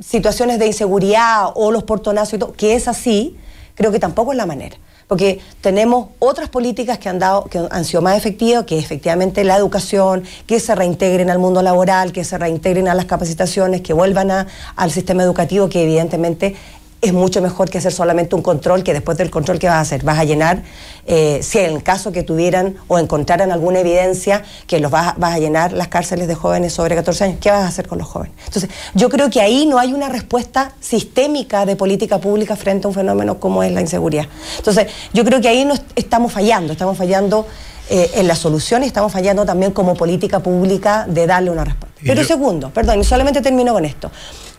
situaciones 0.00 0.58
de 0.58 0.66
inseguridad 0.66 1.50
o 1.54 1.70
los 1.70 1.84
portonazos 1.84 2.34
y 2.34 2.38
todo, 2.38 2.52
que 2.54 2.74
es 2.74 2.88
así, 2.88 3.36
creo 3.74 3.92
que 3.92 3.98
tampoco 3.98 4.32
es 4.32 4.38
la 4.38 4.46
manera 4.46 4.78
porque 5.08 5.40
tenemos 5.60 6.08
otras 6.18 6.48
políticas 6.48 6.98
que 6.98 7.08
han 7.08 7.18
dado, 7.18 7.44
que 7.44 7.66
han 7.70 7.84
sido 7.84 8.02
más 8.02 8.16
efectivas, 8.16 8.64
que 8.64 8.78
efectivamente 8.78 9.44
la 9.44 9.56
educación, 9.56 10.24
que 10.46 10.58
se 10.58 10.74
reintegren 10.74 11.30
al 11.30 11.38
mundo 11.38 11.62
laboral, 11.62 12.12
que 12.12 12.24
se 12.24 12.36
reintegren 12.38 12.88
a 12.88 12.94
las 12.94 13.04
capacitaciones, 13.04 13.82
que 13.82 13.92
vuelvan 13.92 14.30
al 14.30 14.90
sistema 14.90 15.22
educativo, 15.22 15.68
que 15.68 15.84
evidentemente 15.84 16.56
es 17.02 17.12
mucho 17.12 17.42
mejor 17.42 17.70
que 17.70 17.78
hacer 17.78 17.92
solamente 17.92 18.34
un 18.34 18.42
control, 18.42 18.82
que 18.82 18.92
después 18.92 19.18
del 19.18 19.30
control 19.30 19.58
que 19.58 19.68
vas 19.68 19.76
a 19.76 19.80
hacer, 19.80 20.02
vas 20.02 20.18
a 20.18 20.24
llenar, 20.24 20.62
eh, 21.06 21.40
si 21.42 21.58
en 21.58 21.80
caso 21.80 22.10
que 22.10 22.22
tuvieran 22.22 22.76
o 22.88 22.98
encontraran 22.98 23.52
alguna 23.52 23.80
evidencia 23.80 24.42
que 24.66 24.80
los 24.80 24.90
vas, 24.90 25.14
vas, 25.18 25.34
a 25.34 25.38
llenar 25.38 25.72
las 25.72 25.88
cárceles 25.88 26.26
de 26.26 26.34
jóvenes 26.34 26.72
sobre 26.72 26.96
14 26.96 27.24
años, 27.24 27.38
¿qué 27.40 27.50
vas 27.50 27.64
a 27.64 27.68
hacer 27.68 27.86
con 27.86 27.98
los 27.98 28.08
jóvenes? 28.08 28.34
Entonces, 28.46 28.70
yo 28.94 29.08
creo 29.08 29.30
que 29.30 29.40
ahí 29.40 29.66
no 29.66 29.78
hay 29.78 29.92
una 29.92 30.08
respuesta 30.08 30.72
sistémica 30.80 31.66
de 31.66 31.76
política 31.76 32.18
pública 32.18 32.56
frente 32.56 32.86
a 32.86 32.88
un 32.88 32.94
fenómeno 32.94 33.38
como 33.38 33.62
es 33.62 33.72
la 33.72 33.80
inseguridad. 33.80 34.26
Entonces, 34.56 34.86
yo 35.12 35.24
creo 35.24 35.40
que 35.40 35.48
ahí 35.48 35.64
no 35.64 35.74
estamos 35.94 36.32
fallando, 36.32 36.72
estamos 36.72 36.96
fallando 36.96 37.46
eh, 37.88 38.10
en 38.14 38.26
la 38.26 38.34
solución 38.34 38.82
y 38.82 38.86
estamos 38.86 39.12
fallando 39.12 39.44
también 39.44 39.72
como 39.72 39.94
política 39.94 40.40
pública 40.40 41.06
de 41.08 41.26
darle 41.26 41.50
una 41.50 41.64
respuesta. 41.64 42.00
Pero 42.04 42.24
segundo, 42.24 42.70
perdón, 42.70 43.00
y 43.00 43.04
solamente 43.04 43.40
termino 43.40 43.72
con 43.72 43.84
esto. 43.84 44.10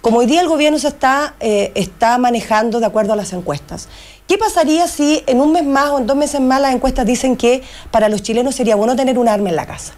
Como 0.02 0.20
hoy 0.20 0.26
día 0.26 0.42
el 0.42 0.48
gobierno 0.48 0.80
se 0.80 0.88
está, 0.88 1.36
eh, 1.40 1.72
está 1.76 2.18
manejando 2.18 2.80
de 2.80 2.86
acuerdo 2.86 3.14
a 3.14 3.16
las 3.16 3.34
encuestas, 3.34 3.90
¿qué 4.28 4.38
pasaría 4.38 4.88
si 4.88 5.24
en 5.28 5.42
un 5.42 5.52
mes 5.52 5.66
más 5.66 5.90
o 5.90 5.98
en 5.98 6.08
dos 6.08 6.16
meses 6.16 6.40
más 6.40 6.62
las 6.62 6.74
encuestas 6.74 7.06
dicen 7.06 7.36
que 7.36 7.64
para 7.92 8.08
los 8.08 8.22
chilenos 8.22 8.56
sería 8.56 8.76
bueno 8.76 8.96
tener 8.96 9.18
un 9.20 9.28
arma 9.28 9.50
en 9.50 9.56
la 9.56 9.66
casa? 9.66 9.94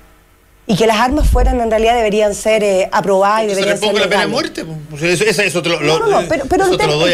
y 0.69 0.75
que 0.75 0.85
las 0.85 0.97
armas 0.97 1.27
fueran 1.27 1.59
en 1.59 1.71
realidad 1.71 1.95
deberían 1.95 2.35
ser 2.35 2.63
eh, 2.63 2.89
aprobadas 2.91 3.43
y 3.43 3.47
deberían 3.47 3.79
ser 3.79 3.91
la 3.91 4.07
pena 4.07 4.21
de 4.21 4.27
muerte 4.27 4.63
eso, 5.01 5.63
te 5.63 5.69
lo, 5.69 5.81
no, 5.81 6.05
no, 6.05 6.27
pero, 6.29 6.45
pero 6.47 6.65
eso 6.65 6.77
te 6.77 6.85
lo 6.85 6.97
doy 6.97 7.11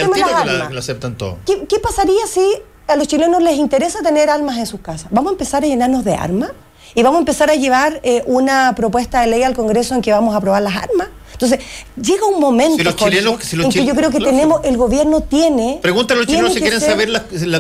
lo 0.72 0.80
aceptan 0.80 1.16
todo 1.18 1.38
¿Qué, 1.46 1.66
¿Qué 1.66 1.80
pasaría 1.80 2.28
si 2.28 2.42
a 2.88 2.96
los 2.96 3.08
chilenos 3.08 3.42
les 3.42 3.58
interesa 3.58 4.02
tener 4.02 4.30
armas 4.30 4.58
en 4.58 4.66
sus 4.66 4.80
casas? 4.82 5.08
¿Vamos 5.12 5.32
a 5.32 5.34
empezar 5.34 5.64
a 5.64 5.68
llenarnos 5.68 6.04
de 6.04 6.16
armas? 6.16 6.52
¿Y 6.94 7.04
vamos 7.04 7.18
a 7.18 7.20
empezar 7.20 7.50
a 7.50 7.56
llevar 7.56 8.00
eh, 8.04 8.24
una 8.26 8.74
propuesta 8.76 9.22
de 9.22 9.28
ley 9.28 9.44
al 9.44 9.56
Congreso 9.56 9.96
en 9.96 10.02
que 10.02 10.12
vamos 10.12 10.34
a 10.34 10.38
aprobar 10.38 10.62
las 10.62 10.76
armas? 10.76 11.10
Entonces, 11.36 11.60
llega 12.02 12.26
un 12.26 12.40
momento 12.40 12.82
en 12.82 13.70
que 13.70 13.86
yo 13.86 13.94
creo 13.94 14.10
que 14.10 14.20
tenemos, 14.20 14.62
el 14.64 14.78
gobierno 14.78 15.22
tiene. 15.22 15.80
Pregúntale 15.82 16.20
a 16.20 16.22
los 16.22 16.28
chilenos 16.28 16.54
si 16.54 16.62
quieren 16.62 16.82
saber 16.82 17.10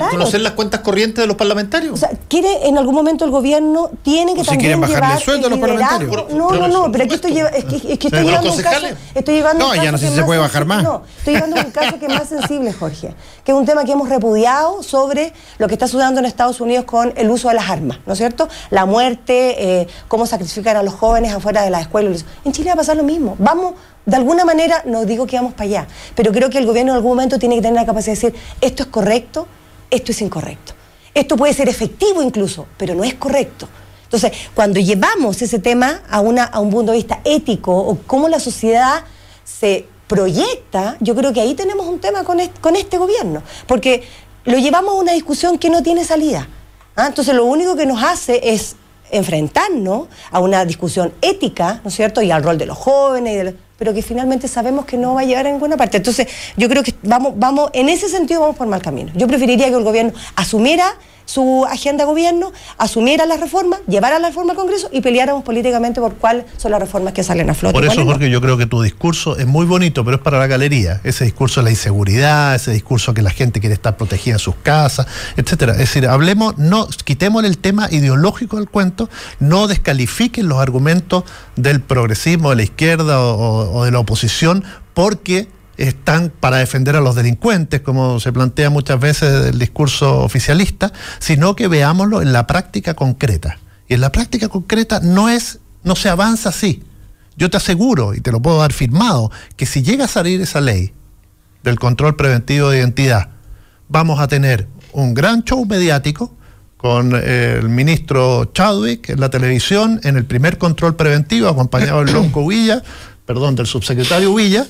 conocer 0.09 0.41
las 0.41 0.53
cuentas 0.53 0.79
corrientes 0.79 1.21
de 1.21 1.27
los 1.27 1.35
parlamentarios. 1.35 1.93
O 1.93 1.97
sea, 1.97 2.09
quiere 2.29 2.67
en 2.67 2.77
algún 2.77 2.95
momento 2.95 3.25
el 3.25 3.31
gobierno 3.31 3.91
tiene 4.01 4.33
que 4.33 4.43
también. 4.43 4.45
Si 4.45 4.57
quieren 4.57 4.81
bajarle 4.81 5.15
el 5.15 5.21
sueldo 5.21 5.47
a 5.47 5.49
los 5.49 5.59
parlamentarios. 5.59 6.33
No, 6.33 6.51
no, 6.51 6.67
no, 6.67 6.91
pero 6.91 7.03
aquí 7.03 7.15
estoy, 7.15 7.33
llevando 7.33 7.57
es 7.57 7.65
que, 7.65 7.93
estoy 7.93 8.23
llevando 8.23 8.53
un 8.53 8.61
caso. 8.61 8.87
Estoy 9.13 9.35
llevando 9.35 9.67
no, 9.67 9.75
ya 9.75 9.91
no 9.91 9.97
sé 9.97 10.09
si 10.09 10.15
se 10.15 10.23
puede 10.23 10.39
bajar 10.39 10.65
más. 10.65 10.83
No, 10.83 11.03
estoy 11.17 11.35
llevando 11.35 11.57
un 11.57 11.71
caso 11.71 11.99
que 11.99 12.05
es 12.05 12.13
más 12.13 12.29
sensible, 12.29 12.71
Jorge, 12.71 13.13
que 13.43 13.51
es 13.51 13.57
un 13.57 13.65
tema 13.65 13.83
que 13.83 13.91
hemos 13.91 14.09
repudiado 14.09 14.83
sobre 14.83 15.33
lo 15.57 15.67
que 15.67 15.73
está 15.73 15.87
sucediendo 15.87 16.19
en 16.19 16.25
Estados 16.25 16.61
Unidos 16.61 16.85
con 16.85 17.13
el 17.15 17.29
uso 17.29 17.49
de 17.49 17.55
las 17.55 17.69
armas, 17.69 17.99
¿no 18.05 18.13
es 18.13 18.19
cierto? 18.19 18.47
La 18.69 18.85
muerte, 18.85 19.81
eh, 19.81 19.87
cómo 20.07 20.25
sacrificar 20.25 20.77
a 20.77 20.83
los 20.83 20.93
jóvenes 20.93 21.33
afuera 21.33 21.63
de 21.63 21.69
las 21.69 21.81
escuelas. 21.81 22.25
En 22.43 22.51
Chile 22.51 22.67
va 22.69 22.73
a 22.73 22.77
pasar 22.77 22.97
lo 22.97 23.03
mismo. 23.03 23.35
Vamos 23.39 23.64
de 24.05 24.15
alguna 24.15 24.45
manera, 24.45 24.83
no 24.85 25.05
digo 25.05 25.25
que 25.25 25.35
vamos 25.37 25.53
para 25.53 25.63
allá, 25.63 25.87
pero 26.15 26.31
creo 26.31 26.49
que 26.49 26.59
el 26.59 26.65
gobierno 26.65 26.91
en 26.91 26.97
algún 26.97 27.11
momento 27.11 27.39
tiene 27.39 27.55
que 27.55 27.61
tener 27.61 27.75
la 27.75 27.85
capacidad 27.85 28.15
de 28.15 28.21
decir, 28.21 28.41
esto 28.61 28.83
es 28.83 28.89
correcto, 28.89 29.47
esto 29.89 30.11
es 30.11 30.21
incorrecto. 30.21 30.73
Esto 31.13 31.37
puede 31.37 31.53
ser 31.53 31.69
efectivo 31.69 32.21
incluso, 32.21 32.67
pero 32.77 32.93
no 32.93 33.03
es 33.03 33.13
correcto. 33.15 33.67
Entonces, 34.03 34.31
cuando 34.53 34.79
llevamos 34.79 35.41
ese 35.41 35.59
tema 35.59 36.01
a, 36.09 36.19
una, 36.19 36.43
a 36.43 36.59
un 36.59 36.69
punto 36.69 36.91
de 36.91 36.97
vista 36.97 37.21
ético 37.23 37.75
o 37.75 37.97
cómo 38.05 38.29
la 38.29 38.39
sociedad 38.39 39.03
se 39.43 39.87
proyecta, 40.07 40.97
yo 40.99 41.15
creo 41.15 41.33
que 41.33 41.41
ahí 41.41 41.55
tenemos 41.55 41.87
un 41.87 41.99
tema 41.99 42.23
con 42.23 42.39
este, 42.39 42.59
con 42.59 42.75
este 42.75 42.97
gobierno, 42.97 43.41
porque 43.65 44.03
lo 44.43 44.57
llevamos 44.57 44.91
a 44.91 44.97
una 44.97 45.13
discusión 45.13 45.57
que 45.57 45.69
no 45.69 45.81
tiene 45.81 46.03
salida. 46.03 46.47
¿ah? 46.95 47.07
Entonces, 47.07 47.33
lo 47.33 47.45
único 47.45 47.75
que 47.75 47.85
nos 47.85 48.03
hace 48.03 48.53
es 48.53 48.75
enfrentarnos 49.11 50.07
a 50.31 50.39
una 50.39 50.65
discusión 50.65 51.13
ética, 51.21 51.81
¿no 51.83 51.89
es 51.89 51.95
cierto? 51.95 52.21
Y 52.21 52.31
al 52.31 52.43
rol 52.43 52.57
de 52.57 52.65
los 52.65 52.77
jóvenes, 52.77 53.33
y 53.33 53.37
de 53.37 53.55
pero 53.77 53.93
que 53.93 54.01
finalmente 54.01 54.47
sabemos 54.47 54.85
que 54.85 54.97
no 54.97 55.15
va 55.15 55.21
a 55.21 55.23
llegar 55.25 55.45
a 55.47 55.51
ninguna 55.51 55.75
parte. 55.77 55.97
Entonces, 55.97 56.27
yo 56.55 56.69
creo 56.69 56.83
que 56.83 56.93
vamos, 57.03 57.33
vamos, 57.35 57.69
en 57.73 57.89
ese 57.89 58.07
sentido 58.07 58.41
vamos 58.41 58.55
por 58.55 58.67
mal 58.67 58.81
camino. 58.81 59.11
Yo 59.15 59.27
preferiría 59.27 59.67
que 59.67 59.75
el 59.75 59.83
gobierno 59.83 60.13
asumiera 60.35 60.95
su 61.25 61.65
agenda 61.69 62.03
de 62.03 62.09
gobierno, 62.09 62.51
asumiera 62.77 63.25
las 63.25 63.39
reformas, 63.39 63.79
llevara 63.87 64.19
la 64.19 64.29
reforma 64.29 64.51
al 64.51 64.57
Congreso 64.57 64.89
y 64.91 65.01
peleáramos 65.01 65.43
políticamente 65.43 65.99
por 65.99 66.15
cuáles 66.15 66.45
son 66.57 66.71
las 66.71 66.79
reformas 66.79 67.13
que 67.13 67.23
salen 67.23 67.49
a 67.49 67.53
flote. 67.53 67.73
Por 67.73 67.85
eso, 67.85 68.05
Jorge, 68.05 68.29
yo 68.29 68.41
creo 68.41 68.57
que 68.57 68.65
tu 68.65 68.81
discurso 68.81 69.37
es 69.37 69.45
muy 69.45 69.65
bonito, 69.65 70.03
pero 70.05 70.17
es 70.17 70.23
para 70.23 70.39
la 70.39 70.47
galería. 70.47 71.01
Ese 71.03 71.25
discurso 71.25 71.59
de 71.61 71.65
la 71.65 71.69
inseguridad, 71.71 72.55
ese 72.55 72.71
discurso 72.71 73.13
que 73.13 73.21
la 73.21 73.31
gente 73.31 73.59
quiere 73.59 73.73
estar 73.73 73.97
protegida 73.97 74.35
en 74.35 74.39
sus 74.39 74.55
casas, 74.55 75.07
etcétera. 75.35 75.73
Es 75.73 75.79
decir, 75.79 76.07
hablemos, 76.07 76.57
no, 76.57 76.87
quitemos 77.03 77.43
el 77.43 77.57
tema 77.57 77.87
ideológico 77.91 78.57
del 78.57 78.69
cuento, 78.69 79.09
no 79.39 79.67
descalifiquen 79.67 80.47
los 80.47 80.59
argumentos 80.59 81.23
del 81.55 81.81
progresismo, 81.81 82.49
de 82.51 82.55
la 82.55 82.63
izquierda 82.63 83.19
o 83.21 83.83
de 83.85 83.91
la 83.91 83.99
oposición, 83.99 84.63
porque 84.93 85.49
están 85.77 86.31
para 86.39 86.57
defender 86.57 86.95
a 86.95 87.01
los 87.01 87.15
delincuentes, 87.15 87.81
como 87.81 88.19
se 88.19 88.31
plantea 88.31 88.69
muchas 88.69 88.99
veces 88.99 89.47
el 89.47 89.59
discurso 89.59 90.19
oficialista, 90.21 90.91
sino 91.19 91.55
que 91.55 91.67
veámoslo 91.67 92.21
en 92.21 92.33
la 92.33 92.47
práctica 92.47 92.93
concreta. 92.93 93.57
Y 93.87 93.95
en 93.95 94.01
la 94.01 94.11
práctica 94.11 94.47
concreta 94.49 94.99
no 95.01 95.29
es, 95.29 95.59
no 95.83 95.95
se 95.95 96.09
avanza 96.09 96.49
así. 96.49 96.83
Yo 97.37 97.49
te 97.49 97.57
aseguro, 97.57 98.13
y 98.13 98.21
te 98.21 98.31
lo 98.31 98.41
puedo 98.41 98.59
dar 98.59 98.71
firmado, 98.71 99.31
que 99.57 99.65
si 99.65 99.83
llega 99.83 100.05
a 100.05 100.07
salir 100.07 100.41
esa 100.41 100.61
ley 100.61 100.93
del 101.63 101.77
control 101.77 102.15
preventivo 102.15 102.69
de 102.69 102.79
identidad, 102.79 103.29
vamos 103.89 104.19
a 104.19 104.27
tener 104.27 104.67
un 104.93 105.13
gran 105.13 105.43
show 105.43 105.65
mediático 105.65 106.33
con 106.77 107.15
el 107.15 107.67
ministro 107.67 108.45
Chadwick 108.53 109.09
en 109.09 109.19
la 109.19 109.29
televisión, 109.29 109.99
en 110.03 110.17
el 110.17 110.25
primer 110.25 110.57
control 110.57 110.95
preventivo, 110.95 111.49
acompañado 111.49 112.05
del 112.05 112.13
Lonco 112.13 112.47
Villa, 112.47 112.81
perdón, 113.25 113.55
del 113.55 113.65
subsecretario 113.65 114.33
Villa, 114.35 114.67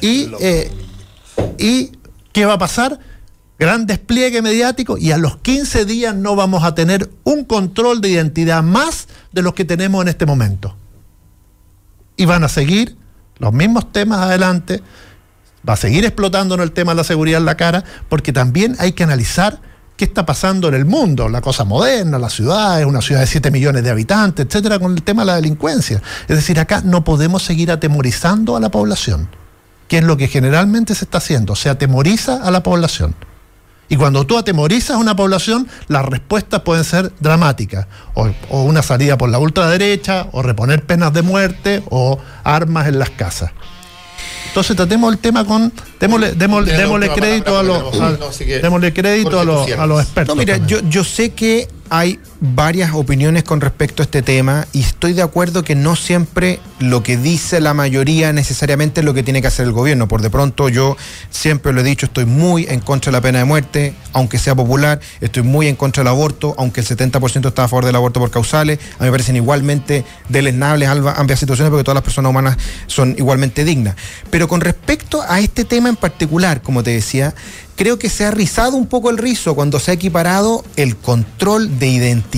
y, 0.00 0.30
eh, 0.40 0.70
¿Y 1.58 1.92
qué 2.32 2.46
va 2.46 2.54
a 2.54 2.58
pasar? 2.58 2.98
Gran 3.58 3.86
despliegue 3.86 4.42
mediático 4.42 4.98
y 4.98 5.12
a 5.12 5.18
los 5.18 5.36
15 5.38 5.84
días 5.84 6.14
no 6.14 6.34
vamos 6.34 6.64
a 6.64 6.74
tener 6.74 7.10
un 7.22 7.44
control 7.44 8.00
de 8.00 8.10
identidad 8.10 8.62
más 8.62 9.08
de 9.32 9.42
los 9.42 9.54
que 9.54 9.64
tenemos 9.64 10.02
en 10.02 10.08
este 10.08 10.26
momento. 10.26 10.76
Y 12.16 12.24
van 12.24 12.44
a 12.44 12.48
seguir 12.48 12.96
los 13.38 13.52
mismos 13.52 13.92
temas 13.92 14.20
adelante, 14.20 14.82
va 15.68 15.74
a 15.74 15.76
seguir 15.76 16.04
explotándonos 16.04 16.64
el 16.64 16.72
tema 16.72 16.92
de 16.92 16.96
la 16.96 17.04
seguridad 17.04 17.40
en 17.40 17.46
la 17.46 17.56
cara, 17.56 17.84
porque 18.08 18.32
también 18.32 18.76
hay 18.78 18.92
que 18.92 19.04
analizar 19.04 19.60
qué 19.96 20.04
está 20.04 20.26
pasando 20.26 20.66
en 20.68 20.74
el 20.74 20.84
mundo, 20.84 21.28
la 21.28 21.40
cosa 21.40 21.64
moderna, 21.64 22.18
la 22.18 22.30
ciudad, 22.30 22.80
es 22.80 22.86
una 22.86 23.00
ciudad 23.00 23.20
de 23.20 23.28
7 23.28 23.50
millones 23.52 23.84
de 23.84 23.90
habitantes, 23.90 24.46
etcétera, 24.46 24.80
con 24.80 24.92
el 24.92 25.02
tema 25.04 25.22
de 25.22 25.26
la 25.26 25.36
delincuencia. 25.36 26.02
Es 26.26 26.36
decir, 26.36 26.58
acá 26.58 26.82
no 26.84 27.04
podemos 27.04 27.44
seguir 27.44 27.70
atemorizando 27.70 28.56
a 28.56 28.60
la 28.60 28.70
población 28.70 29.28
que 29.88 29.98
es 29.98 30.04
lo 30.04 30.16
que 30.16 30.28
generalmente 30.28 30.94
se 30.94 31.04
está 31.04 31.18
haciendo, 31.18 31.56
se 31.56 31.68
atemoriza 31.68 32.42
a 32.42 32.50
la 32.50 32.62
población. 32.62 33.14
Y 33.88 33.96
cuando 33.96 34.24
tú 34.26 34.38
atemorizas 34.38 34.96
a 34.96 34.98
una 34.98 35.14
población, 35.14 35.68
las 35.88 36.04
respuestas 36.06 36.62
pueden 36.62 36.84
ser 36.84 37.12
dramáticas. 37.20 37.86
O, 38.14 38.28
o, 38.48 38.62
una 38.62 38.82
salida 38.82 39.18
por 39.18 39.28
la 39.28 39.38
ultraderecha, 39.38 40.28
o 40.32 40.42
reponer 40.42 40.84
penas 40.84 41.12
de 41.12 41.22
muerte, 41.22 41.82
o 41.90 42.18
armas 42.44 42.88
en 42.88 42.98
las 42.98 43.10
casas. 43.10 43.50
Entonces 44.54 44.76
tratemos 44.76 45.12
el 45.12 45.18
tema 45.18 45.44
con. 45.44 45.72
Démosle, 45.98 46.32
démosle, 46.32 47.10
crédito 47.10 47.58
a 47.58 47.62
los. 47.62 48.38
démosle 48.38 48.92
crédito 48.92 49.40
a 49.40 49.44
los, 49.44 49.70
a 49.72 49.86
los 49.86 50.00
expertos. 50.00 50.36
No, 50.36 50.38
mira, 50.38 50.58
yo, 50.58 50.78
yo 50.88 51.02
sé 51.02 51.30
que 51.30 51.68
hay 51.90 52.20
varias 52.44 52.92
opiniones 52.92 53.42
con 53.42 53.62
respecto 53.62 54.02
a 54.02 54.04
este 54.04 54.20
tema 54.20 54.66
y 54.74 54.80
estoy 54.80 55.14
de 55.14 55.22
acuerdo 55.22 55.64
que 55.64 55.74
no 55.74 55.96
siempre 55.96 56.60
lo 56.78 57.02
que 57.02 57.16
dice 57.16 57.58
la 57.60 57.72
mayoría 57.72 58.34
necesariamente 58.34 59.00
es 59.00 59.06
lo 59.06 59.14
que 59.14 59.22
tiene 59.22 59.40
que 59.40 59.48
hacer 59.48 59.64
el 59.64 59.72
gobierno. 59.72 60.08
Por 60.08 60.20
de 60.20 60.28
pronto 60.28 60.68
yo 60.68 60.96
siempre 61.30 61.72
lo 61.72 61.80
he 61.80 61.84
dicho, 61.84 62.04
estoy 62.04 62.26
muy 62.26 62.66
en 62.68 62.80
contra 62.80 63.10
de 63.10 63.16
la 63.16 63.22
pena 63.22 63.38
de 63.38 63.44
muerte, 63.44 63.94
aunque 64.12 64.38
sea 64.38 64.54
popular, 64.54 65.00
estoy 65.22 65.42
muy 65.42 65.68
en 65.68 65.76
contra 65.76 66.02
del 66.02 66.08
aborto, 66.08 66.54
aunque 66.58 66.82
el 66.82 66.86
70% 66.86 67.48
está 67.48 67.64
a 67.64 67.68
favor 67.68 67.86
del 67.86 67.96
aborto 67.96 68.20
por 68.20 68.30
causales. 68.30 68.78
A 68.98 69.04
mí 69.04 69.06
me 69.06 69.10
parecen 69.10 69.36
igualmente 69.36 70.04
deleznables 70.28 70.88
ambas 70.88 71.38
situaciones 71.38 71.70
porque 71.70 71.84
todas 71.84 71.96
las 71.96 72.04
personas 72.04 72.28
humanas 72.28 72.58
son 72.88 73.14
igualmente 73.16 73.64
dignas. 73.64 73.96
Pero 74.28 74.48
con 74.48 74.60
respecto 74.60 75.22
a 75.26 75.40
este 75.40 75.64
tema 75.64 75.88
en 75.88 75.96
particular, 75.96 76.60
como 76.60 76.82
te 76.82 76.90
decía, 76.90 77.34
creo 77.76 77.98
que 77.98 78.08
se 78.08 78.24
ha 78.24 78.30
rizado 78.30 78.76
un 78.76 78.86
poco 78.86 79.10
el 79.10 79.18
rizo 79.18 79.54
cuando 79.54 79.80
se 79.80 79.90
ha 79.90 79.94
equiparado 79.94 80.64
el 80.76 80.96
control 80.96 81.78
de 81.78 81.88
identidad 81.88 82.33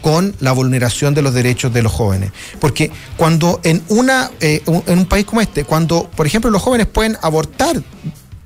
con 0.00 0.34
la 0.40 0.52
vulneración 0.52 1.14
de 1.14 1.22
los 1.22 1.32
derechos 1.32 1.72
de 1.72 1.82
los 1.82 1.92
jóvenes. 1.92 2.32
Porque 2.60 2.90
cuando 3.16 3.60
en, 3.62 3.82
una, 3.88 4.30
eh, 4.40 4.62
en 4.86 4.98
un 4.98 5.06
país 5.06 5.24
como 5.24 5.40
este, 5.40 5.64
cuando, 5.64 6.10
por 6.16 6.26
ejemplo, 6.26 6.50
los 6.50 6.60
jóvenes 6.60 6.86
pueden 6.86 7.16
abortar 7.22 7.82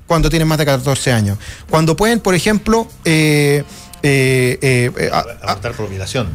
cuando 0.05 0.29
tienen 0.29 0.47
más 0.47 0.57
de 0.57 0.65
14 0.65 1.11
años, 1.11 1.37
cuando 1.69 1.97
pueden, 1.97 2.19
por 2.19 2.35
ejemplo, 2.35 2.87
eh, 3.03 3.63
abortar 5.41 5.73
por 5.73 5.89
violación. 5.89 6.27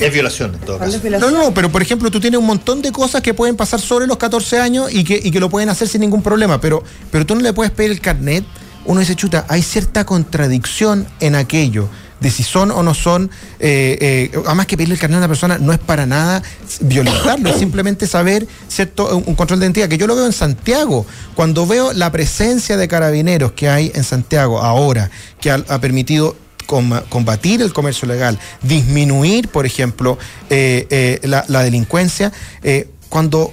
Es 0.00 0.12
violación 0.12 0.54
en 0.54 0.60
todo 0.60 0.78
caso. 0.78 0.98
No, 1.20 1.30
no, 1.30 1.52
pero 1.52 1.70
por 1.70 1.82
ejemplo, 1.82 2.10
tú 2.10 2.20
tienes 2.20 2.40
un 2.40 2.46
montón 2.46 2.80
de 2.80 2.90
cosas 2.90 3.20
que 3.20 3.34
pueden 3.34 3.56
pasar 3.56 3.80
sobre 3.80 4.06
los 4.06 4.16
14 4.16 4.58
años 4.58 4.92
y 4.92 5.04
que, 5.04 5.20
y 5.22 5.30
que 5.30 5.40
lo 5.40 5.50
pueden 5.50 5.68
hacer 5.68 5.88
sin 5.88 6.00
ningún 6.00 6.22
problema, 6.22 6.60
pero, 6.60 6.82
pero 7.10 7.26
tú 7.26 7.34
no 7.34 7.42
le 7.42 7.52
puedes 7.52 7.70
pedir 7.70 7.90
el 7.90 8.00
carnet. 8.00 8.44
Uno 8.86 9.00
dice, 9.00 9.14
chuta, 9.14 9.44
hay 9.48 9.62
cierta 9.62 10.06
contradicción 10.06 11.06
en 11.20 11.34
aquello 11.34 11.90
de 12.20 12.30
si 12.30 12.42
son 12.42 12.70
o 12.70 12.82
no 12.82 12.94
son, 12.94 13.30
eh, 13.58 14.30
eh, 14.32 14.40
además 14.46 14.66
que 14.66 14.76
pedirle 14.76 14.94
el 14.94 15.00
carnet 15.00 15.16
a 15.16 15.18
una 15.18 15.28
persona 15.28 15.58
no 15.58 15.72
es 15.72 15.78
para 15.78 16.06
nada 16.06 16.42
violentarlo, 16.80 17.50
es 17.50 17.56
simplemente 17.56 18.06
saber 18.06 18.46
cierto, 18.68 19.16
un 19.16 19.34
control 19.34 19.60
de 19.60 19.66
identidad, 19.66 19.88
que 19.88 19.98
yo 19.98 20.06
lo 20.06 20.14
veo 20.14 20.26
en 20.26 20.32
Santiago, 20.32 21.06
cuando 21.34 21.66
veo 21.66 21.92
la 21.92 22.12
presencia 22.12 22.76
de 22.76 22.88
carabineros 22.88 23.52
que 23.52 23.68
hay 23.68 23.90
en 23.94 24.04
Santiago 24.04 24.60
ahora, 24.60 25.10
que 25.40 25.50
ha, 25.50 25.80
permitido 25.80 26.36
combatir 26.66 27.62
el 27.62 27.72
comercio 27.72 28.06
legal, 28.06 28.38
disminuir, 28.62 29.48
por 29.48 29.66
ejemplo, 29.66 30.18
eh, 30.50 31.18
la, 31.24 31.44
la, 31.48 31.62
delincuencia, 31.62 32.32
cuando 33.08 33.52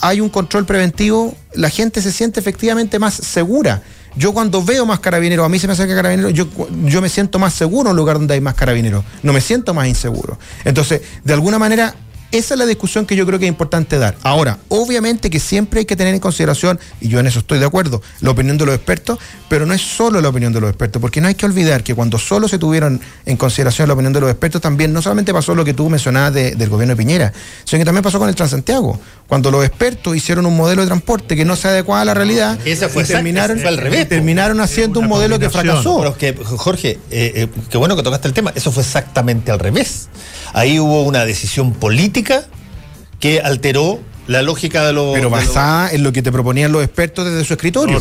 hay 0.00 0.20
un 0.20 0.28
control 0.28 0.66
preventivo, 0.66 1.34
la 1.54 1.70
gente 1.70 2.02
se 2.02 2.12
siente 2.12 2.38
efectivamente 2.38 2.98
más 2.98 3.14
segura. 3.14 3.82
Yo 4.14 4.32
cuando 4.32 4.62
veo 4.62 4.84
más 4.86 5.00
carabineros, 5.00 5.44
a 5.44 5.48
mí 5.48 5.58
se 5.58 5.66
me 5.66 5.72
acerca 5.72 5.94
carabineros, 5.94 6.32
yo, 6.32 6.46
yo 6.84 7.00
me 7.00 7.08
siento 7.08 7.38
más 7.38 7.54
seguro 7.54 7.88
en 7.88 7.92
un 7.92 7.96
lugar 7.96 8.18
donde 8.18 8.34
hay 8.34 8.40
más 8.40 8.54
carabineros. 8.54 9.04
No 9.22 9.32
me 9.32 9.40
siento 9.40 9.74
más 9.74 9.88
inseguro. 9.88 10.38
Entonces, 10.64 11.02
de 11.24 11.32
alguna 11.32 11.58
manera, 11.58 11.94
esa 12.32 12.54
es 12.54 12.58
la 12.58 12.66
discusión 12.66 13.06
que 13.06 13.14
yo 13.14 13.26
creo 13.26 13.38
que 13.38 13.44
es 13.44 13.50
importante 13.50 13.98
dar. 13.98 14.16
Ahora, 14.22 14.58
obviamente 14.68 15.30
que 15.30 15.38
siempre 15.38 15.80
hay 15.80 15.84
que 15.84 15.96
tener 15.96 16.14
en 16.14 16.20
consideración, 16.20 16.80
y 17.00 17.08
yo 17.08 17.20
en 17.20 17.26
eso 17.26 17.40
estoy 17.40 17.58
de 17.58 17.66
acuerdo, 17.66 18.02
la 18.20 18.30
opinión 18.30 18.58
de 18.58 18.66
los 18.66 18.74
expertos, 18.74 19.18
pero 19.48 19.66
no 19.66 19.74
es 19.74 19.82
solo 19.82 20.20
la 20.20 20.28
opinión 20.30 20.52
de 20.52 20.60
los 20.60 20.70
expertos, 20.70 21.00
porque 21.00 21.20
no 21.20 21.28
hay 21.28 21.34
que 21.34 21.44
olvidar 21.44 21.82
que 21.84 21.94
cuando 21.94 22.18
solo 22.18 22.48
se 22.48 22.58
tuvieron 22.58 23.00
en 23.26 23.36
consideración 23.36 23.86
la 23.86 23.94
opinión 23.94 24.12
de 24.14 24.20
los 24.20 24.30
expertos, 24.30 24.62
también 24.62 24.92
no 24.92 25.02
solamente 25.02 25.32
pasó 25.32 25.54
lo 25.54 25.64
que 25.64 25.74
tú 25.74 25.90
mencionabas 25.90 26.32
del 26.32 26.68
gobierno 26.68 26.94
de 26.94 26.96
Piñera, 26.96 27.32
sino 27.64 27.80
que 27.80 27.84
también 27.84 28.02
pasó 28.02 28.18
con 28.18 28.28
el 28.28 28.34
Transantiago. 28.34 28.98
Cuando 29.28 29.50
los 29.50 29.64
expertos 29.64 30.16
hicieron 30.16 30.46
un 30.46 30.56
modelo 30.56 30.82
de 30.82 30.86
transporte 30.86 31.36
que 31.36 31.44
no 31.44 31.56
se 31.56 31.68
adecuaba 31.68 32.02
a 32.02 32.04
la 32.04 32.14
realidad, 32.14 32.58
y 32.64 32.74
terminaron, 33.04 33.66
al 33.66 33.76
revés, 33.76 34.08
terminaron 34.08 34.60
haciendo 34.60 35.00
un 35.00 35.08
modelo 35.08 35.38
que 35.38 35.50
fracasó. 35.50 35.98
Pero 35.98 36.16
que, 36.16 36.34
Jorge, 36.44 36.98
eh, 37.10 37.32
eh, 37.34 37.48
qué 37.68 37.78
bueno 37.78 37.96
que 37.96 38.02
tocaste 38.02 38.28
el 38.28 38.34
tema, 38.34 38.52
eso 38.54 38.72
fue 38.72 38.82
exactamente 38.82 39.50
al 39.50 39.58
revés. 39.58 40.08
Ahí 40.54 40.78
hubo 40.78 41.02
una 41.02 41.24
decisión 41.24 41.72
política 41.72 42.21
que 43.20 43.40
alteró 43.40 44.00
la 44.26 44.42
lógica 44.42 44.84
de 44.86 44.92
los. 44.92 45.14
Pero 45.14 45.30
basada 45.30 45.90
en 45.90 46.02
lo 46.02 46.12
que 46.12 46.22
te 46.22 46.32
proponían 46.32 46.72
los 46.72 46.84
expertos 46.84 47.24
desde 47.24 47.44
su 47.44 47.54
escritorio. 47.54 48.00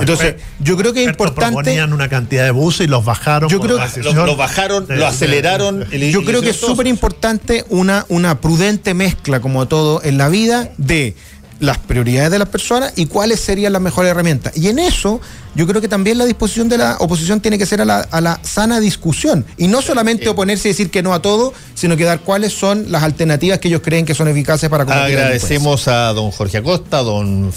Entonces, 0.00 0.36
yo 0.60 0.76
creo 0.76 0.92
que 0.92 1.02
es 1.02 1.08
importante. 1.08 1.54
Proponían 1.54 1.92
una 1.92 2.08
cantidad 2.08 2.44
de 2.44 2.50
buses 2.50 2.86
y 2.86 2.90
los 2.90 3.04
bajaron. 3.04 3.48
Yo 3.48 3.60
creo 3.60 3.78
que 3.78 4.02
los, 4.02 4.36
bajaron, 4.36 4.86
lo 4.88 5.06
aceleraron. 5.06 5.84
yo 5.90 6.24
creo 6.24 6.42
que 6.42 6.50
es 6.50 6.56
súper 6.56 6.86
importante 6.86 7.64
una, 7.68 8.06
una 8.08 8.40
prudente 8.40 8.94
mezcla, 8.94 9.40
como 9.40 9.66
todo 9.66 10.02
en 10.02 10.18
la 10.18 10.28
vida, 10.28 10.70
de 10.78 11.14
las 11.62 11.78
prioridades 11.78 12.32
de 12.32 12.40
las 12.40 12.48
personas 12.48 12.92
y 12.96 13.06
cuáles 13.06 13.38
serían 13.38 13.72
las 13.72 13.80
mejores 13.80 14.10
herramientas. 14.10 14.56
Y 14.56 14.66
en 14.68 14.80
eso 14.80 15.20
yo 15.54 15.64
creo 15.66 15.80
que 15.80 15.86
también 15.86 16.18
la 16.18 16.24
disposición 16.24 16.68
de 16.68 16.76
la 16.76 16.96
oposición 16.98 17.40
tiene 17.40 17.56
que 17.56 17.66
ser 17.66 17.80
a 17.80 17.84
la, 17.84 18.40
sana 18.42 18.80
discusión 18.80 19.46
y 19.56 19.68
no 19.68 19.80
solamente 19.80 20.28
oponerse 20.28 20.68
y 20.68 20.72
decir 20.72 20.90
que 20.90 21.04
no 21.04 21.14
a 21.14 21.22
todo, 21.22 21.54
sino 21.74 21.96
que 21.96 22.04
dar 22.04 22.20
cuáles 22.20 22.52
son 22.52 22.90
las 22.90 23.04
alternativas 23.04 23.60
que 23.60 23.68
ellos 23.68 23.80
creen 23.82 24.04
que 24.04 24.14
son 24.14 24.26
eficaces 24.26 24.68
para 24.68 24.84
combatir 24.84 25.16
Agradecemos 25.16 25.86
a 25.86 26.12
don 26.12 26.32
Jorge 26.32 26.58
Acosta, 26.58 26.98
don 26.98 27.52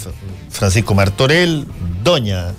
Francisco 0.50 0.94
Martorell, 0.94 1.66
doña 2.04 2.52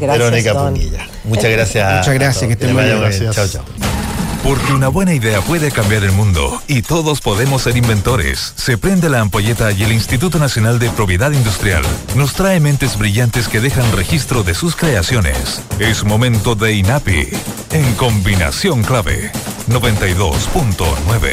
Verónica 0.00 0.54
Punilla. 0.54 1.06
Muchas 1.24 1.50
gracias. 1.50 1.98
Muchas 1.98 2.14
gracias, 2.14 2.46
que 2.46 2.52
estén 2.54 2.72
muy 2.72 2.82
bien. 2.82 3.30
Chao, 3.32 3.46
chao. 3.46 4.15
Porque 4.46 4.72
una 4.72 4.86
buena 4.86 5.12
idea 5.12 5.40
puede 5.40 5.72
cambiar 5.72 6.04
el 6.04 6.12
mundo 6.12 6.62
y 6.68 6.82
todos 6.82 7.20
podemos 7.20 7.62
ser 7.62 7.76
inventores. 7.76 8.52
Se 8.54 8.78
prende 8.78 9.08
la 9.08 9.20
ampolleta 9.20 9.72
y 9.72 9.82
el 9.82 9.90
Instituto 9.90 10.38
Nacional 10.38 10.78
de 10.78 10.88
Propiedad 10.88 11.32
Industrial 11.32 11.82
nos 12.14 12.34
trae 12.34 12.60
mentes 12.60 12.96
brillantes 12.96 13.48
que 13.48 13.58
dejan 13.60 13.90
registro 13.90 14.44
de 14.44 14.54
sus 14.54 14.76
creaciones. 14.76 15.60
Es 15.80 16.04
momento 16.04 16.54
de 16.54 16.74
INAPI 16.74 17.28
en 17.72 17.94
combinación 17.94 18.84
clave 18.84 19.32
92.9. 19.68 21.32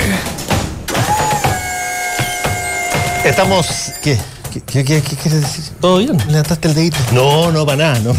Estamos. 3.26 3.68
¿Qué? 4.02 4.18
¿Qué, 4.52 4.84
qué, 4.84 5.02
quieres 5.02 5.42
decir? 5.42 5.66
¿Todo 5.80 6.00
bien? 6.00 6.18
¿Levantaste 6.30 6.68
el 6.68 6.74
dedito? 6.74 6.98
No, 7.12 7.52
no, 7.52 7.64
para 7.64 7.94
nada. 7.94 8.00
No. 8.00 8.16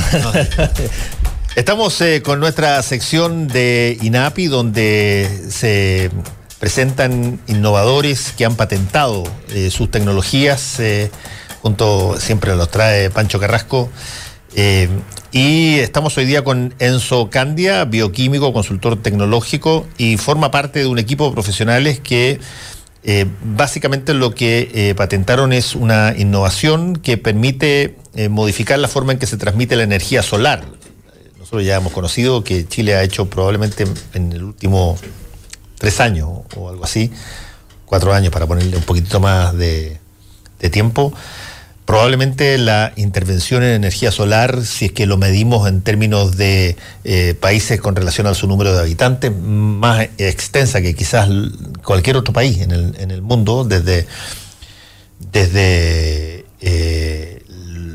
Estamos 1.56 2.00
eh, 2.00 2.20
con 2.20 2.40
nuestra 2.40 2.82
sección 2.82 3.46
de 3.46 3.96
INAPI 4.02 4.48
donde 4.48 5.28
se 5.50 6.10
presentan 6.58 7.38
innovadores 7.46 8.34
que 8.36 8.44
han 8.44 8.56
patentado 8.56 9.22
eh, 9.50 9.70
sus 9.70 9.88
tecnologías. 9.88 10.80
Eh, 10.80 11.12
junto 11.62 12.18
siempre 12.18 12.56
los 12.56 12.68
trae 12.72 13.08
Pancho 13.08 13.38
Carrasco. 13.38 13.88
y 15.30 15.78
estamos 15.78 16.18
hoy 16.18 16.24
día 16.24 16.42
con 16.42 16.74
Enzo 16.80 17.30
Candia, 17.30 17.84
bioquímico, 17.84 18.52
consultor 18.52 19.00
tecnológico, 19.00 19.86
y 19.96 20.16
forma 20.16 20.50
parte 20.50 20.80
de 20.80 20.86
un 20.86 20.98
equipo 20.98 21.28
de 21.28 21.34
profesionales 21.34 22.00
que 22.00 22.40
básicamente 23.42 24.12
lo 24.12 24.34
que 24.34 24.92
patentaron 24.96 25.52
es 25.52 25.74
una 25.76 26.14
innovación 26.16 26.96
que 26.96 27.16
permite 27.16 27.96
modificar 28.28 28.78
la 28.78 28.88
forma 28.88 29.12
en 29.12 29.18
que 29.18 29.26
se 29.26 29.36
transmite 29.36 29.76
la 29.76 29.84
energía 29.84 30.22
solar 30.22 30.64
nosotros 31.44 31.66
ya 31.66 31.76
hemos 31.76 31.92
conocido 31.92 32.42
que 32.42 32.66
Chile 32.66 32.94
ha 32.94 33.02
hecho 33.02 33.28
probablemente 33.28 33.84
en 34.14 34.32
el 34.32 34.44
último 34.44 34.96
tres 35.76 36.00
años 36.00 36.30
o 36.56 36.70
algo 36.70 36.84
así, 36.84 37.10
cuatro 37.84 38.14
años 38.14 38.32
para 38.32 38.46
ponerle 38.46 38.74
un 38.78 38.82
poquito 38.82 39.20
más 39.20 39.54
de, 39.54 40.00
tiempo, 40.72 41.12
probablemente 41.84 42.56
la 42.56 42.94
intervención 42.96 43.62
en 43.62 43.72
energía 43.72 44.10
solar, 44.10 44.64
si 44.64 44.86
es 44.86 44.92
que 44.92 45.04
lo 45.04 45.18
medimos 45.18 45.68
en 45.68 45.82
términos 45.82 46.38
de 46.38 46.78
eh, 47.04 47.34
países 47.38 47.78
con 47.78 47.94
relación 47.94 48.26
a 48.26 48.32
su 48.32 48.48
número 48.48 48.72
de 48.72 48.80
habitantes, 48.80 49.30
más 49.30 50.08
extensa 50.16 50.80
que 50.80 50.94
quizás 50.94 51.28
cualquier 51.84 52.16
otro 52.16 52.32
país 52.32 52.62
en 52.62 52.70
el, 52.70 52.96
en 52.98 53.10
el 53.10 53.20
mundo, 53.20 53.64
desde, 53.64 54.06
desde 55.30 56.46
eh, 56.62 57.43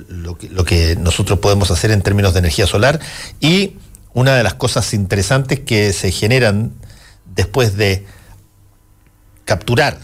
lo 0.08 0.38
que, 0.38 0.96
nosotros 1.00 1.40
podemos 1.40 1.72
hacer 1.72 1.92
en 1.92 2.02
términos 2.02 2.34
de 2.34 2.40
energía 2.40 2.68
solar 2.68 3.00
y 3.40 3.76
una 4.14 4.36
de 4.36 4.44
las 4.44 4.56
cosas 4.56 4.94
interesantes 4.94 5.60
que 5.60 5.94
se 5.94 6.12
generan 6.12 6.74
después 7.26 7.78
de 7.78 8.06
capturar 9.46 9.98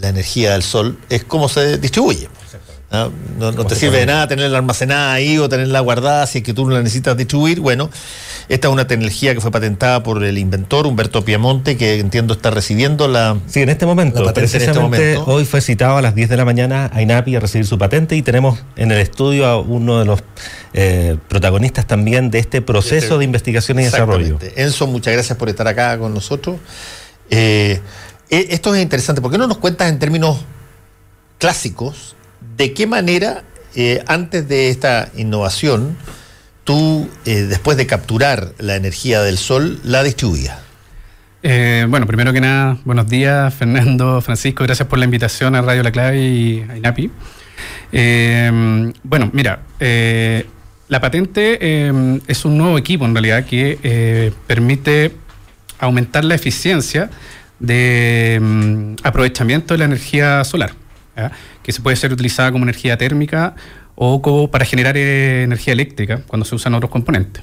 la 0.00 0.08
energía 0.08 0.52
del 0.52 0.62
sol 0.62 0.98
es 1.08 1.24
cómo 1.24 1.48
se 1.48 1.78
distribuye. 1.78 2.28
No, 3.38 3.66
te 3.66 3.74
sirve 3.74 3.98
de 3.98 4.06
nada 4.06 4.28
tenerla 4.28 4.58
almacenada 4.58 5.12
ahí 5.12 5.38
o 5.38 5.48
tenerla 5.48 5.80
guardada 5.80 6.26
si 6.26 6.38
es 6.38 6.44
que 6.44 6.54
tú 6.54 6.66
no 6.66 6.74
la 6.74 6.82
necesitas 6.82 7.16
distribuir. 7.16 7.60
Bueno, 7.60 7.90
esta 8.48 8.68
es 8.68 8.72
una 8.72 8.86
tecnología 8.86 9.34
que 9.34 9.40
fue 9.40 9.50
patentada 9.50 10.02
por 10.02 10.22
el 10.22 10.38
inventor 10.38 10.86
Humberto 10.86 11.24
Piamonte, 11.24 11.76
que 11.76 11.98
entiendo 11.98 12.34
está 12.34 12.50
recibiendo 12.50 13.08
la. 13.08 13.36
Sí, 13.46 13.62
en 13.62 13.70
este 13.70 13.86
momento. 13.86 14.32
Precisamente 14.32 15.14
este 15.14 15.30
hoy 15.30 15.44
fue 15.44 15.60
citado 15.60 15.96
a 15.96 16.02
las 16.02 16.14
10 16.14 16.28
de 16.28 16.36
la 16.36 16.44
mañana 16.44 16.90
a 16.92 17.02
INAPI 17.02 17.36
a 17.36 17.40
recibir 17.40 17.66
su 17.66 17.78
patente 17.78 18.16
y 18.16 18.22
tenemos 18.22 18.58
en 18.76 18.92
el 18.92 18.98
estudio 18.98 19.46
a 19.46 19.60
uno 19.60 19.98
de 19.98 20.04
los 20.04 20.20
eh, 20.72 21.16
protagonistas 21.28 21.86
también 21.86 22.30
de 22.30 22.38
este 22.38 22.62
proceso 22.62 22.96
este 22.96 23.18
de 23.18 23.24
investigación 23.24 23.80
y 23.80 23.84
desarrollo. 23.84 24.38
Enzo, 24.56 24.86
muchas 24.86 25.14
gracias 25.14 25.38
por 25.38 25.48
estar 25.48 25.66
acá 25.66 25.98
con 25.98 26.12
nosotros. 26.12 26.56
Eh, 27.30 27.80
e, 28.30 28.46
esto 28.50 28.74
es 28.74 28.82
interesante. 28.82 29.20
¿Por 29.20 29.30
qué 29.30 29.38
no 29.38 29.46
nos 29.46 29.58
cuentas 29.58 29.88
en 29.88 29.98
términos 29.98 30.38
clásicos 31.38 32.13
¿de 32.56 32.72
qué 32.72 32.86
manera 32.86 33.42
eh, 33.74 34.02
antes 34.06 34.48
de 34.48 34.68
esta 34.68 35.10
innovación 35.16 35.96
tú, 36.64 37.08
eh, 37.24 37.42
después 37.42 37.76
de 37.76 37.86
capturar 37.86 38.52
la 38.58 38.76
energía 38.76 39.22
del 39.22 39.38
sol, 39.38 39.80
la 39.84 40.02
distribuías? 40.02 40.58
Eh, 41.42 41.84
bueno, 41.88 42.06
primero 42.06 42.32
que 42.32 42.40
nada, 42.40 42.78
buenos 42.84 43.06
días, 43.08 43.52
Fernando, 43.52 44.20
Francisco, 44.22 44.64
gracias 44.64 44.88
por 44.88 44.98
la 44.98 45.04
invitación 45.04 45.54
a 45.54 45.62
Radio 45.62 45.82
La 45.82 45.92
Clave 45.92 46.18
y 46.18 46.66
a 46.68 46.76
INAPI. 46.76 47.10
bueno, 49.02 49.30
mira, 49.32 49.60
la 50.88 51.00
patente 51.00 51.90
es 52.26 52.44
un 52.44 52.56
nuevo 52.56 52.78
equipo 52.78 53.04
en 53.04 53.14
realidad 53.14 53.44
que 53.44 54.32
permite 54.46 55.12
aumentar 55.78 56.24
la 56.24 56.34
eficiencia 56.34 57.10
de 57.58 58.38
mm, 58.40 58.94
aprovechamiento 59.02 59.74
de 59.74 59.78
la 59.78 59.84
energía 59.84 60.42
solar 60.44 60.72
que 61.64 61.72
se 61.72 61.82
puede 61.82 61.96
ser 61.96 62.12
utilizada 62.12 62.52
como 62.52 62.64
energía 62.64 62.96
térmica 62.96 63.56
o 63.96 64.22
como 64.22 64.50
para 64.50 64.64
generar 64.64 64.96
eh, 64.96 65.42
energía 65.42 65.72
eléctrica 65.72 66.22
cuando 66.28 66.44
se 66.44 66.54
usan 66.54 66.74
otros 66.74 66.90
componentes. 66.90 67.42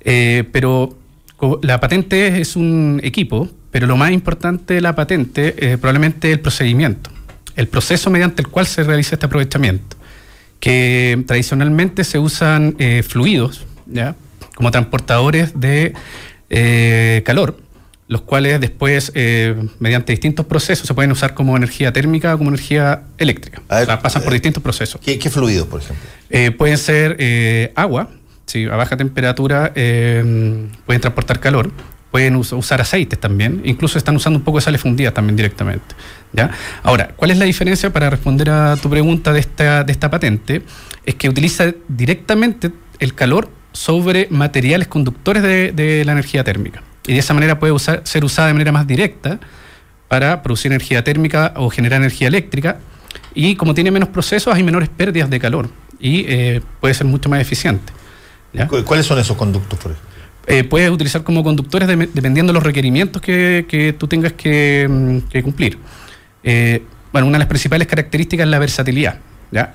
Eh, 0.00 0.44
pero 0.52 0.96
la 1.62 1.80
patente 1.80 2.40
es 2.40 2.54
un 2.54 3.00
equipo, 3.02 3.48
pero 3.70 3.86
lo 3.86 3.96
más 3.96 4.12
importante 4.12 4.74
de 4.74 4.80
la 4.80 4.94
patente 4.94 5.54
es 5.58 5.78
probablemente 5.78 6.30
el 6.30 6.40
procedimiento, 6.40 7.10
el 7.56 7.68
proceso 7.68 8.10
mediante 8.10 8.42
el 8.42 8.48
cual 8.48 8.66
se 8.66 8.82
realiza 8.84 9.16
este 9.16 9.26
aprovechamiento, 9.26 9.96
que 10.60 11.22
tradicionalmente 11.26 12.04
se 12.04 12.18
usan 12.18 12.76
eh, 12.78 13.02
fluidos, 13.02 13.66
¿ya? 13.86 14.14
como 14.56 14.70
transportadores 14.70 15.58
de 15.60 15.94
eh, 16.50 17.22
calor, 17.24 17.58
los 18.08 18.22
cuales 18.22 18.60
después, 18.60 19.12
eh, 19.14 19.54
mediante 19.78 20.12
distintos 20.12 20.46
procesos, 20.46 20.86
se 20.86 20.94
pueden 20.94 21.12
usar 21.12 21.34
como 21.34 21.56
energía 21.56 21.92
térmica 21.92 22.34
o 22.34 22.38
como 22.38 22.50
energía 22.50 23.04
eléctrica. 23.18 23.62
o 23.68 23.84
sea, 23.84 24.00
pasan 24.00 24.22
por 24.22 24.32
distintos 24.32 24.62
procesos. 24.62 25.00
¿Qué, 25.00 25.18
fluidos, 25.30 25.68
por 25.68 25.80
ejemplo? 25.80 26.08
pueden 26.56 26.78
ser 26.78 27.72
agua, 27.76 28.08
Sí, 28.48 28.64
a 28.64 28.76
baja 28.76 28.96
temperatura 28.96 29.72
eh, 29.74 30.24
pueden 30.86 31.02
transportar 31.02 31.38
calor, 31.38 31.70
pueden 32.10 32.34
usar 32.34 32.80
aceites 32.80 33.20
también, 33.20 33.60
incluso 33.62 33.98
están 33.98 34.16
usando 34.16 34.38
un 34.38 34.44
poco 34.44 34.56
de 34.56 34.62
sales 34.62 34.80
fundidas 34.80 35.12
también 35.12 35.36
directamente. 35.36 35.94
¿ya? 36.32 36.50
Ahora, 36.82 37.08
¿cuál 37.14 37.30
es 37.30 37.36
la 37.36 37.44
diferencia 37.44 37.92
para 37.92 38.08
responder 38.08 38.48
a 38.48 38.76
tu 38.76 38.88
pregunta 38.88 39.34
de 39.34 39.40
esta, 39.40 39.84
de 39.84 39.92
esta 39.92 40.10
patente? 40.10 40.62
Es 41.04 41.16
que 41.16 41.28
utiliza 41.28 41.74
directamente 41.88 42.72
el 43.00 43.14
calor 43.14 43.50
sobre 43.72 44.28
materiales 44.30 44.88
conductores 44.88 45.42
de, 45.42 46.02
la 46.06 46.12
energía 46.12 46.42
térmica. 46.42 46.82
Y 47.08 47.14
de 47.14 47.20
esa 47.20 47.32
manera 47.32 47.58
puede 47.58 47.74
ser 47.78 48.24
usada 48.24 48.48
de 48.48 48.54
manera 48.54 48.70
más 48.70 48.86
directa 48.86 49.40
para 50.08 50.42
producir 50.42 50.70
energía 50.70 51.02
térmica 51.02 51.54
o 51.56 51.70
generar 51.70 52.00
energía 52.00 52.28
eléctrica. 52.28 52.80
Y 53.34 53.56
como 53.56 53.72
tiene 53.72 53.90
menos 53.90 54.10
procesos, 54.10 54.54
hay 54.54 54.62
menores 54.62 54.90
pérdidas 54.90 55.30
de 55.30 55.40
calor 55.40 55.70
y 55.98 56.26
eh, 56.28 56.60
puede 56.80 56.92
ser 56.92 57.06
mucho 57.06 57.30
más 57.30 57.40
eficiente. 57.40 57.94
¿Cuáles 58.84 59.06
son 59.06 59.18
esos 59.18 59.36
conductos, 59.38 59.78
por 59.78 59.92
ejemplo? 59.92 60.10
Eh, 60.46 60.64
puedes 60.64 60.90
utilizar 60.90 61.22
como 61.22 61.42
conductores 61.42 61.88
dependiendo 61.88 62.52
de 62.52 62.54
los 62.54 62.62
requerimientos 62.62 63.22
que, 63.22 63.94
tú 63.98 64.06
tengas 64.06 64.34
que, 64.34 64.86
mm, 64.88 65.40
cumplir. 65.42 65.78
Eh, 66.42 66.82
bueno, 67.10 67.26
una 67.26 67.36
de 67.36 67.40
las 67.40 67.48
principales 67.48 67.86
características 67.86 68.44
es 68.44 68.50
la 68.50 68.58
versatilidad 68.58 69.18
¿ya? 69.50 69.74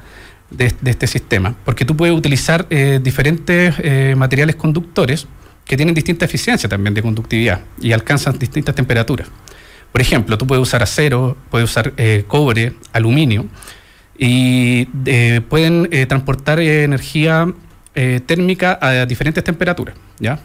De, 0.52 0.72
este 0.86 1.08
sistema, 1.08 1.56
porque 1.66 1.84
tú 1.84 1.98
puedes 1.98 2.16
utilizar 2.16 2.68
diferentes 2.70 3.74
materiales 4.16 4.56
conductores 4.56 5.28
que 5.66 5.78
tienen 5.78 5.96
distinta 5.96 6.26
eficiencia 6.26 6.68
también 6.68 6.94
de 6.94 7.02
conductividad 7.02 7.62
y 7.80 7.92
alcanzan 7.92 8.38
distintas 8.38 8.76
temperaturas. 8.76 9.28
Por 9.92 10.02
ejemplo, 10.02 10.38
tú 10.38 10.48
puedes 10.48 10.62
usar 10.62 10.82
acero, 10.82 11.38
puedes 11.50 11.70
usar 11.70 11.94
cobre, 12.28 12.74
aluminio 12.92 13.46
y 14.18 14.86
pueden 15.48 15.90
transportar 16.08 16.60
energía 16.60 17.48
eh, 17.96 18.22
térmica 18.26 18.80
a 18.82 19.06
diferentes 19.06 19.44
temperaturas, 19.44 19.96
¿ya? 20.18 20.40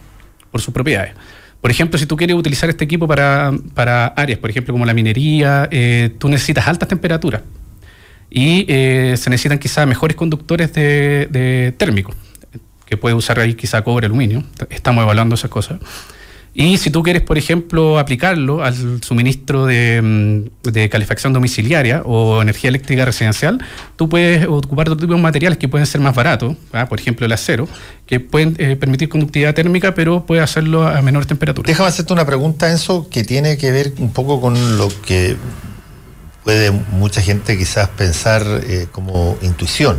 Por 0.50 0.60
sus 0.60 0.74
propiedades. 0.74 1.14
Por 1.62 1.70
ejemplo, 1.70 1.98
si 1.98 2.04
tú 2.04 2.14
quieres 2.14 2.36
utilizar 2.36 2.68
este 2.68 2.84
equipo 2.84 3.08
para, 3.08 3.48
áreas, 4.16 4.38
por 4.38 4.50
ejemplo, 4.50 4.74
como 4.74 4.84
la 4.84 4.92
minería, 4.92 5.66
eh, 5.70 6.10
tú 6.18 6.28
necesitas 6.28 6.68
altas 6.68 6.90
temperaturas 6.90 7.40
y 8.28 8.66
eh, 8.68 9.14
se 9.16 9.30
necesitan 9.30 9.58
quizás 9.58 9.86
mejores 9.86 10.14
conductores 10.14 10.74
de, 10.74 11.74
térmicos, 11.78 12.14
que 12.88 12.96
puede 12.96 13.14
usar 13.14 13.38
ahí 13.38 13.54
quizá 13.54 13.82
cobre, 13.82 14.06
aluminio. 14.06 14.42
Estamos 14.70 15.02
evaluando 15.02 15.34
esas 15.34 15.50
cosas. 15.50 15.78
Y 16.54 16.78
si 16.78 16.90
tú 16.90 17.02
quieres, 17.02 17.22
por 17.22 17.38
ejemplo, 17.38 17.98
aplicarlo 17.98 18.64
al 18.64 19.00
suministro 19.02 19.66
mm, 19.66 20.44
de, 20.64 20.88
calefacción 20.90 21.32
domiciliaria 21.32 22.02
o 22.04 22.42
energía 22.42 22.68
eléctrica 22.68 23.04
residencial, 23.04 23.64
tú 23.94 24.08
puedes 24.08 24.46
ocupar 24.46 24.88
otro 24.88 24.96
tipo 24.96 25.14
de 25.14 25.20
materiales 25.20 25.58
que 25.58 25.68
pueden 25.68 25.86
ser 25.86 26.00
más 26.00 26.14
baratos, 26.14 26.56
¿ah? 26.72 26.88
por 26.88 26.98
ejemplo 26.98 27.26
el 27.26 27.32
acero, 27.32 27.68
que 28.06 28.18
pueden 28.18 28.56
eh, 28.58 28.74
permitir 28.74 29.08
conductividad 29.08 29.54
térmica, 29.54 29.94
pero 29.94 30.26
puede 30.26 30.40
hacerlo 30.40 30.88
a 30.88 31.00
menores 31.02 31.28
temperaturas. 31.28 31.68
Déjame 31.68 31.90
hacerte 31.90 32.12
una 32.12 32.26
pregunta, 32.26 32.70
Enzo, 32.70 33.08
que 33.08 33.22
tiene 33.22 33.56
que 33.56 33.70
ver 33.70 33.92
un 33.98 34.12
poco 34.12 34.40
con 34.40 34.78
lo 34.78 34.88
que 35.06 35.36
puede 36.42 36.70
mucha 36.72 37.20
gente 37.20 37.56
quizás 37.58 37.88
pensar 37.90 38.42
eh, 38.66 38.88
como 38.90 39.36
intuición. 39.42 39.98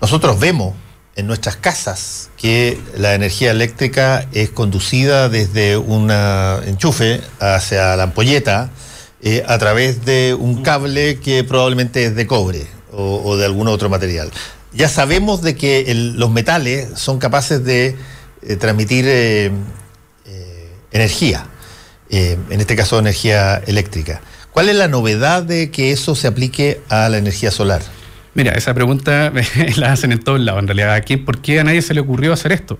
Nosotros 0.00 0.38
vemos 0.38 0.74
en 1.16 1.26
nuestras 1.26 1.56
casas 1.56 2.30
que 2.36 2.78
la 2.96 3.14
energía 3.14 3.50
eléctrica 3.50 4.26
es 4.32 4.50
conducida 4.50 5.28
desde 5.28 5.76
un 5.76 6.10
enchufe 6.10 7.20
hacia 7.40 7.96
la 7.96 8.04
ampolleta 8.04 8.70
eh, 9.22 9.42
a 9.46 9.58
través 9.58 10.04
de 10.04 10.36
un 10.38 10.62
cable 10.62 11.18
que 11.18 11.44
probablemente 11.44 12.04
es 12.04 12.14
de 12.14 12.26
cobre 12.26 12.66
o, 12.92 13.36
de 13.36 13.46
algún 13.46 13.68
otro 13.68 13.88
material. 13.88 14.30
Ya 14.72 14.88
sabemos 14.88 15.40
de 15.40 15.56
que 15.56 15.92
los 16.14 16.30
metales 16.30 16.88
son 16.96 17.18
capaces 17.18 17.64
de 17.64 17.96
eh, 18.42 18.56
transmitir 18.56 19.06
eh, 19.08 19.50
energía, 20.92 21.46
en 22.10 22.60
este 22.60 22.76
caso 22.76 22.98
energía 22.98 23.60
eléctrica. 23.66 24.20
¿Cuál 24.52 24.68
es 24.68 24.76
la 24.76 24.86
novedad 24.86 25.42
de 25.42 25.72
que 25.72 25.90
eso 25.90 26.14
se 26.14 26.28
aplique 26.28 26.80
a 26.88 27.08
la 27.08 27.18
energía 27.18 27.50
solar? 27.50 27.82
Mira, 28.34 28.52
esa 28.52 28.74
pregunta 28.74 29.32
la 29.76 29.92
hacen 29.92 30.12
en 30.12 30.18
todos 30.18 30.40
lados, 30.40 30.60
en 30.60 30.68
realidad. 30.68 31.02
¿Por 31.24 31.40
qué 31.40 31.60
a 31.60 31.64
nadie 31.64 31.82
se 31.82 31.94
le 31.94 32.00
ocurrió 32.00 32.32
hacer 32.32 32.52
esto? 32.52 32.78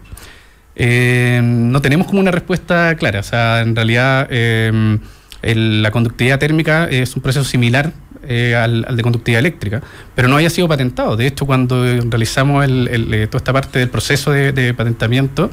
Eh, 0.77 1.41
no 1.43 1.81
tenemos 1.81 2.07
como 2.07 2.21
una 2.21 2.31
respuesta 2.31 2.95
clara. 2.97 3.21
O 3.21 3.23
sea, 3.23 3.61
en 3.61 3.77
realidad 3.77 4.27
eh, 4.31 4.99
la 5.43 5.91
conductividad 5.91 6.39
térmica 6.39 6.89
es 6.91 7.15
un 7.15 7.23
proceso 7.23 7.45
similar 7.45 7.93
eh, 8.27 8.57
al, 8.57 8.97
de 8.97 9.03
conductividad 9.03 9.41
eléctrica, 9.41 9.83
pero 10.15 10.29
no 10.29 10.37
haya 10.37 10.51
sido 10.51 10.67
patentado. 10.67 11.17
De 11.17 11.27
hecho, 11.27 11.47
cuando 11.47 11.85
realizamos 11.85 12.67
toda 12.67 13.39
esta 13.39 13.53
parte 13.53 13.79
del 13.79 13.91
proceso 13.91 14.33
de, 14.33 14.75
patentamiento, 14.75 15.51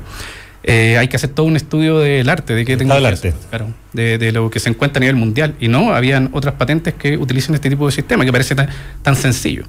hay 0.63 1.07
que 1.07 1.15
hacer 1.15 1.31
todo 1.31 1.45
un 1.45 1.55
estudio 1.55 1.99
del 1.99 2.29
arte, 2.29 2.53
de 2.53 2.65
qué 2.65 2.77
tengo 2.77 2.93
arte. 2.93 3.33
Claro, 3.49 3.73
de, 3.93 4.31
lo 4.31 4.49
que 4.49 4.59
se 4.59 4.69
encuentra 4.69 4.99
a 4.99 5.01
nivel 5.01 5.15
mundial. 5.15 5.55
Y 5.59 5.67
no, 5.67 5.93
habían 5.93 6.29
otras 6.33 6.55
patentes 6.55 6.93
que 6.93 7.17
utilizan 7.17 7.55
este 7.55 7.69
tipo 7.69 7.85
de 7.85 7.91
sistema 7.91 8.25
que 8.25 8.31
parece 8.31 8.55
tan 9.01 9.15
sencillo. 9.15 9.65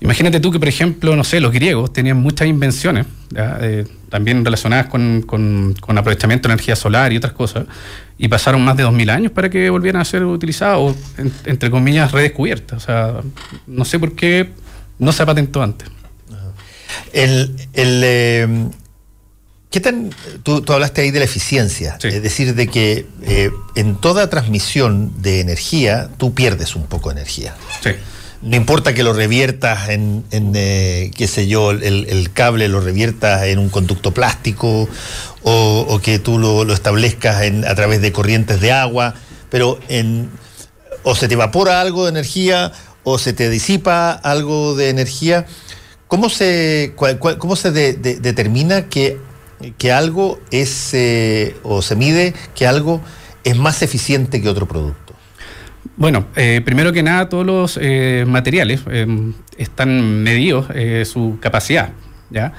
Imagínate 0.00 0.38
tú 0.38 0.52
que, 0.52 0.60
por 0.60 0.68
ejemplo, 0.68 1.16
no 1.16 1.24
sé, 1.24 1.40
los 1.40 1.52
griegos 1.52 1.92
tenían 1.92 2.18
muchas 2.18 2.46
invenciones, 2.46 3.06
eh, 3.34 3.84
también 4.08 4.44
relacionadas 4.44 4.86
con, 4.86 5.22
con, 5.22 5.74
aprovechamiento 5.98 6.46
de 6.46 6.54
energía 6.54 6.76
solar 6.76 7.12
y 7.12 7.16
otras 7.16 7.32
cosas, 7.32 7.64
y 8.16 8.28
pasaron 8.28 8.62
más 8.64 8.76
de 8.76 8.84
2.000 8.84 9.10
años 9.10 9.32
para 9.32 9.50
que 9.50 9.68
volvieran 9.70 10.00
a 10.00 10.04
ser 10.04 10.24
utilizadas 10.24 10.78
o, 10.78 10.96
entre 11.46 11.70
comillas, 11.70 12.12
redescubiertas. 12.12 12.84
O 12.84 12.86
sea, 12.86 13.14
no 13.66 13.84
sé 13.84 13.98
por 13.98 14.14
qué 14.14 14.50
no 15.00 15.10
se 15.10 15.26
patentó 15.26 15.62
antes. 15.62 15.88
El, 17.12 17.56
el 17.72 18.02
eh, 18.04 18.68
¿Qué 19.70 19.80
tan, 19.80 20.10
tú, 20.42 20.64
hablaste 20.68 21.02
ahí 21.02 21.10
de 21.10 21.18
la 21.18 21.26
eficiencia, 21.26 21.98
es 22.02 22.22
decir, 22.22 22.54
de 22.54 22.68
que 22.68 23.06
eh, 23.22 23.50
en 23.74 23.96
toda 23.96 24.30
transmisión 24.30 25.20
de 25.20 25.40
energía 25.40 26.08
tú 26.16 26.32
pierdes 26.32 26.74
un 26.74 26.86
poco 26.86 27.10
de 27.10 27.16
energía. 27.16 27.54
Sí 27.82 27.90
no 28.40 28.56
importa 28.56 28.94
que 28.94 29.02
lo 29.02 29.12
reviertas 29.12 29.88
en, 29.88 30.24
eh, 30.32 31.10
qué 31.16 31.26
sé 31.26 31.48
yo, 31.48 31.72
el, 31.72 32.30
cable 32.32 32.68
lo 32.68 32.80
reviertas 32.80 33.44
en 33.44 33.58
un 33.58 33.68
conducto 33.68 34.12
plástico 34.12 34.88
o, 35.42 36.00
que 36.02 36.18
tú 36.18 36.38
lo, 36.38 36.72
establezcas 36.72 37.42
a 37.66 37.74
través 37.74 38.00
de 38.00 38.12
corrientes 38.12 38.60
de 38.60 38.72
agua, 38.72 39.14
pero 39.50 39.78
en, 39.88 40.30
o 41.02 41.14
se 41.16 41.26
te 41.26 41.34
evapora 41.34 41.80
algo 41.80 42.04
de 42.04 42.10
energía 42.10 42.72
o 43.02 43.18
se 43.18 43.32
te 43.32 43.50
disipa 43.50 44.12
algo 44.12 44.76
de 44.76 44.90
energía. 44.90 45.46
¿Cómo 46.06 46.30
se, 46.30 46.94
cómo 46.94 47.56
se 47.56 47.70
determina 47.70 48.88
que, 48.88 49.18
que 49.76 49.92
algo 49.92 50.38
es, 50.50 50.94
eh, 50.94 51.56
o 51.62 51.82
se 51.82 51.96
mide 51.96 52.34
que 52.54 52.66
algo 52.66 53.00
es 53.44 53.56
más 53.56 53.82
eficiente 53.82 54.40
que 54.40 54.48
otro 54.48 54.66
producto? 54.66 55.08
Bueno, 55.98 56.26
eh, 56.36 56.60
primero 56.64 56.92
que 56.92 57.02
nada, 57.02 57.28
todos 57.28 57.44
los 57.44 57.78
eh, 57.82 58.24
materiales 58.24 58.82
eh, 58.88 59.32
están 59.56 60.22
medidos 60.22 60.66
su 61.04 61.38
capacidad, 61.40 61.90
¿ya? 62.30 62.52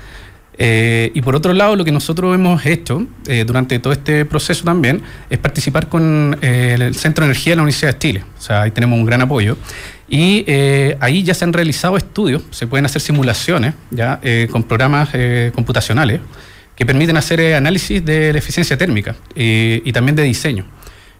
y 0.62 1.22
por 1.22 1.38
otro 1.38 1.54
lado, 1.54 1.78
lo 1.78 1.86
que 1.86 1.92
nosotros 1.94 2.36
hemos 2.36 2.66
hecho 2.66 3.08
durante 3.46 3.80
todo 3.80 3.94
este 3.94 4.26
proceso 4.26 4.66
también 4.66 5.02
es 5.30 5.38
participar 5.38 5.88
con 5.88 6.38
el 6.42 6.94
Centro 6.96 7.24
de 7.24 7.32
Energía 7.32 7.54
de 7.54 7.56
la 7.56 7.62
Universidad 7.62 7.94
de 7.94 8.00
Chile. 8.00 8.24
O 8.38 8.42
sea, 8.42 8.64
ahí 8.64 8.72
tenemos 8.72 9.00
un 9.00 9.06
gran 9.06 9.22
apoyo. 9.22 9.56
Y 10.10 10.46
ahí 11.00 11.24
ya 11.24 11.34
se 11.34 11.46
han 11.46 11.54
realizado 11.54 11.96
estudios, 11.96 12.44
se 12.52 12.68
pueden 12.68 12.86
hacer 12.86 13.02
simulaciones 13.02 13.74
ya 13.90 14.20
con 14.52 14.64
programas 14.64 15.12
computacionales 15.56 16.20
que 16.80 16.86
permiten 16.86 17.18
hacer 17.18 17.54
análisis 17.54 18.04
de 18.04 18.34
la 18.34 18.40
eficiencia 18.40 18.76
térmica 18.76 19.16
y 19.36 19.92
también 19.92 20.16
de 20.16 20.24
diseño. 20.24 20.66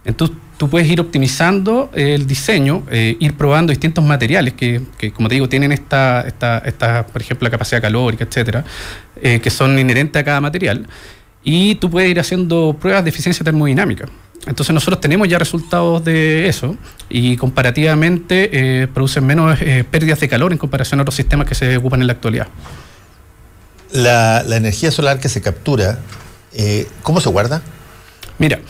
Entonces, 0.04 0.36
tú 0.56 0.68
puedes 0.68 0.88
ir 0.88 1.00
optimizando 1.00 1.90
el 1.94 2.26
diseño, 2.26 2.84
eh, 2.90 3.16
ir 3.20 3.34
probando 3.34 3.70
distintos 3.70 4.04
materiales 4.04 4.54
que, 4.54 4.82
como 5.14 5.28
te 5.28 5.34
digo, 5.34 5.48
tienen 5.48 5.72
esta, 5.72 6.22
esta, 6.22 6.58
esta, 6.58 7.06
por 7.06 7.20
ejemplo, 7.20 7.46
la 7.46 7.50
capacidad 7.50 7.82
calórica, 7.82 8.24
etcétera, 8.24 8.64
eh, 9.22 9.40
que 9.40 9.50
son 9.50 9.78
inherentes 9.78 10.20
a 10.20 10.24
cada 10.24 10.40
material. 10.40 10.86
Y 11.42 11.76
tú 11.76 11.90
puedes 11.90 12.10
ir 12.10 12.20
haciendo 12.20 12.76
pruebas 12.78 13.04
de 13.04 13.10
eficiencia 13.10 13.44
termodinámica. 13.44 14.06
Entonces 14.46 14.72
nosotros 14.72 15.00
tenemos 15.02 15.28
ya 15.28 15.38
resultados 15.38 16.02
de 16.02 16.48
eso 16.48 16.76
y 17.10 17.36
comparativamente 17.36 18.50
eh, 18.82 18.88
producen 18.88 19.26
menos 19.26 19.58
pérdidas 19.90 20.18
de 20.20 20.28
calor 20.28 20.52
en 20.52 20.58
comparación 20.58 20.98
a 21.00 21.02
otros 21.02 21.14
sistemas 21.14 21.46
que 21.46 21.54
se 21.54 21.76
ocupan 21.76 22.00
en 22.00 22.06
la 22.06 22.14
actualidad. 22.14 22.48
La, 23.92 24.44
la 24.46 24.56
energía 24.56 24.90
solar 24.90 25.18
que 25.18 25.28
se 25.28 25.40
captura 25.40 25.98
¿cómo 27.02 27.20
se 27.20 27.28
guarda? 27.28 27.62
Mira, 28.38 28.60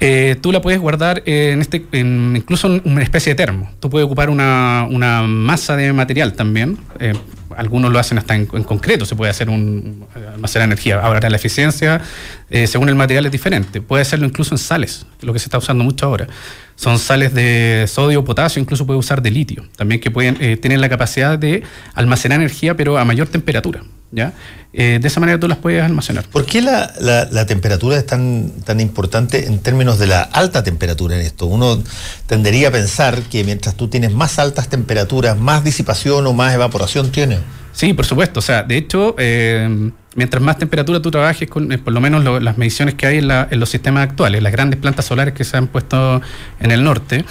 eh, 0.00 0.36
tú 0.40 0.52
la 0.52 0.60
puedes 0.60 0.78
guardar 0.80 1.22
en 1.26 1.60
este, 1.60 1.84
incluso 1.92 2.68
en 2.68 2.82
una 2.84 3.02
especie 3.02 3.32
de 3.32 3.36
termo. 3.36 3.70
Tú 3.80 3.90
puedes 3.90 4.06
ocupar 4.06 4.30
una, 4.30 4.86
masa 5.26 5.76
de 5.76 5.92
material 5.92 6.34
también. 6.34 6.78
Eh, 7.00 7.14
algunos 7.56 7.90
lo 7.90 7.98
hacen 7.98 8.18
hasta 8.18 8.36
en, 8.36 8.46
concreto, 8.46 9.04
se 9.04 9.16
puede 9.16 9.30
hacer 9.30 9.50
un 9.50 10.06
almacenar 10.14 10.68
energía. 10.68 11.00
Ahora 11.00 11.28
la 11.28 11.34
eficiencia, 11.34 12.00
eh, 12.48 12.68
según 12.68 12.88
el 12.88 12.94
material, 12.94 13.26
es 13.26 13.32
diferente. 13.32 13.80
Puede 13.80 14.02
hacerlo 14.02 14.26
incluso 14.26 14.54
en 14.54 14.58
sales, 14.58 15.04
lo 15.22 15.32
que 15.32 15.40
se 15.40 15.46
está 15.46 15.58
usando 15.58 15.82
mucho 15.82 16.06
ahora. 16.06 16.28
Son 16.76 17.00
sales 17.00 17.34
de 17.34 17.86
sodio, 17.88 18.24
potasio, 18.24 18.62
incluso 18.62 18.86
puede 18.86 19.00
usar 19.00 19.20
de 19.20 19.32
litio, 19.32 19.64
también 19.76 20.00
que 20.00 20.12
pueden 20.12 20.36
tienen 20.60 20.80
la 20.80 20.88
capacidad 20.88 21.36
de 21.36 21.64
almacenar 21.94 22.38
energía, 22.38 22.76
pero 22.76 22.96
a 22.96 23.04
mayor 23.04 23.26
temperatura. 23.26 23.82
¿Ya? 24.10 24.32
Eh, 24.72 24.98
de 25.00 25.08
esa 25.08 25.20
manera 25.20 25.40
tú 25.40 25.48
las 25.48 25.58
puedes 25.58 25.82
almacenar. 25.82 26.24
¿Por 26.28 26.44
qué 26.44 26.62
la, 26.62 26.92
la, 27.00 27.46
temperatura 27.46 27.96
es 27.96 28.06
tan, 28.06 28.50
tan 28.64 28.80
importante 28.80 29.46
en 29.46 29.60
términos 29.60 29.98
de 29.98 30.06
la 30.06 30.22
alta 30.22 30.62
temperatura 30.62 31.16
en 31.16 31.22
esto? 31.22 31.46
Uno 31.46 31.82
tendería 32.26 32.68
a 32.68 32.70
pensar 32.70 33.22
que 33.22 33.44
mientras 33.44 33.74
tú 33.74 33.88
tienes 33.88 34.12
más 34.12 34.38
altas 34.38 34.68
temperaturas, 34.68 35.36
más 35.38 35.64
disipación 35.64 36.26
o 36.26 36.32
más 36.32 36.54
evaporación 36.54 37.10
tiene. 37.10 37.38
Sí, 37.72 37.92
por 37.94 38.04
supuesto. 38.04 38.40
O 38.40 38.42
sea, 38.42 38.62
de 38.64 38.76
hecho, 38.76 39.14
eh, 39.18 39.90
mientras 40.16 40.42
más 40.42 40.58
temperatura 40.58 41.00
tú 41.00 41.10
trabajes 41.10 41.48
con, 41.48 41.70
eh, 41.70 41.78
por 41.78 41.92
lo 41.92 42.00
menos 42.00 42.42
las 42.42 42.58
mediciones 42.58 42.94
que 42.94 43.06
hay 43.06 43.18
en, 43.18 43.30
en, 43.30 43.60
los 43.60 43.70
sistemas 43.70 44.02
actuales, 44.02 44.42
las 44.42 44.52
grandes 44.52 44.80
plantas 44.80 45.04
solares 45.04 45.32
que 45.32 45.44
se 45.44 45.56
han 45.56 45.68
puesto 45.68 46.20
en 46.58 46.70
el 46.72 46.82
norte, 46.82 47.24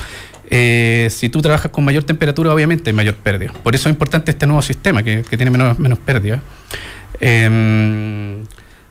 si 0.50 1.30
tú 1.30 1.42
trabajas 1.42 1.72
con 1.72 1.84
mayor 1.84 2.04
temperatura, 2.04 2.54
obviamente 2.54 2.90
hay 2.90 2.96
mayor 2.96 3.16
pérdida. 3.16 3.54
Por 3.64 3.76
eso 3.76 3.90
es 3.90 3.94
importante 3.94 4.32
este 4.32 4.48
nuevo 4.48 4.62
sistema 4.62 5.04
que, 5.04 5.24
tiene 5.24 5.52
menos, 5.52 5.78
menos 5.80 6.00
pérdida. 6.00 6.42
Em, 7.20 8.44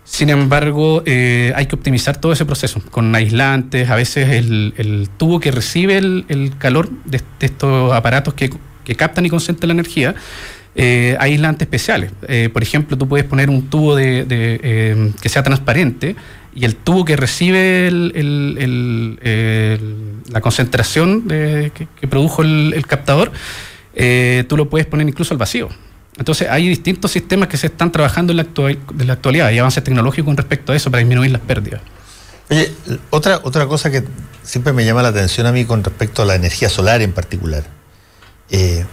sin 0.06 0.30
embargo, 0.30 1.02
eh, 1.04 1.52
hay 1.56 1.66
que 1.66 1.74
optimizar 1.74 2.20
todo 2.20 2.32
ese 2.32 2.44
proceso 2.44 2.80
con 2.90 3.12
aislantes, 3.14 3.90
a 3.90 3.96
veces 3.96 4.28
el, 4.28 5.08
tubo 5.16 5.40
que 5.40 5.50
recibe 5.50 5.98
el, 5.98 6.52
calor 6.58 6.88
de, 7.04 7.20
estos 7.40 7.92
aparatos 7.92 8.32
que, 8.34 8.50
captan 8.96 9.26
y 9.26 9.30
concentran 9.30 9.68
la 9.68 9.72
energía, 9.74 10.14
eh, 10.76 11.16
aislantes 11.18 11.66
especiales. 11.66 12.12
Eh, 12.28 12.50
por 12.52 12.62
ejemplo, 12.62 12.96
tú 12.96 13.08
puedes 13.08 13.26
poner 13.26 13.50
un 13.50 13.68
tubo 13.68 13.96
de, 13.96 15.12
que 15.20 15.28
sea 15.28 15.42
transparente 15.42 16.14
y 16.56 16.64
el 16.64 16.74
tubo 16.74 17.04
que 17.04 17.16
recibe 17.16 17.90
la 20.28 20.40
concentración 20.40 21.28
que, 21.28 21.86
produjo 22.08 22.42
el, 22.42 22.84
captador, 22.88 23.30
tú 24.48 24.56
lo 24.56 24.68
puedes 24.68 24.86
poner 24.86 25.06
incluso 25.06 25.34
al 25.34 25.38
vacío. 25.38 25.68
Entonces 26.16 26.48
hay 26.50 26.66
distintos 26.66 27.12
sistemas 27.12 27.48
que 27.48 27.58
se 27.58 27.66
están 27.66 27.92
trabajando 27.92 28.32
en 28.32 28.38
la, 28.38 28.46
la 29.04 29.12
actualidad 29.12 29.50
y 29.50 29.58
avances 29.58 29.84
tecnológicos 29.84 30.24
con 30.24 30.36
respecto 30.36 30.72
a 30.72 30.76
eso 30.76 30.90
para 30.90 31.00
disminuir 31.00 31.30
las 31.30 31.42
pérdidas. 31.42 31.82
Oye, 32.48 32.72
otra, 33.10 33.40
otra 33.42 33.66
cosa 33.66 33.90
que 33.90 34.02
siempre 34.42 34.72
me 34.72 34.84
llama 34.84 35.02
la 35.02 35.08
atención 35.08 35.46
a 35.46 35.52
mí 35.52 35.64
con 35.64 35.84
respecto 35.84 36.22
a 36.22 36.24
la 36.24 36.36
energía 36.36 36.70
solar 36.70 37.02
en 37.02 37.12
particular. 37.12 37.64
Eh, 38.50 38.84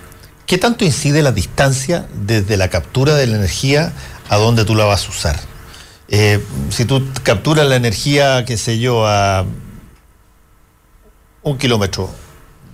¿Qué 0.47 0.57
tanto 0.57 0.83
incide 0.83 1.21
la 1.21 1.31
distancia 1.31 2.07
desde 2.13 2.57
la 2.57 2.67
captura 2.67 3.15
de 3.15 3.27
la 3.27 3.37
energía 3.37 3.93
a 4.27 4.37
donde 4.37 4.65
tú 4.65 4.75
la 4.75 4.83
vas 4.83 5.07
a 5.07 5.09
usar? 5.09 5.52
Eh, 6.09 6.39
si 6.69 6.85
tú 6.85 7.01
capturas 7.23 7.67
la 7.67 7.75
energía, 7.75 8.45
qué 8.45 8.57
sé 8.57 8.79
yo, 8.79 9.07
a 9.07 9.45
un 11.41 11.57
kilómetro 11.57 12.09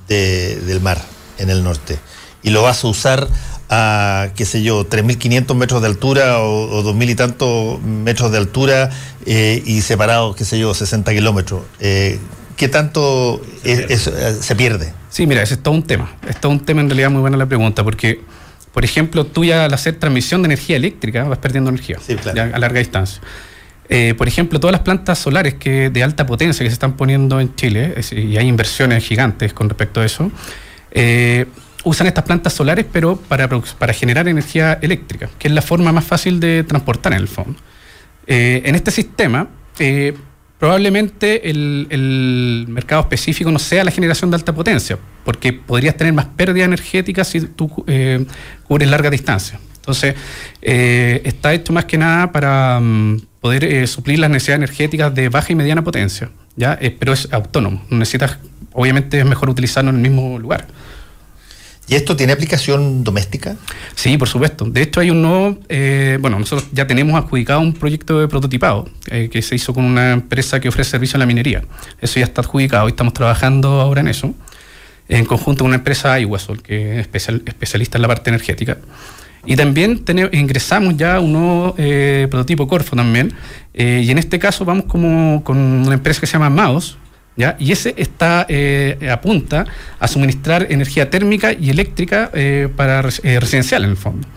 del 0.07 0.81
mar 0.81 0.99
en 1.37 1.49
el 1.49 1.63
norte 1.63 1.99
y 2.41 2.49
lo 2.49 2.63
vas 2.63 2.83
a 2.83 2.87
usar 2.87 3.27
a, 3.69 4.29
qué 4.35 4.45
sé 4.45 4.63
yo, 4.63 4.89
3.500 4.89 5.55
metros 5.55 5.81
de 5.81 5.87
altura 5.87 6.39
o, 6.39 6.83
2.000 6.83 7.09
y 7.09 7.15
tantos 7.15 7.81
metros 7.81 8.31
de 8.31 8.37
altura 8.39 8.89
eh, 9.25 9.61
y 9.65 9.81
separados, 9.81 10.35
qué 10.35 10.45
sé 10.45 10.57
yo, 10.57 10.73
60 10.73 11.13
kilómetros. 11.13 11.61
Eh, 11.79 12.19
¿Qué 12.57 12.67
tanto 12.67 13.41
se 13.63 14.55
pierde? 14.55 14.93
Sí, 15.09 15.25
mira, 15.25 15.41
ese 15.41 15.53
es 15.53 15.63
todo 15.63 15.73
un 15.73 15.83
tema. 15.83 16.11
Es 16.27 16.41
todo 16.41 16.51
un 16.51 16.59
tema 16.59 16.81
en 16.81 16.89
realidad 16.89 17.09
muy 17.09 17.21
buena 17.21 17.37
la 17.37 17.45
pregunta, 17.45 17.83
porque, 17.83 18.21
por 18.79 18.85
ejemplo, 18.85 19.25
tú 19.25 19.43
ya 19.43 19.65
al 19.65 19.73
hacer 19.73 19.95
transmisión 19.95 20.41
de 20.41 20.45
energía 20.45 20.77
eléctrica 20.77 21.25
vas 21.25 21.39
perdiendo 21.39 21.69
energía 21.69 21.97
a 22.33 22.59
larga 22.59 22.79
distancia. 22.79 23.19
por 24.17 24.25
ejemplo, 24.29 24.57
todas 24.57 24.71
las 24.71 24.83
plantas 24.83 25.19
solares 25.19 25.55
que 25.55 25.89
de 25.89 26.01
alta 26.01 26.25
potencia 26.25 26.63
que 26.63 26.69
se 26.69 26.73
están 26.73 26.93
poniendo 26.93 27.41
en 27.41 27.53
Chile, 27.55 27.93
y 28.11 28.37
hay 28.37 28.47
inversiones 28.47 29.03
gigantes 29.03 29.51
con 29.51 29.67
respecto 29.67 29.99
a 29.99 30.05
eso, 30.05 30.31
eh, 30.91 31.45
usan 31.83 32.07
estas 32.07 32.23
plantas 32.23 32.53
solares, 32.53 32.85
pero 32.89 33.17
para, 33.17 33.49
para 33.49 33.91
generar 33.91 34.29
energía 34.29 34.79
eléctrica, 34.81 35.29
que 35.37 35.49
es 35.49 35.53
la 35.53 35.61
forma 35.61 35.91
más 35.91 36.05
fácil 36.05 36.39
de 36.39 36.63
transportar 36.63 37.11
en 37.11 37.19
el 37.19 37.27
fondo. 37.27 37.59
Eh, 38.27 38.61
en 38.63 38.75
este 38.75 38.91
sistema, 38.91 39.49
eh, 39.77 40.15
probablemente 40.59 41.49
el, 41.49 42.65
mercado 42.67 43.01
específico 43.01 43.51
no 43.51 43.59
sea 43.59 43.83
la 43.83 43.91
generación 43.91 44.29
de 44.29 44.35
alta 44.35 44.53
potencia, 44.53 44.97
porque 45.23 45.53
podrías 45.53 45.95
tener 45.97 46.13
más 46.13 46.25
pérdida 46.25 46.65
energética 46.65 47.23
si 47.23 47.41
tú 47.41 47.83
eh, 47.87 48.25
cubres 48.67 48.89
larga 48.89 49.09
distancia. 49.09 49.59
Entonces, 49.75 50.13
está 50.61 51.53
hecho 51.53 51.73
más 51.73 51.85
que 51.85 51.97
nada 51.97 52.31
para 52.31 52.79
mm, 52.79 53.21
poder 53.41 53.87
suplir 53.87 54.19
las 54.19 54.29
necesidades 54.29 54.59
energéticas 54.59 55.15
de 55.15 55.29
baja 55.29 55.51
y 55.51 55.55
mediana 55.55 55.83
potencia, 55.83 56.29
¿ya? 56.55 56.77
pero 56.99 57.13
es 57.13 57.27
autónomo. 57.31 57.83
Necesitas, 57.89 58.37
obviamente 58.73 59.17
es 59.17 59.25
mejor 59.25 59.49
utilizarlo 59.49 59.89
en 59.89 59.95
el 59.95 60.01
mismo 60.01 60.37
lugar. 60.37 60.67
¿Y 61.89 61.95
esto 61.95 62.15
tiene 62.15 62.33
aplicación 62.33 63.03
doméstica? 63.03 63.55
Sí, 63.95 64.15
por 64.17 64.27
supuesto. 64.27 64.65
De 64.65 64.83
hecho, 64.83 64.99
hay 64.99 65.09
un 65.09 65.23
nuevo, 65.23 65.57
eh, 65.69 66.19
bueno, 66.21 66.37
nosotros 66.37 66.69
ya 66.71 66.85
tenemos 66.85 67.19
adjudicado 67.19 67.61
un 67.61 67.73
proyecto 67.73 68.19
de 68.19 68.27
prototipado 68.27 68.87
eh, 69.09 69.27
que 69.31 69.41
se 69.41 69.55
hizo 69.55 69.73
con 69.73 69.85
una 69.85 70.11
empresa 70.11 70.59
que 70.59 70.69
ofrece 70.69 70.91
servicio 70.91 71.17
a 71.17 71.19
la 71.19 71.25
minería. 71.25 71.63
Eso 71.99 72.19
ya 72.19 72.25
está 72.25 72.41
adjudicado 72.41 72.87
y 72.87 72.91
estamos 72.91 73.13
trabajando 73.13 73.81
ahora 73.81 74.01
en 74.01 74.07
eso, 74.07 74.35
en 75.07 75.25
conjunto 75.25 75.63
con 75.63 75.69
una 75.69 75.77
empresa 75.77 76.19
iWesol, 76.19 76.61
que 76.61 76.99
es 76.99 77.07
especialista 77.07 77.97
en 77.97 78.03
la 78.03 78.07
parte 78.07 78.29
energética. 78.29 78.77
Y 79.47 79.55
también 79.55 80.03
ingresamos 80.31 80.95
ya 80.95 81.19
un 81.19 81.33
nuevo 81.33 81.73
eh, 81.79 82.27
prototipo 82.29 82.67
Corfo 82.67 82.95
también, 82.95 83.33
y 83.73 84.11
en 84.11 84.17
este 84.19 84.37
caso 84.37 84.63
vamos 84.63 84.85
como 84.85 85.43
con 85.43 85.57
una 85.57 85.93
empresa 85.93 86.19
que 86.19 86.27
se 86.27 86.33
llama 86.33 86.49
Maos, 86.49 86.97
y 87.59 87.71
ese 87.71 87.93
está 87.97 88.45
eh, 88.49 89.09
apunta 89.11 89.65
a 89.99 90.07
suministrar 90.07 90.67
energía 90.69 91.09
térmica 91.09 91.53
y 91.53 91.69
eléctrica 91.69 92.29
eh, 92.33 92.67
para 92.75 93.07
eh, 93.23 93.39
residencial 93.39 93.83
en 93.83 93.91
el 93.91 93.97
fondo. 93.97 94.27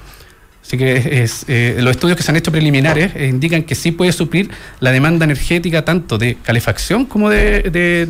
Así 0.65 0.79
que 0.79 1.23
es, 1.23 1.45
los 1.83 1.91
estudios 1.91 2.17
que 2.17 2.23
se 2.23 2.31
han 2.31 2.37
hecho 2.37 2.53
preliminares 2.53 3.13
indican 3.21 3.65
que 3.65 3.75
sí 3.75 3.91
puede 3.91 4.13
suplir 4.13 4.49
la 4.79 4.93
demanda 4.93 5.25
energética 5.25 5.85
tanto 5.85 6.19
de 6.19 6.37
calefacción 6.37 7.05
como 7.05 7.29
de... 7.29 8.07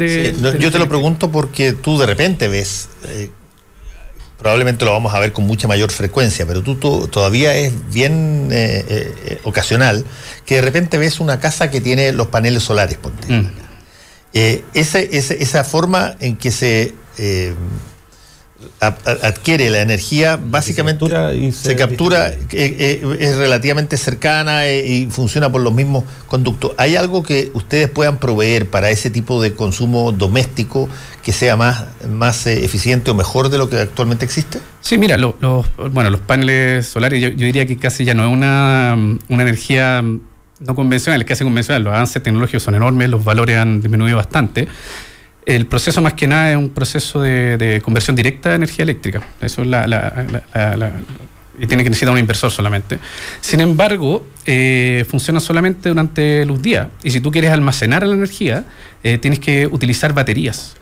yo 0.60 0.70
te 0.70 0.78
lo 0.78 0.86
pregunto 0.86 1.32
porque 1.32 1.72
tú 1.72 1.98
de 1.98 2.04
repente 2.04 2.48
ves, 2.48 2.90
probablemente 4.38 4.84
lo 4.84 4.92
vamos 4.92 5.14
a 5.14 5.18
ver 5.18 5.32
con 5.32 5.46
mucha 5.46 5.66
mayor 5.66 5.90
frecuencia, 5.90 6.46
pero 6.46 6.62
tú, 6.62 6.76
todavía 7.08 7.54
es 7.54 7.72
bien 7.90 8.50
ocasional 9.44 10.04
que 10.44 10.56
de 10.56 10.60
repente 10.60 10.98
ves 10.98 11.20
una 11.20 11.40
casa 11.40 11.70
que 11.70 11.80
tiene 11.80 12.12
los 12.12 12.26
paneles 12.26 12.62
solares, 12.62 12.98
ponte. 12.98 13.32
Mm. 13.32 13.71
Eh, 14.34 14.64
esa, 14.72 15.64
forma 15.64 16.14
en 16.18 16.36
que 16.36 16.50
se 16.50 16.94
eh, 17.18 17.54
adquiere 18.80 19.68
la 19.68 19.82
energía, 19.82 20.40
básicamente 20.42 21.04
se, 21.52 21.76
captura, 21.76 22.32
eh, 22.50 23.02
es 23.20 23.36
relativamente 23.36 23.98
cercana 23.98 24.68
y 24.68 25.06
funciona 25.10 25.52
por 25.52 25.60
los 25.60 25.74
mismos 25.74 26.04
conductos. 26.26 26.72
¿Hay 26.78 26.96
algo 26.96 27.22
que 27.22 27.50
ustedes 27.52 27.90
puedan 27.90 28.18
proveer 28.18 28.70
para 28.70 28.88
ese 28.90 29.10
tipo 29.10 29.42
de 29.42 29.52
consumo 29.52 30.12
doméstico 30.12 30.88
que 31.22 31.32
sea 31.32 31.56
más, 31.56 31.84
más 32.08 32.46
eficiente 32.46 33.10
o 33.10 33.14
mejor 33.14 33.50
de 33.50 33.58
lo 33.58 33.68
que 33.68 33.78
actualmente 33.80 34.24
existe? 34.24 34.60
Sí, 34.80 34.96
mira, 34.96 35.18
los, 35.18 35.34
bueno, 35.92 36.08
los 36.08 36.20
paneles 36.20 36.86
solares 36.86 37.20
yo, 37.20 37.30
diría 37.30 37.66
que 37.66 37.76
casi 37.76 38.06
ya 38.06 38.14
no 38.14 38.26
es 38.26 38.32
una, 38.32 38.96
una 39.28 39.42
energía 39.42 40.02
no 40.66 40.74
convencionales, 40.74 41.26
que 41.26 41.32
hacen 41.32 41.46
convencional, 41.46 41.82
los 41.84 41.92
avances 41.92 42.22
tecnológicos 42.22 42.62
son 42.62 42.74
enormes, 42.74 43.08
los 43.08 43.24
valores 43.24 43.58
han 43.58 43.80
disminuido 43.80 44.16
bastante. 44.16 44.68
El 45.44 45.66
proceso 45.66 46.00
más 46.00 46.14
que 46.14 46.26
nada 46.26 46.52
es 46.52 46.56
un 46.56 46.70
proceso 46.70 47.20
de, 47.20 47.80
conversión 47.84 48.14
directa 48.14 48.50
de 48.50 48.56
energía 48.56 48.84
eléctrica. 48.84 49.22
Eso 49.40 49.62
es 49.62 49.68
la, 49.68 50.24
y 51.58 51.66
tiene 51.66 51.82
que 51.82 51.90
necesitar 51.90 52.12
un 52.12 52.20
inversor 52.20 52.50
solamente. 52.50 52.98
Sin 53.40 53.60
embargo, 53.60 54.26
eh, 54.46 55.04
funciona 55.08 55.40
solamente 55.40 55.88
durante 55.88 56.46
los 56.46 56.62
días. 56.62 56.88
Y 57.02 57.10
si 57.10 57.20
tú 57.20 57.30
quieres 57.30 57.50
almacenar 57.50 58.06
la 58.06 58.14
energía, 58.14 58.64
eh, 59.02 59.18
tienes 59.18 59.40
que 59.40 59.66
utilizar 59.66 60.12
baterías 60.12 60.76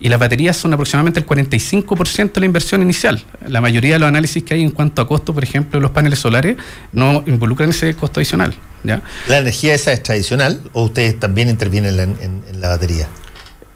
y 0.00 0.08
las 0.08 0.18
baterías 0.18 0.56
son 0.56 0.72
aproximadamente 0.72 1.20
el 1.20 1.26
45% 1.26 2.32
de 2.32 2.40
la 2.40 2.46
inversión 2.46 2.80
inicial. 2.80 3.22
La 3.46 3.60
mayoría 3.60 3.94
de 3.94 3.98
los 3.98 4.08
análisis 4.08 4.42
que 4.42 4.54
hay 4.54 4.62
en 4.62 4.70
cuanto 4.70 5.02
a 5.02 5.06
costo, 5.06 5.34
por 5.34 5.44
ejemplo, 5.44 5.78
de 5.78 5.82
los 5.82 5.90
paneles 5.90 6.18
solares, 6.18 6.56
no 6.92 7.22
involucran 7.26 7.68
ese 7.68 7.94
costo 7.94 8.18
adicional. 8.18 8.54
¿ya? 8.82 9.02
¿La 9.28 9.38
energía 9.38 9.74
esa 9.74 9.92
es 9.92 10.02
tradicional 10.02 10.62
o 10.72 10.84
ustedes 10.84 11.20
también 11.20 11.50
intervienen 11.50 12.16
en, 12.20 12.60
la 12.60 12.70
batería? 12.70 13.08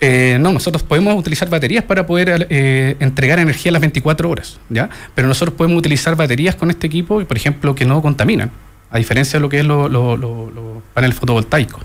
Eh, 0.00 0.38
no, 0.40 0.52
nosotros 0.52 0.82
podemos 0.82 1.14
utilizar 1.14 1.48
baterías 1.50 1.84
para 1.84 2.06
poder 2.06 2.46
eh, 2.50 2.96
entregar 3.00 3.38
energía 3.38 3.70
a 3.70 3.74
las 3.74 3.80
24 3.80 4.28
horas, 4.28 4.58
¿ya? 4.68 4.88
Pero 5.14 5.28
nosotros 5.28 5.56
podemos 5.56 5.78
utilizar 5.78 6.16
baterías 6.16 6.54
con 6.56 6.70
este 6.70 6.86
equipo, 6.86 7.22
por 7.24 7.36
ejemplo, 7.36 7.74
que 7.74 7.84
no 7.84 8.00
contaminan. 8.00 8.50
a 8.90 8.98
diferencia 8.98 9.38
de 9.38 9.42
lo 9.42 9.48
que 9.48 9.60
es 9.60 9.64
los 9.66 10.82
paneles 10.94 11.18
fotovoltaicos. 11.18 11.82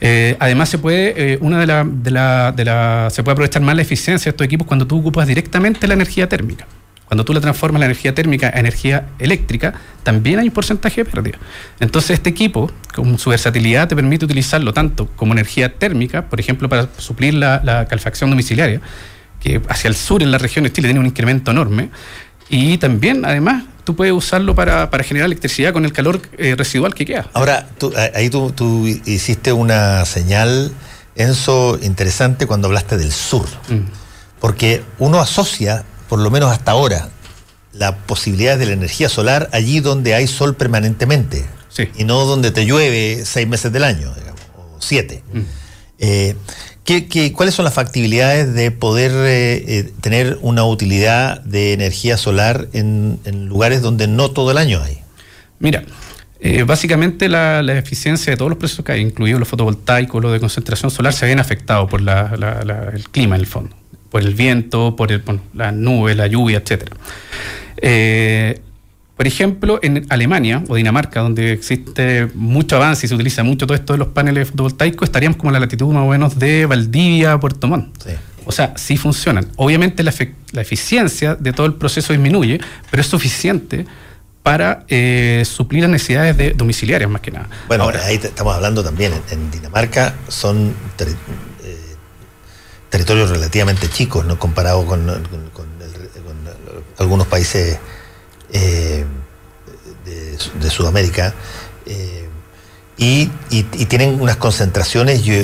Eh, 0.00 0.36
además 0.40 0.68
se 0.68 0.78
puede, 0.78 1.34
eh, 1.34 1.38
una 1.40 1.60
de 1.60 1.66
la, 1.66 1.84
de 1.84 2.10
la, 2.10 2.52
de 2.52 3.10
se 3.10 3.22
puede 3.22 3.32
aprovechar 3.34 3.62
más 3.62 3.76
la 3.76 3.82
eficiencia 3.82 4.30
de 4.30 4.30
estos 4.30 4.44
equipos 4.44 4.66
cuando 4.66 4.86
tú 4.86 4.98
ocupas 4.98 5.26
directamente 5.26 5.86
la 5.86 5.94
energía 5.94 6.28
térmica. 6.28 6.66
Cuando 7.04 7.24
tú 7.24 7.34
la 7.34 7.40
transformas 7.40 7.80
la 7.80 7.86
energía 7.86 8.14
térmica 8.14 8.52
a 8.54 8.60
energía 8.60 9.08
eléctrica, 9.18 9.74
también 10.04 10.38
hay 10.38 10.46
un 10.46 10.54
porcentaje 10.54 11.02
de 11.04 11.10
pérdida. 11.10 11.38
Entonces 11.80 12.12
este 12.12 12.30
equipo, 12.30 12.70
con 12.94 13.18
su 13.18 13.30
versatilidad, 13.30 13.88
te 13.88 13.96
permite 13.96 14.24
utilizarlo 14.24 14.72
tanto 14.72 15.08
como 15.16 15.32
energía 15.32 15.74
térmica, 15.74 16.26
por 16.26 16.38
ejemplo, 16.38 16.68
para 16.68 16.88
suplir 16.98 17.34
la, 17.34 17.60
la 17.64 17.86
calefacción 17.86 18.30
domiciliaria, 18.30 18.80
que 19.40 19.60
hacia 19.68 19.88
el 19.88 19.96
sur 19.96 20.22
en 20.22 20.30
la 20.30 20.38
región 20.38 20.62
de 20.64 20.72
Chile 20.72 20.86
tiene 20.86 21.00
un 21.00 21.06
incremento 21.06 21.50
enorme, 21.50 21.90
y 22.48 22.78
también, 22.78 23.24
además, 23.24 23.64
tú 23.84 23.96
puedes 23.96 24.12
usarlo 24.12 24.54
para, 24.54 24.88
generar 25.02 25.26
electricidad 25.26 25.72
con 25.72 25.84
el 25.84 25.92
calor 25.92 26.20
eh, 26.38 26.54
residual 26.56 26.94
que 26.94 27.06
queda. 27.06 27.28
Ahora, 27.32 27.68
ahí 28.14 28.30
tú, 28.30 28.86
hiciste 29.06 29.52
una 29.52 30.04
señal, 30.04 30.72
Enzo, 31.16 31.78
interesante 31.82 32.46
cuando 32.46 32.68
hablaste 32.68 32.96
del 32.96 33.12
sur. 33.12 33.46
Mm. 33.68 33.86
Porque 34.40 34.82
uno 34.98 35.20
asocia, 35.20 35.84
por 36.08 36.18
lo 36.18 36.30
menos 36.30 36.50
hasta 36.50 36.72
ahora, 36.72 37.10
la 37.72 37.96
posibilidad 37.96 38.58
de 38.58 38.66
la 38.66 38.72
energía 38.72 39.08
solar 39.08 39.48
allí 39.52 39.80
donde 39.80 40.14
hay 40.14 40.26
sol 40.26 40.56
permanentemente. 40.56 41.46
Y 41.96 42.04
no 42.04 42.26
donde 42.26 42.50
te 42.50 42.66
llueve 42.66 43.24
seis 43.24 43.48
meses 43.48 43.72
del 43.72 43.84
año, 43.84 44.12
digamos, 44.14 44.42
o 44.54 44.76
siete. 44.80 45.22
Mm. 45.32 45.40
Eh, 45.98 46.36
cuáles 47.34 47.54
son 47.54 47.64
las 47.64 47.74
factibilidades 47.74 48.52
de 48.54 48.70
poder 48.70 49.12
eh, 49.12 49.78
eh, 49.78 49.92
tener 50.00 50.38
una 50.42 50.64
utilidad 50.64 51.40
de 51.42 51.72
energía 51.72 52.16
solar 52.16 52.68
en, 52.72 53.20
lugares 53.48 53.82
donde 53.82 54.06
no 54.08 54.30
todo 54.30 54.50
el 54.50 54.58
año 54.58 54.82
hay? 54.82 54.98
Mira, 55.58 55.84
eh, 56.40 56.64
básicamente 56.64 57.28
la, 57.28 57.60
eficiencia 57.76 58.32
de 58.32 58.36
todos 58.36 58.50
los 58.50 58.58
procesos 58.58 58.84
que 58.84 58.92
hay, 58.92 59.00
incluidos 59.00 59.38
los 59.38 59.48
fotovoltaicos, 59.48 60.22
los 60.22 60.32
de 60.32 60.40
concentración 60.40 60.90
solar, 60.90 61.12
se 61.12 61.26
ven 61.26 61.38
afectados 61.38 61.88
por 61.88 62.00
el 62.00 63.08
clima 63.10 63.36
en 63.36 63.40
el 63.40 63.46
fondo, 63.46 63.76
por 64.10 64.22
el 64.22 64.34
viento, 64.34 64.96
por, 64.96 65.12
el, 65.12 65.22
las 65.54 65.72
nubes, 65.72 66.16
la 66.16 66.26
lluvia, 66.26 66.62
etc. 66.64 66.90
Por 69.20 69.26
ejemplo, 69.26 69.78
en 69.82 70.06
Alemania 70.08 70.64
o 70.66 70.76
Dinamarca, 70.76 71.20
donde 71.20 71.52
existe 71.52 72.30
mucho 72.32 72.76
avance 72.76 73.04
y 73.04 73.08
se 73.10 73.14
utiliza 73.14 73.42
mucho 73.42 73.66
todo 73.66 73.74
esto 73.74 73.92
de 73.92 73.98
los 73.98 74.08
paneles 74.08 74.48
fotovoltaicos, 74.48 75.10
estaríamos 75.10 75.36
como 75.36 75.50
en 75.50 75.52
la 75.52 75.60
latitud 75.60 75.92
más 75.92 76.04
o 76.04 76.08
menos 76.08 76.38
de 76.38 76.64
Valdivia, 76.64 77.38
Puerto 77.38 77.68
Montt. 77.68 78.02
O 78.46 78.50
sea, 78.50 78.72
sí 78.78 78.96
funcionan. 78.96 79.46
Obviamente 79.56 80.02
la, 80.02 80.14
eficiencia 80.62 81.34
de 81.34 81.52
todo 81.52 81.66
el 81.66 81.74
proceso 81.74 82.14
disminuye, 82.14 82.62
pero 82.90 83.02
es 83.02 83.08
suficiente 83.08 83.84
para 84.42 84.86
eh, 84.88 85.42
suplir 85.44 85.82
las 85.82 85.90
necesidades 85.90 86.34
de 86.38 86.54
domiciliarias 86.54 87.10
más 87.10 87.20
que 87.20 87.30
nada. 87.30 87.50
Bueno, 87.68 87.84
ahora 87.84 88.02
ahí 88.06 88.14
estamos 88.14 88.54
hablando 88.54 88.82
también, 88.82 89.12
en, 89.30 89.50
Dinamarca 89.50 90.14
son 90.28 90.74
eh, 90.98 91.76
territorios 92.88 93.28
relativamente 93.28 93.86
chicos, 93.90 94.24
¿no? 94.24 94.38
Comparado 94.38 94.86
con, 94.86 95.06
algunos 96.96 97.26
países 97.26 97.78
eh, 98.52 99.04
de, 100.04 100.70
Sudamérica, 100.70 101.34
eh, 101.86 102.28
y, 102.96 103.26
tienen 103.86 104.20
unas 104.20 104.36
concentraciones, 104.36 105.22
yo, 105.24 105.34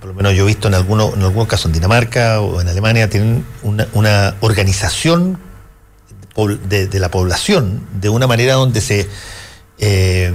por 0.00 0.08
lo 0.10 0.14
menos 0.14 0.34
yo 0.34 0.44
he 0.44 0.46
visto 0.46 0.68
en, 0.68 0.74
algunos 0.74 1.14
en 1.14 1.22
algunos 1.22 1.48
casos 1.48 1.66
en 1.66 1.72
Dinamarca 1.72 2.40
o 2.40 2.60
en 2.60 2.68
Alemania, 2.68 3.08
tienen 3.08 3.44
una, 3.62 4.36
organización 4.40 5.38
de, 6.68 6.98
la 6.98 7.10
población 7.10 7.86
de 8.00 8.08
una 8.08 8.26
manera 8.26 8.54
donde 8.54 8.80
se... 8.80 9.08
Eh, 9.78 10.32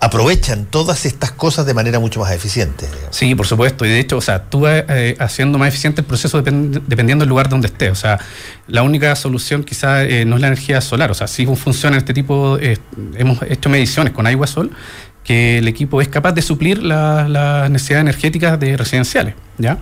aprovechan 0.00 0.64
todas 0.66 1.06
estas 1.06 1.32
cosas 1.32 1.66
de 1.66 1.74
manera 1.74 1.98
mucho 1.98 2.20
más 2.20 2.30
eficiente. 2.30 2.86
Sí, 3.10 3.34
por 3.34 3.46
supuesto. 3.46 3.84
Y 3.84 3.88
de 3.88 3.98
hecho, 3.98 4.16
o 4.16 4.20
sea, 4.20 4.44
tú 4.44 4.60
vas 4.60 4.84
eh, 4.88 5.16
haciendo 5.18 5.58
más 5.58 5.68
eficiente 5.68 6.02
el 6.02 6.06
proceso 6.06 6.40
dependiendo 6.40 7.22
del 7.22 7.28
lugar 7.28 7.48
donde 7.48 7.66
esté. 7.66 7.90
O 7.90 7.94
sea, 7.94 8.18
la 8.68 8.82
única 8.82 9.14
solución 9.16 9.64
quizás 9.64 10.06
eh, 10.08 10.24
no 10.24 10.36
es 10.36 10.42
la 10.42 10.48
energía 10.48 10.80
solar. 10.80 11.10
O 11.10 11.14
sea, 11.14 11.26
si 11.26 11.46
funciona 11.46 11.96
este 11.96 12.14
tipo, 12.14 12.58
eh, 12.60 12.78
hemos 13.16 13.42
hecho 13.42 13.68
mediciones 13.68 14.12
con 14.12 14.26
agua 14.26 14.46
sol, 14.46 14.70
que 15.24 15.58
el 15.58 15.66
equipo 15.66 16.00
es 16.00 16.08
capaz 16.08 16.32
de 16.32 16.42
suplir 16.42 16.82
las 16.82 17.70
necesidades 17.70 18.02
energéticas 18.02 18.58
de 18.58 18.76
residenciales, 18.76 19.34
¿ya? 19.58 19.78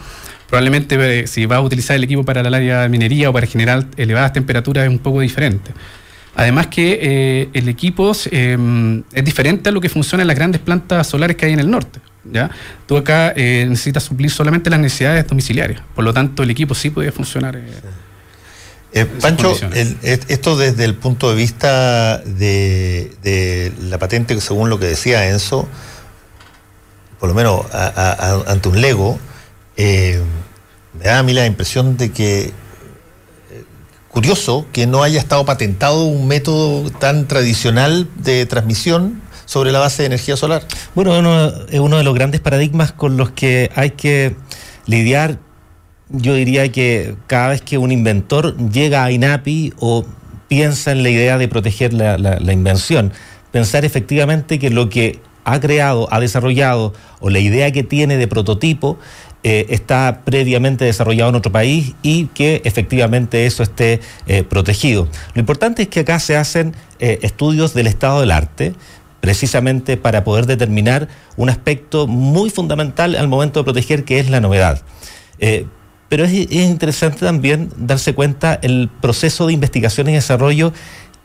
Probablemente 0.49 1.27
si 1.27 1.45
va 1.47 1.57
a 1.57 1.61
utilizar 1.61 1.97
el 1.97 2.05
equipo 2.05 2.25
para 2.25 2.41
el 2.41 2.53
área 2.53 2.83
de 2.83 2.89
minería 2.89 3.31
o 3.31 3.33
para 3.33 3.47
generar 3.47 3.87
elevadas 3.97 4.33
temperaturas 4.33 4.85
es 4.85 4.91
un 4.91 4.99
poco 4.99 5.21
diferente. 5.21 5.73
Además 6.37 6.67
que 6.67 6.99
eh, 7.01 7.49
el 7.55 7.67
equipo 7.69 8.13
em, 8.31 9.03
es 9.11 9.25
diferente 9.25 9.71
a 9.71 9.73
lo 9.73 9.81
que 9.81 9.89
funciona 9.89 10.23
en 10.23 10.29
las 10.29 10.37
grandes 10.37 10.61
plantas 10.61 11.07
solares 11.07 11.35
que 11.35 11.47
hay 11.47 11.55
en 11.55 11.61
el 11.61 11.71
norte. 11.71 11.99
¿ya? 12.31 12.51
Tú 12.87 12.99
acá 12.99 13.33
eh, 13.35 13.65
necesitas 13.67 14.03
suplir 14.03 14.31
solamente 14.31 14.69
las 14.69 14.79
necesidades 14.79 15.27
domiciliarias. 15.27 15.81
Por 15.95 16.05
lo 16.05 16.13
tanto, 16.13 16.43
el 16.43 16.51
equipo 16.51 16.75
sí 16.75 16.91
puede 16.91 17.11
funcionar. 17.11 17.59
Eh, 18.93 19.07
Pancho, 19.21 19.57
esto 19.73 20.57
desde 20.59 20.85
el 20.85 20.95
punto 20.95 21.31
de 21.31 21.37
vista 21.37 22.19
de, 22.19 23.73
la 23.89 23.99
patente, 23.99 24.39
según 24.43 24.69
lo 24.69 24.79
que 24.79 24.87
decía 24.87 25.29
Enzo, 25.31 25.67
por 27.19 27.31
lo 27.31 27.35
menos 27.35 27.65
ante 27.73 28.69
un 28.69 28.81
Lego, 28.81 29.19
me 29.79 31.05
da 31.05 31.19
a 31.19 31.23
mí 31.23 31.33
la 31.33 31.47
impresión 31.47 31.97
de 31.97 32.13
que 32.13 32.53
curioso 34.17 34.65
que 34.73 34.87
no 34.87 35.03
haya 35.03 35.21
estado 35.21 35.45
patentado 35.45 36.07
un 36.07 36.27
método 36.27 36.89
tan 36.91 37.29
tradicional 37.29 38.09
de 38.17 38.47
transmisión 38.47 39.21
sobre 39.45 39.73
la 39.73 39.79
base 39.79 40.05
de 40.05 40.07
energía 40.07 40.39
solar. 40.39 40.63
Bueno, 40.95 41.15
es 41.69 41.81
uno 41.81 41.99
de 41.99 42.03
los 42.03 42.15
grandes 42.15 42.41
paradigmas 42.41 42.93
con 42.93 43.19
los 43.19 43.33
que 43.33 43.71
hay 43.75 43.91
que 43.91 44.35
lidiar. 44.87 45.39
Yo 46.09 46.33
diría 46.33 46.73
que 46.73 47.15
cada 47.27 47.49
vez 47.49 47.61
que 47.61 47.77
un 47.77 47.93
inventor 47.93 48.57
llega 48.71 49.05
a 49.05 49.13
INAPI 49.13 49.75
o 49.81 50.07
piensa 50.49 50.93
en 50.93 51.03
la 51.03 51.11
idea 51.11 51.37
de 51.37 51.49
proteger 51.49 51.93
la, 51.93 52.17
la 52.17 52.53
invención, 52.55 53.13
pensar 53.53 53.85
efectivamente 53.85 54.59
que 54.59 54.71
lo 54.71 54.89
que 54.89 55.21
ha 55.45 55.61
creado, 55.61 56.09
ha 56.11 56.21
desarrollado 56.21 56.95
o 57.21 57.29
la 57.29 57.39
idea 57.39 57.71
que 57.71 57.85
tiene 57.85 58.17
de 58.17 58.27
prototipo 58.29 58.99
eh, 59.49 59.65
está 59.73 60.23
previamente 60.25 60.85
desarrollado 60.85 61.31
en 61.31 61.37
otro 61.37 61.53
país 61.53 61.95
y 62.03 62.27
que 62.35 62.63
efectivamente 62.65 63.47
eso 63.47 63.63
esté 63.63 64.01
eh, 64.27 64.43
protegido. 64.43 65.07
Lo 65.35 65.39
importante 65.39 65.83
es 65.83 65.89
que 65.89 66.01
acá 66.01 66.19
se 66.19 66.37
hacen 66.37 66.75
eh, 66.99 67.21
estudios 67.23 67.73
del 67.73 67.87
estado 67.87 68.21
del 68.23 68.33
arte 68.33 68.75
precisamente 69.21 69.97
para 69.97 70.25
poder 70.25 70.47
determinar 70.47 71.07
un 71.37 71.49
aspecto 71.49 72.09
muy 72.09 72.51
fundamental 72.51 73.15
al 73.15 73.29
momento 73.29 73.61
de 73.61 73.65
proteger, 73.65 74.03
que 74.03 74.19
es 74.19 74.31
la 74.31 74.41
novedad. 74.41 74.83
pero 76.09 76.25
es, 76.25 76.33
es 76.33 76.51
interesante 76.51 77.21
también 77.21 77.71
darse 77.77 78.17
cuenta 78.17 78.59
el 78.63 78.91
proceso 79.01 79.47
de 79.47 79.53
investigación 79.53 80.09
y 80.09 80.15
desarrollo 80.15 80.73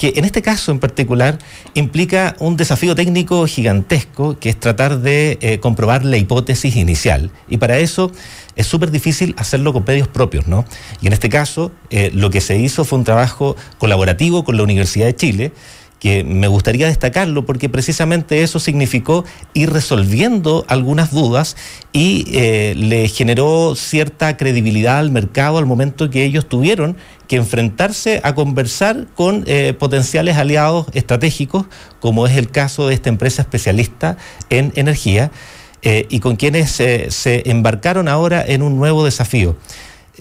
que 0.02 0.14
en 0.16 0.26
este 0.26 0.42
caso 0.42 0.72
en 0.72 0.80
particular 0.80 1.38
implica 1.76 2.36
un 2.40 2.58
desafío 2.58 2.96
técnico 2.96 3.46
gigantesco, 3.46 4.36
que 4.40 4.50
es 4.50 4.60
tratar 4.60 5.00
de 5.00 5.38
eh, 5.42 5.60
comprobar 5.60 6.04
la 6.04 6.18
hipótesis 6.18 6.76
inicial. 6.76 7.30
Y 7.48 7.58
para 7.58 7.78
eso 7.78 8.12
es 8.56 8.66
súper 8.66 8.90
difícil 8.90 9.36
hacerlo 9.38 9.74
con 9.74 9.84
medios 9.86 10.08
propios, 10.08 10.48
¿no? 10.48 10.66
Y 11.02 11.06
en 11.06 11.14
este 11.14 11.30
caso, 11.30 11.72
eh, 11.92 12.10
lo 12.16 12.32
que 12.32 12.42
se 12.42 12.58
hizo 12.58 12.84
fue 12.84 12.98
un 12.98 13.06
trabajo 13.06 13.56
colaborativo 13.78 14.44
con 14.44 14.58
la 14.58 14.64
Universidad 14.64 15.06
de 15.06 15.16
Chile, 15.16 15.52
que 16.00 16.24
me 16.24 16.48
gustaría 16.48 16.88
destacarlo 16.88 17.46
porque 17.46 17.70
precisamente 17.70 18.42
eso 18.42 18.60
significó 18.60 19.24
ir 19.54 19.72
resolviendo 19.72 20.66
algunas 20.68 21.12
dudas 21.12 21.56
y 21.94 22.26
eh, 22.34 22.74
le 22.76 23.08
generó 23.08 23.76
cierta 23.76 24.36
credibilidad 24.36 24.98
al 24.98 25.12
mercado 25.12 25.60
al 25.60 25.68
momento 25.68 26.10
que 26.10 26.24
ellos 26.24 26.50
tuvieron 26.50 26.98
que 27.32 27.38
enfrentarse 27.38 28.20
a 28.26 28.36
conversar 28.36 29.08
con 29.16 29.46
eh, 29.48 29.72
potenciales 29.72 30.36
aliados 30.36 30.88
estratégicos, 30.92 31.66
como 32.02 32.28
es 32.28 32.36
el 32.36 32.52
caso 32.52 32.90
de 32.90 32.94
esta 32.94 33.08
empresa 33.08 33.42
especialista 33.42 34.18
en 34.50 34.74
energía, 34.76 35.32
eh, 35.82 36.08
y 36.10 36.20
con 36.20 36.36
quienes 36.36 36.72
se 36.72 37.50
embarcaron 37.50 38.10
ahora 38.10 38.44
en 38.46 38.62
un 38.62 38.76
nuevo 38.76 39.06
desafío 39.06 39.56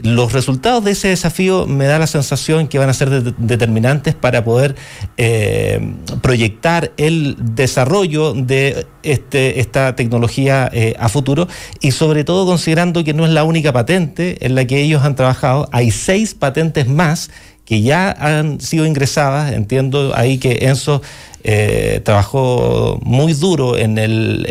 los 0.03 0.33
resultados 0.33 0.85
de 0.85 0.93
ese 0.93 1.09
desafío 1.09 1.67
me 1.67 1.87
da 1.87 1.99
la 1.99 2.07
sensación 2.07 2.69
que 2.69 2.79
van 2.79 2.89
a 2.89 2.95
ser 2.95 3.23
determinantes 3.23 4.15
para 4.15 4.45
poder 4.45 4.77
eh, 5.17 5.95
proyectar 6.23 6.93
el 6.97 7.37
desarrollo 7.39 8.35
de 8.35 8.87
este, 9.03 9.61
esta 9.61 9.97
tecnología 9.97 10.71
eh, 10.73 10.95
a 10.99 11.09
futuro. 11.09 11.49
Y 11.81 11.93
sobre 11.93 12.25
todo 12.25 12.47
considerando 12.47 13.05
que 13.05 13.15
no 13.15 13.25
es 13.25 13.33
la 13.33 13.45
única 13.45 13.73
patente 13.73 14.45
en 14.45 14.55
la 14.55 14.65
que 14.65 14.81
ellos 14.81 15.03
han 15.03 15.17
trabajado, 15.17 15.69
hay 15.73 15.91
seis 15.91 16.35
patentes 16.35 16.89
más 16.89 17.31
que 17.71 17.83
ya 17.83 18.11
han 18.11 18.61
sido 18.61 18.85
ingresadas. 18.85 19.53
Entiendo 19.53 20.11
ahí 20.17 20.39
que 20.39 20.59
Enzo 20.63 21.03
eh, 21.45 22.01
trabajó 22.05 22.99
muy 23.05 23.33
duro 23.33 23.79
en, 23.79 23.95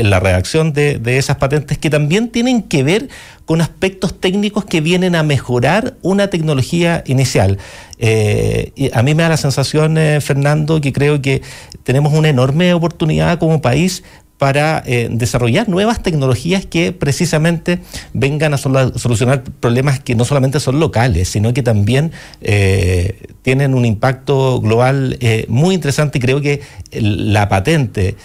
la 0.10 0.22
redacción 0.22 0.72
de, 0.72 1.02
esas 1.18 1.36
patentes 1.36 1.78
que 1.78 1.90
también 1.90 2.30
tienen 2.30 2.64
que 2.64 2.82
ver 2.82 3.10
con 3.44 3.60
aspectos 3.60 4.18
técnicos 4.22 4.64
que 4.64 4.80
vienen 4.80 5.16
a 5.16 5.24
mejorar 5.24 5.98
una 6.02 6.30
tecnología 6.30 7.04
inicial. 7.08 7.58
Eh, 7.98 8.90
a 8.94 9.04
mí 9.04 9.14
me 9.16 9.24
da 9.24 9.28
la 9.28 9.36
sensación, 9.36 9.98
eh, 9.98 10.22
Fernando, 10.22 10.80
que 10.80 10.94
creo 10.94 11.22
que 11.22 11.42
tenemos 11.84 12.14
una 12.14 12.30
enorme 12.30 12.74
oportunidad 12.74 13.38
como 13.38 13.62
país 13.62 14.02
para 14.40 14.82
eh, 14.86 15.10
desarrollar 15.12 15.68
nuevas 15.68 16.02
tecnologías 16.02 16.66
que 16.66 16.94
precisamente 16.94 17.82
vengan 18.14 18.54
a 18.54 18.58
solucionar 18.58 19.44
problemas 19.44 20.00
que 20.00 20.16
no 20.16 20.24
solamente 20.24 20.62
son 20.62 20.80
locales, 20.80 21.28
sino 21.28 21.54
que 21.54 21.62
también 21.62 22.14
eh, 22.42 23.28
tienen 23.42 23.76
un 23.76 23.84
impacto 23.84 24.62
global 24.62 25.18
eh, 25.20 25.46
muy 25.50 25.76
interesante 25.76 26.20
y 26.20 26.22
creo 26.22 26.40
que 26.40 26.62
la 26.94 27.50
patente 27.50 28.16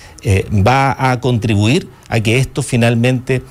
va 0.66 1.10
a 1.10 1.20
contribuir 1.20 1.88
a 2.08 2.20
que 2.20 2.38
esto 2.38 2.62
finalmente 2.62 3.42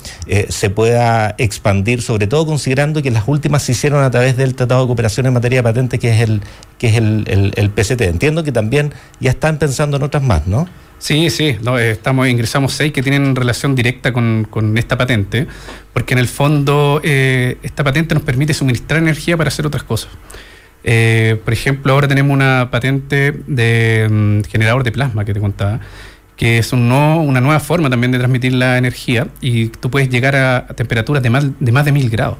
se 0.48 0.70
pueda 0.70 1.36
expandir, 1.38 2.02
sobre 2.02 2.26
todo 2.26 2.46
considerando 2.46 3.00
que 3.00 3.12
las 3.12 3.28
últimas 3.28 3.62
se 3.62 3.72
hicieron 3.72 4.02
a 4.02 4.10
través 4.10 4.36
del 4.36 4.56
Tratado 4.56 4.80
de 4.80 4.86
Cooperación 4.88 5.26
en 5.26 5.34
materia 5.34 5.58
de 5.60 5.62
patentes, 5.62 6.00
que 6.00 6.12
es 6.12 6.20
el, 6.20 6.40
que 6.78 6.88
es 6.88 6.96
el, 6.96 7.52
el 7.54 7.70
PCT. 7.70 8.00
Entiendo 8.00 8.42
que 8.42 8.50
también 8.50 8.92
ya 9.20 9.30
están 9.30 9.58
pensando 9.58 9.98
en 9.98 10.02
otras 10.02 10.22
más, 10.22 10.48
¿no? 10.48 10.66
Sí, 11.04 11.28
sí, 11.28 11.58
no, 11.60 11.78
eh, 11.78 11.90
estamos, 11.90 12.26
ingresamos 12.28 12.72
seis 12.72 12.90
que 12.90 13.02
tienen 13.02 13.36
relación 13.36 13.74
directa 13.74 14.10
con, 14.10 14.74
esta 14.78 14.96
patente, 14.96 15.46
porque 15.92 16.14
en 16.14 16.18
el 16.18 16.28
fondo 16.28 17.02
eh, 17.04 17.58
esta 17.62 17.84
patente 17.84 18.14
nos 18.14 18.24
permite 18.24 18.54
suministrar 18.54 19.02
energía 19.02 19.36
para 19.36 19.48
hacer 19.48 19.66
otras 19.66 19.82
cosas. 19.82 20.10
Eh, 20.82 21.38
por 21.44 21.52
ejemplo, 21.52 21.92
ahora 21.92 22.08
tenemos 22.08 22.32
una 22.32 22.70
patente 22.70 23.34
de 23.46 24.08
mm, 24.10 24.50
generador 24.50 24.82
de 24.82 24.92
plasma 24.92 25.26
que 25.26 25.34
te 25.34 25.40
contaba, 25.40 25.80
que 26.38 26.56
es 26.56 26.72
un 26.72 26.90
una 26.90 27.42
nueva 27.42 27.60
forma 27.60 27.90
también 27.90 28.10
de 28.10 28.16
transmitir 28.16 28.54
la 28.54 28.78
energía 28.78 29.28
y 29.42 29.68
tú 29.68 29.90
puedes 29.90 30.08
llegar 30.08 30.34
a, 30.34 30.68
temperaturas 30.68 31.22
de 31.22 31.28
más 31.28 31.44
de, 31.60 31.70
más 31.70 31.84
de 31.84 31.92
mil 31.92 32.08
grados. 32.08 32.38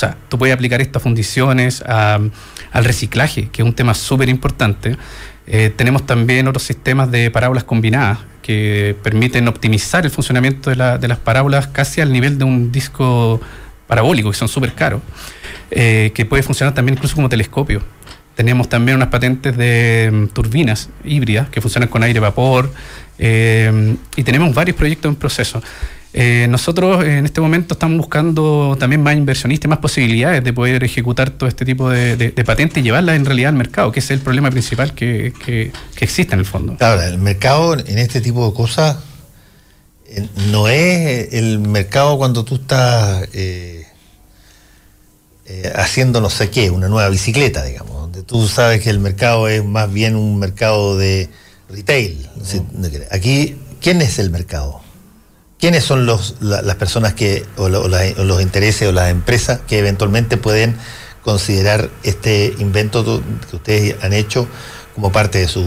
Sea, 0.00 0.16
tú 0.30 0.38
puedes 0.38 0.54
aplicar 0.54 0.80
esto 0.80 0.98
a 0.98 1.02
fundiciones, 1.02 1.82
al 1.82 2.30
reciclaje, 2.72 3.50
que 3.52 3.60
es 3.60 3.68
un 3.68 3.74
tema 3.74 3.92
súper 3.92 4.30
importante. 4.30 4.96
Eh, 5.46 5.70
tenemos 5.76 6.06
también 6.06 6.48
otros 6.48 6.62
sistemas 6.62 7.10
de 7.10 7.30
parábolas 7.30 7.64
combinadas 7.64 8.20
que 8.40 8.96
permiten 9.02 9.46
optimizar 9.46 10.06
el 10.06 10.10
funcionamiento 10.10 10.70
de, 10.70 10.76
las 10.76 11.18
parábolas 11.18 11.66
casi 11.66 12.00
al 12.00 12.14
nivel 12.14 12.38
de 12.38 12.44
un 12.44 12.72
disco 12.72 13.42
parabólico, 13.86 14.30
que 14.30 14.38
son 14.38 14.48
súper 14.48 14.72
caros, 14.72 15.02
eh, 15.70 16.12
que 16.14 16.24
puede 16.24 16.42
funcionar 16.42 16.72
también 16.72 16.94
incluso 16.94 17.14
como 17.14 17.28
telescopio. 17.28 17.82
Tenemos 18.34 18.70
también 18.70 18.96
unas 18.96 19.08
patentes 19.08 19.54
de 19.54 20.08
mm, 20.10 20.26
turbinas 20.28 20.88
híbridas 21.04 21.50
que 21.50 21.60
funcionan 21.60 21.90
con 21.90 22.02
aire-vapor 22.02 22.72
eh, 23.18 23.96
y 24.16 24.22
tenemos 24.22 24.54
varios 24.54 24.78
proyectos 24.78 25.10
en 25.10 25.16
proceso. 25.16 25.62
Eh, 26.12 26.46
nosotros 26.48 27.04
en 27.04 27.24
este 27.24 27.40
momento 27.40 27.74
estamos 27.74 27.98
buscando 27.98 28.76
también 28.80 29.02
más 29.02 29.14
inversionistas, 29.14 29.68
más 29.68 29.78
posibilidades 29.78 30.42
de 30.42 30.52
poder 30.52 30.82
ejecutar 30.82 31.30
todo 31.30 31.48
este 31.48 31.64
tipo 31.64 31.88
de, 31.88 32.32
patentes 32.44 32.78
y 32.78 32.82
llevarlas 32.82 33.14
en 33.14 33.24
realidad 33.24 33.50
al 33.50 33.56
mercado, 33.56 33.92
que 33.92 34.00
es 34.00 34.10
el 34.10 34.18
problema 34.18 34.50
principal 34.50 34.92
que, 34.92 35.72
existe 36.00 36.34
en 36.34 36.40
el 36.40 36.46
fondo. 36.46 36.76
Ahora, 36.80 37.06
el 37.06 37.18
mercado 37.18 37.74
en 37.74 37.98
este 37.98 38.20
tipo 38.20 38.48
de 38.48 38.54
cosas 38.54 38.96
eh, 40.06 40.26
no 40.50 40.66
es 40.66 41.32
el 41.32 41.60
mercado 41.60 42.18
cuando 42.18 42.44
tú 42.44 42.56
estás 42.56 43.28
eh, 43.32 43.86
haciendo 45.76 46.20
no 46.20 46.30
sé 46.30 46.50
qué, 46.50 46.70
una 46.70 46.88
nueva 46.88 47.08
bicicleta, 47.08 47.62
digamos, 47.62 47.92
donde 47.92 48.24
tú 48.24 48.48
sabes 48.48 48.80
que 48.82 48.90
el 48.90 48.98
mercado 48.98 49.46
es 49.46 49.64
más 49.64 49.92
bien 49.92 50.16
un 50.16 50.40
mercado 50.40 50.98
de 50.98 51.28
retail. 51.68 52.28
Aquí, 53.12 53.56
¿quién 53.80 54.02
es 54.02 54.18
el 54.18 54.30
mercado? 54.30 54.89
¿Quiénes 55.60 55.84
son 55.84 56.06
los, 56.06 56.36
las 56.40 56.74
personas 56.76 57.12
que, 57.12 57.44
o, 57.58 57.68
los 57.68 58.42
intereses 58.42 58.88
o 58.88 58.92
las 58.92 59.10
empresas 59.10 59.60
que 59.68 59.78
eventualmente 59.78 60.38
pueden 60.38 60.74
considerar 61.22 61.90
este 62.02 62.54
invento 62.58 63.22
que 63.50 63.56
ustedes 63.56 64.02
han 64.02 64.14
hecho 64.14 64.48
como 64.94 65.12
parte 65.12 65.38
de 65.38 65.48
su... 65.48 65.66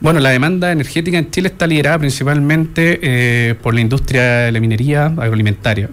Bueno, 0.00 0.20
la 0.20 0.30
demanda 0.30 0.72
energética 0.72 1.18
en 1.18 1.30
Chile 1.30 1.48
está 1.48 1.66
liderada 1.66 1.98
principalmente 1.98 2.98
eh, 3.02 3.54
por 3.56 3.74
la 3.74 3.82
industria 3.82 4.22
de 4.22 4.52
la 4.52 4.58
minería 4.58 5.06
agroalimentaria, 5.06 5.90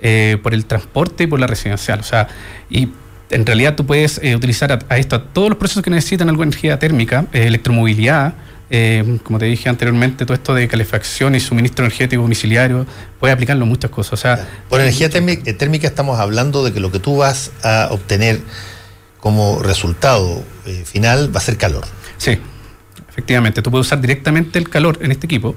eh, 0.00 0.38
por 0.42 0.54
el 0.54 0.66
transporte 0.66 1.24
y 1.24 1.26
por 1.28 1.38
la 1.38 1.46
residencial. 1.46 2.00
O 2.00 2.02
sea, 2.02 2.26
y 2.68 2.88
en 3.30 3.46
realidad 3.46 3.76
tú 3.76 3.86
puedes 3.86 4.20
eh, 4.24 4.34
utilizar 4.34 4.84
a, 4.88 4.98
esto 4.98 5.16
a 5.16 5.24
todos 5.24 5.50
los 5.50 5.58
procesos 5.58 5.84
que 5.84 5.90
necesitan 5.90 6.28
algo 6.28 6.42
de 6.42 6.48
energía 6.48 6.80
térmica, 6.80 7.26
electromovilidad, 7.32 8.34
eh, 8.70 9.18
como 9.22 9.38
te 9.38 9.46
dije 9.46 9.68
anteriormente, 9.68 10.26
todo 10.26 10.34
esto 10.34 10.54
de 10.54 10.68
calefacción 10.68 11.34
y 11.34 11.40
suministro 11.40 11.84
energético 11.84 12.22
domiciliario, 12.22 12.86
puede 13.18 13.32
aplicarlo 13.32 13.64
en 13.64 13.68
muchas 13.70 13.90
cosas. 13.90 14.12
O 14.14 14.16
sea, 14.16 14.48
Por 14.68 14.80
energía 14.80 15.06
eh, 15.06 15.54
térmica, 15.54 15.88
estamos 15.88 16.18
hablando 16.18 16.64
de 16.64 16.72
que 16.72 16.80
lo 16.80 16.92
que 16.92 16.98
tú 16.98 17.16
vas 17.16 17.52
a 17.62 17.88
obtener 17.90 18.40
como 19.20 19.62
resultado 19.62 20.44
eh, 20.66 20.82
final 20.84 21.34
va 21.34 21.38
a 21.38 21.42
ser 21.42 21.56
calor. 21.56 21.84
Sí, 22.18 22.38
efectivamente. 23.08 23.62
Tú 23.62 23.70
puedes 23.70 23.86
usar 23.86 24.00
directamente 24.00 24.58
el 24.58 24.68
calor 24.68 24.98
en 25.02 25.12
este 25.12 25.26
equipo 25.26 25.54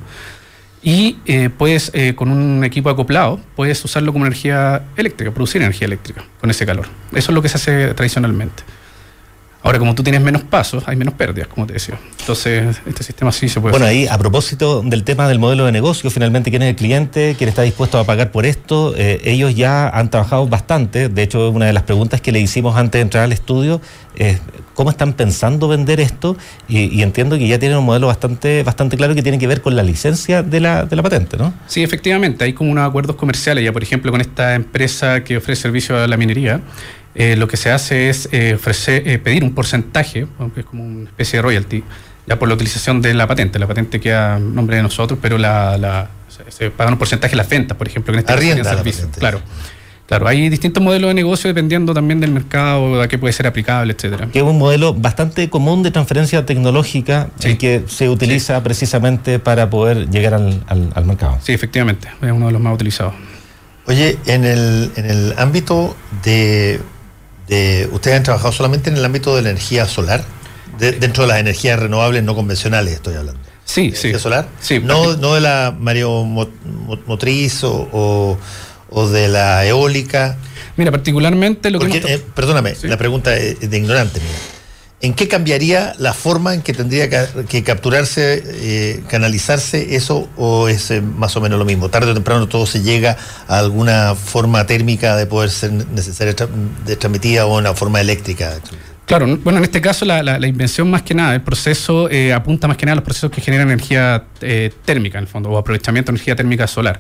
y 0.84 1.18
puedes, 1.60 1.92
con 2.16 2.32
un 2.32 2.64
equipo 2.64 2.90
acoplado, 2.90 3.40
puedes 3.56 3.86
usarlo 3.86 4.12
como 4.14 4.26
energía 4.26 4.86
eléctrica, 4.98 5.32
producir 5.32 5.62
energía 5.62 5.86
eléctrica 5.86 6.24
con 6.40 6.50
ese 6.50 6.66
calor. 6.66 6.88
Eso 7.12 7.32
es 7.32 7.36
lo 7.36 7.42
que 7.44 7.50
se 7.50 7.58
hace 7.58 7.94
tradicionalmente. 7.94 8.64
Ahora, 9.64 9.78
como 9.78 9.94
tú 9.94 10.02
tienes 10.02 10.22
menos 10.22 10.44
pasos, 10.44 10.84
hay 10.88 10.96
menos 10.96 11.14
pérdidas, 11.14 11.48
como 11.48 11.68
te 11.68 11.74
decía. 11.74 12.00
Entonces, 12.20 12.82
este 12.86 13.04
sistema 13.04 13.32
sí 13.32 13.48
se 13.48 13.62
puede. 13.62 13.72
Bueno, 13.72 13.86
ahí, 13.86 14.08
a 14.08 14.18
propósito 14.18 14.82
del 14.82 15.04
tema 15.04 15.28
del 15.28 15.38
modelo 15.38 15.66
de 15.66 15.72
negocio, 15.72 16.10
finalmente, 16.10 16.50
¿quién 16.50 16.64
es 16.64 16.70
el 16.70 16.76
cliente? 16.76 17.36
¿Quién 17.38 17.48
está 17.48 17.62
dispuesto 17.62 18.00
a 18.00 18.04
pagar 18.04 18.32
por 18.32 18.48
esto? 18.48 18.96
Eh, 18.98 19.22
ellos 19.24 19.56
ya 19.56 19.88
han 19.88 20.10
trabajado 20.10 20.48
bastante. 20.48 21.10
De 21.10 21.22
hecho, 21.22 21.52
una 21.52 21.68
de 21.68 21.74
las 21.74 21.84
preguntas 21.84 22.22
que 22.22 22.32
le 22.32 22.40
hicimos 22.40 22.76
antes 22.76 22.98
de 22.98 23.04
entrar 23.04 23.24
al 23.24 23.34
estudio 23.34 23.82
es 24.16 24.42
cómo 24.74 24.90
están 24.90 25.14
pensando 25.14 25.68
vender 25.68 26.00
esto. 26.00 26.38
Y, 26.68 27.02
entiendo 27.02 27.38
que 27.38 27.48
ya 27.48 27.60
tienen 27.60 27.78
un 27.78 27.86
modelo 27.86 28.08
bastante, 28.08 28.64
bastante 28.64 28.98
claro 28.98 29.16
que 29.16 29.24
tiene 29.24 29.40
que 29.40 29.48
ver 29.48 29.62
con 29.62 29.76
la 29.76 29.84
licencia 29.84 30.44
de 30.44 30.60
la, 30.60 30.86
de 30.86 30.96
la 30.96 31.04
patente, 31.04 31.38
¿no? 31.38 31.54
Sí, 31.68 31.84
efectivamente. 31.84 32.44
Hay 32.44 32.54
como 32.54 32.72
unos 32.72 32.88
acuerdos 32.88 33.16
comerciales, 33.16 33.64
ya 33.64 33.72
por 33.72 33.84
ejemplo, 33.84 34.12
con 34.12 34.22
esta 34.22 34.56
empresa 34.56 35.24
que 35.24 35.38
ofrece 35.38 35.64
servicio 35.64 35.98
a 35.98 36.08
la 36.08 36.18
minería 36.18 36.62
eh, 37.14 37.36
lo 37.36 37.48
que 37.48 37.58
se 37.58 37.72
hace 37.72 38.10
es 38.10 38.30
eh, 38.32 38.54
ofrecer, 38.56 39.08
eh, 39.08 39.20
pedir 39.20 39.44
un 39.44 39.54
porcentaje, 39.54 40.28
aunque 40.40 40.62
es 40.62 40.66
como 40.66 40.84
una 40.84 41.10
especie 41.10 41.38
de 41.38 41.44
royalty, 41.44 41.84
ya 42.26 42.40
por 42.40 42.48
la 42.48 42.54
utilización 42.54 43.02
de 43.02 43.14
la 43.14 43.28
patente. 43.28 43.60
La 43.60 43.68
patente 43.68 44.00
queda 44.00 44.38
en 44.38 44.56
nombre 44.56 44.78
de 44.78 44.84
nosotros, 44.84 45.20
pero 45.22 45.38
la, 45.38 46.10
se, 46.50 46.72
pagan 46.72 46.94
un 46.94 47.00
porcentaje 47.00 47.32
de 47.32 47.38
las 47.38 47.50
ventas, 47.50 47.78
por 47.78 47.88
ejemplo, 47.88 48.14
en 48.14 48.20
este 48.20 48.64
servicio. 48.64 49.10
Claro. 49.20 49.42
Claro, 50.12 50.28
hay 50.28 50.50
distintos 50.50 50.84
modelos 50.84 51.08
de 51.08 51.14
negocio 51.14 51.48
dependiendo 51.48 51.94
también 51.94 52.20
del 52.20 52.32
mercado, 52.32 53.02
a 53.02 53.08
qué 53.08 53.18
puede 53.18 53.32
ser 53.32 53.48
aplicable, 53.48 53.94
etcétera. 53.94 54.28
Que 54.28 54.40
es 54.40 54.44
un 54.44 54.58
modelo 54.58 54.94
bastante 54.94 55.50
común 55.50 55.84
de 55.84 55.92
transferencia 55.92 56.46
tecnológica 56.46 57.30
y 57.46 57.56
que 57.56 57.86
se 57.88 58.10
utiliza 58.10 58.62
precisamente 58.62 59.40
para 59.40 59.70
poder 59.70 60.10
llegar 60.10 60.34
al, 60.34 60.66
al, 60.68 61.06
mercado. 61.06 61.38
Sí, 61.42 61.54
efectivamente, 61.54 62.10
es 62.22 62.30
uno 62.30 62.48
de 62.48 62.52
los 62.52 62.62
más 62.62 62.76
utilizados. 62.76 63.14
Oye, 63.88 64.18
en 64.26 64.44
el, 64.44 64.92
en 64.98 65.06
el 65.06 65.34
ámbito 65.38 65.96
de 66.24 66.82
¿Ustedes 67.94 68.18
han 68.18 68.24
trabajado 68.24 68.52
solamente 68.52 68.90
en 68.90 68.98
el 68.98 69.06
ámbito 69.06 69.38
de 69.38 69.44
la 69.44 69.52
energía 69.52 69.86
solar? 69.86 70.26
dentro 70.78 71.24
de 71.24 71.30
las 71.30 71.40
energías 71.40 71.80
renovables 71.80 72.22
no 72.24 72.36
convencionales 72.36 72.96
estoy 72.96 73.16
hablando. 73.16 73.40
Sí, 73.64 73.94
sí. 73.96 74.14
solar? 74.20 74.50
Sí. 74.60 74.80
No, 74.80 75.16
no 75.16 75.36
de 75.36 75.42
la 75.42 75.74
mareomotriz 75.80 77.64
o, 77.64 77.88
o, 77.94 78.38
de 78.92 79.28
la 79.28 79.66
eólica. 79.66 80.38
Mira, 80.78 80.92
particularmente 80.92 81.72
lo 81.72 81.80
que... 81.80 81.98
Eh, 81.98 82.22
perdóname, 82.36 82.74
la 82.84 82.98
pregunta 82.98 83.36
es 83.36 83.70
de 83.70 83.78
ignorante, 83.78 84.20
mira. 84.20 84.38
¿En 85.04 85.16
qué 85.16 85.28
cambiaría 85.28 85.96
la 85.98 86.14
forma 86.14 86.54
en 86.54 86.62
que 86.62 86.74
tendría 86.74 87.10
que, 87.10 87.64
capturarse, 87.64 88.44
eh, 88.46 89.04
canalizarse 89.08 89.96
eso 89.96 90.30
o 90.38 90.68
es 90.68 90.92
eh, 90.92 91.02
más 91.02 91.36
o 91.36 91.42
menos 91.42 91.58
lo 91.58 91.66
mismo? 91.66 91.90
Tarde 91.90 92.12
o 92.12 92.14
temprano 92.14 92.48
todo 92.48 92.68
se 92.68 92.84
llega 92.84 93.18
a 93.48 93.58
alguna 93.58 94.14
forma 94.14 94.68
térmica 94.68 95.16
de 95.16 95.26
poder 95.26 95.50
ser 95.50 95.72
necesaria 95.72 96.36
de 96.86 96.96
transmitida 96.98 97.48
o 97.48 97.58
una 97.58 97.74
forma 97.74 98.00
eléctrica. 98.00 98.60
Claro, 99.08 99.26
bueno, 99.44 99.58
en 99.58 99.64
este 99.64 99.82
caso 99.82 100.06
la, 100.06 100.48
invención 100.48 100.88
más 100.92 101.02
que 101.02 101.16
nada, 101.16 101.34
el 101.34 101.42
proceso 101.42 102.08
eh, 102.08 102.32
apunta 102.32 102.68
más 102.68 102.78
que 102.78 102.86
nada 102.86 102.94
a 102.94 102.98
los 102.98 103.04
procesos 103.04 103.32
que 103.32 103.42
generan 103.42 103.72
energía 103.72 104.26
térmica 104.86 105.18
en 105.18 105.24
el 105.24 105.28
fondo, 105.28 105.50
o 105.50 105.58
aprovechamiento 105.58 106.12
de 106.12 106.18
energía 106.18 106.36
térmica 106.36 106.68
solar 106.68 107.00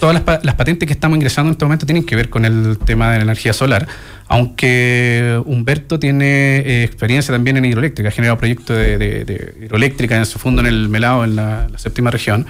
todas 0.00 0.14
las, 0.14 0.54
patentes 0.54 0.86
que 0.86 0.92
estamos 0.92 1.16
ingresando 1.16 1.48
en 1.48 1.52
este 1.52 1.64
momento 1.64 1.86
tienen 1.86 2.04
que 2.04 2.16
ver 2.16 2.30
con 2.30 2.44
el 2.44 2.78
tema 2.78 3.12
de 3.12 3.18
la 3.18 3.24
energía 3.24 3.52
solar, 3.52 3.86
aunque 4.26 5.40
Humberto 5.44 5.98
tiene 5.98 6.58
eh, 6.58 6.84
experiencia 6.84 7.32
también 7.32 7.58
en 7.58 7.66
hidroeléctrica, 7.66 8.08
ha 8.08 8.12
generado 8.12 8.38
proyectos 8.38 8.76
de, 8.76 9.54
hidroeléctrica 9.62 10.16
en 10.16 10.26
su 10.26 10.38
fondo 10.38 10.62
en 10.62 10.66
el 10.66 10.88
Melado, 10.88 11.24
en 11.24 11.36
la, 11.36 11.68
séptima 11.76 12.10
región. 12.10 12.46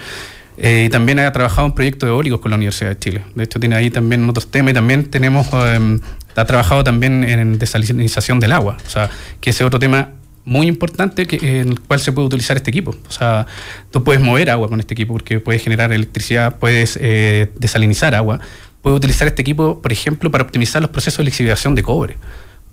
Eh, 0.57 0.84
y 0.86 0.91
también 0.91 1.18
ha 1.18 1.33
trabajado 1.33 1.67
en 1.68 1.73
proyectos 1.75 2.09
eólicos 2.09 2.41
con 2.41 2.50
la 2.50 2.57
Universidad 2.57 2.91
de 2.91 2.99
Chile. 2.99 3.23
De 3.34 3.44
hecho, 3.44 3.59
tiene 3.59 3.76
ahí 3.76 3.91
también 3.91 4.28
otros 4.28 4.50
temas 4.50 4.73
y 4.73 4.75
también 4.75 5.05
tenemos 5.07 5.49
em, 5.52 6.00
ha 6.36 6.44
trabajado 6.44 6.84
también 6.84 7.25
en 7.25 7.59
desalinización 7.59 8.41
del 8.41 8.52
agua, 8.52 8.76
o 8.86 8.91
sea, 8.91 9.10
que 9.41 9.50
ese 9.50 9.62
es 9.62 9.67
otro 9.67 9.78
tema 9.78 10.10
muy 10.44 10.67
importante 10.67 11.27
que, 11.27 11.60
en 11.60 11.69
el 11.69 11.81
cual 11.81 12.01
se 12.01 12.12
puede 12.12 12.27
utilizar 12.27 12.57
este 12.57 12.70
equipo. 12.70 12.94
O 13.09 13.12
sea, 13.12 13.47
tú 13.91 14.02
puedes 14.02 14.23
mover 14.23 14.51
agua 14.51 14.69
con 14.69 14.81
este 14.81 14.94
equipo 14.94 15.12
porque 15.12 15.41
puedes 15.41 15.62
generar 15.62 15.93
electricidad, 15.93 16.57
puedes 16.59 16.99
eh, 17.01 17.51
desalinizar 17.57 18.15
agua, 18.15 18.41
puedes 18.83 18.97
utilizar 18.97 19.28
este 19.28 19.43
equipo, 19.43 19.81
por 19.81 19.93
ejemplo, 19.93 20.31
para 20.31 20.44
optimizar 20.44 20.81
los 20.83 20.91
procesos 20.91 21.19
de 21.19 21.25
lixiviación 21.25 21.75
de 21.75 21.83
cobre. 21.83 22.17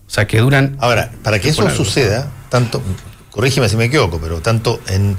O 0.07 0.09
sea, 0.09 0.25
que 0.25 0.39
duran... 0.39 0.77
Ahora, 0.79 1.11
para 1.23 1.39
que 1.39 1.49
eso 1.49 1.69
suceda, 1.69 2.31
tanto, 2.49 2.81
corrígeme 3.31 3.67
si 3.67 3.75
me 3.75 3.85
equivoco, 3.85 4.19
pero 4.21 4.39
tanto 4.39 4.79
en 4.87 5.17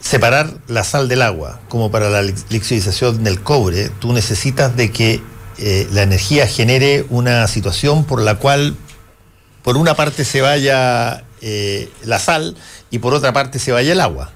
separar 0.00 0.52
la 0.66 0.82
sal 0.82 1.08
del 1.08 1.22
agua 1.22 1.60
como 1.68 1.92
para 1.92 2.10
la 2.10 2.22
lixiviación 2.22 3.22
del 3.22 3.40
cobre, 3.40 3.88
tú 4.00 4.12
necesitas 4.12 4.76
de 4.76 4.90
que 4.90 5.22
eh, 5.58 5.86
la 5.92 6.02
energía 6.02 6.48
genere 6.48 7.06
una 7.08 7.46
situación 7.46 8.04
por 8.04 8.20
la 8.20 8.34
cual 8.34 8.74
por 9.62 9.76
una 9.76 9.94
parte 9.94 10.24
se 10.24 10.40
vaya 10.40 11.24
eh, 11.40 11.90
la 12.04 12.18
sal 12.18 12.56
y 12.90 12.98
por 12.98 13.14
otra 13.14 13.32
parte 13.32 13.58
se 13.58 13.72
vaya 13.72 13.92
el 13.92 14.00
agua. 14.00 14.32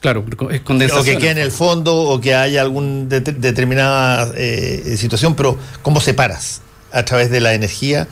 Claro, 0.00 0.24
es 0.50 0.60
condensación. 0.62 1.00
O 1.00 1.04
que 1.04 1.18
quede 1.18 1.30
en 1.30 1.38
el 1.38 1.52
fondo 1.52 1.96
o 1.96 2.20
que 2.20 2.34
haya 2.34 2.60
alguna 2.60 3.04
determinada 3.06 4.32
eh, 4.36 4.96
situación, 4.98 5.36
pero 5.36 5.56
¿cómo 5.82 6.00
separas 6.00 6.60
a 6.90 7.04
través 7.04 7.30
de 7.30 7.40
la 7.40 7.54
energía? 7.54 8.08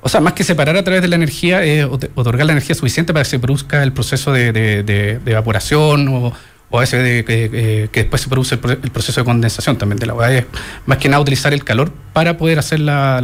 o 0.00 0.08
sea, 0.08 0.20
más 0.20 0.32
que 0.32 0.44
separar 0.44 0.76
a 0.76 0.82
través 0.82 1.02
de 1.02 1.08
la 1.08 1.16
energía, 1.16 1.62
es 1.62 1.84
otorgar 1.84 2.46
la 2.46 2.52
energía 2.52 2.74
suficiente 2.74 3.12
para 3.12 3.24
que 3.24 3.30
se 3.30 3.38
produzca 3.38 3.82
el 3.82 3.92
proceso 3.92 4.32
de 4.32 5.20
evaporación 5.26 6.08
o 6.08 6.32
o 6.70 6.78
a 6.78 6.80
veces 6.80 7.02
de, 7.02 7.24
que 7.24 8.00
después 8.00 8.22
se 8.22 8.28
produce 8.28 8.54
el, 8.56 8.90
proceso 8.90 9.20
de 9.20 9.24
condensación 9.24 9.76
también 9.78 9.98
de 9.98 10.06
la 10.06 10.12
agua. 10.12 10.32
Es 10.32 10.44
más 10.86 10.98
que 10.98 11.08
nada 11.08 11.20
utilizar 11.20 11.52
el 11.52 11.62
calor 11.64 11.92
para 12.12 12.36
poder 12.36 12.58
hacer 12.58 12.80
la, 12.80 13.20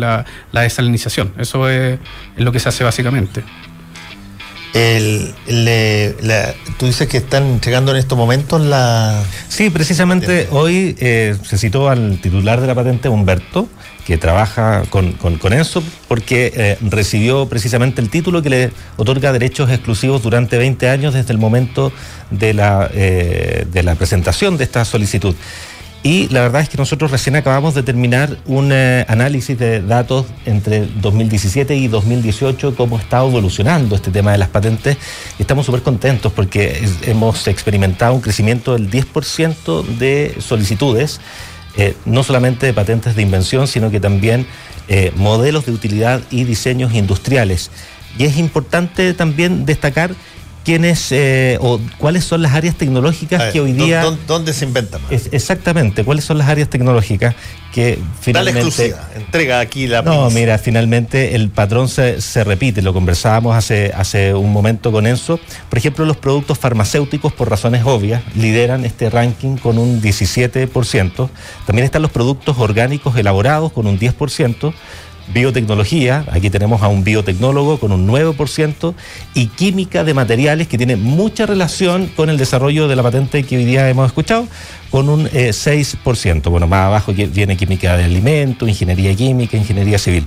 la, 0.52 0.60
desalinización. 0.60 1.33
Eso 1.39 1.69
es, 1.69 1.99
lo 2.36 2.52
que 2.52 2.60
se 2.60 2.69
hace 2.69 2.85
básicamente. 2.85 3.43
El, 4.73 5.35
tú 6.78 6.86
dices 6.86 7.09
que 7.09 7.17
están 7.17 7.44
entregando 7.44 7.91
en 7.91 7.97
estos 7.97 8.17
momentos 8.17 8.60
la... 8.60 9.20
Sí, 9.49 9.69
precisamente 9.69 10.47
hoy 10.52 10.94
eh, 11.01 11.36
se 11.43 11.59
citó 11.59 11.89
al 11.89 12.20
titular 12.20 12.60
de 12.60 12.69
la 12.69 12.77
patente, 12.77 13.09
Humberto, 13.09 13.69
que 14.07 14.19
trabaja 14.19 14.83
con, 14.91 15.12
con, 15.12 15.53
Enso 15.53 15.83
porque 16.09 16.53
eh, 16.55 16.79
recibió 16.81 17.47
precisamente 17.47 18.01
el 18.01 18.11
título 18.11 18.43
que 18.43 18.51
le 18.51 18.70
otorga 18.97 19.33
derechos 19.33 19.70
exclusivos 19.70 20.23
durante 20.23 20.59
20 20.59 20.89
años 20.89 21.15
desde 21.15 21.33
el 21.33 21.39
momento 21.39 21.93
de 22.31 22.55
la, 22.55 22.91
eh, 22.93 23.67
de 23.70 23.83
la 23.83 23.95
presentación 23.95 24.57
de 24.57 24.65
esta 24.65 24.85
solicitud. 24.85 25.35
Y 26.03 26.29
la 26.29 26.41
verdad 26.41 26.62
es 26.62 26.70
que 26.70 26.79
nosotros 26.79 27.11
recién 27.11 27.37
acabamos 27.37 27.75
de 27.75 27.83
terminar 27.83 28.39
un 28.47 28.70
eh, 28.73 29.05
análisis 29.07 29.59
de 29.59 29.83
datos 29.83 30.25
entre 30.47 30.87
2017 30.87 31.77
y 31.77 31.89
2018, 31.89 32.75
cómo 32.75 32.99
está 32.99 33.19
evolucionando 33.19 33.97
este 33.97 34.11
tema 34.11 34.33
de 34.33 34.39
las 34.39 34.49
patentes. 34.49 34.97
Y 35.39 35.43
estamos 35.43 35.67
súper 35.67 35.83
contentos 35.83 36.33
porque 36.33 36.83
hemos 37.03 37.47
experimentado 37.49 38.15
un 38.15 38.23
crecimiento 38.23 38.73
del 38.73 38.91
10% 38.91 39.85
de 39.99 40.37
solicitudes 40.39 41.20
eh, 41.76 41.94
no 42.05 42.23
solamente 42.23 42.66
de 42.66 42.73
patentes 42.73 43.15
de 43.15 43.23
invención, 43.23 43.66
sino 43.66 43.90
que 43.90 44.00
también 44.00 44.47
eh, 44.89 45.12
modelos 45.16 45.66
de 45.66 45.73
utilidad 45.73 46.20
y 46.31 46.44
diseños 46.44 46.94
industriales. 46.94 47.70
Y 48.18 48.24
es 48.24 48.36
importante 48.39 49.15
también 49.15 49.65
destacar 49.66 50.15
quiénes 50.70 51.10
eh, 51.10 51.58
o 51.60 51.81
cuáles 51.99 52.23
son 52.23 52.42
las 52.42 52.55
áreas 52.55 52.76
tecnológicas 52.76 53.52
que 53.52 53.60
hoy 53.60 53.73
día. 53.73 54.05
¿Dónde, 54.28 54.52
se 54.52 54.65
inventan 54.65 55.02
más? 55.02 55.10
exactamente, 55.32 56.05
cuáles 56.05 56.24
son 56.24 56.39
las 56.39 56.49
áreas 56.49 56.70
tecnológicas 56.70 57.34
que 57.73 57.99
finalmente. 58.20 58.60
Dale 58.60 58.68
exclusiva, 58.68 59.08
entrega 59.16 59.58
aquí 59.58 59.89
la. 59.89 60.02
No, 60.02 60.31
mira, 60.31 60.58
finalmente 60.58 61.34
el 61.34 61.50
patrón 61.50 61.89
se, 61.89 62.20
se, 62.20 62.44
repite, 62.44 62.82
lo 62.82 62.92
conversábamos 62.92 63.57
hace, 63.57 63.92
hace 63.97 64.32
un 64.32 64.52
momento 64.52 64.92
con 64.92 65.08
Enzo. 65.08 65.40
Por 65.68 65.76
ejemplo, 65.76 66.05
los 66.05 66.16
productos 66.16 66.57
farmacéuticos, 66.57 67.32
por 67.32 67.50
razones 67.50 67.82
obvias, 67.84 68.23
lideran 68.36 68.84
este 68.84 69.10
ranking 69.10 69.57
con 69.57 69.76
un 69.76 70.00
17%. 70.00 71.31
También 71.66 71.84
están 71.84 72.02
los 72.02 72.12
productos 72.12 72.58
orgánicos 72.60 73.16
elaborados 73.16 73.73
con 73.73 73.89
un 73.89 73.99
10% 73.99 74.73
biotecnología, 75.33 76.25
aquí 76.31 76.50
tenemos 76.50 76.83
a 76.83 76.89
un 76.89 77.05
biotecnólogo 77.05 77.78
con 77.78 77.92
un 77.92 78.07
9%, 78.09 78.94
y 79.34 79.47
química 79.49 80.05
de 80.05 80.15
materiales 80.15 80.68
que 80.68 80.78
tiene 80.78 80.97
mucha 80.97 81.47
relación 81.47 82.07
con 82.17 82.31
el 82.31 82.39
desarrollo 82.39 82.89
de 82.89 82.97
la 82.97 83.02
patente 83.02 83.42
que 83.42 83.57
hoy 83.57 83.65
día 83.65 83.89
hemos 83.89 84.07
escuchado, 84.07 84.47
con 84.91 85.09
un 85.09 85.28
6%. 85.28 86.47
Eh, 86.47 86.50
bueno, 86.50 86.67
más 86.67 86.86
abajo 86.86 87.12
viene 87.12 87.57
química 87.57 87.97
de 87.97 88.05
alimentos, 88.05 88.68
ingeniería 88.68 89.15
química, 89.15 89.57
ingeniería 89.57 89.99
civil. 89.99 90.26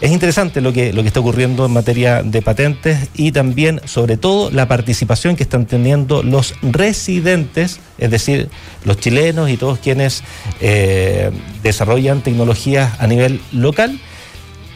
Es 0.00 0.12
interesante 0.12 0.60
lo 0.60 0.72
que, 0.72 0.92
lo 0.92 1.02
que 1.02 1.08
está 1.08 1.18
ocurriendo 1.18 1.66
en 1.66 1.72
materia 1.72 2.22
de 2.22 2.40
patentes 2.40 3.08
y 3.14 3.32
también, 3.32 3.80
sobre 3.84 4.16
todo, 4.16 4.48
la 4.52 4.68
participación 4.68 5.34
que 5.34 5.42
están 5.42 5.66
teniendo 5.66 6.22
los 6.22 6.54
residentes, 6.62 7.80
es 7.98 8.08
decir, 8.08 8.48
los 8.84 8.98
chilenos 8.98 9.50
y 9.50 9.56
todos 9.56 9.80
quienes 9.80 10.22
eh, 10.60 11.32
desarrollan 11.64 12.22
tecnologías 12.22 13.00
a 13.00 13.08
nivel 13.08 13.40
local 13.50 13.98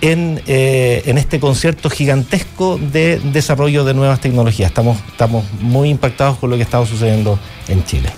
en, 0.03 0.43
eh, 0.47 1.03
en, 1.07 1.17
este 1.17 1.41
concierto 1.41 1.89
gigantesco 1.89 2.79
de 2.79 3.21
desarrollo 3.33 3.85
de 3.85 3.95
nuevas 3.95 4.21
tecnologías. 4.21 4.69
Estamos, 4.69 4.99
estamos 5.09 5.47
muy 5.61 5.89
impactados 5.89 6.39
con 6.39 6.51
lo 6.51 6.57
que 6.57 6.63
está 6.63 6.85
sucediendo 6.85 7.39
en 7.69 7.85
Chile. 7.85 8.11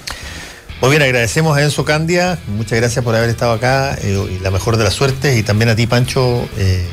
Muy 0.80 0.90
bien, 0.90 1.02
agradecemos 1.02 1.56
a 1.56 1.62
Enzo 1.62 1.84
Candia, 1.84 2.38
muchas 2.48 2.78
gracias 2.78 3.04
por 3.04 3.14
haber 3.14 3.30
estado 3.30 3.52
acá 3.52 3.96
eh, 4.02 4.18
y 4.36 4.42
la 4.42 4.50
mejor 4.50 4.76
de 4.76 4.84
las 4.84 4.94
suertes 4.94 5.36
y 5.36 5.42
también 5.42 5.68
a 5.68 5.76
ti 5.76 5.86
Pancho, 5.86 6.48
eh, 6.56 6.86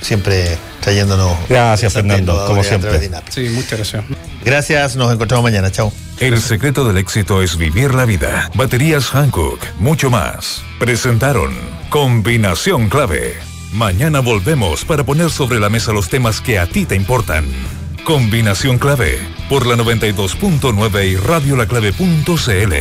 siempre 0.00 0.58
trayéndonos. 0.80 1.36
Gracias 1.48 1.92
Fernando, 1.92 2.44
como 2.46 2.64
siempre. 2.64 2.98
Sí, 3.28 3.48
muchas 3.50 3.72
gracias. 3.78 4.04
Gracias, 4.44 4.96
nos 4.96 5.12
encontramos 5.12 5.44
mañana, 5.44 5.70
chao. 5.70 5.92
El 6.18 6.40
secreto 6.40 6.84
del 6.84 6.96
éxito 6.96 7.42
es 7.42 7.56
vivir 7.56 7.94
la 7.94 8.04
vida. 8.06 8.50
Baterías 8.54 9.10
Hankook, 9.14 9.60
mucho 9.78 10.10
más. 10.10 10.62
Presentaron 10.78 11.54
Combinación 11.88 12.88
Clave 12.88 13.49
Mañana 13.72 14.20
volvemos 14.20 14.84
para 14.84 15.04
poner 15.04 15.30
sobre 15.30 15.60
la 15.60 15.68
mesa 15.68 15.92
los 15.92 16.08
temas 16.08 16.40
que 16.40 16.58
a 16.58 16.66
ti 16.66 16.86
te 16.86 16.96
importan. 16.96 17.44
Combinación 18.04 18.78
clave 18.78 19.18
por 19.48 19.66
la 19.66 19.76
92.9 19.76 21.06
y 21.06 21.16
radiolaclave.cl. 21.16 22.74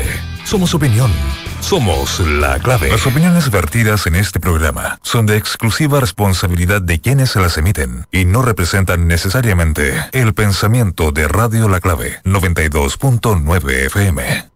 Somos 0.44 0.74
opinión. 0.74 1.12
Somos 1.60 2.20
la 2.22 2.58
clave. 2.60 2.90
Las 2.90 3.06
opiniones 3.06 3.52
vertidas 3.52 4.08
en 4.08 4.16
este 4.16 4.40
programa 4.40 4.98
son 5.04 5.28
de 5.28 5.38
exclusiva 5.38 6.00
responsabilidad 6.00 6.82
de 6.82 7.00
quienes 7.00 7.32
se 7.32 7.40
las 7.40 7.58
emiten 7.58 8.08
y 8.12 8.26
no 8.26 8.42
representan 8.42 9.08
necesariamente 9.08 9.94
el 10.14 10.34
pensamiento 10.34 11.12
de 11.12 11.28
Radio 11.28 11.70
La 11.70 11.82
Clave 11.82 12.20
92.9 12.24 13.86
FM. 13.86 14.50